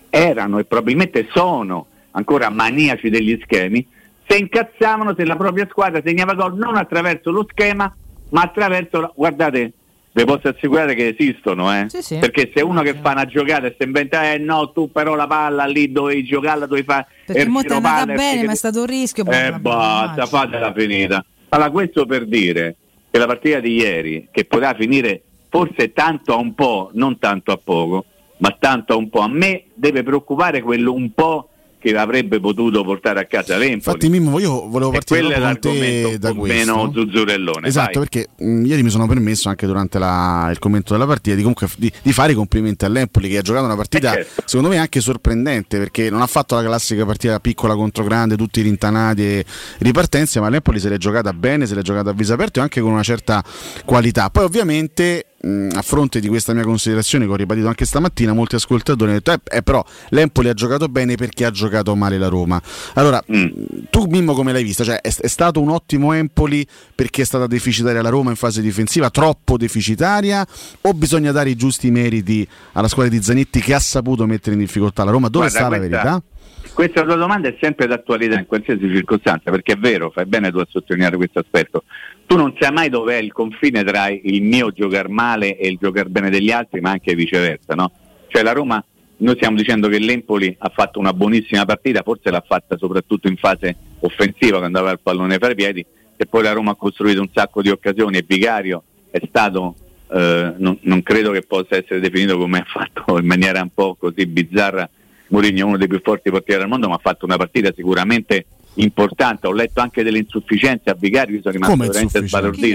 erano 0.10 0.60
e 0.60 0.64
probabilmente 0.64 1.28
sono 1.34 1.88
ancora 2.12 2.50
maniaci 2.50 3.10
degli 3.10 3.38
schemi, 3.44 3.86
se 4.26 4.38
incazzavano 4.38 5.16
se 5.18 5.26
la 5.26 5.36
propria 5.36 5.68
squadra 5.70 6.02
segnava 6.02 6.34
gol 6.36 6.56
non 6.56 6.78
attraverso 6.78 7.30
lo 7.30 7.46
schema, 7.50 7.94
ma 8.30 8.42
attraverso 8.42 9.02
la... 9.02 9.12
guardate, 9.14 9.74
vi 10.14 10.26
posso 10.26 10.50
assicurare 10.50 10.94
che 10.94 11.16
esistono, 11.18 11.72
eh? 11.74 11.86
Sì, 11.90 12.02
sì. 12.02 12.18
Perché 12.18 12.52
se 12.54 12.62
uno 12.62 12.82
che 12.82 12.96
fa 12.96 13.12
una 13.12 13.26
giocata 13.26 13.68
e 13.68 13.76
si 13.78 13.86
inventa, 13.86 14.32
eh 14.34 14.38
no, 14.38 14.72
tu 14.72 14.92
però 14.92 15.16
la 15.16 15.28
palla 15.28 15.66
lì 15.66 15.92
dovevi 15.92 16.24
giocarla, 16.24 16.66
dovevi 16.66 16.86
fare 16.86 17.08
Perché 17.26 17.42
il 17.44 17.50
mo 17.50 17.62
ti 17.62 17.68
è 17.68 17.74
andata 17.76 18.00
palla, 18.00 18.14
bene, 18.14 18.30
perché- 18.32 18.46
ma 18.46 18.52
è 18.52 18.56
stato 18.56 18.80
un 18.82 18.86
rischio. 18.88 19.26
eh 19.26 19.54
basta, 19.60 20.26
fatela 20.26 20.74
finita. 20.74 21.24
Allora, 21.50 21.70
questo 21.70 22.06
per 22.06 22.26
dire 22.28 22.76
che 23.10 23.18
la 23.18 23.26
partita 23.26 23.60
di 23.60 23.74
ieri, 23.76 24.28
che 24.32 24.46
poteva 24.46 24.74
finire 24.74 25.22
forse 25.50 25.92
tanto 25.94 26.34
a 26.34 26.38
un 26.38 26.54
po', 26.56 26.90
non 26.94 27.18
tanto 27.18 27.52
a 27.52 27.60
poco, 27.62 28.06
ma 28.38 28.56
tanto 28.60 28.94
a 28.94 28.96
un 28.96 29.10
po', 29.10 29.20
a 29.20 29.28
me 29.30 29.66
deve 29.74 30.04
preoccupare 30.04 30.62
quello 30.62 30.94
un 30.94 31.12
po' 31.14 31.50
che 31.82 31.98
avrebbe 31.98 32.40
potuto 32.40 32.84
portare 32.84 33.20
a 33.22 33.26
casa 33.26 33.54
l'Empoli. 33.58 33.74
Infatti, 33.76 34.10
Mimmo, 34.10 34.40
io 34.40 34.68
volevo 34.70 34.92
partire 34.92 35.20
proprio 35.22 35.44
con 35.46 35.60
te 35.60 36.18
da 36.20 36.34
questo. 36.34 36.58
meno 36.58 36.92
zuzzurellone. 36.94 37.68
Esatto, 37.68 38.00
vai. 38.00 38.08
perché 38.08 38.30
mh, 38.38 38.66
ieri 38.66 38.84
mi 38.84 38.90
sono 38.90 39.08
permesso 39.08 39.50
anche 39.50 39.66
durante 39.66 39.98
la- 40.00 40.48
il 40.52 40.60
commento 40.60 40.94
della 40.94 41.08
partita 41.08 41.36
di, 41.36 41.42
comunque, 41.42 41.68
di, 41.78 41.92
di 42.02 42.14
fare 42.14 42.34
i 42.34 42.36
complimenti 42.36 42.86
all'Empoli 42.86 43.28
che 43.30 43.38
ha 43.40 43.42
giocato 43.42 43.66
una 43.66 43.76
partita 43.76 44.12
Eh, 44.12 44.24
certo. 44.24 44.44
secondo 44.46 44.70
me 44.70 44.78
anche 44.78 45.02
sorprendente 45.02 45.78
perché 45.80 46.10
non 46.10 46.22
ha 46.22 46.28
fatto 46.28 46.56
la 46.56 46.64
classica 46.64 47.06
partita 47.06 47.40
piccola 47.40 47.74
contro 47.76 48.04
grande, 48.04 48.36
tutti 48.38 48.62
rintanati 48.62 49.22
e 49.24 49.46
ripartenze, 49.80 50.40
ma 50.40 50.50
l'Empoli 50.50 50.80
se 50.80 50.90
l'è 50.90 50.98
giocata 50.98 51.34
bene, 51.34 51.66
se 51.66 51.74
l'è 51.76 51.82
giocata 51.82 52.12
a 52.12 52.14
viso 52.14 52.34
aperto 52.34 52.60
e 52.60 52.62
anche 52.62 52.80
con 52.82 52.92
una 52.92 53.04
certa 53.04 53.44
qualità. 53.86 54.30
Poi 54.30 54.44
ovviamente 54.44 55.26
a 55.44 55.82
fronte 55.82 56.20
di 56.20 56.28
questa 56.28 56.54
mia 56.54 56.64
considerazione 56.64 57.26
che 57.26 57.32
ho 57.32 57.36
ribadito 57.36 57.68
anche 57.68 57.86
stamattina, 57.86 58.34
molti 58.34 58.56
ascoltatori 58.56 59.10
hanno 59.12 59.20
detto 59.24 59.32
eh, 59.32 59.58
eh, 59.58 59.64
però 59.64 59.84
l'Empoli 60.10 60.50
ha 60.50 60.54
giocato 60.54 60.88
bene 60.88 61.16
perché 61.16 61.46
ha 61.46 61.52
giocato 61.52 61.96
male 61.96 62.18
la 62.18 62.28
Roma. 62.28 62.62
Allora, 62.94 63.24
Mm. 63.32 63.48
tu 63.90 64.06
Mimmo 64.06 64.34
come 64.34 64.52
l'hai 64.52 64.64
vista? 64.64 64.84
Cioè, 64.84 65.00
è, 65.02 65.14
è 65.14 65.28
stato 65.28 65.62
un 65.62 65.70
ottimo 65.70 66.14
Empoli 66.14 66.66
perché 66.94 67.22
è 67.22 67.26
stata 67.26 67.48
deficitaria 67.48 68.02
la 68.02 68.10
Roma 68.10 68.30
in 68.30 68.36
fase 68.36 68.62
difensiva, 68.62 69.10
troppo 69.10 69.58
deficitaria 69.58 70.46
o 70.82 70.94
bisogna 70.94 71.32
dare 71.32 71.50
i 71.50 71.56
giusti 71.56 71.90
meriti 71.92 72.48
alla 72.74 72.88
squadra 72.88 73.12
di 73.16 73.24
Zanetti 73.24 73.62
che 73.62 73.74
ha 73.74 73.80
saputo 73.80 74.26
mettere 74.26 74.56
in 74.56 74.62
difficoltà 74.62 75.04
la 75.04 75.12
Roma? 75.12 75.30
Dove 75.30 75.50
Guarda, 75.50 75.68
sta 75.68 75.70
la 75.70 75.82
verità? 75.82 76.24
Questa 76.74 77.04
tua 77.04 77.16
domanda 77.16 77.50
è 77.50 77.58
sempre 77.60 77.86
d'attualità 77.86 78.40
in 78.40 78.46
qualsiasi 78.46 78.88
circostanza, 78.88 79.52
perché 79.52 79.74
è 79.74 79.78
vero, 79.78 80.10
fai 80.10 80.26
bene 80.26 80.52
tu 80.52 80.58
a 80.58 80.68
sottolineare 80.68 81.18
questo 81.18 81.40
aspetto. 81.40 81.84
Tu 82.26 82.38
non 82.38 82.56
sai 82.58 82.72
mai 82.72 82.90
dov'è 82.90 83.18
il 83.18 83.34
confine 83.34 83.84
tra 83.84 84.08
il 84.10 84.42
mio 84.42 84.72
giocare 84.72 85.10
male 85.10 85.58
e 85.58 85.68
il 85.68 85.78
giocare 85.80 86.10
bene 86.10 86.30
degli 86.30 86.50
altri, 86.50 86.80
ma 86.80 86.92
anche 86.92 87.14
viceversa, 87.14 87.76
no? 87.76 87.92
Cioè 88.28 88.42
la 88.42 88.54
Roma, 88.54 88.84
noi 89.18 89.36
stiamo 89.36 89.58
dicendo 89.58 89.90
che 89.90 90.00
l'Empoli 90.00 90.56
ha 90.58 90.72
fatto 90.74 90.98
una 90.98 91.14
buonissima 91.14 91.66
partita, 91.66 92.04
forse 92.04 92.32
l'ha 92.32 92.44
fatta 92.46 92.78
soprattutto 92.78 93.28
in 93.28 93.36
fase 93.36 93.76
offensiva 94.00 94.60
quando 94.60 94.78
aveva 94.78 94.94
il 94.94 95.00
pallone 95.04 95.38
fra 95.38 95.52
i 95.52 95.56
piedi, 95.56 95.86
e 96.16 96.26
poi 96.26 96.42
la 96.42 96.54
Roma 96.54 96.72
ha 96.72 96.76
costruito 96.76 97.20
un 97.20 97.30
sacco 97.34 97.62
di 97.62 97.70
occasioni 97.70 98.18
e 98.18 98.26
Vicario 98.26 98.84
è 99.12 99.20
stato, 99.28 99.76
eh, 100.12 100.54
non, 100.58 100.78
non 100.82 101.04
credo 101.04 101.32
che 101.32 101.42
possa 101.42 101.76
essere 101.76 102.00
definito 102.00 102.38
come 102.38 102.60
ha 102.60 102.66
fatto 102.66 103.20
in 103.20 103.26
maniera 103.26 103.62
un 103.62 103.72
po' 103.74 103.96
così 104.00 104.26
bizzarra 104.26 104.90
Mourinho 105.32 105.60
è 105.60 105.64
uno 105.64 105.78
dei 105.78 105.88
più 105.88 106.00
forti 106.04 106.30
portieri 106.30 106.62
del 106.62 106.70
mondo, 106.70 106.88
ma 106.88 106.96
ha 106.96 107.00
fatto 107.02 107.26
una 107.26 107.38
partita 107.38 107.72
sicuramente 107.76 108.46
importante. 108.76 109.48
Ho 109.48 109.54
letto 109.54 109.82
anche 109.82 110.04
delle 110.04 110.20
insufficienze 110.20 110.90
a 110.90 110.96
Vicario, 110.98 111.36
io 111.36 111.42
sono 111.42 111.54
rimasto 111.54 111.76
Come 111.76 111.88
veramente 111.88 112.20
sbalordito. 112.28 112.68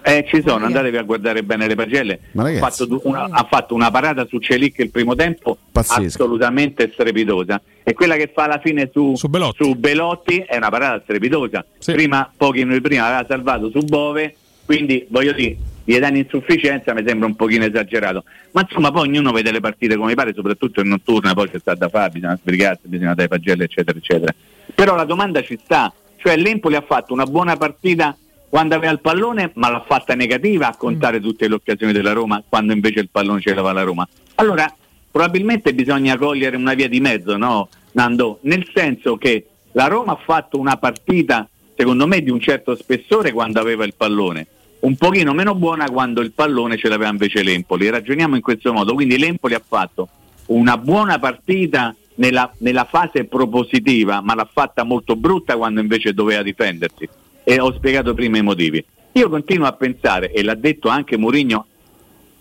Eh, 0.00 0.24
ci 0.26 0.42
sono, 0.46 0.64
andatevi 0.64 0.96
a 0.96 1.02
guardare 1.02 1.42
bene 1.42 1.66
le 1.66 1.74
pagelle. 1.74 2.20
Ma 2.32 2.44
Ha 2.48 2.70
fatto, 2.70 3.00
una, 3.04 3.26
ha 3.30 3.46
fatto 3.50 3.74
una 3.74 3.90
parata 3.90 4.26
su 4.26 4.38
Celic 4.38 4.78
il 4.78 4.90
primo 4.90 5.14
tempo 5.14 5.58
Pazzesco. 5.70 6.22
assolutamente 6.22 6.90
strepitosa. 6.92 7.60
E 7.82 7.92
quella 7.92 8.16
che 8.16 8.30
fa 8.32 8.44
alla 8.44 8.58
fine 8.58 8.88
su, 8.92 9.14
su 9.16 9.28
Belotti. 9.74 10.38
è 10.38 10.56
una 10.56 10.70
parata 10.70 11.02
strepitosa. 11.02 11.64
Prima, 11.84 12.30
pochi 12.34 12.64
minuti 12.64 12.80
prima, 12.80 13.06
aveva 13.06 13.26
salvato 13.28 13.70
su 13.70 13.80
Bove, 13.84 14.34
quindi 14.64 15.06
voglio 15.10 15.32
dire, 15.32 15.56
gli 15.88 15.98
danni 15.98 16.18
insufficienza 16.18 16.92
mi 16.92 17.02
sembra 17.06 17.26
un 17.26 17.34
pochino 17.34 17.64
esagerato. 17.64 18.24
Ma 18.50 18.60
insomma, 18.60 18.90
poi 18.90 19.08
ognuno 19.08 19.32
vede 19.32 19.50
le 19.50 19.60
partite 19.60 19.96
come 19.96 20.12
pare, 20.12 20.34
soprattutto 20.34 20.82
in 20.82 20.88
notturna, 20.88 21.32
poi 21.32 21.48
c'è 21.48 21.58
sta 21.58 21.74
da 21.74 21.88
fare, 21.88 22.10
bisogna 22.10 22.36
sbrigarsi, 22.36 22.88
bisogna 22.88 23.14
dare 23.14 23.28
pagelle, 23.28 23.64
eccetera, 23.64 23.96
eccetera. 23.96 24.34
Però 24.74 24.94
la 24.94 25.04
domanda 25.04 25.42
ci 25.42 25.58
sta, 25.58 25.90
cioè 26.16 26.36
l'Empoli 26.36 26.74
ha 26.74 26.82
fatto 26.82 27.14
una 27.14 27.24
buona 27.24 27.56
partita 27.56 28.14
quando 28.50 28.74
aveva 28.74 28.92
il 28.92 29.00
pallone, 29.00 29.52
ma 29.54 29.70
l'ha 29.70 29.82
fatta 29.86 30.14
negativa 30.14 30.68
a 30.68 30.76
contare 30.76 31.20
tutte 31.20 31.48
le 31.48 31.54
occasioni 31.54 31.94
della 31.94 32.12
Roma, 32.12 32.42
quando 32.46 32.74
invece 32.74 33.00
il 33.00 33.08
pallone 33.10 33.40
ce 33.40 33.54
l'aveva 33.54 33.72
la 33.72 33.82
Roma. 33.82 34.06
Allora, 34.34 34.70
probabilmente 35.10 35.72
bisogna 35.72 36.18
cogliere 36.18 36.56
una 36.56 36.74
via 36.74 36.88
di 36.88 37.00
mezzo, 37.00 37.38
no, 37.38 37.66
Nando? 37.92 38.40
Nel 38.42 38.68
senso 38.74 39.16
che 39.16 39.46
la 39.72 39.86
Roma 39.86 40.12
ha 40.12 40.20
fatto 40.22 40.58
una 40.58 40.76
partita, 40.76 41.48
secondo 41.74 42.06
me, 42.06 42.20
di 42.20 42.28
un 42.28 42.40
certo 42.40 42.76
spessore 42.76 43.32
quando 43.32 43.58
aveva 43.58 43.86
il 43.86 43.94
pallone, 43.96 44.46
un 44.80 44.96
pochino 44.96 45.32
meno 45.32 45.54
buona 45.54 45.90
quando 45.90 46.20
il 46.20 46.32
pallone 46.32 46.76
ce 46.76 46.88
l'aveva 46.88 47.10
invece 47.10 47.42
l'Empoli. 47.42 47.88
Ragioniamo 47.88 48.36
in 48.36 48.42
questo 48.42 48.72
modo, 48.72 48.94
quindi 48.94 49.18
l'Empoli 49.18 49.54
ha 49.54 49.62
fatto 49.66 50.08
una 50.46 50.76
buona 50.78 51.18
partita 51.18 51.94
nella, 52.16 52.52
nella 52.58 52.84
fase 52.84 53.24
propositiva, 53.24 54.20
ma 54.20 54.34
l'ha 54.34 54.48
fatta 54.50 54.84
molto 54.84 55.16
brutta 55.16 55.56
quando 55.56 55.80
invece 55.80 56.14
doveva 56.14 56.42
difendersi. 56.42 57.08
E 57.42 57.60
ho 57.60 57.72
spiegato 57.72 58.14
prima 58.14 58.38
i 58.38 58.42
motivi. 58.42 58.84
Io 59.12 59.28
continuo 59.28 59.66
a 59.66 59.72
pensare, 59.72 60.30
e 60.32 60.42
l'ha 60.42 60.54
detto 60.54 60.88
anche 60.88 61.16
Mourinho 61.16 61.66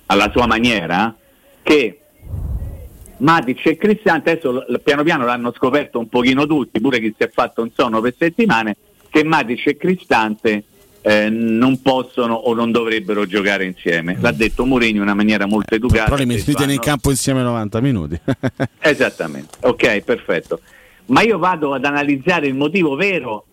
alla 0.07 0.29
sua 0.31 0.45
maniera, 0.45 1.15
che 1.63 2.01
Matic 3.17 3.65
e 3.65 3.77
Cristante 3.77 4.31
adesso 4.31 4.63
piano 4.83 5.03
piano 5.03 5.25
l'hanno 5.25 5.51
scoperto 5.53 5.97
un 5.97 6.07
pochino 6.07 6.45
tutti, 6.45 6.79
pure 6.79 6.99
chi 6.99 7.13
si 7.17 7.23
è 7.23 7.29
fatto 7.29 7.63
un 7.63 7.71
sonno 7.73 7.99
per 7.99 8.13
settimane, 8.15 8.77
che 9.09 9.23
Matic 9.23 9.65
e 9.65 9.77
Cristante 9.77 10.63
eh, 11.07 11.29
non 11.29 11.81
possono 11.81 12.33
o 12.33 12.53
non 12.53 12.71
dovrebbero 12.71 13.25
giocare 13.25 13.63
insieme. 13.65 14.17
L'ha 14.19 14.31
detto 14.33 14.65
Mourinho 14.65 14.97
in 14.97 15.01
una 15.03 15.13
maniera 15.13 15.45
molto 15.45 15.73
educata. 15.75 16.03
Però 16.05 16.15
li 16.17 16.25
mettete 16.25 16.63
in 16.63 16.69
"Ah, 16.69 16.73
no, 16.73 16.79
campo 16.79 17.09
insieme 17.11 17.41
90 17.41 17.79
minuti. 17.81 18.19
Esattamente, 18.79 19.57
ok, 19.61 19.99
perfetto. 20.01 20.59
Ma 21.07 21.21
io 21.21 21.37
vado 21.37 21.73
ad 21.73 21.85
analizzare 21.85 22.47
il 22.47 22.55
motivo 22.55 22.95
vero, 22.95 23.45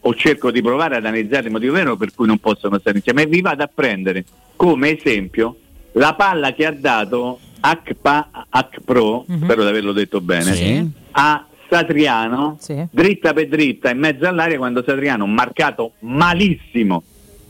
o 0.00 0.14
cerco 0.14 0.50
di 0.50 0.62
provare 0.62 0.96
ad 0.96 1.04
analizzare 1.04 1.46
il 1.46 1.52
motivo 1.52 1.72
vero 1.74 1.96
per 1.96 2.12
cui 2.14 2.26
non 2.26 2.38
possono 2.38 2.78
stare 2.78 2.96
insieme, 2.98 3.22
e 3.22 3.26
vi 3.26 3.40
vado 3.40 3.62
a 3.64 3.70
prendere 3.72 4.24
come 4.56 4.96
esempio 4.96 5.56
la 5.92 6.14
palla 6.14 6.52
che 6.52 6.66
ha 6.66 6.72
dato 6.72 7.38
Akpa, 7.60 8.46
Akpro, 8.48 9.24
spero 9.42 9.62
di 9.62 9.68
averlo 9.68 9.92
detto 9.92 10.20
bene, 10.20 10.54
Sì. 10.54 10.88
a 11.12 11.44
Satriano, 11.72 12.58
dritta 12.90 13.32
per 13.32 13.48
dritta 13.48 13.88
in 13.90 13.98
mezzo 13.98 14.26
all'aria 14.28 14.58
quando 14.58 14.82
Satriano, 14.84 15.26
marcato 15.26 15.92
malissimo 16.00 17.02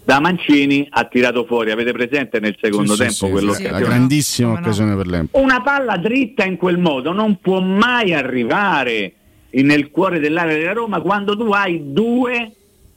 da 0.04 0.20
Mancini, 0.20 0.86
ha 0.88 1.04
tirato 1.06 1.44
fuori. 1.44 1.72
Avete 1.72 1.90
presente 1.92 2.38
nel 2.38 2.56
secondo 2.60 2.94
Sì, 2.94 2.98
sì, 2.98 3.02
tempo 3.02 3.26
sì, 3.26 3.30
quello 3.30 3.52
sì, 3.52 3.62
la 3.68 3.78
grandissima 3.80 4.52
occasione 4.52 4.94
per 4.94 5.06
l'Empoli. 5.08 5.42
una 5.44 5.60
palla 5.60 5.96
dritta 5.96 6.44
in 6.44 6.56
quel 6.56 6.78
modo 6.78 7.12
non 7.12 7.38
può 7.40 7.60
mai 7.60 8.14
arrivare 8.14 9.12
nel 9.50 9.90
cuore 9.90 10.20
dell'area 10.20 10.56
della 10.56 10.72
Roma 10.72 11.00
quando 11.00 11.36
tu 11.36 11.50
hai 11.50 11.92
due 11.92 12.52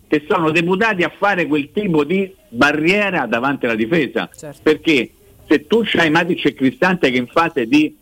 che 0.07 0.25
sono 0.29 0.51
deputati 0.51 1.01
a 1.03 1.11
fare 1.15 1.47
quel 1.47 1.71
tipo 1.73 2.03
di 2.03 2.31
barriera 2.49 3.25
davanti 3.25 3.65
alla 3.65 3.75
difesa. 3.75 4.29
Perché 4.61 5.09
se 5.47 5.65
tu 5.65 5.81
c'hai 5.83 6.09
Matic 6.11 6.45
e 6.45 6.53
Cristante 6.53 7.09
che 7.09 7.17
in 7.17 7.27
fase 7.27 7.65
di 7.65 7.95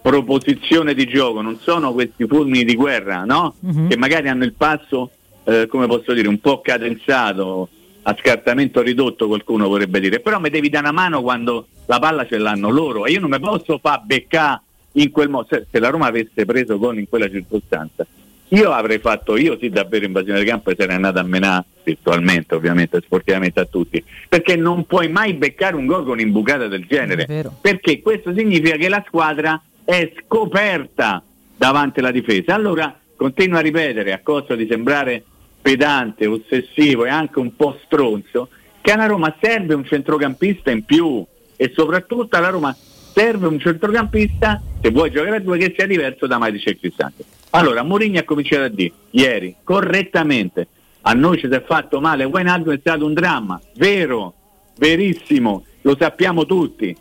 proposizione 0.00 0.94
di 0.94 1.06
gioco 1.06 1.40
non 1.40 1.58
sono 1.60 1.92
questi 1.92 2.26
fulmini 2.26 2.64
di 2.64 2.74
guerra, 2.74 3.24
no? 3.24 3.54
Mhm. 3.60 3.88
Che 3.88 3.96
magari 3.96 4.28
hanno 4.28 4.44
il 4.44 4.54
passo, 4.54 5.10
eh, 5.44 5.66
come 5.68 5.86
posso 5.86 6.12
dire, 6.12 6.28
un 6.28 6.40
po' 6.40 6.60
cadenzato, 6.60 7.68
a 8.02 8.16
scartamento 8.18 8.80
ridotto 8.80 9.26
qualcuno 9.26 9.68
vorrebbe 9.68 10.00
dire, 10.00 10.20
però 10.20 10.40
mi 10.40 10.48
devi 10.48 10.70
dare 10.70 10.88
una 10.88 10.98
mano 10.98 11.20
quando 11.20 11.66
la 11.86 11.98
palla 11.98 12.26
ce 12.26 12.38
l'hanno 12.38 12.70
loro 12.70 13.04
e 13.04 13.12
io 13.12 13.20
non 13.20 13.28
mi 13.28 13.38
posso 13.38 13.78
far 13.78 14.02
beccare 14.04 14.62
in 14.92 15.10
quel 15.10 15.28
modo, 15.28 15.46
se, 15.50 15.66
se 15.70 15.78
la 15.78 15.90
Roma 15.90 16.06
avesse 16.06 16.46
preso 16.46 16.78
gol 16.78 16.98
in 16.98 17.08
quella 17.08 17.28
circostanza, 17.28 18.06
io 18.48 18.72
avrei 18.72 18.98
fatto, 18.98 19.36
io 19.36 19.58
sì 19.60 19.68
davvero 19.68 20.06
invasione 20.06 20.38
del 20.38 20.48
campo 20.48 20.70
e 20.70 20.76
sarei 20.78 20.96
andato 20.96 21.18
a 21.18 21.22
menare 21.22 21.64
virtualmente 21.84 22.54
ovviamente, 22.54 23.00
sportivamente 23.02 23.60
a 23.60 23.66
tutti, 23.66 24.02
perché 24.26 24.56
non 24.56 24.86
puoi 24.86 25.08
mai 25.10 25.34
beccare 25.34 25.76
un 25.76 25.84
gol 25.84 26.04
con 26.04 26.18
imbucata 26.18 26.66
del 26.66 26.86
genere, 26.86 27.26
perché 27.60 28.00
questo 28.00 28.34
significa 28.34 28.76
che 28.76 28.88
la 28.88 29.04
squadra 29.06 29.60
è 29.88 30.12
scoperta 30.22 31.22
davanti 31.56 32.00
alla 32.00 32.10
difesa. 32.10 32.54
Allora 32.54 32.94
continuo 33.16 33.56
a 33.56 33.62
ripetere, 33.62 34.12
a 34.12 34.20
costo 34.22 34.54
di 34.54 34.66
sembrare 34.68 35.24
pedante, 35.62 36.26
ossessivo 36.26 37.06
e 37.06 37.08
anche 37.08 37.38
un 37.38 37.56
po' 37.56 37.80
stronzo, 37.86 38.50
che 38.82 38.92
alla 38.92 39.06
Roma 39.06 39.34
serve 39.40 39.72
un 39.72 39.86
centrocampista 39.86 40.70
in 40.70 40.84
più 40.84 41.24
e 41.56 41.72
soprattutto 41.74 42.36
alla 42.36 42.50
Roma 42.50 42.76
serve 43.14 43.46
un 43.46 43.58
centrocampista, 43.58 44.60
se 44.78 44.90
vuoi 44.90 45.10
giocare 45.10 45.36
a 45.36 45.40
due, 45.40 45.56
che 45.56 45.72
sia 45.74 45.86
diverso 45.86 46.26
da 46.26 46.36
Matic 46.36 46.66
e 46.66 46.78
Cristante. 46.78 47.24
Allora, 47.50 47.82
Mourinho 47.82 48.18
ha 48.18 48.24
cominciato 48.24 48.64
a 48.64 48.68
dire 48.68 48.92
ieri, 49.12 49.56
correttamente, 49.64 50.68
a 51.00 51.14
noi 51.14 51.38
ci 51.38 51.48
si 51.48 51.54
è 51.54 51.62
fatto 51.62 51.98
male, 51.98 52.24
Wijnaldum 52.24 52.74
è 52.74 52.78
stato 52.78 53.06
un 53.06 53.14
dramma, 53.14 53.58
vero, 53.76 54.34
verissimo, 54.76 55.64
lo 55.80 55.96
sappiamo 55.98 56.44
tutti, 56.44 56.94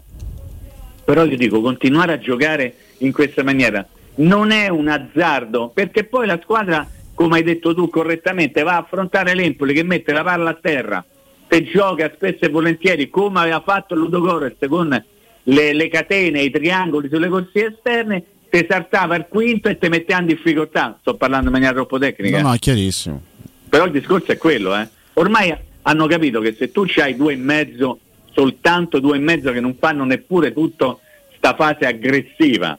però 1.07 1.23
io 1.23 1.37
dico 1.37 1.61
continuare 1.61 2.11
a 2.11 2.19
giocare 2.19 2.73
in 2.97 3.13
questa 3.13 3.41
maniera 3.41 3.87
non 4.15 4.51
è 4.51 4.67
un 4.67 4.89
azzardo 4.89 5.69
perché 5.73 6.03
poi 6.03 6.27
la 6.27 6.37
squadra 6.43 6.85
come 7.13 7.37
hai 7.37 7.43
detto 7.43 7.73
tu 7.73 7.89
correttamente 7.89 8.61
va 8.61 8.73
a 8.73 8.79
affrontare 8.79 9.33
l'Empoli 9.33 9.73
che 9.73 9.83
mette 9.83 10.11
la 10.11 10.23
palla 10.23 10.49
a 10.49 10.57
terra 10.61 11.05
se 11.47 11.63
gioca 11.63 12.11
spesso 12.13 12.43
e 12.43 12.49
volentieri 12.49 13.09
come 13.09 13.39
aveva 13.39 13.61
fatto 13.61 13.95
Ludogorez 13.95 14.55
con 14.67 15.01
le, 15.43 15.73
le 15.73 15.87
catene 15.87 16.41
i 16.41 16.51
triangoli 16.51 17.07
sulle 17.09 17.29
corsie 17.29 17.67
esterne 17.77 18.23
ti 18.49 18.65
saltava 18.69 19.15
il 19.15 19.27
quinto 19.29 19.69
e 19.69 19.77
ti 19.77 19.87
metteva 19.87 20.19
in 20.19 20.25
difficoltà 20.25 20.97
sto 20.99 21.15
parlando 21.15 21.45
in 21.45 21.53
maniera 21.53 21.73
troppo 21.73 21.97
tecnica 21.97 22.41
No, 22.41 22.49
no, 22.49 22.53
è 22.53 22.59
chiarissimo. 22.59 23.21
però 23.69 23.85
il 23.85 23.91
discorso 23.91 24.33
è 24.33 24.37
quello, 24.37 24.75
eh. 24.77 24.87
Ormai 25.13 25.55
hanno 25.83 26.05
capito 26.07 26.41
che 26.41 26.53
se 26.57 26.69
tu 26.71 26.83
c'hai 26.85 27.15
due 27.15 27.31
e 27.33 27.37
mezzo, 27.37 27.99
soltanto 28.37 28.99
due 28.99 29.15
e 29.17 29.19
mezzo 29.19 29.51
che 29.51 29.59
non 29.59 29.75
fanno 29.79 30.03
neppure 30.03 30.53
tutta 30.53 30.95
sta 31.35 31.55
fase 31.55 31.87
aggressiva. 31.87 32.77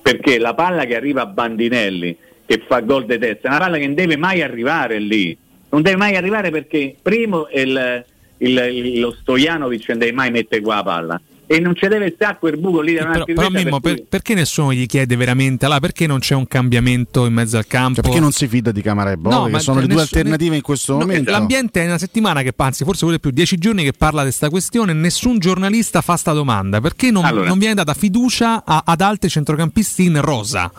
Perché 0.00 0.38
la 0.38 0.54
palla 0.54 0.86
che 0.86 0.96
arriva 0.96 1.20
a 1.22 1.26
Bandinelli, 1.26 2.16
che 2.46 2.62
fa 2.66 2.80
gol 2.80 3.04
di 3.04 3.18
testa, 3.18 3.48
è 3.48 3.50
una 3.50 3.58
palla 3.58 3.76
che 3.76 3.84
non 3.86 3.94
deve 3.94 4.16
mai 4.16 4.40
arrivare 4.40 4.98
lì, 4.98 5.36
non 5.68 5.82
deve 5.82 5.96
mai 5.96 6.16
arrivare 6.16 6.50
perché 6.50 6.94
primo 7.02 7.46
il, 7.52 8.04
il- 8.38 9.00
lo 9.00 9.12
Stojanovic 9.12 9.88
non 9.88 9.98
deve 9.98 10.12
mai 10.12 10.30
mettere 10.30 10.62
qua 10.62 10.76
la 10.76 10.82
palla 10.82 11.20
e 11.48 11.60
non 11.60 11.76
ci 11.76 11.86
deve 11.86 12.12
stare 12.14 12.38
quel 12.40 12.58
buco 12.58 12.80
lì 12.80 12.94
da 12.94 13.06
Però, 13.06 13.24
però 13.24 13.48
Mimmo, 13.50 13.78
per- 13.78 14.02
perché 14.08 14.34
nessuno 14.34 14.72
gli 14.72 14.86
chiede 14.86 15.14
veramente 15.14 15.64
allora, 15.64 15.80
perché 15.80 16.06
non 16.06 16.18
c'è 16.18 16.34
un 16.34 16.46
cambiamento 16.48 17.24
in 17.24 17.32
mezzo 17.32 17.56
al 17.56 17.66
campo? 17.66 17.94
Cioè, 17.94 18.04
perché 18.04 18.20
non 18.20 18.32
si 18.32 18.48
fida 18.48 18.72
di 18.72 18.82
Camara 18.82 19.12
e 19.12 19.16
Bove, 19.16 19.50
No, 19.50 19.58
sono 19.60 19.80
le 19.80 19.86
due 19.86 20.00
alternative 20.00 20.56
in 20.56 20.62
questo 20.62 20.94
No, 20.94 20.98
momento. 21.00 21.30
L'ambiente 21.30 21.82
è 21.82 21.86
una 21.86 21.98
settimana 21.98 22.42
che, 22.42 22.52
anzi, 22.56 22.82
forse 22.84 23.04
pure 23.04 23.18
più, 23.20 23.30
dieci 23.30 23.56
giorni 23.58 23.84
che 23.84 23.92
parla 23.92 24.20
di 24.22 24.26
questa 24.26 24.50
questione. 24.50 24.92
Nessun 24.92 25.38
giornalista 25.38 26.00
fa 26.00 26.16
sta 26.16 26.32
domanda. 26.32 26.80
Perché 26.80 27.10
non, 27.10 27.24
Allora. 27.24 27.46
non 27.46 27.58
viene 27.58 27.74
data 27.74 27.94
fiducia 27.94 28.64
a- 28.64 28.82
ad 28.84 29.00
altri 29.00 29.28
centrocampisti 29.28 30.04
in 30.04 30.20
rosa? 30.20 30.70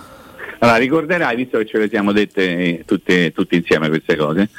Allora, 0.60 0.78
ricorderai, 0.78 1.36
visto 1.36 1.58
che 1.60 1.66
ce 1.66 1.78
le 1.78 1.88
siamo 1.88 2.12
dette 2.12 2.42
eh, 2.58 2.84
tutte, 2.86 3.32
tutti 3.32 3.56
insieme 3.56 3.88
queste 3.90 4.16
cose, 4.16 4.50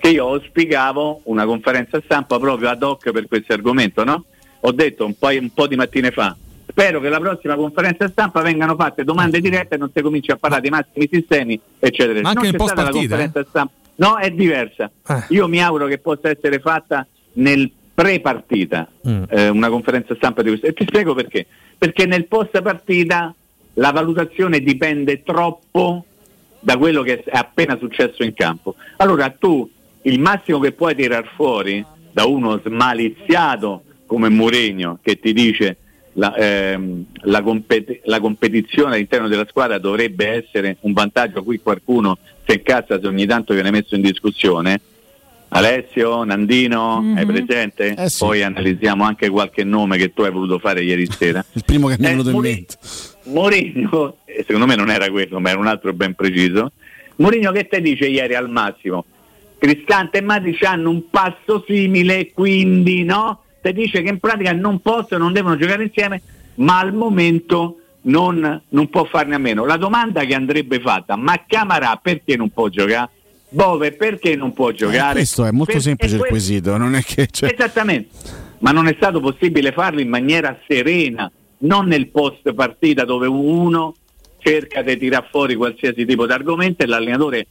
che 0.00 0.08
io 0.10 0.28
auspicavo 0.28 1.22
una 1.24 1.44
conferenza 1.44 2.00
stampa 2.04 2.38
proprio 2.38 2.68
ad 2.68 2.82
hoc 2.82 3.10
per 3.10 3.26
questo 3.26 3.52
argomento, 3.52 4.04
no? 4.04 4.24
Ho 4.60 4.72
detto 4.72 5.04
un 5.04 5.16
po', 5.18 5.28
un 5.28 5.50
po' 5.52 5.66
di 5.66 5.76
mattine 5.76 6.10
fa. 6.10 6.36
Spero 6.68 7.00
che 7.00 7.08
la 7.08 7.18
prossima 7.18 7.54
conferenza 7.56 8.08
stampa 8.08 8.42
vengano 8.42 8.74
fatte 8.76 9.04
domande 9.04 9.40
dirette 9.40 9.76
e 9.76 9.78
non 9.78 9.90
si 9.94 10.02
cominci 10.02 10.30
a 10.30 10.36
parlare 10.36 10.62
di 10.62 10.68
massimi 10.70 11.08
sistemi, 11.10 11.58
eccetera. 11.78 12.20
Ma 12.20 12.28
anche 12.30 12.42
non 12.42 12.50
c'è 12.50 12.56
stata 12.56 12.82
la 12.82 12.88
post-partita, 12.90 13.16
conferenza 13.16 13.48
stampa. 13.48 13.72
No, 13.96 14.16
è 14.18 14.30
diversa. 14.30 14.90
Eh. 15.08 15.24
Io 15.30 15.48
mi 15.48 15.62
auguro 15.62 15.86
che 15.86 15.98
possa 15.98 16.28
essere 16.28 16.60
fatta 16.60 17.06
nel 17.34 17.70
pre-partita 17.94 18.86
Mm. 19.08 19.22
eh, 19.28 19.48
una 19.48 19.68
conferenza 19.70 20.14
stampa 20.14 20.42
di 20.42 20.48
questo. 20.50 20.66
E 20.66 20.72
ti 20.72 20.84
spiego 20.86 21.14
perché. 21.14 21.46
Perché 21.76 22.06
nel 22.06 22.26
post 22.26 22.60
partita 22.62 23.34
la 23.74 23.90
valutazione 23.90 24.60
dipende 24.60 25.22
troppo 25.22 26.04
da 26.60 26.76
quello 26.76 27.02
che 27.02 27.22
è 27.24 27.36
appena 27.36 27.76
successo 27.78 28.22
in 28.22 28.34
campo. 28.34 28.76
Allora 28.98 29.30
tu 29.30 29.68
il 30.02 30.20
massimo 30.20 30.60
che 30.60 30.72
puoi 30.72 30.94
tirar 30.94 31.28
fuori 31.34 31.84
da 32.12 32.24
uno 32.26 32.60
smaliziato 32.64 33.82
come 34.08 34.30
Mourinho 34.30 34.98
che 35.02 35.20
ti 35.20 35.32
dice 35.34 35.76
la, 36.14 36.34
ehm, 36.34 37.04
la 37.24 37.42
compet- 37.42 38.00
la 38.04 38.18
competizione 38.18 38.94
all'interno 38.94 39.28
della 39.28 39.46
squadra 39.48 39.78
dovrebbe 39.78 40.26
essere 40.28 40.78
un 40.80 40.92
vantaggio, 40.94 41.44
qui 41.44 41.60
qualcuno 41.60 42.16
si 42.46 42.56
incazza 42.56 42.98
se 42.98 43.06
ogni 43.06 43.26
tanto 43.26 43.52
viene 43.54 43.70
messo 43.70 43.94
in 43.94 44.00
discussione. 44.00 44.80
Alessio, 45.50 46.24
Nandino, 46.24 47.00
Mhm. 47.00 47.16
hai 47.18 47.26
presente? 47.26 47.94
Eh 47.96 48.08
sì. 48.08 48.18
Poi 48.24 48.42
analizziamo 48.42 49.04
anche 49.04 49.28
qualche 49.28 49.62
nome 49.64 49.96
che 49.96 50.12
tu 50.12 50.22
hai 50.22 50.30
voluto 50.32 50.58
fare 50.58 50.82
ieri 50.82 51.06
sera. 51.10 51.44
Il 51.52 51.64
primo 51.64 51.88
che 51.88 51.96
mi 51.98 52.04
è 52.04 52.08
Eh, 52.08 52.10
venuto 52.10 52.30
in 52.30 52.38
mente. 52.38 52.76
Mourinho, 53.24 54.16
eh, 54.24 54.44
secondo 54.46 54.66
me 54.66 54.74
non 54.74 54.90
era 54.90 55.08
quello, 55.10 55.38
ma 55.38 55.50
era 55.50 55.58
un 55.58 55.66
altro 55.66 55.92
ben 55.92 56.14
preciso. 56.14 56.72
Mourinho 57.16 57.52
che 57.52 57.66
te 57.68 57.80
dice 57.80 58.06
ieri 58.08 58.34
al 58.34 58.50
massimo? 58.50 59.04
Cristante 59.58 60.18
e 60.18 60.20
Matic 60.22 60.62
hanno 60.64 60.90
un 60.90 61.08
passo 61.10 61.64
simile, 61.66 62.30
quindi 62.32 63.04
no? 63.04 63.42
Te 63.68 63.74
dice 63.74 64.00
che 64.00 64.08
in 64.08 64.18
pratica 64.18 64.52
non 64.52 64.80
possono, 64.80 65.24
non 65.24 65.34
devono 65.34 65.58
giocare 65.58 65.82
insieme, 65.82 66.22
ma 66.54 66.78
al 66.78 66.94
momento 66.94 67.80
non, 68.02 68.62
non 68.66 68.88
può 68.88 69.04
farne 69.04 69.34
a 69.34 69.38
meno. 69.38 69.66
La 69.66 69.76
domanda 69.76 70.24
che 70.24 70.34
andrebbe 70.34 70.80
fatta, 70.80 71.16
ma 71.16 71.44
Camarà 71.46 72.00
perché 72.02 72.34
non 72.34 72.48
può 72.48 72.68
giocare? 72.68 73.10
Bove 73.50 73.92
perché 73.92 74.36
non 74.36 74.54
può 74.54 74.70
giocare? 74.70 75.10
Eh, 75.10 75.14
questo 75.16 75.44
è 75.44 75.50
molto 75.50 75.72
Per- 75.72 75.82
semplice 75.82 76.12
e 76.12 76.16
il 76.16 76.20
que- 76.22 76.30
quesito, 76.30 76.78
non 76.78 76.94
è 76.94 77.02
che 77.02 77.26
cioè, 77.30 77.52
Esattamente, 77.52 78.08
ma 78.60 78.70
non 78.70 78.86
è 78.86 78.94
stato 78.96 79.20
possibile 79.20 79.72
farlo 79.72 80.00
in 80.00 80.08
maniera 80.08 80.58
serena, 80.66 81.30
non 81.58 81.88
nel 81.88 82.08
post 82.08 82.50
partita 82.54 83.04
dove 83.04 83.26
uno 83.26 83.94
cerca 84.38 84.80
di 84.80 84.96
tirar 84.96 85.28
fuori 85.30 85.56
qualsiasi 85.56 86.06
tipo 86.06 86.24
di 86.24 86.32
argomento 86.32 86.84
e 86.84 86.86
l'allenatore 86.86 87.46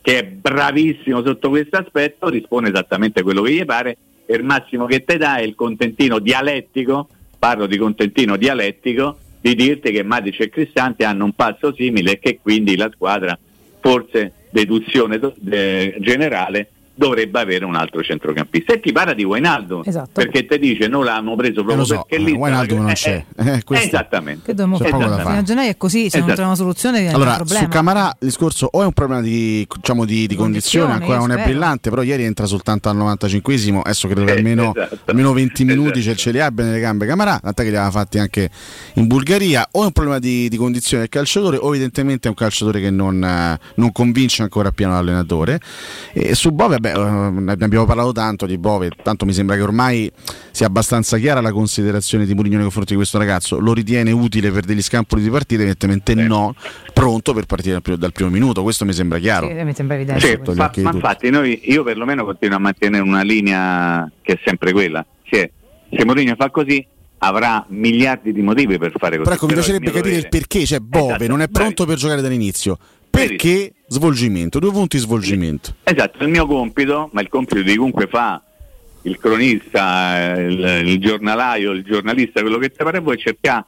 che 0.00 0.18
è 0.18 0.24
bravissimo 0.24 1.22
sotto 1.22 1.48
questo 1.48 1.76
aspetto 1.76 2.28
risponde 2.28 2.70
esattamente 2.70 3.22
quello 3.22 3.42
che 3.42 3.52
gli 3.52 3.64
pare 3.64 3.96
e 4.30 4.36
il 4.36 4.44
massimo 4.44 4.86
che 4.86 5.02
te 5.02 5.16
dà 5.16 5.38
è 5.38 5.42
il 5.42 5.56
contentino 5.56 6.20
dialettico, 6.20 7.08
parlo 7.36 7.66
di 7.66 7.76
contentino 7.76 8.36
dialettico, 8.36 9.18
di 9.40 9.56
dirti 9.56 9.90
che 9.90 10.04
Matic 10.04 10.38
e 10.38 10.48
Cristante 10.48 11.04
hanno 11.04 11.24
un 11.24 11.32
passo 11.32 11.74
simile 11.74 12.12
e 12.12 12.18
che 12.20 12.38
quindi 12.40 12.76
la 12.76 12.88
squadra, 12.94 13.36
forse 13.80 14.46
deduzione 14.50 15.18
de- 15.18 15.96
generale, 15.98 16.68
dovrebbe 17.00 17.40
avere 17.40 17.64
un 17.64 17.74
altro 17.76 18.02
centrocampista. 18.02 18.74
E 18.74 18.80
ti 18.80 18.92
parla 18.92 19.14
di 19.14 19.24
Wijnaldum, 19.24 19.82
Esatto. 19.86 20.10
perché 20.12 20.44
te 20.44 20.58
dice 20.58 20.86
non 20.86 21.04
l'hanno 21.04 21.34
preso 21.34 21.60
eh, 21.60 21.64
proprio 21.64 21.84
so, 21.86 22.04
perché 22.06 22.22
lì... 22.22 22.32
Wijnaldum 22.32 22.78
non 22.80 22.90
eh, 22.90 22.94
c'è. 22.94 23.24
eh, 23.36 23.62
Eh, 23.66 23.78
esattamente. 23.78 24.42
Che 24.44 24.54
dobbiamo 24.54 24.76
fare? 24.76 24.90
Fino 24.90 25.38
a 25.38 25.42
gennaio 25.42 25.70
è 25.70 25.76
così, 25.78 26.10
se 26.10 26.18
non 26.18 26.28
Esatto. 26.28 26.42
troviamo 26.42 26.54
soluzione 26.54 26.98
diventa 26.98 27.16
Allora, 27.16 27.30
un 27.30 27.36
problema. 27.38 27.62
su 27.64 27.68
Camarà 27.70 28.06
il 28.20 28.26
discorso 28.26 28.68
o 28.70 28.82
è 28.82 28.84
un 28.84 28.92
problema 28.92 29.22
di, 29.22 29.66
diciamo, 29.74 30.04
di, 30.04 30.26
di 30.26 30.34
condizione, 30.34 30.48
Condizione, 30.50 30.92
ancora 30.92 31.18
non 31.18 31.30
è 31.30 31.34
spero. 31.34 31.48
brillante, 31.48 31.88
però 31.90 32.02
ieri 32.02 32.24
entra 32.24 32.44
soltanto 32.46 32.88
al 32.90 32.96
95esimo, 32.98 33.80
adesso 33.82 34.06
credo 34.06 34.24
che 34.24 34.32
Eh, 34.32 34.36
almeno, 34.36 34.74
esatto. 34.74 34.98
almeno 35.06 35.32
20 35.32 35.64
minuti 35.64 35.98
Esatto. 36.00 36.16
ce, 36.18 36.30
li 36.32 36.40
abbia 36.40 36.64
nelle 36.64 36.80
gambe 36.80 37.06
Camarà, 37.06 37.38
tant'è 37.42 37.62
che 37.62 37.70
li 37.70 37.76
aveva 37.76 37.90
fatti 37.90 38.18
anche 38.18 38.50
in 38.94 39.06
Bulgaria, 39.06 39.66
o 39.72 39.82
è 39.82 39.84
un 39.86 39.92
problema 39.92 40.18
di, 40.18 40.48
di 40.50 40.56
condizione 40.58 41.02
del 41.04 41.10
calciatore 41.10 41.56
o 41.56 41.68
evidentemente 41.70 42.26
è 42.28 42.30
un 42.30 42.36
calciatore 42.36 42.80
che 42.80 42.90
non, 42.90 43.22
eh, 43.24 43.58
non 43.76 43.92
convince 43.92 44.42
ancora 44.42 44.68
appieno 44.68 44.92
l'allenatore. 44.92 45.60
E 46.12 46.34
su 46.34 46.50
Bove, 46.50 46.76
vabbè, 46.78 46.89
eh, 46.92 47.30
ne 47.30 47.52
abbiamo 47.52 47.86
parlato 47.86 48.12
tanto 48.12 48.46
di 48.46 48.58
Bove, 48.58 48.90
tanto 49.02 49.24
mi 49.24 49.32
sembra 49.32 49.56
che 49.56 49.62
ormai 49.62 50.10
sia 50.50 50.66
abbastanza 50.66 51.18
chiara 51.18 51.40
la 51.40 51.52
considerazione 51.52 52.26
di 52.26 52.34
Mourinho 52.34 52.56
nei 52.56 52.64
confronti 52.64 52.92
di 52.92 52.96
questo 52.96 53.18
ragazzo, 53.18 53.58
lo 53.58 53.72
ritiene 53.72 54.10
utile 54.10 54.50
per 54.50 54.64
degli 54.64 54.82
scampoli 54.82 55.22
di 55.22 55.30
partita, 55.30 55.62
evidentemente 55.62 56.14
no, 56.14 56.54
pronto 56.92 57.32
per 57.32 57.46
partire 57.46 57.72
dal 57.72 57.82
primo, 57.82 57.98
dal 57.98 58.12
primo 58.12 58.30
minuto, 58.30 58.62
questo 58.62 58.84
mi 58.84 58.92
sembra 58.92 59.18
chiaro. 59.18 59.48
Sì, 59.48 59.54
mi 59.64 59.74
sembra 59.74 59.96
evidente. 59.96 60.20
Sì, 60.20 60.52
ma, 60.54 60.70
ma 60.76 60.90
infatti 60.92 61.30
noi, 61.30 61.60
io 61.64 61.82
perlomeno 61.82 62.24
continuo 62.24 62.56
a 62.56 62.60
mantenere 62.60 63.02
una 63.02 63.22
linea 63.22 64.10
che 64.22 64.34
è 64.34 64.40
sempre 64.44 64.72
quella. 64.72 65.04
Cioè, 65.22 65.50
se 65.90 66.04
Mourinho 66.04 66.34
fa 66.36 66.50
così 66.50 66.86
avrà 67.22 67.64
miliardi 67.68 68.32
di 68.32 68.42
motivi 68.42 68.78
per 68.78 68.92
fare 68.96 69.16
così. 69.16 69.24
Però 69.24 69.34
ecco, 69.34 69.46
mi 69.46 69.54
piacerebbe 69.54 69.90
capire 69.90 70.16
il 70.16 70.28
perché, 70.28 70.64
cioè 70.64 70.78
Bove 70.78 71.14
Esatto, 71.14 71.26
non 71.26 71.40
è 71.40 71.46
bravi. 71.46 71.52
pronto 71.52 71.84
per 71.86 71.96
giocare 71.96 72.20
dall'inizio. 72.22 72.78
Perché 73.10 73.72
svolgimento? 73.90 74.60
Due 74.60 74.70
punti 74.70 74.98
svolgimento. 74.98 75.74
Esatto, 75.82 76.22
il 76.22 76.30
mio 76.30 76.46
compito, 76.46 77.10
ma 77.12 77.20
il 77.20 77.28
compito 77.28 77.60
di 77.60 77.72
chiunque 77.72 78.06
fa 78.06 78.40
il 79.02 79.18
cronista, 79.18 80.36
il, 80.38 80.82
il 80.86 81.00
giornalaio, 81.00 81.72
il 81.72 81.82
giornalista, 81.82 82.40
quello 82.40 82.58
che 82.58 82.70
ti 82.70 82.82
pare 82.84 83.00
voi, 83.00 83.16
è 83.16 83.18
cercare 83.18 83.64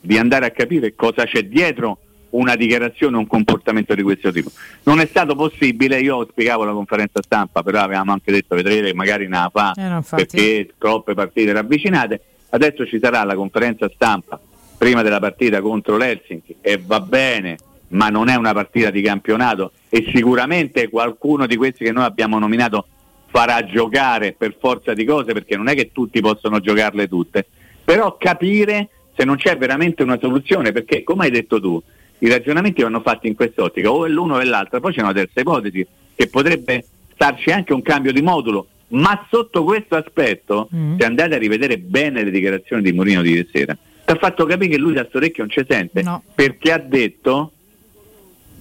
di 0.00 0.16
andare 0.16 0.46
a 0.46 0.50
capire 0.50 0.94
cosa 0.94 1.24
c'è 1.24 1.42
dietro 1.42 1.98
una 2.30 2.56
dichiarazione, 2.56 3.16
un 3.16 3.26
comportamento 3.26 3.94
di 3.94 4.02
questo 4.02 4.30
tipo. 4.32 4.50
Non 4.84 5.00
è 5.00 5.06
stato 5.06 5.34
possibile, 5.34 6.00
io 6.00 6.26
spiegavo 6.30 6.64
la 6.64 6.72
conferenza 6.72 7.22
stampa, 7.22 7.62
però 7.62 7.80
avevamo 7.80 8.12
anche 8.12 8.32
detto 8.32 8.54
vedrete 8.54 8.94
magari 8.94 9.24
ne 9.24 9.36
la 9.36 9.50
fa 9.52 9.72
Eh, 9.72 10.02
perché 10.16 10.74
troppe 10.78 11.14
partite 11.14 11.52
ravvicinate. 11.52 12.20
Adesso 12.50 12.86
ci 12.86 12.98
sarà 12.98 13.24
la 13.24 13.34
conferenza 13.34 13.90
stampa 13.92 14.40
prima 14.78 15.02
della 15.02 15.18
partita 15.18 15.60
contro 15.60 15.96
l'Helsinki 15.96 16.56
e 16.60 16.80
va 16.82 17.00
bene, 17.00 17.56
ma 17.88 18.08
non 18.08 18.28
è 18.28 18.34
una 18.34 18.52
partita 18.52 18.90
di 18.90 19.02
campionato. 19.02 19.72
E 19.88 20.10
sicuramente 20.14 20.88
qualcuno 20.88 21.46
di 21.46 21.56
questi 21.56 21.84
che 21.84 21.92
noi 21.92 22.04
abbiamo 22.04 22.38
nominato 22.38 22.86
farà 23.26 23.64
giocare 23.64 24.34
per 24.36 24.56
forza 24.58 24.94
di 24.94 25.04
cose 25.04 25.32
perché 25.32 25.56
non 25.56 25.68
è 25.68 25.74
che 25.74 25.90
tutti 25.92 26.20
possono 26.20 26.60
giocarle 26.60 27.08
tutte, 27.08 27.46
però 27.84 28.16
capire 28.16 28.88
se 29.14 29.24
non 29.24 29.36
c'è 29.36 29.56
veramente 29.56 30.02
una 30.02 30.18
soluzione 30.20 30.72
perché 30.72 31.02
come 31.02 31.24
hai 31.24 31.30
detto 31.30 31.60
tu 31.60 31.82
i 32.20 32.28
ragionamenti 32.28 32.82
vanno 32.82 33.00
fatti 33.00 33.28
in 33.28 33.34
quest'ottica. 33.34 33.90
O 33.90 34.06
è 34.06 34.08
l'uno 34.08 34.36
o 34.36 34.38
è 34.38 34.44
l'altro, 34.44 34.80
poi 34.80 34.92
c'è 34.92 35.02
una 35.02 35.12
terza 35.12 35.40
ipotesi 35.40 35.86
che 36.14 36.26
potrebbe 36.28 36.84
starci 37.12 37.50
anche 37.50 37.72
un 37.72 37.82
cambio 37.82 38.12
di 38.12 38.22
modulo, 38.22 38.66
ma 38.88 39.26
sotto 39.30 39.64
questo 39.64 39.96
aspetto 39.96 40.68
se 40.98 41.04
andate 41.04 41.34
a 41.34 41.38
rivedere 41.38 41.78
bene 41.78 42.24
le 42.24 42.30
dichiarazioni 42.30 42.82
di 42.82 42.92
Mourinho 42.92 43.22
di 43.22 43.30
ieri 43.30 43.48
sera 43.52 43.76
ti 44.08 44.14
ha 44.14 44.16
fatto 44.16 44.46
capire 44.46 44.70
che 44.70 44.78
lui 44.78 44.94
da 44.94 45.06
orecchio 45.12 45.44
non 45.44 45.52
ci 45.52 45.64
sente 45.68 46.02
perché 46.34 46.72
ha 46.72 46.78
detto 46.78 47.52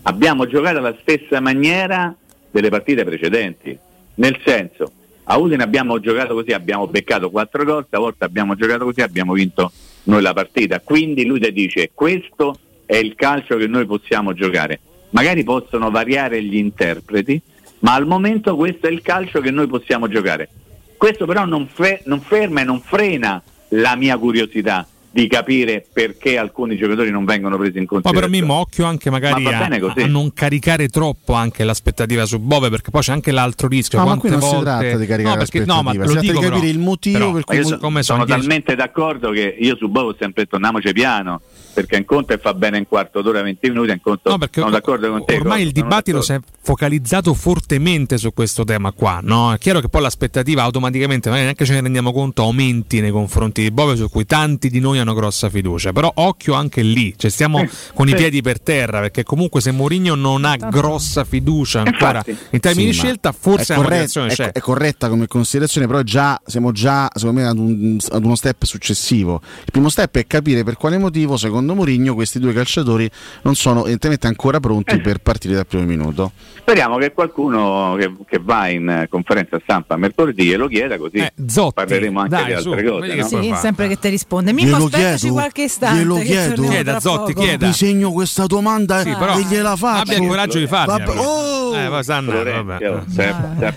abbiamo 0.08 0.48
giocato 0.48 0.78
alla 0.78 0.96
stessa 1.02 1.40
maniera 1.40 2.16
delle 2.50 2.70
partite 2.70 3.04
precedenti. 3.04 3.78
Nel 4.16 4.40
senso, 4.44 4.92
a 5.26 5.38
Udine 5.38 5.64
abbiamo 5.64 6.00
giocato 6.00 6.34
così, 6.34 6.52
abbiamo 6.52 6.88
beccato 6.88 7.30
quattro 7.30 7.64
gol, 7.66 7.86
stavolta 7.86 8.26
abbiamo 8.26 8.56
giocato 8.56 8.86
così, 8.86 9.02
abbiamo 9.02 9.34
vinto 9.34 9.72
noi 10.04 10.22
la 10.22 10.34
partita. 10.34 10.80
Quindi 10.80 11.26
lui 11.26 11.40
ti 11.40 11.52
dice 11.52 11.92
questo 11.94 12.58
è 12.86 12.96
il 12.96 13.16
calcio 13.16 13.58
che 13.58 13.68
noi 13.68 13.86
possiamo 13.86 14.34
giocare. 14.34 14.80
Magari 15.10 15.44
possono 15.44 15.92
variare 15.92 16.42
gli 16.42 16.56
interpreti, 16.56 17.40
ma 17.80 17.94
al 17.94 18.08
momento 18.08 18.56
questo 18.56 18.88
è 18.88 18.92
il 18.92 19.02
calcio 19.02 19.42
che 19.42 19.52
noi 19.52 19.68
possiamo 19.68 20.08
giocare. 20.08 20.50
Questo 20.96 21.26
però 21.26 21.46
non, 21.46 21.68
fe- 21.68 22.02
non 22.06 22.22
ferma 22.22 22.62
e 22.62 22.64
non 22.64 22.80
frena 22.80 23.42
la 23.70 23.96
mia 23.96 24.18
curiosità 24.18 24.88
di 25.18 25.28
capire 25.28 25.84
perché 25.92 26.38
alcuni 26.38 26.78
giocatori 26.78 27.10
non 27.10 27.26
vengono 27.26 27.58
presi 27.58 27.78
in 27.78 27.84
Ma 27.84 27.90
considerazione. 27.90 28.30
però 28.30 28.46
Mimmo, 28.46 28.60
occhio 28.60 28.86
anche 28.86 29.10
magari 29.10 29.42
Ma 29.42 29.58
a, 29.58 29.66
a 29.66 30.06
non 30.06 30.32
caricare 30.32 30.90
troppo 30.90 31.34
anche 31.34 31.64
l'aspettativa 31.64 32.26
su 32.28 32.38
Bove, 32.38 32.70
perché 32.70 32.92
poi 32.92 33.02
c'è 33.02 33.14
anche 33.14 33.32
l'altro 33.32 33.68
rischio. 33.68 33.98
No, 33.98 34.06
ma 34.06 34.18
qui 34.18 34.30
non 34.30 34.42
si 34.42 34.48
volte... 34.48 34.64
tratta 34.64 34.98
di 34.98 35.06
caricare 35.08 35.36
no, 35.36 35.38
perché, 35.38 35.66
no, 35.66 35.82
ma 35.82 35.94
lo 35.94 36.06
si 36.06 36.06
tratta 36.06 36.20
di 36.20 36.28
dico 36.28 36.40
capire 36.40 36.60
però, 36.60 36.72
il 36.72 36.80
motivo 36.80 37.18
però, 37.18 37.32
per 37.32 37.44
cui 37.46 37.58
Ma 37.58 37.64
so- 37.64 37.78
come 37.78 38.04
sono 38.04 38.20
sono 38.20 38.26
dieci- 38.26 38.42
talmente 38.42 38.76
d'accordo 38.76 39.32
che 39.32 39.56
io 39.60 39.76
su 39.76 39.90
Bovo 39.90 40.10
ho 40.10 40.16
sempre 40.20 40.44
detto 40.44 40.56
andiamoci 40.56 40.94
piano 40.94 41.42
perché 41.74 41.96
in 41.96 42.06
conto 42.06 42.34
e 42.34 42.38
fa 42.38 42.54
bene 42.54 42.78
in 42.78 42.88
quarto 42.88 43.22
d'ora 43.22 43.42
20 43.42 43.70
minuti 43.70 43.92
in 43.92 44.02
conto 44.02 44.30
No, 44.32 44.38
perché 44.38 44.60
sono 44.60 44.72
d'accordo 44.72 45.10
con 45.10 45.26
te 45.26 45.36
ormai 45.36 45.62
il 45.64 45.72
dibattito 45.72 46.22
si 46.22 46.34
è 46.34 46.40
focalizzato 46.62 47.34
fortemente 47.34 48.18
su 48.18 48.34
questo 48.34 48.64
tema 48.66 48.92
qua. 48.92 49.20
No? 49.24 49.54
È 49.54 49.58
chiaro 49.58 49.80
che 49.80 49.88
poi 49.88 50.02
l'aspettativa 50.02 50.64
automaticamente, 50.64 51.30
magari 51.30 51.46
neanche 51.46 51.66
ce 51.66 51.74
ne 51.74 51.82
rendiamo 51.82 52.12
conto, 52.12 52.42
aumenti 52.42 53.00
nei 53.00 53.12
confronti 53.12 53.62
di 53.62 53.72
Bove, 53.72 53.96
su 53.96 54.10
cui 54.10 54.26
tanti 54.26 54.70
di 54.70 54.80
noi 54.80 55.00
hanno 55.00 55.07
grossa 55.14 55.50
fiducia. 55.50 55.92
Però 55.94 56.12
occhio 56.16 56.54
anche 56.54 56.82
lì, 56.82 57.14
cioè 57.18 57.30
stiamo 57.32 57.60
Eh, 57.62 57.70
con 57.94 58.08
i 58.08 58.12
sì. 58.12 58.16
piedi 58.18 58.42
per 58.42 58.60
terra, 58.62 59.00
perché 59.00 59.24
comunque 59.24 59.62
se 59.62 59.72
Mourinho 59.72 60.16
non 60.16 60.46
ha 60.46 60.56
grossa 60.56 61.24
fiducia 61.24 61.82
ancora 61.82 62.24
Infatti. 62.26 62.38
in 62.52 62.60
termini 62.60 62.92
Sì, 62.94 63.00
di 63.02 63.06
scelta, 63.06 63.32
forse 63.32 63.74
è, 63.74 63.78
corretta- 63.78 64.26
è- 64.26 64.30
c'è. 64.30 64.52
è 64.52 64.60
corretta 64.60 65.10
come 65.10 65.28
considerazione, 65.28 65.88
però 65.88 66.02
già 66.02 66.40
siamo 66.46 66.72
già 66.72 67.10
secondo 67.14 67.42
me 67.42 67.48
ad, 67.48 67.58
un- 67.58 67.98
ad 68.12 68.24
uno 68.24 68.36
step 68.36 68.64
successivo. 68.64 69.42
Il 69.66 69.72
primo 69.72 69.90
step 69.90 70.18
è 70.18 70.28
capire 70.28 70.64
per 70.64 70.76
quale 70.78 70.98
motivo, 70.98 71.38
secondo 71.38 71.74
Mourinho, 71.76 72.14
questi 72.14 72.40
due 72.40 72.54
calciatori 72.54 73.10
non 73.44 73.56
sono 73.56 73.82
evidentemente 73.82 74.28
ancora 74.28 74.60
pronti 74.60 74.96
Eh. 74.96 75.00
per 75.02 75.20
partire 75.20 75.56
dal 75.56 75.66
primo 75.68 75.86
minuto. 75.86 76.32
speriamo 76.68 76.98
che 76.98 77.14
qualcuno 77.14 77.96
che, 77.98 78.12
che 78.28 78.40
va 78.44 78.68
in 78.68 78.90
eh, 78.90 79.08
conferenza 79.10 79.58
stampa 79.64 79.96
mercoledì 79.96 80.44
glielo 80.44 80.68
chieda 80.68 80.98
così 80.98 81.18
Eh, 81.18 81.32
Zotti, 81.48 81.74
parleremo 81.76 82.20
anche 82.20 82.30
dai, 82.36 82.46
di 82.48 82.54
altre 82.54 82.84
su, 82.86 82.90
cose 82.90 83.16
no? 83.16 83.28
Sì, 83.42 83.54
sempre 83.56 83.88
che 83.88 83.98
ti 83.98 84.10
risponde. 84.10 84.52
Mimmo, 84.54 84.87
Glielo 84.90 85.16
chiedo, 85.18 85.34
qualche 85.34 85.62
istante. 85.64 85.98
glielo 86.00 86.18
chiedo. 86.20 86.62
Chieda, 86.64 87.00
Zotti, 87.00 87.34
poco. 87.34 87.46
chieda. 87.46 87.66
Disegno 87.68 88.12
questa 88.12 88.46
domanda 88.46 89.02
Sì, 89.02 89.16
però 89.18 89.38
e 89.38 89.44
gliela 89.44 89.76
faccio. 89.76 90.02
abbia 90.02 90.18
il 90.18 90.28
coraggio 90.28 90.60
di 90.60 90.68
farla. 90.68 90.98
Vabbè, 90.98 91.20
oh! 91.20 91.76
Eh, 91.76 92.04
sanno, 92.04 92.32
Florenzio, 92.32 92.64
vabbè. 92.64 93.74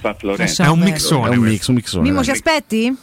È 0.57 0.67
un 0.69 0.79
mixone. 0.79 1.31
È 1.31 1.37
un 1.37 1.43
mix, 1.45 1.67
un 1.67 1.75
mixone. 1.75 2.03
Mimmo, 2.03 2.23
ci 2.23 2.31
aspetti? 2.31 2.97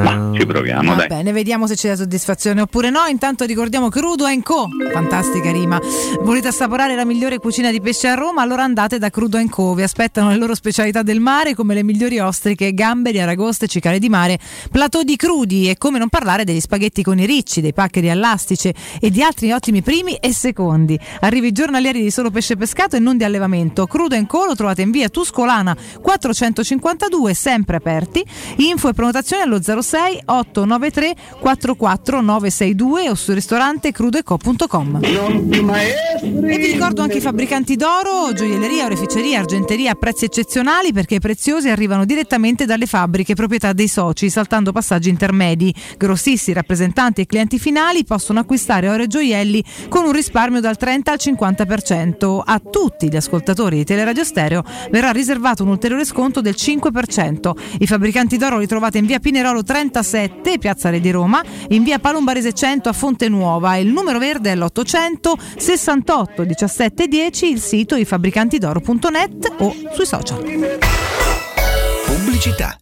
Ma 0.00 0.30
ci 0.34 0.46
proviamo 0.46 0.90
Va 0.90 0.96
dai 0.96 1.08
bene, 1.08 1.32
vediamo 1.32 1.66
se 1.66 1.74
c'è 1.74 1.88
la 1.88 1.96
soddisfazione 1.96 2.62
oppure 2.62 2.88
no. 2.88 3.04
Intanto 3.06 3.44
ricordiamo 3.44 3.88
Crudo 3.88 4.24
Co. 4.42 4.68
Fantastica 4.90 5.50
rima. 5.50 5.78
Volete 6.22 6.48
assaporare 6.48 6.94
la 6.94 7.04
migliore 7.04 7.38
cucina 7.38 7.70
di 7.70 7.80
pesce 7.80 8.08
a 8.08 8.14
Roma? 8.14 8.40
Allora 8.40 8.62
andate 8.62 8.98
da 8.98 9.10
Crudo 9.10 9.38
Co. 9.50 9.74
Vi 9.74 9.82
aspettano 9.82 10.30
le 10.30 10.36
loro 10.36 10.54
specialità 10.54 11.02
del 11.02 11.20
mare 11.20 11.54
come 11.54 11.74
le 11.74 11.82
migliori 11.82 12.18
ostriche, 12.18 12.72
gamberi, 12.72 13.20
aragoste, 13.20 13.66
cicale 13.66 13.98
di 13.98 14.08
mare, 14.08 14.38
platò 14.70 15.02
di 15.02 15.16
crudi 15.16 15.68
e 15.68 15.76
come 15.76 15.98
non 15.98 16.08
parlare 16.08 16.44
degli 16.44 16.60
spaghetti 16.60 17.02
con 17.02 17.18
i 17.18 17.26
ricci, 17.26 17.60
dei 17.60 17.74
paccheri 17.74 18.08
all'astice 18.08 18.74
e 19.00 19.10
di 19.10 19.22
altri 19.22 19.52
ottimi 19.52 19.82
primi 19.82 20.14
e 20.14 20.32
secondi. 20.32 20.98
Arrivi 21.20 21.52
giornalieri 21.52 22.02
di 22.02 22.10
solo 22.10 22.30
pesce 22.30 22.56
pescato 22.56 22.96
e 22.96 22.98
non 22.98 23.18
di 23.18 23.24
allevamento. 23.24 23.86
Crudo 23.86 24.16
Co. 24.26 24.46
lo 24.46 24.54
trovate 24.54 24.82
in 24.82 24.90
via 24.90 25.08
Tuscolana 25.08 25.76
452, 26.00 27.34
sempre 27.34 27.76
aperti. 27.76 28.24
Info 28.56 28.88
e 28.88 28.92
prenotazione 28.94 29.42
allo 29.42 29.60
06 29.60 29.80
893 29.82 31.14
44 31.40 32.20
962 32.20 33.08
o 33.10 33.14
sul 33.14 33.34
ristorante 33.34 33.92
crudoeco.com. 33.92 35.00
E 35.02 36.56
vi 36.58 36.66
ricordo 36.66 37.02
anche 37.02 37.18
i 37.18 37.20
fabbricanti 37.20 37.76
d'oro, 37.76 38.32
gioielleria, 38.32 38.86
oreficeria, 38.86 39.40
argenteria 39.40 39.92
a 39.92 39.94
prezzi 39.94 40.24
eccezionali 40.24 40.92
perché 40.92 41.16
i 41.16 41.20
preziosi 41.20 41.68
arrivano 41.68 42.04
direttamente 42.04 42.64
dalle 42.64 42.86
fabbriche 42.86 43.34
proprietà 43.34 43.72
dei 43.72 43.88
soci, 43.88 44.30
saltando 44.30 44.72
passaggi 44.72 45.08
intermedi. 45.08 45.74
Grossisti, 45.96 46.52
rappresentanti 46.52 47.22
e 47.22 47.26
clienti 47.26 47.58
finali 47.58 48.04
possono 48.04 48.40
acquistare 48.40 48.88
oro 48.88 49.02
e 49.02 49.06
gioielli 49.06 49.64
con 49.88 50.04
un 50.04 50.12
risparmio 50.12 50.60
dal 50.60 50.76
30 50.76 51.12
al 51.12 51.18
50%. 51.20 52.40
A 52.44 52.60
tutti 52.60 53.08
gli 53.08 53.16
ascoltatori 53.16 53.78
di 53.78 53.84
Teleradio 53.84 54.24
Stereo 54.24 54.62
verrà 54.90 55.10
riservato 55.10 55.62
un 55.62 55.70
ulteriore 55.70 56.04
sconto 56.04 56.40
del 56.40 56.54
5%. 56.56 57.52
I 57.78 57.86
fabbricanti 57.86 58.36
d'oro 58.36 58.58
li 58.58 58.66
trovate 58.66 58.98
in 58.98 59.06
via 59.06 59.18
Pinerolo 59.18 59.61
37, 59.62 60.58
Piazza 60.58 60.90
Re 60.90 61.00
di 61.00 61.10
Roma, 61.10 61.42
in 61.68 61.82
via 61.82 61.98
Palombarese 61.98 62.52
100 62.52 62.88
a 62.88 62.92
Fonte 62.92 63.28
Nuova. 63.28 63.76
Il 63.76 63.88
numero 63.88 64.18
verde 64.18 64.52
è 64.52 64.56
l'800 64.56 65.32
68 65.56 66.44
17 66.44 67.06
10, 67.06 67.50
il 67.50 67.60
sito 67.60 67.96
ifabbricantidoro.net 67.96 69.54
o 69.58 69.74
sui 69.92 70.06
social. 70.06 70.42
Pubblicità. 72.06 72.81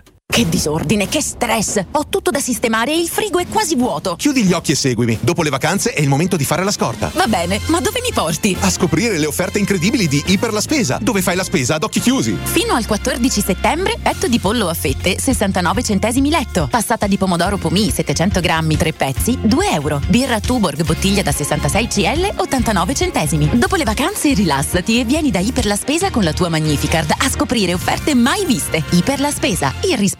Che 0.31 0.47
disordine, 0.47 1.09
che 1.09 1.21
stress! 1.21 1.83
Ho 1.91 2.05
tutto 2.07 2.31
da 2.31 2.39
sistemare 2.39 2.93
e 2.93 2.97
il 2.97 3.09
frigo 3.09 3.39
è 3.39 3.47
quasi 3.49 3.75
vuoto. 3.75 4.15
Chiudi 4.15 4.45
gli 4.45 4.53
occhi 4.53 4.71
e 4.71 4.75
seguimi. 4.75 5.17
Dopo 5.19 5.43
le 5.43 5.49
vacanze 5.49 5.91
è 5.91 5.99
il 5.99 6.07
momento 6.07 6.37
di 6.37 6.45
fare 6.45 6.63
la 6.63 6.71
scorta. 6.71 7.11
Va 7.13 7.27
bene, 7.27 7.59
ma 7.65 7.81
dove 7.81 7.99
mi 8.01 8.13
porti? 8.13 8.55
A 8.61 8.69
scoprire 8.69 9.17
le 9.17 9.25
offerte 9.25 9.59
incredibili 9.59 10.07
di 10.07 10.23
Iper 10.27 10.53
la 10.53 10.61
Spesa, 10.61 10.99
dove 11.01 11.21
fai 11.21 11.35
la 11.35 11.43
spesa 11.43 11.75
ad 11.75 11.83
occhi 11.83 11.99
chiusi. 11.99 12.37
Fino 12.43 12.75
al 12.75 12.85
14 12.85 13.41
settembre, 13.41 13.97
petto 14.01 14.29
di 14.29 14.39
pollo 14.39 14.69
a 14.69 14.73
fette, 14.73 15.19
69 15.19 15.83
centesimi 15.83 16.29
letto. 16.29 16.69
Passata 16.71 17.07
di 17.07 17.17
pomodoro 17.17 17.57
pomì, 17.57 17.91
700 17.91 18.39
grammi, 18.39 18.77
3 18.77 18.93
pezzi, 18.93 19.37
2 19.41 19.69
euro. 19.71 19.99
Birra 20.07 20.39
Tuborg, 20.39 20.81
bottiglia 20.85 21.23
da 21.23 21.33
66 21.33 21.87
CL, 21.87 22.33
89 22.37 22.93
centesimi. 22.95 23.49
Dopo 23.55 23.75
le 23.75 23.83
vacanze 23.83 24.33
rilassati 24.33 24.97
e 24.97 25.03
vieni 25.03 25.29
da 25.29 25.39
Iper 25.39 25.65
la 25.65 25.75
Spesa 25.75 26.09
con 26.09 26.23
la 26.23 26.31
tua 26.31 26.47
Magnificard 26.47 27.13
a 27.17 27.29
scoprire 27.29 27.73
offerte 27.73 28.15
mai 28.15 28.45
viste. 28.45 28.81
Iper 28.91 29.19
la 29.19 29.31
Spesa, 29.31 29.73
il 29.83 29.97
risparmio 29.97 30.19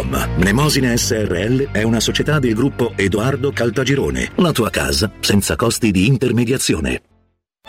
www.keicalt.com. 0.01 0.37
Mnemosine 0.37 0.97
SRL 0.97 1.71
è 1.71 1.83
una 1.83 1.99
società 1.99 2.39
del 2.39 2.53
gruppo 2.53 2.93
Edoardo 2.95 3.51
Caltagirone. 3.51 4.31
La 4.35 4.51
tua 4.51 4.69
casa 4.69 5.11
senza 5.19 5.55
costi 5.55 5.91
di 5.91 6.07
intermediazione. 6.07 7.01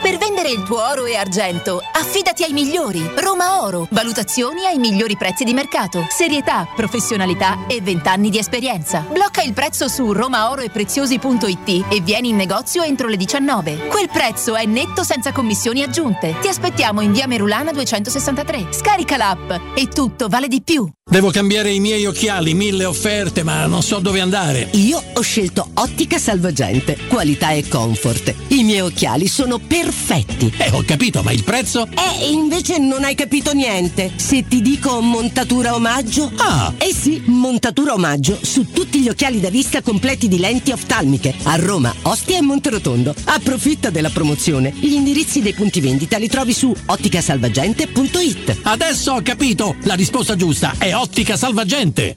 Per 0.01 0.17
vendere 0.17 0.32
il 0.53 0.63
tuo 0.65 0.87
oro 0.87 1.07
e 1.07 1.17
argento, 1.17 1.81
affidati 1.93 2.45
ai 2.45 2.53
migliori. 2.53 3.03
Roma 3.17 3.63
Oro. 3.63 3.87
Valutazioni 3.91 4.67
ai 4.67 4.79
migliori 4.79 5.17
prezzi 5.17 5.45
di 5.45 5.55
mercato. 5.55 6.07
Serietà, 6.11 6.69
professionalità 6.77 7.67
e 7.67 7.81
20 7.81 8.09
anni 8.09 8.29
di 8.29 8.39
esperienza. 8.39 9.07
Blocca 9.11 9.43
il 9.43 9.55
prezzo 9.55 9.89
su 9.89 10.13
romaoroepreziosi.it 10.13 11.87
e 11.89 12.01
vieni 12.01 12.29
in 12.29 12.37
negozio 12.37 12.83
entro 12.83 13.09
le 13.09 13.17
19. 13.17 13.89
Quel 13.89 14.11
prezzo 14.11 14.55
è 14.55 14.67
netto 14.67 15.03
senza 15.03 15.33
commissioni 15.33 15.83
aggiunte. 15.83 16.37
Ti 16.41 16.49
aspettiamo 16.49 17.01
in 17.01 17.13
via 17.13 17.27
Merulana 17.27 17.73
263. 17.73 18.67
Scarica 18.71 19.17
l'app 19.17 19.53
e 19.75 19.89
tutto 19.89 20.29
vale 20.29 20.49
di 20.49 20.61
più. 20.63 20.87
Devo 21.05 21.31
cambiare 21.31 21.71
i 21.71 21.81
miei 21.81 22.07
occhiali, 22.07 22.55
mille 22.55 22.85
offerte, 22.85 23.43
ma 23.43 23.67
non 23.67 23.83
so 23.83 23.99
dove 23.99 24.21
andare. 24.21 24.69
Io 24.73 25.03
ho 25.13 25.21
scelto 25.21 25.69
Ottica 25.75 26.17
Salvagente, 26.17 26.97
qualità 27.09 27.51
e 27.51 27.69
comfort. 27.69 28.35
I 28.49 28.63
miei 28.63 28.81
occhiali 28.81 29.27
sono 29.27 29.59
perfetti. 29.59 30.42
Eh, 30.57 30.71
ho 30.71 30.83
capito, 30.85 31.23
ma 31.23 31.33
il 31.33 31.45
prezzo? 31.45 31.87
E 31.87 32.31
invece 32.31 32.79
non 32.79 33.05
hai 33.05 33.15
capito 33.15 33.53
niente. 33.53 34.13
Se 34.17 34.47
ti 34.47 34.63
dico 34.63 35.01
montatura 35.01 35.75
omaggio? 35.75 36.31
Ah! 36.37 36.73
Eh 36.79 36.93
sì, 36.95 37.23
montatura 37.27 37.95
omaggio 37.95 38.39
su 38.41 38.71
tutti 38.71 39.01
gli 39.01 39.09
occhiali 39.09 39.41
da 39.41 39.51
vista 39.51 39.83
completi 39.83 40.29
di 40.29 40.39
lenti 40.39 40.73
oftalmiche 40.73 41.35
a 41.45 41.57
Roma, 41.57 41.95
Ostia 42.03 42.39
e 42.39 42.43
Monterotondo. 42.43 43.15
Approfitta 43.25 43.91
della 43.91 44.11
promozione. 44.11 44.73
Gli 44.75 44.93
indirizzi 44.93 45.43
dei 45.43 45.55
punti 45.55 45.81
vendita 45.81 46.19
li 46.19 46.29
trovi 46.29 46.53
su 46.53 46.75
otticasalvagente.it. 46.87 48.61
Adesso 48.63 49.13
ho 49.13 49.23
capito! 49.23 49.77
La 49.83 49.95
risposta 49.95 50.37
giusta 50.37 50.75
è 50.79 50.95
Ottica 50.95 51.37
Salvagente. 51.37 52.17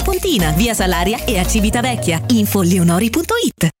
Pontina, 0.03 0.51
via 0.51 0.73
Salaria 0.73 1.23
e 1.25 1.37
a 1.37 1.45
Civitavecchia. 1.45 2.21
Info 2.27 2.61
leonori.it 2.61 3.80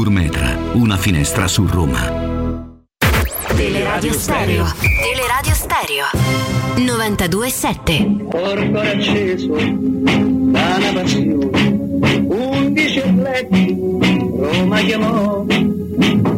una 0.73 0.97
finestra 0.97 1.47
su 1.47 1.67
Roma. 1.67 2.09
Teleradio 3.55 4.13
Stereo. 4.13 4.65
Teleradio 4.79 5.53
Stereo. 5.53 6.05
92.7 6.75 8.27
Porto 8.27 8.79
acceso 8.79 9.53
da 9.53 10.77
una 10.77 10.93
passione, 10.93 12.25
undici 12.29 13.15
letti 13.15 13.77
Roma 13.77 14.79
chiamò 14.79 15.45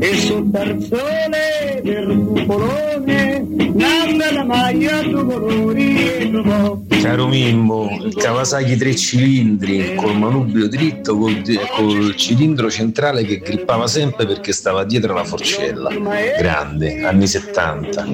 e 0.03 0.17
sul 0.17 0.51
tarzone 0.51 1.79
del 1.81 2.25
cupolone 2.27 3.47
nanda 3.73 4.33
la 4.33 4.43
maglia 4.43 5.01
due 5.01 5.23
colori 5.23 5.95
e 5.95 6.29
trovò 6.29 6.81
Caro 7.01 7.27
Mimmo, 7.27 7.99
il 8.01 8.13
Kawasaki 8.13 8.75
tre 8.75 8.95
cilindri 8.95 9.95
col 9.95 10.17
manubrio 10.17 10.67
dritto 10.67 11.17
col, 11.17 11.41
col 11.75 12.15
cilindro 12.17 12.69
centrale 12.69 13.23
che 13.23 13.39
grippava 13.39 13.87
sempre 13.87 14.25
perché 14.25 14.51
stava 14.51 14.83
dietro 14.83 15.13
la 15.13 15.23
forcella. 15.23 15.89
Grande, 16.37 17.03
anni 17.03 17.27
70. 17.27 18.05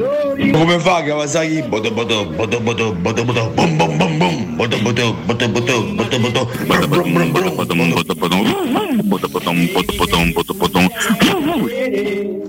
Come 0.52 0.80
fa 0.80 1.04
Kawasaki? 1.04 1.64
Bodo 1.64 1.92
bodo 1.92 2.26
bodo 2.26 2.60
bodo 2.60 2.94
bodo 2.94 3.24
bodo 3.26 3.52
bom 3.54 3.78
bom 3.78 3.98
bom 3.98 4.18
bom 4.18 4.56
bodo 4.56 4.78
bodo 4.82 5.16
bodo 5.26 5.50
bodo 5.50 5.82
bodo 5.94 6.20
bodo 6.20 6.50
bodo 6.68 6.88
brum 6.88 7.14
brum 7.14 7.32
brum 7.32 7.56
bodo 7.56 7.76
bodo 7.76 7.96
bodo 8.16 8.16
bodo 8.16 9.24
bodo 9.30 10.32
bodo 10.34 10.54
bodo 10.54 10.79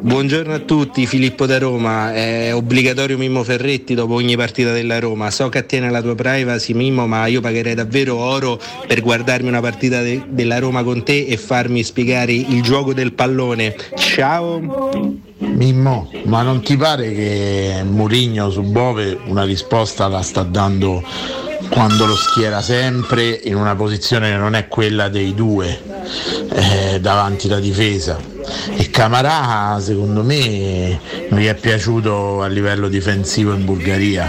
Buongiorno 0.03 0.55
a 0.55 0.59
tutti, 0.59 1.07
Filippo 1.07 1.47
da 1.47 1.59
Roma. 1.59 2.13
È 2.13 2.53
obbligatorio 2.53 3.17
Mimmo 3.17 3.45
Ferretti 3.45 3.95
dopo 3.95 4.15
ogni 4.15 4.35
partita 4.35 4.73
della 4.73 4.99
Roma. 4.99 5.31
So 5.31 5.49
che 5.49 5.59
attiene 5.59 5.89
la 5.89 6.03
tua 6.03 6.17
privacy, 6.17 6.73
Mimmo, 6.73 7.07
ma 7.07 7.27
io 7.27 7.41
pagherei 7.41 7.75
davvero 7.75 8.17
oro 8.17 8.61
per 8.89 9.03
guardarmi 9.03 9.49
una 9.49 9.61
partita 9.61 10.03
de- 10.03 10.23
della 10.29 10.59
Roma 10.59 10.83
con 10.83 11.05
te 11.05 11.27
e 11.27 11.37
farmi 11.37 11.85
spiegare 11.85 12.33
il 12.33 12.61
gioco 12.63 12.93
del 12.93 13.13
pallone. 13.13 13.77
Ciao! 13.95 15.19
Mimmo, 15.39 16.11
ma 16.25 16.43
non 16.43 16.61
ti 16.63 16.77
pare 16.77 17.13
che 17.13 17.83
Murigno 17.85 18.51
su 18.51 18.63
Bove 18.63 19.17
una 19.27 19.45
risposta 19.45 20.09
la 20.09 20.23
sta 20.23 20.43
dando 20.43 21.03
quando 21.71 22.05
lo 22.07 22.17
schiera 22.17 22.61
sempre 22.61 23.41
in 23.45 23.55
una 23.57 23.75
posizione 23.75 24.31
che 24.31 24.37
non 24.37 24.55
è 24.55 24.69
quella 24.69 25.09
dei 25.09 25.35
due 25.35 25.81
eh, 26.53 27.01
davanti 27.01 27.47
alla 27.47 27.61
difesa? 27.61 28.19
E 28.77 28.91
Camarà 28.91 29.79
secondo 29.81 30.23
me 30.23 30.99
non 31.31 31.39
gli 31.41 31.47
è 31.47 31.55
piaciuto 31.55 32.43
a 32.43 32.47
livello 32.49 32.89
difensivo 32.89 33.55
in 33.55 33.65
Bulgaria. 33.65 34.29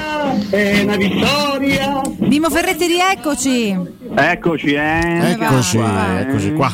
è 0.50 0.82
una 0.84 0.96
vittoria 0.96 2.02
Mimo 2.20 2.50
Ferretti, 2.50 2.86
rieccoci. 2.88 3.78
Eccoci, 4.16 4.74
eh. 4.74 5.32
Eccoci, 5.32 5.78
eccoci 5.80 6.54
qua. 6.54 6.72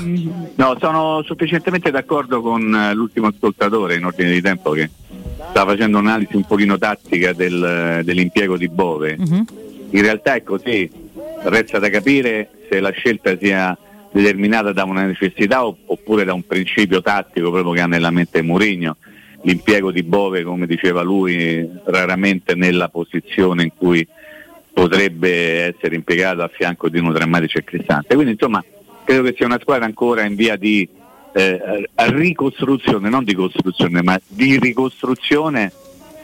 No, 0.56 0.78
sono 0.80 1.24
sufficientemente 1.24 1.90
d'accordo 1.90 2.42
con 2.42 2.74
eh, 2.74 2.94
l'ultimo 2.94 3.28
ascoltatore 3.28 3.96
in 3.96 4.06
ordine 4.06 4.32
di 4.32 4.42
tempo 4.42 4.72
che 4.72 4.90
sta 5.50 5.66
facendo 5.66 5.98
un'analisi 6.00 6.36
un 6.36 6.44
pochino 6.44 6.78
tattica 6.78 7.34
del- 7.34 8.02
dell'impiego 8.04 8.58
di 8.58 8.68
Bove. 8.68 9.18
In 9.92 10.02
realtà 10.02 10.36
è 10.36 10.44
così, 10.44 10.90
resta 11.44 11.80
da 11.80 11.90
capire 11.90 12.50
se 12.70 12.80
la 12.80 12.92
scelta 12.92 13.38
sia 13.38 13.78
determinata 14.12 14.72
da 14.72 14.84
una 14.84 15.06
necessità 15.06 15.66
oppure 15.66 16.24
da 16.24 16.34
un 16.34 16.46
principio 16.46 17.02
tattico 17.02 17.52
proprio 17.52 17.74
che 17.74 17.82
ha 17.82 17.88
nella 17.88 18.12
mente 18.12 18.42
Mourinho. 18.42 18.98
L'impiego 19.44 19.92
di 19.92 20.04
Bove, 20.04 20.44
come 20.44 20.66
diceva 20.66 21.04
lui, 21.04 21.70
raramente 21.86 22.56
nella 22.56 22.90
posizione 22.90 23.64
in 23.64 23.72
cui 23.78 24.06
potrebbe 24.74 25.74
essere 25.74 25.96
impiegato 25.96 26.42
a 26.42 26.50
fianco 26.52 26.90
di 26.90 27.00
uno 27.00 27.12
drammatico 27.12 27.58
e 27.58 27.64
Cristante. 27.64 28.16
Quindi 28.16 28.34
insomma 28.34 28.64
credo 29.06 29.24
che 29.24 29.36
sia 29.38 29.46
una 29.46 29.60
squadra 29.62 29.86
ancora 29.86 30.26
in 30.26 30.36
via 30.36 30.58
di 30.58 30.88
eh, 31.34 31.90
ricostruzione, 31.96 33.10
non 33.10 33.24
di 33.24 33.34
costruzione, 33.34 34.02
ma 34.02 34.20
di 34.28 34.60
ricostruzione 34.60 35.72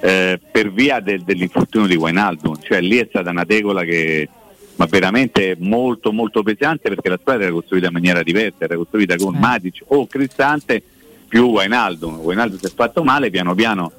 eh, 0.05 0.37
per 0.51 0.69
via 0.69 0.99
del- 0.99 1.21
dell'infortunio 1.21 1.87
di 1.87 1.95
Wijnaldum. 1.95 2.59
Cioè 2.61 2.81
lì 2.81 2.97
è 2.97 3.07
stata 3.07 3.29
una 3.29 3.45
tegola 3.45 3.83
che 3.83 4.27
ma 4.75 4.85
veramente 4.85 5.55
molto 5.59 6.11
molto 6.11 6.41
pesante 6.41 6.89
perché 6.89 7.07
la 7.07 7.19
squadra 7.21 7.43
era 7.43 7.53
costruita 7.53 7.87
in 7.87 7.93
maniera 7.93 8.21
diversa, 8.23 8.65
era 8.65 8.75
costruita 8.75 9.15
con 9.15 9.35
Matic 9.35 9.83
o 9.87 10.05
Cristante 10.07 10.83
più 11.27 11.45
Wainaldo. 11.45 12.09
Wainaldo 12.09 12.57
si 12.57 12.65
è 12.65 12.71
fatto 12.75 13.03
male, 13.03 13.29
piano 13.29 13.55
piano 13.55 13.91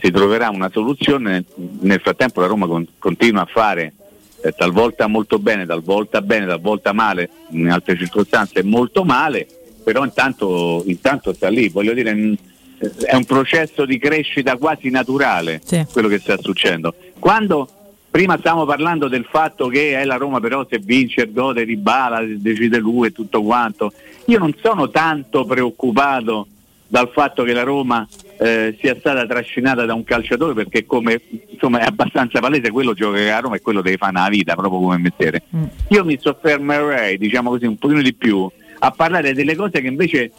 si 0.00 0.10
troverà 0.12 0.50
una 0.50 0.70
soluzione, 0.70 1.44
nel 1.80 2.00
frattempo 2.00 2.40
la 2.40 2.46
Roma 2.46 2.66
con- 2.66 2.86
continua 2.98 3.42
a 3.42 3.46
fare 3.46 3.94
eh, 4.42 4.52
talvolta 4.52 5.08
molto 5.08 5.40
bene, 5.40 5.66
talvolta 5.66 6.22
bene, 6.22 6.46
talvolta 6.46 6.92
male, 6.92 7.30
in 7.50 7.68
altre 7.68 7.96
circostanze 7.96 8.62
molto 8.62 9.02
male, 9.04 9.46
però 9.82 10.04
intanto, 10.04 10.84
intanto 10.86 11.32
sta 11.32 11.48
lì, 11.48 11.68
voglio 11.68 11.94
dire, 11.94 12.36
è 12.78 13.14
un 13.14 13.24
processo 13.24 13.84
di 13.84 13.98
crescita 13.98 14.56
quasi 14.56 14.90
naturale 14.90 15.60
quello 15.92 16.08
che 16.08 16.18
sta 16.18 16.36
succedendo. 16.38 16.94
Quando 17.18 17.68
prima 18.10 18.38
stavamo 18.38 18.64
parlando 18.64 19.08
del 19.08 19.26
fatto 19.28 19.68
che 19.68 19.98
è 19.98 20.04
la 20.04 20.16
Roma 20.16 20.40
però 20.40 20.66
se 20.68 20.78
vince 20.78 21.22
il 21.22 21.32
gode 21.32 21.64
di 21.64 21.76
Bala, 21.76 22.22
decide 22.24 22.78
lui 22.78 23.08
e 23.08 23.12
tutto 23.12 23.42
quanto, 23.42 23.92
io 24.26 24.38
non 24.38 24.54
sono 24.60 24.90
tanto 24.90 25.44
preoccupato 25.44 26.46
dal 26.86 27.10
fatto 27.12 27.42
che 27.44 27.52
la 27.52 27.64
Roma 27.64 28.06
eh, 28.38 28.76
sia 28.80 28.96
stata 28.98 29.26
trascinata 29.26 29.84
da 29.84 29.94
un 29.94 30.04
calciatore 30.04 30.54
perché 30.54 30.86
come 30.86 31.20
insomma 31.50 31.80
è 31.80 31.84
abbastanza 31.84 32.40
palese 32.40 32.70
quello 32.70 32.94
gioca 32.94 33.36
a 33.36 33.40
Roma 33.40 33.56
e 33.56 33.60
quello 33.60 33.82
deve 33.82 33.96
fare 33.98 34.12
una 34.12 34.28
vita 34.28 34.54
proprio 34.54 34.80
come 34.80 34.98
mestiere. 34.98 35.42
Io 35.88 36.04
mi 36.04 36.18
soffermerei, 36.18 37.18
diciamo 37.18 37.50
così, 37.50 37.66
un 37.66 37.76
pochino 37.76 38.00
di 38.00 38.14
più 38.14 38.48
a 38.80 38.90
parlare 38.90 39.34
delle 39.34 39.56
cose 39.56 39.80
che 39.80 39.88
invece 39.88 40.30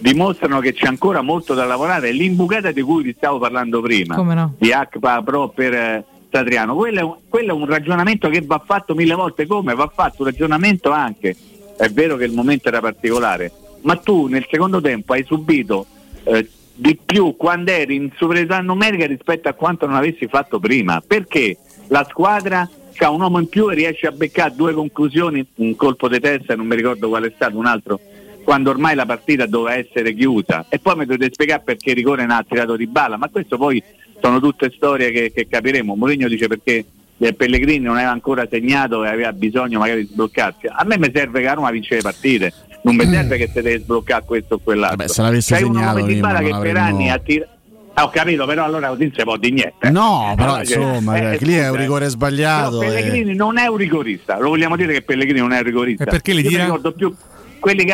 dimostrano 0.00 0.60
che 0.60 0.72
c'è 0.72 0.86
ancora 0.86 1.22
molto 1.22 1.54
da 1.54 1.64
lavorare. 1.64 2.12
L'imbucata 2.12 2.72
di 2.72 2.82
cui 2.82 3.02
vi 3.02 3.14
stavo 3.16 3.38
parlando 3.38 3.80
prima, 3.80 4.16
no? 4.16 4.54
di 4.58 4.72
Acpa 4.72 5.22
Pro 5.22 5.48
per 5.48 5.72
eh, 5.74 6.04
Satriano, 6.30 6.74
quello 6.74 6.98
è, 6.98 7.02
un, 7.02 7.16
quello 7.28 7.50
è 7.50 7.54
un 7.54 7.66
ragionamento 7.66 8.28
che 8.28 8.42
va 8.42 8.62
fatto 8.64 8.94
mille 8.94 9.14
volte 9.14 9.46
come 9.46 9.74
va 9.74 9.90
fatto 9.94 10.22
un 10.22 10.28
ragionamento 10.28 10.90
anche. 10.90 11.36
È 11.76 11.88
vero 11.88 12.16
che 12.16 12.24
il 12.24 12.32
momento 12.32 12.68
era 12.68 12.80
particolare, 12.80 13.50
ma 13.82 13.96
tu 13.96 14.26
nel 14.26 14.46
secondo 14.50 14.80
tempo 14.80 15.12
hai 15.12 15.24
subito 15.24 15.86
eh, 16.24 16.48
di 16.74 16.98
più 17.02 17.36
quando 17.36 17.70
eri 17.70 17.94
in 17.94 18.10
superiorità 18.16 18.60
numerica 18.60 19.06
rispetto 19.06 19.48
a 19.48 19.52
quanto 19.54 19.86
non 19.86 19.96
avessi 19.96 20.26
fatto 20.26 20.58
prima. 20.58 21.02
Perché 21.06 21.56
la 21.88 22.06
squadra 22.08 22.68
ha 23.04 23.10
un 23.10 23.20
uomo 23.20 23.38
in 23.38 23.48
più 23.48 23.70
e 23.70 23.74
riesce 23.74 24.06
a 24.06 24.12
beccare 24.12 24.54
due 24.54 24.74
conclusioni, 24.74 25.44
un 25.56 25.74
colpo 25.76 26.08
di 26.08 26.20
testa, 26.20 26.54
non 26.54 26.66
mi 26.66 26.76
ricordo 26.76 27.08
qual 27.08 27.24
è 27.24 27.32
stato, 27.34 27.56
un 27.56 27.66
altro, 27.66 27.98
quando 28.44 28.70
ormai 28.70 28.94
la 28.94 29.06
partita 29.06 29.46
doveva 29.46 29.76
essere 29.76 30.14
chiusa. 30.14 30.66
E 30.68 30.78
poi 30.78 30.96
mi 30.96 31.06
dovete 31.06 31.32
spiegare 31.32 31.62
perché 31.64 31.92
Rigore 31.92 32.26
ne 32.26 32.34
ha 32.34 32.44
tirato 32.48 32.76
di 32.76 32.86
balla, 32.86 33.16
ma 33.16 33.28
questo 33.28 33.56
poi 33.56 33.82
sono 34.20 34.40
tutte 34.40 34.72
storie 34.74 35.10
che, 35.10 35.32
che 35.32 35.46
capiremo. 35.48 35.94
Mourinho 35.94 36.28
dice 36.28 36.46
perché 36.46 36.84
eh, 37.18 37.32
Pellegrini 37.34 37.84
non 37.84 37.96
aveva 37.96 38.10
ancora 38.12 38.46
segnato 38.50 39.04
e 39.04 39.08
aveva 39.08 39.32
bisogno 39.32 39.78
magari 39.78 40.02
di 40.02 40.08
sbloccarsi. 40.12 40.66
A 40.68 40.84
me 40.84 40.98
mi 40.98 41.10
serve 41.14 41.40
che 41.40 41.46
la 41.46 41.52
Roma 41.54 41.70
vince 41.70 41.96
le 41.96 42.00
partite, 42.02 42.52
non 42.82 42.96
mi 42.96 43.04
serve 43.06 43.36
che 43.36 43.46
si 43.46 43.60
deve 43.60 43.78
sbloccare 43.80 44.24
questo 44.24 44.54
o 44.54 44.58
quell'altro. 44.58 44.96
Vabbè, 44.98 45.08
se 45.08 45.22
l'avesse 45.22 45.54
uno 45.62 45.78
segnato 45.78 46.04
Dybala 46.06 46.40
non 46.40 46.50
che 46.50 46.58
per 46.68 46.76
anni 46.76 47.10
ha 47.10 47.18
tirato... 47.18 47.50
Ah, 47.94 48.04
ho 48.04 48.10
capito, 48.10 48.46
però 48.46 48.64
allora 48.64 48.88
così 48.88 49.02
non 49.02 49.12
si 49.14 49.22
può 49.24 49.36
di 49.36 49.50
niente. 49.50 49.90
No, 49.90 50.32
però 50.36 50.50
Allora, 50.50 50.64
cioè, 50.64 50.78
insomma, 50.78 51.32
eh, 51.32 51.38
lì 51.40 51.54
è 51.54 51.62
un 51.64 51.66
scusa, 51.70 51.80
rigore 51.80 52.08
sbagliato. 52.08 52.82
e- 52.82 52.86
Pellegrini 52.86 53.34
non 53.34 53.58
è 53.58 53.66
un 53.66 53.76
rigorista, 53.76 54.38
lo 54.38 54.48
vogliamo 54.50 54.76
dire 54.76 54.92
che 54.92 55.02
Pellegrini 55.02 55.40
non 55.40 55.52
è 55.52 55.58
un 55.58 55.64
rigorista. 55.64 56.04
E 56.04 56.06
perché 56.06 56.32
li 56.32 56.42
Io 56.42 56.48
tira? 56.48 56.64
ricordo 56.64 56.92
più 56.92 57.14
quelli 57.58 57.84
che 57.84 57.92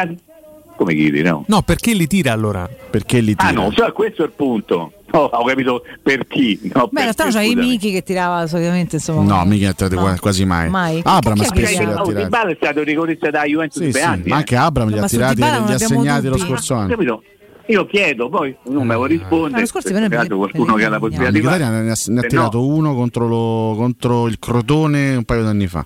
come 0.77 0.95
chi 0.95 1.11
li 1.11 1.23
no? 1.23 1.45
No, 1.49 1.63
perché 1.63 1.93
li 1.93 2.07
tira 2.07 2.33
allora? 2.33 2.69
Perché 2.91 3.21
li 3.21 3.35
Ah 3.37 3.51
no, 3.51 3.71
so, 3.75 3.91
questo 3.93 4.23
è 4.23 4.27
il 4.27 4.33
punto. 4.33 4.93
No, 5.13 5.21
ho 5.21 5.45
capito 5.45 5.83
per 6.03 6.27
chi. 6.27 6.59
No, 6.75 6.89
Beh, 6.91 7.01
in 7.01 7.05
realtà 7.05 7.29
c'hai. 7.31 7.55
Miki 7.55 7.91
che 7.93 8.03
tirava 8.03 8.47
solitamente, 8.47 8.97
insomma. 8.97 9.23
No, 9.37 9.45
mica 9.45 9.73
tirate 9.73 9.95
qua- 9.97 10.17
quasi 10.21 10.45
mai. 10.45 10.69
Mai. 10.69 11.01
Abram 11.05 11.41
è 11.41 11.45
spesso 11.45 11.71
li 11.81 11.87
tira? 11.87 12.01
ha 12.01 12.03
tirati. 12.03 12.25
Dybala 12.25 12.51
è 12.51 12.57
stato 12.61 12.83
rigorista 12.83 13.31
da 13.31 13.45
Juventus 13.45 13.83
Sì, 13.83 13.91
per 13.91 14.01
sì, 14.01 14.07
anni. 14.07 14.23
ma 14.27 14.35
eh. 14.35 14.39
anche 14.39 14.57
Abram 14.57 14.89
li 14.89 14.99
ha 14.99 15.07
tirati 15.07 15.41
e 15.41 15.45
non 15.45 15.51
li 15.65 15.73
ha 15.73 15.75
abbiamo 15.75 16.01
segnati 16.01 16.27
lo 16.29 16.39
scorso 16.39 16.75
anno. 16.75 16.89
Capito? 16.89 17.23
Io 17.69 17.85
chiedo, 17.87 18.29
poi 18.29 18.55
uno 18.65 18.85
me 18.85 18.95
lo 18.95 19.05
risponde. 19.07 19.51
L'anno 19.51 19.67
scorso 19.67 19.93
l'altro 19.93 20.37
qualcuno 20.37 20.75
che 20.75 20.85
ha 20.85 20.89
la 20.89 20.99
possibilità 21.01 21.31
di 21.33 21.41
fare. 21.41 21.59
ne 21.59 21.91
ha, 21.91 21.93
ha 21.93 21.97
no- 22.07 22.21
tirato 22.23 22.65
uno 22.67 22.95
contro, 22.95 23.27
lo- 23.27 23.75
contro 23.77 24.29
il 24.29 24.39
Crotone 24.39 25.17
un 25.17 25.25
paio 25.25 25.43
d'anni 25.43 25.67
fa. 25.67 25.85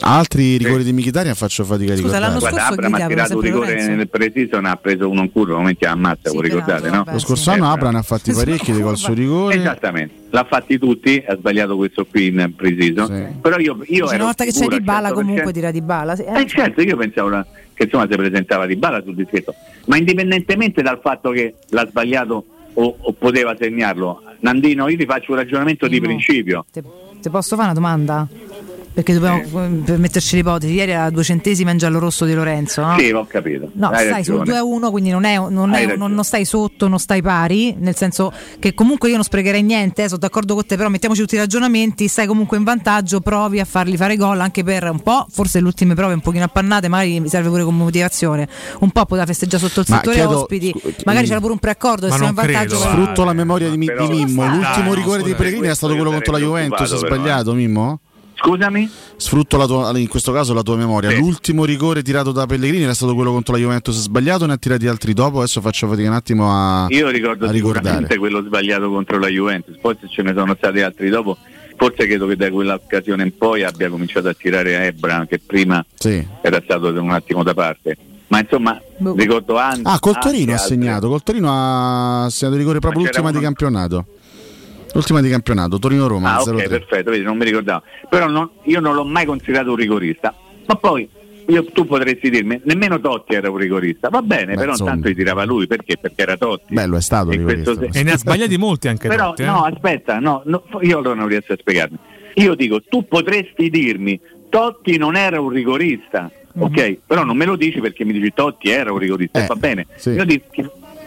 Altri 0.00 0.56
rigori 0.56 0.84
di 0.84 0.92
Mkhitaryan 0.92 1.34
faccio 1.34 1.64
fatica 1.64 1.92
a 1.92 1.96
ricordare. 1.96 2.38
Guarda, 2.38 2.66
Abram 2.66 2.94
ha 2.94 3.06
tirato 3.06 3.34
un 3.34 3.40
rigore 3.40 3.86
nel 3.94 4.08
preciso, 4.08 4.60
ne 4.60 4.70
ha 4.70 4.76
preso 4.76 5.08
uno 5.08 5.22
in 5.22 5.32
curva, 5.32 5.56
momenti 5.56 5.84
ammazza, 5.84 6.30
voi 6.30 6.42
ricordate, 6.42 6.90
no? 6.90 7.04
Lo 7.10 7.18
scorso 7.18 7.50
anno 7.50 7.70
Abram 7.70 7.92
ne 7.92 7.98
ha 7.98 8.02
fatti 8.02 8.32
parecchi 8.32 8.72
di 8.72 8.80
gol 8.80 8.96
su 8.96 9.12
rigore. 9.12 9.56
Esattamente, 9.56 10.14
l'ha 10.30 10.44
fatti 10.44 10.78
tutti, 10.78 11.22
ha 11.26 11.36
sbagliato 11.36 11.76
questo 11.76 12.06
qui 12.06 12.26
in 12.28 12.52
preciso. 12.56 13.08
Però 13.40 13.58
io, 13.58 13.78
io 13.86 14.06
una 14.06 14.24
volta 14.24 14.44
che 14.44 14.52
c'è 14.52 14.66
di 14.66 14.74
al 14.74 14.82
bala 14.82 15.10
100%. 15.10 15.12
comunque 15.12 15.52
tira 15.52 15.70
di 15.70 15.82
bala. 15.82 16.16
Sì, 16.16 16.22
eh. 16.22 16.40
Eh 16.40 16.46
certo, 16.46 16.80
io 16.80 16.96
pensavo 16.96 17.44
che 17.74 17.84
insomma 17.84 18.06
si 18.08 18.16
presentava 18.16 18.66
di 18.66 18.76
bala 18.76 19.02
sul 19.02 19.14
dischetto, 19.14 19.54
ma 19.86 19.96
indipendentemente 19.96 20.82
dal 20.82 21.00
fatto 21.02 21.30
che 21.30 21.54
l'ha 21.70 21.86
sbagliato 21.86 22.44
o, 22.74 22.96
o 22.98 23.12
poteva 23.12 23.56
segnarlo, 23.58 24.22
Nandino, 24.40 24.88
io 24.88 24.96
ti 24.96 25.06
faccio 25.06 25.32
un 25.32 25.38
ragionamento 25.38 25.88
di 25.88 26.00
principio. 26.00 26.64
Ti 26.70 27.30
posso 27.30 27.56
fare 27.56 27.70
una 27.70 27.74
domanda? 27.74 28.28
Perché 28.98 29.12
dobbiamo 29.12 29.38
eh, 29.64 29.68
per 29.84 29.96
metterci 29.98 30.34
l'ipotesi. 30.34 30.72
Ieri 30.72 30.90
era 30.90 31.08
due 31.10 31.22
centesimi 31.22 31.70
in 31.70 31.78
giallo 31.78 32.00
rosso 32.00 32.24
di 32.24 32.34
Lorenzo. 32.34 32.84
No, 32.84 32.98
Sì, 32.98 33.10
ho 33.12 33.24
capito. 33.28 33.70
No, 33.74 33.90
Hai 33.90 34.06
stai 34.08 34.24
sul 34.24 34.38
ragione. 34.38 34.58
2-1, 34.88 34.90
quindi 34.90 35.10
non, 35.10 35.22
è, 35.24 35.36
non, 35.38 35.70
è- 35.72 35.82
ragione. 35.82 35.96
non- 35.96 36.14
non 36.14 36.24
stai 36.24 36.44
sotto, 36.44 36.88
non 36.88 36.98
stai 36.98 37.22
pari, 37.22 37.76
nel 37.78 37.94
senso 37.94 38.32
che 38.58 38.74
comunque 38.74 39.08
io 39.08 39.14
non 39.14 39.22
sprecherei 39.22 39.62
niente, 39.62 40.02
eh, 40.02 40.06
sono 40.08 40.18
d'accordo 40.18 40.54
con 40.54 40.66
te, 40.66 40.74
però 40.76 40.88
mettiamoci 40.88 41.20
tutti 41.20 41.36
i 41.36 41.38
ragionamenti, 41.38 42.08
stai 42.08 42.26
comunque 42.26 42.56
in 42.56 42.64
vantaggio, 42.64 43.20
provi 43.20 43.60
a 43.60 43.64
farli 43.64 43.96
fare 43.96 44.16
gol 44.16 44.40
anche 44.40 44.64
per 44.64 44.90
un 44.90 44.98
po', 45.00 45.28
forse 45.30 45.60
le 45.60 45.66
ultime 45.66 45.94
prove 45.94 46.14
un 46.14 46.20
pochino 46.20 46.42
appannate, 46.42 46.88
magari 46.88 47.20
mi 47.20 47.28
serve 47.28 47.50
pure 47.50 47.62
come 47.62 47.78
motivazione, 47.84 48.48
un 48.80 48.90
po' 48.90 49.04
poteva 49.04 49.26
festeggiare 49.26 49.62
sotto 49.64 49.78
il 49.78 49.86
Ma 49.90 49.96
settore 49.98 50.16
chiedo- 50.16 50.40
ospiti, 50.40 50.74
scu- 50.76 51.04
magari 51.04 51.24
mm. 51.24 51.28
c'era 51.28 51.38
pure 51.40 51.52
un 51.52 51.58
preaccordo, 51.60 52.08
siamo 52.08 52.26
in 52.26 52.34
non 52.34 52.44
vantaggio. 52.44 52.80
credo, 52.80 52.90
Sfrutto 52.90 53.22
la 53.22 53.32
memoria 53.32 53.70
di, 53.70 53.76
Mi- 53.76 53.86
di 53.86 54.08
Mimmo. 54.08 54.44
L'ultimo 54.48 54.92
rigore 54.92 55.18
di 55.22 55.30
scusa, 55.30 55.36
Pellegrini 55.36 55.68
è 55.68 55.74
stato 55.76 55.94
quello 55.94 56.10
contro 56.10 56.32
la 56.32 56.38
Juventus. 56.40 56.92
È 56.92 56.96
sbagliato, 56.96 57.54
Mimmo? 57.54 58.00
Scusami? 58.40 58.88
Sfrutto 59.16 59.56
la 59.56 59.66
tua- 59.66 59.98
in 59.98 60.06
questo 60.08 60.30
caso 60.32 60.54
la 60.54 60.62
tua 60.62 60.76
memoria. 60.76 61.10
L'ultimo 61.18 61.64
rigore 61.64 62.02
tirato 62.02 62.30
da 62.30 62.46
Pellegrini 62.46 62.84
era 62.84 62.94
stato 62.94 63.14
quello 63.14 63.32
contro 63.32 63.54
la 63.54 63.60
Juventus 63.60 63.96
sbagliato, 63.98 64.46
ne 64.46 64.52
ha 64.52 64.56
tirati 64.56 64.86
altri 64.86 65.12
dopo. 65.12 65.38
Adesso 65.38 65.60
faccio 65.60 65.88
fatica 65.88 66.08
un 66.08 66.14
attimo 66.14 66.50
a, 66.52 66.86
Io 66.90 67.08
ricordo 67.08 67.46
a 67.46 67.52
sicuramente 67.52 68.16
quello 68.16 68.42
sbagliato 68.42 68.88
contro 68.90 69.18
la 69.18 69.26
Juventus, 69.28 69.76
poi 69.80 69.96
se 70.00 70.08
ce 70.08 70.22
ne 70.22 70.32
sono 70.34 70.54
stati 70.56 70.80
altri 70.80 71.08
dopo, 71.08 71.36
forse 71.76 72.06
credo 72.06 72.26
che 72.28 72.36
da 72.36 72.48
quell'occasione 72.50 73.24
in 73.24 73.36
poi 73.36 73.64
abbia 73.64 73.90
cominciato 73.90 74.28
a 74.28 74.34
tirare 74.34 74.86
Ebra, 74.86 75.26
che 75.28 75.40
prima 75.44 75.84
Sì. 75.94 76.24
era 76.40 76.60
stato 76.62 76.86
un 76.88 77.10
attimo 77.10 77.42
da 77.42 77.54
parte. 77.54 77.96
Ma 78.28 78.40
insomma, 78.40 78.78
ricordo 79.16 79.56
anche... 79.56 79.80
Ah, 79.84 79.98
col 79.98 80.18
Torino 80.18 80.52
ha 80.52 80.58
segnato. 80.58 81.08
Col 81.08 81.22
Torino 81.22 81.48
ha 81.50 82.28
segnato 82.30 82.56
rigore 82.58 82.78
proprio 82.78 83.02
l'ultima 83.02 83.30
di 83.30 83.36
uno- 83.38 83.46
campionato. 83.46 84.04
L'ultima 84.94 85.20
di 85.20 85.28
campionato, 85.30 85.78
Torino-Roma. 85.78 86.36
Ah, 86.36 86.40
0-3. 86.42 86.54
ok, 86.64 86.68
perfetto, 86.68 87.10
vedi, 87.10 87.22
non 87.24 87.36
mi 87.36 87.44
ricordavo. 87.44 87.82
Però 88.08 88.26
non- 88.28 88.50
io 88.64 88.80
non 88.80 88.94
l'ho 88.94 89.04
mai 89.04 89.24
considerato 89.26 89.70
un 89.70 89.76
rigorista. 89.76 90.34
Ma 90.66 90.74
poi 90.76 91.08
io- 91.46 91.64
tu 91.72 91.86
potresti 91.86 92.28
dirmi, 92.30 92.60
nemmeno 92.64 93.00
Totti 93.00 93.34
era 93.34 93.50
un 93.50 93.56
rigorista. 93.58 94.08
Va 94.08 94.22
bene, 94.22 94.52
Beh, 94.52 94.54
però 94.56 94.70
insomma. 94.72 94.90
intanto 94.90 95.08
li 95.08 95.14
tirava 95.14 95.44
lui, 95.44 95.66
perché? 95.66 95.96
Perché 95.98 96.22
era 96.22 96.36
Totti. 96.36 96.74
Bello 96.74 96.96
è 96.96 97.00
stato 97.02 97.30
rigorista. 97.30 97.72
questo 97.74 97.92
se- 97.92 97.98
E 97.98 98.02
ne 98.02 98.12
ha 98.12 98.18
sbagliati 98.18 98.56
molti 98.56 98.88
anche 98.88 99.08
Però 99.08 99.28
Totti, 99.28 99.42
eh? 99.42 99.46
no, 99.46 99.64
aspetta, 99.64 100.18
no, 100.18 100.42
no, 100.46 100.62
io 100.80 100.98
allora 100.98 101.14
non 101.14 101.28
riesco 101.28 101.52
a 101.52 101.56
spiegarmi. 101.58 101.96
Io 102.34 102.54
dico, 102.54 102.80
tu 102.82 103.06
potresti 103.06 103.68
dirmi, 103.70 104.18
Totti 104.48 104.96
non 104.96 105.16
era 105.16 105.40
un 105.40 105.50
rigorista, 105.50 106.30
ok? 106.56 106.98
Però 107.06 107.24
non 107.24 107.36
me 107.36 107.44
lo 107.44 107.56
dici 107.56 107.80
perché 107.80 108.04
mi 108.04 108.12
dici 108.12 108.32
Totti 108.34 108.70
era 108.70 108.90
un 108.92 108.98
rigorista, 108.98 109.42
Eh, 109.44 109.46
va 109.46 109.54
bene. 109.56 109.86
sì. 109.96 110.10
Io 110.10 110.24
ti, 110.26 110.42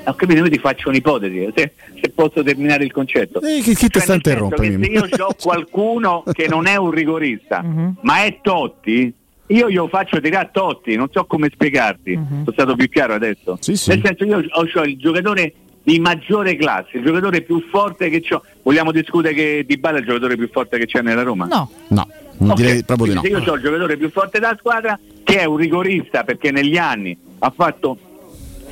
ho 0.06 0.14
capito, 0.16 0.44
io 0.44 0.50
ti 0.50 0.58
faccio 0.60 0.90
un'ipotesi, 0.90 1.52
se, 1.56 1.74
se 2.02 2.10
posso 2.10 2.42
terminare 2.44 2.84
il 2.84 2.92
concetto. 2.92 3.40
Eh, 3.42 3.60
chi, 3.62 3.74
chi 3.76 3.88
ti 3.88 3.90
Cioè, 3.92 4.02
sta 4.02 4.14
interrompendo? 4.16 4.80
che 4.80 4.86
se 4.86 5.16
io 5.16 5.26
ho 5.26 5.36
qualcuno 5.40 6.24
che 6.34 6.48
non 6.48 6.66
è 6.68 6.76
un 6.76 6.92
rigorista, 6.92 7.64
ma 8.02 8.24
è 8.24 8.40
Totti, 8.42 9.14
io 9.48 9.70
glielo 9.70 9.88
faccio 9.88 10.20
tirare 10.22 10.46
a 10.46 10.50
Totti, 10.52 10.96
non 10.96 11.10
so 11.12 11.26
come 11.26 11.50
spiegarti. 11.54 12.14
Sono 12.14 12.52
stato 12.52 12.76
più 12.76 12.88
chiaro 12.90 13.14
adesso? 13.14 13.58
Sì, 13.60 13.76
sì. 13.76 13.90
Nel 13.90 14.02
senso 14.04 14.24
io 14.24 14.38
ho, 14.38 14.68
ho 14.74 14.84
il 14.84 14.98
giocatore 14.98 15.54
di 15.84 16.00
maggiore 16.00 16.56
classe, 16.56 16.98
il 16.98 17.04
giocatore 17.04 17.42
più 17.42 17.60
forte 17.70 18.10
che 18.10 18.24
ho. 18.34 18.42
Vogliamo 18.64 18.92
discutere 18.92 19.34
che 19.34 19.64
Di 19.68 19.78
Bala 19.78 19.98
è 19.98 20.00
il 20.02 20.06
giocatore 20.06 20.36
più 20.38 20.48
forte 20.52 20.78
che 20.78 20.86
c'è 20.86 21.02
nella 21.02 21.24
Roma? 21.24 21.48
No. 21.48 21.70
No, 21.90 22.08
non 22.38 22.52
Ok, 22.52 22.56
direi 22.56 22.84
proprio 22.84 23.08
di 23.08 23.14
no. 23.14 23.22
io 23.40 23.52
ho 23.52 23.56
il 23.56 23.62
giocatore 23.62 23.98
più 23.98 24.10
forte 24.10 24.40
della 24.40 24.56
squadra, 24.58 24.98
che 25.24 25.40
è 25.40 25.46
un 25.46 25.58
rigorista 25.58 26.24
perché 26.24 26.52
negli 26.52 26.78
anni 26.78 27.18
ha 27.40 27.52
fatto 27.54 27.98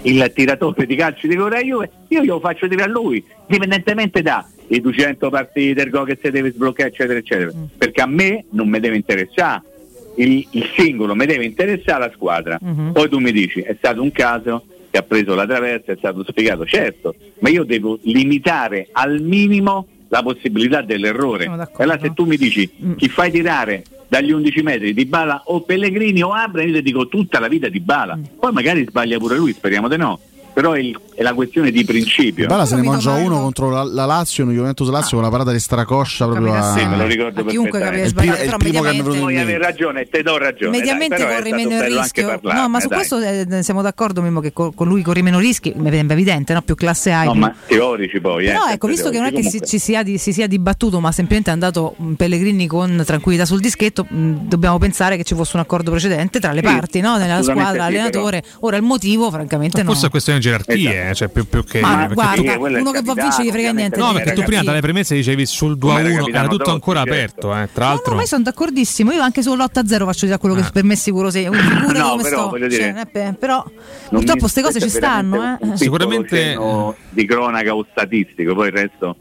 il 0.04 0.32
tiratore 0.34 0.86
di 0.86 0.96
calci 0.96 1.28
di 1.28 1.36
Corea 1.36 1.62
Juve, 1.62 1.92
io 2.08 2.22
glielo 2.22 2.40
faccio 2.40 2.68
tirare 2.68 2.90
a 2.90 2.94
lui, 2.94 3.24
indipendentemente 3.48 4.22
da 4.22 4.48
i 4.68 4.82
200 4.82 5.30
partite, 5.30 5.82
il 5.82 5.90
gol 5.90 6.06
che 6.06 6.18
si 6.22 6.30
deve 6.30 6.52
sbloccare, 6.52 6.90
eccetera, 6.90 7.20
eccetera. 7.20 7.52
Perché 7.78 8.02
a 8.02 8.06
me 8.06 8.46
non 8.52 8.70
mi 8.70 8.80
deve 8.80 8.96
interessare 8.96 9.64
il, 10.16 10.46
il 10.52 10.70
singolo, 10.76 11.16
mi 11.16 11.26
deve 11.26 11.46
interessare 11.46 12.06
la 12.06 12.12
squadra. 12.14 12.60
Poi 12.94 13.10
tu 13.10 13.20
mi 13.20 13.32
dici, 13.32 13.62
è 13.62 13.76
stato 13.78 14.02
un 14.02 14.12
caso 14.12 14.64
che 14.92 14.98
ha 14.98 15.04
preso 15.04 15.36
la 15.36 15.46
traversa, 15.46 15.92
è 15.92 15.96
stato 15.98 16.24
spiegato, 16.24 16.66
certo, 16.66 17.16
ma 17.40 17.50
io 17.50 17.64
devo 17.64 18.00
limitare 18.04 18.88
al 18.92 19.22
minimo 19.22 19.88
la 20.10 20.22
possibilità 20.24 20.82
dell'errore. 20.82 21.46
E 21.46 21.84
allora 21.84 22.00
se 22.00 22.14
tu 22.14 22.26
mi 22.26 22.38
dici 22.38 22.96
chi 22.96 23.08
fai 23.10 23.32
tirare 23.32 23.84
dagli 24.10 24.32
11 24.32 24.62
metri 24.64 24.94
di 24.94 25.06
Bala 25.06 25.44
o 25.46 25.62
Pellegrini 25.62 26.22
o 26.24 26.34
Abra, 26.34 26.64
io 26.64 26.74
ti 26.74 26.82
dico 26.82 27.08
tutta 27.08 27.40
la 27.40 27.48
vita 27.48 27.70
di 27.70 27.80
Bala. 27.80 28.20
Poi 28.38 28.52
magari 28.52 28.86
sbaglia 28.86 29.20
pure 29.20 29.38
lui, 29.38 29.54
speriamo 29.54 29.88
di 29.88 29.98
no. 29.98 30.20
Però 30.60 30.74
è, 30.74 30.80
il- 30.80 31.00
è 31.16 31.22
la 31.24 31.34
questione 31.34 31.72
di 31.72 31.86
principio. 31.86 32.48
Bala 32.48 32.66
se 32.66 32.76
ne 32.76 32.82
mangia 32.84 33.14
uno 33.14 33.40
contro 33.40 33.70
la, 33.70 33.84
la 33.84 34.06
Lazio, 34.06 34.44
una 34.44 34.54
Juventus 34.54 34.90
Lazio 34.90 35.16
con 35.18 35.24
la 35.26 35.30
parata 35.32 35.52
di 35.52 35.60
stracoscia 35.60 36.26
proprio 36.28 36.54
a... 36.54 36.74
Sì, 36.78 36.86
me 36.86 36.98
lo 36.98 37.06
ricordo 37.06 37.44
chiunque 37.46 37.80
capisce 37.80 38.04
È 38.04 38.08
il 38.08 38.14
primo- 38.14 38.34
però 38.36 38.44
il 38.52 38.58
primo 38.58 38.82
che 38.82 38.92
mediamente- 38.92 39.42
avere 39.42 39.58
ragione, 39.58 40.06
te 40.10 40.22
do 40.22 40.38
ragione. 40.38 40.78
Mediamente 40.78 41.18
dai, 41.18 41.36
corri 41.36 41.52
meno 41.52 41.76
il 41.76 41.82
rischio. 41.98 42.26
parlarne, 42.28 42.62
No, 42.62 42.70
ma 42.70 42.80
su 42.80 42.88
dai. 42.88 42.98
questo 42.98 43.20
eh, 43.20 43.64
siamo 43.64 43.82
d'accordo, 43.82 44.22
Mimmo, 44.22 44.40
che 44.42 44.52
co- 44.54 44.72
con 44.72 44.88
lui 44.88 45.02
corri 45.02 45.22
meno 45.22 45.40
rischi, 45.40 45.74
mi 45.76 45.90
sembra 45.92 46.16
evidente, 46.16 46.54
no? 46.54 46.62
più 46.62 46.76
classe 46.76 47.12
A. 47.12 47.24
No, 47.24 47.34
ma 47.36 47.54
teorici 47.68 48.20
poi. 48.20 48.46
eh, 48.46 48.52
Però 48.52 48.60
ecco, 48.64 48.70
sempre 48.70 48.88
visto 48.90 49.10
che 49.10 49.18
non 49.18 49.26
è 49.28 49.30
che 49.32 49.38
si, 49.38 49.44
Comunque- 49.44 49.68
ci 49.68 49.80
sia, 49.80 50.04
di- 50.04 50.18
si 50.18 50.34
sia 50.34 50.48
dibattuto, 50.48 51.00
ma 51.00 51.12
semplicemente 51.12 51.50
è 51.50 51.54
andato 51.54 51.96
mh, 51.98 52.14
Pellegrini 52.14 52.66
con 52.68 53.02
tranquillità 53.06 53.46
sul 53.46 53.60
dischetto, 53.60 54.06
mh, 54.10 54.48
dobbiamo 54.48 54.78
pensare 54.78 55.16
che 55.18 55.24
ci 55.24 55.36
fosse 55.36 55.56
un 55.58 55.62
accordo 55.64 55.92
precedente 55.92 56.40
tra 56.40 56.52
le 56.54 56.62
Sì, 56.62 56.66
parti, 56.74 57.00
no? 57.02 57.18
nella 57.18 57.42
squadra, 57.44 57.86
allenatore. 57.86 58.44
Ora 58.62 58.78
il 58.78 58.84
motivo, 58.84 59.30
francamente, 59.30 59.84
no. 59.84 59.90
forse 59.92 60.08
è 60.08 60.10
questione 60.10 60.40
di 60.40 60.46
gerarchie, 60.50 61.10
eh, 61.10 61.14
cioè 61.16 61.28
più, 61.30 61.48
più 61.48 61.64
che. 61.64 61.80
Ma 61.82 62.08
guarda, 62.12 62.54
tu- 62.54 62.62
uno 62.66 62.92
che 62.92 63.02
va 63.02 63.12
a 63.12 63.16
vincere 63.16 63.44
gli 63.46 63.52
frega 63.52 63.72
niente. 63.72 63.98
No, 64.00 64.12
perché 64.14 64.34
tu 64.34 64.44
prima 64.44 64.64
dalle 64.64 64.82
premesse 64.82 65.16
dicevi 65.16 65.46
sul 65.46 65.78
2 65.78 65.92
a 65.92 65.96
Come 65.98 66.10
era 66.14 66.24
1, 66.24 66.36
era 66.36 66.48
tutto 66.48 66.72
ancora 66.72 67.04
certo. 67.04 67.14
aperto, 67.52 67.64
eh. 67.64 67.70
Tra 67.74 67.86
No, 67.86 67.92
l'altro. 67.92 68.16
ma 68.16 68.22
io 68.22 68.28
sono 68.28 68.44
d'accordissimo. 68.44 69.12
Io 69.12 69.22
anche 69.22 69.42
sull'8 69.42 69.80
a 69.80 69.86
0 69.86 70.06
faccio 70.06 70.28
già 70.28 70.38
quello 70.38 70.56
che 70.56 70.64
per 70.74 70.84
me 70.84 70.94
è 70.94 70.98
sicuro 70.98 71.30
sei. 71.30 71.46
Quindi 71.48 71.66
figurati 71.68 71.98
No, 72.00 72.10
come 72.10 72.24
però, 72.24 72.38
sto. 72.42 72.50
voglio 72.50 72.68
dire, 72.68 72.82
Cioè, 72.84 72.94
è 72.94 73.06
pe- 73.08 73.36
però 73.40 73.64
purtroppo 74.10 74.40
queste 74.40 74.62
cose 74.62 74.80
ci 74.82 74.90
stanno. 74.90 75.58
Eh. 75.62 75.66
un 75.66 75.78
Sicuramente 75.78 76.58
di 77.10 77.26
cronaca 77.26 77.76
o 77.76 77.86
statistico, 77.92 78.54
poi 78.56 78.68
il 78.68 78.74
resto 78.74 79.16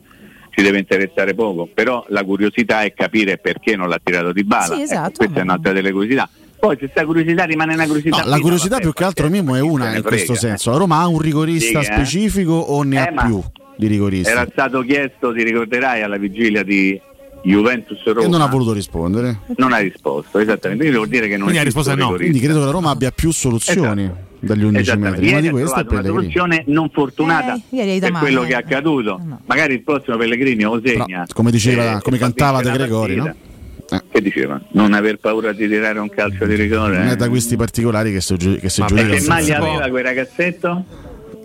ci 0.51 0.63
deve 0.63 0.79
interessare 0.79 1.35
poco. 1.35 1.69
Però 1.73 2.05
la 2.09 2.25
curiosità 2.25 2.83
è 2.83 2.93
capire 2.93 3.39
perché 3.39 3.77
non 3.77 3.89
l'ha 3.89 4.01
tirato 4.03 4.33
di 4.33 4.45
bala. 4.45 4.75
Sì, 4.75 4.83
esatto, 4.83 5.13
questa 5.19 5.41
è 5.41 5.43
un'altra 5.43 5.73
delle 5.73 5.93
curiosità. 5.93 6.29
Poi 6.59 6.77
se 6.81 6.89
sta 6.91 7.05
curiosità 7.05 7.45
rimane 7.45 7.75
una 7.75 7.87
curiosità. 7.87 8.19
No, 8.23 8.29
la 8.29 8.39
curiosità 8.39 8.71
vabbè, 8.77 8.83
più 8.83 8.93
che 8.93 9.05
altro 9.05 9.29
Mimmo 9.29 9.55
è 9.55 9.61
una 9.61 9.95
in 9.97 10.03
questo 10.03 10.35
senso. 10.35 10.71
La 10.71 10.77
Roma 10.79 10.99
ha 10.99 11.07
un 11.07 11.19
rigorista 11.21 11.83
Sì, 11.83 11.91
eh. 11.91 11.95
specifico 11.95 12.53
o 12.53 12.83
ne 12.83 12.97
Eh, 12.97 12.99
ha 13.09 13.13
ma- 13.13 13.25
più 13.25 13.43
di 13.77 13.87
rigoristi? 13.87 14.29
Era 14.31 14.47
stato 14.51 14.81
chiesto, 14.83 15.33
ti 15.33 15.43
ricorderai, 15.45 16.03
alla 16.03 16.17
vigilia 16.17 16.63
di 16.65 17.01
Juventus 17.43 18.03
Roma. 18.05 18.23
E 18.27 18.29
non 18.29 18.41
ha 18.41 18.47
voluto 18.47 18.73
rispondere. 18.73 19.39
Non 19.57 19.73
ha 19.73 19.79
risposto, 19.79 20.39
esattamente. 20.39 20.83
Quindi 20.83 20.97
vuol 20.97 21.09
dire 21.09 21.27
che 21.29 21.35
non 21.37 21.43
Quindi 21.45 21.59
ha 21.61 21.63
risposto 21.65 21.95
no. 21.95 22.13
Quindi 22.15 22.41
credo 22.41 22.59
che 22.59 22.65
la 22.65 22.71
Roma 22.73 22.91
abbia 22.91 23.13
più 23.13 23.31
soluzioni 23.31 24.11
dagli 24.41 24.63
11 24.65 24.83
Esattamente. 24.83 25.21
metri. 25.21 25.27
Una 25.29 25.37
Ieri 25.37 25.47
di 25.47 25.53
queste 25.53 25.81
è 25.81 25.87
una 25.89 26.03
soluzione 26.05 26.65
non 26.67 26.91
fortunata 26.91 27.55
Eh, 27.55 27.61
per 27.71 27.99
dato 28.11 28.19
quello 28.19 28.41
male, 28.41 28.49
che 28.49 28.55
è 28.55 28.57
eh. 28.57 28.61
accaduto. 28.65 29.21
Magari 29.47 29.75
il 29.75 29.83
prossimo 29.83 30.17
Pellegrini 30.17 30.63
lo 30.65 30.81
segna. 30.85 31.25
Come 31.33 31.51
diceva, 31.53 31.99
eh, 31.99 32.03
come 32.03 32.19
cantava 32.19 32.61
De 32.63 32.71
Gregori, 32.73 33.15
no? 33.15 33.35
Partita. 33.89 34.05
Che 34.11 34.21
diceva? 34.21 34.61
Non 34.73 34.93
aver 34.93 35.19
paura 35.19 35.53
di 35.53 35.67
tirare 35.67 35.99
un 35.99 36.11
calcio 36.11 36.45
di 36.45 36.55
rigore. 36.55 36.99
Non 36.99 37.09
eh? 37.09 37.13
è 37.13 37.17
da 37.17 37.29
questi 37.29 37.57
particolari 37.57 38.13
che 38.13 38.21
si, 38.21 38.37
giu- 38.37 38.59
che 38.59 38.69
si 38.69 38.85
giudica. 38.87 39.09
che 39.09 39.17
il 39.17 39.27
maglia 39.27 39.59
aveva 39.59 39.89
quel 39.89 40.05
ragazzetto? 40.05 40.85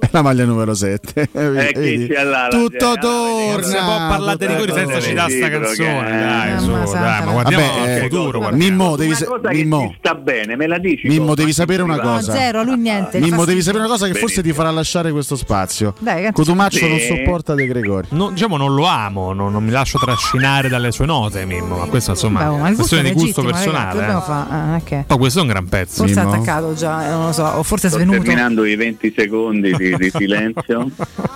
La 0.11 0.21
maglia 0.21 0.45
numero 0.45 0.73
7. 0.73 1.29
Eh, 1.31 2.07
Tutto 2.49 2.93
torna. 2.99 3.83
Può 3.83 3.97
parlare 4.07 4.37
di 4.37 4.45
rigori 4.47 4.71
senza 4.73 4.99
citare 4.99 5.31
sta 5.35 5.49
canzone. 5.49 6.19
Dai, 6.19 6.59
su, 6.59 6.71
dai, 6.91 7.23
ma 7.25 7.31
guardiamo 7.31 7.65
Vabbè, 7.65 7.79
al 7.81 7.89
eh, 7.89 7.99
futuro. 8.01 8.37
guarda. 8.39 8.57
Mimmo, 8.57 8.95
devi, 8.95 9.09
Una 9.11 9.17
sa- 9.17 9.49
Mimmo, 9.51 9.95
sta 9.97 10.15
bene, 10.15 10.55
me 10.55 10.67
la 10.67 10.77
dici? 10.77 11.07
Mimmo, 11.07 11.35
devi 11.35 11.53
sapere 11.53 11.81
una 11.83 11.95
No, 11.95 12.01
cosa. 12.01 12.33
zero, 12.33 12.59
a 12.59 12.63
lui 12.63 12.77
niente. 12.77 13.19
Mimmo, 13.19 13.45
devi 13.45 13.61
sapere 13.61 13.83
una 13.83 13.91
cosa 13.91 14.07
che 14.07 14.13
forse 14.13 14.41
ti 14.41 14.51
farà 14.53 14.71
lasciare 14.71 15.11
questo 15.11 15.35
spazio. 15.35 15.93
Dai, 15.99 16.31
Cotumaccio 16.31 16.87
non 16.87 16.99
sopporta 16.99 17.53
De 17.55 17.65
Gregori. 17.65 18.07
No, 18.11 18.29
diciamo 18.31 18.57
non 18.57 18.73
lo 18.75 18.85
amo, 18.85 19.33
non, 19.33 19.51
non 19.51 19.63
mi 19.63 19.71
lascio 19.71 19.97
trascinare 19.99 20.67
dalle 20.69 20.91
sue 20.91 21.05
note, 21.05 21.45
Mimmo, 21.45 21.77
ma 21.77 21.85
questo 21.85 22.11
insomma 22.11 22.39
Beh, 22.43 22.45
ma 22.57 22.67
è 22.69 22.73
gusto 22.73 22.75
questione 22.75 23.03
di 23.03 23.13
gusto 23.13 23.41
personale. 23.43 23.99
ragazzi, 23.99 24.29
eh. 24.31 24.95
ah. 24.95 25.05
Ma 25.07 25.17
questo 25.17 25.39
è 25.39 25.41
un 25.41 25.47
gran 25.47 25.67
pezzo. 25.67 26.03
Forse 26.05 26.19
è 26.19 26.23
attaccato 26.23 26.73
già, 26.73 27.05
eh, 27.05 27.09
non 27.09 27.25
lo 27.27 27.31
so, 27.31 27.43
o 27.43 27.63
forse 27.63 27.87
è 27.87 27.89
Sto 27.89 27.99
svenuto. 27.99 28.21
terminando 28.23 28.65
i 28.65 28.75
20 28.75 29.13
secondi 29.15 29.75
di, 29.75 29.92
di 29.97 30.09
silenzio. 30.09 30.89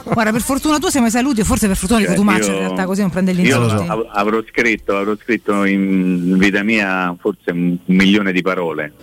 Guarda, 0.04 0.32
per 0.32 0.42
fortuna 0.42 0.78
tu 0.80 0.88
siamo 0.90 1.06
ai 1.08 1.12
saluti, 1.12 1.44
forse 1.44 1.68
per 1.68 1.76
fortuna 1.76 2.00
di 2.00 2.06
Cioè, 2.06 2.16
Cotumaccio 2.16 2.48
io- 2.48 2.54
in 2.54 2.60
realtà, 2.60 2.86
così 2.86 3.02
non 3.02 3.10
prende 3.10 3.34
gli 3.34 3.46
Io 3.46 3.60
av- 3.60 4.08
avrò 4.12 4.42
scritto, 4.50 4.98
avrò 4.98 5.16
scritto 5.22 5.64
in 5.66 6.38
vita 6.38 6.64
mia 6.64 7.16
forse 7.20 7.52
un 7.52 7.78
milione 7.86 8.32
di 8.32 8.42
parole. 8.42 8.94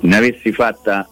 Ne 0.00 0.16
avessi 0.16 0.52
fatta 0.52 1.08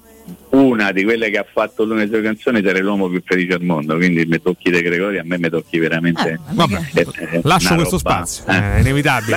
una 0.51 0.91
di 0.93 1.05
quelle 1.05 1.31
che 1.31 1.39
ha 1.39 1.47
fatto 1.51 1.85
lui 1.85 1.97
nelle 1.97 2.09
sue 2.09 2.23
canzoni, 2.23 2.63
sarei 2.65 2.83
l'uomo 2.83 3.09
più 3.09 3.23
felice 3.25 3.55
al 3.55 3.63
mondo. 3.63 3.97
Quindi 3.97 4.25
mi 4.27 4.41
tocchi 4.43 4.71
De 4.71 4.83
Gregori, 4.83 5.19
a 5.19 5.23
me 5.25 5.39
mi 5.39 5.49
tocchi 5.49 5.79
veramente. 5.79 6.41
Vabbè, 6.51 6.81
eh, 6.95 7.07
eh, 7.33 7.41
lascio 7.45 7.75
questo 7.77 7.99
roba, 8.03 8.25
spazio, 8.27 8.45
eh. 8.49 8.75
è 8.75 8.79
inevitabile. 8.81 9.37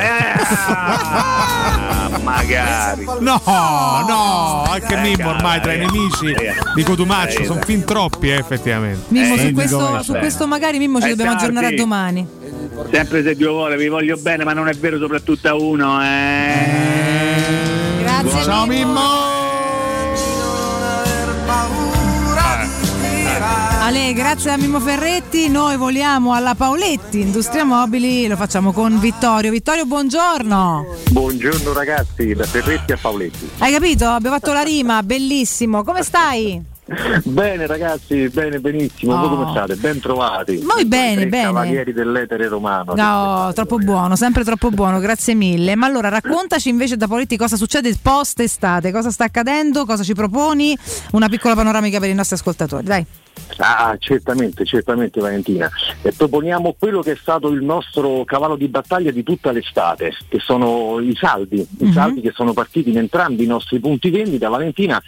Ah, 0.65 2.09
magari. 2.23 3.05
No, 3.19 3.41
no, 3.45 4.63
anche 4.67 4.95
Eh, 4.95 5.01
Mimmo 5.01 5.29
ormai 5.29 5.61
tra 5.61 5.73
i 5.73 5.77
nemici 5.79 6.31
eh, 6.31 6.53
di 6.75 6.83
Cotumaccio 6.83 7.41
eh, 7.41 7.45
sono 7.45 7.61
fin 7.61 7.83
troppi, 7.83 8.29
eh, 8.29 8.37
effettivamente. 8.37 9.05
Mimmo, 9.09 9.35
Eh, 9.35 9.39
su, 9.39 9.51
questo, 9.53 10.01
su 10.03 10.13
questo 10.13 10.47
magari 10.47 10.77
Mimmo 10.79 10.99
ci 10.99 11.07
Eh, 11.07 11.09
dobbiamo 11.09 11.31
ciao, 11.31 11.39
aggiornare 11.41 11.67
a 11.67 11.75
domani. 11.75 12.27
Sempre 12.91 13.23
se 13.23 13.35
Dio 13.35 13.51
vuole, 13.51 13.77
vi 13.77 13.87
voglio 13.87 14.17
bene, 14.17 14.43
ma 14.43 14.53
non 14.53 14.67
è 14.67 14.73
vero 14.73 14.97
soprattutto 14.97 15.47
a 15.47 15.55
uno. 15.55 16.01
Eh. 16.03 16.55
Grazie 18.01 18.43
Ciao 18.43 18.65
Mimmo. 18.65 19.42
Ale, 23.83 24.13
grazie 24.13 24.51
a 24.51 24.55
Mimmo 24.57 24.79
Ferretti. 24.79 25.49
Noi 25.49 25.75
voliamo 25.75 26.33
alla 26.33 26.55
Paoletti, 26.55 27.19
Industria 27.19 27.65
Mobili, 27.65 28.27
lo 28.27 28.37
facciamo 28.37 28.71
con 28.71 28.97
Vittorio. 28.97 29.51
Vittorio, 29.51 29.85
buongiorno. 29.85 30.85
Buongiorno 31.11 31.73
ragazzi, 31.73 32.33
da 32.33 32.45
Ferretti 32.45 32.93
a 32.93 32.97
Paoletti. 32.99 33.49
Hai 33.57 33.73
capito? 33.73 34.07
Abbiamo 34.07 34.37
fatto 34.37 34.53
la 34.53 34.61
rima, 34.61 35.03
bellissimo. 35.03 35.83
Come 35.83 36.01
stai? 36.01 36.61
Bene 37.23 37.67
ragazzi, 37.67 38.29
bene, 38.29 38.59
benissimo. 38.59 39.17
Voi 39.17 39.25
Oh. 39.25 39.35
come 39.35 39.51
state? 39.51 39.75
Ben 39.75 39.99
trovati. 39.99 40.61
Noi 40.65 40.85
bene, 40.85 41.27
bene. 41.27 41.43
Cavalieri 41.43 41.91
dell'etere 41.91 42.47
romano. 42.47 42.93
No, 42.95 43.51
troppo 43.53 43.77
buono, 43.79 44.15
sempre 44.15 44.45
troppo 44.45 44.69
buono, 44.69 44.99
grazie 44.99 45.33
mille. 45.33 45.75
Ma 45.75 45.87
allora 45.87 46.07
raccontaci 46.07 46.69
invece 46.69 46.95
da 46.95 47.07
Paoletti 47.07 47.35
cosa 47.35 47.57
succede 47.57 47.93
post 48.01 48.39
estate, 48.39 48.93
cosa 48.93 49.11
sta 49.11 49.25
accadendo, 49.25 49.85
cosa 49.85 50.03
ci 50.03 50.13
proponi, 50.13 50.77
una 51.11 51.27
piccola 51.27 51.53
panoramica 51.53 51.99
per 51.99 52.07
i 52.09 52.13
nostri 52.13 52.35
ascoltatori, 52.37 52.83
dai. 52.85 53.05
Ah, 53.57 53.95
certamente, 53.99 54.65
certamente 54.65 55.19
Valentina. 55.19 55.69
E 56.01 56.11
proponiamo 56.11 56.75
quello 56.77 57.01
che 57.01 57.11
è 57.11 57.15
stato 57.15 57.49
il 57.49 57.61
nostro 57.63 58.23
cavallo 58.25 58.55
di 58.55 58.67
battaglia 58.67 59.11
di 59.11 59.21
tutta 59.23 59.51
l'estate, 59.51 60.11
che 60.27 60.39
sono 60.39 60.99
i 60.99 61.15
saldi, 61.15 61.59
i 61.59 61.85
Mhm. 61.85 61.91
saldi 61.93 62.21
che 62.21 62.31
sono 62.33 62.53
partiti 62.53 62.89
in 62.89 62.97
entrambi 62.97 63.43
i 63.43 63.47
nostri 63.47 63.79
punti 63.79 64.09
vendita, 64.09 64.49
Valentina, 64.49 65.01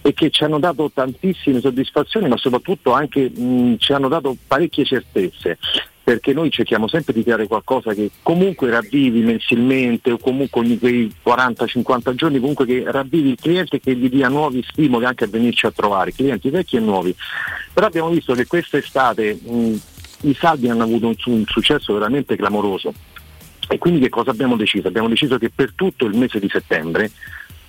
e 0.00 0.12
che 0.14 0.30
ci 0.30 0.42
hanno 0.42 0.58
dato 0.58 0.90
tantissime 0.92 1.60
soddisfazioni, 1.60 2.28
ma 2.28 2.36
soprattutto 2.36 2.92
anche 2.92 3.30
mh, 3.30 3.76
ci 3.78 3.92
hanno 3.92 4.08
dato 4.08 4.36
parecchie 4.46 4.84
certezze. 4.84 5.58
Perché 6.12 6.34
noi 6.34 6.50
cerchiamo 6.50 6.88
sempre 6.88 7.14
di 7.14 7.22
creare 7.22 7.46
qualcosa 7.46 7.94
che 7.94 8.10
comunque 8.20 8.68
ravvivi 8.68 9.22
mensilmente 9.22 10.10
o 10.10 10.18
comunque 10.18 10.60
ogni 10.60 10.78
quei 10.78 11.10
40-50 11.24 12.14
giorni, 12.14 12.38
comunque 12.38 12.66
che 12.66 12.84
ravvivi 12.86 13.30
il 13.30 13.38
cliente 13.40 13.76
e 13.76 13.80
che 13.80 13.96
gli 13.96 14.10
dia 14.10 14.28
nuovi 14.28 14.62
stimoli 14.62 15.06
anche 15.06 15.24
a 15.24 15.28
venirci 15.28 15.64
a 15.64 15.70
trovare, 15.70 16.12
clienti 16.12 16.50
vecchi 16.50 16.76
e 16.76 16.80
nuovi. 16.80 17.16
Però 17.72 17.86
abbiamo 17.86 18.10
visto 18.10 18.34
che 18.34 18.46
quest'estate 18.46 19.40
mh, 19.42 19.80
i 20.24 20.34
saldi 20.34 20.68
hanno 20.68 20.82
avuto 20.82 21.06
un, 21.06 21.14
un 21.24 21.44
successo 21.46 21.94
veramente 21.94 22.36
clamoroso. 22.36 22.92
E 23.66 23.78
quindi 23.78 24.00
che 24.00 24.10
cosa 24.10 24.32
abbiamo 24.32 24.56
deciso? 24.56 24.88
Abbiamo 24.88 25.08
deciso 25.08 25.38
che 25.38 25.48
per 25.48 25.72
tutto 25.74 26.04
il 26.04 26.14
mese 26.14 26.38
di 26.38 26.50
settembre 26.50 27.10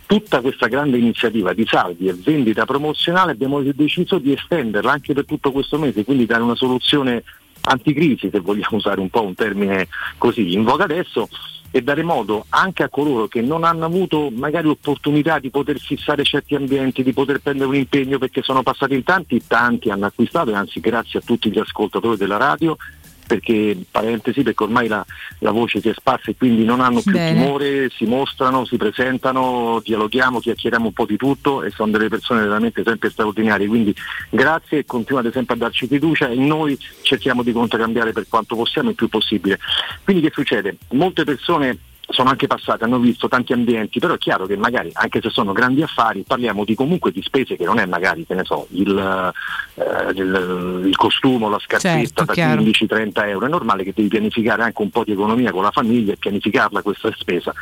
tutta 0.05 0.41
questa 0.41 0.67
grande 0.67 0.97
iniziativa 0.97 1.53
di 1.53 1.65
saldi 1.65 2.09
e 2.09 2.13
vendita 2.13 2.65
promozionale 2.65 3.31
abbiamo 3.31 3.61
deciso 3.61 4.17
di 4.17 4.33
estenderla 4.33 4.91
anche 4.91 5.13
per 5.13 5.23
tutto 5.23 5.53
questo 5.53 5.79
mese, 5.79 6.03
quindi 6.03 6.25
dare 6.25 6.43
una 6.43 6.55
soluzione 6.55 7.23
anticrisi, 7.63 8.29
se 8.31 8.39
vogliamo 8.39 8.77
usare 8.77 8.99
un 8.99 9.09
po' 9.09 9.23
un 9.23 9.35
termine 9.35 9.87
così 10.17 10.53
in 10.53 10.63
voga 10.63 10.83
adesso, 10.83 11.27
e 11.75 11.81
dare 11.81 12.03
modo 12.03 12.45
anche 12.49 12.83
a 12.83 12.89
coloro 12.89 13.27
che 13.27 13.41
non 13.41 13.63
hanno 13.63 13.85
avuto 13.85 14.29
magari 14.29 14.67
opportunità 14.67 15.39
di 15.39 15.49
poter 15.49 15.79
fissare 15.79 16.23
certi 16.23 16.53
ambienti, 16.53 17.01
di 17.01 17.13
poter 17.13 17.39
prendere 17.39 17.67
un 17.67 17.75
impegno 17.75 18.19
perché 18.19 18.43
sono 18.43 18.61
passati 18.61 18.93
in 18.93 19.03
tanti, 19.03 19.41
tanti 19.47 19.89
hanno 19.89 20.05
acquistato 20.05 20.51
e 20.51 20.53
anzi 20.53 20.79
grazie 20.79 21.17
a 21.17 21.23
tutti 21.25 21.49
gli 21.49 21.57
ascoltatori 21.57 22.15
della 22.15 22.37
radio 22.37 22.77
perché 23.25 23.77
parentesi 23.89 24.43
perché 24.43 24.63
ormai 24.63 24.87
la, 24.87 25.05
la 25.39 25.51
voce 25.51 25.81
si 25.81 25.89
è 25.89 25.93
sparsa 25.93 26.31
e 26.31 26.35
quindi 26.35 26.63
non 26.63 26.81
hanno 26.81 27.01
più 27.01 27.11
Bene. 27.11 27.33
timore, 27.33 27.89
si 27.89 28.05
mostrano, 28.05 28.65
si 28.65 28.77
presentano, 28.77 29.81
dialoghiamo, 29.83 30.39
chiacchieriamo 30.39 30.87
un 30.87 30.93
po' 30.93 31.05
di 31.05 31.17
tutto 31.17 31.63
e 31.63 31.69
sono 31.69 31.91
delle 31.91 32.09
persone 32.09 32.43
veramente 32.43 32.83
sempre 32.83 33.09
straordinarie, 33.09 33.67
quindi 33.67 33.95
grazie 34.29 34.79
e 34.79 34.85
continuate 34.85 35.31
sempre 35.31 35.55
a 35.55 35.57
darci 35.57 35.87
fiducia 35.87 36.27
e 36.29 36.35
noi 36.35 36.77
cerchiamo 37.01 37.43
di 37.43 37.51
contraccambiare 37.51 38.11
per 38.11 38.25
quanto 38.27 38.55
possiamo 38.55 38.89
il 38.89 38.95
più 38.95 39.07
possibile. 39.07 39.59
Quindi 40.03 40.23
che 40.23 40.31
succede? 40.33 40.77
Molte 40.89 41.23
persone 41.23 41.77
sono 42.13 42.29
anche 42.29 42.47
passate, 42.47 42.83
hanno 42.83 42.99
visto 42.99 43.27
tanti 43.27 43.53
ambienti, 43.53 43.99
però 43.99 44.13
è 44.13 44.17
chiaro 44.17 44.45
che 44.45 44.55
magari 44.55 44.89
anche 44.93 45.19
se 45.21 45.29
sono 45.29 45.51
grandi 45.51 45.81
affari 45.81 46.23
parliamo 46.25 46.63
di 46.63 46.75
comunque 46.75 47.11
di 47.11 47.21
spese 47.21 47.57
che 47.57 47.65
non 47.65 47.79
è 47.79 47.85
magari, 47.85 48.25
che 48.25 48.35
ne 48.35 48.43
so, 48.43 48.67
il, 48.71 49.33
eh, 49.75 50.11
il, 50.13 50.83
il 50.85 50.95
costume 50.95 51.45
o 51.45 51.49
la 51.49 51.59
scarpetta 51.59 51.97
Certo, 51.97 52.23
da 52.25 52.33
chiaro. 52.33 52.61
15-30 52.61 53.27
euro, 53.27 53.45
è 53.45 53.49
normale 53.49 53.83
che 53.83 53.93
devi 53.95 54.07
pianificare 54.07 54.63
anche 54.63 54.81
un 54.81 54.89
po' 54.89 55.03
di 55.03 55.11
economia 55.11 55.51
con 55.51 55.63
la 55.63 55.71
famiglia 55.71 56.13
e 56.13 56.17
pianificarla 56.17 56.81
questa 56.81 57.11
spesa. 57.17 57.53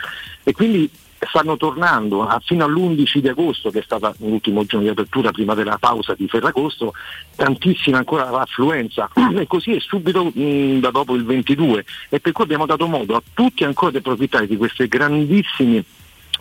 E 0.44 0.52
quindi 0.52 0.90
stanno 1.28 1.58
tornando 1.58 2.26
a- 2.26 2.42
fino 2.44 2.66
all'11 2.66 3.20
di 3.20 3.28
agosto, 3.28 3.70
che 3.70 3.80
è 3.80 3.84
stato 3.84 4.14
l'ultimo 4.20 4.66
giorno 4.66 4.86
di 4.86 4.92
apertura 4.92 5.32
prima 5.32 5.54
della 5.54 5.78
pausa 5.78 6.14
di 6.16 6.28
Ferragosto, 6.28 6.94
tantissima 7.36 7.98
ancora 7.98 8.30
affluenza. 8.30 9.10
E 9.42 9.48
così 9.48 9.74
è 9.74 9.80
subito 9.80 10.26
mh, 10.26 10.80
da 10.80 10.92
dopo 10.92 11.16
il 11.16 11.24
22 11.24 11.86
e 12.10 12.20
per 12.20 12.32
cui 12.32 12.44
abbiamo 12.44 12.66
dato 12.66 12.86
modo 12.86 13.16
a 13.16 13.24
tutti 13.34 13.64
ancora 13.64 13.92
di 13.92 13.98
approfittare 13.98 14.46
di 14.46 14.58
questi 14.58 14.88
grandissimi 14.88 15.84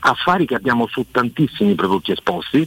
affari 0.00 0.44
che 0.44 0.54
abbiamo 0.54 0.86
su 0.86 1.06
tantissimi 1.10 1.74
prodotti 1.74 2.12
esposti. 2.12 2.66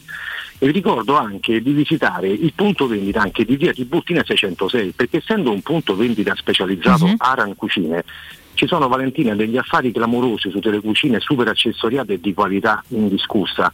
E 0.60 0.66
vi 0.66 0.72
ricordo 0.72 1.18
anche 1.18 1.62
di 1.62 1.72
visitare 1.72 2.30
il 2.30 2.54
punto 2.56 2.88
vendita 2.88 3.22
anche 3.22 3.44
di 3.44 3.58
via 3.58 3.74
Tiburtina 3.74 4.24
606 4.24 4.92
perché 4.92 5.18
essendo 5.18 5.52
un 5.52 5.62
punto 5.62 5.96
vendita 5.96 6.34
specializzato 6.36 7.12
Aran 7.18 7.56
Cucine 7.56 8.04
ci 8.54 8.68
sono 8.68 8.88
Valentina 8.88 9.36
degli 9.36 9.58
affari 9.58 9.92
clamorosi 9.92 10.50
su 10.50 10.60
delle 10.60 10.80
cucine 10.80 11.20
super 11.20 11.48
accessoriate 11.48 12.14
e 12.14 12.20
di 12.20 12.34
qualità 12.34 12.84
indiscussa 12.90 13.72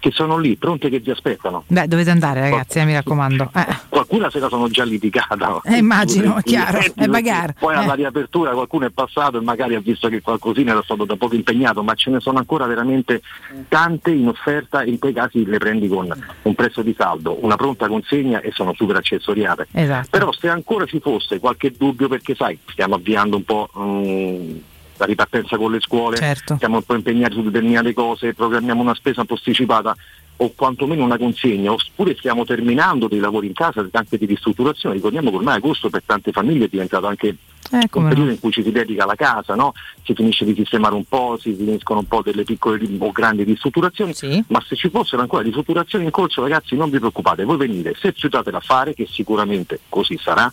che 0.00 0.10
sono 0.10 0.38
lì 0.38 0.56
pronte 0.56 0.88
che 0.88 0.98
vi 0.98 1.10
aspettano 1.12 1.64
Beh, 1.68 1.86
dovete 1.86 2.10
andare, 2.10 2.40
ragazzi, 2.40 2.78
eh, 2.78 2.84
mi 2.84 2.94
raccomando. 2.94 3.50
Eh, 3.54 3.66
qualcuna 3.88 4.28
se 4.30 4.38
la 4.40 4.48
sono 4.48 4.66
già 4.68 4.82
litigata 4.84 5.60
eh, 5.64 5.76
immagino, 5.76 6.36
è 6.36 6.42
chiaro, 6.42 6.80
sì, 6.80 6.88
è 6.88 6.92
perché 6.92 7.08
bagarre. 7.10 7.54
Poi 7.58 7.74
alla 7.76 7.92
Eh. 7.92 7.96
riapertura 7.96 8.50
qualcuno 8.50 8.86
è 8.86 8.90
passato 8.90 9.38
e 9.38 9.42
magari 9.42 9.74
ha 9.76 9.80
visto 9.80 10.08
che 10.08 10.20
qualcosina 10.20 10.72
era 10.72 10.82
stato 10.82 11.04
da 11.04 11.16
poco 11.16 11.34
impegnato, 11.34 11.82
ma 11.82 11.94
ce 11.94 12.10
ne 12.10 12.18
sono 12.20 12.38
ancora 12.38 12.66
veramente 12.66 13.20
tante 13.68 14.10
in 14.10 14.26
offerta 14.28 14.80
e 14.82 14.90
in 14.90 14.98
quei 14.98 15.12
casi 15.12 15.44
le 15.44 15.58
prendi 15.58 15.86
con 15.86 16.10
un 16.42 16.54
prezzo 16.54 16.82
di 16.82 16.94
saldo, 16.96 17.38
una 17.44 17.56
pronta 17.56 17.86
consegna 17.86 18.40
e 18.40 18.50
sono 18.52 18.72
super 18.74 18.96
accessoriate. 18.96 19.66
Esatto. 19.72 20.08
Però 20.10 20.32
se 20.32 20.48
ancora 20.48 20.86
ci 20.86 20.98
fosse 21.00 21.38
qualche 21.38 21.70
dubbio, 21.76 22.08
perché 22.08 22.34
sai, 22.34 22.58
stiamo 22.70 22.94
avviando 22.96 23.36
un 23.36 23.44
po' 23.44 23.68
mm, 23.78 24.56
la 25.00 25.06
ripartenza 25.06 25.56
con 25.56 25.72
le 25.72 25.80
scuole, 25.80 26.16
Certo. 26.16 26.56
siamo 26.58 26.76
un 26.76 26.82
po' 26.82 26.94
impegnati 26.94 27.34
su 27.34 27.42
determinate 27.42 27.94
cose, 27.94 28.34
programmiamo 28.34 28.82
una 28.82 28.94
spesa 28.94 29.24
posticipata 29.24 29.96
o 30.42 30.52
quantomeno 30.54 31.04
una 31.04 31.18
consegna, 31.18 31.72
oppure 31.72 32.16
stiamo 32.16 32.44
terminando 32.44 33.08
dei 33.08 33.18
lavori 33.18 33.46
in 33.48 33.52
casa, 33.52 33.86
anche 33.92 34.16
di 34.16 34.24
ristrutturazione. 34.24 34.94
Ricordiamo 34.94 35.30
che 35.30 35.36
ormai 35.36 35.56
agosto 35.56 35.90
per 35.90 36.02
tante 36.04 36.32
famiglie 36.32 36.64
è 36.64 36.68
diventato 36.68 37.06
anche 37.06 37.36
Eh, 37.72 37.88
un 37.92 38.08
periodo 38.08 38.30
in 38.30 38.40
cui 38.40 38.50
ci 38.50 38.62
si 38.62 38.72
dedica 38.72 39.04
alla 39.04 39.14
casa, 39.14 39.54
no? 39.54 39.74
si 40.02 40.14
finisce 40.14 40.46
di 40.46 40.54
sistemare 40.54 40.94
un 40.94 41.04
po', 41.04 41.36
si 41.38 41.52
finiscono 41.52 42.00
un 42.00 42.06
po' 42.06 42.22
delle 42.22 42.44
piccole 42.44 42.80
o 42.98 43.12
grandi 43.12 43.42
ristrutturazioni, 43.42 44.14
ma 44.48 44.62
se 44.66 44.76
ci 44.76 44.88
fossero 44.88 45.20
ancora 45.20 45.42
ristrutturazioni 45.42 46.04
in 46.04 46.10
corso 46.10 46.40
ragazzi 46.40 46.74
non 46.74 46.88
vi 46.90 46.98
preoccupate, 46.98 47.44
voi 47.44 47.58
venite, 47.58 47.94
se 48.00 48.12
ci 48.14 48.28
date 48.28 48.50
da 48.50 48.60
fare, 48.60 48.94
che 48.94 49.06
sicuramente 49.08 49.80
così 49.90 50.18
sarà, 50.20 50.50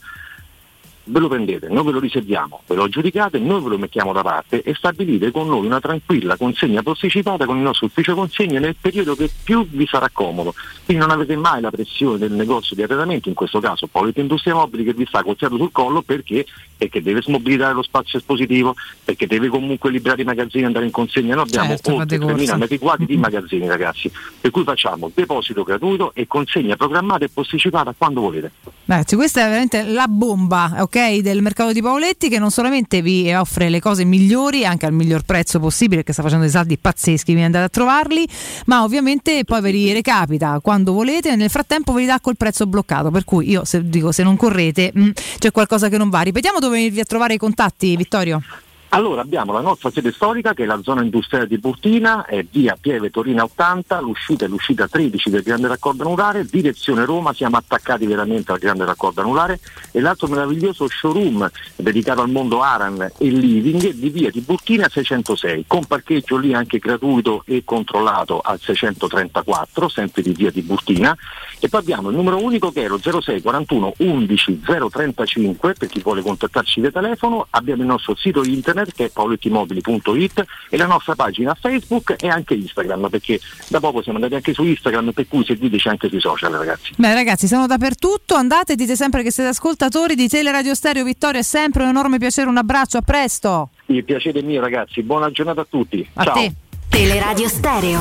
ve 1.08 1.20
lo 1.20 1.28
prendete, 1.28 1.68
noi 1.70 1.84
ve 1.86 1.92
lo 1.92 2.00
riserviamo, 2.00 2.62
ve 2.68 2.76
lo 2.76 2.84
aggiudicate, 2.84 3.40
noi 3.40 3.62
ve 3.62 3.70
lo 3.70 3.78
mettiamo 3.78 4.14
da 4.14 4.22
parte 4.22 4.62
e 4.62 4.74
stabilite 4.76 5.32
con 5.32 5.48
noi 5.48 5.66
una 5.66 5.80
tranquilla 5.80 6.38
consegna 6.38 6.82
posticipata 6.82 7.46
con 7.46 7.58
il 7.58 7.64
nostro 7.64 7.88
ufficio 7.88 8.16
consegne 8.16 8.60
nel 8.60 8.76
periodo 8.80 9.16
che 9.16 9.30
più 9.44 9.68
vi 9.70 9.88
sarà 9.88 10.10
comodo. 10.12 10.54
Quindi 10.86 11.04
non 11.04 11.12
avete 11.12 11.36
mai 11.36 11.62
la 11.62 11.72
pressione 11.72 12.18
del 12.18 12.32
negozio 12.32 12.76
di 12.76 12.84
arredamenti, 12.84 13.30
in 13.30 13.36
questo 13.36 13.60
caso 13.60 13.88
Polito 13.88 14.20
Industria 14.20 14.54
Mobili 14.54 14.84
che 14.84 14.94
vi 14.94 15.06
sta 15.06 15.24
col 15.24 15.36
fiato 15.38 15.58
sul 15.58 15.72
collo 15.72 16.02
perché? 16.02 16.46
perché 16.78 17.02
deve 17.02 17.22
smobilitare 17.22 17.74
lo 17.74 17.82
spazio 17.82 18.20
espositivo, 18.20 18.76
perché 19.04 19.26
deve 19.26 19.48
comunque 19.48 19.90
liberare 19.90 20.22
i 20.22 20.26
magazzini 20.26 20.64
e 20.64 20.68
andare 20.68 20.86
in 20.86 20.92
consegna. 20.92 21.36
Noi 21.36 21.46
abbiamo 21.46 21.70
Certo, 21.70 21.96
oltre 21.96 22.18
fate 22.18 22.34
corsa. 22.34 22.56
3.000 22.56 22.58
metri 22.58 22.78
quadri 22.78 23.06
di 23.06 23.18
magazzini 23.18 23.68
ragazzi, 23.68 24.12
per 24.40 24.52
cui 24.52 24.64
facciamo 24.64 25.12
deposito 25.14 25.64
gratuito 25.64 26.12
e 26.14 26.28
consegna 26.28 26.76
programmata 26.76 27.26
e 27.26 27.30
posticipata 27.30 27.94
quando 27.98 28.22
volete. 28.22 28.52
Ragazzi, 28.86 29.16
questa 29.16 29.42
è 29.42 29.44
veramente 29.46 29.84
la 29.84 30.08
bomba 30.08 30.76
ok, 30.80 30.97
del 30.98 31.44
mercato 31.44 31.74
di 31.74 31.82
Paoletti 31.82 32.28
che 32.28 32.40
non 32.40 32.50
solamente 32.50 33.04
vi 33.04 33.32
offre 33.32 33.70
le 33.70 33.80
cose 33.80 34.04
migliori 34.04 34.66
anche 34.66 34.88
al 34.88 34.94
miglior 34.94 35.22
prezzo 35.22 35.60
possibile, 35.60 36.02
che 36.02 36.12
sta 36.12 36.24
facendo 36.24 36.46
dei 36.46 36.52
saldi 36.52 36.76
pazzeschi, 36.76 37.36
vi 37.36 37.44
andate 37.44 37.66
a 37.66 37.70
trovarli, 37.70 38.28
ma 38.66 38.82
ovviamente 38.82 39.44
poi 39.44 39.62
ve 39.62 39.70
li 39.70 39.94
recapita 39.94 40.60
quando 40.60 40.94
volete 40.94 41.30
e 41.30 41.36
nel 41.36 41.52
frattempo 41.52 41.94
ve 41.94 42.00
li 42.00 42.06
dà 42.08 42.20
col 42.20 42.36
prezzo 42.36 42.66
bloccato. 42.66 43.12
Per 43.12 43.26
cui 43.26 43.48
io 43.48 43.64
se 43.64 43.88
dico 43.88 44.12
se 44.12 44.24
non 44.24 44.38
correte 44.38 44.92
mm, 44.98 45.10
c'è 45.38 45.52
qualcosa 45.52 45.88
che 45.88 46.00
non 46.00 46.10
va. 46.10 46.22
Ripetiamo 46.22 46.58
dove 46.58 46.78
venirvi 46.78 47.00
a 47.00 47.06
trovare 47.06 47.36
i 47.36 47.38
contatti, 47.38 47.96
Vittorio. 47.96 48.42
Allora 48.90 49.22
abbiamo 49.22 49.52
la 49.52 49.60
nostra 49.60 49.92
sede 49.92 50.14
storica 50.14 50.54
che 50.54 50.64
è 50.64 50.66
la 50.66 50.80
zona 50.82 51.04
industriale 51.04 51.46
di 51.46 51.58
Burtina, 51.58 52.26
è 52.26 52.46
via 52.50 52.78
Pieve 52.80 53.10
Torina 53.10 53.44
80, 53.44 54.00
l'uscita 54.00 54.46
è 54.46 54.48
l'uscita 54.48 54.88
13 54.88 55.30
del 55.30 55.44
grande 55.44 55.68
raccordo 55.68 56.04
anulare, 56.04 56.46
direzione 56.46 57.04
Roma, 57.04 57.34
siamo 57.34 57.58
attaccati 57.58 58.06
veramente 58.06 58.54
al 58.54 58.60
grande 58.60 58.86
raccordo 58.86 59.20
anulare 59.20 59.60
e 59.92 60.00
l'altro 60.00 60.28
meraviglioso 60.28 60.88
showroom 60.88 61.50
dedicato 61.76 62.22
al 62.22 62.30
mondo 62.30 62.62
Aran 62.62 63.12
e 63.18 63.28
Living 63.28 63.92
di 63.92 64.10
via 64.10 64.32
di 64.32 64.40
Burtina 64.40 64.88
606, 64.88 65.66
con 65.68 65.84
parcheggio 65.86 66.38
lì 66.38 66.54
anche 66.54 66.80
gratuito 66.80 67.44
e 67.46 67.64
controllato 67.66 68.40
al 68.40 68.60
634, 68.60 69.90
sempre 69.90 70.22
di 70.22 70.32
via 70.32 70.50
di 70.50 70.62
Burtina, 70.62 71.16
e 71.60 71.68
poi 71.68 71.82
abbiamo 71.82 72.10
il 72.10 72.16
numero 72.16 72.42
unico 72.42 72.72
che 72.72 72.86
è 72.86 72.88
lo 72.88 73.00
06 73.00 73.42
41 73.42 73.94
11 73.98 74.62
035 74.90 75.74
per 75.74 75.90
chi 75.90 76.00
vuole 76.00 76.22
contattarci 76.22 76.80
via 76.80 76.92
telefono, 76.92 77.48
abbiamo 77.50 77.82
il 77.82 77.88
nostro 77.88 78.16
sito 78.16 78.44
internet 78.46 78.76
che 78.96 79.06
è 79.06 79.10
paolettimobili.it 79.10 80.46
e 80.70 80.78
la 80.78 80.86
nostra 80.86 81.16
pagina 81.16 81.56
Facebook 81.60 82.16
e 82.20 82.28
anche 82.28 82.54
Instagram 82.54 83.10
perché 83.10 83.40
da 83.68 83.80
poco 83.80 84.02
siamo 84.02 84.18
andati 84.18 84.36
anche 84.36 84.54
su 84.54 84.64
Instagram 84.64 85.12
per 85.12 85.28
cui 85.28 85.44
seguiteci 85.46 85.88
anche 85.88 86.10
sui 86.10 86.20
social 86.20 86.52
ragazzi. 86.54 86.94
Beh 86.96 87.14
ragazzi, 87.14 87.48
sono 87.48 87.68
dappertutto, 87.68 88.36
andate, 88.36 88.76
dite 88.76 88.96
sempre 88.96 89.24
che 89.24 89.32
siete 89.32 89.50
ascoltatori 89.50 90.16
di 90.16 90.28
Teleradio 90.28 90.74
Stereo 90.74 91.04
Vittorio, 91.04 91.40
è 91.40 91.44
sempre 91.44 91.84
un 91.84 91.90
enorme 91.90 92.18
piacere, 92.18 92.50
un 92.50 92.58
abbraccio, 92.58 92.98
a 92.98 93.02
presto. 93.02 93.70
Il 93.88 94.04
piacere 94.04 94.40
è 94.40 94.44
mio 94.44 94.62
ragazzi, 94.62 95.02
buona 95.04 95.32
giornata 95.32 95.62
a 95.62 95.68
tutti. 95.70 96.08
A 96.16 96.24
Ciao. 96.24 96.34
te. 96.34 96.54
Teleradio 96.90 97.48
Stereo 97.48 98.00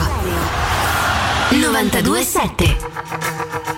927 1.51 3.76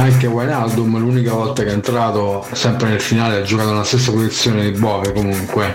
Anche 0.00 0.26
Wijnaldum 0.26 0.98
l'unica 0.98 1.34
volta 1.34 1.62
che 1.62 1.68
è 1.68 1.72
entrato 1.72 2.46
sempre 2.52 2.88
nel 2.88 3.02
finale 3.02 3.36
ha 3.36 3.42
giocato 3.42 3.68
nella 3.68 3.84
stessa 3.84 4.10
posizione 4.10 4.70
di 4.70 4.78
Bove 4.78 5.12
comunque. 5.12 5.74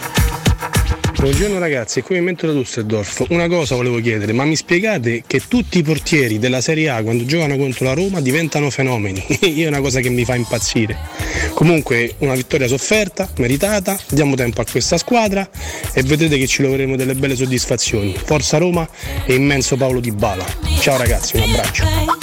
Buongiorno 1.20 1.60
ragazzi, 1.60 2.02
qui 2.02 2.16
mi 2.16 2.22
metto 2.22 2.48
da 2.48 2.54
Düsseldorf. 2.54 3.26
Una 3.30 3.48
cosa 3.48 3.76
volevo 3.76 4.00
chiedere, 4.00 4.34
ma 4.34 4.44
mi 4.44 4.56
spiegate 4.56 5.24
che 5.28 5.44
tutti 5.48 5.78
i 5.78 5.84
portieri 5.84 6.40
della 6.40 6.60
Serie 6.60 6.90
A 6.90 7.04
quando 7.04 7.24
giocano 7.26 7.56
contro 7.56 7.86
la 7.86 7.94
Roma 7.94 8.20
diventano 8.20 8.72
fenomeni? 8.72 9.24
Io 9.46 9.66
è 9.66 9.68
una 9.68 9.80
cosa 9.80 10.00
che 10.00 10.10
mi 10.10 10.26
fa 10.26 10.34
impazzire. 10.34 10.98
Comunque 11.54 12.16
una 12.18 12.34
vittoria 12.34 12.68
sofferta, 12.68 13.30
meritata, 13.38 13.96
diamo 14.10 14.34
tempo 14.34 14.62
a 14.62 14.66
questa 14.70 14.98
squadra 14.98 15.48
e 15.94 16.02
vedrete 16.02 16.40
che 16.40 16.48
ci 16.48 16.64
loveremo 16.64 16.96
delle 16.96 17.14
belle 17.14 17.36
soddisfazioni. 17.36 18.16
Forza 18.26 18.58
Roma 18.58 18.90
e 19.24 19.36
immenso 19.36 19.78
Paolo 19.78 20.00
Di 20.00 20.12
Bala. 20.12 20.46
Ciao 20.80 20.98
ragazzi, 20.98 21.38
un 21.38 21.44
abbraccio. 21.44 22.15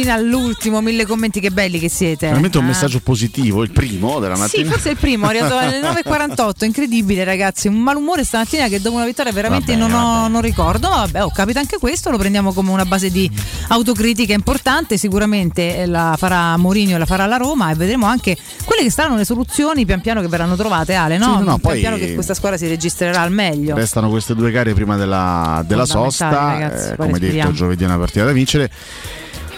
Fino 0.00 0.14
all'ultimo, 0.14 0.80
mille 0.80 1.04
commenti 1.04 1.40
che 1.40 1.50
belli 1.50 1.78
che 1.78 1.90
siete. 1.90 2.26
Veramente 2.28 2.56
un 2.56 2.64
Ah. 2.64 2.68
messaggio 2.68 3.00
positivo, 3.00 3.62
il 3.62 3.70
primo 3.70 4.18
della 4.18 4.34
Sì, 4.34 4.40
mattina. 4.40 4.70
forse 4.70 4.88
è 4.88 4.92
il 4.92 4.98
primo, 4.98 5.26
è 5.26 5.28
arrivato 5.28 5.56
alle 5.58 5.78
9.48, 6.02 6.64
incredibile 6.64 7.22
ragazzi, 7.24 7.68
un 7.68 7.74
malumore 7.76 8.24
stamattina 8.24 8.68
che 8.68 8.80
dopo 8.80 8.96
una 8.96 9.04
vittoria 9.04 9.30
veramente 9.32 9.76
Vabbè, 9.76 9.86
non, 9.88 10.00
ho- 10.02 10.28
non 10.28 10.40
ricordo, 10.40 10.88
vabbè, 10.88 11.22
oh, 11.22 11.30
capita 11.30 11.60
anche 11.60 11.76
questo, 11.78 12.10
lo 12.10 12.16
prendiamo 12.16 12.52
come 12.54 12.70
una 12.70 12.86
base 12.86 13.10
di 13.10 13.30
autocritica 13.68 14.32
importante, 14.32 14.96
sicuramente 14.96 15.84
la 15.84 16.14
farà 16.16 16.56
Mourinho 16.56 16.94
e 16.94 16.98
la 16.98 17.04
farà 17.06 17.26
la 17.26 17.36
Roma 17.36 17.70
e 17.70 17.74
vedremo 17.74 18.06
anche 18.06 18.36
quelle 18.64 18.82
che 18.82 18.90
saranno 18.90 19.16
le 19.16 19.24
soluzioni 19.26 19.84
pian 19.84 20.00
piano 20.00 20.22
che 20.22 20.28
verranno 20.28 20.56
trovate, 20.56 20.94
Ale, 20.94 21.18
no? 21.18 21.24
Sì, 21.24 21.30
no, 21.30 21.36
no, 21.38 21.44
pian 21.44 21.60
poi- 21.60 21.80
piano 21.80 21.96
che 21.96 22.14
questa 22.14 22.32
squadra 22.32 22.56
si 22.56 22.66
registrerà 22.66 23.20
al 23.20 23.32
meglio. 23.32 23.74
Restano 23.74 24.08
queste 24.08 24.34
due 24.34 24.50
gare 24.50 24.72
prima 24.72 24.96
della, 24.96 25.62
della 25.66 25.84
sosta, 25.84 26.30
ragazzi, 26.30 26.92
eh, 26.92 26.96
come 26.96 27.18
detto 27.18 27.52
giovedì 27.52 27.82
è 27.82 27.86
una 27.86 27.98
partita 27.98 28.24
da 28.24 28.32
vincere. 28.32 28.70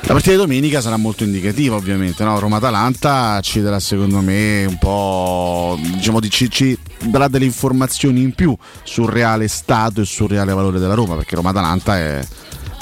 La 0.04 0.14
partita 0.14 0.32
di 0.32 0.36
domenica 0.36 0.80
sarà 0.80 0.96
molto 0.96 1.22
indicativa 1.22 1.76
ovviamente, 1.76 2.24
no? 2.24 2.38
Roma-Atalanta 2.38 3.40
ci 3.40 3.60
darà 3.60 3.78
secondo 3.78 4.20
me 4.20 4.64
un 4.64 4.76
po', 4.76 5.78
diciamo, 5.80 6.18
di, 6.18 6.28
ci, 6.28 6.50
ci 6.50 6.76
darà 7.04 7.28
delle 7.28 7.44
informazioni 7.44 8.20
in 8.20 8.34
più 8.34 8.54
sul 8.82 9.08
reale 9.08 9.46
stato 9.46 10.00
e 10.00 10.04
sul 10.04 10.28
reale 10.28 10.52
valore 10.52 10.80
della 10.80 10.94
Roma, 10.94 11.14
perché 11.14 11.36
Roma-Atalanta 11.36 11.96
è 11.96 12.20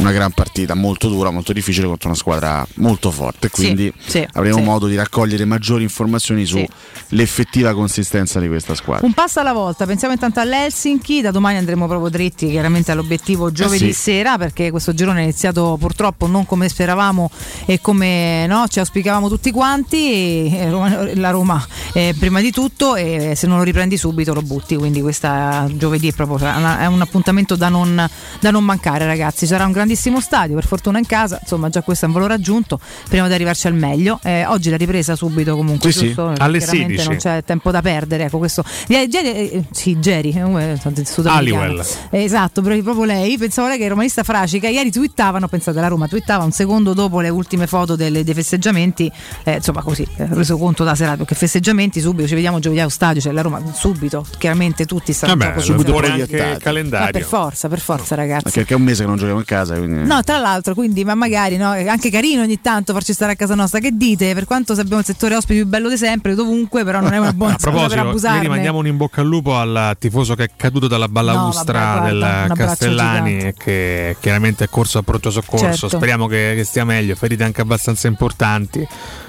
una 0.01 0.13
gran 0.13 0.33
partita, 0.33 0.75
molto 0.75 1.09
dura, 1.09 1.31
molto 1.31 1.53
difficile 1.53 1.87
contro 1.87 2.09
una 2.09 2.17
squadra 2.17 2.67
molto 2.77 3.11
forte. 3.11 3.51
Quindi 3.51 3.93
Sì, 3.99 4.11
sì, 4.11 4.29
avremo 4.33 4.57
sì. 4.57 4.63
modo 4.63 4.87
di 4.87 4.97
raccogliere 4.97 5.45
maggiori 5.45 5.83
informazioni 5.83 6.45
sull'effettiva 6.45 7.75
consistenza 7.75 8.41
di 8.41 8.49
questa 8.49 8.75
squadra. 8.75 9.07
Un 9.07 9.13
passo 9.13 9.41
alla 9.41 9.53
volta, 9.53 9.87
pensiamo 9.87 10.15
intanto 10.15 10.41
all'Helsinki, 10.41 11.21
da 11.21 11.31
domani 11.31 11.59
andremo 11.59 11.87
proprio 11.87 12.09
dritti 12.09 12.49
chiaramente 12.49 12.91
all'obiettivo 12.91 13.53
giovedì 13.53 13.93
sì. 13.93 14.01
sera 14.01 14.39
perché 14.39 14.71
questo 14.71 14.95
girone 14.95 15.21
è 15.21 15.23
iniziato 15.25 15.77
purtroppo 15.79 16.27
non 16.27 16.47
come 16.47 16.69
speravamo 16.69 17.31
e 17.67 17.81
come 17.81 18.47
no, 18.47 18.67
ci 18.69 18.79
auspicavamo 18.79 19.29
tutti 19.29 19.51
quanti, 19.51 20.49
e 20.55 20.71
Roma- 20.71 21.15
la 21.15 21.31
Roma 21.31 21.65
eh, 21.93 22.15
prima 22.19 22.41
di 22.41 22.51
tutto 22.51 22.97
e 22.97 23.35
se 23.37 23.47
non 23.47 23.59
lo 23.59 23.63
riprendi 23.63 23.97
subito 23.97 24.33
lo 24.33 24.43
butti, 24.43 24.77
quindi 24.77 25.01
questa 25.01 25.69
giovedì 25.73 26.09
è 26.09 26.13
proprio 26.13 26.39
è 26.49 26.87
un 26.87 27.01
appuntamento 27.01 27.57
da 27.57 27.69
non, 27.69 28.09
da 28.41 28.51
non 28.51 28.65
mancare 28.65 29.07
ragazzi, 29.07 29.47
sarà 29.47 29.65
un 29.67 29.73
grandissimo 29.91 30.21
stadio, 30.21 30.55
per 30.55 30.67
fortuna 30.67 30.99
in 30.99 31.07
casa, 31.07 31.39
insomma 31.41 31.69
già 31.69 31.83
questo 31.83 32.05
è 32.05 32.09
un 32.09 32.15
valore 32.15 32.35
aggiunto, 32.35 32.79
prima 33.09 33.27
di 33.27 33.35
arrivarci 33.35 33.67
al 33.67 33.75
meglio, 33.75 34.19
Eh, 34.23 34.45
oggi 34.47 34.71
la 34.71 34.77
ripresa 34.77 35.17
subito 35.17 35.57
comunque, 35.57 35.91
Sì, 35.91 35.99
sì, 35.99 36.07
giusto? 36.07 36.33
alle 36.37 36.59
Chiaramente 36.59 37.03
16. 37.03 37.09
non 37.09 37.17
c'è 37.17 37.45
tempo 37.45 37.71
da 37.73 37.81
perdere, 37.83 38.25
ecco 38.25 38.39
questo. 38.39 38.63
Eh, 38.87 39.09
Geri, 39.09 39.29
eh, 39.51 39.65
sì, 39.73 39.99
Geri, 39.99 40.31
eh. 40.31 40.79
Halliwell. 41.25 41.83
Eh, 42.11 42.23
esatto, 42.23 42.63
però 42.63 42.79
proprio 42.83 43.05
lei, 43.05 43.37
pensavo 43.39 43.69
lei 43.69 43.79
che 43.79 43.85
il 43.85 43.91
romanista 43.91 44.23
Fracica, 44.23 44.69
ieri 44.69 44.91
twittavano, 44.91 45.49
pensate 45.49 45.81
la 45.81 45.89
Roma, 45.89 46.07
twittava 46.07 46.45
un 46.45 46.53
secondo 46.53 46.93
dopo 46.93 47.21
le 47.21 47.29
ultime 47.31 47.67
foto 47.67 47.97
delle- 47.97 48.23
dei 48.23 48.35
festeggiamenti, 48.35 49.11
eh, 49.45 49.55
insomma 49.57 49.83
così, 49.83 50.07
eh, 50.17 50.27
reso 50.31 50.57
conto 50.59 50.85
da 50.85 50.95
serata, 50.95 51.17
perché 51.19 51.35
festeggiamenti 51.35 52.01
subito, 52.01 52.29
ci 52.29 52.35
vediamo 52.35 52.59
giovedì 52.61 52.81
allo 52.81 52.91
stadio, 52.91 53.21
cioè 53.21 53.33
la 53.33 53.43
Roma 53.43 53.61
subito, 53.73 54.25
chiaramente 54.39 54.85
tutti 54.87 55.13
stanno 55.13 55.35
Vabbè, 55.37 55.61
subito 55.61 55.93
Ma 55.93 56.07
il 56.15 56.59
calendario. 56.61 57.11
per 57.11 57.23
forza, 57.25 57.69
per 57.69 57.81
forza 57.81 58.15
ragazzi. 58.15 58.51
Perché 58.51 58.75
è 58.75 58.77
un 58.77 58.83
mese 58.83 59.03
che 59.03 59.09
non 59.09 59.17
giochiamo 59.17 59.41
in 59.41 59.45
casa. 59.47 59.70
Quindi... 59.77 60.07
No, 60.07 60.23
tra 60.23 60.39
l'altro, 60.39 60.75
quindi, 60.75 61.05
ma 61.05 61.15
magari 61.15 61.57
no, 61.57 61.73
è 61.75 61.87
anche 61.87 62.11
carino 62.11 62.43
ogni 62.43 62.61
tanto 62.61 62.93
farci 62.93 63.13
stare 63.13 63.33
a 63.33 63.37
casa 63.37 63.55
nostra. 63.55 63.79
Che 63.81 63.97
dite? 63.97 64.35
Per 64.35 64.45
quanto 64.45 64.73
abbiamo 64.73 64.99
il 64.99 65.05
settore 65.05 65.37
ospiti 65.37 65.61
più 65.61 65.69
bello 65.69 65.89
di 65.89 65.97
sempre, 65.97 66.35
dovunque, 66.35 66.85
però 66.85 67.01
non 67.01 67.13
è 67.13 67.19
una 67.19 67.33
buona 67.33 67.55
A 67.59 67.59
scusa 67.59 67.87
per 67.87 67.99
abusarne. 67.99 68.37
ieri 68.37 68.49
mandiamo 68.49 68.79
un 68.79 68.87
in 68.87 68.97
bocca 68.97 69.21
al 69.21 69.27
lupo 69.27 69.57
al 69.57 69.97
tifoso 69.99 70.35
che 70.35 70.45
è 70.45 70.51
caduto 70.57 70.89
dalla 70.89 71.09
balaustra 71.09 72.01
No, 72.01 72.07
del 72.07 72.53
Castellani 72.55 73.39
e 73.39 73.55
che 73.57 74.17
chiaramente 74.21 74.65
è 74.65 74.69
corso 74.69 74.99
a 74.99 75.03
pronto 75.03 75.31
soccorso. 75.31 75.73
Certo. 75.73 75.97
Speriamo 75.97 76.27
che, 76.27 76.53
che 76.57 76.65
stia 76.65 76.85
meglio, 76.85 77.15
ferite 77.15 77.45
anche 77.45 77.61
abbastanza 77.61 78.09
importanti. 78.09 78.87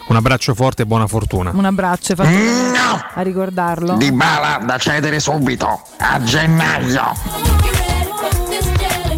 Un 0.08 0.16
abbraccio 0.16 0.54
forte 0.54 0.82
e 0.84 0.86
buona 0.86 1.08
fortuna. 1.08 1.52
Un 1.54 1.66
abbraccio, 1.66 2.16
fatto 2.16 2.30
a 3.14 3.22
ricordarlo. 3.22 3.96
Di 3.96 4.12
bala 4.12 4.62
da 4.64 4.78
cedere 4.78 5.20
subito, 5.20 5.82
a 5.98 6.22
gennaio. 6.22 7.81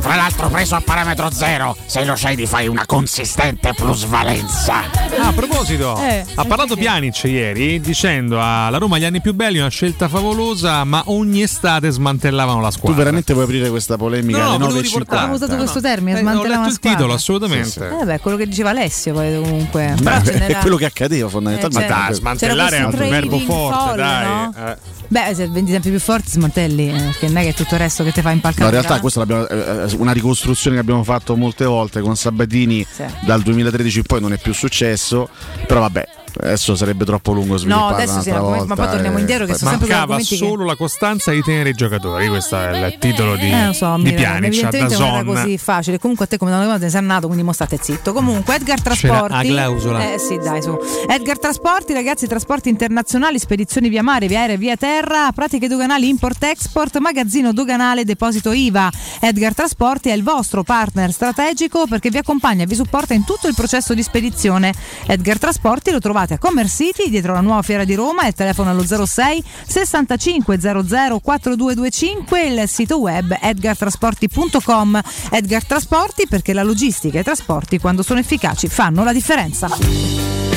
Fra 0.03 0.15
l'altro 0.17 0.49
preso 0.49 0.75
a 0.75 0.81
parametro 0.81 1.31
zero, 1.31 1.77
se 1.85 2.03
lo 2.03 2.13
cedi 2.17 2.45
fai 2.45 2.67
una 2.67 2.85
consistente 2.85 3.73
plusvalenza. 3.73 4.81
Ah, 5.17 5.27
a 5.27 5.31
proposito, 5.31 5.97
Eh, 5.97 6.25
ha 6.35 6.43
parlato 6.43 6.75
Pjanic 6.75 7.23
ieri 7.23 7.79
dicendo 7.79 8.37
alla 8.41 8.77
Roma 8.79 8.97
gli 8.97 9.05
anni 9.05 9.21
più 9.21 9.33
belli, 9.33 9.59
una 9.59 9.69
scelta 9.69 10.09
favolosa, 10.09 10.83
ma 10.83 11.03
ogni 11.05 11.41
estate 11.41 11.89
smantellavano 11.89 12.59
la 12.59 12.67
Tu 12.69 12.79
squadra. 12.79 12.97
veramente 12.97 13.31
vuoi 13.31 13.45
aprire 13.45 13.69
questa 13.69 13.95
polemica 13.95 14.39
No, 14.39 14.43
no, 14.43 14.49
alle 14.49 14.57
volevo 14.65 14.79
9.50? 14.79 14.83
riportare. 14.83 15.17
Abbiamo 15.19 15.35
usato 15.35 15.55
questo 15.55 15.79
termine, 15.79 16.17
Eh, 16.17 16.21
smantellare 16.21 16.47
ho 16.47 16.49
letto 16.49 16.59
una 16.59 16.67
il 16.67 16.73
squadra. 16.73 16.97
titolo, 16.97 17.13
assolutamente. 17.13 17.97
Eh 18.01 18.05
beh, 18.05 18.19
quello 18.19 18.37
che 18.37 18.45
diceva 18.47 18.69
Alessio 18.71 19.13
poi 19.13 19.41
comunque. 19.41 19.95
Beh, 20.01 20.21
è 20.47 20.57
quello 20.57 20.75
che 20.75 20.85
accadeva 20.85 21.29
fondamentalmente. 21.29 21.93
Eh, 21.93 21.95
certo. 21.97 22.13
Smantellare 22.15 22.77
è 22.77 22.83
un 22.83 22.91
C'era 22.91 22.97
questo 23.07 23.29
verbo 23.29 23.39
forte, 23.39 23.77
folle, 23.85 23.95
dai. 23.95 24.25
no? 24.25 24.53
Eh. 24.67 24.77
Beh, 25.07 25.35
se 25.35 25.47
vendi 25.47 25.71
sempre 25.71 25.91
più 25.91 25.99
forti 25.99 26.29
smantelli, 26.31 26.89
eh, 26.89 26.99
perché 26.99 27.27
non 27.27 27.37
è 27.37 27.41
che 27.43 27.49
è 27.49 27.53
tutto 27.53 27.75
il 27.75 27.79
resto 27.79 28.03
che 28.03 28.11
ti 28.11 28.21
fa 28.21 28.31
impalcare. 28.31 28.63
No, 28.69 28.75
in 28.75 28.81
realtà 28.81 28.99
questa 28.99 29.19
l'abbiamo- 29.19 29.47
eh, 29.47 29.83
eh, 29.83 29.87
una 29.97 30.11
ricostruzione 30.11 30.75
che 30.75 30.81
abbiamo 30.81 31.03
fatto 31.03 31.35
molte 31.35 31.65
volte 31.65 32.01
con 32.01 32.15
Sabatini 32.15 32.85
Sì. 32.89 33.03
dal 33.25 33.41
2013 33.41 33.97
in 33.99 34.03
poi 34.03 34.21
non 34.21 34.33
è 34.33 34.37
più 34.37 34.53
successo, 34.53 35.29
però 35.67 35.81
vabbè, 35.81 36.07
adesso 36.41 36.75
sarebbe 36.75 37.05
troppo 37.05 37.31
lungo 37.31 37.57
svilupparla 37.57 37.95
adesso 37.97 38.21
sì, 38.21 38.29
un'altra 38.29 38.49
ma 38.49 38.57
volta. 38.57 38.75
poi 38.75 38.87
torniamo 38.87 39.17
eh, 39.17 39.19
indietro, 39.21 39.45
che 39.45 39.53
sono 39.55 39.71
Mancava 39.71 40.01
argomenti 40.01 40.27
che- 40.29 40.35
solo 40.35 40.65
la 40.65 40.75
costanza 40.75 41.31
di 41.31 41.41
tenere 41.41 41.69
i 41.69 41.73
giocatori. 41.73 42.27
Questo 42.27 42.57
è 42.59 42.85
il 42.87 42.97
titolo 42.99 43.35
di, 43.35 43.49
Eh, 43.51 43.73
so, 43.73 43.95
di 43.97 44.11
Pjanic 44.13 44.43
a 44.43 44.47
evidentemente 44.47 44.97
non 44.97 45.07
era 45.07 45.23
così 45.23 45.57
facile. 45.57 45.99
Comunque 45.99 46.25
a 46.25 46.27
te 46.27 46.37
come 46.37 46.51
da 46.51 46.57
una 46.59 46.77
ne 46.77 46.89
sei 46.89 46.99
andato, 46.99 47.25
quindi 47.27 47.43
mo 47.43 47.53
state 47.53 47.77
zitto. 47.81 48.13
Comunque 48.13 48.55
Edgar 48.55 48.81
Trasporti. 48.81 49.47
la 49.47 49.53
clausola. 49.53 50.13
Eh 50.13 50.17
sì, 50.19 50.37
dai, 50.37 50.61
su. 50.61 50.77
Edgar 51.07 51.39
Trasporti, 51.39 51.93
ragazzi, 51.93 52.27
trasporti 52.27 52.69
internazionali, 52.69 53.37
spedizioni 53.39 53.89
via 53.89 54.01
mare, 54.03 54.27
via 54.27 54.39
aerea, 54.39 54.57
via 54.57 54.75
terra, 54.75 55.31
pratiche 55.33 55.67
doganali, 55.67 56.07
import-export, 56.09 56.97
magazzino 56.99 57.51
doganale, 57.53 58.05
deposito 58.05 58.51
IVA. 58.51 58.89
Edgar 59.19 59.53
Trasporti 59.53 60.09
è 60.09 60.13
il 60.13 60.23
vostro 60.23 60.63
partner 60.63 61.11
strategico 61.11 61.85
perché 61.87 62.09
vi 62.09 62.17
accompagna 62.17 62.63
e 62.63 62.65
vi 62.65 62.75
supporta 62.75 63.13
in 63.13 63.23
tutto 63.25 63.47
il 63.47 63.53
processo 63.53 63.93
di 63.93 64.01
spedizione. 64.03 64.73
Edgar 65.07 65.37
Trasporti 65.37 65.91
lo 65.91 65.99
trovate 65.99 66.22
a 66.31 66.37
Commerce 66.37 66.85
City, 66.85 67.09
dietro 67.09 67.33
la 67.33 67.41
nuova 67.41 67.61
fiera 67.61 67.83
di 67.83 67.95
Roma, 67.95 68.25
il 68.25 68.33
telefono 68.33 68.69
allo 68.69 68.83
06 68.85 69.43
65 69.67 70.59
00 70.59 71.19
4225 71.19 72.43
e 72.43 72.53
il 72.53 72.69
sito 72.69 72.99
web 72.99 73.37
edgartrasporti.com. 73.39 75.01
Edgar 75.31 75.65
Trasporti 75.65 76.27
perché 76.27 76.53
la 76.53 76.63
logistica 76.63 77.17
e 77.17 77.21
i 77.21 77.23
trasporti 77.23 77.79
quando 77.79 78.03
sono 78.03 78.19
efficaci 78.19 78.67
fanno 78.67 79.03
la 79.03 79.13
differenza. 79.13 80.52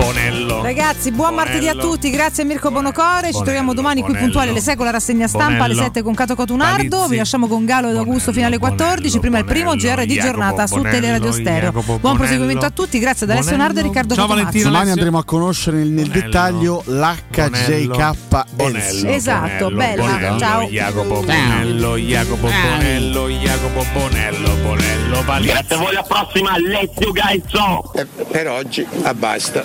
Bonello. 0.00 0.62
Ragazzi, 0.62 1.10
buon 1.12 1.34
martedì 1.34 1.68
a 1.68 1.74
Bonello. 1.74 1.92
tutti, 1.92 2.10
grazie 2.10 2.42
a 2.42 2.46
Mirko 2.46 2.70
Bonocore. 2.70 3.32
Ci 3.32 3.42
troviamo 3.42 3.74
domani 3.74 4.00
qui 4.00 4.08
Bonello. 4.12 4.24
puntuali 4.24 4.48
alle 4.50 4.60
6 4.60 4.76
con 4.76 4.84
la 4.86 4.90
rassegna 4.92 5.26
stampa, 5.28 5.64
alle 5.64 5.74
Bonello. 5.74 5.82
7 5.82 6.02
con 6.02 6.14
Cato 6.14 6.34
Cotunardo. 6.34 6.88
Palizzi. 6.96 7.10
Vi 7.10 7.16
lasciamo 7.16 7.46
con 7.46 7.64
Galo 7.64 7.90
ed 7.90 7.96
Augusto 7.96 8.32
fino 8.32 8.46
alle 8.46 8.58
14. 8.58 9.18
Prima 9.20 9.38
il 9.38 9.44
primo 9.44 9.74
GR 9.74 10.04
di 10.06 10.14
Jacopo 10.14 10.26
giornata 10.26 10.66
su 10.66 10.76
Bonello, 10.76 10.94
Teleradio 10.94 11.32
Stereo. 11.32 11.60
Jacopo 11.60 11.82
Buon 11.86 12.00
Bonello. 12.00 12.18
proseguimento 12.18 12.64
a 12.66 12.70
tutti, 12.70 12.98
grazie 12.98 13.26
ad 13.26 13.32
Alessio 13.32 13.50
Bonello. 13.56 13.64
Nardo 13.72 13.80
e 13.80 13.82
Riccardo 13.82 14.14
Ciao, 14.14 14.26
Cotomazzi. 14.26 14.44
Valentina. 14.44 14.64
Domani 14.70 14.90
Alessio. 14.90 15.02
andremo 15.04 15.18
a 15.18 15.24
conoscere 15.24 15.76
nel, 15.78 15.88
nel 15.88 16.06
Bonello. 16.06 16.22
dettaglio 16.24 16.82
l'HJK 16.86 18.44
Bonello, 18.54 19.08
Esatto, 19.10 19.68
Bonello, 19.70 19.76
bella. 19.76 20.02
Bonello, 20.12 20.38
Ciao. 20.38 20.62
Jacopo 20.68 21.20
Bonello, 21.20 21.96
Jacopo 21.96 22.48
Bonello, 22.48 23.28
Jacopo 23.28 23.84
Bonello, 23.92 24.54
Bonello 24.62 25.22
Palizzi. 25.24 25.52
Grazie 25.52 25.74
a 25.74 25.78
voi, 25.78 25.88
alla 25.88 26.02
prossima, 26.02 26.50
Alessio 26.52 27.12
Gaizzo. 27.12 27.92
per 28.30 28.48
oggi, 28.48 28.86
basta. 29.16 29.64